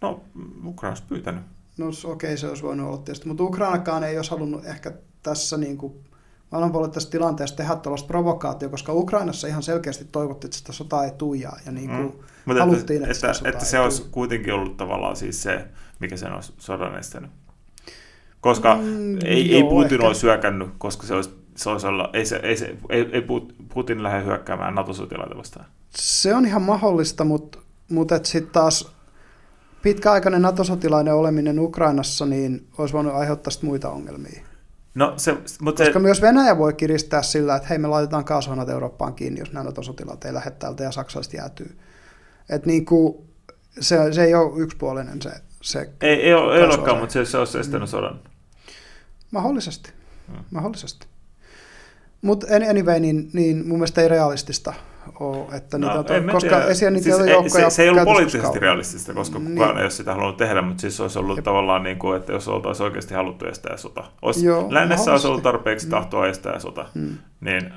No, 0.00 0.20
Ukraina 0.64 0.90
olisi 0.90 1.02
pyytänyt. 1.08 1.42
No 1.78 1.86
okei, 2.04 2.36
se 2.36 2.48
olisi 2.48 2.62
voinut 2.62 2.86
olla 2.86 2.98
tietysti, 2.98 3.28
mutta 3.28 3.42
Ukrainakaan 3.42 4.04
ei 4.04 4.16
olisi 4.16 4.30
halunnut 4.30 4.66
ehkä 4.66 4.92
tässä 5.22 5.56
niin 5.56 5.78
kuin 5.78 5.94
maailmanpoliittisessa 6.52 7.10
tilanteessa 7.10 7.56
tehdä 7.56 7.76
tuollaista 7.76 8.06
provokaatio, 8.06 8.68
koska 8.68 8.92
Ukrainassa 8.92 9.48
ihan 9.48 9.62
selkeästi 9.62 10.04
toivottiin, 10.04 10.48
että 10.48 10.58
sitä 10.58 10.72
sotaa 10.72 11.04
ei 11.04 11.10
tujaa 11.10 11.58
ja 11.66 11.72
niin 11.72 11.88
kuin 11.88 12.00
Mm. 12.00 12.12
Mutta 12.44 12.64
haluttiin, 12.64 12.96
että, 13.02 13.10
että, 13.10 13.14
sitä 13.14 13.32
sotaa 13.32 13.50
että 13.50 13.64
ei 13.64 13.70
se 13.70 13.78
olisi 13.78 14.04
kuitenkin 14.10 14.54
ollut 14.54 14.76
tavallaan 14.76 15.16
siis 15.16 15.42
se, 15.42 15.64
mikä 16.00 16.16
sen 16.16 16.32
olisi 16.32 16.52
sodan 16.58 16.98
estänyt. 16.98 17.30
Koska 18.40 18.74
Mm, 18.74 19.16
ei, 19.24 19.54
ei 19.54 19.60
joo, 19.60 19.70
Putin 19.70 19.92
ehkä. 19.94 20.06
olisi 20.06 20.22
hyökännyt, 20.22 20.68
koska 20.78 21.06
se 21.06 21.14
olisi, 21.14 21.30
se 21.56 21.70
olisi 21.70 21.86
olla, 21.86 22.10
ei, 22.12 22.26
se, 22.26 22.36
ei, 22.36 22.56
se, 22.56 22.76
ei, 22.88 23.08
ei 23.12 23.20
Put- 23.20 23.54
Putin 23.74 24.02
lähde 24.02 24.24
hyökkäämään 24.24 24.74
NATO-sotilaita 24.74 25.36
vastaan. 25.36 25.66
Se 25.90 26.34
on 26.34 26.46
ihan 26.46 26.62
mahdollista, 26.62 27.24
mutta, 27.24 27.58
mutta 27.88 28.20
sitten 28.22 28.52
taas 28.52 28.94
pitkäaikainen 29.82 30.42
NATO-sotilainen 30.42 31.14
oleminen 31.14 31.58
Ukrainassa 31.58 32.26
niin 32.26 32.66
olisi 32.78 32.94
voinut 32.94 33.14
aiheuttaa 33.14 33.52
muita 33.62 33.90
ongelmia. 33.90 34.40
No, 34.94 35.14
se, 35.16 35.36
mutta 35.60 35.84
Koska 35.84 35.98
se, 35.98 36.02
myös 36.02 36.22
Venäjä 36.22 36.58
voi 36.58 36.72
kiristää 36.72 37.22
sillä, 37.22 37.56
että 37.56 37.68
hei 37.68 37.78
me 37.78 37.88
laitetaan 37.88 38.24
kaasuhanat 38.24 38.68
Eurooppaan 38.68 39.14
kiinni, 39.14 39.40
jos 39.40 39.52
nämä 39.52 39.64
NATO-sotilaat 39.64 40.24
ei 40.24 40.34
lähde 40.34 40.50
täältä 40.50 40.84
ja 40.84 40.92
saksalaiset 40.92 41.34
jäätyy. 41.34 41.78
Et 42.48 42.66
niin 42.66 42.84
kuin, 42.84 43.14
se, 43.80 44.12
se 44.12 44.24
ei 44.24 44.34
ole 44.34 44.62
yksipuolinen 44.62 45.22
se, 45.22 45.30
se 45.62 45.90
ei, 46.00 46.22
ei, 46.22 46.34
ole, 46.34 46.56
ei 46.56 46.64
olekaan, 46.64 46.98
mutta 46.98 47.12
se, 47.12 47.24
se 47.24 47.38
olisi 47.38 47.58
estänyt 47.58 47.88
sodan. 47.88 48.20
mahdollisesti. 49.30 49.92
Mm. 50.28 50.44
mahdollisesti. 50.50 51.06
Mutta 52.24 52.46
anyway, 52.70 53.00
niin, 53.00 53.30
niin 53.32 53.56
mun 53.68 53.78
mielestä 53.78 54.00
ei 54.02 54.08
realistista 54.08 54.74
ole, 55.20 55.56
että 55.56 55.78
niitä 55.78 55.92
on, 55.92 56.04
No, 56.08 56.14
en 56.14 56.24
mä 56.24 56.32
koska 56.32 56.48
tiedä. 56.50 56.64
esiin 56.64 56.92
niitä 56.92 57.04
siis, 57.04 57.18
ei, 57.20 57.30
joukkoja 57.30 57.70
se, 57.70 57.74
se 57.76 57.82
ei 57.82 57.88
ollut 57.88 58.04
poliittisesti 58.04 58.58
realistista, 58.58 59.14
koska 59.14 59.38
Niin. 59.38 59.50
kukaan 59.52 59.76
ei 59.78 59.82
ole 59.82 59.90
sitä 59.90 60.12
halunnut 60.14 60.36
tehdä, 60.36 60.62
mutta 60.62 60.80
siis 60.80 61.00
olisi 61.00 61.18
ollut 61.18 61.36
Jep. 61.36 61.44
tavallaan 61.44 61.82
niin 61.82 61.98
kuin, 61.98 62.16
että 62.16 62.32
jos 62.32 62.48
oltaisiin 62.48 62.84
oikeasti 62.84 63.14
haluttu 63.14 63.44
estää 63.46 63.76
sota. 63.76 64.04
Olisi, 64.22 64.46
Joo, 64.46 64.66
lännessä 64.70 65.10
olisi 65.10 65.26
ollut 65.26 65.42
tarpeeksi 65.42 65.86
Mm. 65.86 65.90
tahtoa 65.90 66.26
estää 66.26 66.58
sota, 66.58 66.86
Mm. 66.94 67.16
niin 67.40 67.72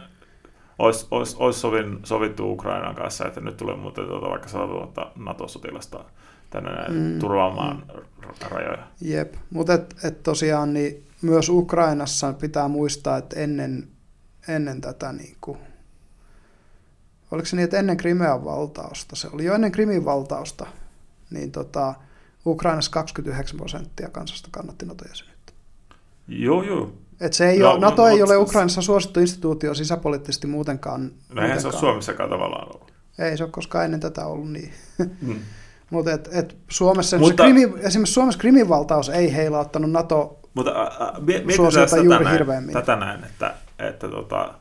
olisi, 0.79 1.07
olisi, 1.11 1.35
olisi 1.39 1.59
sovin, 1.59 1.99
sovittu 2.03 2.51
Ukrainan 2.51 2.95
kanssa, 2.95 3.25
että 3.27 3.41
nyt 3.41 3.57
tulee 3.57 3.75
muuten 3.75 4.05
tuota 4.07 4.29
vaikka 4.29 4.47
100 4.49 4.65
000 4.65 5.11
NATO-sotilasta 5.15 5.99
tänne 6.49 6.71
Mm. 6.89 7.19
turvaamaan 7.19 7.83
r- 7.95 8.49
rajoja. 8.51 8.83
Jep, 9.01 9.33
mutta 9.49 9.73
et, 9.73 9.95
et 10.03 10.23
tosiaan 10.23 10.73
niin 10.73 11.03
myös 11.21 11.49
Ukrainassa 11.49 12.33
pitää 12.33 12.67
muistaa, 12.67 13.17
että 13.17 13.39
ennen, 13.39 13.87
ennen 14.47 14.81
tätä, 14.81 15.11
niin 15.13 15.35
kuin, 15.41 15.57
oliko 17.31 17.45
se 17.45 17.55
niin, 17.55 17.63
että 17.63 17.79
ennen 17.79 17.97
Krimean 17.97 18.45
valtausta, 18.45 19.15
se 19.15 19.27
oli 19.33 19.45
jo 19.45 19.53
ennen 19.53 19.71
Krimin 19.71 20.05
valtausta, 20.05 20.65
niin 21.29 21.51
tota, 21.51 21.93
Ukrainassa 22.45 22.91
29 22.91 23.57
prosenttia 23.57 24.09
kansasta 24.09 24.47
kannatti 24.51 24.85
NATO-jäsenyyttä. 24.85 25.53
Joo, 26.27 26.63
joo. 26.63 26.91
Et 27.19 27.33
se 27.33 27.49
ei 27.49 27.59
No, 27.59 27.71
ole, 27.71 27.79
NATO 27.79 28.01
no, 28.01 28.07
ei 28.07 28.17
mut- 28.19 28.23
ole 28.29 28.37
Ukrainassa 28.37 28.81
suosittu 28.81 29.19
instituutio 29.19 29.73
sisäpoliittisesti 29.73 30.47
muutenkaan. 30.47 31.11
No 31.33 31.41
eihän 31.41 31.61
se 31.61 31.67
ole. 31.67 31.75
Suomessakaan 31.75 32.29
tavallaan 32.29 32.67
ollut. 32.75 32.91
Ei 33.19 33.37
se 33.37 33.43
ole 33.43 33.51
koskaan 33.51 33.85
ennen 33.85 33.99
tätä 33.99 34.25
ollut 34.25 34.51
niin. 34.51 34.73
Mm. 35.21 35.35
Mutta 35.89 36.11
et, 36.11 36.29
et 36.31 36.55
Suomessa, 36.69 37.17
Mutta- 37.17 37.43
krimi, 37.43 37.73
esimerkiksi 37.79 38.13
Suomessa 38.13 38.39
Krimin 38.39 38.69
valtaus 38.69 39.09
ei 39.09 39.33
heilauttanut 39.35 39.91
NATO 39.91 40.39
Mutta 40.53 40.71
ä, 40.71 40.83
ä, 40.83 41.13
mie- 41.19 41.43
mietitään 41.45 42.03
juuri 42.05 42.23
näin, 42.23 42.33
hirveämmin. 42.37 42.73
tätä 42.73 42.95
näin, 42.95 43.23
että, 43.23 43.55
että 43.79 44.07
tota, 44.09 44.53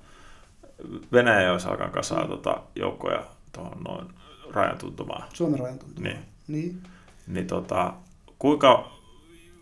Venäjä 1.13 1.53
olisi 1.53 1.69
alkaa 1.69 1.89
kasaa 1.91 2.29
tota, 2.29 2.61
joukkoja 2.75 3.25
tuohon 3.53 3.83
noin 3.89 4.07
rajan 4.55 4.79
tuntumaan. 4.79 5.29
Suomen 5.33 5.59
rajan 5.59 5.79
tuntumaan. 5.79 6.13
Niin, 6.15 6.25
Niin. 6.49 6.83
niin 7.27 7.47
tota, 7.47 7.93
kuinka 8.39 8.91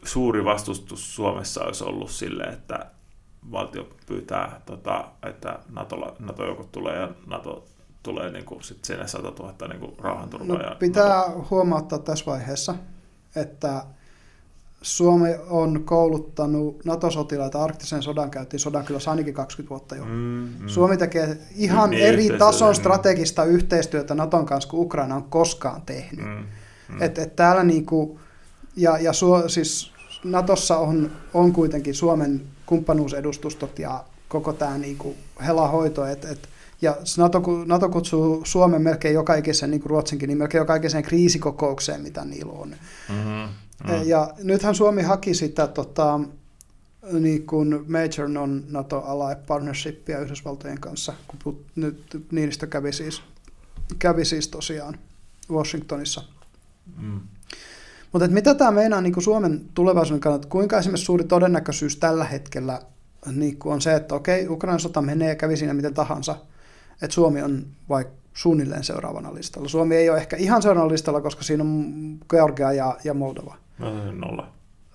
suuri 0.04 0.44
vastustus 0.44 1.14
Suomessa 1.14 1.64
olisi 1.64 1.84
ollut 1.84 2.10
sille, 2.10 2.42
että 2.42 2.86
valtio 3.52 3.88
pyytää, 4.06 4.60
tota, 4.66 5.04
että 5.22 5.58
NATO, 5.72 6.16
NATO-joukot 6.18 6.72
tulee 6.72 6.98
ja 7.00 7.08
NATO 7.26 7.66
tulee 8.02 8.30
niin 8.30 8.44
kuin, 8.44 8.62
sit 8.62 8.84
sinne 8.84 9.08
100 9.08 9.32
000 9.42 9.54
niin 9.68 9.94
rauhanturvaa. 9.98 10.70
No, 10.70 10.76
pitää 10.78 11.22
huomauttaa 11.50 11.98
tässä 11.98 12.26
vaiheessa, 12.26 12.74
että 13.36 13.84
Suomi 14.84 15.28
on 15.48 15.82
kouluttanut 15.84 16.84
NATO-sotilaita 16.84 17.64
arktisen 17.64 18.02
sodan 18.02 18.30
käytiin 18.30 18.60
sodan 18.60 18.84
kyllä 18.84 19.00
ainakin 19.10 19.34
20 19.34 19.70
vuotta 19.70 19.96
jo. 19.96 20.04
Mm, 20.04 20.10
mm. 20.10 20.66
Suomi 20.66 20.96
tekee 20.96 21.38
ihan 21.56 21.90
niin, 21.90 22.04
eri 22.04 22.28
tason 22.38 22.68
niin. 22.68 22.74
strategista 22.74 23.44
yhteistyötä 23.44 24.14
Naton 24.14 24.46
kanssa 24.46 24.70
kuin 24.70 24.80
Ukraina 24.80 25.14
on 25.14 25.22
koskaan 25.22 25.82
tehnyt. 25.82 26.26
Mm, 26.26 26.46
mm. 26.88 27.02
Et, 27.02 27.18
et 27.18 27.36
täällä 27.36 27.64
niinku, 27.64 28.20
ja, 28.76 28.98
ja 28.98 29.12
suo, 29.12 29.48
siis 29.48 29.92
Natossa 30.24 30.78
on, 30.78 31.10
on 31.34 31.52
kuitenkin 31.52 31.94
Suomen 31.94 32.42
kumppanuusedustustot 32.66 33.78
ja 33.78 34.04
koko 34.28 34.52
tämä 34.52 34.78
niinku 34.78 35.14
helahoito, 35.46 36.06
että 36.06 36.28
et, 36.28 36.48
ja 36.82 36.96
NATO, 37.18 37.42
NATO 37.66 37.88
kutsuu 37.88 38.42
Suomen 38.44 38.82
melkein 38.82 39.14
joka 39.14 39.34
ikisen, 39.34 39.70
niin 39.70 39.80
kuin 39.80 39.90
Ruotsinkin, 39.90 40.28
niin 40.28 40.38
melkein 40.38 40.60
joka 40.60 40.74
ikiseen 40.74 41.04
kriisikokoukseen, 41.04 42.00
mitä 42.00 42.24
niillä 42.24 42.52
on. 42.52 42.68
Mm-hmm. 42.68 43.48
Mm. 43.92 44.02
Ja 44.04 44.34
nythän 44.42 44.74
Suomi 44.74 45.02
haki 45.02 45.34
sitä 45.34 45.66
tota, 45.66 46.20
niin 47.12 47.46
kuin 47.46 47.84
Major 47.88 48.28
Non-NATO-Ally 48.28 49.36
Partnershipia 49.46 50.18
Yhdysvaltojen 50.18 50.80
kanssa, 50.80 51.12
kun 51.42 51.64
nyt 51.76 52.26
Niinistö 52.32 52.66
kävi 52.66 52.92
siis, 52.92 53.22
kävi 53.98 54.24
siis 54.24 54.48
tosiaan 54.48 54.98
Washingtonissa. 55.50 56.22
Mm. 57.02 57.20
Mutta 58.12 58.28
mitä 58.28 58.54
tämä 58.54 58.70
meinaa 58.70 59.00
niin 59.00 59.12
kuin 59.12 59.24
Suomen 59.24 59.64
tulevaisuuden 59.74 60.20
kannalta, 60.20 60.48
kuinka 60.48 60.78
esimerkiksi 60.78 61.04
suuri 61.04 61.24
todennäköisyys 61.24 61.96
tällä 61.96 62.24
hetkellä 62.24 62.80
niin 63.32 63.58
kuin 63.58 63.72
on 63.72 63.80
se, 63.80 63.94
että 63.94 64.14
okei, 64.14 64.48
Ukrainan 64.48 64.80
sota 64.80 65.02
menee 65.02 65.28
ja 65.28 65.34
kävi 65.34 65.56
siinä 65.56 65.74
miten 65.74 65.94
tahansa, 65.94 66.36
että 67.02 67.14
Suomi 67.14 67.42
on 67.42 67.66
vaikka 67.88 68.14
suunnilleen 68.34 68.84
seuraavana 68.84 69.34
listalla. 69.34 69.68
Suomi 69.68 69.96
ei 69.96 70.10
ole 70.10 70.18
ehkä 70.18 70.36
ihan 70.36 70.62
seuraavana 70.62 70.92
listalla, 70.92 71.20
koska 71.20 71.42
siinä 71.42 71.64
on 71.64 71.92
Georgia 72.28 72.72
ja, 72.72 72.96
ja 73.04 73.14
Moldova. 73.14 73.56
Nolla. 74.12 74.48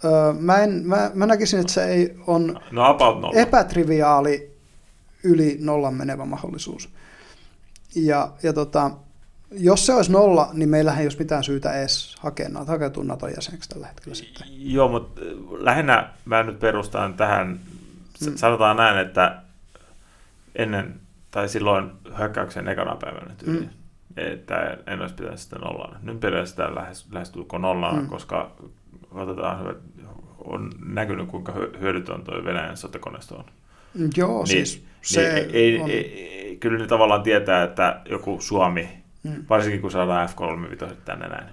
Öö, 0.05 0.33
mä, 0.33 0.57
en, 0.57 0.81
mä, 0.85 1.11
mä 1.13 1.25
näkisin, 1.25 1.59
että 1.59 1.73
se 1.73 1.85
ei 1.85 2.15
on 2.27 2.59
no, 2.71 2.85
about 2.85 3.21
nolla. 3.21 3.39
epätriviaali 3.39 4.57
yli 5.23 5.57
nollan 5.61 5.93
menevä 5.93 6.25
mahdollisuus. 6.25 6.89
Ja, 7.95 8.31
ja 8.43 8.53
tota, 8.53 8.91
jos 9.51 9.85
se 9.85 9.93
olisi 9.93 10.11
nolla, 10.11 10.49
niin 10.53 10.69
meillähän 10.69 10.99
ei 10.99 11.05
olisi 11.05 11.19
mitään 11.19 11.43
syytä 11.43 11.73
edes 11.73 12.15
hakea, 12.19 12.49
hakeutua 12.67 13.03
Naton 13.03 13.31
jäseneksi 13.35 13.69
tällä 13.69 13.87
hetkellä 13.87 14.15
sitten. 14.15 14.47
Joo, 14.49 14.87
mutta 14.87 15.21
lähinnä 15.59 16.09
mä 16.25 16.43
nyt 16.43 16.59
perustan 16.59 17.13
tähän, 17.13 17.59
mm. 18.25 18.35
sanotaan 18.35 18.77
näin, 18.77 18.97
että 18.97 19.41
ennen 20.55 20.99
tai 21.31 21.49
silloin 21.49 21.91
hyökkäyksen 22.17 22.67
ekana 22.67 22.95
päivänä 22.95 23.35
tyyliin. 23.37 23.63
Mm 23.63 23.79
että 24.17 24.77
en 24.87 25.01
olisi 25.01 25.15
pitänyt 25.15 25.39
sitä 25.39 25.55
nollaan. 25.59 25.97
Nyt 26.03 26.19
pidän 26.19 26.47
sitä 26.47 26.75
lähes, 26.75 27.07
lähestulko 27.11 27.57
nollaan, 27.57 28.01
mm. 28.01 28.07
koska 28.07 28.51
otetaan, 29.11 29.75
on 30.43 30.71
näkynyt, 30.85 31.27
kuinka 31.27 31.53
hyödytön 31.79 32.23
tuo 32.23 32.45
Venäjän 32.45 32.77
sotakoneisto 32.77 33.35
on. 33.35 33.45
Joo, 34.17 34.43
niin, 34.43 34.47
siis 34.47 34.77
niin 34.77 34.89
se 35.01 35.33
niin 35.33 35.49
ei, 35.53 35.79
on... 35.79 35.89
ei, 35.89 36.29
ei, 36.29 36.57
kyllä 36.57 36.77
ne 36.79 36.87
tavallaan 36.87 37.23
tietää, 37.23 37.63
että 37.63 38.01
joku 38.09 38.37
Suomi, 38.41 38.89
mm. 39.23 39.45
varsinkin 39.49 39.81
kun 39.81 39.91
saadaan 39.91 40.29
F-35 40.29 40.93
tänne 41.05 41.27
näin. 41.27 41.49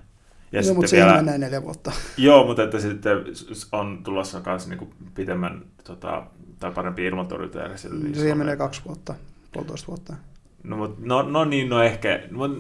Ja 0.52 0.62
no, 0.62 0.74
mutta 0.74 0.92
vielä, 0.92 1.16
menee 1.16 1.38
neljä 1.38 1.62
vuotta. 1.62 1.92
Joo, 2.16 2.46
mutta 2.46 2.62
että 2.62 2.80
sitten 2.80 3.24
on 3.72 4.00
tulossa 4.04 4.40
myös 4.46 4.68
niin 4.68 4.90
pitemmän 5.14 5.62
tota, 5.84 6.26
tai 6.60 6.70
parempi 6.72 7.04
ilmatorjuntajärjestelmä. 7.04 8.14
Siihen 8.14 8.38
menee 8.38 8.56
kaksi 8.56 8.82
vuotta, 8.86 9.14
puolitoista 9.56 9.86
vuotta. 9.86 10.14
No, 10.64 10.76
mut, 10.76 10.98
no, 10.98 11.22
no 11.22 11.44
niin, 11.44 11.68
no 11.68 11.82
ehkä. 11.82 12.22
Mut, 12.30 12.50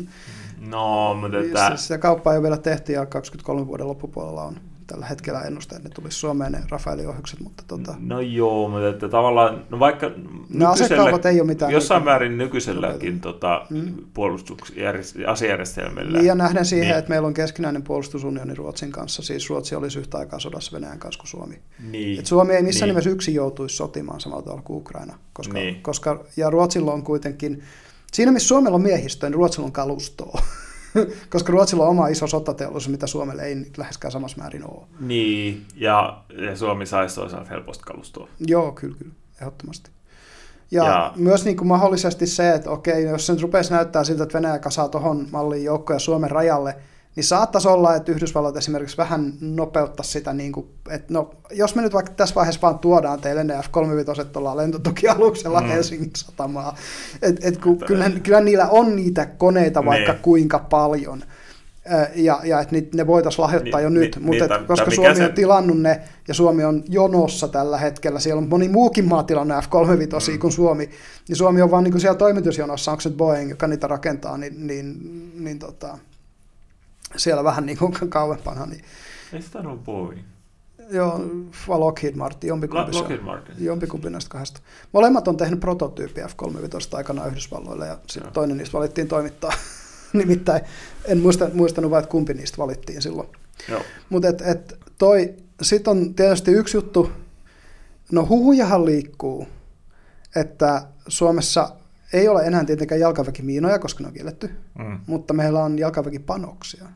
no, 0.72 1.14
mutta 1.14 1.38
että... 1.38 1.68
Siis 1.68 1.88
se 1.88 1.98
kauppa 1.98 2.32
ei 2.32 2.38
ole 2.38 2.42
vielä 2.42 2.56
tehty 2.56 2.92
ja 2.92 3.06
23 3.06 3.66
vuoden 3.66 3.88
loppupuolella 3.88 4.42
on 4.42 4.60
tällä 4.86 5.06
hetkellä 5.06 5.40
ennuste, 5.40 5.76
että 5.76 5.88
ne 5.88 5.94
tulisi 5.94 6.18
Suomeen 6.18 6.52
ne 6.52 6.62
Rafaelin 6.68 7.08
ohjukset, 7.08 7.40
mutta 7.40 7.64
tota... 7.68 7.94
No 8.00 8.20
joo, 8.20 8.68
mutta 8.68 8.88
että 8.88 9.08
tavallaan, 9.08 9.64
no 9.70 9.78
vaikka 9.78 10.10
no, 10.48 10.70
nykyisellä, 10.70 11.30
ei 11.30 11.40
ole 11.40 11.46
mitään 11.46 11.72
jossain 11.72 12.02
mitään. 12.02 12.14
määrin 12.14 12.38
nykyiselläkin 12.38 13.20
tota, 13.20 13.66
mm. 13.70 13.94
puolustusjärjestelmillä. 14.14 16.18
Niin 16.18 16.26
ja 16.26 16.34
nähden 16.34 16.64
siihen, 16.64 16.88
niin. 16.88 16.98
että 16.98 17.08
meillä 17.08 17.26
on 17.26 17.34
keskinäinen 17.34 17.82
puolustusunioni 17.82 18.54
Ruotsin 18.54 18.92
kanssa, 18.92 19.22
siis 19.22 19.50
Ruotsi 19.50 19.74
olisi 19.74 19.98
yhtä 19.98 20.18
aikaa 20.18 20.38
sodassa 20.38 20.72
Venäjän 20.72 20.98
kanssa 20.98 21.20
kuin 21.20 21.28
Suomi. 21.28 21.58
Niin. 21.90 22.18
Et 22.18 22.26
Suomi 22.26 22.52
ei 22.52 22.62
missään 22.62 22.88
niin. 22.88 22.92
nimessä 22.92 23.10
yksin 23.10 23.34
joutuisi 23.34 23.76
sotimaan 23.76 24.20
samalla 24.20 24.42
tavalla 24.42 24.62
kuin 24.62 24.76
Ukraina, 24.76 25.18
koska, 25.32 25.54
niin. 25.54 25.82
koska, 25.82 26.24
ja 26.36 26.50
Ruotsilla 26.50 26.92
on 26.92 27.02
kuitenkin, 27.02 27.62
siinä 28.12 28.32
missä 28.32 28.48
Suomella 28.48 28.74
on 28.74 28.82
miehistöä, 28.82 29.30
niin 29.30 29.36
Ruotsilla 29.36 29.66
on 29.66 29.72
kalustoa. 29.72 30.42
koska 31.30 31.52
Ruotsilla 31.52 31.84
on 31.84 31.90
oma 31.90 32.08
iso 32.08 32.26
sotateollisuus, 32.26 32.88
mitä 32.88 33.06
Suomelle 33.06 33.42
ei 33.42 33.66
läheskään 33.76 34.12
samassa 34.12 34.38
määrin 34.38 34.70
ole. 34.70 34.86
Niin, 35.00 35.66
ja, 35.76 36.22
Suomi 36.54 36.86
saisi 36.86 37.14
toisaalta 37.14 37.50
helposti 37.50 37.84
kalustoa. 37.84 38.28
Joo, 38.46 38.72
kyllä, 38.72 38.96
kyllä, 38.98 39.12
ehdottomasti. 39.40 39.90
Ja, 40.70 40.84
ja 40.84 41.12
myös 41.16 41.44
niin 41.44 41.56
kuin 41.56 41.68
mahdollisesti 41.68 42.26
se, 42.26 42.54
että 42.54 42.70
okei, 42.70 43.04
jos 43.04 43.26
se 43.26 43.32
nyt 43.32 43.42
rupeaisi 43.42 43.72
näyttää 43.72 44.04
siltä, 44.04 44.22
että 44.22 44.38
Venäjä 44.38 44.58
kasaa 44.58 44.88
tuohon 44.88 45.28
malliin 45.30 45.64
joukkoja 45.64 45.98
Suomen 45.98 46.30
rajalle, 46.30 46.76
niin 47.16 47.24
saattaisi 47.24 47.68
olla, 47.68 47.96
että 47.96 48.12
Yhdysvallat 48.12 48.56
esimerkiksi 48.56 48.96
vähän 48.96 49.32
nopeuttaa 49.40 50.04
sitä, 50.04 50.32
niin 50.32 50.52
kuin, 50.52 50.66
että 50.90 51.14
no, 51.14 51.30
jos 51.52 51.74
me 51.74 51.82
nyt 51.82 51.92
vaikka 51.92 52.12
tässä 52.12 52.34
vaiheessa 52.34 52.60
vaan 52.62 52.78
tuodaan 52.78 53.20
teille 53.20 53.44
ne 53.44 53.54
F-35 53.54 54.24
tuolla 54.24 54.56
lentotukialuksella 54.56 55.60
mm. 55.60 55.66
Helsingin 55.66 56.10
satamaa, 56.16 56.76
että 57.22 57.48
et, 57.48 57.56
kun, 57.56 57.78
kyllä, 57.78 58.10
kyllä 58.22 58.40
niillä 58.40 58.68
on 58.68 58.96
niitä 58.96 59.26
koneita 59.26 59.84
vaikka 59.84 60.12
ne. 60.12 60.18
kuinka 60.22 60.58
paljon, 60.58 61.22
ja, 62.14 62.40
ja 62.44 62.60
että 62.60 62.76
ne 62.94 63.06
voitaisiin 63.06 63.42
lahjoittaa 63.42 63.80
ni, 63.80 63.84
jo 63.84 63.90
nyt, 63.90 64.16
ni, 64.16 64.22
mutta 64.22 64.58
ni, 64.58 64.66
koska 64.66 64.90
Suomi 64.90 65.16
se... 65.16 65.24
on 65.24 65.32
tilannut 65.32 65.80
ne, 65.80 66.00
ja 66.28 66.34
Suomi 66.34 66.64
on 66.64 66.82
jonossa 66.88 67.48
tällä 67.48 67.78
hetkellä, 67.78 68.20
siellä 68.20 68.38
on 68.38 68.48
moni 68.48 68.68
muukin 68.68 69.08
maa 69.08 69.22
tilannut 69.22 69.64
F-35 69.64 70.32
mm. 70.32 70.38
kuin 70.38 70.52
Suomi, 70.52 70.90
niin 71.28 71.36
Suomi 71.36 71.62
on 71.62 71.70
vaan 71.70 71.84
niin 71.84 71.92
kuin 71.92 72.00
siellä 72.00 72.18
toimitusjonossa, 72.18 72.90
onko 72.90 73.00
se 73.00 73.10
Boeing, 73.10 73.50
joka 73.50 73.66
niitä 73.66 73.86
rakentaa, 73.86 74.38
niin, 74.38 74.66
niin, 74.66 75.32
niin 75.44 75.58
tota, 75.58 75.98
siellä 77.16 77.44
vähän 77.44 77.66
niin 77.66 77.78
kuin 77.78 77.92
kauempana. 78.08 78.66
Niin... 78.66 78.82
Ei 79.32 79.42
sitä 79.42 79.58
ole 79.58 79.78
Boeing. 79.78 80.20
Joo, 80.90 81.20
vai 81.68 81.78
Lockheed 81.78 82.14
Martin, 82.14 82.48
jompikumpi, 82.48 82.92
La- 82.92 82.98
Lockheed 82.98 83.20
Martin. 83.20 83.54
jompikumpi 83.58 84.10
näistä 84.10 84.30
kahdesta. 84.30 84.60
Molemmat 84.92 85.28
on 85.28 85.36
tehnyt 85.36 85.60
prototyyppiä 85.60 86.26
F-35 86.26 86.96
aikana 86.96 87.26
Yhdysvalloille 87.26 87.86
ja 87.86 87.98
sitten 88.06 88.32
toinen 88.32 88.56
niistä 88.56 88.78
valittiin 88.78 89.08
toimittaa. 89.08 89.52
Nimittäin 90.12 90.62
en 91.04 91.18
muista, 91.18 91.50
muistanut 91.54 91.90
vaan, 91.90 92.02
että 92.02 92.10
kumpi 92.10 92.34
niistä 92.34 92.58
valittiin 92.58 93.02
silloin. 93.02 93.28
Mutta 94.08 94.28
et, 94.28 94.40
et 94.40 94.78
toi, 94.98 95.34
sitten 95.62 95.90
on 95.90 96.14
tietysti 96.14 96.50
yksi 96.50 96.76
juttu, 96.76 97.12
no 98.12 98.26
huhujahan 98.28 98.84
liikkuu, 98.84 99.48
että 100.36 100.86
Suomessa 101.08 101.70
ei 102.12 102.28
ole 102.28 102.42
enää 102.42 102.64
tietenkään 102.64 103.00
jalkaväkimiinoja, 103.00 103.78
koska 103.78 104.02
ne 104.02 104.06
on 104.06 104.14
kielletty, 104.14 104.50
mm. 104.78 105.00
mutta 105.06 105.34
meillä 105.34 105.64
on 105.64 105.78
jalkaväkipanoksia 105.78 106.88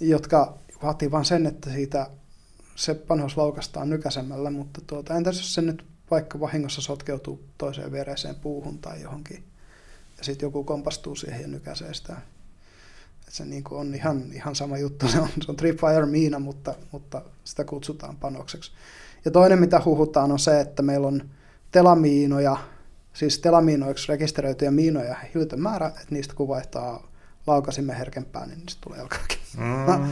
jotka 0.00 0.58
vaatii 0.82 1.10
vain 1.10 1.24
sen, 1.24 1.46
että 1.46 1.70
siitä 1.70 2.10
se 2.76 2.94
panos 2.94 3.36
laukastaan 3.36 3.90
nykäsemällä, 3.90 4.50
mutta 4.50 4.80
tuota, 4.86 5.16
entäs 5.16 5.36
jos 5.36 5.54
se 5.54 5.62
nyt 5.62 5.84
vaikka 6.10 6.40
vahingossa 6.40 6.80
sotkeutuu 6.80 7.44
toiseen 7.58 7.92
vereeseen 7.92 8.34
puuhun 8.34 8.78
tai 8.78 9.02
johonkin, 9.02 9.44
ja 10.18 10.24
sitten 10.24 10.46
joku 10.46 10.64
kompastuu 10.64 11.14
siihen 11.14 11.40
ja 11.40 11.48
nykäisee 11.48 11.94
sitä. 11.94 12.16
Et 13.28 13.34
se 13.34 13.44
niin 13.44 13.64
on 13.70 13.94
ihan, 13.94 14.32
ihan 14.32 14.54
sama 14.54 14.78
juttu, 14.78 15.08
se 15.08 15.20
on, 15.20 15.28
se 15.44 15.50
on 15.50 15.56
tripwire 15.56 16.06
miina, 16.06 16.38
mutta, 16.38 16.74
mutta 16.92 17.22
sitä 17.44 17.64
kutsutaan 17.64 18.16
panokseksi. 18.16 18.72
Ja 19.24 19.30
toinen, 19.30 19.58
mitä 19.58 19.82
huhutaan, 19.84 20.32
on 20.32 20.38
se, 20.38 20.60
että 20.60 20.82
meillä 20.82 21.06
on 21.08 21.30
telamiinoja, 21.70 22.56
siis 23.12 23.38
telamiinoiksi 23.38 24.08
rekisteröityjä 24.08 24.70
miinoja 24.70 25.16
hillitön 25.34 25.60
määrä, 25.60 25.86
että 25.86 26.06
niistä 26.10 26.34
kun 26.34 26.48
vaihtaa 26.48 27.08
laukasimme 27.48 27.98
herkempää, 27.98 28.46
niin 28.46 28.62
se 28.68 28.76
tulee 28.80 28.98
jalkaväki. 28.98 29.38
Mm. 29.56 30.08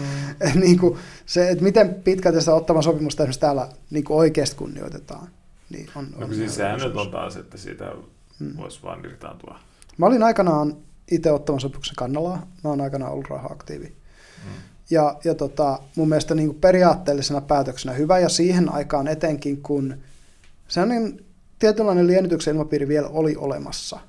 niin 0.62 0.78
kuin 0.78 0.98
se, 1.26 1.50
että 1.50 1.64
miten 1.64 1.94
pitkälti 1.94 2.40
sitä 2.40 2.54
ottavan 2.54 2.82
sopimusta 2.82 3.22
esimerkiksi 3.22 3.40
täällä 3.40 3.68
niin 3.90 4.04
kuin 4.04 4.16
oikeasti 4.16 4.56
kunnioitetaan. 4.56 5.28
Niin 5.70 5.90
on, 5.94 6.08
no, 6.16 6.26
on 6.26 6.34
siis 6.34 6.54
sehän 6.54 6.80
nyt 6.80 6.96
on 6.96 7.10
taas, 7.10 7.36
että 7.36 7.56
siitä 7.58 7.92
mm. 8.38 8.56
voisi 8.56 8.82
vaan 8.82 9.04
irtaantua. 9.04 9.58
Mä 9.98 10.06
olin 10.06 10.22
aikanaan 10.22 10.76
itse 11.10 11.32
ottavan 11.32 11.60
sopimuksen 11.60 11.96
kannalla. 11.96 12.38
Mä 12.64 12.70
olen 12.70 12.80
aikanaan 12.80 13.12
ollut 13.12 13.30
raha-aktiivi. 13.30 13.86
Mm. 13.86 14.50
Ja, 14.90 15.16
ja 15.24 15.34
tota, 15.34 15.78
mun 15.96 16.08
mielestä 16.08 16.34
niin 16.34 16.48
kuin 16.48 16.60
periaatteellisena 16.60 17.40
päätöksenä 17.40 17.94
hyvä, 17.94 18.18
ja 18.18 18.28
siihen 18.28 18.72
aikaan 18.72 19.08
etenkin, 19.08 19.62
kun 19.62 19.96
sellainen 20.68 21.24
tietynlainen 21.58 22.06
liennytyksen 22.06 22.54
ilmapiiri 22.54 22.88
vielä 22.88 23.08
oli 23.08 23.36
olemassa– 23.36 24.00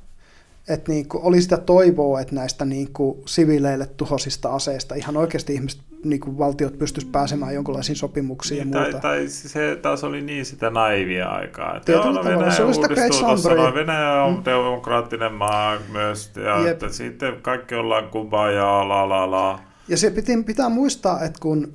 että 0.69 0.91
niin 0.91 1.07
kuin 1.07 1.23
oli 1.23 1.41
sitä 1.41 1.57
toivoa, 1.57 2.21
että 2.21 2.35
näistä 2.35 2.65
niin 2.65 2.93
kuin 2.93 3.17
siviileille 3.25 3.85
tuhosista 3.97 4.49
aseista 4.49 4.95
ihan 4.95 5.17
oikeasti 5.17 5.53
ihmiset 5.53 5.81
niin 6.03 6.19
kuin 6.19 6.37
valtiot 6.37 6.77
pystyisivät 6.79 7.11
pääsemään 7.11 7.53
jonkinlaisiin 7.53 7.95
sopimuksiin 7.95 8.59
Niin, 8.59 8.67
ja 8.73 8.79
tai, 8.81 8.91
muuta. 8.91 8.99
tai 9.07 9.27
se 9.27 9.77
taas 9.81 10.03
oli 10.03 10.21
niin 10.21 10.45
sitä 10.45 10.69
naivia 10.69 11.27
aikaa. 11.29 11.77
Että 11.77 11.91
joo, 11.91 12.11
no 12.11 12.23
Venäjä 12.25 12.51
se 12.51 12.63
oli 12.63 12.73
sitä 12.73 12.87
tuossa, 13.19 13.49
Venäjä 13.73 14.23
on 14.23 14.33
Mm. 14.37 14.45
demokraattinen 14.45 15.33
maa 15.33 15.77
myös, 15.91 16.31
ja 16.35 16.59
Jep. 16.59 16.67
että 16.71 16.89
sitten 16.89 17.41
kaikki 17.41 17.75
ollaan 17.75 18.09
kumbajaa, 18.09 18.87
la 18.89 19.09
la 19.09 19.31
la. 19.31 19.59
Ja 19.87 19.97
se 19.97 20.11
pitää, 20.11 20.35
pitää 20.45 20.69
muistaa, 20.69 21.23
että 21.23 21.39
kun, 21.41 21.73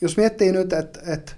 jos 0.00 0.16
miettii 0.16 0.52
nyt, 0.52 0.72
että, 0.72 1.00
että 1.06 1.32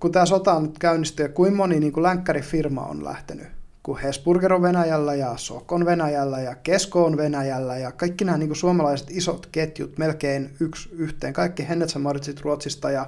kun 0.00 0.12
tämä 0.12 0.26
sota 0.26 0.52
on 0.52 0.62
nyt 0.62 0.78
käynnistynyt 0.78 1.30
ja 1.30 1.34
kuinka 1.34 1.56
moni 1.56 1.80
niin 1.80 1.92
kuin 1.92 2.02
länkkärifirma 2.02 2.80
on 2.82 3.04
lähtenyt, 3.04 3.46
kun 3.82 3.98
Hesburger 3.98 4.52
on 4.52 4.62
Venäjällä 4.62 5.14
ja 5.14 5.36
Sok 5.36 5.72
on 5.72 5.86
Venäjällä 5.86 6.40
ja 6.40 6.54
Kesko 6.54 7.04
on 7.04 7.16
Venäjällä 7.16 7.78
ja 7.78 7.92
kaikki 7.92 8.24
nämä 8.24 8.38
niin 8.38 8.48
kuin 8.48 8.56
suomalaiset 8.56 9.10
isot 9.10 9.48
ketjut 9.52 9.98
melkein 9.98 10.56
yksi 10.60 10.88
yhteen, 10.92 11.32
kaikki 11.32 11.68
Hennetsä 11.68 11.98
Maritsit 11.98 12.40
Ruotsista 12.40 12.90
ja 12.90 13.06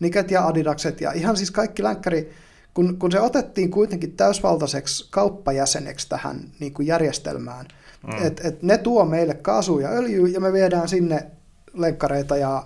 Niket 0.00 0.30
ja 0.30 0.46
Adidakset 0.46 1.00
ja 1.00 1.12
ihan 1.12 1.36
siis 1.36 1.50
kaikki 1.50 1.82
länkkäri, 1.82 2.32
kun, 2.74 2.98
kun 2.98 3.12
se 3.12 3.20
otettiin 3.20 3.70
kuitenkin 3.70 4.12
täysvaltaiseksi 4.12 5.08
kauppajäseneksi 5.10 6.08
tähän 6.08 6.40
niin 6.60 6.74
kuin 6.74 6.86
järjestelmään, 6.86 7.66
mm. 8.06 8.26
että 8.26 8.48
et 8.48 8.62
ne 8.62 8.78
tuo 8.78 9.04
meille 9.04 9.34
kaasua 9.34 9.82
ja 9.82 9.88
öljyä 9.88 10.28
ja 10.28 10.40
me 10.40 10.52
viedään 10.52 10.88
sinne 10.88 11.26
lenkkareita 11.74 12.36
ja 12.36 12.64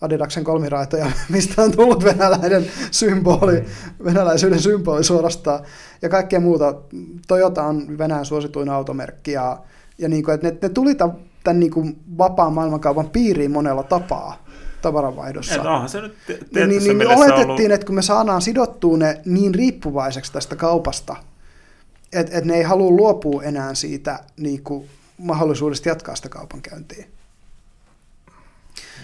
Adidaksen 0.00 0.44
kolmiraitoja, 0.44 1.10
mistä 1.28 1.62
on 1.62 1.72
tullut 1.72 2.04
venäläinen 2.04 2.66
symboli, 2.90 3.64
venäläisyyden 4.04 4.60
symboli 4.60 5.04
suorastaan, 5.04 5.60
ja 6.02 6.08
kaikkea 6.08 6.40
muuta. 6.40 6.74
Toyota 7.28 7.62
on 7.62 7.98
Venäjän 7.98 8.24
suosituin 8.24 8.68
automerkki, 8.68 9.32
ja, 9.32 9.58
ja 9.98 10.08
niin 10.08 10.24
kuin, 10.24 10.34
että 10.34 10.46
ne, 10.46 10.56
ne 10.62 10.68
tuli 10.68 10.94
tämän, 10.94 11.60
niin 11.60 11.72
kuin 11.72 11.98
vapaan 12.18 12.52
maailmankaupan 12.52 13.10
piiriin 13.10 13.50
monella 13.50 13.82
tapaa 13.82 14.44
tavaranvaihdossa. 14.82 15.54
Et 15.54 15.66
onhan 15.66 15.88
se 15.88 16.00
nyt 16.00 16.14
te- 16.26 16.32
Niin, 16.32 16.46
tietyssä 16.52 16.78
niin, 16.78 16.82
niin 16.82 16.96
mielessä 16.96 17.24
oletettiin, 17.24 17.50
ollut... 17.50 17.70
että 17.70 17.86
kun 17.86 17.94
me 17.94 18.02
saadaan 18.02 18.42
sidottua 18.42 18.96
ne 18.96 19.20
niin 19.24 19.54
riippuvaiseksi 19.54 20.32
tästä 20.32 20.56
kaupasta, 20.56 21.16
että 22.12 22.38
et 22.38 22.44
ne 22.44 22.54
ei 22.54 22.62
halua 22.62 22.90
luopua 22.90 23.42
enää 23.42 23.74
siitä 23.74 24.18
niin 24.36 24.62
kuin, 24.62 24.86
mahdollisuudesta 25.18 25.88
jatkaa 25.88 26.16
sitä 26.16 26.28
kaupankäyntiä. 26.28 27.06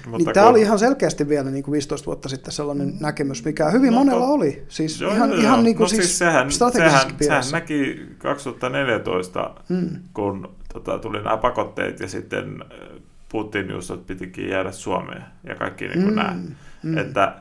Mutta 0.07 0.25
Niin 0.25 0.35
tämä 0.35 0.45
kun- 0.45 0.51
oli 0.51 0.61
ihan 0.61 0.79
selkeästi 0.79 1.29
vielä 1.29 1.51
niin 1.51 1.65
kuin 1.65 1.73
15 1.73 2.07
vuotta 2.07 2.29
sitten 2.29 2.53
sellainen 2.53 2.93
näkemys, 3.01 3.45
mikä 3.45 3.71
hyvin 3.71 3.93
No, 3.93 3.99
monella 3.99 4.27
to- 4.27 4.33
oli. 4.33 4.65
Siis 4.69 5.01
Joo, 5.01 5.15
ihan, 5.15 5.31
joo, 5.31 5.39
ihan 5.41 5.55
joo. 5.55 5.63
niin 5.63 5.77
kuin 5.77 5.85
no, 5.85 5.89
siis, 5.89 6.03
siis 6.03 6.19
sehän, 6.19 6.51
sehän, 6.53 7.15
sehän 7.21 7.45
näki 7.53 8.07
2014, 8.19 9.51
Mm. 9.69 9.89
kun 10.15 10.55
tota, 10.73 10.99
tuli 10.99 11.23
nämä 11.23 11.37
pakotteet 11.37 12.01
ja 12.01 12.09
sitten 12.09 12.63
äh, 12.63 13.03
Putin 13.29 13.71
just 13.71 13.91
että 13.91 14.07
pitikin 14.07 14.49
jäädä 14.49 14.73
Suomeen 14.73 15.25
ja 15.45 15.55
kaikki 15.55 15.85
niin 15.89 16.03
kuin 16.03 16.11
mm. 16.11 16.17
nämä. 16.17 16.37
mm. 16.83 16.99
Että, 16.99 17.35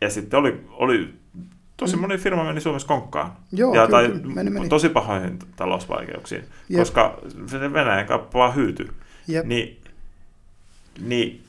ja 0.00 0.10
sitten 0.10 0.38
oli, 0.40 0.64
oli 0.70 1.14
tosi 1.76 1.96
Mm. 1.96 2.00
moni 2.02 2.18
firma 2.18 2.44
meni 2.44 2.60
Suomessa 2.60 2.88
konkkaan. 2.88 3.32
Joo, 3.52 3.74
ja, 3.74 3.86
kyllä, 3.86 3.90
tai 4.02 4.08
kyllä. 4.20 4.34
Meni, 4.34 4.50
meni. 4.50 4.68
tosi 4.68 4.88
pahoihin 4.88 5.38
talousvaikeuksiin, 5.56 6.44
Jep. 6.68 6.78
koska 6.80 7.18
se 7.46 7.60
Venäjän 7.72 8.06
kauppa 8.06 8.38
vaan 8.38 8.54
hyytyi. 8.54 8.88
Jep. 9.28 9.46
Niin, 9.46 9.79
niin 11.00 11.44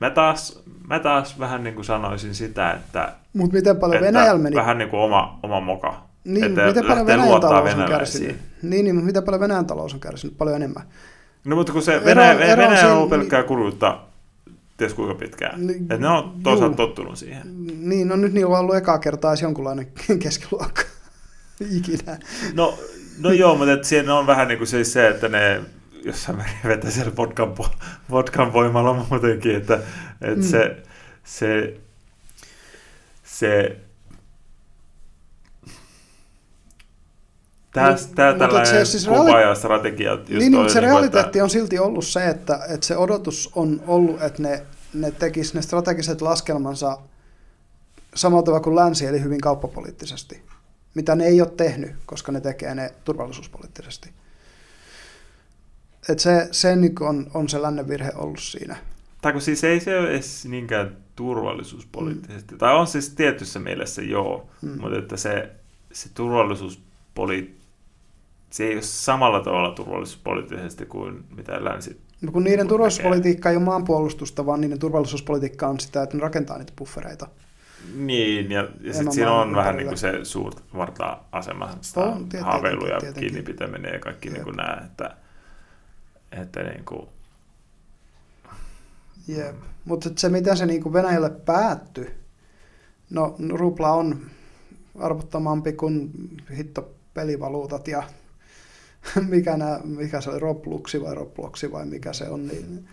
mä, 0.00 0.10
taas, 0.10 0.62
mä 0.88 0.98
taas 0.98 1.38
vähän 1.38 1.64
niin 1.64 1.74
kuin 1.74 1.84
sanoisin 1.84 2.34
sitä, 2.34 2.70
että, 2.72 3.12
Mutta 3.32 3.56
miten 3.56 3.76
paljon 3.76 4.04
että 4.04 4.06
Venäjällä 4.18 4.42
meni? 4.42 4.56
vähän 4.56 4.78
niin 4.78 4.90
kuin 4.90 5.00
oma, 5.00 5.38
oma 5.42 5.60
moka. 5.60 6.02
niin, 6.24 6.44
että 6.44 6.66
miten 6.66 6.84
paljon 6.86 7.06
Venäjän 7.06 7.40
talous 7.40 7.74
on 7.74 7.88
kärsinyt? 7.88 8.36
Niin, 8.62 8.84
niin, 8.84 8.94
mutta 8.94 9.06
miten 9.06 9.22
paljon 9.22 9.40
Venäjän 9.40 9.66
talous 9.66 9.94
on 9.94 10.00
kärsinyt? 10.00 10.38
Paljon 10.38 10.56
enemmän. 10.56 10.82
No 11.44 11.56
mutta 11.56 11.72
kun 11.72 11.82
se 11.82 11.96
Ero- 11.96 12.04
Venäjä, 12.04 12.32
ero 12.32 12.62
on 12.64 12.68
Venäjä 12.70 12.86
on 12.88 12.96
ollut 12.96 13.10
pelkkää 13.10 13.42
kurjuutta 13.42 13.98
ties 14.76 14.94
kuinka 14.94 15.14
pitkään. 15.14 15.66
Niin, 15.66 15.86
Et 15.92 16.00
ne 16.00 16.08
on 16.08 16.32
toisaalta 16.42 16.82
juu. 16.82 16.86
tottunut 16.88 17.18
siihen. 17.18 17.42
Niin, 17.88 18.08
no 18.08 18.16
nyt 18.16 18.32
niillä 18.32 18.54
on 18.54 18.60
ollut 18.60 18.76
ekaa 18.76 18.98
kertaa 18.98 19.30
edes 19.30 19.42
jonkunlainen 19.42 19.86
keskiluokka. 20.22 20.82
Ikinä. 21.78 22.18
No, 22.54 22.78
no 23.18 23.30
joo, 23.32 23.54
mutta 23.56 23.72
et 23.72 23.84
siinä 23.84 24.14
on 24.14 24.26
vähän 24.26 24.48
niin 24.48 24.58
kuin 24.58 24.68
siis 24.68 24.92
se, 24.92 25.08
että 25.08 25.28
ne 25.28 25.60
jossain 26.06 26.36
määrin 26.38 26.56
vetää 26.68 26.90
siellä 26.90 27.16
vodkan, 27.16 27.54
vodkan 28.10 28.52
voimalla 28.52 29.06
muutenkin, 29.10 29.56
että, 29.56 29.74
että 30.20 30.36
Mm. 30.36 30.42
se, 30.42 30.82
se, 31.24 31.80
se 33.24 33.76
Tää, 37.72 37.90
Mut- 37.92 38.14
tää 38.14 38.30
mutta 38.32 38.44
tällainen 38.46 38.66
se 38.66 38.84
se, 38.84 38.90
siis 38.90 39.06
kuva 39.08 39.24
reali- 39.24 39.42
ja 39.48 39.54
strategia. 39.54 40.10
just 40.12 40.28
Niin, 40.28 40.38
niin 40.38 40.54
mutta 40.56 40.72
se 40.72 40.80
niinku, 40.80 40.94
realiteetti 40.96 41.40
on 41.40 41.50
silti 41.50 41.78
ollut 41.78 42.06
se, 42.06 42.28
että, 42.28 42.60
että 42.68 42.86
se 42.86 42.96
odotus 42.96 43.50
on 43.54 43.82
ollut, 43.86 44.22
että 44.22 44.42
ne, 44.42 44.66
ne 44.94 45.10
tekis 45.10 45.54
ne 45.54 45.62
strategiset 45.62 46.20
laskelmansa 46.22 46.98
samalla 48.14 48.42
tavalla 48.42 48.62
kuin 48.64 48.76
länsi, 48.76 49.06
eli 49.06 49.22
hyvin 49.22 49.40
kauppapoliittisesti. 49.40 50.42
Mitä 50.94 51.14
ne 51.14 51.24
ei 51.26 51.40
ole 51.40 51.50
tehnyt, 51.56 51.92
koska 52.06 52.32
ne 52.32 52.40
tekee 52.40 52.74
ne 52.74 52.94
turvallisuuspoliittisesti. 53.04 54.10
Et 56.08 56.18
se 56.18 56.48
se 56.50 56.76
niin 56.76 57.02
on, 57.02 57.26
on 57.34 57.48
se 57.48 57.62
lännen 57.62 57.88
virhe 57.88 58.12
ollut 58.14 58.38
siinä. 58.40 58.76
Tai 59.22 59.32
kun 59.32 59.40
siis 59.42 59.64
ei 59.64 59.80
se 59.80 59.98
ole 59.98 60.10
edes 60.10 60.46
niinkään 60.46 60.96
turvallisuuspoliittisesti. 61.16 62.54
Mm. 62.54 62.58
Tai 62.58 62.74
on 62.74 62.86
siis 62.86 63.08
tietyssä 63.10 63.58
mielessä 63.60 64.02
joo, 64.02 64.48
Mm. 64.62 64.80
mutta 64.80 64.98
että 64.98 65.16
se, 65.16 65.50
se 65.92 66.08
turvallisuuspoliittisesti, 66.14 67.66
se 68.50 68.64
ei 68.64 68.74
ole 68.74 68.82
samalla 68.82 69.40
tavalla 69.40 69.70
turvallisuuspoliittisesti 69.74 70.86
kuin 70.86 71.24
mitä 71.36 71.64
länsi. 71.64 72.00
No 72.22 72.32
kun 72.32 72.44
niiden 72.44 72.58
Kun 72.66 72.68
turvallisuuspolitiikka 72.68 73.50
ei 73.50 73.56
ole 73.56 73.64
maanpuolustusta, 73.64 74.46
vaan 74.46 74.60
niiden 74.60 74.78
turvallisuuspolitiikka 74.78 75.68
on 75.68 75.80
sitä, 75.80 76.02
että 76.02 76.16
ne 76.16 76.22
rakentaa 76.22 76.58
niitä 76.58 76.72
buffereita. 76.78 77.28
Niin, 77.94 78.50
ja, 78.50 78.68
ja 78.80 78.92
sitten 78.94 79.12
siinä 79.12 79.32
on 79.32 79.54
vähän 79.54 79.76
niin 79.76 79.86
kuin 79.86 79.98
se 79.98 80.12
suurvarta-asema, 80.22 81.70
sitä 81.80 82.00
On, 82.00 82.12
tietenkin, 82.12 82.40
haaveilu 82.44 82.86
ja 82.86 82.98
tietenkin. 83.00 83.20
kiinni 83.32 83.42
pitäminen 83.42 83.92
ja 83.92 83.98
kaikki 83.98 84.30
niin 84.30 84.44
kuin 84.44 84.56
nämä, 84.56 84.82
että, 84.84 85.16
että 86.32 86.62
niin 86.62 86.84
kuin, 86.84 87.08
Jep. 89.28 89.56
Mutta 89.84 90.10
se, 90.16 90.28
miten 90.28 90.56
se 90.56 90.66
niin 90.66 90.92
Venäjälle 90.92 91.30
päättyi, 91.30 92.14
no 93.10 93.36
rupla 93.52 93.92
on 93.92 94.20
arvottomampi 94.98 95.72
kuin 95.72 96.10
hitto 96.56 96.90
pelivaluutat 97.14 97.88
ja 97.88 98.02
mikä, 99.28 99.56
nää, 99.56 99.80
mikä 99.84 100.20
se 100.20 100.30
oli, 100.30 100.38
Robluxi 100.38 101.02
vai 101.02 101.14
Robloxi 101.14 101.72
vai 101.72 101.86
mikä 101.86 102.12
se 102.12 102.28
on, 102.28 102.46
niin 102.46 102.88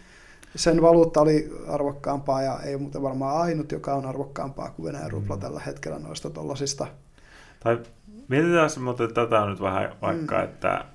sen 0.55 0.81
valuutta 0.81 1.21
oli 1.21 1.63
arvokkaampaa 1.67 2.41
ja 2.41 2.59
ei 2.59 2.77
muuten 2.77 3.01
varmaan 3.01 3.41
ainut, 3.41 3.71
joka 3.71 3.93
on 3.93 4.05
arvokkaampaa 4.05 4.69
kuin 4.69 4.85
Venäjän 4.85 5.11
rupla 5.11 5.37
tällä 5.37 5.59
hetkellä 5.59 5.99
noista 5.99 6.29
tollasista. 6.29 6.87
Tai 7.59 7.79
mietitään 8.27 8.69
mutta 8.83 9.07
tätä 9.07 9.45
nyt 9.45 9.61
vähän 9.61 9.95
vaikka, 10.01 10.35
Mm. 10.35 10.41
mm. 10.41 10.49
että 10.49 10.85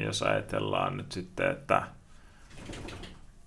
jos 0.00 0.22
ajatellaan 0.22 0.96
nyt 0.96 1.12
sitten, 1.12 1.50
että 1.50 1.82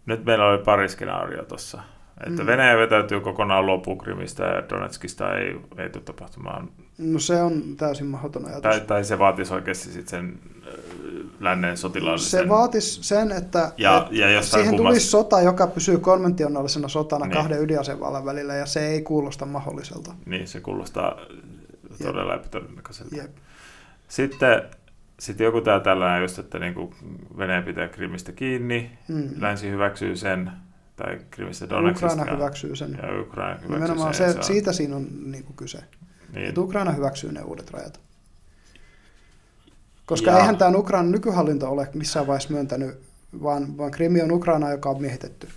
nyt 0.05 0.25
meillä 0.25 0.45
oli 0.47 0.57
pari 0.63 0.89
skenaario 0.89 1.43
tuossa. 1.45 1.81
Että 2.27 2.41
Mm. 2.41 2.47
Venäjä 2.47 2.77
vetäytyy 2.77 3.19
kokonaan 3.19 3.67
loppuun 3.67 3.97
Krimistä 3.97 4.43
ja 4.43 4.69
Donetskista 4.69 5.35
ei, 5.37 5.55
ei 5.77 5.89
tule 5.89 6.03
tapahtumaan. 6.03 6.69
No 6.97 7.19
se 7.19 7.41
on 7.41 7.63
täysin 7.77 8.07
mahdoton 8.07 8.45
ajatus. 8.45 8.61
Tai, 8.61 8.81
tai 8.81 9.03
se 9.03 9.19
vaatisi 9.19 9.53
oikeasti 9.53 9.89
sit 9.91 10.07
sen 10.07 10.39
äh, 10.67 10.73
lännen 11.39 11.77
sotilaallisen... 11.77 12.39
Se 12.43 12.49
vaatisi 12.49 13.03
sen, 13.03 13.31
että, 13.31 13.71
Ja- 13.77 13.97
että 14.11 14.15
ja 14.15 14.41
siihen 14.41 14.67
kummas- 14.67 14.77
tulisi 14.77 15.07
sota, 15.07 15.41
joka 15.41 15.67
pysyy 15.67 15.97
konventionaalisena 15.97 16.87
sotana 16.87 17.25
Niin. 17.25 17.33
kahden 17.33 17.61
ydinasevallan 17.61 18.25
välillä, 18.25 18.55
ja 18.55 18.65
se 18.65 18.87
ei 18.87 19.01
kuulosta 19.01 19.45
mahdolliselta. 19.45 20.13
Niin, 20.25 20.47
se 20.47 20.59
kuulostaa 20.59 21.17
todella 22.03 22.35
epätodennäköiseltä. 22.35 23.15
Jep. 23.15 23.31
Sitten, 24.07 24.61
sitten 25.21 25.45
joku 25.45 25.61
tää 25.61 25.79
tällainen 25.79 26.21
just, 26.21 26.39
että 26.39 26.59
niinku 26.59 26.93
Venäjä 27.37 27.61
pitää 27.61 27.87
Krimistä 27.87 28.31
kiinni, 28.31 28.97
Mm. 29.07 29.29
länsi 29.39 29.69
hyväksyy 29.69 30.15
sen, 30.15 30.51
tai 30.95 31.19
Krimistä 31.31 31.69
Donetsista. 31.69 32.07
Ukraina 32.07 32.33
hyväksyy 32.37 32.75
sen. 32.75 32.91
Ja 33.03 33.21
Ukraina 33.21 33.53
hyväksyy 33.55 33.73
Nimenomaan 33.75 34.13
sen. 34.13 34.31
se, 34.33 34.37
on- 34.37 34.43
siitä 34.43 34.73
siinä 34.73 34.95
on 34.95 35.07
niin 35.31 35.43
kuin 35.43 35.55
kyse. 35.55 35.79
niin, 36.33 36.45
Että 36.47 36.61
Ukraina 36.61 36.91
hyväksyy 36.91 37.31
ne 37.31 37.41
uudet 37.41 37.71
rajat. 37.71 37.99
Koska 40.05 40.31
Ja- 40.31 40.37
eihän 40.37 40.57
tämä 40.57 40.77
Ukrainan 40.77 41.11
nykyhallinto 41.11 41.69
ole 41.71 41.87
missään 41.93 42.27
vaiheessa 42.27 42.53
myöntänyt, 42.53 42.99
vaan, 43.43 43.77
vaan 43.77 43.91
Krimi 43.91 44.21
on 44.21 44.31
Ukraina, 44.31 44.71
joka 44.71 44.89
on 44.89 45.01
miehitetty. 45.01 45.47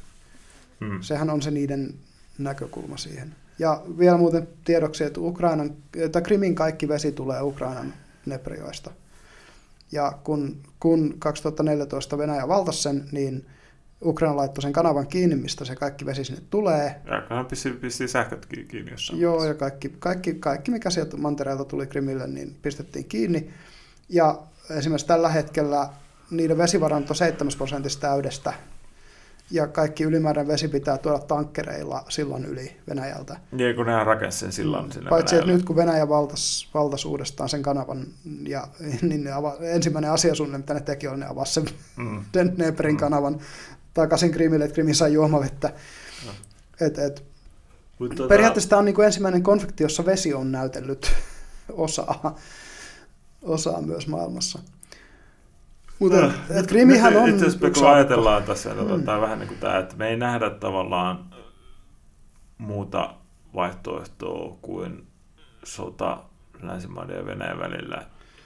mm, 0.80 0.98
Sehän 1.00 1.30
on 1.30 1.42
se 1.42 1.50
niiden 1.50 1.94
näkökulma 2.38 2.96
siihen. 2.96 3.34
Ja 3.58 3.82
vielä 3.98 4.16
muuten 4.16 4.48
tiedoksi, 4.64 5.04
että, 5.04 5.20
Ukrainan, 5.20 5.70
että 5.96 6.20
Krimin 6.20 6.54
kaikki 6.54 6.88
vesi 6.88 7.12
tulee 7.12 7.42
Ukrainan 7.42 7.94
Neprioista. 8.26 8.90
Ja 9.94 10.12
kun, 10.24 10.62
kun 10.80 11.14
2014 11.18 12.18
Venäjä 12.18 12.48
valtasi 12.48 12.82
sen, 12.82 13.08
niin 13.12 13.46
Ukraina 14.04 14.36
laittoi 14.36 14.62
sen 14.62 14.72
kanavan 14.72 15.06
kiinni, 15.06 15.36
mistä 15.36 15.64
se 15.64 15.76
kaikki 15.76 16.06
vesi 16.06 16.24
sinne 16.24 16.42
tulee. 16.50 17.00
ja 17.30 17.44
pisti, 17.44 17.70
pisti 17.70 18.08
sähköt 18.08 18.46
ki- 18.46 18.64
kiinni 18.64 18.90
jossain. 18.90 19.20
Joo, 19.20 19.44
ja 19.44 19.54
kaikki, 19.54 19.88
kaikki, 19.98 20.34
kaikki 20.34 20.70
mikä 20.70 20.90
sieltä 20.90 21.16
mantereelta 21.16 21.64
tuli 21.64 21.86
Krimille, 21.86 22.26
niin 22.26 22.56
pistettiin 22.62 23.04
kiinni. 23.04 23.50
Ja 24.08 24.38
esimerkiksi 24.70 25.06
tällä 25.06 25.28
hetkellä 25.28 25.88
niiden 26.30 26.58
vesivaranto 26.58 27.14
7 27.14 27.52
prosentista 27.58 28.00
täydestä, 28.00 28.52
ja 29.50 29.66
kaikki 29.66 30.04
ylimääräinen 30.04 30.52
vesi 30.52 30.68
pitää 30.68 30.98
tuoda 30.98 31.18
tankkereilla 31.18 32.04
sillan 32.08 32.44
yli 32.44 32.76
Venäjältä. 32.88 33.36
Niin, 33.52 33.76
kun 33.76 33.86
nehän 33.86 34.06
rakensi 34.06 34.38
sen 34.38 34.52
sillan 34.52 34.92
sinne 34.92 35.08
Paitsi, 35.10 35.34
että 35.34 35.42
Venäjälle. 35.42 35.56
nyt 35.58 35.66
kun 35.66 35.76
Venäjä 35.76 36.08
valtasi 36.08 36.68
valtas 36.74 37.04
uudestaan 37.04 37.48
sen 37.48 37.62
kanavan, 37.62 38.06
ja, 38.48 38.68
niin 39.02 39.24
ne 39.24 39.32
ava, 39.32 39.56
ensimmäinen 39.60 40.10
asiasuunnitelma, 40.10 40.62
mitä 40.62 40.74
ne 40.74 40.80
teki, 40.80 41.08
oli 41.08 41.16
ne 41.18 41.26
avasi 41.26 41.52
sen 41.54 41.64
Mm. 41.96 42.24
Dneprin 42.56 42.94
Mm. 42.94 42.98
kanavan 42.98 43.38
takaisin 43.94 44.30
Krimille, 44.30 44.64
että 44.64 44.74
Krimi 44.74 44.94
sai 44.94 45.12
juomavettä. 45.12 45.72
No. 46.26 46.32
Et, 46.80 46.98
et, 46.98 47.24
tota- 48.02 48.28
periaatteessa 48.28 48.70
tämä 48.70 48.78
on 48.78 48.84
niin 48.84 48.94
kuin 48.94 49.06
ensimmäinen 49.06 49.42
konflikti, 49.42 49.82
jossa 49.84 50.04
vesi 50.06 50.34
on 50.34 50.52
näytellyt 50.52 51.12
osaa, 51.72 52.38
osaa 53.42 53.82
myös 53.82 54.06
maailmassa. 54.08 54.58
Mutta 55.98 56.24
et, 56.24 56.32
et 56.56 56.66
Krimihän 56.66 57.12
Nyt 57.12 57.22
on 57.22 57.28
Itse 57.28 57.46
asiassa 57.46 57.70
kun 57.80 57.88
ajatellaan 57.90 58.42
tässä, 58.42 58.70
Mm. 58.74 59.02
tai 59.04 59.20
vähän 59.20 59.38
niin 59.38 59.48
kuin 59.48 59.60
tämä, 59.60 59.78
että 59.78 59.96
me 59.96 60.08
ei 60.08 60.16
nähdä 60.16 60.50
tavallaan 60.50 61.24
muuta 62.58 63.14
vaihtoehtoa 63.54 64.56
kuin 64.62 65.06
sota 65.64 66.18
länsimaiden 66.62 67.16
ja 67.16 67.26
Venäjän 67.26 67.58
välillä. 67.58 68.02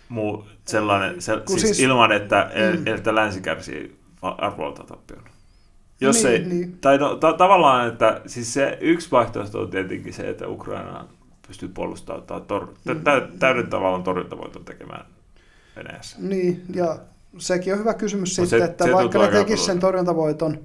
Muu, 0.09 0.47
sellainen, 0.65 1.23
se, 1.23 1.43
siis, 1.47 1.61
siis- 1.61 1.81
ilman, 1.81 2.13
että, 2.13 2.51
Mm. 2.55 2.79
mm. 2.81 2.87
että 2.95 3.15
länsi 3.15 3.41
kärsii 3.41 3.99
arvoilta 4.23 4.85
tappion. 4.85 5.25
Jos 6.01 6.25
Niin, 6.25 6.33
ei, 6.35 6.45
niin. 6.45 6.79
tai 6.81 6.99
no, 6.99 7.17
ta- 7.17 7.33
tavallaan, 7.33 7.89
että 7.89 8.21
siis 8.27 8.55
se 8.55 8.79
yksi 8.81 9.11
vaihtoehto 9.11 9.61
on 9.61 9.71
tietenkin 9.71 10.13
se, 10.13 10.29
että 10.29 10.49
Ukraina 10.49 11.05
pystyy 11.47 11.69
puolustautumaan 11.69 12.47
tor- 12.47 12.75
Mm. 12.95 13.01
tä- 13.05 13.29
täyden 13.39 13.67
tavallaan 13.67 14.03
torjuntavoiton 14.03 14.65
tekemään 14.65 15.05
Venäjässä. 15.77 16.17
Niin, 16.21 16.63
ja 16.75 16.99
sekin 17.39 17.73
on 17.73 17.79
hyvä 17.79 17.95
kysymys 17.95 18.39
Mut 18.39 18.49
sitten, 18.49 18.67
se- 18.67 18.71
että 18.71 18.85
se 18.85 18.93
vaikka 18.93 19.19
ne 19.19 19.29
tekisivät 19.29 19.67
sen 19.67 19.79
torjuntavoiton, 19.79 20.59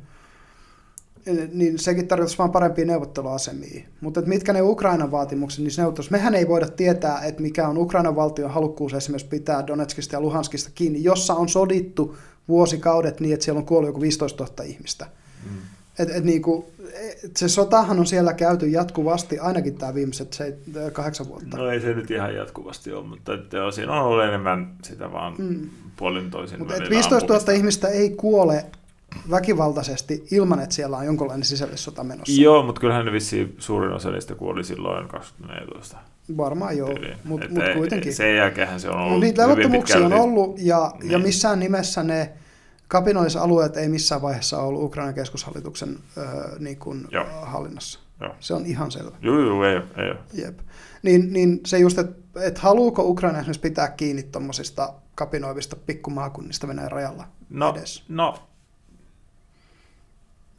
niin 1.53 1.79
sekin 1.79 2.07
tarkoittaisi 2.07 2.37
vain 2.37 2.51
parempia 2.51 2.85
neuvotteluasemia. 2.85 3.83
Mutta 4.01 4.21
mitkä 4.21 4.53
ne 4.53 4.61
Ukrainan 4.61 5.11
vaatimukset 5.11 5.63
niissä 5.63 5.81
neuvotteluissa, 5.81 6.11
mehän 6.11 6.35
ei 6.35 6.47
voida 6.47 6.67
tietää, 6.67 7.21
että 7.21 7.41
mikä 7.41 7.67
on 7.67 7.77
Ukrainan 7.77 8.15
valtion 8.15 8.51
halukkuus 8.51 8.93
esimerkiksi 8.93 9.27
pitää 9.27 9.67
Donetskista 9.67 10.15
ja 10.15 10.21
Luhanskista 10.21 10.71
kiinni, 10.75 11.03
jossa 11.03 11.33
on 11.33 11.49
sodittu 11.49 12.17
vuosikaudet 12.47 13.19
niin, 13.19 13.33
että 13.33 13.43
siellä 13.43 13.59
on 13.59 13.65
kuollut 13.65 13.89
joku 13.89 14.01
15 14.01 14.43
000 14.43 14.63
ihmistä. 14.63 15.05
Mm. 15.45 15.57
Et, 15.99 16.09
et 16.09 16.23
niinku, 16.23 16.71
et 17.23 17.37
se 17.37 17.49
sotahan 17.49 17.99
on 17.99 18.05
siellä 18.05 18.33
käyty 18.33 18.67
jatkuvasti, 18.67 19.39
ainakin 19.39 19.75
tämä 19.77 19.93
viimeiset 19.93 20.33
se, 20.33 20.57
kahdeksan 20.93 21.27
vuotta. 21.27 21.57
No 21.57 21.69
ei 21.69 21.79
se 21.79 21.93
nyt 21.93 22.11
ihan 22.11 22.35
jatkuvasti 22.35 22.91
ole, 22.91 23.07
mutta 23.07 23.33
että 23.33 23.57
siinä 23.71 23.93
on 23.93 24.05
ollut 24.05 24.23
enemmän 24.23 24.75
sitä 24.83 25.11
vaan 25.11 25.35
Mm. 25.37 25.69
Puolin 25.95 26.31
toisin 26.31 26.59
Mutta 26.59 26.73
välillä 26.73 26.89
15 26.89 27.15
000 27.15 27.23
ampumista. 27.25 27.51
ihmistä 27.51 27.87
ei 27.87 28.09
kuole 28.09 28.65
väkivaltaisesti 29.29 30.27
ilman, 30.31 30.59
että 30.59 30.75
siellä 30.75 30.97
on 30.97 31.05
jonkunlainen 31.05 31.45
sisällissota 31.45 32.03
menossa. 32.03 32.41
Joo, 32.41 32.63
mutta 32.63 32.81
kyllähän 32.81 33.05
ne 33.05 33.11
vissiin 33.11 33.55
suurin 33.59 33.91
osa 33.93 34.11
niistä 34.11 34.35
kuoli 34.35 34.63
silloin 34.63 35.07
2014. 35.07 35.97
Varmaan 36.37 36.77
joo, 36.77 36.89
mutta 37.23 37.47
mut 37.49 37.63
kuitenkin. 37.77 38.13
Sen 38.13 38.35
jälkeen 38.35 38.79
se 38.79 38.89
on 38.89 38.97
No, 38.97 39.05
ollut 39.05 39.19
niitä 39.19 39.43
levottomuuksia 39.47 40.05
on 40.05 40.13
ollut, 40.13 40.55
ja, 40.59 40.91
niin. 40.99 41.11
ja 41.11 41.19
missään 41.19 41.59
nimessä 41.59 42.03
ne 42.03 42.33
kapinallisalueet 42.87 43.77
ei 43.77 43.89
missään 43.89 44.21
vaiheessa 44.21 44.61
ollut 44.61 44.83
Ukrainan 44.83 45.13
keskushallituksen 45.13 45.97
äh, 46.17 46.25
niin 46.59 46.77
kuin, 46.77 47.07
Joo. 47.11 47.25
hallinnassa. 47.41 47.99
Joo. 48.21 48.35
Se 48.39 48.53
on 48.53 48.65
ihan 48.65 48.91
selvä. 48.91 49.15
Joo, 49.21 49.39
joo, 49.39 49.65
ei, 49.65 49.75
ei. 49.75 50.13
Jep. 50.33 50.59
Niin, 51.03 51.33
niin 51.33 51.59
se 51.65 51.77
just, 51.79 51.97
että 51.97 52.15
et 52.41 52.57
haluuko 52.57 53.03
Ukraina 53.03 53.39
esimerkiksi 53.39 53.61
pitää 53.61 53.87
kiinni 53.89 54.23
tuommoisista 54.23 54.93
kapinoivista 55.15 55.75
pikkumaakunnista 55.75 56.67
Venäjän 56.67 56.91
rajalla 56.91 57.27
No, 57.49 57.69
edes? 57.77 58.03
no, 58.09 58.47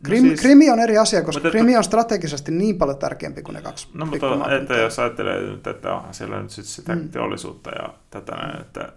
Krim, 0.02 0.22
no 0.24 0.28
siis- 0.28 0.40
Krimi 0.40 0.70
on 0.70 0.78
eri 0.80 0.98
asia, 0.98 1.22
koska 1.22 1.38
että- 1.38 1.50
Krimi 1.58 1.76
on 1.76 1.84
strategisesti 1.84 2.52
niin 2.52 2.78
paljon 2.78 2.98
tärkeämpi 2.98 3.42
kuin 3.42 3.54
ne 3.54 3.62
kaksi 3.62 3.88
No 3.94 4.06
mutta 4.06 4.50
että 4.56 4.74
jos 4.74 4.98
ajattelee 4.98 5.40
nyt, 5.42 5.66
että 5.66 5.94
onhan 5.94 6.14
siellä 6.14 6.42
nyt 6.42 6.50
sit 6.50 6.64
sitä 6.64 6.94
Mm. 6.94 7.02
mm. 7.02 7.08
teollisuutta 7.08 7.70
ja 7.70 7.94
tätä 8.10 8.32
näin, 8.32 8.60
että, 8.60 8.92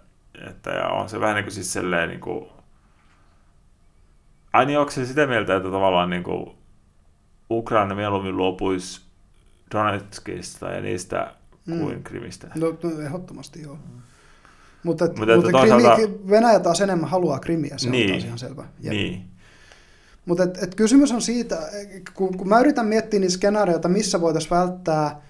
että 0.48 0.70
ja 0.70 0.88
on 0.88 1.08
se 1.08 1.20
vähän 1.20 1.34
niin 1.34 1.44
kuin 1.44 1.52
siis 1.54 1.72
silleen 1.72 2.08
niin 2.08 2.20
kuin, 2.20 2.48
ai 4.52 4.66
niin 4.66 4.78
onko 4.78 4.90
se 4.90 5.06
sitä 5.06 5.26
mieltä, 5.26 5.56
että 5.56 5.70
tavallaan 5.70 6.10
niin 6.10 6.22
kuin 6.22 6.50
Ukraina 7.50 7.94
mieluummin 7.94 8.36
luopuisi 8.36 9.00
Donetskista 9.74 10.66
ja 10.68 10.80
niistä 10.80 11.34
Mm. 11.66 11.78
kuin 11.78 12.02
Krimistä? 12.04 12.48
No, 12.54 12.66
no 12.82 13.00
ehdottomasti 13.00 13.62
joo. 13.62 13.78
Mutta, 14.82 15.04
Mutta 15.04 15.20
mutta 15.20 15.34
että 15.34 15.60
Krimi, 15.66 15.82
toisaalta- 15.82 16.28
Venäjä 16.30 16.60
taas 16.60 16.80
enemmän 16.80 17.08
haluaa 17.10 17.38
Krimiä, 17.38 17.78
se 17.78 17.88
on 17.88 17.92
Niin. 17.92 18.10
taas 18.10 18.24
ihan 18.24 18.38
selvä. 18.38 18.64
Jep. 18.80 18.92
Niin. 18.92 19.24
Mutta 20.26 20.42
et, 20.44 20.62
et 20.62 20.74
kysymys 20.74 21.12
on 21.12 21.22
siitä, 21.22 21.58
kun, 22.14 22.36
kun 22.38 22.48
mä 22.48 22.60
yritän 22.60 22.86
miettiä 22.86 23.20
niitä 23.20 23.32
skenaarioita, 23.34 23.88
missä 23.88 24.20
voitaisiin 24.20 24.50
välttää 24.50 25.20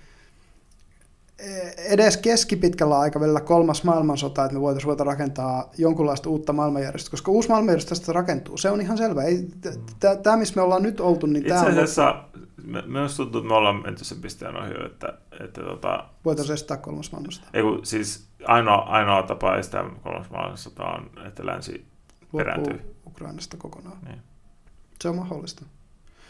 edes 1.88 2.16
keskipitkällä 2.16 2.98
aikavälillä 2.98 3.40
kolmas 3.40 3.84
maailmansota, 3.84 4.44
että 4.44 4.54
me 4.54 4.60
voitaisiin 4.60 4.86
ruveta 4.86 5.04
rakentaa 5.04 5.70
jonkunlaista 5.78 6.30
uutta 6.30 6.52
maailmanjärjestöä, 6.52 7.10
koska 7.10 7.30
uusi 7.30 7.48
maailmanjärjestö 7.48 7.88
tästä 7.88 8.12
rakentuu. 8.12 8.56
Se 8.56 8.70
on 8.70 8.80
ihan 8.80 8.98
selvä. 8.98 9.22
Tämä, 10.22 10.36
missä 10.36 10.56
me 10.56 10.62
ollaan 10.62 10.82
nyt 10.82 11.00
oltu, 11.00 11.26
niin 11.26 11.36
Itse 11.36 11.48
tämä 11.48 11.60
on, 11.60 11.72
asiassa 11.72 12.24
me- 12.64 12.82
minusta 12.86 13.16
tuntuu, 13.16 13.40
että 13.40 13.48
me 13.48 13.54
ollaan 13.54 13.82
menty 13.82 14.04
sen 14.04 14.20
pisteen 14.20 14.56
ohi, 14.56 14.86
että, 14.86 15.18
että 15.44 15.60
tota, 15.60 16.04
voitaisiin 16.24 16.54
estää 16.54 16.76
kolmas 16.76 17.12
maailmansota. 17.12 17.46
ei 17.54 17.62
kun, 17.62 17.86
siis 17.86 18.28
ainoa, 18.46 18.76
ainoa 18.76 19.22
tapa 19.22 19.56
estää 19.56 19.90
kolmas 20.02 20.30
maailmansota 20.30 20.84
on, 20.84 21.10
että 21.26 21.46
länsi 21.46 21.86
perääntyy. 22.36 22.94
Ukrainasta 23.06 23.56
kokonaan. 23.56 23.98
Niin. 24.06 24.18
Se 25.02 25.08
on 25.08 25.16
mahdollista. 25.16 25.64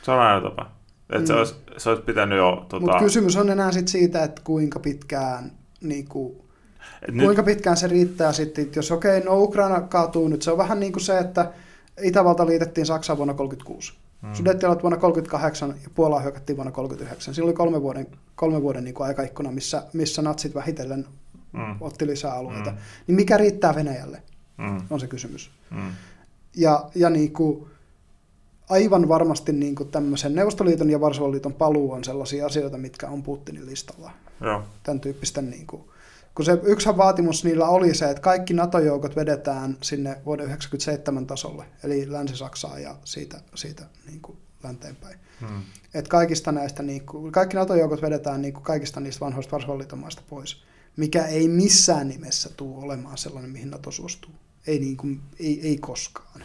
Se 0.02 0.10
on 0.10 0.20
ainoa 0.20 0.50
tapa. 0.50 0.77
Että 1.12 1.26
se, 1.26 1.32
Mm. 1.32 1.38
olisi, 1.38 1.54
se 1.76 1.88
olisi 1.90 2.02
pitänyt 2.02 2.38
jo... 2.38 2.66
Tota, 2.68 2.80
Mutta 2.80 2.98
kysymys 2.98 3.36
on 3.36 3.50
enää 3.50 3.72
sit 3.72 3.88
siitä, 3.88 4.24
että 4.24 4.42
kuinka 4.44 4.80
pitkään, 4.80 5.52
niin 5.80 6.08
kuin, 6.08 6.36
et 7.08 7.14
nyt, 7.14 7.24
kuinka 7.24 7.42
pitkään 7.42 7.76
se 7.76 7.86
riittää 7.86 8.32
sitten, 8.32 8.68
jos 8.76 8.92
okei, 8.92 9.20
no 9.20 9.42
Ukraina 9.42 9.80
kaatuu 9.80 10.28
nyt, 10.28 10.42
se 10.42 10.50
on 10.50 10.58
vähän 10.58 10.80
niin 10.80 10.92
kuin 10.92 11.02
se, 11.02 11.18
että 11.18 11.52
Itävalta 12.02 12.46
liitettiin 12.46 12.86
Saksaan 12.86 13.16
vuonna 13.16 13.34
1936. 13.34 13.92
Mm. 14.22 14.34
Sudettialat 14.34 14.82
vuonna 14.82 14.96
1938 14.98 15.82
ja 15.84 15.90
Puolaa 15.94 16.20
hyökättiin 16.20 16.56
vuonna 16.56 16.70
1939. 16.72 17.34
Siinä 17.34 17.44
oli 17.46 17.52
kolme 17.54 17.82
vuoden, 17.82 18.06
kolme 18.34 18.62
vuoden 18.62 18.84
niin 18.84 18.94
kuin 18.94 19.06
aikaikkuna, 19.06 19.52
missä, 19.52 19.82
missä 19.92 20.22
natsit 20.22 20.54
vähitellen 20.54 21.06
mm, 21.52 21.76
otti 21.80 22.06
lisää 22.06 22.32
alueita. 22.34 22.70
Mm. 22.70 22.76
Niin 23.06 23.16
mikä 23.16 23.36
riittää 23.36 23.74
Venäjälle, 23.74 24.22
mm, 24.58 24.80
on 24.90 25.00
se 25.00 25.06
kysymys. 25.06 25.50
mm, 25.70 25.90
Ja, 26.56 26.90
ja 26.94 27.10
niin 27.10 27.32
kuin, 27.32 27.66
aivan 28.68 29.08
varmasti 29.08 29.52
niin 29.52 29.74
kuin 29.74 29.88
tämmöisen 29.88 30.34
Neuvostoliiton 30.34 30.90
ja 30.90 31.00
Varsovan 31.00 31.32
liiton 31.32 31.54
paluu 31.54 31.92
on 31.92 32.04
sellaisia 32.04 32.46
asioita, 32.46 32.78
mitkä 32.78 33.08
on 33.08 33.22
Putinin 33.22 33.66
listalla. 33.66 34.10
joo. 34.40 34.62
Tämän 34.82 35.00
tyyppisten, 35.00 35.50
niin 35.50 35.66
kuin, 35.66 35.82
kun 36.34 36.44
se 36.44 36.58
yksi 36.62 36.88
vaatimus 36.96 37.44
niillä 37.44 37.68
oli 37.68 37.94
se, 37.94 38.10
että 38.10 38.20
kaikki 38.20 38.54
NATO-joukot 38.54 39.16
vedetään 39.16 39.76
sinne 39.82 40.10
vuoden 40.10 40.46
1997 40.46 41.26
tasolle, 41.26 41.64
eli 41.84 42.12
Länsi-Saksaan 42.12 42.82
ja 42.82 42.96
siitä, 43.04 43.40
siitä 43.54 43.84
niin 44.06 44.20
kuin 44.20 44.38
länteenpäin. 44.62 45.18
Mm, 45.40 45.62
Et 45.94 46.08
kaikista 46.08 46.52
näistä, 46.52 46.82
niin 46.82 47.06
kuin, 47.06 47.32
kaikki 47.32 47.56
NATO-joukot 47.56 48.02
vedetään 48.02 48.42
niin 48.42 48.54
kuin 48.54 48.64
kaikista 48.64 49.00
niistä 49.00 49.24
vanhoista 49.24 49.52
Varsovan 49.52 49.78
liiton 49.78 49.98
maista 49.98 50.22
pois, 50.28 50.62
mikä 50.96 51.26
ei 51.26 51.48
missään 51.48 52.08
nimessä 52.08 52.50
tule 52.56 52.84
olemaan 52.84 53.18
sellainen, 53.18 53.50
mihin 53.50 53.70
NATO 53.70 53.90
suostuu. 53.90 54.30
Ei, 54.66 54.78
niin 54.78 54.96
kuin, 54.96 55.20
ei, 55.40 55.60
ei 55.68 55.78
koskaan. 55.78 56.44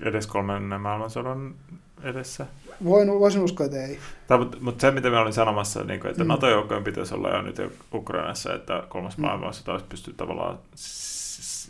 Edes 0.00 0.26
kolmannen 0.26 0.80
maailmansodan 0.80 1.54
edessä. 2.02 2.46
Voin, 2.84 3.08
voisin 3.08 3.42
uskoa, 3.42 3.66
että 3.66 3.84
ei. 3.84 3.98
Tai, 4.26 4.38
mutta, 4.38 4.56
mutta 4.60 4.80
se, 4.80 4.90
mitä 4.90 5.10
mä 5.10 5.20
olin 5.20 5.32
sanomassa, 5.32 5.84
niin 5.84 6.00
kuin, 6.00 6.10
että 6.10 6.22
Mm. 6.24 6.26
mm. 6.26 6.32
NATO-joukkojen 6.32 6.84
pitäisi 6.84 7.14
olla 7.14 7.30
jo 7.30 7.42
nyt 7.42 7.56
Ukrainassa, 7.94 8.54
että 8.54 8.82
kolmas 8.88 9.16
Mm. 9.18 9.22
mm. 9.22 9.26
maailmansota 9.26 9.72
olisi 9.72 9.86
pystynyt 9.88 10.16
tavallaan 10.16 10.58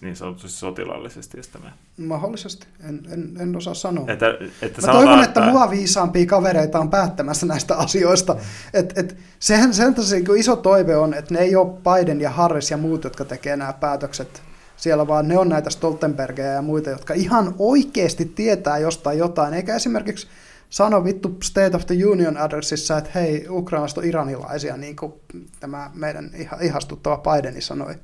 niin 0.01 0.17
sanotusti 0.17 0.59
sotilaallisesti 0.59 1.41
estämään. 1.41 1.73
Mahdollisesti. 1.97 2.67
En, 2.89 3.01
en, 3.11 3.37
en 3.41 3.57
osaa 3.57 3.75
sanoa. 3.75 4.05
Että, 4.09 4.27
että 4.63 4.87
Mä 4.87 4.93
toivon, 4.93 5.23
että 5.25 5.41
mua 5.41 5.71
viisaampia 5.71 6.27
kavereita 6.27 6.79
on 6.79 6.91
päättämässä 6.91 7.47
näistä 7.47 7.77
asioista. 7.77 8.37
Et, 8.75 8.99
et, 8.99 9.17
sehän 9.39 9.75
sen 9.75 9.95
takia 9.95 10.25
kun 10.27 10.37
iso 10.39 10.57
toive 10.57 10.97
on, 10.97 11.15
että 11.15 11.35
ne 11.35 11.41
ei 11.41 11.57
ole 11.57 11.73
Biden 11.73 12.21
ja 12.21 12.31
Harris 12.31 12.71
ja 12.71 12.77
muut, 12.77 13.05
jotka 13.05 13.25
tekee 13.25 13.57
nämä 13.57 13.73
päätökset 13.73 14.43
siellä, 14.83 15.07
vaan 15.07 15.29
ne 15.29 15.39
on 15.39 15.49
näitä 15.49 15.71
Stoltenbergeja 15.71 16.53
ja 16.53 16.63
muita, 16.63 16.91
jotka 16.91 17.15
ihan 17.15 17.55
oikeasti 17.59 18.25
tietää 18.25 18.79
jostain 18.79 19.19
jotain, 19.19 19.55
eikä 19.55 19.77
esimerkiksi 19.77 20.27
sano 20.71 21.05
vittu 21.05 21.37
State 21.43 21.77
of 21.77 21.87
the 21.87 22.07
Union 22.07 22.37
addressissa, 22.37 22.99
että 22.99 23.11
hei, 23.15 23.47
ukrainalaiset 23.51 23.99
on 23.99 24.05
iranilaisia, 24.05 24.77
niin 24.77 24.97
kuin 24.97 25.13
tämä 25.61 25.91
meidän 25.95 26.31
iha- 26.35 26.65
ihastuttava 26.65 27.19
Bideni 27.19 27.61
sanoi. 27.61 27.95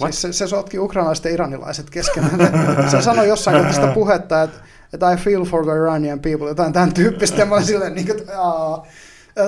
What? 0.00 0.12
Siis 0.12 0.22
se, 0.22 0.32
se 0.32 0.46
sotki 0.46 0.78
ukrainalaiset 0.78 1.24
ja 1.24 1.30
iranilaiset 1.30 1.90
keskenään. 1.90 2.38
se 2.90 3.02
sanoi 3.02 3.28
jossain 3.28 3.56
kohtaa 3.56 3.72
sitä 3.72 3.86
puhetta, 3.94 4.42
että, 4.42 4.58
että 4.92 5.12
I 5.12 5.16
feel 5.16 5.44
for 5.44 5.64
the 5.64 5.72
Iranian 5.72 6.20
people, 6.20 6.48
jotain 6.48 6.72
tämän 6.72 6.94
tyyppistä. 6.94 7.40
Ja 7.40 7.46
mä 7.46 7.54
olin 7.54 7.66
silleen, 7.66 7.94
niin 7.94 8.06
kuin, 8.06 8.20
että, 8.20 8.42
aa, 8.42 8.86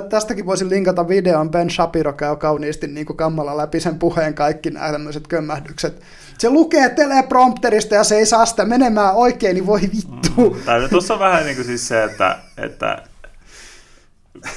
Tästäkin 0.09 0.47
voisin 0.47 0.71
linkata 0.71 1.09
videon. 1.09 1.51
Ben 1.51 1.71
Shapiro 1.71 2.13
käy 2.13 2.37
kauniisti 2.37 2.87
niin 2.87 3.07
kuin 3.07 3.17
kammalla 3.17 3.57
läpi 3.57 3.81
sen 3.81 3.99
puheen 3.99 4.35
kaikki 4.35 4.71
nämä 4.71 4.93
tämmöiset 4.93 5.27
kömmähdykset. 5.27 6.01
Se 6.39 6.51
lukee 6.51 6.89
teleprompterista 6.89 7.95
ja 7.95 8.05
se 8.05 8.17
ei 8.17 8.27
saa 8.27 8.47
sitä 8.47 8.65
menemään 8.65 9.15
oikein, 9.15 9.55
niin 9.55 9.67
voi 9.67 9.81
vittu. 9.81 10.33
Mm. 10.37 10.89
Tuossa 10.91 11.15
on 11.15 11.21
vähän 11.21 11.45
niin 11.45 11.57
kuin 11.57 11.67
siis 11.67 11.89
se, 11.89 12.05
että, 12.05 12.39
että 12.57 13.03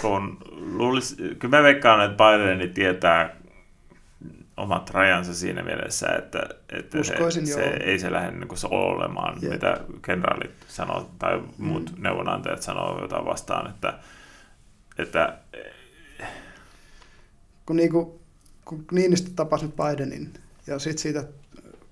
kun 0.02 0.38
luulis, 0.72 1.16
kyllä 1.40 1.58
mä 1.58 1.64
veikkaan, 1.64 2.06
että 2.06 2.24
Biden 2.24 2.74
tietää 2.74 3.38
omat 4.58 4.90
rajansa 4.90 5.34
siinä 5.34 5.64
mielessä, 5.64 6.08
että, 6.08 6.40
että 6.70 7.00
Uskoisin, 7.00 7.48
se, 7.48 7.54
se, 7.54 7.62
ei 7.64 8.00
se 8.00 8.12
lähde 8.12 8.32
niin 8.32 8.58
se 8.58 8.68
olemaan, 8.72 9.38
yeah. 9.44 9.54
mitä 9.54 9.78
kenraalit 10.02 10.52
sanoo 10.68 11.10
tai 11.20 11.42
muut 11.58 11.92
mm. 11.96 12.04
neuvonantajat 12.04 12.62
sanoo 12.62 13.02
jotain 13.02 13.26
vastaan, 13.26 13.70
että, 13.70 14.00
että 14.98 15.38
kun, 17.66 17.76
niinku, 17.76 18.22
kun 18.66 18.86
Niinistö 18.92 19.32
tapasi 19.36 19.66
nyt 19.66 19.76
Bidenin 19.76 20.34
ja 20.68 20.80
sitten 20.80 21.02
siitä 21.02 21.24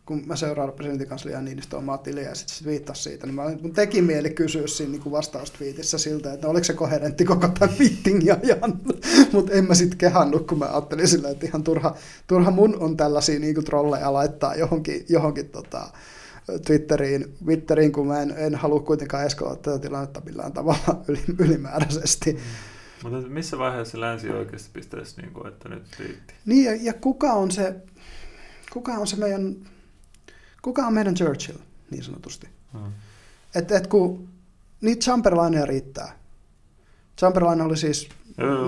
kun 0.05 0.23
mä 0.25 0.35
seuraan 0.35 0.71
presidentin 0.71 1.07
kansliaa 1.07 1.41
Niinistö 1.41 1.77
omaa 1.77 1.97
tiliä 1.97 2.29
ja 2.29 2.35
sitten 2.35 2.55
sit 2.55 2.67
viittasi 2.67 3.03
siitä, 3.03 3.25
niin 3.25 3.35
mä, 3.35 3.43
mun 3.61 3.73
teki 3.73 4.01
mieli 4.01 4.29
kysyä 4.29 4.67
siinä 4.67 4.91
niin 4.91 5.11
vastaustviitissä 5.11 5.97
siltä, 5.97 6.33
että 6.33 6.47
oliko 6.47 6.63
se 6.63 6.73
koherentti 6.73 7.25
koko 7.25 7.47
tämän 7.47 7.75
meetingin 7.79 8.33
ajan, 8.43 8.81
mutta 9.33 9.53
en 9.53 9.67
mä 9.67 9.73
sitten 9.73 9.97
kehannut, 9.97 10.47
kun 10.47 10.59
mä 10.59 10.65
ajattelin 10.65 11.07
sillä, 11.07 11.29
että 11.29 11.45
ihan 11.45 11.63
turha, 11.63 11.95
turha 12.27 12.51
mun 12.51 12.77
on 12.79 12.97
tällaisia 12.97 13.39
niin 13.39 13.55
kuin 13.55 13.65
trolleja 13.65 14.13
laittaa 14.13 14.55
johonkin, 14.55 15.05
johonkin 15.09 15.49
tota, 15.49 15.89
Twitteriin, 16.65 17.35
Twitteriin, 17.45 17.91
kun 17.91 18.07
mä 18.07 18.21
en, 18.21 18.33
en 18.37 18.55
halua 18.55 18.79
kuitenkaan 18.79 19.25
eskaloida 19.25 19.61
tätä 19.61 19.79
tilannetta 19.79 20.21
millään 20.25 20.53
tavalla 20.53 21.03
ylimääräisesti. 21.45 22.33
Mm. 22.33 22.39
Mutta 23.03 23.29
missä 23.29 23.57
vaiheessa 23.57 23.99
länsi 23.99 24.29
oikeasti 24.29 24.69
pistäisi, 24.73 25.21
niin 25.21 25.33
kuin, 25.33 25.47
että 25.47 25.69
nyt 25.69 25.83
riitti? 25.99 26.33
Niin, 26.45 26.65
ja, 26.65 26.75
ja 26.81 26.93
kuka 26.93 27.33
on 27.33 27.51
se, 27.51 27.75
kuka 28.73 28.91
on 28.91 29.07
se 29.07 29.15
meidän 29.15 29.55
kuka 30.65 30.87
on 30.87 30.93
meidän 30.93 31.15
Churchill, 31.15 31.57
niin 31.91 32.03
sanotusti. 32.03 32.49
Hmm. 32.73 32.91
Että 33.55 33.77
et 33.77 33.87
kun 33.87 34.27
niitä 34.81 35.03
Chamberlainia 35.03 35.65
riittää. 35.65 36.19
Chamberlain 37.17 37.61
oli 37.61 37.77
siis, 37.77 38.09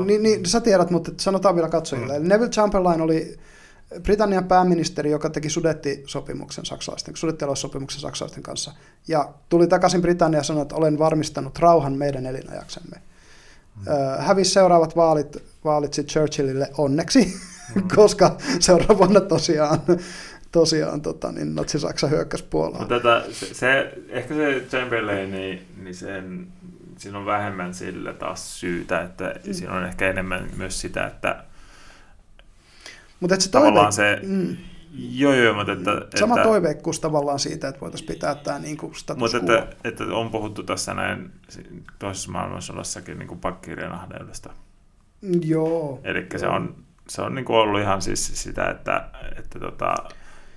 niin, 0.06 0.24
niin, 0.24 0.45
sä 0.45 0.61
tiedät, 0.61 0.90
mutta 0.90 1.11
sanotaan 1.17 1.56
vielä 1.56 1.69
katsojille. 1.69 2.16
Eli 2.16 2.27
Neville 2.27 2.50
Chamberlain 2.50 3.01
oli 3.01 3.38
Britannian 4.03 4.43
pääministeri, 4.43 5.11
joka 5.11 5.30
teki 5.30 5.50
sudettisopimuksen 5.50 6.66
saksalaisten, 6.66 7.16
sudettialoissopimuksen 7.16 8.01
saksalaisten 8.01 8.43
kanssa. 8.43 8.74
Ja 9.08 9.34
tuli 9.50 9.67
takaisin 9.67 10.01
Britanniaan 10.01 10.40
ja 10.40 10.43
sanoi, 10.43 10.61
että 10.61 10.76
olen 10.76 11.00
varmistanut 11.00 11.59
rauhan 11.59 11.93
meidän 11.93 12.26
elinajaksemme. 12.26 13.01
Hmm. 13.76 13.85
hävisi 14.19 14.51
seuraavat 14.51 14.95
vaalit, 14.95 15.38
vaalit 15.64 15.92
Churchillille 15.92 16.72
onneksi, 16.77 17.34
hmm. 17.74 17.88
koska 17.95 18.38
seuraavana 18.59 19.22
tosiaan 19.22 19.80
tosiaan 20.51 21.01
tota, 21.01 21.32
niin 21.32 21.56
Natsi-Saksa 21.56 22.08
hyökkäsi 22.08 22.45
Puolaan. 22.50 22.82
Mutta 22.82 23.00
tätä, 23.00 23.24
se, 23.32 23.53
se, 23.53 23.93
ehkä 24.09 24.34
se 24.34 24.66
Chamberlain, 24.69 25.32
niin, 25.32 25.66
niin 25.84 25.95
sen, 25.95 26.48
siinä 26.98 27.17
on 27.17 27.26
vähemmän 27.26 27.74
sille 27.74 28.14
taas 28.14 28.59
syytä, 28.59 29.01
että 29.01 29.35
mm. 29.48 29.53
siinä 29.53 29.74
on 29.74 29.85
ehkä 29.85 30.09
enemmän 30.09 30.50
myös 30.58 30.82
sitä, 30.82 31.08
että 31.08 31.43
mutta 33.19 33.35
et 33.35 33.42
se 33.42 33.51
tavallaan 33.51 33.93
toive... 33.95 34.19
se, 34.19 34.27
mm. 34.27 34.58
Joo, 34.93 35.34
joo, 35.34 35.53
mutta 35.53 35.72
että... 35.72 35.92
Sama 36.19 36.35
että, 36.35 36.48
toiveikkuus 36.48 37.00
tavallaan 37.00 37.40
siitä, 37.40 37.67
että 37.67 37.82
voitaisiin 37.82 38.08
pitää 38.08 38.35
tämä 38.35 38.59
niin 38.59 38.77
kuin 38.77 38.95
status 38.95 39.19
Mutta 39.19 39.38
että, 39.38 39.67
että, 39.84 40.03
on 40.03 40.30
puhuttu 40.30 40.64
tässä 40.64 40.93
näin 40.93 41.32
toisessa 42.00 42.32
maailmansodassakin 42.32 43.19
niin 43.19 43.40
pakkirjan 43.40 43.92
ahneudesta. 43.92 44.53
Joo. 45.42 46.00
Eli 46.03 46.27
se 46.38 46.48
on, 46.48 46.76
se 47.09 47.22
on 47.22 47.35
niin 47.35 47.45
kuin 47.45 47.58
ollut 47.58 47.82
ihan 47.82 48.01
siis 48.01 48.43
sitä, 48.43 48.69
että, 48.69 49.09
että 49.38 49.59
tota, 49.59 49.95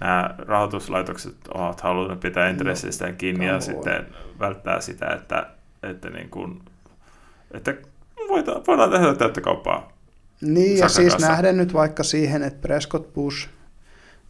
nämä 0.01 0.35
rahoituslaitokset 0.39 1.37
ovat 1.55 1.81
halunneet 1.81 2.21
pitää 2.21 2.45
no, 2.45 2.51
intressistä 2.51 3.13
kiinni 3.13 3.47
no, 3.47 3.53
ja 3.53 3.61
sitten 3.61 4.07
välttää 4.39 4.81
sitä, 4.81 5.07
että, 5.07 5.47
että, 5.83 6.11
niin 6.11 6.31
kuin, 6.31 6.63
että 7.51 7.75
voidaan, 8.29 8.63
voidaan 8.67 8.91
tehdä 8.91 9.15
täyttä 9.15 9.41
kauppaa. 9.41 9.93
Niin, 10.41 10.79
ja 10.79 10.89
siis 10.89 11.19
nähden 11.19 11.57
nyt 11.57 11.75
vaikka 11.75 12.03
siihen, 12.03 12.43
että 12.43 12.61
Prescott 12.61 13.15
Bush 13.15 13.49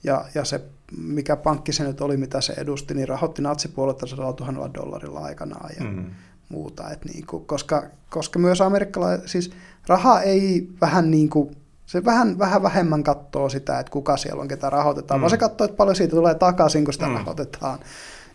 ja, 0.04 0.24
ja 0.34 0.44
se, 0.44 0.60
mikä 0.96 1.36
pankki 1.36 1.72
se 1.72 1.84
nyt 1.84 2.00
oli, 2.00 2.16
mitä 2.16 2.40
se 2.40 2.52
edusti, 2.52 2.94
niin 2.94 3.08
rahoitti 3.08 3.42
natsipuolelta 3.42 4.06
100 4.06 4.22
000 4.22 4.74
dollarilla 4.74 5.20
aikanaan 5.20 5.70
ja 5.78 5.84
mm. 5.84 6.10
muuta. 6.48 6.90
Et 6.90 7.04
niin 7.04 7.26
kuin, 7.26 7.46
koska, 7.46 7.82
koska 8.10 8.38
myös 8.38 8.60
amerikkalainen, 8.60 9.28
siis 9.28 9.52
raha 9.86 10.20
ei 10.20 10.68
vähän 10.80 11.10
niin 11.10 11.28
kuin 11.28 11.56
se 11.90 12.04
vähän, 12.04 12.38
vähän 12.38 12.62
vähemmän 12.62 13.02
katsoo 13.02 13.48
sitä, 13.48 13.78
että 13.78 13.92
kuka 13.92 14.16
siellä 14.16 14.42
on, 14.42 14.48
ketä 14.48 14.70
rahoitetaan, 14.70 15.20
mm. 15.20 15.22
vaan 15.22 15.30
se 15.30 15.36
katsoo, 15.36 15.64
että 15.64 15.76
paljon 15.76 15.96
siitä 15.96 16.16
tulee 16.16 16.34
takaisin, 16.34 16.84
kun 16.84 16.92
sitä 16.92 17.06
mm. 17.06 17.14
rahoitetaan. 17.14 17.78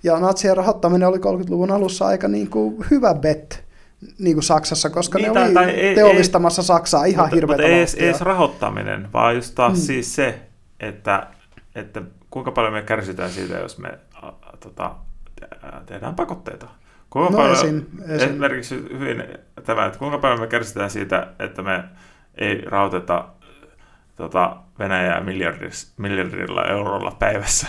Ja 0.04 0.20
natsien 0.20 0.58
rahoittaminen 0.58 1.08
oli 1.08 1.18
30-luvun 1.18 1.72
alussa 1.72 2.08
aika 2.08 2.28
niin 2.28 2.50
kuin 2.50 2.86
hyvä 2.92 3.14
bet 3.14 3.66
niin 4.20 4.36
kuin 4.36 4.44
Saksassa, 4.44 4.90
koska 4.90 5.18
niin, 5.18 5.28
ne 5.28 5.34
tai, 5.34 5.46
oli 5.46 5.54
tai 5.54 5.96
teollistamassa 5.96 6.62
ei, 6.62 6.66
Saksaa 6.66 7.06
ihan 7.06 7.32
hirveätä 7.32 7.64
Mutta 7.64 7.74
ei 7.74 7.80
edes, 7.80 7.94
edes 7.94 8.22
rahoittaminen, 8.22 9.14
vaan 9.14 9.36
just 9.36 9.56
taas 9.56 9.74
mm. 9.74 9.80
siis 9.80 10.16
se, 10.16 10.40
että, 10.80 11.28
että 11.76 12.02
kuinka 12.30 12.52
paljon 12.52 12.74
me 12.74 12.82
kärsitään 12.82 13.32
siitä, 13.32 13.58
jos 13.58 13.78
me 13.78 14.00
a, 14.14 14.28
a, 14.28 14.58
tota, 14.60 14.96
tehdään 15.86 16.16
pakotteita. 16.16 16.68
Kuinka 17.10 17.32
no 17.32 17.38
paljon, 17.38 17.58
esim, 17.58 17.86
esim. 18.02 18.16
Esimerkiksi 18.16 18.76
hyvin 18.76 19.24
tämä, 19.66 19.86
että 19.86 20.00
kuinka 20.00 20.18
paljon 20.18 20.40
me 20.40 20.48
kärsitään 20.48 20.90
siitä, 20.90 21.28
että 21.40 21.62
me 21.62 21.84
ei 22.38 22.62
rahoiteta 22.66 23.26
tota, 24.16 24.58
Venäjää 24.80 25.24
miljardilla 25.98 26.66
eurolla 26.66 27.12
päivässä. 27.12 27.68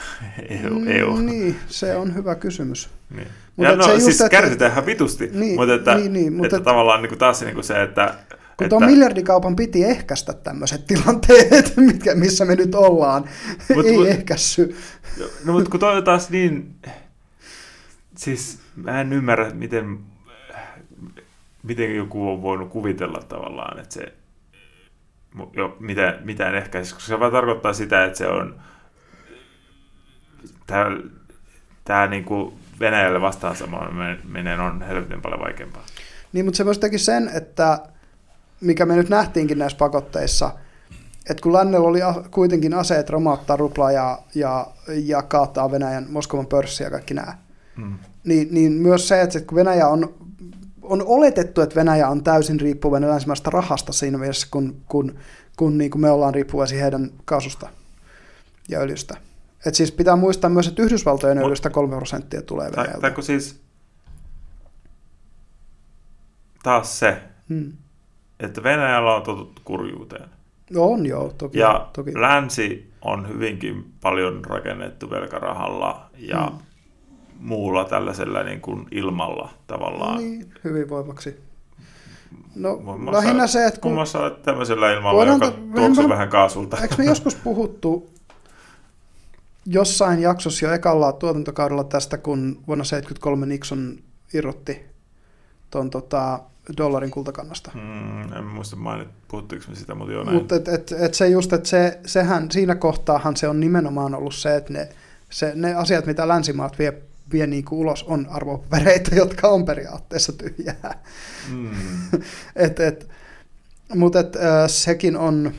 EU, 0.48 0.84
EU. 0.86 1.16
Niin, 1.16 1.56
se 1.66 1.96
on 1.96 2.14
hyvä 2.14 2.34
kysymys. 2.34 2.90
Niin. 3.10 3.28
Mutta 3.56 3.72
ja 3.72 3.76
no, 3.76 3.84
se 3.84 4.00
siis 4.00 4.20
että... 4.20 4.28
kärsitään 4.28 4.72
ihan 4.72 4.86
vitusti, 4.86 5.30
niin, 5.32 5.60
mutta, 5.60 5.74
että, 5.74 5.94
niin, 5.94 6.12
niin, 6.12 6.32
mutta 6.32 6.56
että 6.56 6.70
tavallaan 6.70 7.02
niin 7.02 7.08
kuin 7.08 7.18
taas 7.18 7.42
niin 7.42 7.54
kuin 7.54 7.64
se, 7.64 7.82
että... 7.82 8.14
Kun 8.56 8.68
tuon 8.68 8.84
miljardikaupan 8.84 9.56
piti 9.56 9.84
ehkäistä 9.84 10.32
tämmöiset 10.32 10.86
tilanteet, 10.86 11.76
mitkä, 11.86 12.14
missä 12.14 12.44
me 12.44 12.56
nyt 12.56 12.74
ollaan, 12.74 13.24
mut, 13.74 13.86
ei 13.86 13.96
mut, 13.96 14.06
ehkässy. 14.06 14.76
No 15.44 15.52
mutta 15.52 15.70
kun 15.70 15.80
toi 15.80 16.02
taas 16.02 16.30
niin... 16.30 16.74
Siis 18.16 18.58
mä 18.76 19.00
en 19.00 19.12
ymmärrä, 19.12 19.50
miten, 19.50 19.98
miten 21.62 21.96
joku 21.96 22.30
on 22.30 22.42
voinut 22.42 22.70
kuvitella 22.70 23.22
tavallaan, 23.28 23.78
että 23.78 23.94
se 23.94 24.12
jo 25.52 25.76
mitä, 25.80 26.18
mitään 26.24 26.54
ehkä, 26.54 26.78
koska 26.78 27.00
se 27.00 27.20
vaan 27.20 27.32
tarkoittaa 27.32 27.72
sitä, 27.72 28.04
että 28.04 28.18
se 28.18 28.28
on 28.28 28.60
tämä, 30.66 30.86
tämä 31.84 32.06
niin 32.06 32.24
kuin 32.24 32.54
Venäjälle 32.80 33.20
vastaan 33.20 33.56
menen 34.24 34.60
on 34.60 34.82
helvetin 34.82 35.22
paljon 35.22 35.40
vaikeampaa. 35.40 35.84
Niin, 36.32 36.44
mutta 36.44 36.56
se 36.56 36.64
myös 36.64 36.78
teki 36.78 36.98
sen, 36.98 37.30
että 37.34 37.78
mikä 38.60 38.86
me 38.86 38.96
nyt 38.96 39.08
nähtiinkin 39.08 39.58
näissä 39.58 39.78
pakotteissa, 39.78 40.50
että 41.30 41.42
kun 41.42 41.52
lännellä 41.52 41.88
oli 41.88 42.00
kuitenkin 42.30 42.74
aseet 42.74 43.10
romauttaa 43.10 43.56
ruplaa 43.56 43.92
ja, 43.92 44.18
ja, 44.34 44.66
ja 44.88 45.22
kaataa 45.22 45.70
Venäjän 45.70 46.06
Moskovan 46.08 46.46
pörssiä 46.46 46.86
ja 46.86 46.90
kaikki 46.90 47.14
nämä, 47.14 47.34
mm. 47.76 47.98
niin, 48.24 48.48
niin 48.50 48.72
myös 48.72 49.08
se, 49.08 49.20
että 49.20 49.40
kun 49.40 49.56
Venäjä 49.56 49.88
on, 49.88 50.14
on 50.82 51.02
oletettu, 51.06 51.60
että 51.60 51.76
Venäjä 51.76 52.08
on 52.08 52.24
täysin 52.24 52.60
riippuvainen 52.60 53.10
länsimäistä 53.10 53.50
rahasta 53.50 53.92
siinä 53.92 54.18
mielessä, 54.18 54.46
kun, 54.50 54.76
kun 54.88 55.14
kun 55.56 55.78
niin 55.78 55.90
kuin 55.90 56.02
me 56.02 56.10
ollaan 56.10 56.34
riippuvaisia 56.34 56.82
heidän 56.82 57.10
kaasusta 57.24 57.68
ja 58.68 58.80
öljystä. 58.80 59.16
Et 59.66 59.74
siis 59.74 59.92
pitää 59.92 60.16
muistaa 60.16 60.50
myös, 60.50 60.68
että 60.68 60.82
Yhdysvaltojen 60.82 61.36
Mut, 61.36 61.46
öljystä 61.46 61.70
3 61.70 61.96
prosenttia 61.96 62.42
tulee 62.42 62.70
Venäjältä. 62.70 63.00
Tai, 63.00 63.10
tai 63.10 63.22
siis 63.22 63.60
taas 66.62 66.98
se, 66.98 67.22
hmm. 67.48 67.72
että 68.40 68.62
Venäjällä 68.62 69.14
on 69.14 69.22
totuttu 69.22 69.62
kurjuuteen. 69.64 70.28
No 70.70 70.84
on 70.84 71.06
joo, 71.06 71.34
toki. 71.38 71.58
Ja 71.58 71.90
toki. 71.92 72.20
länsi 72.20 72.92
on 73.02 73.28
hyvinkin 73.28 73.92
paljon 74.00 74.44
rakennettu 74.44 75.10
velkarahalla 75.10 76.10
ja 76.18 76.46
hmm. 76.46 76.58
Muulla 77.42 77.84
tällaisella 77.84 78.42
niin 78.42 78.60
kuin 78.60 78.86
ilmalla 78.90 79.50
tavallaan. 79.66 80.18
Niin, 80.18 80.52
hyvinvoivaksi 80.64 81.40
No 82.54 82.76
muun 82.76 83.12
lähinnä 83.12 83.46
se, 83.46 83.66
että 83.66 83.80
kun... 83.80 83.88
Muun 83.88 83.98
muassa 83.98 84.30
tämmöisellä 84.30 84.92
ilmalla, 84.92 85.24
joka 85.24 85.52
tuoksuu 85.74 86.08
vähän 86.08 86.28
kaasulta. 86.28 86.78
Eikö 86.78 86.94
me 86.98 87.04
joskus 87.04 87.34
puhuttu 87.44 88.10
jossain 89.66 90.22
jaksossa 90.22 90.66
jo 90.66 90.72
ekalla 90.72 91.12
tuotantokaudella 91.12 91.84
tästä, 91.84 92.18
kun 92.18 92.38
vuonna 92.40 92.84
1973 92.84 93.46
Nixon 93.46 93.98
irrotti 94.34 94.82
tuon 95.70 95.90
tota, 95.90 96.40
dollarin 96.76 97.10
kultakannasta. 97.10 97.70
Mm, 97.74 98.32
en 98.32 98.44
muista 98.44 98.76
mainit, 98.76 99.08
puhuttiinko 99.28 99.66
me 99.68 99.74
sitä, 99.74 99.94
mutta 99.94 100.12
joo 100.12 100.24
näin. 100.24 100.36
Mutta 100.36 100.56
et, 100.56 100.68
et, 100.68 100.92
et 100.98 101.14
se 101.14 101.28
just, 101.28 101.52
että 101.52 101.68
se, 101.68 102.00
sehän, 102.06 102.50
siinä 102.50 102.74
kohtaahan 102.74 103.36
se 103.36 103.48
on 103.48 103.60
nimenomaan 103.60 104.14
ollut 104.14 104.34
se, 104.34 104.56
että 104.56 104.72
ne, 104.72 104.88
se, 105.30 105.52
ne 105.54 105.74
asiat, 105.74 106.06
mitä 106.06 106.28
länsimaat 106.28 106.78
vie 106.78 107.02
vie 107.32 107.46
niin 107.46 107.64
kuin 107.64 107.78
ulos, 107.78 108.02
on 108.02 108.26
arvopapereita, 108.30 109.14
jotka 109.24 109.48
on 109.48 109.64
periaatteessa 109.64 110.32
tyhjää. 110.32 111.02
Mm. 111.50 111.70
et, 112.56 112.80
et, 112.80 113.08
mutta 113.94 114.20
et, 114.20 114.32
sekin 114.66 115.16
on 115.16 115.52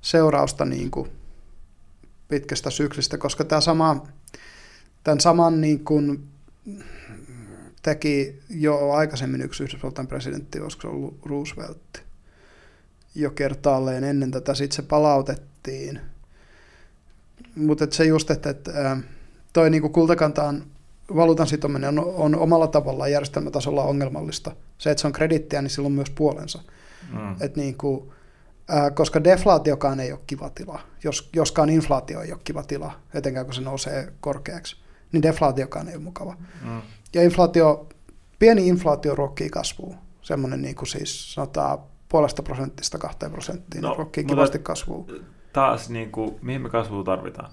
seurausta 0.00 0.64
niin 0.64 0.90
kuin 0.90 1.10
pitkästä 2.28 2.70
syklistä, 2.70 3.18
koska 3.18 3.44
tämä 3.44 3.60
sama, 3.60 4.06
tämän 5.04 5.20
saman 5.20 5.60
niin 5.60 5.84
kuin 5.84 6.28
teki 7.82 8.42
jo 8.50 8.90
aikaisemmin 8.90 9.40
yksi 9.40 9.62
Yhdysvaltain 9.62 10.08
presidentti, 10.08 10.60
olisiko 10.60 10.80
se 10.82 10.88
ollut 10.88 11.18
Roosevelt, 11.26 12.02
jo 13.14 13.30
kertaalleen 13.30 14.04
ennen 14.04 14.30
tätä, 14.30 14.54
sitten 14.54 14.76
se 14.76 14.82
palautettiin. 14.82 16.00
Mutta 17.54 17.86
se 17.90 18.04
just, 18.04 18.30
että, 18.30 18.50
että 18.50 18.96
toi 19.52 19.70
niin 19.70 19.92
kultakantaan 19.92 20.66
valuutan 21.14 21.46
sitominen 21.46 21.98
on, 21.98 22.14
on 22.14 22.34
omalla 22.34 22.66
tavallaan 22.66 23.12
järjestelmätasolla 23.12 23.84
ongelmallista. 23.84 24.52
Se, 24.78 24.90
että 24.90 25.00
se 25.00 25.06
on 25.06 25.12
kredittiä, 25.12 25.62
niin 25.62 25.70
sillä 25.70 25.86
on 25.86 25.92
myös 25.92 26.10
puolensa. 26.10 26.62
Mm. 27.12 27.36
Et 27.40 27.56
niin 27.56 27.76
kuin, 27.76 28.10
ää, 28.68 28.90
koska 28.90 29.24
deflaatiokaan 29.24 30.00
ei 30.00 30.12
ole 30.12 30.20
kiva 30.26 30.50
tila, 30.50 30.80
jos, 31.04 31.30
joskaan 31.32 31.68
inflaatio 31.68 32.20
ei 32.20 32.32
ole 32.32 32.40
kiva 32.44 32.62
tila, 32.62 32.92
etenkään 33.14 33.46
kun 33.46 33.54
se 33.54 33.60
nousee 33.60 34.12
korkeaksi, 34.20 34.76
niin 35.12 35.22
deflaatiokaan 35.22 35.88
ei 35.88 35.94
ole 35.94 36.02
mukava. 36.02 36.36
Mm. 36.64 36.82
Ja 37.14 37.22
inflaatio, 37.22 37.88
pieni 38.38 38.68
inflaatio 38.68 39.14
ruokkii 39.14 39.50
kasvua. 39.50 39.94
Semmoinen 40.22 40.62
niin 40.62 40.76
kuin 40.76 40.88
siis 40.88 41.34
sanotaan 41.34 41.78
puolesta 42.08 42.42
prosentista 42.42 42.98
kahteen 42.98 43.32
prosenttiin, 43.32 43.82
no, 43.82 43.94
ruokkii 43.94 44.24
kivasti 44.24 44.58
kasvua. 44.58 45.04
Taas, 45.52 45.90
niin 45.90 46.12
kuin, 46.12 46.34
mihin 46.42 46.62
me 46.62 46.68
kasvua 46.68 47.04
tarvitaan? 47.04 47.52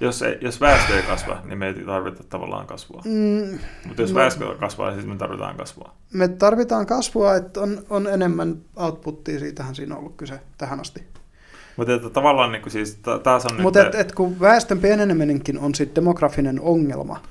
Jos, 0.00 0.22
ei, 0.22 0.38
jos 0.40 0.60
väestö 0.60 0.96
ei 0.96 1.02
kasva, 1.02 1.42
niin 1.44 1.58
me 1.58 1.66
ei 1.66 1.74
tarvita 1.74 2.24
tavallaan 2.24 2.66
kasvua. 2.66 3.02
Mm, 3.04 3.58
Mutta 3.86 4.02
jos 4.02 4.12
no, 4.12 4.20
väestö 4.20 4.54
kasvaa, 4.54 4.88
niin 4.88 5.00
siis 5.00 5.12
me 5.12 5.16
tarvitaan 5.16 5.56
kasvua. 5.56 5.92
Me 6.12 6.28
tarvitaan 6.28 6.86
kasvua, 6.86 7.34
että 7.34 7.60
on, 7.60 7.82
on 7.90 8.06
enemmän 8.06 8.56
outputtia, 8.76 9.38
siitähän 9.38 9.74
siinä 9.74 9.94
on 9.94 10.00
ollut 10.00 10.16
kyse 10.16 10.40
tähän 10.58 10.80
asti. 10.80 11.04
Mutta 11.76 11.94
että 11.94 12.10
tavallaan 12.10 12.52
niin 12.52 12.62
kuin 12.62 12.72
siis, 12.72 13.00
taas 13.22 13.46
on 13.46 13.62
Mutta 13.62 13.86
et, 13.86 13.94
et 13.94 14.12
kun 14.12 14.40
väestön 14.40 14.78
pieneneminenkin 14.78 15.58
on 15.58 15.74
sitten 15.74 15.94
demografinen 15.94 16.60
ongelma, 16.60 17.22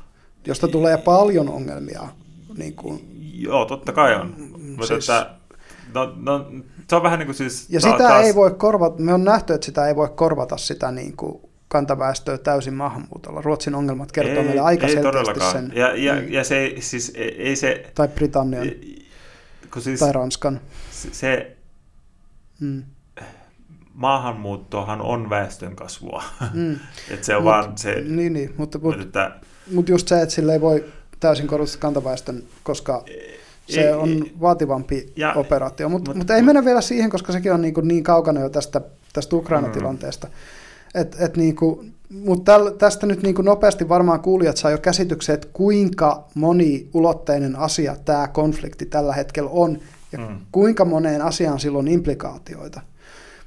josta 0.46 0.68
tulee 0.68 0.98
paljon 0.98 1.50
ongelmia. 1.50 2.08
Niin 2.58 2.74
kuin, 2.74 3.18
Joo, 3.34 3.66
totta 3.66 3.92
kai 3.92 4.16
on. 4.16 4.36
Mutta 4.60 4.86
siis, 4.86 5.10
että, 5.10 5.30
no, 5.94 6.14
no, 6.16 6.46
se 6.90 6.96
on 6.96 7.04
vähän 7.04 7.20
niin 7.20 7.28
kuin 7.28 7.36
siis... 7.36 7.70
Ja 7.70 7.80
ta- 7.80 7.92
sitä 7.92 8.04
taas... 8.04 8.26
ei 8.26 8.36
voi 8.36 8.52
korvata, 8.52 9.02
me 9.02 9.14
on 9.14 9.24
nähty, 9.24 9.54
että 9.54 9.66
sitä 9.66 9.88
ei 9.88 9.96
voi 9.96 10.10
korvata 10.16 10.58
sitä 10.58 10.92
niin 10.92 11.18
kuin 11.18 11.42
kantaväestöä 11.68 12.38
täysin 12.38 12.74
maahanmuutolla. 12.74 13.42
Ruotsin 13.42 13.76
ongelmat 13.76 14.12
kertoo 14.12 14.38
ei, 14.38 14.44
meille 14.44 14.62
aika 14.62 14.88
ei 14.88 14.94
selkeästi 14.94 15.18
todellakaan. 15.18 15.52
sen. 15.52 15.72
Ja, 15.76 15.96
ja, 15.96 16.16
mm. 16.16 16.32
ja 16.32 16.44
se, 16.44 16.76
siis 16.80 17.12
ei, 17.16 17.42
ei 17.42 17.56
se... 17.56 17.92
Tai 17.96 18.08
Britannian. 18.08 18.68
Kun 19.74 19.82
siis, 19.82 20.00
tai 20.00 20.12
Ranskan. 20.12 20.62
Se, 20.92 21.58
mm. 22.60 22.84
maahanmuuttohan 23.94 25.02
on 25.02 25.30
väestön 25.30 25.76
kasvua. 25.76 26.24
Mm. 26.54 26.74
että 27.12 27.26
se 27.26 27.36
on 27.36 27.44
mut, 27.44 27.52
vaan 27.52 27.78
se... 27.78 27.96
Niin, 27.96 28.34
niin 28.34 28.54
mutta, 28.58 28.80
mutta, 28.80 29.02
että, 29.02 29.32
mutta 29.72 29.92
just 29.92 30.08
se, 30.08 30.22
että 30.22 30.36
sille 30.36 30.54
ei 30.54 30.62
voi 30.62 30.86
täysin 31.20 31.48
korvata 31.48 31.78
kantaväestön, 31.80 32.44
koska 32.64 33.06
se 33.70 33.82
ei, 33.82 33.94
on 33.94 34.26
vaativampi 34.42 35.14
ja, 35.16 35.34
operaatio. 35.34 35.90
Mutta 35.90 36.10
mut, 36.10 36.18
mut 36.18 36.30
ei 36.30 36.42
mennä 36.42 36.66
vielä 36.66 36.82
siihen, 36.82 37.10
koska 37.10 37.34
sekin 37.34 37.54
on 37.54 37.62
niin, 37.62 37.74
niin 37.82 38.04
kaukana 38.04 38.42
jo 38.42 38.50
tästä, 38.50 38.82
tästä 39.14 39.36
Ukraina-tilanteesta. 39.36 40.28
Mm. 40.28 40.34
Et, 40.98 41.16
et 41.20 41.38
niinku, 41.38 41.86
mutta 42.10 42.72
tästä 42.78 43.08
nyt 43.08 43.24
niinku 43.24 43.42
nopeasti 43.42 43.90
varmaan 43.90 44.20
kuulijat 44.20 44.58
saa 44.58 44.72
jo 44.72 44.78
käsityksen, 44.78 45.36
että 45.36 45.48
kuinka 45.54 46.28
moniulotteinen 46.36 47.56
asia 47.56 47.96
tämä 48.06 48.28
konflikti 48.28 48.86
tällä 48.86 49.14
hetkellä 49.14 49.50
on 49.50 49.80
ja 50.12 50.20
mm. 50.20 50.40
kuinka 50.52 50.86
moneen 50.86 51.22
asiaan 51.22 51.60
silloin 51.60 51.88
implikaatioita. 51.88 52.82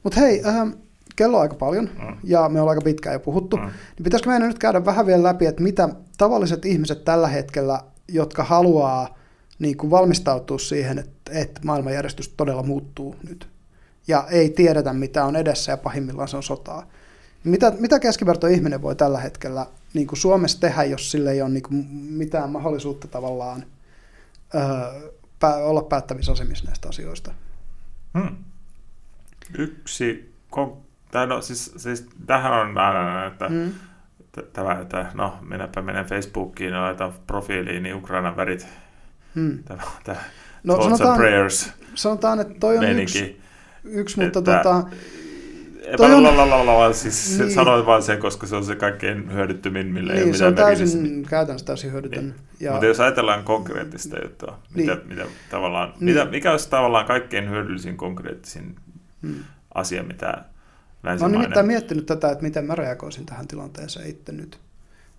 Mutta 0.03 0.21
hei, 0.21 0.43
äh, 0.47 0.69
kello 1.17 1.37
on 1.37 1.43
aika 1.43 1.55
paljon 1.55 1.85
mm. 1.99 2.17
ja 2.25 2.49
me 2.49 2.61
ollaan 2.61 2.77
aika 2.77 2.85
pitkään 2.85 3.15
jo 3.15 3.21
puhuttu, 3.21 3.57
mm. 3.57 3.63
niin 3.63 4.05
pitäisikö 4.05 4.31
meidän 4.31 4.49
nyt 4.49 4.59
käydä 4.59 4.85
vähän 4.85 5.07
vielä 5.07 5.23
läpi, 5.23 5.47
että 5.47 5.63
mitä 5.63 5.89
tavalliset 6.19 6.65
ihmiset 6.65 7.05
tällä 7.05 7.29
hetkellä, 7.29 7.81
jotka 8.09 8.45
haluaa 8.45 9.19
niin 9.59 9.77
kuin 9.77 9.91
valmistautua 9.91 10.59
siihen, 10.59 10.99
että, 10.99 11.33
että 11.33 11.61
maailmanjärjestys 11.65 12.29
todella 12.29 12.63
muuttuu 12.63 13.17
nyt 13.29 13.49
ja 14.09 14.25
ei 14.31 14.51
tiedetä 14.51 14.93
mitä 14.93 15.25
on 15.25 15.37
edessä 15.37 15.73
ja 15.73 15.77
pahimmillaan 15.77 16.29
se 16.29 16.37
on 16.37 16.43
sotaa 16.43 16.87
mitä, 17.45 17.73
mitä 17.79 18.01
keskiverto 18.01 18.47
ihminen 18.47 18.83
voi 18.83 18.97
tällä 18.97 19.21
hetkellä 19.21 19.67
niin 19.95 20.07
kuin 20.07 20.19
Suomessa 20.19 20.61
tehdä, 20.61 20.85
jos 20.85 21.11
sille 21.11 21.33
ei 21.33 21.43
ole 21.43 21.51
niin 21.51 21.63
kuin 21.63 21.87
mitään 21.93 22.51
mahdollisuutta 22.51 23.09
tavallaan 23.09 23.65
öö, 24.55 25.11
pää, 25.41 25.57
olla 25.57 25.83
päättävissä 25.83 26.33
asemissa 26.33 26.65
näistä 26.65 26.89
asioista? 26.89 27.35
Hmm. 28.19 28.37
Yksi, 29.59 30.35
tai 31.11 31.27
no, 31.27 31.43
siis, 31.43 31.73
siis 31.77 32.09
tähän 32.27 32.53
on 32.53 32.79
aina, 32.79 33.27
että 33.27 33.49
hmm. 33.49 33.73
tämä, 34.53 34.81
että 34.81 35.11
no, 35.15 35.39
minäpä 35.49 35.83
menen 35.83 36.05
Facebookiin 36.05 36.73
ja 36.73 36.81
laitan 36.81 37.13
profiiliin 37.27 37.83
niin 37.83 37.95
Ukrainan 37.95 38.37
värit. 38.37 38.67
Hmm. 39.35 39.65
Tämä, 39.65 39.83
tämä 40.05 40.19
no, 40.65 40.83
sanotaan, 40.83 41.17
prayers 41.17 41.73
sanotaan, 41.95 42.41
että 42.41 42.55
toi 42.61 42.79
on 42.79 42.85
yksi, 42.85 43.41
yksi 43.85 44.21
mutta 44.21 44.39
että, 44.39 44.53
tota, 44.53 44.85
Toi 45.97 46.95
siis 46.95 47.39
niin. 47.39 47.51
sanoin 47.51 47.87
vain 47.87 48.03
sen, 48.03 48.19
koska 48.19 48.47
se 48.47 48.57
on 48.57 48.65
se 48.65 48.77
kaikkein 48.77 49.33
hyödyttömin, 49.33 49.87
millä 49.87 50.13
niin, 50.13 50.23
ei 50.23 50.29
ole 50.29 50.37
se 50.37 50.47
on 50.47 50.55
täysin, 50.55 51.03
niin. 51.03 51.27
käytännössä 51.27 51.67
täysin 51.67 51.93
hyödytön. 51.93 52.25
Niin. 52.25 52.35
Ja... 52.61 52.71
Mutta 52.71 52.87
jos 52.87 53.01
ajatellaan 53.01 53.45
konkreettista 53.45 54.17
juttua, 54.23 54.59
niin. 54.75 54.91
mitä, 54.91 55.01
mitä 55.05 55.25
tavallaan, 55.51 55.89
niin. 55.89 56.05
mitä, 56.05 56.25
mikä 56.25 56.51
olisi 56.51 56.71
tavallaan 56.71 57.07
kaikkein 57.07 57.51
hyödyllisin 57.51 57.97
konkreettisin 57.97 58.77
hmm. 59.23 59.45
asia, 59.75 60.03
mitä 60.03 60.45
länsimainen... 61.03 61.19
Mä 61.19 61.25
oon 61.25 61.33
nimittäin 61.33 61.67
miettinyt 61.67 62.07
tätä, 62.07 62.31
että 62.31 62.43
miten 62.43 62.65
mä 62.65 62.75
reagoisin 62.75 63.27
tähän 63.27 63.49
tilanteeseen 63.49 64.11
itse 64.11 64.33
nyt. 64.33 64.59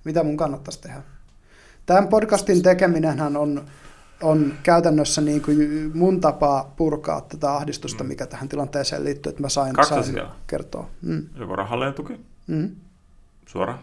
Mitä 0.03 0.23
mun 0.23 0.37
kannattaisi 0.37 0.81
tehdä. 0.81 1.01
Tämän 1.85 2.07
podcastin 2.07 2.63
tekeminenhän 2.63 3.37
on 3.37 3.65
on 4.21 4.53
käytännössä 4.63 5.21
niin 5.21 5.41
kuin 5.41 5.91
mun 5.93 6.21
tapa 6.21 6.71
purkaa 6.75 7.21
tätä 7.21 7.53
ahdistusta, 7.53 8.03
mm. 8.03 8.07
mikä 8.07 8.25
tähän 8.27 8.49
tilanteeseen 8.49 9.03
liittyy, 9.03 9.29
että 9.29 9.41
mä 9.41 9.49
sain, 9.49 9.75
sain 9.87 10.21
kertoa. 10.47 10.89
Mm. 11.01 11.25
Joko 11.35 11.55
rahallinen 11.55 11.93
tuki, 11.93 12.19
mm. 12.47 12.75
suora, 13.45 13.77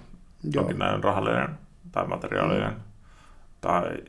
jonkinlainen 0.53 1.05
rahallinen 1.05 1.49
tai 1.93 2.07
materiaalinen 2.07 2.71
mm. 2.71 2.81
tai 3.61 4.05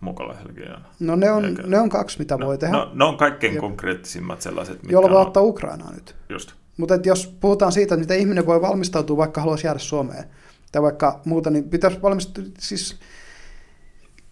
mukalaisellinen. 0.00 0.76
No 1.00 1.16
ne 1.16 1.30
on, 1.30 1.44
Eikä... 1.44 1.62
ne 1.62 1.78
on 1.78 1.88
kaksi, 1.88 2.18
mitä 2.18 2.36
no, 2.36 2.46
voi 2.46 2.58
tehdä. 2.58 2.76
No, 2.76 2.90
ne 2.94 3.04
on 3.04 3.16
kaikkein 3.16 3.54
ja, 3.54 3.60
konkreettisimmat 3.60 4.42
sellaiset, 4.42 4.74
mitkä 4.74 4.92
Jolla 4.92 5.10
voi 5.10 5.20
on... 5.20 5.26
ottaa 5.26 5.42
Ukrainaa 5.42 5.92
nyt. 5.92 6.16
Just. 6.28 6.52
Mutta 6.76 6.94
jos 7.04 7.26
puhutaan 7.40 7.72
siitä, 7.72 7.94
että 7.94 8.00
miten 8.00 8.18
ihminen 8.18 8.46
voi 8.46 8.62
valmistautua, 8.62 9.16
vaikka 9.16 9.40
haluaisi 9.40 9.66
jäädä 9.66 9.78
Suomeen, 9.78 10.24
tai 10.72 10.82
vaikka 10.82 11.20
muuta, 11.24 11.50
niin 11.50 11.70
pitäisi 11.70 12.02
valmistautua, 12.02 12.52
siis 12.58 12.96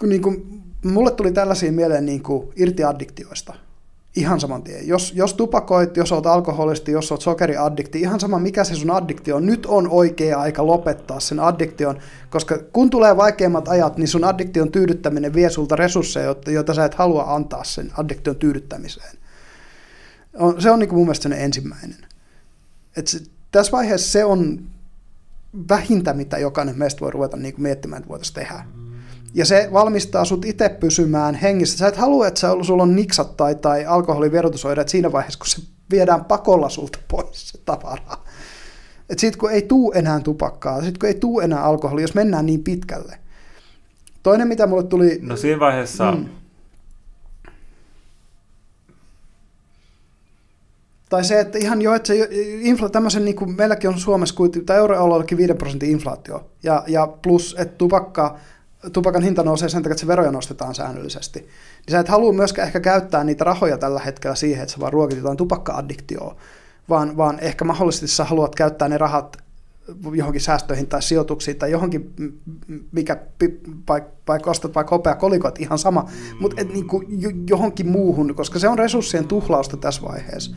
kun 0.00 0.08
niin 0.08 0.22
kuin 0.22 0.62
mulle 0.84 1.10
tuli 1.10 1.32
tällaisia 1.32 1.72
mieleen 1.72 2.06
niin 2.06 2.22
kuin 2.22 2.48
irti 2.56 2.84
addiktioista. 2.84 3.54
Ihan 4.16 4.40
saman 4.40 4.62
tien. 4.62 4.88
Jos, 4.88 5.12
jos 5.14 5.34
tupakoit, 5.34 5.96
jos 5.96 6.12
olet 6.12 6.26
alkoholisti, 6.26 6.92
jos 6.92 7.12
olet 7.12 7.22
sokeriaddikti, 7.22 8.00
ihan 8.00 8.20
sama 8.20 8.38
mikä 8.38 8.64
se 8.64 8.74
sun 8.74 8.90
addiktio 8.90 9.36
on, 9.36 9.46
nyt 9.46 9.66
on 9.66 9.88
oikea 9.90 10.40
aika 10.40 10.66
lopettaa 10.66 11.20
sen 11.20 11.40
addiktion, 11.40 11.98
koska 12.30 12.58
kun 12.72 12.90
tulee 12.90 13.16
vaikeimmat 13.16 13.68
ajat, 13.68 13.96
niin 13.96 14.08
sun 14.08 14.24
addiktion 14.24 14.72
tyydyttäminen 14.72 15.34
vie 15.34 15.50
sulta 15.50 15.76
resursseja, 15.76 16.34
joita 16.46 16.74
sä 16.74 16.84
et 16.84 16.94
halua 16.94 17.34
antaa 17.34 17.64
sen 17.64 17.92
addiktion 17.96 18.36
tyydyttämiseen. 18.36 19.18
On, 20.34 20.62
se 20.62 20.70
on 20.70 20.78
niin 20.78 20.88
kuin 20.88 20.96
mun 20.96 21.06
mielestä 21.06 21.28
ensimmäinen. 21.28 22.06
Et 22.96 23.06
se, 23.06 23.20
tässä 23.50 23.72
vaiheessa 23.72 24.12
se 24.12 24.24
on 24.24 24.60
vähintä, 25.68 26.12
mitä 26.12 26.38
jokainen 26.38 26.78
meistä 26.78 27.00
voi 27.00 27.10
ruveta 27.10 27.36
niin 27.36 27.54
kuin 27.54 27.62
miettimään, 27.62 27.98
että 27.98 28.08
voitaisiin 28.08 28.34
tehdä. 28.34 28.64
Mm 28.74 28.83
ja 29.34 29.44
se 29.44 29.68
valmistaa 29.72 30.24
sut 30.24 30.44
itse 30.44 30.68
pysymään 30.68 31.34
hengissä. 31.34 31.78
Sä 31.78 31.88
et 31.88 31.96
halua, 31.96 32.26
että 32.26 32.40
sulla 32.62 32.82
on 32.82 32.96
niksat 32.96 33.36
tai, 33.36 33.54
tai 33.54 33.84
alkoholiverotusoireet 33.84 34.88
siinä 34.88 35.12
vaiheessa, 35.12 35.38
kun 35.38 35.46
se 35.46 35.62
viedään 35.90 36.24
pakolla 36.24 36.68
sulta 36.68 36.98
pois 37.08 37.48
se 37.48 37.58
tavara. 37.64 38.18
Et 39.10 39.18
sit 39.18 39.36
kun 39.36 39.50
ei 39.50 39.62
tuu 39.62 39.92
enää 39.92 40.20
tupakkaa, 40.20 40.82
sit 40.82 40.98
kun 40.98 41.08
ei 41.08 41.14
tuu 41.14 41.40
enää 41.40 41.64
alkoholi, 41.64 42.02
jos 42.02 42.14
mennään 42.14 42.46
niin 42.46 42.64
pitkälle. 42.64 43.18
Toinen, 44.22 44.48
mitä 44.48 44.66
mulle 44.66 44.82
tuli... 44.84 45.18
No 45.22 45.36
siinä 45.36 45.60
vaiheessa... 45.60 46.12
Mm, 46.12 46.28
tai 51.08 51.24
se, 51.24 51.40
että 51.40 51.58
ihan 51.58 51.82
jo, 51.82 51.94
että 51.94 52.06
se 52.06 52.28
infla, 52.60 52.88
tämmöisen, 52.88 53.24
niin 53.24 53.36
kuin 53.36 53.56
meilläkin 53.56 53.90
on 53.90 53.98
Suomessa, 53.98 54.34
tai 54.66 54.76
euroalueellakin 54.76 55.38
5 55.38 55.54
prosentin 55.54 55.90
inflaatio, 55.90 56.50
ja, 56.62 56.84
ja 56.86 57.06
plus, 57.06 57.56
että 57.58 57.78
tupakka 57.78 58.38
tupakan 58.92 59.22
hinta 59.22 59.42
nousee 59.42 59.68
sen 59.68 59.82
takia, 59.82 59.92
että 59.92 60.00
se 60.00 60.06
veroja 60.06 60.30
nostetaan 60.30 60.74
säännöllisesti. 60.74 61.38
Niin 61.40 61.90
sä 61.90 62.00
et 62.00 62.08
halua 62.08 62.32
myöskään 62.32 62.66
ehkä 62.66 62.80
käyttää 62.80 63.24
niitä 63.24 63.44
rahoja 63.44 63.78
tällä 63.78 64.00
hetkellä 64.00 64.34
siihen, 64.34 64.62
että 64.62 64.72
sä 64.72 64.80
vaan 64.80 64.92
ruokit 64.92 65.18
jotain 65.18 65.36
tupakka-addiktioa, 65.36 66.36
vaan, 66.88 67.16
vaan 67.16 67.38
ehkä 67.40 67.64
mahdollisesti 67.64 68.08
sä 68.08 68.24
haluat 68.24 68.54
käyttää 68.54 68.88
ne 68.88 68.98
rahat 68.98 69.44
johonkin 70.14 70.40
säästöihin 70.40 70.86
tai 70.86 71.02
sijoituksiin 71.02 71.58
tai 71.58 71.70
johonkin, 71.70 72.14
mikä 72.92 73.16
vaikka 74.28 74.50
ostat 74.50 74.74
vaikka 74.74 74.94
hopea 74.94 75.14
kolikot, 75.14 75.58
ihan 75.58 75.78
sama, 75.78 76.02
mm. 76.02 76.36
mutta 76.40 76.64
niin 76.64 76.86
kuin 76.86 77.06
johonkin 77.48 77.88
muuhun, 77.88 78.34
koska 78.34 78.58
se 78.58 78.68
on 78.68 78.78
resurssien 78.78 79.28
tuhlausta 79.28 79.76
tässä 79.76 80.02
vaiheessa. 80.02 80.56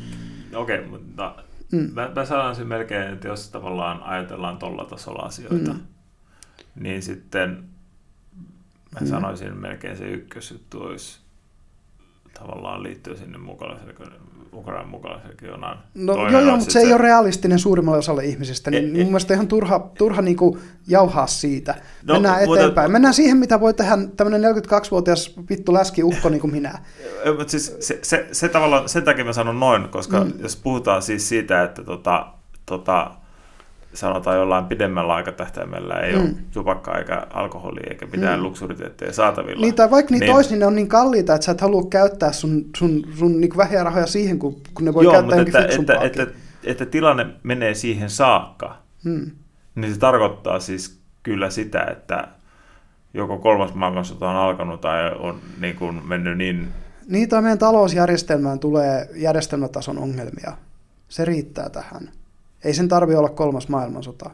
Okei, 0.56 0.80
okay, 0.80 0.90
mutta 0.90 1.36
mm. 1.72 1.90
mä, 1.94 2.12
mä 2.16 2.26
sanon 2.26 2.56
sen 2.56 2.68
melkein, 2.68 3.14
että 3.14 3.28
jos 3.28 3.50
tavallaan 3.50 4.04
ajatellaan 4.04 4.58
tuolla 4.58 4.86
tasolla 4.86 5.22
asioita, 5.22 5.74
mm. 5.74 5.80
niin 6.80 7.04
sitten 7.04 7.64
mä 8.94 9.00
mm. 9.00 9.08
sanoisin 9.08 9.58
melkein 9.58 9.98
se 9.98 10.06
ykkösjuttu 10.06 10.82
olisi 10.82 11.20
tavallaan 12.40 12.84
liittyy 12.84 13.18
sinne 13.18 13.38
Ukrainan 14.54 14.90
mukalaiselle 14.90 15.36
jonain. 15.42 15.78
No 15.96 16.14
joo, 16.14 16.42
joo 16.42 16.58
mutta 16.58 16.66
se, 16.66 16.72
se 16.72 16.80
ei 16.80 16.94
ole 16.94 17.02
realistinen 17.02 17.60
suurimmalle 17.60 18.00
osalle 18.00 18.26
ihmisistä, 18.26 18.72
niin 18.72 18.96
e, 18.96 18.98
mun 18.98 19.06
mielestä 19.06 19.34
ihan 19.34 19.48
turha, 19.48 19.92
turha 19.98 20.22
niin 20.22 20.38
kuin 20.38 20.60
jauhaa 20.88 21.28
siitä. 21.28 21.76
No, 22.04 22.14
Mennään 22.14 22.46
mutta, 22.46 22.62
eteenpäin. 22.62 22.92
Mennään 22.92 23.14
siihen, 23.14 23.38
mitä 23.38 23.60
voi 23.60 23.74
tehdä 23.74 23.98
tämmöinen 24.18 24.56
42-vuotias 24.56 25.34
vittu 25.50 25.74
läski 25.74 26.04
ukko 26.04 26.30
niin 26.30 26.42
kuin 26.42 26.52
minä. 26.52 26.80
mutta 27.38 27.52
siis 27.52 27.78
se, 27.80 28.00
se, 28.02 28.28
se, 28.32 28.50
tavallaan, 28.50 28.90
sen 28.90 29.04
takia 29.04 29.26
mä 29.26 29.34
sanon 29.34 29.60
noin, 29.60 29.90
koska 29.90 30.24
mm. 30.24 30.34
jos 30.40 30.56
puhutaan 30.56 31.02
siis 31.02 31.30
siitä, 31.30 31.64
että 31.64 31.84
tota, 31.84 32.28
tota, 32.66 33.12
sanotaan 33.98 34.38
jollain 34.38 34.66
pidemmällä 34.66 35.14
aikatähtäimellä 35.14 35.96
ei 36.00 36.14
mm. 36.14 36.22
ole 36.22 36.30
tupakkaa 36.54 36.98
eikä 36.98 37.28
alkoholia 37.30 37.88
eikä 37.90 38.06
mitään 38.06 38.40
mm. 38.40 38.44
luksuriteetteja 38.44 39.14
saatavilla. 39.14 39.62
Niin, 39.62 39.76
tai 39.76 39.92
vaikka 39.92 40.12
niitä 40.12 40.26
niin, 40.26 40.36
olisi, 40.36 40.50
niin 40.50 40.60
ne 40.60 40.66
on 40.66 40.76
niin 40.76 40.88
kalliita, 40.88 41.36
että 41.36 41.46
sä 41.46 41.52
et 41.52 41.62
halua 41.62 41.84
käyttää 41.90 42.32
sun, 42.32 42.66
sun, 42.78 43.04
sun 43.16 43.42
niin 43.42 43.58
vähiä 43.58 43.84
rahoja 43.84 44.06
siihen, 44.06 44.40
kun, 44.40 44.62
kun 44.74 44.86
ne 44.86 44.94
voi 44.94 45.04
Joo, 45.04 45.14
käyttää 45.14 45.38
mutta 45.38 45.60
että, 45.60 45.76
että, 45.76 45.94
että, 45.94 46.24
että, 46.24 46.36
että, 46.64 46.86
tilanne 46.86 47.26
menee 47.44 47.74
siihen 47.74 48.10
saakka, 48.10 48.78
mm. 49.04 49.32
niin 49.76 49.94
se 49.94 50.00
tarkoittaa 50.00 50.60
siis 50.60 51.00
kyllä 51.24 51.50
sitä, 51.50 51.84
että 51.92 52.28
joko 53.14 53.38
kolmas 53.38 53.74
maailmansota 53.74 54.30
on 54.30 54.36
alkanut 54.36 54.82
tai 54.82 55.12
on 55.20 55.40
niin 55.62 55.76
kuin 55.76 56.02
mennyt 56.08 56.38
niin... 56.38 56.68
Niin, 57.08 57.30
tai 57.30 57.42
meidän 57.42 57.58
talousjärjestelmään 57.58 58.60
tulee 58.60 59.10
järjestelmätason 59.16 59.98
ongelmia. 59.98 60.58
Se 61.10 61.26
riittää 61.26 61.70
tähän. 61.70 62.10
Ei 62.64 62.74
sen 62.74 62.88
tarvi 62.88 63.16
olla 63.16 63.30
kolmas 63.30 63.68
maailmansota. 63.68 64.30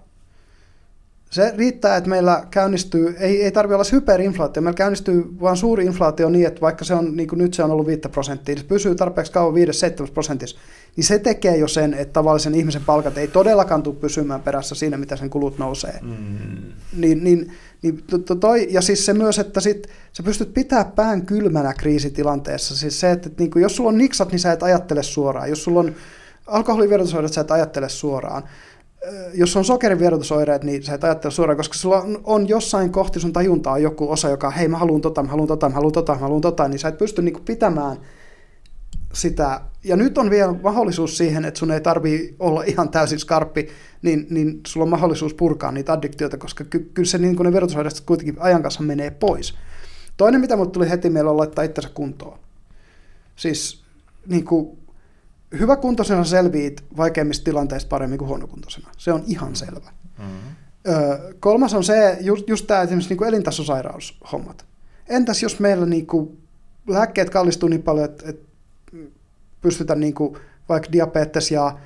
Se 1.34 1.54
riittää, 1.58 1.98
että 1.98 2.10
meillä 2.10 2.44
käynnistyy, 2.52 3.16
ei, 3.20 3.44
ei 3.44 3.52
tarvi 3.52 3.74
olla 3.74 3.84
hyperinflaatio, 3.92 4.62
meillä 4.62 4.78
käynnistyy 4.78 5.24
vain 5.42 5.58
suuri 5.58 5.86
inflaatio 5.86 6.30
niin, 6.30 6.48
että 6.48 6.62
vaikka 6.62 6.86
se 6.86 6.94
on, 6.94 7.18
niin 7.18 7.28
kuin 7.28 7.40
nyt 7.40 7.54
se 7.54 7.64
on 7.64 7.72
ollut 7.72 7.88
5 7.88 8.02
prosenttia, 8.12 8.56
se 8.56 8.64
pysyy 8.64 8.96
tarpeeksi 8.96 9.32
kauan 9.32 9.54
5-7 9.54 10.12
prosentissa, 10.14 10.58
niin 10.96 11.04
se 11.04 11.20
tekee 11.20 11.58
jo 11.58 11.68
sen, 11.68 11.94
että 11.94 12.14
tavallisen 12.14 12.56
ihmisen 12.56 12.82
palkat 12.86 13.18
ei 13.18 13.28
todellakaan 13.28 13.84
tule 13.84 13.96
pysymään 13.96 14.42
perässä 14.42 14.76
siinä, 14.76 14.98
mitä 14.98 15.16
sen 15.16 15.30
kulut 15.30 15.58
nousee. 15.58 16.00
Mm. 16.02 16.74
Niin, 16.98 17.24
niin, 17.24 17.52
niin 17.82 18.04
to, 18.26 18.36
toi, 18.36 18.68
ja 18.70 18.82
siis 18.82 19.06
se 19.06 19.14
myös, 19.14 19.40
että 19.40 19.62
sit, 19.62 19.88
sä 20.14 20.24
pystyt 20.24 20.54
pitää 20.54 20.86
pään 20.86 21.26
kylmänä 21.26 21.74
kriisitilanteessa. 21.74 22.78
Siis 22.78 23.00
se, 23.00 23.12
että, 23.12 23.30
että 23.30 23.44
niin 23.44 23.52
kuin, 23.52 23.64
jos 23.64 23.76
sulla 23.76 23.90
on 23.90 23.98
niksat, 23.98 24.32
niin 24.32 24.40
sä 24.40 24.52
et 24.52 24.64
ajattele 24.64 25.04
suoraan. 25.04 25.50
Jos 25.50 25.64
sulla 25.64 25.80
on 25.80 25.96
alkoholivierotusoireet 26.48 27.34
sä 27.34 27.42
et 27.42 27.52
ajattele 27.52 27.90
suoraan. 27.90 28.44
Jos 29.34 29.58
on 29.58 29.66
sokerivierotusoireet, 29.66 30.64
niin 30.64 30.84
sä 30.84 30.94
et 30.94 31.04
ajattele 31.04 31.32
suoraan, 31.32 31.58
koska 31.58 31.74
sulla 31.74 32.06
on, 32.24 32.50
jossain 32.50 32.92
kohti 32.92 33.20
sun 33.20 33.34
tajuntaa 33.34 33.78
joku 33.78 34.12
osa, 34.12 34.30
joka 34.30 34.50
hei 34.50 34.68
mä 34.68 34.78
haluan 34.78 35.02
tota, 35.02 35.24
mä 35.24 35.30
haluan 35.30 35.48
tota, 35.48 35.70
mä 35.70 35.76
haluan 35.76 35.92
tota, 35.92 36.14
mä 36.14 36.20
haluan 36.20 36.42
tota, 36.42 36.68
niin 36.68 36.80
sä 36.80 36.88
et 36.88 36.98
pysty 36.98 37.22
niinku 37.22 37.40
pitämään 37.46 37.98
sitä. 39.14 39.62
Ja 39.84 39.96
nyt 39.96 40.18
on 40.18 40.30
vielä 40.30 40.56
mahdollisuus 40.64 41.18
siihen, 41.18 41.46
että 41.46 41.60
sun 41.60 41.72
ei 41.72 41.82
tarvii 41.82 42.36
olla 42.40 42.64
ihan 42.64 42.90
täysin 42.90 43.20
skarppi, 43.20 43.68
niin, 44.02 44.28
niin 44.30 44.62
sulla 44.68 44.84
on 44.84 44.90
mahdollisuus 44.90 45.34
purkaa 45.34 45.72
niitä 45.72 45.94
addiktioita, 45.94 46.38
koska 46.38 46.64
ky- 46.64 46.92
kyllä 46.94 47.08
se 47.08 47.18
niin 47.18 47.36
ne 47.36 47.54
verotusoireet 47.54 48.04
kuitenkin 48.06 48.36
ajan 48.40 48.64
kanssa 48.64 48.84
menee 48.84 49.12
pois. 49.12 49.54
Toinen, 50.18 50.42
mitä 50.42 50.56
mulle 50.56 50.72
tuli 50.72 50.90
heti 50.90 51.10
mieleen, 51.10 51.32
on 51.32 51.38
laittaa 51.38 51.64
itsensä 51.64 51.90
kuntoon. 51.94 52.40
Siis 53.36 53.84
niin 54.28 54.46
kuin, 54.46 54.78
hyväkuntoisena 55.60 56.24
selviit 56.24 56.84
vaikeimmista 56.98 57.44
tilanteista 57.44 57.90
paremmin 57.90 58.18
kuin 58.20 58.30
huonokuntoisena. 58.30 58.90
Se 58.98 59.14
on 59.14 59.24
ihan 59.28 59.56
selvä. 59.56 59.92
Mm-hmm. 60.18 60.56
Ö, 60.88 61.34
kolmas 61.40 61.74
on 61.74 61.84
se, 61.84 62.18
just, 62.22 62.50
just 62.50 62.68
tämä 62.68 62.82
esimerkiksi 62.82 63.10
niin 63.10 63.18
kuin 63.18 63.28
elintasosairaushommat. 63.28 64.66
Entäs 65.10 65.44
jos 65.44 65.60
meillä 65.60 65.86
niin 65.86 66.08
kuin, 66.08 66.38
lääkkeet 66.88 67.30
kallistuu 67.30 67.70
niin 67.70 67.84
paljon, 67.84 68.06
että, 68.06 68.30
että 68.30 68.46
pystytään 69.62 70.00
niin 70.00 70.14
kuin, 70.14 70.38
vaikka 70.70 70.92
diabetes 70.92 71.52
ja 71.52 71.78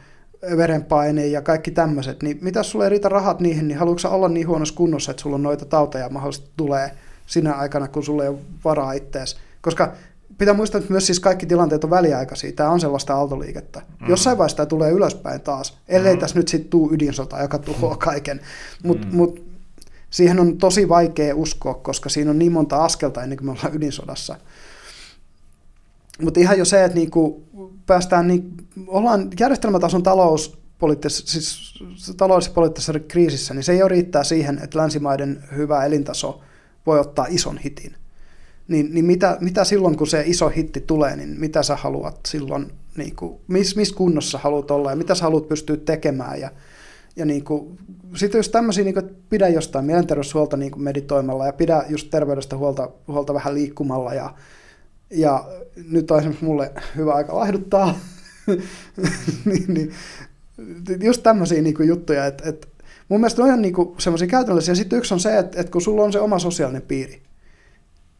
verenpaine 0.58 1.28
ja 1.28 1.42
kaikki 1.42 1.72
tämmöiset, 1.72 2.24
niin 2.24 2.38
mitä 2.42 2.64
sulle 2.64 2.86
ei 2.86 2.90
riitä 2.90 3.10
rahat 3.10 3.40
niihin, 3.40 3.68
niin 3.68 3.78
haluatko 3.78 4.10
olla 4.10 4.30
niin 4.30 4.48
huonossa 4.48 4.76
kunnossa, 4.76 5.12
että 5.12 5.24
sulla 5.24 5.36
on 5.36 5.44
noita 5.44 5.66
tauteja 5.66 6.10
mahdollisesti 6.10 6.50
tulee 6.58 6.92
sinä 7.26 7.54
aikana, 7.54 7.88
kun 7.88 8.04
sulle 8.04 8.24
ei 8.24 8.30
ole 8.30 8.40
varaa 8.66 8.94
ittees. 8.94 9.38
Koska 9.62 9.94
pitää 10.38 10.54
muistaa, 10.54 10.80
että 10.80 10.92
myös 10.92 11.06
siis 11.06 11.20
kaikki 11.20 11.46
tilanteet 11.46 11.84
on 11.84 11.90
väliaikaisia. 11.90 12.52
Tämä 12.52 12.70
on 12.70 12.80
sellaista 12.80 13.16
aaltoliikettä. 13.16 13.82
Mm. 14.02 14.10
Jossain 14.10 14.38
vaiheessa 14.38 14.58
tämä 14.58 14.66
tulee 14.66 14.92
ylöspäin 14.92 15.42
taas, 15.42 15.78
ellei 15.88 16.14
mm. 16.14 16.20
tässä 16.20 16.40
nyt 16.40 16.48
sitten 16.48 16.70
tule 16.70 16.94
ydinsota, 16.94 17.42
joka 17.42 17.60
tuhoaa 17.60 17.94
mm. 17.94 18.00
kaiken. 18.00 18.42
Mutta 18.84 19.08
mm. 19.08 19.16
mut, 19.16 19.48
siihen 20.10 20.40
on 20.40 20.58
tosi 20.58 20.90
vaikea 20.90 21.36
uskoa, 21.36 21.74
koska 21.74 22.10
siinä 22.10 22.32
on 22.32 22.40
niin 22.40 22.52
monta 22.52 22.86
askelta 22.86 23.24
ennen 23.24 23.38
kuin 23.38 23.46
me 23.46 23.52
ollaan 23.52 23.76
ydinsodassa. 23.76 24.36
Mutta 26.22 26.40
ihan 26.40 26.58
jo 26.58 26.66
se, 26.66 26.84
että 26.84 26.98
niinku 26.98 27.44
päästään, 27.86 28.28
niin, 28.28 28.58
ollaan 28.88 29.30
järjestelmätason 29.40 30.04
talouspoliittisessa, 30.04 31.28
siis 31.28 31.74
taloudellisessa 32.18 32.56
poliittisessa 32.56 33.00
kriisissä, 33.00 33.54
niin 33.54 33.64
se 33.64 33.72
ei 33.72 33.82
ole 33.82 33.90
riittää 33.90 34.24
siihen, 34.24 34.60
että 34.64 34.80
länsimaiden 34.80 35.44
hyvä 35.56 35.86
elintaso 35.86 36.42
voi 36.86 37.00
ottaa 37.00 37.26
ison 37.30 37.58
hitin 37.58 37.96
niin, 38.68 38.94
niin 38.94 39.06
mitä, 39.06 39.38
mitä 39.42 39.64
silloin, 39.64 39.98
kun 39.98 40.08
se 40.08 40.24
iso 40.26 40.50
hitti 40.50 40.82
tulee, 40.82 41.16
niin 41.16 41.40
mitä 41.40 41.64
sä 41.64 41.76
haluat 41.76 42.20
silloin, 42.28 42.72
niin 42.98 43.16
kuin, 43.16 43.40
missä 43.48 43.76
mis 43.76 43.92
kunnossa 43.92 44.38
haluat 44.38 44.72
olla 44.72 44.90
ja 44.90 44.96
mitä 44.96 45.16
sä 45.16 45.24
haluat 45.24 45.48
pystyä 45.48 45.78
tekemään 45.78 46.40
ja, 46.40 46.52
ja 47.16 47.26
niin 47.26 47.44
sitten 48.16 48.40
just 48.40 48.52
tämmöisiä, 48.52 48.84
niin 48.84 48.94
kuin, 48.94 49.10
pidä 49.30 49.48
jostain 49.48 49.86
mielenterveyshuolta 49.86 50.58
niin 50.58 50.72
kuin 50.72 50.84
meditoimalla 50.84 51.46
ja 51.46 51.54
pidä 51.54 51.84
just 51.90 52.10
terveydestä 52.10 52.58
huolta, 52.58 52.90
huolta 53.08 53.34
vähän 53.34 53.54
liikkumalla 53.54 54.14
ja, 54.14 54.34
ja 55.10 55.46
nyt 55.92 56.12
on 56.12 56.18
esimerkiksi 56.18 56.46
mulle 56.46 56.72
hyvä 56.96 57.14
aika 57.14 57.36
laihduttaa, 57.36 58.00
niin, 59.46 59.74
niin, 59.74 59.92
just 61.04 61.24
tämmöisiä 61.24 61.62
niin 61.62 61.76
kuin 61.76 61.90
juttuja, 61.90 62.26
että, 62.26 62.50
että 62.50 62.68
mun 63.10 63.20
mielestä 63.20 63.42
on 63.42 63.48
ihan 63.48 63.62
niin 63.62 63.74
semmoisia 63.98 64.28
käytännöllisiä. 64.28 64.76
Sitten 64.76 65.00
yksi 65.00 65.14
on 65.14 65.20
se, 65.20 65.38
että, 65.38 65.62
että 65.62 65.72
kun 65.72 65.82
sulla 65.82 66.04
on 66.04 66.14
se 66.14 66.20
oma 66.20 66.40
sosiaalinen 66.40 66.82
piiri, 66.82 67.22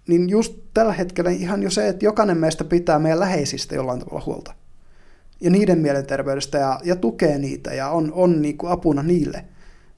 niin 0.08 0.30
just 0.30 0.58
tällä 0.74 0.94
hetkellä 0.94 1.32
ihan 1.32 1.64
jo 1.64 1.70
se, 1.70 1.88
että 1.88 2.06
jokainen 2.06 2.38
meistä 2.38 2.64
pitää 2.64 3.00
meidän 3.00 3.20
läheisistä 3.20 3.76
jollain 3.76 4.00
tavalla 4.00 4.24
huolta. 4.26 4.54
Ja 5.42 5.50
niiden 5.50 5.80
mielenterveydestä 5.80 6.58
ja, 6.58 6.80
ja 6.84 6.96
tukee 6.96 7.38
niitä 7.38 7.74
ja 7.74 7.90
on, 7.90 8.12
on 8.14 8.42
niin 8.42 8.58
kuin 8.58 8.72
apuna 8.72 9.04
niille. 9.04 9.46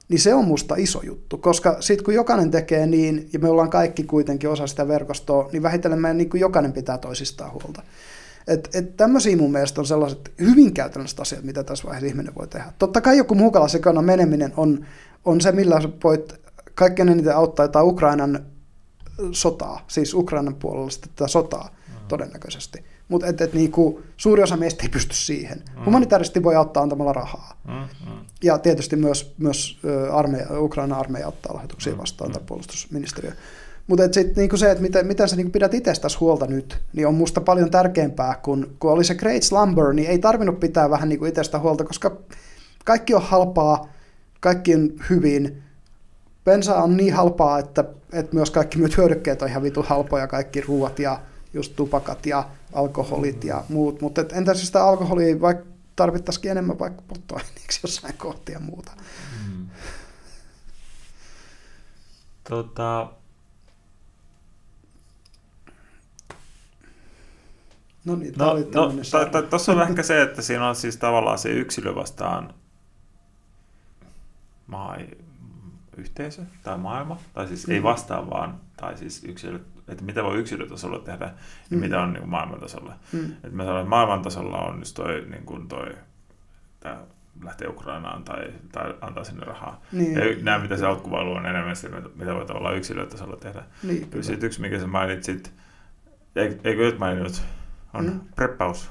Niin 0.08 0.20
se 0.20 0.34
on 0.34 0.44
musta 0.44 0.74
iso 0.78 1.00
juttu, 1.02 1.38
koska 1.38 1.76
sitten 1.80 2.04
kun 2.04 2.14
jokainen 2.14 2.50
tekee 2.50 2.86
niin, 2.86 3.28
ja 3.32 3.38
me 3.38 3.48
ollaan 3.48 3.70
kaikki 3.70 4.04
kuitenkin 4.04 4.50
osa 4.50 4.66
sitä 4.66 4.88
verkostoa, 4.88 5.48
niin 5.52 5.62
vähitellen 5.62 6.00
meidän 6.00 6.18
niin 6.18 6.30
kuin 6.30 6.40
jokainen 6.40 6.72
pitää 6.72 6.98
toisistaan 6.98 7.52
huolta. 7.52 7.82
Et, 8.48 8.68
et 8.74 8.96
tämmöisiä 8.96 9.36
mun 9.36 9.52
mielestä 9.52 9.80
on 9.80 9.86
sellaiset 9.86 10.32
hyvin 10.40 10.74
käytännölliset 10.74 11.20
asiat, 11.20 11.44
mitä 11.44 11.64
tässä 11.64 11.84
vaiheessa 11.84 12.06
ihminen 12.06 12.34
voi 12.34 12.48
tehdä. 12.48 12.72
Totta 12.78 13.00
kai 13.00 13.16
joku 13.16 13.34
mukalasekana 13.34 14.02
meneminen 14.02 14.52
on, 14.56 14.86
on 15.24 15.40
se, 15.40 15.52
millä 15.52 15.80
voit 16.04 16.40
kaikkein 16.74 17.08
eniten 17.08 17.36
auttaa 17.36 17.64
jotain 17.64 17.86
Ukrainan 17.86 18.46
sotaa, 19.32 19.84
siis 19.88 20.14
Ukrainan 20.14 20.54
puolella 20.54 20.90
tätä 21.00 21.28
sotaa 21.28 21.68
mm. 21.88 21.94
todennäköisesti. 22.08 22.84
Mutta 23.08 23.26
et, 23.26 23.40
et 23.40 23.52
niinku, 23.52 24.00
suuri 24.16 24.42
osa 24.42 24.56
meistä 24.56 24.82
ei 24.82 24.88
pysty 24.88 25.14
siihen. 25.14 25.62
Mm. 25.76 25.84
Humanitaarisesti 25.84 26.42
voi 26.42 26.54
auttaa 26.54 26.82
antamalla 26.82 27.12
rahaa. 27.12 27.60
Mm. 27.68 27.72
Mm. 27.72 28.18
Ja 28.42 28.58
tietysti 28.58 28.96
myös, 28.96 29.34
myös 29.38 29.78
armeija, 30.12 30.60
Ukraina 30.60 30.96
armeija 30.96 31.28
ottaa 31.28 31.54
lahjoituksia 31.54 31.92
mm. 31.92 31.98
vastaan 31.98 32.30
mm. 32.30 32.32
tai 32.32 32.42
puolustusministeriö. 32.46 33.32
Mutta 33.86 34.04
et 34.04 34.14
sit, 34.14 34.36
niinku 34.36 34.56
se, 34.56 34.70
että 34.70 34.82
miten, 34.82 35.06
miten 35.06 35.28
sä 35.28 35.36
niinku 35.36 35.52
pidät 35.52 35.74
itsestäsi 35.74 36.18
huolta 36.18 36.46
nyt, 36.46 36.78
niin 36.92 37.06
on 37.06 37.14
musta 37.14 37.40
paljon 37.40 37.70
tärkeämpää, 37.70 38.40
kun, 38.42 38.76
kun 38.78 38.92
oli 38.92 39.04
se 39.04 39.14
Great 39.14 39.42
Slumber, 39.42 39.92
niin 39.92 40.10
ei 40.10 40.18
tarvinnut 40.18 40.60
pitää 40.60 40.90
vähän 40.90 41.08
niinku 41.08 41.24
itsestä 41.24 41.58
huolta, 41.58 41.84
koska 41.84 42.16
kaikki 42.84 43.14
on 43.14 43.22
halpaa, 43.22 43.88
kaikki 44.40 44.74
on 44.74 44.90
hyvin, 45.10 45.62
bensa 46.50 46.76
on 46.76 46.96
niin 46.96 47.14
halpaa, 47.14 47.58
että, 47.58 47.84
että 48.12 48.36
myös 48.36 48.50
kaikki 48.50 48.78
muut 48.78 48.96
hyödykkeet 48.96 49.42
on 49.42 49.48
ihan 49.48 49.62
vitu 49.62 49.82
halpoja, 49.82 50.26
kaikki 50.26 50.60
ruuat 50.60 50.98
ja 50.98 51.20
just 51.54 51.76
tupakat 51.76 52.26
ja 52.26 52.48
alkoholit 52.72 53.44
ja 53.44 53.64
muut. 53.68 54.00
Mutta 54.00 54.24
entä 54.32 54.54
siis 54.54 54.66
sitä 54.66 54.84
alkoholia 54.84 55.40
vaikka 55.40 55.66
tarvittaisikin 55.96 56.50
enemmän 56.50 56.78
vaikka 56.78 57.02
polttoaineeksi 57.08 57.80
jossain 57.84 58.16
kohtia 58.16 58.52
ja 58.52 58.60
muuta. 58.60 58.92
Mm. 59.48 59.66
Tota, 62.48 63.12
No 68.04 68.16
niin, 68.16 68.34
no, 68.36 68.54
no, 68.54 69.42
Tuossa 69.50 69.72
on 69.72 69.82
ehkä 69.88 70.02
se, 70.02 70.22
että 70.22 70.42
siinä 70.42 70.68
on 70.68 70.76
siis 70.76 70.96
tavallaan 70.96 71.38
se 71.38 71.48
yksilö 71.48 71.94
vastaan 71.94 72.54
maa, 74.66 74.96
yhteisö 76.00 76.42
tai 76.62 76.78
maailma, 76.78 77.18
tai 77.34 77.46
siis 77.48 77.66
Mm. 77.66 77.74
ei 77.74 77.82
vastaa 77.82 78.30
vaan, 78.30 78.54
tai 78.76 78.96
siis 78.98 79.24
yksilö, 79.24 79.58
että 79.88 80.04
mitä 80.04 80.24
voi 80.24 80.38
yksilötasolla 80.38 80.98
tehdä 80.98 81.24
ja 81.70 81.76
Mm. 81.76 81.78
mitä 81.78 82.00
on 82.02 82.12
niin 82.12 82.20
kuin 82.20 82.30
maailmantasolla. 82.30 82.94
Mm. 83.12 83.32
Et 83.44 83.52
mä 83.52 83.64
sanon, 83.64 83.80
että 83.80 83.90
maailmantasolla 83.90 84.58
on 84.58 84.78
just 84.78 84.94
toi, 84.96 85.26
niin 85.30 85.44
kuin 85.44 85.68
toi 85.68 85.86
tää 86.80 86.98
lähtee 87.44 87.68
Ukrainaan 87.68 88.24
tai, 88.24 88.44
tai 88.72 88.94
antaa 89.00 89.24
sinne 89.24 89.44
rahaa. 89.44 89.80
Niin, 89.92 90.14
Ja 90.18 90.24
nämä, 90.42 90.58
mitä 90.58 90.76
se 90.76 90.86
alkuvailu 90.86 91.32
on 91.32 91.46
enemmän 91.46 91.76
sitä, 91.76 91.96
mitä 92.14 92.34
voi 92.34 92.46
tavallaan 92.46 92.76
yksilötasolla 92.76 93.36
tehdä. 93.36 93.62
niin, 93.82 94.08
Kyllä 94.10 94.22
siitä 94.24 94.46
yksi, 94.46 94.60
mikä 94.60 94.78
sä 94.80 94.86
mainitsit, 94.86 95.52
eikö 96.36 96.82
nyt 96.84 96.98
maininnut, 96.98 97.42
on 97.94 98.04
Mm. 98.04 98.10
mm. 98.12 98.20
preppaus 98.36 98.90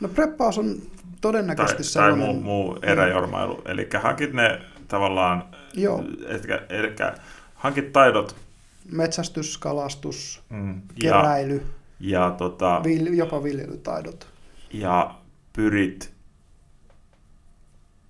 No 0.00 0.08
preppaus 0.08 0.58
on 0.58 0.66
tai, 0.76 0.86
todennäköisesti 1.20 1.76
tai 1.82 1.84
sellainen... 1.84 2.18
muu, 2.18 2.40
muu 2.42 2.78
eräjormailu. 2.82 3.62
Eli 3.64 3.88
hankit 4.02 4.32
ne 4.32 4.60
tavallaan, 4.88 5.44
Joo, 5.74 6.04
etkä, 6.28 6.62
eli 6.68 6.94
hankit 7.54 7.92
taidot 7.92 8.36
metsästys, 8.92 9.58
kalastus, 9.58 10.42
mm, 10.48 10.74
ja, 11.02 11.12
keräily, 11.12 11.66
ja, 12.00 12.30
tota, 12.30 12.80
vil, 12.84 13.06
jopa 13.06 13.42
viljelytaidot. 13.42 14.28
ja 14.72 15.14
pyrit 15.52 16.12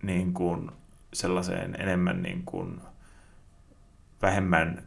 niin 0.03 0.35
kuin 0.35 0.71
sellaiseen 1.13 1.77
enemmän 1.81 2.23
niin 2.23 2.43
kuin 2.45 2.81
vähemmän 4.23 4.83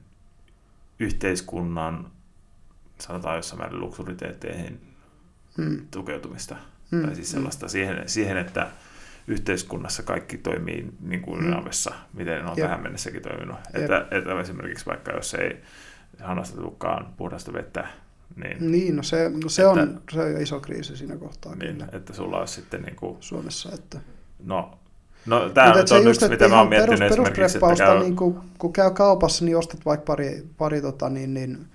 yhteiskunnan, 1.00 2.12
sanotaan 3.00 3.36
jossain 3.36 3.60
määrin 3.62 3.80
luksuriteetteihin 3.80 4.82
Mm. 5.58 5.88
tukeutumista. 5.92 6.56
Mm. 6.92 7.06
Tai 7.06 7.16
siis 7.16 7.32
sellaista 7.32 7.68
siihen, 7.68 8.10
siihen, 8.10 8.38
että 8.38 8.68
yhteiskunnassa 9.32 10.04
kaikki 10.04 10.38
toimii 10.38 10.92
niin 11.02 11.22
kuin 11.22 11.46
Mm. 11.46 11.56
Miten 12.14 12.46
on 12.46 12.58
Jep. 12.58 12.66
tähän 12.68 12.84
mennessäkin 12.84 13.22
toiminut. 13.22 13.56
Jep. 13.74 13.82
Että, 13.84 14.08
että 14.12 14.40
esimerkiksi 14.40 14.86
vaikka 14.86 15.12
jos 15.12 15.34
ei 15.34 15.62
hanasta 16.20 16.58
tulekaan 16.58 17.14
puhdasta 17.18 17.54
vettä, 17.54 17.88
niin, 18.36 18.72
Niin, 18.72 18.96
no 18.96 19.04
se, 19.04 19.30
no 19.44 19.50
se, 19.50 19.62
Että- 19.62 19.82
on, 19.82 20.02
se 20.12 20.22
on 20.22 20.42
iso 20.42 20.60
kriisi 20.60 20.98
siinä 20.98 21.16
kohtaa 21.16 21.56
niin 21.56 21.74
kyllä 21.76 21.88
että 21.92 22.14
sulla 22.14 22.38
olisi 22.40 22.54
sitten 22.54 22.82
niin 22.82 22.96
kuin, 22.96 23.18
Suomessa. 23.20 23.70
Että. 23.74 24.00
no, 24.44 24.78
no 25.26 25.50
tämä 25.50 25.72
on 25.72 25.78
just, 25.80 25.92
yksi, 25.94 26.10
että 26.10 26.30
mitä 26.30 26.48
mä 26.48 26.60
oon 26.60 26.70
miettinyt 26.70 27.00
perus, 27.00 27.12
esimerkiksi, 27.12 27.58
että 27.58 27.76
käy, 27.78 28.00
niin 28.00 28.16
kun, 28.16 28.44
kun 28.58 28.74
käy 28.74 28.92
kaupassa, 28.92 29.46
niin 29.46 29.58
ostat 29.58 29.86
vaikka 29.86 30.04
pari, 30.06 30.48
pari 30.58 30.82
tota, 30.82 31.10
niin, 31.10 31.34
niin, 31.34 31.68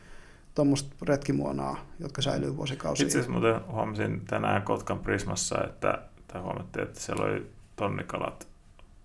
tuommoista 0.54 0.96
retkimuonaa, 1.08 1.86
jotka 2.00 2.22
säilyy 2.22 2.56
vuosikausia. 2.56 3.06
itse 3.06 3.18
asiassa 3.18 3.32
muuten 3.32 3.60
huomasin 3.72 4.22
tänään 4.26 4.62
Kotkan 4.62 4.98
Prismassa, 4.98 5.64
että, 5.64 5.98
tai 6.36 6.42
huomattiin, 6.42 6.82
että 6.82 7.00
siellä 7.00 7.24
oli 7.24 7.50
tonnikalat 7.76 8.48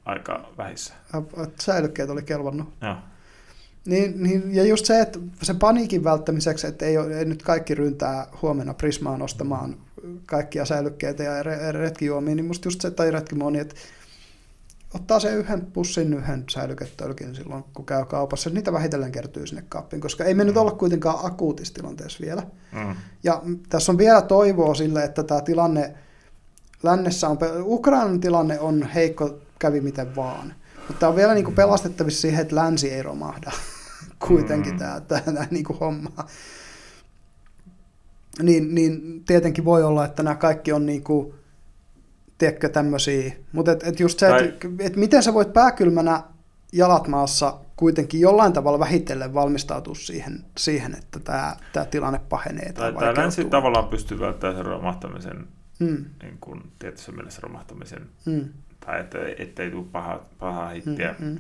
aika 0.06 0.50
vähissä. 0.58 0.94
Säilykkeet 1.62 2.10
oli 2.10 2.24
kelvannut. 2.24 2.74
Joo. 2.82 2.96
Niin, 3.86 4.24
niin, 4.24 4.56
ja 4.56 4.64
just 4.64 4.86
se, 4.86 5.02
että 5.02 5.20
sen 5.42 5.60
paniikin 5.60 6.04
välttämiseksi, 6.04 6.68
että 6.68 6.86
ei, 6.86 6.98
ole, 6.98 7.20
ei 7.20 7.26
nyt 7.26 7.44
kaikki 7.44 7.76
ryntää 7.76 8.28
huomenna 8.42 8.74
Prismaan 8.74 9.22
ostamaan 9.22 9.78
kaikkia 10.26 10.66
säilykkeitä 10.66 11.24
ja 11.24 11.44
re- 11.44 11.72
retkijuomia, 11.72 12.36
niin 12.36 12.46
musta 12.46 12.68
just 12.68 12.82
se, 12.82 12.92
tai 12.92 13.12
retkimuoni, 13.12 13.60
että 13.60 13.76
ottaa 14.94 15.20
sen 15.20 15.38
yhden 15.38 15.66
pussin, 15.66 16.14
yhden 16.14 16.44
säilyketölkin 16.50 17.36
silloin, 17.36 17.64
kun 17.74 17.86
käy 17.86 18.06
kaupassa. 18.06 18.50
Niitä 18.50 18.74
vähitellen 18.74 19.12
kertyy 19.12 19.48
sinne 19.48 19.64
kaappiin, 19.70 20.02
koska 20.02 20.24
ei 20.24 20.34
me 20.34 20.44
nyt 20.44 20.58
olla 20.58 20.72
kuitenkaan 20.72 21.26
akuutissa 21.26 21.74
tilanteessa 21.74 22.20
vielä. 22.22 22.44
Mm. 22.72 22.96
Ja 23.24 23.42
mm, 23.44 23.60
tässä 23.70 23.92
on 23.92 23.98
vielä 23.98 24.22
toivoa 24.22 24.76
sille, 24.76 25.04
että 25.04 25.24
tämä 25.24 25.42
tilanne 25.42 25.96
lännessä 26.84 27.30
on, 27.30 27.38
Ukrainan 27.62 28.20
tilanne 28.20 28.60
on 28.60 28.84
heikko, 28.84 29.38
kävi 29.60 29.82
miten 29.82 30.16
vaan. 30.16 30.54
Mutta 30.78 31.00
tämä 31.00 31.10
on 31.10 31.16
vielä 31.16 31.34
niin 31.34 31.46
kuin 31.46 31.56
pelastettavissa 31.56 32.22
siihen, 32.22 32.42
että 32.42 32.56
länsi 32.56 32.92
ei 32.92 33.04
romahda 33.04 33.52
kuitenkin 34.28 34.74
Mm. 34.74 34.80
tämä, 34.80 35.02
tämä 35.10 35.48
niin 35.52 35.64
kuin 35.64 35.80
homma. 35.80 36.12
Niin, 38.42 38.76
niin 38.76 39.24
tietenkin 39.28 39.66
voi 39.66 39.84
olla, 39.84 40.06
että 40.06 40.24
nämä 40.24 40.36
kaikki 40.36 40.74
on 40.74 40.86
niin 40.86 41.04
kuin, 41.04 41.34
tiedätkö, 42.38 42.70
tämmöisiä. 42.70 43.34
Mutta 43.52 43.72
et, 43.72 43.84
et 43.84 44.00
just 44.00 44.20
se, 44.20 44.30
Tai- 44.30 44.48
että 44.48 44.68
et 44.80 44.96
miten 44.96 45.24
sä 45.24 45.34
voit 45.34 45.54
pääkylmänä 45.54 46.24
jalat 46.74 47.08
maassa 47.08 47.58
kuitenkin 47.76 48.20
jollain 48.20 48.54
tavalla 48.54 48.80
vähitellen 48.80 49.34
valmistautua 49.34 49.96
siihen, 49.96 50.46
siihen 50.58 50.96
että 50.96 51.20
tämä, 51.20 51.56
tämä 51.74 51.86
tilanne 51.86 52.20
pahenee. 52.30 52.66
Tai, 52.66 52.74
tai 52.74 52.94
vaikeutuu. 52.94 53.24
länsi 53.24 53.46
tavallaan 53.46 53.88
pystyy 53.88 54.20
välttämään 54.20 54.56
sen 54.58 54.66
romahtamisen, 54.66 55.48
Mm, 55.82 56.06
niin 56.22 56.38
kuin 56.42 56.72
tietyssä 56.80 57.12
mielessä 57.12 57.40
romahtamisen, 57.44 58.10
mm, 58.26 58.50
tai 58.86 59.00
että, 59.00 59.18
ettei 59.38 59.72
tule 59.72 59.86
paha, 59.92 60.22
pahaa 60.40 60.70
hittiä, 60.70 61.16
mm, 61.20 61.26
mm. 61.26 61.38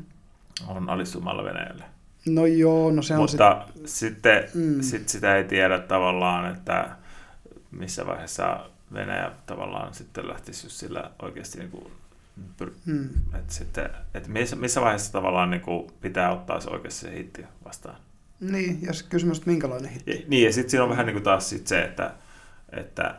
on 0.67 0.89
alistumalla 0.89 1.43
Venäjälle. 1.43 1.83
No 2.25 2.45
joo, 2.45 2.91
no 2.91 3.01
se 3.01 3.13
on 3.13 3.19
Mutta 3.19 3.67
sitten 3.85 4.43
Mm. 4.53 4.81
sit 4.81 5.09
sitä 5.09 5.35
ei 5.35 5.43
tiedä 5.43 5.79
tavallaan, 5.79 6.51
että 6.51 6.89
missä 7.71 8.05
vaiheessa 8.05 8.69
Venäjä 8.93 9.31
tavallaan 9.45 9.93
sitten 9.93 10.27
lähtisi 10.27 10.65
just 10.65 10.75
sillä 10.77 11.11
oikeasti 11.21 11.59
niin 11.59 11.71
kuin, 11.71 11.85
pyr- 12.61 12.71
sit, 12.73 12.85
mm, 12.85 13.09
että, 13.33 13.53
sitten, 13.53 13.89
että 14.13 14.29
missä, 14.29 14.55
missä 14.55 14.81
vaiheessa 14.81 15.11
tavallaan 15.11 15.49
niin 15.49 15.61
kuin 15.61 15.91
pitää 16.01 16.31
ottaa 16.31 16.59
se 16.59 16.69
oikeasti 16.69 16.99
se 16.99 17.17
hitti 17.17 17.45
vastaan. 17.65 17.97
niin, 18.39 18.81
ja 18.81 18.93
se 18.93 19.05
kysymys, 19.09 19.37
että 19.37 19.49
minkälainen 19.49 19.91
hitti. 19.91 20.11
Ja, 20.11 20.17
niin, 20.27 20.45
ja 20.45 20.53
sitten 20.53 20.69
siinä 20.69 20.83
on 20.83 20.89
vähän 20.89 21.05
niin 21.05 21.15
kuin 21.15 21.23
taas 21.23 21.49
sit 21.49 21.67
se, 21.67 21.81
että, 21.83 22.13
että 22.69 23.15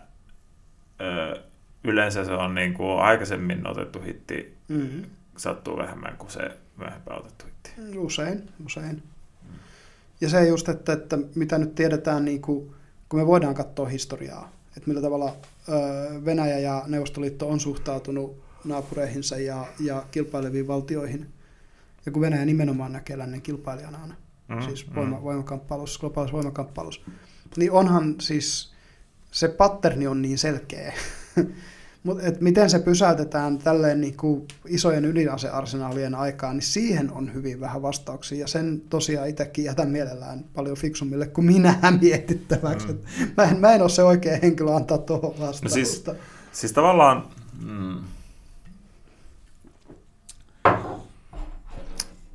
ö, 1.01 1.41
yleensä 1.85 2.25
se 2.25 2.33
on 2.33 2.55
niin 2.55 2.75
kuin 2.75 2.99
aikaisemmin 3.01 3.67
otettu 3.67 4.01
hitti 4.01 4.55
Mm, 4.69 5.03
sattuu 5.37 5.77
vähemmän 5.77 6.17
kuin 6.17 6.31
se 6.31 6.51
myöhempään 6.77 7.19
otettu 7.19 7.45
hitti. 7.47 7.99
usein, 7.99 8.49
usein. 8.67 9.03
Ja 10.21 10.29
se 10.29 10.47
just, 10.49 10.69
että, 10.69 10.93
että 10.93 11.19
mitä 11.35 11.59
nyt 11.59 11.75
tiedetään, 11.75 12.25
niin 12.25 12.43
kuin, 12.43 12.75
kun 13.09 13.21
me 13.21 13.27
voidaan 13.27 13.55
katsoa 13.55 13.87
historiaa, 13.89 14.53
että 14.77 14.89
millä 14.91 15.01
tavalla 15.03 15.37
ö, 15.69 15.73
Venäjä 16.25 16.59
ja 16.59 16.83
Neuvostoliitto 16.87 17.49
on 17.49 17.61
suhtautunut 17.61 18.43
naapureihinsa 18.65 19.37
ja, 19.39 19.67
ja 19.81 20.05
kilpaileviin 20.11 20.67
valtioihin. 20.69 21.27
Ja 22.07 22.13
kun 22.13 22.23
Venäjä 22.23 22.45
nimenomaan 22.45 22.93
näkee 22.93 23.19
lännen 23.19 23.43
kilpailijana 23.43 23.99
aina, 24.03 24.15
Mm, 24.49 24.63
siis 24.63 24.95
voima, 24.95 25.23
voimakamppailussa, 25.23 26.01
globaalissa 26.01 26.33
voimakamppailussa, 26.37 27.01
niin 27.57 27.73
onhan 27.73 28.15
siis 28.21 28.72
se 29.33 29.49
patterni 29.49 30.07
on 30.07 30.23
niin 30.23 30.39
selkeä. 30.39 30.93
Mutta 32.03 32.23
miten 32.41 32.71
se 32.71 32.79
pysäytetään 32.79 33.59
tälleen 33.59 34.01
niin 34.01 34.17
kuin 34.17 34.49
isojen 34.69 35.05
ydinasearsenaalien 35.05 36.15
aikaan, 36.15 36.57
niin 36.57 36.63
siihen 36.63 37.13
on 37.13 37.35
hyvin 37.35 37.61
vähän 37.61 37.83
vastauksia. 37.83 38.39
Ja 38.39 38.47
sen 38.47 38.83
tosiaan 38.91 39.29
itsekin 39.29 39.65
jätän 39.65 39.89
mielellään 39.89 40.45
paljon 40.55 40.77
fiksummille 40.77 41.27
kuin 41.27 41.45
minä 41.45 41.75
mietittäväksi. 42.01 42.87
Mm. 42.87 42.99
Mm. 43.21 43.31
Mä, 43.37 43.45
en, 43.45 43.57
mä 43.61 43.73
en 43.73 43.83
ole 43.83 43.89
se 43.91 44.03
oikea 44.03 44.39
henkilö 44.43 44.75
antaa 44.77 44.99
tuohon 44.99 45.31
vastausta. 45.31 45.65
No 45.69 45.71
siis- 45.75 46.05
Siis 46.53 46.73
tavallaan... 46.73 47.27
Mm, 47.65 47.99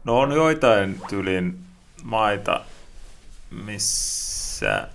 no 0.03 0.19
on 0.19 0.32
joitain 0.32 1.01
tyylin 1.09 1.59
maita, 2.03 2.61
missä 3.66 4.88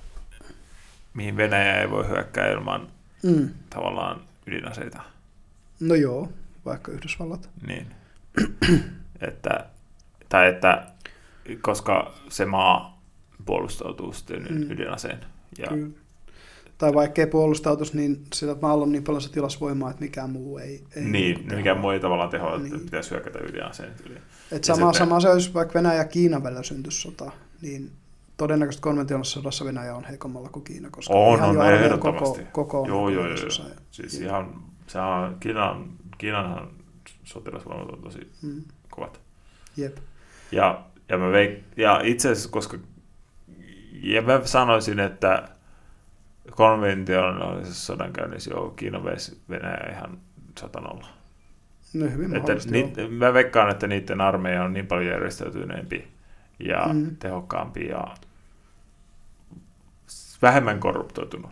mihin 1.15 1.37
Venäjä 1.37 1.81
ei 1.81 1.91
voi 1.91 2.09
hyökkää 2.09 2.49
ilman 2.53 2.89
mm. 3.23 3.49
tavallaan 3.71 4.21
ydinaseita. 4.47 5.03
No 5.81 5.95
joo, 5.95 6.29
vaikka 6.65 6.93
Yhdysvallat. 6.93 7.51
Niin. 7.67 7.87
että, 9.29 9.67
tai 10.29 10.49
että 10.49 10.87
koska 11.61 12.15
se 12.29 12.45
maa 12.45 13.03
puolustautuu 13.45 14.13
sitten 14.13 14.43
Mm. 14.51 14.71
ydinaseen. 14.71 15.19
Ja, 15.59 15.67
Kyllä. 15.69 15.89
Tai 16.79 16.95
vaikka 16.95 17.21
ei 17.23 17.27
puolustautus, 17.27 17.95
niin 17.95 18.23
sillä 18.35 18.57
maalla 18.63 18.83
on 18.85 18.93
niin 18.93 19.05
paljon 19.05 19.23
se 19.23 19.33
tilasvoimaa, 19.33 19.91
että 19.91 20.03
mikään 20.03 20.31
muu 20.31 20.59
ei... 20.59 20.85
ei 20.97 21.05
niin, 21.05 21.35
kuin 21.35 21.47
niin 21.49 21.57
mikä 21.59 21.75
muu 21.75 21.91
ei 21.91 22.01
tavallaan 22.01 22.31
tehoa, 22.31 22.57
että 22.57 22.69
Niin. 22.69 22.81
pitäisi 22.81 23.11
hyökätä 23.11 23.39
ydinaseen 23.39 23.93
yli. 24.07 24.19
Et 24.53 24.65
sama, 24.65 24.77
sitten- 24.77 24.95
sama 24.95 25.21
se 25.21 25.29
olisi 25.29 25.55
vaikka 25.55 25.75
Venäjä 25.75 25.95
ja 25.99 26.05
Kiinan 26.05 26.43
välillä 26.43 26.63
syntyisi 26.63 27.01
sota, 27.01 27.33
niin 27.63 27.91
todennäköisesti 28.37 28.83
konventionaalisessa 28.83 29.41
sodassa 29.41 29.65
Venäjä 29.65 29.95
on 29.95 30.05
heikommalla 30.05 30.49
kuin 30.49 30.65
Kiina, 30.65 30.91
koska 30.91 31.15
On, 31.15 31.39
ihan 31.39 31.57
on, 31.59 31.73
ehdottomasti. 31.73 32.45
koko, 32.45 32.67
koko 32.83 32.89
Joo, 32.89 33.09
joo, 33.09 33.27
joo. 33.27 33.35
on- 33.61 33.71
Siis 33.91 34.21
ihan, 34.21 34.63
se 34.87 34.99
on, 35.01 35.37
Kiinan, 35.41 35.85
Kiinanhan 36.19 36.69
sotilasvoimat 37.25 37.89
on 37.91 38.03
tosi 38.03 38.33
Mm, 38.43 38.63
kovat. 38.91 39.21
jep. 39.77 39.97
Ja, 40.53 40.83
ja, 41.09 41.19
mä 41.19 41.33
veik, 41.33 41.65
ja 41.77 42.01
itse 42.05 42.31
asiassa, 42.31 42.51
koska 42.51 42.77
ja 44.03 44.23
mä 44.23 44.41
sanoisin, 44.45 45.01
että 45.01 45.49
konventionaalisessa 46.51 47.87
sodankäynnissä 47.87 48.51
joo, 48.51 48.71
Kiina 48.71 49.05
veisi 49.05 49.41
Venäjä 49.51 49.91
ihan 49.93 50.19
satanolla. 50.61 51.07
No 51.95 52.07
hyvin 52.11 52.37
Että 52.37 52.53
ni, 52.71 52.93
mä 53.09 53.33
veikkaan, 53.35 53.71
että 53.71 53.87
niiden 53.87 54.21
armeija 54.21 54.65
on 54.65 54.73
niin 54.73 54.87
paljon 54.87 55.13
järjestäytyneempi 55.13 56.09
ja 56.59 56.87
Mm. 56.93 57.17
tehokkaampi 57.17 57.87
ja 57.87 58.15
vähemmän 60.43 60.81
korruptoitunut. 60.81 61.51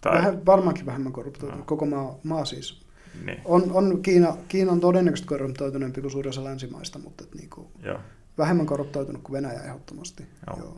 Tai, 0.00 0.14
Vähän, 0.18 0.46
varmaankin 0.46 0.86
vähemmän 0.86 1.12
korruptoitunut. 1.12 1.58
Joo. 1.58 1.66
Koko 1.66 1.86
maa, 1.86 2.14
maa 2.22 2.44
siis. 2.44 2.80
Niin. 3.24 3.40
On, 3.44 3.72
on 3.72 4.02
Kiina, 4.02 4.36
Kiina 4.48 4.72
on 4.72 4.80
todennäköisesti 4.80 5.28
korruptoituneempi 5.28 6.00
kuin 6.00 6.10
suurin 6.12 6.28
osa 6.28 6.44
länsimaista, 6.44 6.98
mutta 6.98 7.24
et 7.24 7.34
niinku, 7.34 7.70
Joo. 7.82 7.98
vähemmän 8.38 8.66
korruptoitunut 8.66 9.22
kuin 9.22 9.32
Venäjä 9.32 9.60
ehdottomasti. 9.62 10.26
Joo. 10.46 10.56
Joo. 10.58 10.76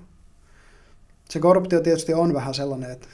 Se 1.29 1.41
korruptio 1.41 1.81
tietysti 1.81 2.15
on 2.15 2.35
vähän 2.35 2.55
sellainen, 2.55 2.91
että 2.91 3.09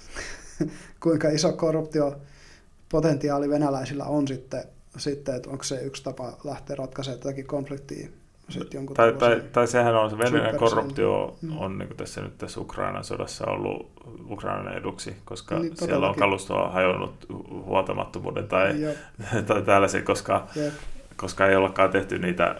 kuinka 1.02 1.28
iso 1.28 1.52
korruptiopotentiaali 1.52 3.48
venäläisillä 3.48 4.04
on 4.04 4.28
sitten, 4.28 4.64
sitten 4.96 5.34
että 5.34 5.50
onko 5.50 5.64
se 5.64 5.80
yksi 5.82 6.04
tapa 6.04 6.36
lähteä 6.44 6.76
ratkaisemaan 6.76 7.20
tätäkin 7.20 7.46
konfliktia. 7.46 8.08
Sitten 8.48 8.78
jonkun 8.78 8.96
Tai, 8.96 9.12
tai, 9.12 9.42
tai 9.52 9.66
sehän 9.66 9.94
on 9.94 10.10
se 10.10 10.18
Venäjän 10.18 10.56
korruptio 10.56 11.36
Mm. 11.42 11.58
on 11.58 11.78
niin 11.78 11.96
tässä 11.96 12.20
nyt 12.20 12.38
tässä 12.38 12.60
Ukrainan 12.60 13.04
sodassa 13.04 13.46
ollut 13.46 13.90
Ukrainan 14.30 14.74
eduksi, 14.76 15.16
koska 15.24 15.58
Niin, 15.58 15.76
siellä 15.76 16.08
on 16.08 16.14
kalustoa 16.14 16.70
hajonnut 16.70 17.26
hu- 17.32 17.52
huoltamattomuuden 17.64 18.48
tai, 18.48 18.80
Jep, 18.82 18.96
tai 19.46 19.62
tällaisen, 19.62 20.04
koska, 20.04 20.46
jep. 20.56 20.72
koska 21.16 21.46
ei 21.46 21.56
ollakaan 21.56 21.90
tehty 21.90 22.18
niitä 22.18 22.56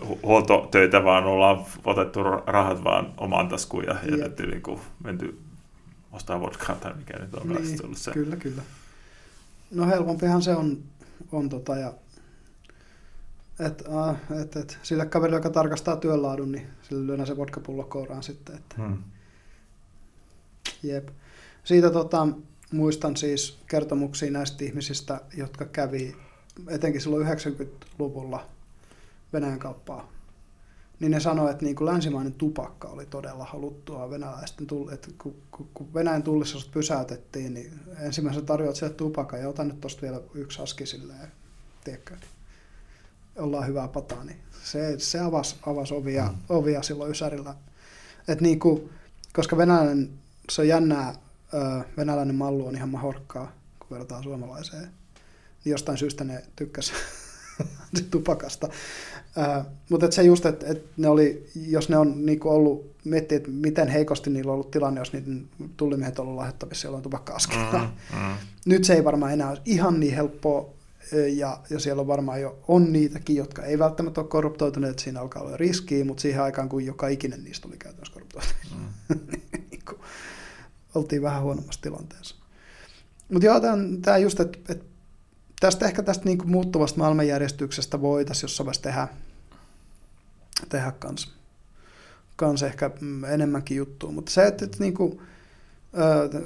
hu- 0.00 0.18
huoltotöitä, 0.22 1.04
vaan 1.04 1.24
ollaan 1.24 1.64
otettu 1.84 2.22
rahat 2.46 2.84
vaan 2.84 3.12
omaan 3.18 3.48
taskuun 3.48 3.84
ja 3.84 3.96
jätetty 4.10 4.46
niin 4.46 4.62
kuin, 4.62 4.80
menty 5.04 5.38
ostaa 6.12 6.40
vodkaa 6.40 6.76
tai 6.76 6.92
mikä 6.96 7.18
nyt 7.18 7.34
on 7.34 7.48
Niin, 7.48 7.80
tullut 7.82 7.98
se. 7.98 8.10
Kyllä, 8.10 8.36
kyllä. 8.36 8.62
No 9.70 9.86
helpompihan 9.86 10.42
se 10.42 10.54
on, 10.54 10.78
on 11.32 11.48
tota, 11.48 11.76
ja, 11.76 11.92
et, 13.60 13.84
äh, 13.88 14.40
et, 14.42 14.56
et, 14.56 14.78
sille 14.82 15.06
kaverille, 15.06 15.36
joka 15.36 15.50
tarkastaa 15.50 15.96
työnlaadun, 15.96 16.52
niin 16.52 16.66
sille 16.82 17.06
lyödään 17.06 17.26
se 17.26 17.36
vodkapullo 17.36 17.84
kouraan 17.84 18.22
sitten. 18.22 18.56
Että, 18.56 18.74
Hmm. 18.76 19.02
jep. 20.82 21.08
Siitä 21.64 21.90
tota, 21.90 22.28
muistan 22.72 23.16
siis 23.16 23.58
kertomuksia 23.66 24.30
näistä 24.30 24.64
ihmisistä, 24.64 25.20
jotka 25.36 25.64
kävi 25.64 26.16
etenkin 26.68 27.00
silloin 27.00 27.26
90-luvulla 27.26 28.46
Venäjän 29.32 29.58
kauppaa. 29.58 30.12
Niin 31.00 31.10
ne 31.10 31.20
sanoi, 31.20 31.50
että 31.50 31.64
niin 31.64 31.76
kuin 31.76 31.86
länsimainen 31.86 32.32
tupakka 32.32 32.88
oli 32.88 33.06
todella 33.06 33.44
haluttua 33.44 34.10
venäläisten 34.10 34.66
tull- 34.72 34.94
että 34.94 35.08
kun, 35.18 35.36
kun, 35.50 35.68
kun 35.74 35.94
Venäjän 35.94 36.22
tullissa 36.22 36.70
pysäytettiin, 36.72 37.54
niin 37.54 37.80
ensimmäisenä 38.00 38.46
tarjoat 38.46 38.76
sieltä 38.76 38.94
tupakan 38.94 39.40
ja 39.40 39.48
otan 39.48 39.68
nyt 39.68 39.80
tosta 39.80 40.02
vielä 40.02 40.20
yksi 40.34 40.62
aski 40.62 40.86
silleen, 40.86 41.28
tiedätkö, 41.84 42.16
ollaan 43.36 43.66
hyvää 43.66 43.88
pataa, 43.88 44.24
niin 44.24 44.38
se, 44.64 44.94
se 44.98 45.20
avasi, 45.20 45.56
avasi 45.66 45.94
ovia, 45.94 46.24
Mm. 46.24 46.36
ovia 46.48 46.82
silloin 46.82 47.10
Ysärillä. 47.10 47.54
Et 48.28 48.40
niin 48.40 48.58
kuin, 48.58 48.90
koska 49.32 49.56
venäläinen, 49.56 50.10
se 50.50 50.62
on 50.62 50.68
jännää, 50.68 51.14
venäläinen 51.96 52.34
mallu 52.34 52.66
on 52.66 52.74
ihan 52.74 52.88
mahorkkaa, 52.88 53.52
kun 53.78 53.86
verrataan 53.90 54.22
suomalaiseen. 54.22 54.88
Niin 55.64 55.70
jostain 55.70 55.98
syystä 55.98 56.24
ne 56.24 56.42
tykkäs 56.56 56.92
tupakasta. 58.10 58.68
Ö, 59.38 59.64
mutta 59.90 60.06
et 60.06 60.12
se 60.12 60.22
just, 60.22 60.46
että 60.46 60.66
et 60.66 60.84
ne 60.96 61.08
oli, 61.08 61.50
jos 61.68 61.88
ne 61.88 61.96
on 61.98 62.26
niinku 62.26 62.48
ollut, 62.48 62.96
miettii, 63.04 63.36
että 63.36 63.50
miten 63.50 63.88
heikosti 63.88 64.30
niillä 64.30 64.50
on 64.50 64.54
ollut 64.54 64.70
tilanne, 64.70 65.00
jos 65.00 65.12
niiden 65.12 65.48
tullimiehet 65.76 66.18
on 66.18 66.22
ollut 66.22 66.36
lahjoittavissa 66.36 66.86
jollain 66.86 67.02
tupakka-askeella. 67.02 67.78
Mm, 68.12 68.18
mm. 68.18 68.34
Nyt 68.66 68.84
se 68.84 68.94
ei 68.94 69.04
varmaan 69.04 69.32
enää 69.32 69.50
ole 69.50 69.60
ihan 69.64 70.00
niin 70.00 70.14
helppoa, 70.14 70.70
ja, 71.12 71.60
ja 71.70 71.80
siellä 71.80 72.00
on 72.00 72.06
varmaan 72.06 72.40
jo 72.40 72.58
on 72.68 72.92
niitäkin, 72.92 73.36
jotka 73.36 73.62
ei 73.62 73.78
välttämättä 73.78 74.20
ole 74.20 74.28
korruptoituneet, 74.28 74.90
että 74.90 75.02
siinä 75.02 75.20
alkaa 75.20 75.42
olla 75.42 75.56
riskiä, 75.56 76.04
mutta 76.04 76.20
siihen 76.20 76.42
aikaan, 76.42 76.68
kun 76.68 76.84
joka 76.86 77.08
ikinen 77.08 77.44
niistä 77.44 77.68
oli 77.68 77.76
käytännössä 77.76 78.14
korruptoitunut, 78.14 78.56
Mm. 79.08 79.16
niin 79.70 79.82
oltiin 80.94 81.22
vähän 81.22 81.42
huonommassa 81.42 81.80
tilanteessa. 81.80 82.36
Mutta 83.32 83.46
joo, 83.46 83.60
tämä 84.02 84.18
just, 84.18 84.40
että 84.40 84.72
et 84.72 84.84
tästä 85.60 85.86
ehkä 85.86 86.02
tästä 86.02 86.24
niinku 86.24 86.46
muuttuvasta 86.46 86.98
maailmanjärjestyksestä 86.98 88.00
voitaisiin 88.00 88.44
jossain 88.44 88.64
vaiheessa 88.66 88.82
tehdä, 88.82 89.08
tehdä 90.68 90.92
kans, 90.98 91.34
kans 92.36 92.62
ehkä 92.62 92.90
mm, 93.00 93.24
enemmänkin 93.24 93.76
juttua, 93.76 94.10
mutta 94.10 94.32
se, 94.32 94.46
että, 94.46 94.64
että 94.64 94.76
niinku, 94.80 95.22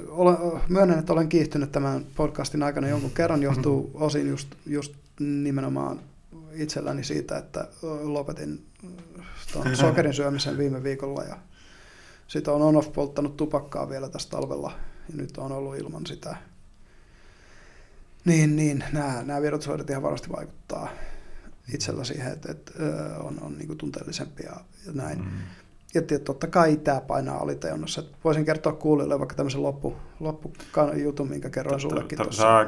olen, 0.09 0.37
myönnän, 0.69 0.99
että 0.99 1.13
olen 1.13 1.29
kiihtynyt 1.29 1.71
tämän 1.71 2.05
podcastin 2.15 2.63
aikana 2.63 2.87
jonkun 2.87 3.11
kerran, 3.11 3.43
johtuu 3.43 3.91
osin 3.93 4.27
just, 4.29 4.47
just 4.65 4.93
nimenomaan 5.19 5.99
itselläni 6.53 7.03
siitä, 7.03 7.37
että 7.37 7.67
lopetin 8.01 8.65
ton 9.53 9.75
sokerin 9.75 10.13
syömisen 10.13 10.57
viime 10.57 10.83
viikolla 10.83 11.23
ja 11.23 11.37
sitten 12.27 12.53
on 12.53 12.61
on-off 12.61 12.93
polttanut 12.93 13.37
tupakkaa 13.37 13.89
vielä 13.89 14.09
tässä 14.09 14.29
talvella 14.29 14.71
ja 15.09 15.15
nyt 15.17 15.37
on 15.37 15.51
ollut 15.51 15.77
ilman 15.77 16.05
sitä. 16.05 16.35
Niin, 18.25 18.55
niin 18.55 18.83
nämä, 18.93 19.23
nämä 19.23 19.41
vierotusoireet 19.41 19.89
ihan 19.89 20.03
varmasti 20.03 20.29
vaikuttaa 20.29 20.89
itsellä 21.73 22.03
siihen, 22.03 22.33
että, 22.33 22.51
että 22.51 22.71
on, 23.19 23.37
on 23.41 23.57
niin 23.57 23.77
tunteellisempi 23.77 24.43
ja, 24.43 24.55
ja 24.85 24.91
näin. 24.93 25.19
Mm. 25.19 25.31
Ja 25.93 26.01
totta 26.23 26.47
kai 26.47 26.77
tämä 26.77 27.01
painaa 27.01 27.37
alitajunnassa. 27.37 28.03
Voisin 28.23 28.45
kertoa 28.45 28.73
kuulijoille 28.73 29.19
vaikka 29.19 29.35
tämmöisen 29.35 29.63
loppu, 29.63 29.95
loppujutun, 30.19 31.29
minkä 31.29 31.49
kerroin 31.49 31.79
sullekin 31.79 32.17
tuossa. 32.17 32.65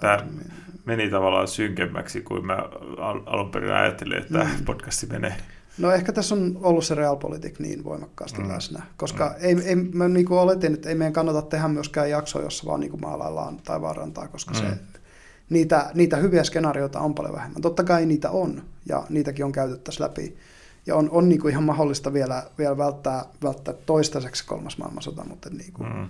Tämä 0.00 0.16
Niin. 0.16 0.52
meni 0.84 1.10
tavallaan 1.10 1.48
synkemmäksi 1.48 2.20
kuin 2.22 2.46
mä 2.46 2.56
al- 2.98 3.20
alun 3.26 3.50
perin 3.50 3.72
ajattelin, 3.72 4.18
että 4.18 4.38
Mm. 4.38 4.64
podcasti 4.64 5.06
menee. 5.06 5.34
No 5.78 5.92
ehkä 5.92 6.12
tässä 6.12 6.34
on 6.34 6.58
ollut 6.62 6.84
se 6.84 6.94
realpolitik 6.94 7.58
niin 7.58 7.84
voimakkaasti 7.84 8.42
Mm. 8.42 8.48
läsnä, 8.48 8.82
koska 8.96 9.26
mm. 9.28 9.34
ei, 9.40 9.56
ei, 9.64 9.76
mä 9.76 10.08
niin 10.08 10.26
kuin 10.26 10.38
oletin, 10.40 10.74
että 10.74 10.88
ei 10.88 10.94
meidän 10.94 11.12
kannata 11.12 11.42
tehdä 11.42 11.68
myöskään 11.68 12.10
jaksoa, 12.10 12.42
jossa 12.42 12.66
vaan 12.66 12.80
niin 12.80 12.90
kuin 12.90 13.00
maalaillaan 13.00 13.56
tai 13.64 13.80
vaarantaa, 13.80 14.28
koska 14.28 14.54
mm. 14.54 14.58
se, 14.60 14.66
niitä, 15.50 15.90
niitä 15.94 16.16
hyviä 16.16 16.44
skenaarioita 16.44 17.00
on 17.00 17.14
paljon 17.14 17.34
vähemmän. 17.34 17.62
Totta 17.62 17.84
kai 17.84 18.06
niitä 18.06 18.30
on, 18.30 18.62
ja 18.86 19.06
niitäkin 19.08 19.44
on 19.44 19.52
käytettäisiin 19.52 20.04
läpi. 20.04 20.36
Ja 20.86 20.96
on, 20.96 21.10
on 21.10 21.28
niin 21.28 21.40
kuin 21.40 21.50
ihan 21.52 21.64
mahdollista 21.64 22.12
vielä, 22.12 22.42
vielä 22.58 22.76
välttää, 22.78 23.24
välttää 23.42 23.74
toistaiseksi 23.86 24.44
kolmas 24.46 24.78
maailmansota, 24.78 25.24
mutta 25.24 25.50
niin 25.50 25.72
kuin, 25.72 25.92
mm. 25.96 26.08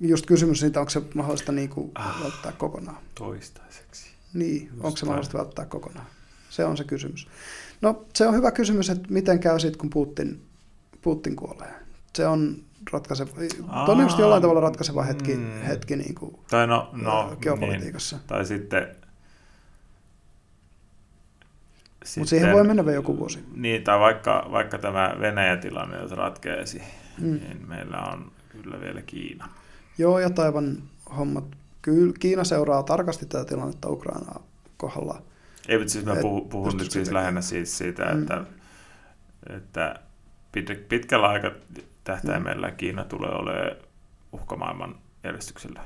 Just 0.00 0.26
kysymys 0.26 0.60
siitä, 0.60 0.80
onko 0.80 0.90
se 0.90 1.02
mahdollista 1.14 1.52
niin 1.52 1.68
kuin 1.68 1.90
Ah. 1.94 2.22
välttää 2.24 2.52
kokonaan. 2.52 2.98
Toistaiseksi. 3.14 4.10
Niin, 4.34 4.62
Just 4.62 4.84
onko 4.84 4.96
se 4.96 5.04
näin. 5.04 5.08
mahdollista 5.10 5.38
välttää 5.38 5.64
kokonaan? 5.66 6.06
Se 6.50 6.64
on 6.64 6.76
se 6.76 6.84
kysymys. 6.84 7.28
No 7.82 8.04
se 8.14 8.26
on 8.26 8.34
hyvä 8.34 8.50
kysymys, 8.50 8.90
että 8.90 9.08
miten 9.10 9.38
käy 9.40 9.58
sitten, 9.60 9.78
kun 9.78 9.90
Putin, 9.90 10.42
Putin 11.02 11.36
kuolee. 11.36 11.74
Se 12.14 12.26
on 12.26 12.56
ratkaiseva, 12.92 13.30
Aa, 13.68 13.86
todennäköisesti 13.86 14.22
jollain 14.22 14.42
tavalla 14.42 14.60
ratkaiseva 14.60 15.02
hetki, 15.02 15.34
mm. 15.36 15.50
hetki 15.66 15.96
niin 15.96 16.14
kuin, 16.14 16.36
Tai 16.50 16.66
no, 16.66 16.90
no 16.92 17.30
ö, 17.32 17.36
geopolitiikassa. 17.36 18.16
Niin. 18.16 18.26
Tai 18.26 18.46
sitten... 18.46 18.96
Mutta 22.16 22.30
siihen 22.30 22.52
voi 22.52 22.64
mennä 22.64 22.84
vielä 22.84 22.94
joku 22.98 23.18
vuosi. 23.18 23.44
Niin, 23.54 23.84
tai 23.84 23.98
vaikka, 24.00 24.46
vaikka 24.52 24.78
tämä 24.78 25.14
Venäjä-tilanne, 25.20 25.96
jos 25.98 26.10
ratkeaisi, 26.10 26.82
Mm. 27.20 27.26
niin 27.32 27.64
meillä 27.68 27.96
on 27.98 28.30
kyllä 28.48 28.80
vielä 28.80 29.02
Kiina. 29.02 29.48
Joo, 29.98 30.18
ja 30.18 30.30
Taivan 30.30 30.76
hommat. 31.18 31.44
Kyllä 31.82 32.12
Kiina 32.20 32.44
seuraa 32.44 32.82
tarkasti 32.82 33.26
tätä 33.26 33.44
tilannetta 33.44 33.88
Ukrainaa 33.90 34.42
kohdalla. 34.76 35.22
Ei, 35.68 35.78
mutta 35.78 35.92
siis 35.92 36.04
mä 36.04 36.16
puhun, 36.16 36.48
puhun 36.48 36.76
nyt 36.76 36.90
siis 36.90 37.10
lähinnä 37.12 37.40
siis 37.40 37.78
siitä, 37.78 38.04
Mm. 38.04 38.20
että, 38.22 38.44
että 39.56 39.94
pit- 40.58 40.84
pitkällä 40.88 41.28
aikatähtäimellä 41.28 42.70
Kiina 42.70 43.04
tulee 43.04 43.30
olemaan 43.30 43.76
uhkamaailman 44.32 44.94
järjestyksellä. 45.24 45.80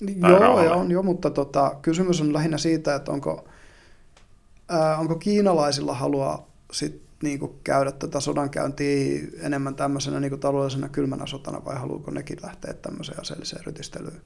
Niin, 0.00 0.20
joo, 0.20 0.62
ja 0.62 0.74
on 0.74 0.90
jo, 0.90 1.02
mutta 1.02 1.30
tota, 1.30 1.74
kysymys 1.82 2.20
on 2.20 2.32
lähinnä 2.32 2.58
siitä, 2.58 2.94
että 2.94 3.12
onko, 3.12 3.48
ää, 4.68 4.98
onko 4.98 5.14
kiinalaisilla 5.14 5.94
halua 5.94 6.46
sit, 6.72 7.02
niinku, 7.22 7.60
käydä 7.64 7.92
tätä 7.92 8.20
sodankäyntiä 8.20 9.20
enemmän 9.40 9.74
tämmöisenä 9.74 10.20
niinku, 10.20 10.36
taloudellisena 10.36 10.88
kylmänä 10.88 11.26
sotana 11.26 11.64
vai 11.64 11.76
haluuko 11.76 12.10
nekin 12.10 12.38
lähteä 12.42 12.74
tämmöiseen 12.74 13.20
aseelliseen 13.20 13.66
rytistelyyn. 13.66 14.22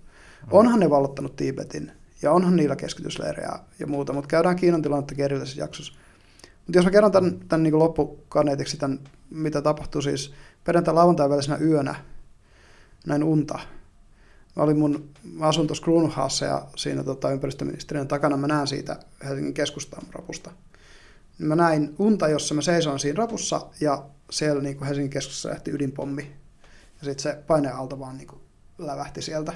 Onhan 0.51 0.81
ne 0.81 0.91
vallottanut 0.91 1.37
Tiibetin 1.37 1.93
ja 2.23 2.33
onhan 2.33 2.57
niillä 2.57 2.77
keskitysleirejä 2.77 3.59
ja 3.79 3.87
muuta, 3.87 4.13
mutta 4.13 4.29
käydään 4.29 4.57
Kiinan 4.57 4.83
tilannetta 4.83 5.15
erillisessä 5.19 5.61
jaksossa. 5.61 5.93
Mutta 6.67 6.79
jos 6.79 6.85
mä 6.85 6.91
kerron 6.91 7.13
tämän, 7.13 7.39
tämän 7.49 7.63
niin 7.63 7.79
loppukaneetiksi, 7.79 8.77
tämän, 8.77 9.01
mitä 9.31 9.63
tapahtui 9.63 10.03
siis 10.03 10.35
perjantai 10.65 10.95
lauantai 10.95 11.31
välisenä 11.31 11.59
yönä, 11.59 11.95
näin 13.07 13.25
unta. 13.25 13.59
Mä, 14.57 14.63
olin 14.63 14.79
mun, 14.79 15.11
mä 15.33 15.47
asun 15.47 15.67
tuossa 15.67 15.85
Kruunhaassa 15.85 16.45
ja 16.45 16.67
siinä 16.77 17.05
tota, 17.05 17.31
ympäristöministeriön 17.31 18.09
takana 18.09 18.37
mä 18.37 18.47
näen 18.47 18.67
siitä 18.67 18.97
Helsingin 19.25 19.55
keskustan 19.55 20.03
rapusta. 20.13 20.51
Mä 21.39 21.57
näin 21.57 21.95
unta, 21.99 22.29
jossa 22.29 22.55
mä 22.55 22.63
seisoin 22.63 22.99
siinä 22.99 23.19
rapussa 23.19 23.67
ja 23.81 24.05
siellä 24.31 24.63
niin 24.63 24.77
kuin 24.77 24.87
Helsingin 24.87 25.11
keskustassa 25.11 25.49
lähti 25.49 25.71
ydinpommi. 25.71 26.33
Ja 27.01 27.05
sitten 27.05 27.23
se 27.23 27.43
paineaalto 27.47 27.99
vaan 27.99 28.17
niin 28.17 28.29
kuin 28.29 28.41
lävähti 28.79 29.23
sieltä. 29.23 29.53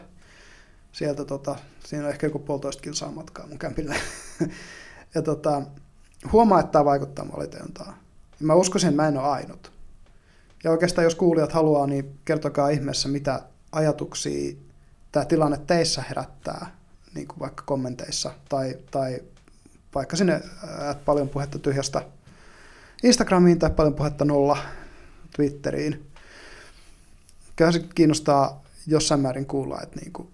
sieltä 0.92 1.24
tota, 1.24 1.56
siinä 1.84 2.04
on 2.04 2.10
ehkä 2.10 2.26
joku 2.26 2.38
puolitoista 2.38 2.82
kilsaa 2.82 3.12
matkaa 3.12 3.46
mun 3.46 3.58
kämpille. 3.58 3.96
ja 5.14 5.22
tota, 5.22 5.62
huomaa, 6.32 6.60
että 6.60 6.72
tämä 6.72 6.84
vaikuttaa 6.84 7.24
mun. 7.24 7.48
Ja 8.40 8.46
mä 8.46 8.54
uskoisin, 8.54 8.90
että 8.90 9.02
mä 9.02 9.08
en 9.08 9.18
ole 9.18 9.28
ainut. 9.28 9.72
Ja 10.64 10.70
oikeastaan 10.70 11.04
jos 11.04 11.14
kuulijat 11.14 11.52
haluaa, 11.52 11.86
niin 11.86 12.18
kertokaa 12.24 12.68
ihmeessä, 12.68 13.08
mitä 13.08 13.42
ajatuksia 13.72 14.56
tämä 15.12 15.24
tilanne 15.24 15.58
teissä 15.58 16.02
herättää 16.08 16.76
niin 17.14 17.28
kuin 17.28 17.38
vaikka 17.38 17.62
kommenteissa 17.66 18.30
tai, 18.48 18.78
tai 18.90 19.20
vaikka 19.94 20.16
sinne 20.16 20.34
että 20.90 21.04
paljon 21.04 21.28
puhetta 21.28 21.58
tyhjästä 21.58 22.02
Instagramiin 23.02 23.58
tai 23.58 23.70
paljon 23.70 23.94
puhetta 23.94 24.24
nolla 24.24 24.58
Twitteriin. 25.36 26.06
Kyllä 27.56 27.72
se 27.72 27.84
kiinnostaa 27.94 28.62
jossain 28.86 29.20
määrin 29.20 29.46
kuulla, 29.46 29.80
että 29.82 30.00
niin 30.00 30.12
kuin, 30.12 30.28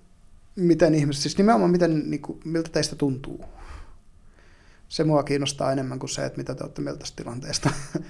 miten 0.57 0.95
ihmiset, 0.95 1.23
siis 1.23 1.39
nimenomaan 1.39 1.71
miten, 1.71 2.11
niin 2.11 2.23
kuin, 2.23 2.41
miltä 2.45 2.71
teistä 2.71 2.97
tuntuu. 2.97 3.45
Se 4.89 5.05
mua 5.05 5.23
kiinnostaa 5.23 5.73
enemmän 5.73 5.99
kuin 5.99 6.11
se, 6.11 6.25
että 6.25 6.39
mitä 6.39 6.55
te 6.55 6.65
olette 6.65 6.83
mieltä 6.83 6.99
tästä 6.99 7.17
tilanteesta. 7.17 7.71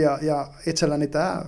ja, 0.00 0.18
ja 0.22 0.48
itselläni 0.66 1.06
tämä, 1.06 1.44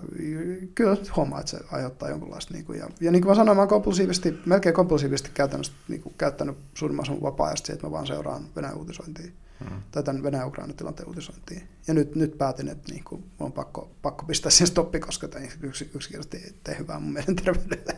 kyllä 0.74 0.96
huomaa, 1.16 1.40
että 1.40 1.50
se 1.50 1.58
aiheuttaa 1.72 2.08
jonkunlaista. 2.08 2.54
Niin 2.54 2.64
kuin, 2.64 2.78
ja, 2.78 2.88
ja 3.00 3.10
niin 3.10 3.22
kuin 3.22 3.30
mä 3.30 3.34
sanoin, 3.34 3.56
mä 3.56 3.60
olen 3.60 3.68
kompulsiivisesti, 3.68 4.38
melkein 4.46 4.74
kompulsiivisesti 4.74 5.30
käytännössä 5.34 5.72
niin 5.88 6.02
kuin, 6.02 6.14
käyttänyt 6.18 6.56
suurimman 6.74 7.02
osan 7.02 7.22
vapaa-ajasta 7.22 7.72
että 7.72 7.86
mä 7.86 7.90
vaan 7.90 8.06
seuraan 8.06 8.42
Venäjän 8.56 8.76
uutisointia. 8.76 9.30
Hmm. 9.60 9.82
Tai 9.90 10.02
tämän 10.02 10.22
Venäjän-Ukraina 10.22 10.72
tilanteen 10.72 11.08
uutisointiin. 11.08 11.68
Ja 11.86 11.94
nyt, 11.94 12.14
nyt 12.14 12.38
päätin, 12.38 12.68
että 12.68 12.92
niin 12.92 13.04
kuin, 13.04 13.24
on 13.38 13.52
pakko, 13.52 13.90
pakko 14.02 14.24
pistää 14.26 14.50
siihen 14.50 14.66
stoppi, 14.66 15.00
koska 15.00 15.28
tämä 15.28 15.44
yksi, 15.62 15.90
yksinkertaisesti 15.94 16.36
ei 16.36 16.54
tee 16.64 16.78
hyvää 16.78 17.00
mun 17.00 17.12
mielenterveydelle. 17.12 17.96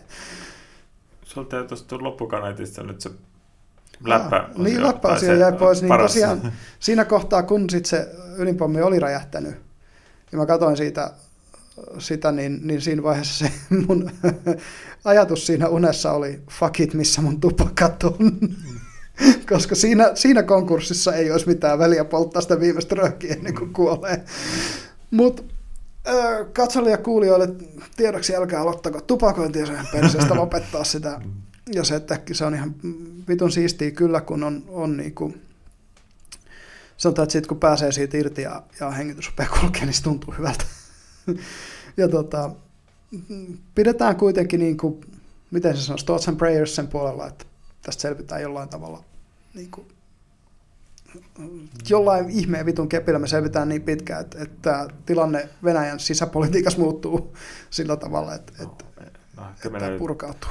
Sulta 1.24 1.58
ei 1.58 1.64
tuosta 1.64 2.02
loppukaneetista 2.02 2.82
nyt 2.82 3.00
se 3.00 3.10
läppä 4.04 4.36
ah, 4.36 4.58
Niin, 4.58 4.82
läppäosio 4.82 5.34
jäi 5.34 5.52
pois. 5.52 5.82
Niin 5.82 5.98
tosiaan 5.98 6.52
siinä 6.80 7.04
kohtaa, 7.04 7.42
kun 7.42 7.70
sit 7.70 7.86
se 7.86 8.08
ydinpommi 8.36 8.82
oli 8.82 8.98
räjähtänyt, 8.98 9.54
ja 10.32 10.38
mä 10.38 10.46
katsoin 10.46 10.76
siitä, 10.76 11.10
sitä, 11.98 12.32
niin, 12.32 12.60
niin 12.62 12.80
siinä 12.80 13.02
vaiheessa 13.02 13.44
se 13.44 13.52
mun 13.86 14.10
ajatus 15.04 15.46
siinä 15.46 15.68
unessa 15.68 16.12
oli, 16.12 16.40
fuck 16.50 16.80
it, 16.80 16.94
missä 16.94 17.20
mun 17.22 17.40
tupakat 17.40 18.04
on. 18.04 18.38
Koska 19.48 19.74
siinä, 19.74 20.10
siinä 20.14 20.42
konkurssissa 20.42 21.14
ei 21.14 21.30
olisi 21.30 21.48
mitään 21.48 21.78
väliä 21.78 22.04
polttaa 22.04 22.42
sitä 22.42 22.60
viimeistä 22.60 22.94
röökiä 22.94 23.34
ennen 23.34 23.54
kuin 23.54 23.72
kuolee. 23.72 24.24
Mutta 25.10 25.42
katsojille 26.52 26.90
ja 26.90 26.98
kuulijoille 26.98 27.48
tiedoksi 27.96 28.36
älkää 28.36 28.60
aloittako 28.60 29.00
tupakointia 29.00 29.66
sen 29.66 29.88
perseestä 29.92 30.34
lopettaa 30.34 30.84
sitä. 30.84 31.20
Ja 31.74 31.84
se, 31.84 31.96
että 31.96 32.20
se 32.32 32.44
on 32.44 32.54
ihan 32.54 32.74
vitun 33.28 33.52
siistiä 33.52 33.90
kyllä, 33.90 34.20
kun 34.20 34.44
on, 34.44 34.64
on 34.68 34.96
niinku, 34.96 35.34
sanotaan, 37.00 37.24
että 37.24 37.32
sit 37.32 37.46
kun 37.46 37.60
pääsee 37.60 37.92
siitä 37.92 38.16
irti 38.16 38.42
ja, 38.42 38.62
ja 38.80 38.90
hengitys 38.90 39.26
rupeaa 39.26 39.58
kulkea, 39.60 39.84
niin 39.84 39.94
se 39.94 40.02
tuntuu 40.02 40.34
hyvältä. 40.38 40.64
ja 41.96 42.08
tota, 42.08 42.50
pidetään 43.74 44.16
kuitenkin, 44.16 44.60
niin 44.60 44.76
kuin, 44.76 45.00
miten 45.50 45.76
se 45.76 45.82
sanoisi, 45.82 46.06
thoughts 46.06 46.28
and 46.28 46.36
prayers 46.36 46.76
sen 46.76 46.88
puolella, 46.88 47.26
että 47.26 47.44
tästä 47.82 48.00
selvitään 48.02 48.42
jollain 48.42 48.68
tavalla 48.68 49.04
niin 49.54 49.70
kuin, 49.70 49.88
jollain 51.88 52.30
ihmeen 52.30 52.66
vitun 52.66 52.88
kepillä 52.88 53.18
me 53.18 53.26
selvitään 53.26 53.68
niin 53.68 53.82
pitkään, 53.82 54.20
että, 54.20 54.42
että 54.42 54.88
tilanne 55.06 55.48
Venäjän 55.64 56.00
sisäpolitiikassa 56.00 56.78
muuttuu 56.78 57.36
sillä 57.70 57.96
tavalla, 57.96 58.34
että, 58.34 58.52
no, 58.58 58.64
että, 58.64 58.84
no, 59.36 59.44
että 59.64 59.98
purkautuu. 59.98 60.50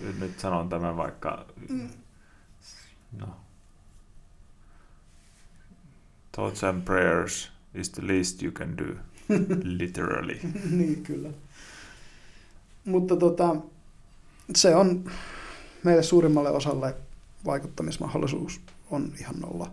Nyt, 0.00 0.20
nyt 0.20 0.40
sanon 0.40 0.68
tämän 0.68 0.96
vaikka, 0.96 1.46
mm. 1.68 1.88
no, 3.12 3.36
thoughts 6.36 6.64
and 6.64 6.82
prayers 6.82 7.50
is 7.74 7.90
the 7.90 8.06
least 8.06 8.42
you 8.42 8.52
can 8.52 8.76
do, 8.78 8.84
literally. 9.78 10.38
niin, 10.70 11.02
kyllä. 11.02 11.28
Mutta 12.84 13.16
tota, 13.16 13.56
se 14.54 14.76
on 14.76 15.10
meille 15.82 16.02
suurimmalle 16.02 16.50
osalle 16.50 16.94
vaikuttamismahdollisuus 17.46 18.60
on 18.90 19.12
ihan 19.20 19.34
nolla. 19.40 19.72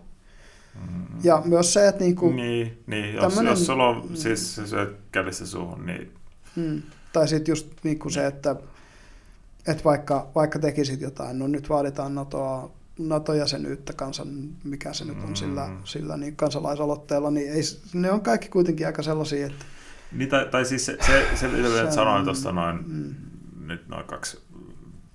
Mm. 0.74 1.06
Ja 1.24 1.42
myös 1.44 1.72
se, 1.72 1.88
että 1.88 2.04
niinku, 2.04 2.30
niin, 2.30 2.82
niin, 2.86 3.14
jos, 3.14 3.22
tämmönen, 3.22 3.50
jos 3.50 3.66
sulla 3.66 3.88
on 3.88 4.08
mm. 4.08 4.16
siis 4.16 4.54
se 4.54 4.66
syöt 4.66 4.96
kädessä 5.12 5.46
suuhun, 5.46 5.86
niin... 5.86 6.12
Mm, 6.56 6.82
tai 7.12 7.28
sitten 7.28 7.52
just 7.52 7.68
niinku 7.82 8.10
se, 8.10 8.26
että, 8.26 8.56
että 9.66 9.84
vaikka, 9.84 10.28
vaikka 10.34 10.58
tekisit 10.58 11.00
jotain, 11.00 11.38
no 11.38 11.46
nyt 11.46 11.68
vaaditaan 11.68 12.14
NATOa, 12.14 12.70
NATO-jäsenyyttä 12.98 13.92
kansan, 13.92 14.28
mikä 14.64 14.92
se 14.92 15.04
nyt 15.04 15.22
on 15.22 15.28
mm. 15.28 15.34
sillä, 15.34 15.70
sillä 15.84 16.16
niin 16.16 16.36
kansalaisaloitteella, 16.36 17.30
niin 17.30 17.52
ei, 17.52 17.62
ne 17.94 18.10
on 18.10 18.20
kaikki 18.20 18.48
kuitenkin 18.48 18.86
aika 18.86 19.02
sellaisia, 19.02 19.46
että... 19.46 19.64
Niin, 20.12 20.28
tai, 20.28 20.48
tai 20.50 20.64
siis 20.64 20.86
se, 20.86 20.98
se, 21.06 21.26
se, 21.34 21.50
se 21.50 21.92
sanoin 21.92 22.24
tuosta 22.24 22.52
noin, 22.52 22.78
mm. 22.86 23.14
nyt 23.66 23.88
noin 23.88 24.06
kaksi 24.06 24.40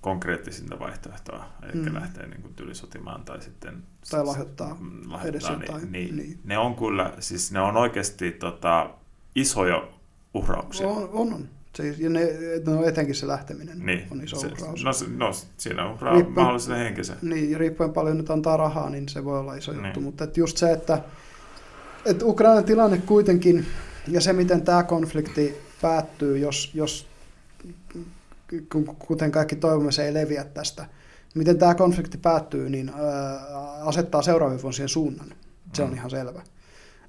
konkreettisinta 0.02 0.80
vaihtoehtoa, 0.80 1.46
eikä 1.64 1.90
mm. 1.90 1.96
lähteä 1.96 2.28
niin 2.28 2.42
kuin 2.42 2.54
tylisotimaan 2.54 3.26
tai 3.26 3.42
sitten... 3.42 3.84
Tai 4.12 4.26
lahjoittaa, 4.26 4.78
lahjoittaa 5.08 5.30
edes 5.30 5.50
niin, 5.50 5.62
jotain. 5.62 5.92
Niin, 5.92 6.16
niin. 6.16 6.40
Ne 6.44 6.58
on 6.58 6.76
kyllä, 6.76 7.14
siis 7.20 7.52
ne 7.52 7.60
on 7.60 7.78
oikeasti 7.78 8.32
tota, 8.32 8.90
isoja 9.36 9.88
uhrauksia. 10.34 10.88
On, 10.88 11.10
on. 11.14 11.34
on. 11.34 11.50
Siis, 11.76 12.00
ja 12.00 12.10
ne, 12.10 12.30
no 12.66 12.84
etenkin 12.84 13.16
se 13.16 13.28
lähteminen 13.28 13.80
niin. 13.80 14.08
on 14.12 14.24
iso 14.24 14.40
se, 14.40 14.48
uhraus. 14.48 14.84
No, 14.84 14.92
no 15.18 15.32
siinä 15.58 15.92
uhraa 15.92 16.14
riippuen, 16.14 16.36
mahdollisesti 16.36 16.80
henkisen. 16.80 17.18
Niin, 17.22 17.52
ja 17.52 17.58
riippuen 17.58 17.94
paljon 17.94 18.18
nyt 18.18 18.30
antaa 18.30 18.58
rahaa, 18.58 18.90
niin 18.90 19.10
se 19.10 19.26
voi 19.26 19.40
olla 19.40 19.56
iso 19.56 19.72
niin. 19.72 19.86
juttu. 19.86 20.02
Mutta 20.02 20.24
että 20.24 20.40
just 20.40 20.58
se, 20.58 20.72
että, 20.72 21.04
että 22.06 22.26
Ukrainan 22.26 22.64
tilanne 22.64 22.98
kuitenkin, 22.98 23.66
ja 24.08 24.22
se 24.22 24.34
miten 24.34 24.62
tämä 24.62 24.84
konflikti 24.84 25.56
päättyy, 25.82 26.38
jos, 26.38 26.72
jos 26.74 27.08
kuten 29.00 29.32
kaikki 29.32 29.56
toivomme, 29.56 29.92
se 29.92 30.06
ei 30.06 30.14
leviä 30.14 30.44
tästä. 30.44 30.86
Miten 31.36 31.58
tämä 31.58 31.76
konflikti 31.76 32.18
päättyy, 32.18 32.70
niin 32.70 32.92
asettaa 33.82 34.22
seuraavien 34.22 34.62
vuosien 34.62 34.90
suunnan. 34.90 35.28
Se 35.74 35.84
on 35.84 35.90
mm. 35.90 35.96
ihan 35.96 36.10
selvä. 36.10 36.42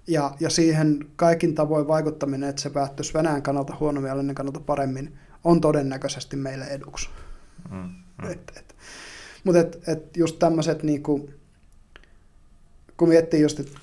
Ja, 0.06 0.34
ja 0.40 0.50
siihen 0.50 1.06
kaikin 1.16 1.54
tavoin 1.54 1.88
vaikuttaminen, 1.88 2.50
että 2.50 2.62
se 2.62 2.70
päättyisi 2.70 3.14
Venäjän 3.14 3.42
kannalta 3.42 3.76
huonommin 3.80 4.08
ja 4.08 4.16
lännen 4.16 4.34
kannalta 4.34 4.60
paremmin, 4.60 5.18
on 5.44 5.60
todennäköisesti 5.60 6.36
meille 6.36 6.64
eduksi. 6.64 7.08
Mm, 7.70 7.76
mm. 7.78 8.30
Et, 8.30 8.52
et. 8.56 8.76
Mutta 9.44 9.60
et, 9.60 9.88
et 9.88 10.16
just 10.16 10.38
tämmöiset, 10.38 10.82
niinku, 10.82 11.30
kun 12.96 13.08
miettii 13.08 13.40
just, 13.40 13.60
että 13.60 13.78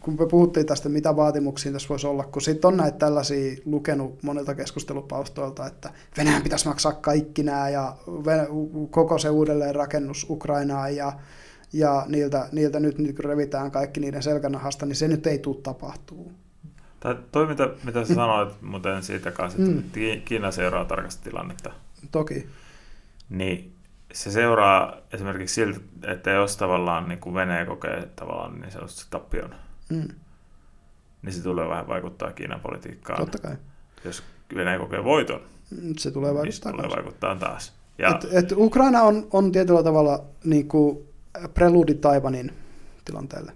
kun 0.00 0.16
me 0.18 0.26
puhuttiin 0.26 0.66
tästä, 0.66 0.88
mitä 0.88 1.16
vaatimuksia 1.16 1.72
tässä 1.72 1.88
voisi 1.88 2.06
olla, 2.06 2.24
kun 2.24 2.42
sitten 2.42 2.68
on 2.68 2.76
näitä 2.76 2.98
tällaisia 2.98 3.56
lukenut 3.64 4.22
monilta 4.22 4.54
keskustelupalstoilta, 4.54 5.66
että 5.66 5.90
Venäjän 6.16 6.42
pitäisi 6.42 6.68
maksaa 6.68 6.92
kaikki 6.92 7.42
nämä 7.42 7.68
ja 7.68 7.96
koko 8.90 9.18
se 9.18 9.30
uudelleenrakennus 9.30 10.26
Ukrainaa 10.30 10.88
ja, 10.88 11.12
ja 11.72 12.04
niiltä, 12.08 12.48
niiltä 12.52 12.80
nyt 12.80 12.98
niin 12.98 13.18
revitään 13.18 13.70
kaikki 13.70 14.00
niiden 14.00 14.22
selkänahasta, 14.22 14.86
niin 14.86 14.96
se 14.96 15.08
nyt 15.08 15.26
ei 15.26 15.38
tule 15.38 15.56
tapahtuu. 15.62 16.32
Tai 17.00 17.16
toi, 17.32 17.46
mitä, 17.46 17.70
mitä 17.84 18.04
sä 18.04 18.14
sanoit 18.14 18.62
muuten 18.70 19.02
siitä 19.02 19.30
kanssa, 19.30 19.62
että 19.62 19.98
mm. 19.98 20.22
Kiina 20.24 20.50
seuraa 20.50 20.84
tarkasti 20.84 21.24
tilannetta. 21.24 21.72
Toki. 22.12 22.46
Niin 23.30 23.74
se 24.12 24.30
seuraa 24.30 24.96
esimerkiksi 25.12 25.54
siltä, 25.54 25.80
että 26.02 26.30
jos 26.30 26.56
tavallaan 26.56 27.08
niin 27.08 27.18
kuin 27.20 27.34
Venäjä 27.34 27.66
kokee 27.66 28.08
tavallaan 28.16 28.60
niin 28.60 28.72
sellaista 28.72 29.06
tappion, 29.10 29.54
mm. 29.90 30.08
niin 31.22 31.32
se 31.32 31.42
tulee 31.42 31.68
vähän 31.68 31.88
vaikuttaa 31.88 32.32
Kiinan 32.32 32.60
politiikkaan. 32.60 33.18
Totta 33.18 33.38
kai. 33.38 33.56
Jos 34.04 34.22
Venäjä 34.54 34.78
kokee 34.78 35.04
voiton, 35.04 35.40
mm, 35.82 35.94
se 35.98 36.10
tulee 36.10 36.34
vaikuttaa, 36.34 36.72
niin 36.72 36.80
se 36.82 36.88
tulee 36.88 36.96
vaikuttaa 36.96 37.36
taas. 37.36 37.72
Ja, 37.98 38.08
et, 38.08 38.28
et 38.32 38.52
Ukraina 38.56 39.02
on, 39.02 39.26
on 39.30 39.52
tietyllä 39.52 39.82
tavalla 39.82 40.24
niin 40.44 40.68
kuin 40.68 41.08
preludi 41.54 41.94
Taivanin 41.94 42.52
tilanteelle. 43.04 43.52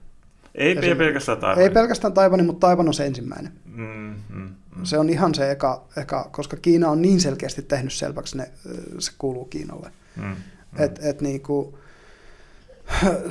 Ei, 0.55 0.79
ei 0.79 0.95
pelkästään 0.95 1.39
Taivanin. 1.39 1.63
Ei 1.69 1.71
pelkästään 1.71 2.13
Taivanin, 2.13 2.47
mutta 2.47 2.67
Taivan 2.67 2.89
on 2.89 2.95
se 2.95 3.07
ensimmäinen. 3.07 3.53
Mm, 3.65 4.15
mm, 4.29 4.55
mm. 4.77 4.85
Se 4.85 4.99
on 4.99 5.11
ihan 5.11 5.35
se 5.35 5.51
eka, 5.51 5.85
eka, 5.97 6.29
koska 6.33 6.57
Kiina 6.57 6.89
on 6.89 7.03
niin 7.03 7.21
selkeästi 7.21 7.63
tehnyt 7.63 7.93
selväksi, 7.93 8.37
ne, 8.37 8.51
se 8.99 9.13
kuuluu 9.19 9.45
Kiinalle. 9.45 9.93
Mm, 10.17 10.25
mm. 10.25 10.35
Et, 10.79 11.05
et 11.05 11.21
niinku, 11.21 11.79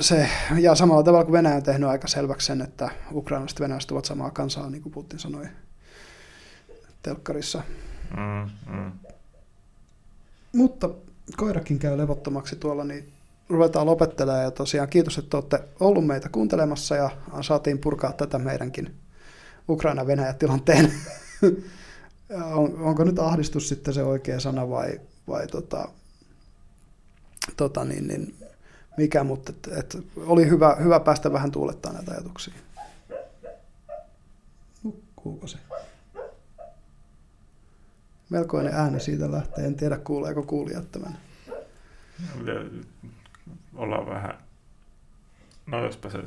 se, 0.00 0.28
ja 0.58 0.74
samalla 0.74 1.02
tavalla 1.02 1.24
kuin 1.24 1.32
Venäjä 1.32 1.56
on 1.56 1.62
tehnyt 1.62 1.88
aika 1.88 2.08
selväksi 2.08 2.46
sen, 2.46 2.62
että 2.62 2.90
ukrainalaiset 3.12 3.58
ja 3.58 3.62
venäläiset 3.62 3.90
ovat 3.90 4.04
samaa 4.04 4.30
kansaa, 4.30 4.70
niin 4.70 4.82
kuin 4.82 4.92
Putin 4.92 5.18
sanoi 5.18 5.46
telkkarissa. 7.02 7.62
Mm, 8.16 8.50
mm. 8.74 8.92
Mutta 10.52 10.90
koirakin 11.36 11.78
käy 11.78 11.98
levottomaksi 11.98 12.56
tuolla, 12.56 12.84
niin 12.84 13.11
ruvetaan 13.52 13.86
lopettelemaan. 13.86 14.44
Ja 14.44 14.50
tosiaan 14.50 14.88
kiitos, 14.88 15.18
että 15.18 15.36
olette 15.36 15.60
ollut 15.80 16.06
meitä 16.06 16.28
kuuntelemassa 16.28 16.96
ja 16.96 17.10
saatiin 17.40 17.78
purkaa 17.78 18.12
tätä 18.12 18.38
meidänkin 18.38 18.94
Ukraina-Venäjä-tilanteen. 19.68 20.92
On, 22.54 22.78
onko 22.78 23.04
nyt 23.04 23.18
ahdistus 23.18 23.68
sitten 23.68 23.94
se 23.94 24.02
oikea 24.02 24.40
sana 24.40 24.70
vai, 24.70 25.00
vai 25.28 25.46
tota, 25.46 25.88
tota 27.56 27.84
niin, 27.84 28.08
niin, 28.08 28.34
mikä, 28.96 29.24
mutta 29.24 29.52
et, 29.52 29.78
et 29.78 29.98
oli 30.16 30.48
hyvä, 30.48 30.76
hyvä 30.82 31.00
päästä 31.00 31.32
vähän 31.32 31.50
tuulettaa 31.50 31.92
näitä 31.92 32.12
ajatuksia. 32.12 32.54
Nukkuuko 34.82 35.46
se? 35.46 35.58
Melkoinen 38.30 38.74
ääni 38.74 39.00
siitä 39.00 39.32
lähtee, 39.32 39.66
en 39.66 39.74
tiedä 39.74 39.98
kuuleeko 39.98 40.42
kuulijat 40.42 40.92
tämän. 40.92 41.18
Olla 43.74 44.06
vähän... 44.06 44.38
No 45.66 45.84
jospa 45.84 46.10
se, 46.10 46.18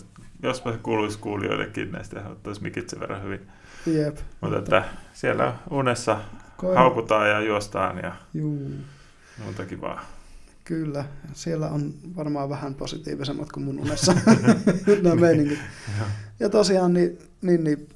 jospa 0.43 0.72
se 0.72 0.77
kuuluisi 0.77 1.19
kuulijoillekin 1.19 1.91
näistä, 1.91 2.30
ottaisi 2.30 2.64
mikit 2.64 2.90
sen 2.90 2.99
verran 2.99 3.24
hyvin. 3.24 3.48
Jep. 3.85 4.17
Mutta 4.41 4.57
että 4.57 4.83
siellä 5.14 5.56
unessa 5.69 6.17
Koira- 6.61 6.75
haukutaan 6.75 7.30
ja 7.30 7.41
juostaan 7.41 7.98
ja 7.98 8.15
Juu, 8.33 8.72
muuta 9.43 9.65
kivaa. 9.65 10.01
kyllä. 10.64 11.06
Siellä 11.33 11.69
on 11.69 11.93
varmaan 12.15 12.49
vähän 12.49 12.75
positiivisemmat 12.75 13.51
kuin 13.51 13.64
mun 13.64 13.80
unessa 13.80 14.14
nämä 15.03 15.15
meiningit. 15.15 15.59
Joo. 15.98 16.07
Ja 16.40 16.49
tosiaan, 16.49 16.93
niin, 16.93 17.17
niin, 17.41 17.64
niin 17.64 17.90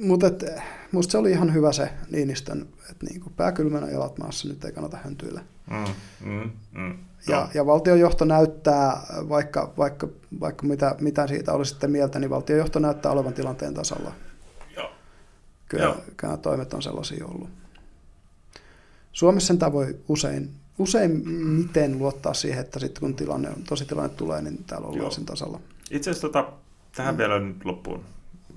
mutta 0.00 0.26
et, 0.26 0.44
musta 0.92 1.12
se 1.12 1.18
oli 1.18 1.30
ihan 1.30 1.54
hyvä 1.54 1.72
se 1.72 1.90
Niinistön, 2.10 2.66
että 2.90 3.06
niin 3.06 3.22
pää 3.36 3.52
kylmänä 3.52 3.90
jalat 3.90 4.18
maassa, 4.18 4.48
nyt 4.48 4.64
ei 4.64 4.72
kannata 4.72 4.98
höntyillä. 5.04 5.40
Mm, 5.70 5.84
mm, 6.30 6.50
mm. 6.72 6.98
Ja, 7.28 7.48
ja 7.54 7.66
valtionjohto 7.66 8.24
näyttää, 8.24 9.06
vaikka, 9.28 9.72
vaikka, 9.78 10.08
vaikka 10.40 10.66
mitä, 10.66 10.94
mitä 11.00 11.26
siitä 11.26 11.52
oli 11.52 11.66
sitten 11.66 11.90
mieltä, 11.90 12.18
niin 12.18 12.30
valtionjohto 12.30 12.78
näyttää 12.78 13.12
olevan 13.12 13.34
tilanteen 13.34 13.74
tasalla. 13.74 14.12
Joo. 14.76 14.90
Kyllä, 15.68 15.84
Joo. 15.84 15.94
kyllä 15.94 16.12
nämä 16.22 16.36
toimet 16.36 16.74
on 16.74 16.82
sellaisia 16.82 17.26
ollut. 17.26 17.48
Suomessa 19.12 19.56
tämä 19.56 19.72
voi 19.72 19.96
usein, 20.08 20.50
usein 20.78 21.28
miten 21.28 21.98
luottaa 21.98 22.34
siihen, 22.34 22.60
että 22.60 22.78
sitten 22.78 23.00
kun 23.00 23.14
tilanne 23.14 23.48
on, 23.48 23.62
tosi 23.68 23.84
tilanne 23.84 24.08
tulee, 24.16 24.42
niin 24.42 24.64
täällä 24.66 24.86
ollaan 24.86 25.02
Joo. 25.02 25.10
sen 25.10 25.24
tasalla. 25.26 25.60
Itse 25.90 26.10
asiassa 26.10 26.28
tota, 26.28 26.52
tähän 26.96 27.14
Mm. 27.14 27.18
vielä 27.18 27.38
nyt 27.38 27.64
loppuun. 27.64 28.04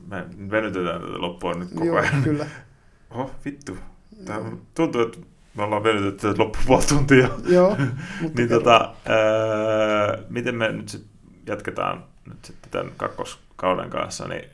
Me 0.07 0.25
venytetään 0.51 1.01
tätä 1.01 1.21
loppua 1.21 1.53
nyt 1.53 1.69
koko 1.69 1.85
Joo, 1.85 1.97
ajan. 1.97 2.23
kyllä. 2.23 2.47
Oho, 3.11 3.31
vittu. 3.45 3.77
Tämä 4.25 4.51
tuntuu, 4.73 5.01
että 5.01 5.17
me 5.59 5.65
ollaan 5.65 5.83
venytetty 5.83 6.27
tätä 6.27 6.43
loppu 6.43 6.59
puoli 6.67 6.83
tuntia. 6.83 7.29
Joo, 7.47 7.69
mutta 8.21 8.38
niin 8.41 8.49
tota, 8.49 8.93
ää, 9.05 10.17
miten 10.29 10.55
me 10.55 10.71
nyt 10.71 10.89
sit 10.89 11.05
jatketaan 11.45 12.03
nyt 12.27 12.45
sitten 12.45 12.71
tämän 12.71 12.93
kakkoskauden 12.97 13.89
kanssa, 13.89 14.27
niin 14.27 14.49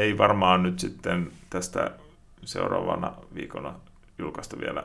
ei 0.00 0.18
varmaan 0.18 0.62
nyt 0.62 0.78
sitten 0.78 1.30
tästä 1.50 1.90
seuraavana 2.44 3.12
viikona 3.34 3.74
julkaista 4.18 4.56
vielä 4.60 4.84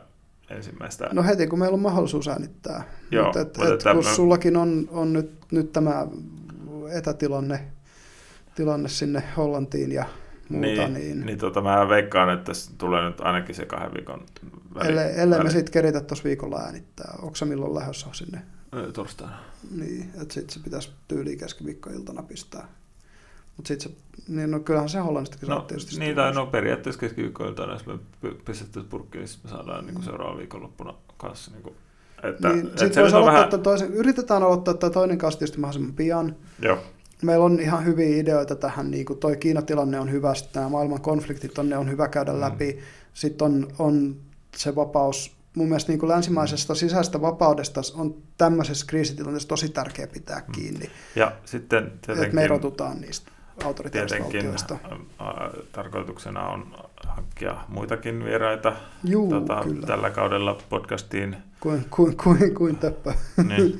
ensimmäistä. 0.50 1.10
No 1.14 1.24
heti, 1.24 1.48
kun 1.48 1.60
meillä 1.60 1.76
on 1.76 1.80
mahdollisuus 1.82 2.28
äänittää. 2.28 2.84
Joo, 3.12 3.24
Mutta 3.24 3.40
et, 3.42 3.48
mutta 3.48 3.68
et, 3.68 3.74
että 3.74 3.94
kun 3.94 4.04
mä- 4.04 4.14
sullakin 4.14 4.58
on, 4.58 4.88
on 4.92 5.14
nyt, 5.14 5.32
nyt 5.52 5.72
tämä 5.72 6.08
etätilanne 6.98 7.60
tilanne 8.56 8.90
sinne 8.90 9.24
Hollantiin 9.38 9.92
ja 9.92 10.06
muuta, 10.50 10.88
niin, 10.88 10.94
niin, 10.94 11.26
niin 11.26 11.38
tota, 11.38 11.62
mä 11.62 11.90
veikkaan, 11.90 12.30
että 12.30 12.46
tässä 12.46 12.72
tulee 12.78 13.10
nyt 13.10 13.22
ainakin 13.22 13.56
se 13.56 13.66
kahden 13.66 13.94
viikon 13.94 14.26
väli. 14.76 14.88
ellei, 14.90 15.20
ellei 15.20 15.44
me 15.44 15.50
sitten 15.50 15.72
keritä 15.74 16.02
tuossa 16.02 16.24
viikolla 16.24 16.60
äänittää. 16.60 17.16
Onko 17.22 17.36
se 17.36 17.46
milloin 17.46 17.76
lähdössä 17.76 18.08
sinne? 18.12 18.42
Torstaina. 18.94 19.40
Niin, 19.72 20.10
että 20.22 20.34
sitten 20.34 20.54
se 20.54 20.60
pitäisi 20.64 20.92
tyyliin 21.08 21.38
keskiviikkoiltana 21.38 22.24
pistää. 22.24 22.68
Mutta 23.58 23.68
sitten 23.68 23.92
se, 23.92 23.98
niin 24.28 24.52
no 24.52 24.60
kyllähän 24.60 24.90
se 24.90 25.00
Hollannistakin 25.00 25.50
No, 25.50 25.62
tietysti. 25.62 26.00
niin, 26.00 26.16
tai 26.16 26.34
no 26.34 26.46
periaatteessa 26.46 27.00
keskiviikkoilta, 27.00 27.64
jos 27.64 27.86
me 27.86 27.94
pistettäisiin 28.46 28.90
purkkiin, 28.90 29.24
niin 29.24 29.40
me 29.44 29.50
saadaan 29.50 29.86
niin 29.86 30.04
seuraavan 30.04 30.38
viikonloppuna 30.38 30.94
kanssa. 31.18 31.52
Niin 31.52 31.64
kuin, 31.64 31.76
että, 32.24 32.50
niin, 32.50 32.68
että 32.68 32.80
sit 32.80 32.94
se 32.94 33.02
voisi 33.02 33.16
aloittaa 33.16 33.34
vähän, 33.34 33.52
vähän... 33.52 33.64
toisen, 33.64 33.94
yritetään 33.94 34.44
aloittaa 34.44 34.74
tämä 34.74 34.92
toinen 34.92 35.18
kanssa 35.18 35.40
tietysti 35.40 35.60
mahdollisimman 35.60 35.96
pian. 35.96 36.36
joo, 36.60 36.78
Meillä 37.22 37.46
on 37.46 37.60
ihan 37.60 37.86
hyviä 37.86 38.18
ideoita 38.22 38.56
tähän, 38.56 38.92
niin 38.92 39.06
kuin 39.06 39.20
toi 39.20 39.38
Kiinatilanne 39.38 40.00
on 40.00 40.12
hyvä, 40.12 40.34
sitten 40.36 40.60
nämä 40.60 40.70
maailman 40.70 41.02
konfliktit 41.02 41.58
on, 41.58 41.70
ne 41.70 41.78
on 41.78 41.92
hyvä 41.92 42.08
käydä 42.08 42.34
Mm. 42.34 42.40
läpi. 42.40 42.80
Sitten 43.14 43.46
on, 43.46 43.68
on 43.80 44.16
se 44.56 44.76
vapaus, 44.76 45.36
mun 45.56 45.68
mielestä 45.68 45.92
niin 45.92 46.00
kuin 46.00 46.10
länsimaisesta 46.10 46.76
sisäisestä 46.76 47.22
vapaudesta 47.22 47.82
on 47.96 48.16
tämmöisessä 48.38 48.86
kriisitilanteessa 48.90 49.48
tosi 49.48 49.70
tärkeä 49.70 50.08
pitää 50.08 50.42
kiinni, 50.52 50.90
ja 51.16 51.32
sitten 51.46 51.84
että 51.84 52.12
me 52.12 52.14
tietenkin, 52.16 52.40
erotutaan 52.40 53.02
niistä 53.02 53.32
autoritaarista 53.66 54.16
tietenkin 54.30 54.54
tarkoituksena 55.72 56.48
on 56.48 56.76
hankkia 57.08 57.56
muitakin 57.68 58.24
vieraita 58.26 58.74
Juu, 59.04 59.30
tota, 59.30 59.62
kyllä, 59.64 59.88
tällä 59.88 60.10
kaudella 60.10 60.58
podcastiin. 60.70 61.38
kuin, 61.60 61.86
kuin, 61.90 62.18
kuin, 62.18 62.56
kuin 62.56 62.76
töppö. 62.76 63.14
Niin, 63.48 63.80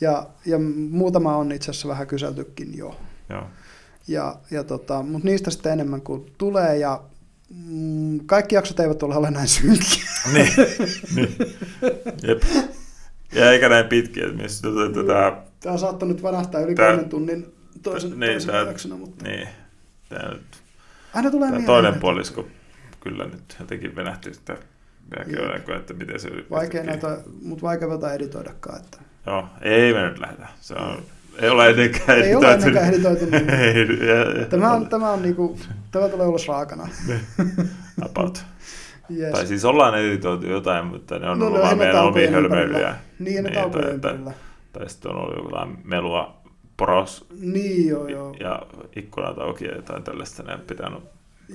Ja, 0.00 0.26
ja 0.46 0.58
muutama 0.90 1.36
on 1.36 1.52
itse 1.52 1.70
asiassa 1.70 1.88
vähän 1.88 2.06
kyseltykin 2.06 2.78
jo. 2.78 2.96
joo. 3.28 3.46
Ja, 4.08 4.36
ja 4.50 4.64
tota, 4.64 5.02
mutta 5.02 5.28
niistä 5.28 5.50
sitten 5.50 5.72
enemmän 5.72 6.00
kuin 6.00 6.32
tulee 6.38 6.78
ja 6.78 7.02
mm, 7.66 8.20
kaikki 8.26 8.54
jaksot 8.54 8.80
eivät 8.80 9.02
ole 9.02 9.16
ole 9.16 9.30
näin 9.30 9.48
synkkiä. 9.48 10.04
niin, 10.34 10.52
niin. 11.16 11.36
Jep. 12.22 12.42
Ja 13.32 13.52
eikä 13.52 13.68
näin 13.68 13.86
pitkiä, 13.86 14.28
missä 14.28 14.62
tuntuu, 14.62 14.82
että 14.82 15.04
tämä, 15.04 15.42
Tämä 15.60 15.72
on 15.72 15.78
saattanut 15.78 16.22
vanahtaa 16.22 16.60
yli 16.60 16.74
Tää- 16.74 16.86
kolmen 16.90 17.08
tunnin 17.08 17.54
toisen, 17.82 18.10
niin, 18.10 18.32
toisen 18.32 18.50
tää- 18.50 18.62
jaksona, 18.62 18.96
mutta 18.96 19.24
niin, 19.24 19.48
tämä 20.08 20.28
nyt 20.28 20.42
aina 21.14 21.30
tulee 21.30 21.50
Tämä 21.50 21.66
toinen 21.66 21.94
puolisko 22.00 22.46
kyllä 23.00 23.24
nyt 23.24 23.56
jotenkin 23.60 23.96
venähti 23.96 24.34
sitä 24.34 24.56
jälkeen, 25.16 25.78
että 25.80 25.94
miten 25.94 26.20
se 26.20 26.30
Vaikea 26.50 26.84
näitä, 26.84 27.18
mutta 27.42 27.62
vaikea 27.62 27.88
tätä 27.88 28.12
editoidakaan. 28.12 28.80
Että. 28.80 28.98
Joo, 29.26 29.44
ei 29.62 29.94
me 29.94 30.02
nyt 30.08 30.18
lähdetä. 30.18 30.46
Se 30.60 30.74
on, 30.74 31.02
ei 31.42 31.48
ole 31.48 31.68
ennenkään 31.68 32.18
Ei 32.18 32.34
ole 32.34 32.46
editoitu. 32.52 32.66
ennenkään 32.68 32.94
editoitu. 32.94 33.24
Niin. 33.24 33.50
Ei, 34.00 34.08
ja- 34.08 34.40
ja- 34.40 34.46
Tämä, 34.46 34.72
on, 34.72 34.88
tämä, 34.88 35.10
on 35.10 35.22
niinku, 35.22 35.58
tämä 35.90 36.08
tulee 36.08 36.26
ulos 36.26 36.48
raakana. 36.48 36.88
About. 38.06 38.44
Yes. 39.16 39.32
Tai 39.32 39.46
siis 39.46 39.64
ollaan 39.64 39.98
editoitu 39.98 40.46
jotain, 40.46 40.86
mutta 40.86 41.18
ne 41.18 41.30
on 41.30 41.38
No, 41.38 41.46
ollut 41.46 41.58
no, 41.58 41.64
vaan 41.64 41.72
ei 41.72 41.78
ne 41.78 41.84
meidän 41.84 42.04
omia 42.04 42.30
hölmöilyjä. 42.30 42.94
Niin, 43.18 43.44
ne 43.44 43.50
Niin, 43.50 43.70
tai- 43.70 43.90
ympärillä. 43.90 44.32
Tai 44.72 44.88
sitten 44.90 45.10
on 45.10 45.16
ollut 45.16 45.44
jotain 45.44 45.78
melua 45.84 46.40
poros 46.76 47.26
Niin, 47.40 47.88
joo, 47.88 48.08
joo. 48.08 48.34
ja 48.40 48.62
ikkunat 48.96 49.38
auki 49.38 49.64
ja 49.64 49.74
jotain 49.76 50.02
tällaista. 50.02 50.42
Ne 50.42 50.58
pitänyt 50.66 50.98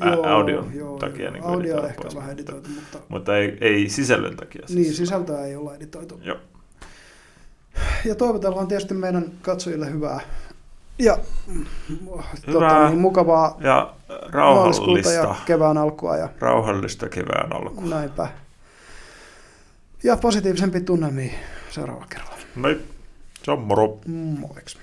joo, 0.06 0.25
audion 0.27 0.72
joo, 0.75 0.98
takia 0.98 1.24
joo. 1.25 1.32
niin 1.33 1.43
Audio 1.43 1.85
ehkä 1.85 2.01
pois, 2.01 2.16
vähän 2.16 2.32
editoitu, 2.32 2.69
mutta 2.69 2.98
Mutta 3.09 3.38
ei, 3.38 3.58
ei 3.61 3.90
sisällön 3.90 4.35
takia. 4.35 4.67
siis. 4.67 4.80
niin, 4.80 4.93
sisältöä 4.93 5.45
ei 5.45 5.56
olla 5.56 5.75
editoitu. 5.75 6.19
Joo. 6.24 6.38
Ja 8.06 8.16
toivotellaan 8.16 8.68
tietysti 8.68 8.93
meidän 8.93 9.32
katsojille 9.42 9.92
hyvää 9.92 10.19
ja 11.00 11.18
Hyvää 11.90 12.69
tota, 12.69 12.90
niin, 12.90 13.00
mukavaa 13.00 13.58
Ja 13.60 13.93
rauhallista, 14.30 15.11
ja 15.11 15.35
kevään 15.45 15.77
alkua 15.77 16.18
ja 16.18 16.30
rauhallista 16.40 17.10
kevään 17.10 17.53
alkua. 17.56 17.90
näinpä. 17.90 18.27
Ja 20.03 20.18
positiivisempi 20.18 20.82
tunnelmia 20.82 21.34
seuraavalla 21.69 22.08
kerralla. 22.10 22.38
Moi. 22.56 22.80
Se 23.43 23.52
on 23.52 23.60
moro. 23.60 23.98
Moiks. 24.40 24.77